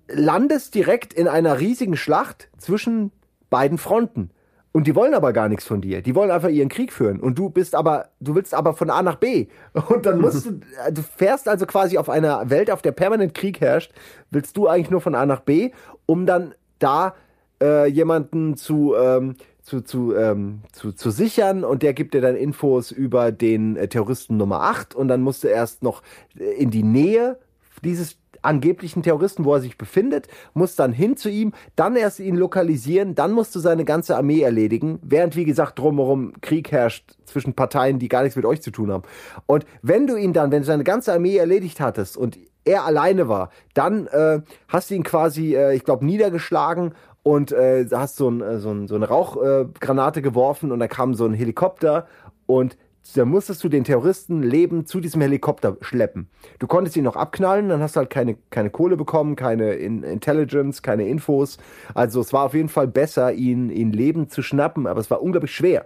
landest 0.07 0.75
direkt 0.75 1.13
in 1.13 1.27
einer 1.27 1.59
riesigen 1.59 1.97
Schlacht 1.97 2.49
zwischen 2.57 3.11
beiden 3.49 3.77
Fronten. 3.77 4.31
Und 4.71 4.87
die 4.87 4.95
wollen 4.95 5.13
aber 5.13 5.31
gar 5.31 5.47
nichts 5.47 5.65
von 5.65 5.79
dir. 5.79 6.01
Die 6.01 6.15
wollen 6.15 6.31
einfach 6.31 6.49
ihren 6.49 6.67
Krieg 6.67 6.91
führen. 6.91 7.21
Und 7.21 7.39
du 7.39 7.49
bist 7.49 7.75
aber, 7.75 8.09
du 8.19 8.35
willst 8.35 8.53
aber 8.53 8.73
von 8.73 8.89
A 8.89 9.01
nach 9.01 9.15
B. 9.15 9.47
Und 9.87 10.05
dann 10.05 10.19
musst 10.19 10.45
du, 10.45 10.59
du 10.91 11.01
fährst 11.01 11.47
also 11.47 11.65
quasi 11.65 11.97
auf 11.97 12.09
einer 12.09 12.49
Welt, 12.49 12.69
auf 12.69 12.81
der 12.81 12.91
permanent 12.91 13.33
Krieg 13.33 13.61
herrscht, 13.61 13.93
willst 14.31 14.57
du 14.57 14.67
eigentlich 14.67 14.89
nur 14.89 14.99
von 14.99 15.15
A 15.15 15.25
nach 15.25 15.39
B, 15.39 15.71
um 16.05 16.25
dann 16.25 16.55
da 16.79 17.15
äh, 17.61 17.87
jemanden 17.87 18.57
zu, 18.57 18.95
ähm, 18.95 19.35
zu, 19.61 19.79
zu, 19.79 20.13
ähm, 20.13 20.61
zu, 20.73 20.91
zu 20.91 21.09
sichern 21.09 21.63
und 21.63 21.81
der 21.81 21.93
gibt 21.93 22.13
dir 22.13 22.21
dann 22.21 22.35
Infos 22.35 22.91
über 22.91 23.31
den 23.31 23.77
äh, 23.77 23.87
Terroristen 23.87 24.35
Nummer 24.37 24.61
8 24.61 24.93
und 24.93 25.07
dann 25.07 25.21
musst 25.21 25.45
du 25.45 25.47
erst 25.47 25.83
noch 25.83 26.03
äh, 26.37 26.43
in 26.61 26.69
die 26.69 26.83
Nähe 26.83 27.39
dieses 27.81 28.17
angeblichen 28.45 29.03
Terroristen, 29.03 29.45
wo 29.45 29.53
er 29.53 29.61
sich 29.61 29.77
befindet, 29.77 30.27
muss 30.53 30.75
dann 30.75 30.93
hin 30.93 31.17
zu 31.17 31.29
ihm, 31.29 31.53
dann 31.75 31.95
erst 31.95 32.19
ihn 32.19 32.35
lokalisieren, 32.35 33.15
dann 33.15 33.31
musst 33.31 33.55
du 33.55 33.59
seine 33.59 33.85
ganze 33.85 34.15
Armee 34.15 34.41
erledigen, 34.41 34.99
während, 35.01 35.35
wie 35.35 35.45
gesagt, 35.45 35.79
drumherum 35.79 36.33
Krieg 36.41 36.71
herrscht 36.71 37.15
zwischen 37.25 37.53
Parteien, 37.53 37.99
die 37.99 38.07
gar 38.07 38.23
nichts 38.23 38.35
mit 38.35 38.45
euch 38.45 38.61
zu 38.61 38.71
tun 38.71 38.91
haben. 38.91 39.03
Und 39.45 39.65
wenn 39.81 40.07
du 40.07 40.15
ihn 40.15 40.33
dann, 40.33 40.51
wenn 40.51 40.61
du 40.61 40.65
seine 40.65 40.83
ganze 40.83 41.13
Armee 41.13 41.37
erledigt 41.37 41.79
hattest 41.79 42.17
und 42.17 42.37
er 42.65 42.85
alleine 42.85 43.27
war, 43.27 43.49
dann 43.73 44.07
äh, 44.07 44.41
hast 44.67 44.89
du 44.89 44.95
ihn 44.95 45.03
quasi, 45.03 45.55
äh, 45.55 45.75
ich 45.75 45.83
glaube, 45.83 46.05
niedergeschlagen 46.05 46.93
und 47.23 47.51
äh, 47.51 47.85
hast 47.91 48.17
so, 48.17 48.29
ein, 48.29 48.41
äh, 48.41 48.59
so, 48.59 48.71
ein, 48.71 48.87
so 48.87 48.95
eine 48.95 49.07
Rauchgranate 49.07 50.21
geworfen 50.21 50.71
und 50.71 50.79
da 50.79 50.87
kam 50.87 51.13
so 51.13 51.25
ein 51.25 51.33
Helikopter 51.33 52.07
und 52.45 52.77
da 53.13 53.23
musstest 53.23 53.63
du 53.63 53.69
den 53.69 53.83
Terroristen 53.83 54.41
Leben 54.41 54.85
zu 54.85 54.99
diesem 54.99 55.21
Helikopter 55.21 55.77
schleppen. 55.81 56.27
Du 56.59 56.67
konntest 56.67 56.97
ihn 56.97 57.03
noch 57.03 57.15
abknallen, 57.15 57.69
dann 57.69 57.81
hast 57.81 57.95
du 57.95 57.99
halt 57.99 58.09
keine, 58.09 58.35
keine 58.49 58.71
Kohle 58.71 58.97
bekommen, 58.97 59.35
keine 59.35 59.73
In 59.73 60.03
Intelligence, 60.03 60.81
keine 60.81 61.07
Infos. 61.07 61.57
Also 61.93 62.19
es 62.19 62.33
war 62.33 62.43
auf 62.43 62.53
jeden 62.53 62.69
Fall 62.69 62.87
besser, 62.87 63.31
ihn, 63.33 63.69
ihn 63.69 63.91
lebend 63.91 64.31
zu 64.31 64.41
schnappen, 64.41 64.87
aber 64.87 64.99
es 64.99 65.11
war 65.11 65.21
unglaublich 65.21 65.53
schwer. 65.53 65.85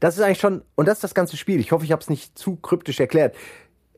Das 0.00 0.16
ist 0.16 0.22
eigentlich 0.22 0.40
schon, 0.40 0.62
und 0.74 0.86
das 0.86 0.98
ist 0.98 1.04
das 1.04 1.14
ganze 1.14 1.36
Spiel. 1.36 1.60
Ich 1.60 1.72
hoffe, 1.72 1.84
ich 1.84 1.92
habe 1.92 2.02
es 2.02 2.10
nicht 2.10 2.38
zu 2.38 2.56
kryptisch 2.56 3.00
erklärt. 3.00 3.34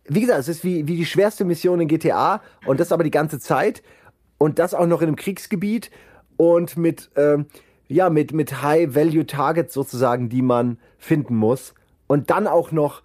Wie 0.07 0.20
gesagt, 0.20 0.39
es 0.39 0.49
ist 0.49 0.65
wie, 0.65 0.86
wie 0.86 0.97
die 0.97 1.07
schwerste 1.07 1.45
Mission 1.45 1.81
in 1.81 1.89
GTA 1.89 2.43
und 2.66 2.78
das 2.78 2.93
aber 2.93 3.05
die 3.05 3.11
ganze 3.11 3.39
Zeit 3.39 3.82
und 4.39 4.59
das 4.59 4.73
auch 4.73 4.86
noch 4.86 5.03
in 5.03 5.09
einem 5.09 5.16
Kriegsgebiet 5.16 5.91
und 6.36 6.77
mit, 6.77 7.11
ähm, 7.16 7.47
ja, 7.89 8.09
mit, 8.09 8.32
mit 8.32 8.62
High-Value-Targets 8.62 9.74
sozusagen, 9.74 10.28
die 10.28 10.43
man 10.43 10.78
finden 10.99 11.35
muss 11.35 11.74
und 12.06 12.31
dann 12.31 12.47
auch 12.47 12.72
noch 12.72 13.02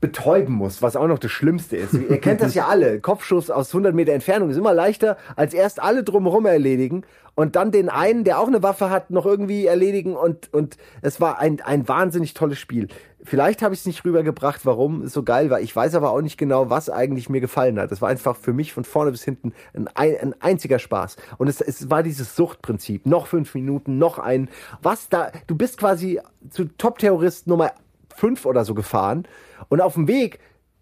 betäuben 0.00 0.54
muss, 0.54 0.80
was 0.80 0.94
auch 0.94 1.08
noch 1.08 1.18
das 1.18 1.32
Schlimmste 1.32 1.76
ist. 1.76 1.92
Ihr 1.92 2.20
kennt 2.20 2.40
das 2.40 2.54
ja 2.54 2.68
alle. 2.68 3.00
Kopfschuss 3.00 3.50
aus 3.50 3.70
100 3.70 3.94
Meter 3.94 4.12
Entfernung 4.12 4.50
ist 4.50 4.56
immer 4.56 4.72
leichter, 4.72 5.16
als 5.34 5.54
erst 5.54 5.82
alle 5.82 6.04
drumherum 6.04 6.46
erledigen 6.46 7.02
und 7.34 7.56
dann 7.56 7.72
den 7.72 7.88
einen, 7.88 8.22
der 8.22 8.38
auch 8.38 8.46
eine 8.46 8.62
Waffe 8.62 8.90
hat, 8.90 9.10
noch 9.10 9.26
irgendwie 9.26 9.66
erledigen 9.66 10.14
und, 10.14 10.52
und 10.52 10.76
es 11.02 11.20
war 11.20 11.40
ein, 11.40 11.60
ein 11.62 11.88
wahnsinnig 11.88 12.34
tolles 12.34 12.58
Spiel. 12.58 12.88
Vielleicht 13.24 13.62
habe 13.62 13.74
ich 13.74 13.80
es 13.80 13.86
nicht 13.86 14.04
rübergebracht, 14.04 14.64
warum 14.64 15.02
es 15.02 15.12
so 15.12 15.24
geil 15.24 15.50
war. 15.50 15.60
Ich 15.60 15.74
weiß 15.74 15.96
aber 15.96 16.12
auch 16.12 16.20
nicht 16.20 16.38
genau, 16.38 16.70
was 16.70 16.88
eigentlich 16.88 17.28
mir 17.28 17.40
gefallen 17.40 17.78
hat. 17.80 17.90
Es 17.90 18.00
war 18.00 18.08
einfach 18.08 18.36
für 18.36 18.52
mich 18.52 18.72
von 18.72 18.84
vorne 18.84 19.10
bis 19.10 19.24
hinten 19.24 19.52
ein, 19.72 20.16
ein 20.16 20.34
einziger 20.40 20.78
Spaß. 20.78 21.16
Und 21.36 21.48
es, 21.48 21.60
es 21.60 21.90
war 21.90 22.04
dieses 22.04 22.36
Suchtprinzip. 22.36 23.04
Noch 23.06 23.26
fünf 23.26 23.54
Minuten, 23.54 23.98
noch 23.98 24.20
ein. 24.20 24.48
Was 24.80 25.08
da, 25.08 25.32
du 25.48 25.56
bist 25.56 25.78
quasi 25.78 26.20
zu 26.48 26.64
Top-Terrorist 26.78 27.48
Nummer 27.48 27.72
fünf 28.18 28.44
oder 28.44 28.64
so 28.64 28.74
gefahren 28.74 29.26
und 29.68 29.80
auf 29.80 29.94
dem 29.94 30.08
Weg 30.08 30.40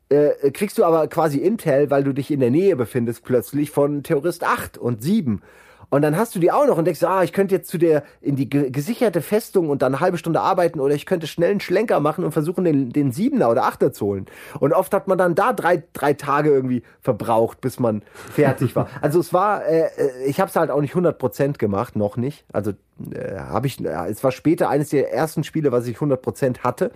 äh, 0.08 0.50
kriegst 0.50 0.78
du 0.78 0.84
aber 0.84 1.06
quasi 1.08 1.38
Intel, 1.38 1.90
weil 1.90 2.04
du 2.04 2.12
dich 2.12 2.30
in 2.30 2.40
der 2.40 2.50
Nähe 2.50 2.76
befindest, 2.76 3.24
plötzlich 3.24 3.70
von 3.70 4.02
Terrorist 4.02 4.44
8 4.44 4.78
und 4.78 5.02
7. 5.02 5.42
Und 5.90 6.02
dann 6.02 6.16
hast 6.16 6.34
du 6.34 6.38
die 6.38 6.50
auch 6.50 6.66
noch 6.66 6.78
und 6.78 6.84
denkst, 6.84 7.02
ah, 7.04 7.22
ich 7.22 7.32
könnte 7.32 7.54
jetzt 7.54 7.68
zu 7.68 7.78
der 7.78 8.02
in 8.20 8.36
die 8.36 8.48
gesicherte 8.48 9.22
Festung 9.22 9.70
und 9.70 9.82
dann 9.82 9.94
eine 9.94 10.00
halbe 10.00 10.18
Stunde 10.18 10.40
arbeiten 10.40 10.80
oder 10.80 10.94
ich 10.94 11.06
könnte 11.06 11.26
schnell 11.26 11.50
einen 11.50 11.60
Schlenker 11.60 12.00
machen 12.00 12.24
und 12.24 12.32
versuchen, 12.32 12.64
den, 12.64 12.92
den 12.92 13.12
Siebener 13.12 13.50
oder 13.50 13.64
Achter 13.64 13.92
zu 13.92 14.06
holen. 14.06 14.26
Und 14.58 14.72
oft 14.72 14.92
hat 14.92 15.08
man 15.08 15.18
dann 15.18 15.34
da 15.34 15.52
drei, 15.52 15.82
drei 15.92 16.14
Tage 16.14 16.50
irgendwie 16.50 16.82
verbraucht, 17.00 17.60
bis 17.60 17.78
man 17.78 18.02
fertig 18.32 18.74
war. 18.74 18.88
Also 19.00 19.20
es 19.20 19.32
war, 19.32 19.64
äh, 19.66 19.88
äh 19.96 20.24
ich 20.26 20.40
habe 20.40 20.48
es 20.48 20.56
halt 20.56 20.70
auch 20.70 20.80
nicht 20.80 20.94
100% 20.94 21.58
gemacht, 21.58 21.96
noch 21.96 22.16
nicht. 22.16 22.44
Also 22.52 22.72
äh, 23.12 23.36
habe 23.38 23.66
ich, 23.66 23.84
äh, 23.84 24.10
es 24.10 24.24
war 24.24 24.32
später 24.32 24.68
eines 24.68 24.88
der 24.88 25.12
ersten 25.12 25.44
Spiele, 25.44 25.70
was 25.70 25.86
ich 25.86 25.98
100% 25.98 26.60
hatte 26.60 26.90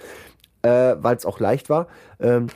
äh, 0.63 0.97
weil 0.99 1.17
es 1.17 1.27
auch 1.27 1.41
leicht 1.41 1.71
war. 1.71 1.87
Ähm, 2.21 2.49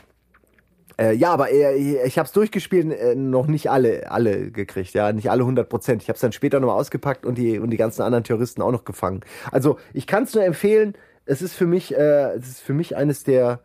äh, 0.98 1.14
ja, 1.14 1.32
aber 1.32 1.50
äh, 1.50 2.04
ich 2.04 2.18
habe 2.18 2.26
es 2.26 2.32
durchgespielt, 2.32 2.92
äh, 2.92 3.14
noch 3.14 3.46
nicht 3.46 3.70
alle, 3.70 4.10
alle 4.10 4.50
gekriegt, 4.50 4.94
ja, 4.94 5.12
nicht 5.12 5.30
alle 5.30 5.42
100 5.42 5.68
Prozent. 5.68 6.02
Ich 6.02 6.08
habe 6.08 6.14
es 6.14 6.20
dann 6.20 6.32
später 6.32 6.60
nochmal 6.60 6.78
ausgepackt 6.78 7.26
und 7.26 7.36
die 7.36 7.58
und 7.58 7.70
die 7.70 7.76
ganzen 7.76 8.02
anderen 8.02 8.24
Terroristen 8.24 8.62
auch 8.62 8.72
noch 8.72 8.84
gefangen. 8.84 9.20
Also 9.50 9.78
ich 9.92 10.06
kann 10.06 10.24
es 10.24 10.34
nur 10.34 10.44
empfehlen. 10.44 10.94
Es 11.26 11.42
ist 11.42 11.54
für 11.54 11.66
mich, 11.66 11.94
äh, 11.94 12.34
es 12.36 12.48
ist 12.48 12.60
für 12.60 12.74
mich 12.74 12.96
eines 12.96 13.24
der 13.24 13.60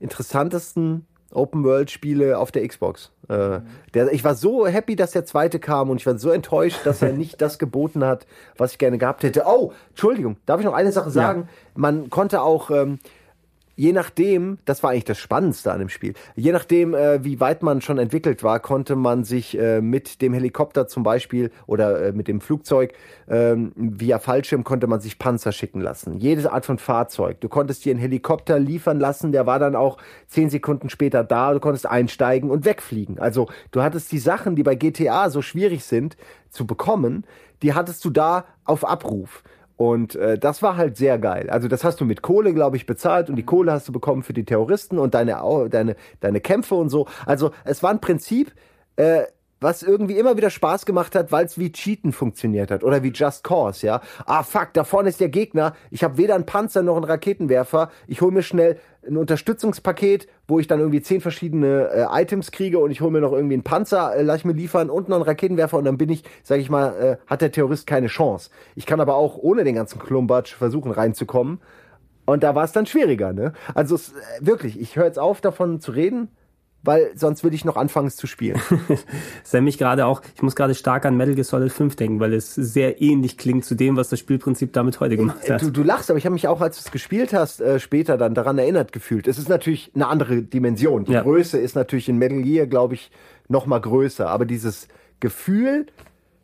interessantesten 0.00 1.06
Open 1.30 1.64
World 1.64 1.90
Spiele 1.90 2.38
auf 2.38 2.52
der 2.52 2.66
Xbox. 2.66 3.12
Äh, 3.28 3.60
der, 3.94 4.12
ich 4.12 4.22
war 4.22 4.34
so 4.34 4.66
happy, 4.66 4.94
dass 4.96 5.12
der 5.12 5.24
zweite 5.24 5.58
kam 5.58 5.90
und 5.90 6.00
ich 6.00 6.06
war 6.06 6.18
so 6.18 6.30
enttäuscht, 6.30 6.80
dass 6.84 7.02
er 7.02 7.12
nicht 7.12 7.40
das 7.40 7.58
geboten 7.58 8.04
hat, 8.04 8.26
was 8.56 8.72
ich 8.72 8.78
gerne 8.78 8.98
gehabt 8.98 9.22
hätte. 9.22 9.44
Oh, 9.46 9.72
Entschuldigung, 9.90 10.36
darf 10.46 10.60
ich 10.60 10.66
noch 10.66 10.74
eine 10.74 10.92
Sache 10.92 11.10
sagen? 11.10 11.42
Ja. 11.42 11.48
Man 11.74 12.10
konnte 12.10 12.42
auch 12.42 12.70
ähm, 12.70 12.98
je 13.76 13.92
nachdem, 13.92 14.58
das 14.64 14.82
war 14.82 14.90
eigentlich 14.90 15.04
das 15.04 15.18
Spannendste 15.18 15.72
an 15.72 15.78
dem 15.78 15.88
Spiel, 15.88 16.14
je 16.36 16.52
nachdem, 16.52 16.94
äh, 16.94 17.24
wie 17.24 17.40
weit 17.40 17.62
man 17.62 17.80
schon 17.80 17.98
entwickelt 17.98 18.42
war, 18.42 18.60
konnte 18.60 18.96
man 18.96 19.24
sich 19.24 19.58
äh, 19.58 19.80
mit 19.80 20.22
dem 20.22 20.32
Helikopter 20.32 20.86
zum 20.86 21.02
Beispiel 21.02 21.50
oder 21.66 22.06
äh, 22.06 22.12
mit 22.12 22.28
dem 22.28 22.40
Flugzeug 22.40 22.94
ähm, 23.28 23.72
via 23.76 24.18
Fallschirm 24.18 24.64
konnte 24.64 24.86
man 24.86 25.00
sich 25.00 25.18
Panzer 25.18 25.52
schicken 25.52 25.80
lassen. 25.80 26.18
Jede 26.18 26.52
Art 26.52 26.66
von 26.66 26.78
Fahrzeug. 26.78 27.40
Du 27.40 27.48
konntest 27.48 27.84
dir 27.84 27.92
einen 27.92 28.00
Helikopter 28.00 28.58
liefern 28.58 29.00
lassen, 29.00 29.32
der 29.32 29.46
war 29.46 29.58
dann 29.58 29.76
auch 29.76 29.98
zehn 30.26 30.50
Sekunden 30.50 30.90
später 30.90 31.24
da. 31.24 31.52
Du 31.52 31.60
konntest 31.60 31.86
einsteigen 31.86 32.50
und 32.50 32.64
wegfliegen. 32.64 33.18
Also 33.18 33.48
du 33.70 33.82
hattest 33.82 34.12
die 34.12 34.18
Sachen, 34.18 34.56
die 34.56 34.62
bei 34.62 34.74
GTA 34.74 35.30
so 35.30 35.42
schwierig 35.42 35.84
sind 35.84 36.16
zu 36.50 36.66
bekommen, 36.66 37.24
die 37.62 37.74
hattest 37.74 38.04
du 38.04 38.10
da 38.10 38.44
auf 38.64 38.86
Abruf. 38.86 39.42
Und 39.76 40.14
äh, 40.14 40.38
das 40.38 40.62
war 40.62 40.76
halt 40.76 40.96
sehr 40.96 41.18
geil. 41.18 41.50
Also 41.50 41.66
das 41.66 41.82
hast 41.82 42.00
du 42.00 42.04
mit 42.04 42.22
Kohle, 42.22 42.54
glaube 42.54 42.76
ich, 42.76 42.86
bezahlt 42.86 43.28
und 43.28 43.36
die 43.36 43.44
Kohle 43.44 43.72
hast 43.72 43.88
du 43.88 43.92
bekommen 43.92 44.22
für 44.22 44.32
die 44.32 44.44
Terroristen 44.44 44.98
und 44.98 45.14
deine, 45.14 45.42
deine, 45.70 45.96
deine 46.20 46.40
Kämpfe 46.40 46.76
und 46.76 46.90
so. 46.90 47.06
Also 47.26 47.50
es 47.64 47.82
war 47.82 47.90
ein 47.90 48.00
Prinzip, 48.00 48.52
äh, 48.96 49.24
was 49.64 49.82
irgendwie 49.82 50.18
immer 50.18 50.36
wieder 50.36 50.50
Spaß 50.50 50.86
gemacht 50.86 51.16
hat, 51.16 51.32
weil 51.32 51.46
es 51.46 51.58
wie 51.58 51.72
Cheaten 51.72 52.12
funktioniert 52.12 52.70
hat 52.70 52.84
oder 52.84 53.02
wie 53.02 53.08
Just 53.08 53.42
Cause, 53.42 53.86
ja. 53.86 54.00
Ah, 54.26 54.42
fuck, 54.42 54.68
da 54.74 54.84
vorne 54.84 55.08
ist 55.08 55.20
der 55.20 55.30
Gegner. 55.30 55.74
Ich 55.90 56.04
habe 56.04 56.18
weder 56.18 56.34
einen 56.34 56.46
Panzer 56.46 56.82
noch 56.82 56.96
einen 56.96 57.04
Raketenwerfer. 57.04 57.90
Ich 58.06 58.20
hole 58.20 58.30
mir 58.30 58.42
schnell 58.42 58.78
ein 59.06 59.16
Unterstützungspaket, 59.16 60.28
wo 60.46 60.60
ich 60.60 60.66
dann 60.66 60.80
irgendwie 60.80 61.02
zehn 61.02 61.20
verschiedene 61.20 61.90
äh, 61.90 62.22
Items 62.22 62.52
kriege 62.52 62.78
und 62.78 62.90
ich 62.90 63.00
hole 63.00 63.10
mir 63.10 63.20
noch 63.20 63.32
irgendwie 63.32 63.54
einen 63.54 63.64
Panzer, 63.64 64.14
äh, 64.14 64.22
lass 64.22 64.38
ich 64.38 64.44
mir 64.44 64.52
liefern 64.52 64.90
und 64.90 65.08
noch 65.08 65.16
einen 65.16 65.24
Raketenwerfer 65.24 65.78
und 65.78 65.84
dann 65.84 65.98
bin 65.98 66.10
ich, 66.10 66.24
sag 66.42 66.60
ich 66.60 66.70
mal, 66.70 66.94
äh, 66.96 67.16
hat 67.26 67.40
der 67.40 67.50
Terrorist 67.50 67.86
keine 67.86 68.06
Chance. 68.06 68.50
Ich 68.76 68.86
kann 68.86 69.00
aber 69.00 69.16
auch 69.16 69.36
ohne 69.36 69.64
den 69.64 69.74
ganzen 69.74 69.98
Klumbatsch 69.98 70.54
versuchen 70.54 70.92
reinzukommen. 70.92 71.60
Und 72.26 72.42
da 72.42 72.54
war 72.54 72.64
es 72.64 72.72
dann 72.72 72.86
schwieriger, 72.86 73.34
ne? 73.34 73.52
Also 73.74 73.94
es, 73.96 74.10
äh, 74.10 74.14
wirklich, 74.40 74.80
ich 74.80 74.96
höre 74.96 75.06
jetzt 75.06 75.18
auf 75.18 75.40
davon 75.40 75.80
zu 75.80 75.92
reden 75.92 76.28
weil 76.84 77.10
sonst 77.16 77.42
würde 77.42 77.56
ich 77.56 77.64
noch 77.64 77.76
anfangen 77.76 78.08
es 78.08 78.16
zu 78.16 78.26
spielen. 78.26 78.60
das 79.50 79.62
mich 79.62 79.78
gerade 79.78 80.06
auch, 80.06 80.22
ich 80.36 80.42
muss 80.42 80.54
gerade 80.54 80.74
stark 80.74 81.06
an 81.06 81.16
Metal 81.16 81.34
Gear 81.34 81.44
Solid 81.44 81.72
5 81.72 81.96
denken, 81.96 82.20
weil 82.20 82.34
es 82.34 82.54
sehr 82.54 83.00
ähnlich 83.00 83.38
klingt 83.38 83.64
zu 83.64 83.74
dem, 83.74 83.96
was 83.96 84.10
das 84.10 84.18
Spielprinzip 84.18 84.72
damit 84.72 85.00
heute 85.00 85.16
gemacht 85.16 85.48
hat. 85.48 85.62
Du, 85.62 85.70
du 85.70 85.82
lachst, 85.82 86.10
aber 86.10 86.18
ich 86.18 86.26
habe 86.26 86.34
mich 86.34 86.46
auch, 86.46 86.60
als 86.60 86.76
du 86.76 86.82
es 86.86 86.92
gespielt 86.92 87.32
hast, 87.32 87.60
äh, 87.60 87.80
später 87.80 88.16
dann 88.18 88.34
daran 88.34 88.58
erinnert 88.58 88.92
gefühlt. 88.92 89.26
Es 89.26 89.38
ist 89.38 89.48
natürlich 89.48 89.90
eine 89.94 90.08
andere 90.08 90.42
Dimension. 90.42 91.04
Die 91.04 91.12
ja. 91.12 91.22
Größe 91.22 91.58
ist 91.58 91.74
natürlich 91.74 92.08
in 92.08 92.18
Metal 92.18 92.42
Gear, 92.42 92.66
glaube 92.66 92.94
ich, 92.94 93.10
noch 93.48 93.66
mal 93.66 93.80
größer. 93.80 94.28
Aber 94.28 94.44
dieses 94.44 94.88
Gefühl, 95.20 95.86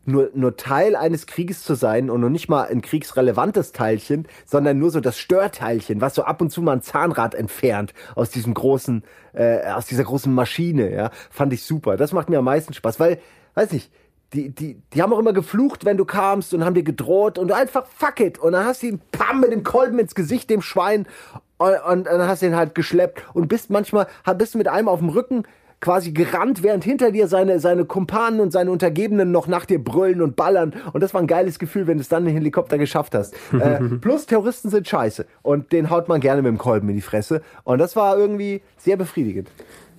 nur, 0.05 0.31
nur 0.35 0.57
Teil 0.57 0.97
eines 0.97 1.27
Krieges 1.27 1.63
zu 1.63 1.75
sein 1.75 2.11
und 2.11 2.21
noch 2.21 2.29
nicht 2.29 2.49
mal 2.49 2.65
ein 2.65 2.83
kriegsrelevantes 2.83 3.73
Teilchen, 3.73 4.27
sondern 4.47 4.79
nur 4.79 4.91
so 4.91 5.01
das 5.01 5.19
Störteilchen, 5.19 6.01
was 6.01 6.15
so 6.15 6.23
ab 6.23 6.41
und 6.41 6.51
zu 6.51 6.63
mal 6.63 6.73
ein 6.73 6.83
Zahnrad 6.83 7.35
entfernt 7.35 7.95
aus 8.15 8.31
diesem 8.31 8.55
großen, 8.55 9.05
äh, 9.33 9.71
aus 9.73 9.87
dieser 9.87 10.05
großen 10.05 10.33
Maschine, 10.33 10.93
ja, 10.93 11.11
fand 11.31 11.53
ich 11.53 11.65
super. 11.65 11.97
Das 11.97 12.13
macht 12.13 12.31
mir 12.31 12.39
am 12.39 12.45
meisten 12.45 12.75
Spaß, 12.75 12.99
weil, 12.99 13.21
weiß 13.55 13.73
nicht, 13.73 13.93
die, 14.33 14.51
die, 14.51 14.81
die 14.93 15.03
haben 15.03 15.13
auch 15.13 15.19
immer 15.19 15.33
geflucht, 15.33 15.85
wenn 15.85 15.97
du 15.97 16.05
kamst 16.05 16.55
und 16.55 16.65
haben 16.65 16.75
dir 16.75 16.85
gedroht 16.85 17.37
und 17.37 17.49
du 17.49 17.55
einfach 17.55 17.87
fuck 17.87 18.21
it. 18.21 18.39
Und 18.39 18.53
dann 18.53 18.65
hast 18.65 18.83
du 18.83 18.87
ihn 18.87 19.01
pam 19.11 19.41
mit 19.41 19.51
dem 19.51 19.65
Kolben 19.65 19.99
ins 19.99 20.15
Gesicht, 20.15 20.51
dem 20.51 20.63
Schwein, 20.63 21.07
und, 21.59 21.77
und 21.85 22.05
dann 22.07 22.27
hast 22.27 22.41
du 22.41 22.47
ihn 22.47 22.57
halt 22.57 22.75
geschleppt 22.75 23.23
und 23.35 23.49
bist 23.49 23.71
manchmal, 23.71 24.07
bist 24.39 24.55
du 24.55 24.59
mit 24.59 24.69
einem 24.69 24.89
auf 24.89 25.01
dem 25.01 25.11
Rücken 25.11 25.43
quasi 25.81 26.13
gerannt, 26.13 26.63
während 26.63 26.85
hinter 26.85 27.11
dir 27.11 27.27
seine, 27.27 27.59
seine 27.59 27.85
Kumpanen 27.85 28.41
und 28.41 28.53
seine 28.53 28.71
Untergebenen 28.71 29.33
noch 29.33 29.47
nach 29.47 29.65
dir 29.65 29.83
brüllen 29.83 30.21
und 30.21 30.37
ballern. 30.37 30.75
Und 30.93 31.03
das 31.03 31.15
war 31.15 31.21
ein 31.21 31.27
geiles 31.27 31.59
Gefühl, 31.59 31.87
wenn 31.87 31.97
du 31.97 32.03
es 32.03 32.09
dann 32.09 32.25
den 32.25 32.35
Helikopter 32.35 32.79
geschafft 32.79 33.15
hast. 33.15 33.35
äh, 33.53 33.81
plus 34.01 34.27
Terroristen 34.27 34.71
sind 34.71 34.87
scheiße. 34.87 35.27
Und 35.43 35.73
den 35.73 35.91
haut 35.91 36.09
man 36.09 36.21
gerne 36.21 36.43
mit 36.43 36.51
dem 36.51 36.59
Kolben 36.59 36.89
in 36.91 36.97
die 36.97 37.01
Fresse. 37.01 37.43
Und 37.65 37.79
das 37.79 37.97
war 37.97 38.19
irgendwie 38.19 38.61
sehr 38.79 38.97
befriedigend. 38.97 39.49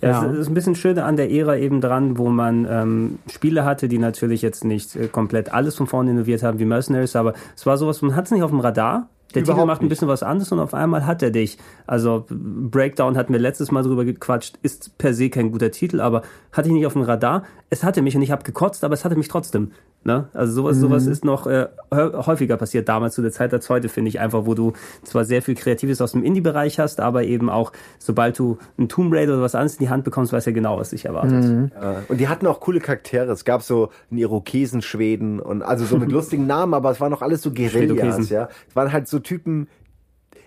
Ja, 0.01 0.25
es 0.25 0.37
ist 0.37 0.47
ein 0.47 0.55
bisschen 0.55 0.75
schöner 0.75 1.05
an 1.05 1.15
der 1.15 1.31
Ära 1.31 1.57
eben 1.57 1.79
dran, 1.79 2.17
wo 2.17 2.29
man 2.29 2.67
ähm, 2.69 3.19
Spiele 3.31 3.65
hatte, 3.65 3.87
die 3.87 3.99
natürlich 3.99 4.41
jetzt 4.41 4.63
nicht 4.63 4.95
äh, 4.95 5.07
komplett 5.07 5.53
alles 5.53 5.75
von 5.75 5.85
vorne 5.85 6.11
innoviert 6.11 6.41
haben 6.41 6.57
wie 6.57 6.65
Mercenaries, 6.65 7.15
aber 7.15 7.33
es 7.55 7.65
war 7.67 7.77
sowas, 7.77 8.01
man 8.01 8.15
hat 8.15 8.25
es 8.25 8.31
nicht 8.31 8.41
auf 8.41 8.49
dem 8.49 8.59
Radar. 8.59 9.09
Der 9.33 9.43
Überhaupt 9.43 9.59
Titel 9.59 9.67
macht 9.67 9.81
ein 9.81 9.89
bisschen 9.89 10.07
was 10.07 10.23
anderes 10.23 10.51
und 10.51 10.59
auf 10.59 10.73
einmal 10.73 11.05
hat 11.05 11.21
er 11.21 11.31
dich. 11.31 11.57
Also 11.87 12.25
Breakdown 12.29 13.17
hatten 13.17 13.33
wir 13.33 13.39
letztes 13.39 13.71
Mal 13.71 13.83
drüber 13.83 14.05
gequatscht, 14.05 14.57
ist 14.61 14.97
per 14.97 15.13
se 15.13 15.29
kein 15.29 15.51
guter 15.51 15.71
Titel, 15.71 16.01
aber 16.01 16.23
hatte 16.51 16.69
ich 16.69 16.73
nicht 16.73 16.85
auf 16.85 16.93
dem 16.93 17.03
Radar. 17.03 17.43
Es 17.73 17.85
hatte 17.85 18.01
mich 18.01 18.17
und 18.17 18.21
ich 18.21 18.31
habe 18.31 18.43
gekotzt, 18.43 18.83
aber 18.83 18.93
es 18.95 19.05
hatte 19.05 19.15
mich 19.15 19.29
trotzdem. 19.29 19.71
Ne? 20.03 20.27
Also 20.33 20.51
sowas, 20.51 20.75
sowas 20.77 21.05
ist 21.05 21.23
noch 21.23 21.47
äh, 21.47 21.67
hä- 21.89 22.25
häufiger 22.25 22.57
passiert 22.57 22.89
damals 22.89 23.15
zu 23.15 23.21
der 23.21 23.31
Zeit 23.31 23.53
als 23.53 23.69
heute, 23.69 23.87
finde 23.87 24.09
ich 24.09 24.19
einfach, 24.19 24.45
wo 24.45 24.55
du 24.55 24.73
zwar 25.03 25.23
sehr 25.23 25.41
viel 25.41 25.55
Kreatives 25.55 26.01
aus 26.01 26.11
dem 26.11 26.21
Indie-Bereich 26.23 26.79
hast, 26.79 26.99
aber 26.99 27.23
eben 27.23 27.49
auch, 27.49 27.71
sobald 27.97 28.37
du 28.37 28.57
ein 28.77 28.89
Tomb 28.89 29.13
Raider 29.13 29.33
oder 29.35 29.41
was 29.43 29.55
anderes 29.55 29.75
in 29.75 29.85
die 29.85 29.89
Hand 29.89 30.03
bekommst, 30.03 30.33
weißt 30.33 30.47
du 30.47 30.51
ja 30.51 30.53
genau, 30.55 30.77
was 30.77 30.89
dich 30.89 31.05
erwartet. 31.05 31.71
Ja. 31.73 32.03
Und 32.09 32.19
die 32.19 32.27
hatten 32.27 32.45
auch 32.45 32.59
coole 32.59 32.81
Charaktere. 32.81 33.31
Es 33.31 33.45
gab 33.45 33.61
so 33.63 33.89
einen 34.09 34.19
Irokesen 34.19 34.81
Schweden 34.81 35.39
und 35.39 35.61
also 35.61 35.85
so 35.85 35.97
mit 35.97 36.11
lustigen 36.11 36.45
Namen, 36.47 36.73
aber 36.73 36.91
es 36.91 36.99
waren 36.99 37.11
noch 37.11 37.21
alles 37.21 37.41
so 37.41 37.51
Guerillas, 37.53 38.29
ja. 38.29 38.49
Es 38.67 38.75
waren 38.75 38.91
halt 38.91 39.07
so 39.07 39.19
Typen. 39.19 39.69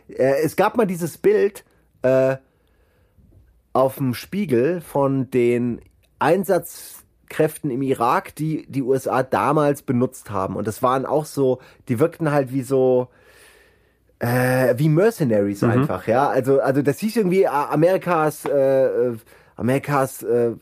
Äh, 0.08 0.42
es 0.42 0.56
gab 0.56 0.76
mal 0.76 0.86
dieses 0.86 1.16
Bild 1.16 1.64
äh, 2.02 2.36
auf 3.72 3.96
dem 3.96 4.12
Spiegel 4.12 4.82
von 4.82 5.30
den 5.30 5.80
Einsatzkräften 7.24 7.70
im 7.70 7.82
Irak, 7.82 8.34
die 8.34 8.66
die 8.68 8.82
USA 8.82 9.22
damals 9.22 9.82
benutzt 9.82 10.30
haben. 10.30 10.56
Und 10.56 10.66
das 10.66 10.82
waren 10.82 11.06
auch 11.06 11.24
so, 11.24 11.60
die 11.88 11.98
wirkten 11.98 12.30
halt 12.30 12.52
wie 12.52 12.62
so 12.62 13.08
äh, 14.20 14.74
wie 14.78 14.88
Mercenaries 14.88 15.62
einfach, 15.64 16.06
ja. 16.06 16.28
Also, 16.28 16.60
also 16.60 16.82
das 16.82 16.98
hieß 16.98 17.16
irgendwie 17.16 17.46
Amerikas, 17.46 18.44
äh, 18.44 18.86
äh, 18.86 19.16
Amerikas 19.56 20.22
äh, 20.22 20.52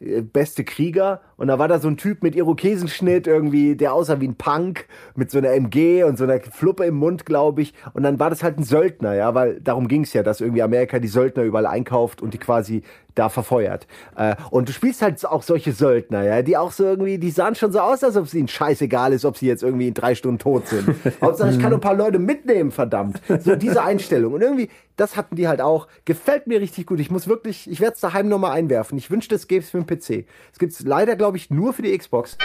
beste 0.00 0.64
Krieger 0.64 1.20
und 1.40 1.48
da 1.48 1.58
war 1.58 1.68
da 1.68 1.78
so 1.78 1.88
ein 1.88 1.96
Typ 1.96 2.22
mit 2.22 2.36
Irokesenschnitt 2.36 3.26
irgendwie, 3.26 3.74
der 3.74 3.94
aussah 3.94 4.20
wie 4.20 4.28
ein 4.28 4.34
Punk 4.34 4.86
mit 5.14 5.30
so 5.30 5.38
einer 5.38 5.52
MG 5.52 6.04
und 6.04 6.18
so 6.18 6.24
einer 6.24 6.38
Fluppe 6.40 6.84
im 6.84 6.96
Mund, 6.96 7.24
glaube 7.24 7.62
ich. 7.62 7.72
Und 7.94 8.02
dann 8.02 8.18
war 8.18 8.28
das 8.28 8.42
halt 8.42 8.58
ein 8.58 8.62
Söldner, 8.62 9.14
ja, 9.14 9.34
weil 9.34 9.58
darum 9.60 9.88
ging 9.88 10.02
es 10.02 10.12
ja, 10.12 10.22
dass 10.22 10.42
irgendwie 10.42 10.62
Amerika 10.62 10.98
die 10.98 11.08
Söldner 11.08 11.42
überall 11.42 11.66
einkauft 11.66 12.20
und 12.20 12.34
die 12.34 12.38
quasi 12.38 12.82
da 13.14 13.28
verfeuert. 13.28 13.86
Äh, 14.16 14.36
und 14.50 14.68
du 14.68 14.72
spielst 14.72 15.02
halt 15.02 15.24
auch 15.26 15.42
solche 15.42 15.72
Söldner, 15.72 16.24
ja, 16.24 16.42
die 16.42 16.56
auch 16.56 16.72
so 16.72 16.84
irgendwie, 16.84 17.18
die 17.18 17.30
sahen 17.30 17.54
schon 17.54 17.72
so 17.72 17.80
aus, 17.80 18.04
als 18.04 18.16
ob 18.16 18.26
es 18.26 18.34
ihnen 18.34 18.48
scheißegal 18.48 19.12
ist, 19.12 19.24
ob 19.24 19.36
sie 19.36 19.46
jetzt 19.46 19.62
irgendwie 19.62 19.88
in 19.88 19.94
drei 19.94 20.14
Stunden 20.14 20.38
tot 20.38 20.68
sind. 20.68 20.88
Hauptsache, 21.22 21.50
ich 21.50 21.58
kann 21.58 21.72
ein 21.72 21.80
paar 21.80 21.96
Leute 21.96 22.18
mitnehmen, 22.18 22.70
verdammt. 22.70 23.20
So 23.40 23.56
diese 23.56 23.82
Einstellung. 23.82 24.34
Und 24.34 24.42
irgendwie, 24.42 24.68
das 24.96 25.16
hatten 25.16 25.36
die 25.36 25.48
halt 25.48 25.60
auch. 25.60 25.88
Gefällt 26.04 26.46
mir 26.46 26.60
richtig 26.60 26.86
gut. 26.86 27.00
Ich 27.00 27.10
muss 27.10 27.26
wirklich, 27.26 27.68
ich 27.70 27.80
werde 27.80 27.94
es 27.94 28.00
daheim 28.00 28.28
nochmal 28.28 28.52
einwerfen. 28.52 28.98
Ich 28.98 29.10
wünschte, 29.10 29.34
es 29.34 29.48
gäbe 29.48 29.64
es 29.64 29.70
für 29.70 29.78
PC. 29.96 30.26
Es 30.52 30.58
gibt 30.58 30.72
es 30.72 30.80
leider, 30.80 31.16
glaube 31.16 31.36
ich, 31.36 31.50
nur 31.50 31.72
für 31.72 31.82
die 31.82 31.96
Xbox. 31.96 32.38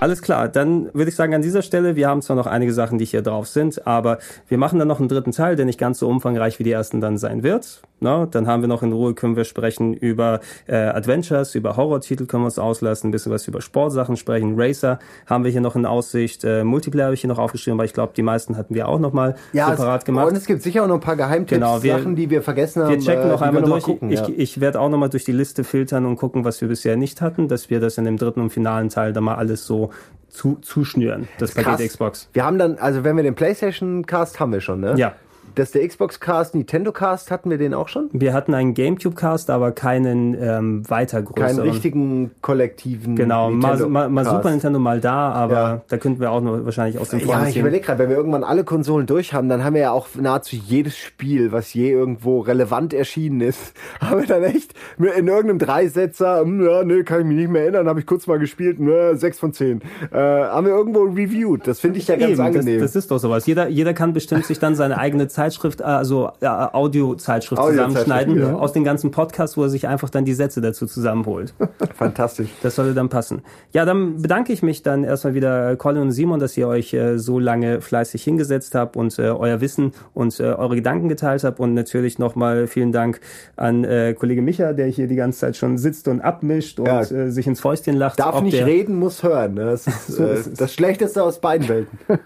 Alles 0.00 0.22
klar, 0.22 0.48
dann 0.48 0.94
würde 0.94 1.08
ich 1.08 1.16
sagen, 1.16 1.34
an 1.34 1.42
dieser 1.42 1.62
Stelle, 1.62 1.96
wir 1.96 2.08
haben 2.08 2.22
zwar 2.22 2.36
noch 2.36 2.46
einige 2.46 2.72
Sachen, 2.72 2.98
die 2.98 3.04
hier 3.04 3.20
drauf 3.20 3.48
sind, 3.48 3.84
aber 3.84 4.18
wir 4.46 4.56
machen 4.56 4.78
dann 4.78 4.86
noch 4.86 5.00
einen 5.00 5.08
dritten 5.08 5.32
Teil, 5.32 5.56
der 5.56 5.66
nicht 5.66 5.78
ganz 5.78 5.98
so 5.98 6.08
umfangreich 6.08 6.60
wie 6.60 6.62
die 6.62 6.70
ersten 6.70 7.00
dann 7.00 7.18
sein 7.18 7.42
wird. 7.42 7.82
Na, 8.00 8.26
dann 8.26 8.46
haben 8.46 8.62
wir 8.62 8.68
noch 8.68 8.82
in 8.82 8.92
Ruhe, 8.92 9.14
können 9.14 9.34
wir 9.36 9.44
sprechen 9.44 9.92
über 9.94 10.40
äh, 10.66 10.76
Adventures, 10.76 11.54
über 11.54 11.76
Horror-Titel 11.76 12.26
können 12.26 12.42
wir 12.42 12.46
uns 12.46 12.58
auslassen, 12.58 13.08
ein 13.08 13.10
bisschen 13.10 13.32
was 13.32 13.48
über 13.48 13.60
Sportsachen 13.60 14.16
sprechen. 14.16 14.54
Racer 14.56 14.98
haben 15.26 15.44
wir 15.44 15.50
hier 15.50 15.60
noch 15.60 15.74
in 15.74 15.84
Aussicht, 15.84 16.44
äh, 16.44 16.62
Multiplayer 16.64 17.06
habe 17.06 17.14
ich 17.14 17.22
hier 17.22 17.28
noch 17.28 17.38
aufgeschrieben, 17.38 17.78
aber 17.78 17.84
ich 17.84 17.92
glaube, 17.92 18.12
die 18.16 18.22
meisten 18.22 18.56
hatten 18.56 18.74
wir 18.74 18.88
auch 18.88 19.00
nochmal 19.00 19.34
separat 19.52 20.02
es, 20.02 20.04
gemacht. 20.04 20.28
Und 20.28 20.36
es 20.36 20.46
gibt 20.46 20.62
sicher 20.62 20.84
auch 20.84 20.88
noch 20.88 20.94
ein 20.96 21.00
paar 21.00 21.16
Geheimtipps, 21.16 21.58
Genau, 21.58 21.82
wir- 21.82 21.96
Sachen, 21.96 22.14
die 22.14 22.30
wir 22.30 22.42
vergessen 22.42 22.82
haben. 22.82 22.90
Wir 22.90 23.00
checken 23.00 23.24
äh, 23.24 23.32
noch 23.32 23.42
einmal 23.42 23.62
noch 23.62 23.70
durch. 23.70 23.84
gucken, 23.84 24.10
ich 24.10 24.20
ja. 24.20 24.28
ich 24.36 24.60
werde 24.60 24.80
auch 24.80 24.88
nochmal 24.88 25.08
durch 25.08 25.24
die 25.24 25.32
Liste 25.32 25.64
filtern 25.64 26.06
und 26.06 26.16
gucken, 26.16 26.44
was 26.44 26.60
wir 26.60 26.68
bisher 26.68 26.96
nicht 26.96 27.20
hatten, 27.20 27.48
dass 27.48 27.70
wir 27.70 27.80
das 27.80 27.98
in 27.98 28.04
dem 28.04 28.16
dritten 28.16 28.40
und 28.40 28.50
finalen 28.50 28.90
Teil 28.90 29.12
dann 29.12 29.24
mal 29.24 29.34
alles 29.34 29.66
so 29.66 29.90
zu, 30.28 30.58
zuschnüren, 30.60 31.26
das 31.38 31.52
Paket. 31.52 31.88
Xbox. 31.88 32.28
Wir 32.32 32.44
haben 32.44 32.58
dann, 32.58 32.78
also 32.78 33.02
wenn 33.02 33.16
wir 33.16 33.22
den 33.22 33.34
PlayStation 33.34 34.06
Cast 34.06 34.38
haben 34.40 34.52
wir 34.52 34.60
schon, 34.60 34.80
ne? 34.80 34.94
Ja. 34.96 35.14
Das 35.58 35.72
der 35.72 35.86
Xbox 35.88 36.20
Cast, 36.20 36.54
Nintendo 36.54 36.92
Cast 36.92 37.32
hatten 37.32 37.50
wir 37.50 37.58
den 37.58 37.74
auch 37.74 37.88
schon? 37.88 38.08
Wir 38.12 38.32
hatten 38.32 38.54
einen 38.54 38.74
GameCube-Cast, 38.74 39.50
aber 39.50 39.72
keinen 39.72 40.34
ähm, 40.40 40.88
weiter 40.88 41.20
größeren. 41.22 41.56
Keinen 41.56 41.68
richtigen 41.68 42.30
kollektiven 42.42 43.16
Genau, 43.16 43.50
mal, 43.50 43.70
Nintendo 43.70 43.88
mal, 43.88 44.08
mal 44.08 44.22
Cast. 44.24 44.36
Super 44.36 44.50
Nintendo 44.52 44.78
mal 44.78 45.00
da, 45.00 45.30
aber 45.32 45.52
Ja. 45.54 45.80
da 45.88 45.96
könnten 45.96 46.20
wir 46.20 46.30
auch 46.30 46.40
noch 46.40 46.64
wahrscheinlich 46.64 47.00
aus 47.00 47.08
dem 47.08 47.18
Ja, 47.18 47.26
Freundes 47.26 47.50
ich 47.50 47.56
überlege 47.58 47.84
gerade, 47.86 47.98
wenn 47.98 48.08
wir 48.08 48.16
irgendwann 48.16 48.44
alle 48.44 48.62
Konsolen 48.62 49.06
durch 49.06 49.34
haben, 49.34 49.48
dann 49.48 49.64
haben 49.64 49.74
wir 49.74 49.80
ja 49.82 49.90
auch 49.90 50.06
nahezu 50.14 50.54
jedes 50.54 50.96
Spiel, 50.96 51.50
was 51.50 51.74
je 51.74 51.90
irgendwo 51.90 52.38
relevant 52.40 52.94
erschienen 52.94 53.40
ist, 53.40 53.72
haben 54.00 54.20
wir 54.20 54.26
dann 54.28 54.44
echt 54.44 54.74
in 54.98 55.04
irgendeinem 55.26 55.58
Dreisetzer, 55.58 56.42
hm, 56.42 56.64
ja, 56.64 56.84
nee, 56.84 57.02
kann 57.02 57.20
ich 57.22 57.26
mich 57.26 57.36
nicht 57.36 57.50
mehr 57.50 57.62
erinnern, 57.62 57.88
habe 57.88 57.98
ich 57.98 58.06
kurz 58.06 58.28
mal 58.28 58.38
gespielt, 58.38 58.78
ne, 58.78 59.16
sechs 59.16 59.40
von 59.40 59.52
zehn, 59.52 59.80
äh, 60.12 60.16
haben 60.18 60.66
wir 60.66 60.72
irgendwo 60.72 61.02
reviewed. 61.02 61.66
Das 61.66 61.80
finde 61.80 61.98
ich 61.98 62.06
ja 62.06 62.14
ganz 62.14 62.30
Eben, 62.30 62.38
das, 62.38 62.46
angenehm. 62.46 62.80
das 62.80 62.94
ist 62.94 63.10
doch 63.10 63.18
sowas. 63.18 63.46
Jeder, 63.46 63.68
jeder 63.68 63.92
kann 63.92 64.12
bestimmt 64.12 64.44
sich 64.46 64.58
dann 64.60 64.74
seine 64.76 64.98
eigene 64.98 65.26
Zeitschrift, 65.48 65.80
äh, 65.80 65.84
also 65.84 66.30
äh, 66.40 66.46
Audio-Zeitschrift 66.46 67.60
Audio-Zeitschrift, 67.60 67.60
zusammenschneiden 68.06 68.38
ja. 68.38 68.54
aus 68.54 68.72
den 68.72 68.84
ganzen 68.84 69.10
Podcasts, 69.10 69.56
wo 69.56 69.62
er 69.62 69.68
sich 69.68 69.88
einfach 69.88 70.10
dann 70.10 70.24
die 70.24 70.34
Sätze 70.34 70.60
dazu 70.60 70.86
zusammenholt. 70.86 71.54
Fantastisch. 71.94 72.50
Das 72.62 72.74
sollte 72.74 72.94
dann 72.94 73.08
passen. 73.08 73.42
Ja, 73.72 73.84
dann 73.84 74.20
bedanke 74.22 74.52
ich 74.52 74.62
mich 74.62 74.82
dann 74.82 75.04
erstmal 75.04 75.34
wieder, 75.34 75.70
äh, 75.72 75.76
Colin 75.76 76.02
und 76.02 76.10
Simon, 76.12 76.40
dass 76.40 76.56
ihr 76.56 76.68
euch 76.68 76.92
äh, 76.92 77.18
so 77.18 77.38
lange 77.38 77.80
fleißig 77.80 78.22
hingesetzt 78.22 78.74
habt 78.74 78.96
und 78.96 79.18
äh, 79.18 79.22
euer 79.22 79.60
Wissen 79.60 79.92
und 80.14 80.38
äh, 80.40 80.44
eure 80.44 80.76
Gedanken 80.76 81.08
geteilt 81.08 81.44
habt. 81.44 81.60
Und 81.60 81.74
natürlich 81.74 82.18
nochmal 82.18 82.66
vielen 82.66 82.92
Dank 82.92 83.20
an 83.56 83.84
äh, 83.84 84.14
Kollege 84.18 84.42
Micha, 84.42 84.72
der 84.72 84.86
hier 84.86 85.06
die 85.06 85.16
ganze 85.16 85.40
Zeit 85.40 85.56
schon 85.56 85.78
sitzt 85.78 86.08
und 86.08 86.20
abmischt 86.20 86.78
und 86.78 86.86
Ja. 86.86 87.04
sich 87.04 87.46
ins 87.46 87.60
Fäustchen 87.60 87.96
lacht. 87.96 88.18
Darf 88.18 88.40
nicht 88.42 88.64
reden, 88.64 88.98
muss 88.98 89.22
hören. 89.22 89.54
Ne? 89.54 89.64
Das 89.66 89.86
ist, 89.86 90.06
So 90.18 90.26
ist 90.26 90.60
das 90.60 90.72
Schlechteste 90.72 91.22
aus 91.22 91.40
beiden 91.40 91.68
Welten. 91.68 91.98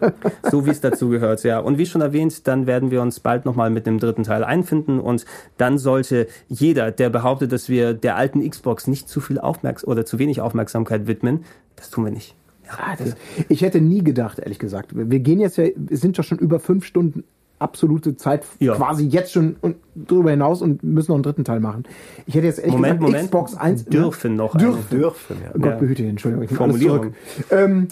So 0.51 0.67
wie 0.67 0.71
es 0.71 0.81
dazu 0.81 1.09
gehört, 1.09 1.43
ja. 1.45 1.59
Und 1.59 1.79
wie 1.79 1.87
schon 1.87 2.01
erwähnt, 2.01 2.47
dann 2.47 2.67
werden 2.67 2.91
wir 2.91 3.03
uns 3.03 3.12
bald 3.21 3.45
nochmal 3.45 3.71
mit 3.71 3.87
dem 3.87 3.99
dritten 3.99 4.23
Teil 4.25 4.45
einfinden 4.45 5.01
und 5.01 5.25
dann 5.59 5.79
sollte 5.79 6.27
jeder, 6.49 6.91
der 6.91 7.11
behauptet, 7.11 7.53
dass 7.53 7.69
wir 7.69 7.95
der 7.95 8.17
alten 8.17 8.49
Xbox 8.49 8.87
nicht 8.87 9.09
zu 9.09 9.21
viel 9.21 9.39
Aufmerksamkeit 9.39 9.89
oder 9.89 10.05
zu 10.07 10.19
wenig 10.19 10.41
Aufmerksamkeit 10.41 11.07
widmen, 11.07 11.45
das 11.77 11.91
tun 11.91 12.05
wir 12.05 12.13
nicht. 12.13 12.35
Ah, 12.69 12.97
das, 12.97 13.17
ich 13.49 13.61
hätte 13.63 13.81
nie 13.81 14.03
gedacht, 14.03 14.39
ehrlich 14.39 14.59
gesagt. 14.59 14.91
Wir 14.95 15.21
gehen 15.21 15.41
jetzt 15.41 15.59
ja, 15.59 15.65
es 15.91 16.01
sind 16.01 16.17
ja 16.17 16.23
schon 16.23 16.39
über 16.39 16.59
fünf 16.59 16.85
Stunden 16.87 17.25
absolute 17.59 18.17
Zeit, 18.17 18.45
Ja. 18.59 18.75
quasi 18.75 19.07
jetzt 19.07 19.33
schon 19.33 19.57
und 19.61 19.77
drüber 19.95 20.31
hinaus 20.31 20.63
und 20.63 20.83
müssen 20.83 21.11
noch 21.13 21.17
einen 21.17 21.23
dritten 21.23 21.45
Teil 21.45 21.61
machen. 21.61 21.85
Ich 22.27 22.35
hätte 22.35 22.47
jetzt 22.47 22.59
ehrlich 22.59 22.73
Moment, 22.75 22.99
gesagt, 22.99 23.13
Moment. 23.13 23.25
Xbox 23.27 23.55
1 23.55 23.85
Dürfen 23.85 24.35
noch 24.37 24.57
Dürfen. 24.57 24.79
eine. 24.91 25.01
Dürfen, 25.01 25.37
ja. 25.45 25.51
Oh 25.55 25.59
Gott 25.59 25.71
Ja. 25.71 25.77
behüte, 25.77 26.03
Entschuldigung. 26.05 26.45
Ich 26.45 26.51
Formulierung. 26.57 27.01
zurück. 27.01 27.15
Ähm, 27.51 27.89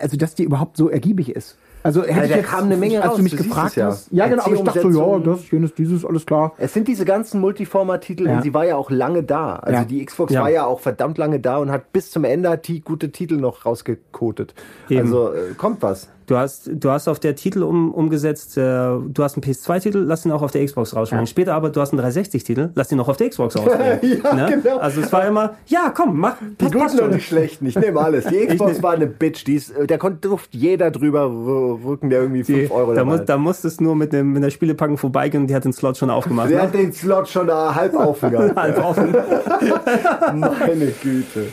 also, 0.00 0.16
dass 0.16 0.34
die 0.34 0.42
überhaupt 0.44 0.76
so 0.76 0.90
ergiebig 0.90 1.30
ist. 1.34 1.56
Also, 1.82 2.02
hätte 2.02 2.12
Ja, 2.12 2.24
ich 2.24 2.30
jetzt, 2.30 2.46
kam 2.48 2.64
eine 2.64 2.76
Menge 2.76 3.00
als 3.00 3.10
raus, 3.12 3.16
du 3.16 3.22
mich 3.22 3.32
du 3.36 3.38
gefragt 3.42 3.76
ja. 3.76 3.86
hast. 3.86 4.08
Ja, 4.12 4.26
genau, 4.28 4.44
aber 4.44 4.54
ich 4.54 4.60
dachte 4.62 4.92
so, 4.92 5.12
ja, 5.12 5.18
das, 5.18 5.50
jenes, 5.50 5.74
dieses, 5.74 6.04
alles 6.04 6.26
klar. 6.26 6.52
Es 6.58 6.74
sind 6.74 6.88
diese 6.88 7.04
ganzen 7.04 7.40
Multiformat-Titel 7.40 8.26
Ja. 8.26 8.36
und 8.36 8.42
sie 8.42 8.52
war 8.52 8.64
ja 8.66 8.76
auch 8.76 8.90
lange 8.90 9.22
da. 9.22 9.56
Also 9.56 9.78
Ja. 9.80 9.84
die 9.84 10.04
Xbox 10.04 10.34
war 10.34 10.50
ja 10.50 10.66
auch 10.66 10.80
verdammt 10.80 11.16
lange 11.18 11.40
da 11.40 11.58
und 11.58 11.70
hat 11.70 11.92
bis 11.92 12.10
zum 12.10 12.24
Ende 12.24 12.56
die 12.58 12.80
gute 12.80 13.10
Titel 13.12 13.36
noch 13.36 13.64
rausgekotet. 13.64 14.54
Eben. 14.88 15.00
Also 15.00 15.32
äh, 15.32 15.54
kommt 15.56 15.82
was. 15.82 16.08
Du 16.30 16.36
hast, 16.36 16.70
du 16.72 16.90
hast 16.92 17.08
auf 17.08 17.18
der 17.18 17.34
Titel 17.34 17.64
um, 17.64 17.92
umgesetzt, 17.92 18.56
äh, 18.56 18.60
du 18.60 19.14
hast 19.18 19.34
einen 19.34 19.42
PS2-Titel, 19.42 19.98
lass 19.98 20.24
ihn 20.24 20.30
auch 20.30 20.42
auf 20.42 20.52
der 20.52 20.64
Xbox 20.64 20.94
rausschmeißen. 20.94 21.26
Später 21.26 21.54
aber, 21.54 21.70
du 21.70 21.80
hast 21.80 21.92
einen 21.92 22.00
360-Titel, 22.00 22.70
lass 22.76 22.92
ihn 22.92 22.98
noch 22.98 23.08
auf 23.08 23.16
der 23.16 23.30
Xbox 23.30 23.56
rausbringen. 23.56 24.22
Ja, 24.22 24.48
genau. 24.48 24.78
Also 24.78 25.00
es 25.00 25.12
war 25.12 25.26
immer, 25.26 25.56
ja, 25.66 25.92
komm, 25.92 26.20
mach, 26.20 26.36
Die 26.38 26.66
das 26.66 26.70
passt 26.70 26.94
guten 26.94 27.06
und 27.06 27.14
die 27.16 27.20
schlechten. 27.20 27.66
Ich 27.66 27.74
nehme 27.76 27.98
alles. 27.98 28.26
Die 28.26 28.46
Xbox 28.46 28.80
war 28.80 28.92
eine 28.92 29.08
Bitch. 29.08 29.44
Die 29.44 29.56
ist, 29.56 29.70
äh, 29.70 29.88
da 29.88 29.98
konnte 29.98 30.28
durfte 30.28 30.56
jeder 30.56 30.92
drüber 30.92 31.24
rücken, 31.84 32.10
der 32.10 32.20
irgendwie 32.22 32.44
5 32.44 32.68
Die, 32.68 32.72
Euro 32.72 32.94
da, 32.94 33.04
muss, 33.04 33.24
da 33.24 33.36
musstest 33.36 33.80
nur 33.80 33.96
mit, 33.96 34.12
dem, 34.12 34.32
mit 34.32 34.44
der 34.44 34.50
Spielepackung 34.50 34.98
vorbeigehen 34.98 35.42
und 35.42 35.46
die 35.48 35.54
hat 35.56 35.64
den 35.64 35.72
Slot 35.72 35.96
schon 35.96 36.10
aufgemacht. 36.10 36.48
Der 36.48 36.58
Ne? 36.58 36.62
hat 36.62 36.74
den 36.74 36.92
Slot 36.92 37.28
schon 37.28 37.48
da 37.48 37.74
halb 37.74 37.92
offen 37.96 38.30
gehabt. 38.30 38.54
Halb 38.54 38.84
offen. 38.84 39.16
Meine 40.34 40.92
Güte. 41.02 41.46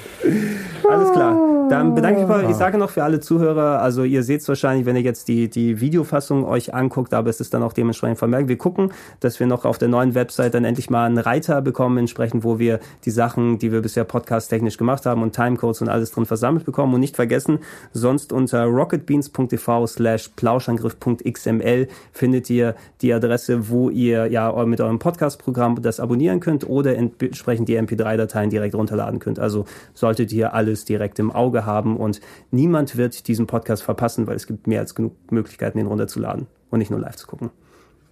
Alles 0.87 1.11
klar. 1.13 1.56
Dann 1.69 1.95
bedanke 1.95 2.21
ich 2.21 2.27
mich. 2.27 2.49
Ich 2.49 2.55
sage 2.55 2.77
noch 2.77 2.89
für 2.89 3.03
alle 3.03 3.19
Zuhörer, 3.19 3.81
also 3.81 4.03
ihr 4.03 4.23
seht 4.23 4.41
es 4.41 4.47
wahrscheinlich, 4.47 4.85
wenn 4.85 4.95
ihr 4.95 5.01
jetzt 5.01 5.27
die, 5.27 5.49
die 5.49 5.81
Videofassung 5.81 6.45
euch 6.45 6.73
anguckt, 6.73 7.13
aber 7.13 7.29
es 7.29 7.39
ist 7.39 7.53
dann 7.53 7.63
auch 7.63 7.73
dementsprechend 7.73 8.17
vermerkt. 8.17 8.47
Wir 8.47 8.57
gucken, 8.57 8.91
dass 9.19 9.39
wir 9.39 9.47
noch 9.47 9.65
auf 9.65 9.77
der 9.77 9.87
neuen 9.87 10.15
Website 10.15 10.53
dann 10.53 10.65
endlich 10.65 10.89
mal 10.89 11.05
einen 11.05 11.17
Reiter 11.17 11.61
bekommen, 11.61 11.97
entsprechend, 11.97 12.43
wo 12.43 12.59
wir 12.59 12.79
die 13.05 13.11
Sachen, 13.11 13.59
die 13.59 13.71
wir 13.71 13.81
bisher 13.81 14.03
podcast-technisch 14.03 14.77
gemacht 14.77 15.05
haben 15.05 15.21
und 15.21 15.33
Timecodes 15.33 15.81
und 15.81 15.89
alles 15.89 16.11
drin 16.11 16.25
versammelt 16.25 16.65
bekommen. 16.65 16.93
Und 16.93 16.99
nicht 17.01 17.15
vergessen, 17.15 17.59
sonst 17.91 18.31
unter 18.31 18.63
rocketbeans.tv 18.63 19.87
slash 19.87 20.29
plauschangriff.xml 20.35 21.87
findet 22.11 22.49
ihr 22.49 22.75
die 23.01 23.13
Adresse, 23.13 23.69
wo 23.69 23.89
ihr 23.89 24.27
ja 24.27 24.53
mit 24.65 24.81
eurem 24.81 24.99
Podcast-Programm 24.99 25.81
das 25.81 25.99
abonnieren 25.99 26.39
könnt 26.39 26.67
oder 26.67 26.95
entsprechend 26.95 27.69
die 27.69 27.77
MP3-Dateien 27.77 28.49
direkt 28.49 28.75
runterladen 28.75 29.19
könnt. 29.19 29.39
Also 29.39 29.65
solltet 29.93 30.31
ihr 30.31 30.53
alles 30.53 30.85
direkt 30.85 31.19
im 31.19 31.31
Auge 31.57 31.65
haben 31.65 31.97
und 31.97 32.21
niemand 32.51 32.97
wird 32.97 33.27
diesen 33.27 33.47
Podcast 33.47 33.83
verpassen, 33.83 34.27
weil 34.27 34.35
es 34.35 34.47
gibt 34.47 34.67
mehr 34.67 34.81
als 34.81 34.95
genug 34.95 35.15
Möglichkeiten, 35.31 35.79
ihn 35.79 35.87
runterzuladen 35.87 36.47
und 36.69 36.79
nicht 36.79 36.91
nur 36.91 36.99
live 36.99 37.15
zu 37.15 37.27
gucken. 37.27 37.49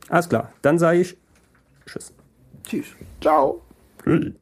Alles 0.10 0.30
klar, 0.30 0.52
dann 0.62 0.80
sage 0.80 1.00
ich 1.00 1.18
Tschüss. 1.86 2.14
Tschüss. 2.64 2.88
Ciao. 3.22 3.62
Tschüss. 4.04 4.34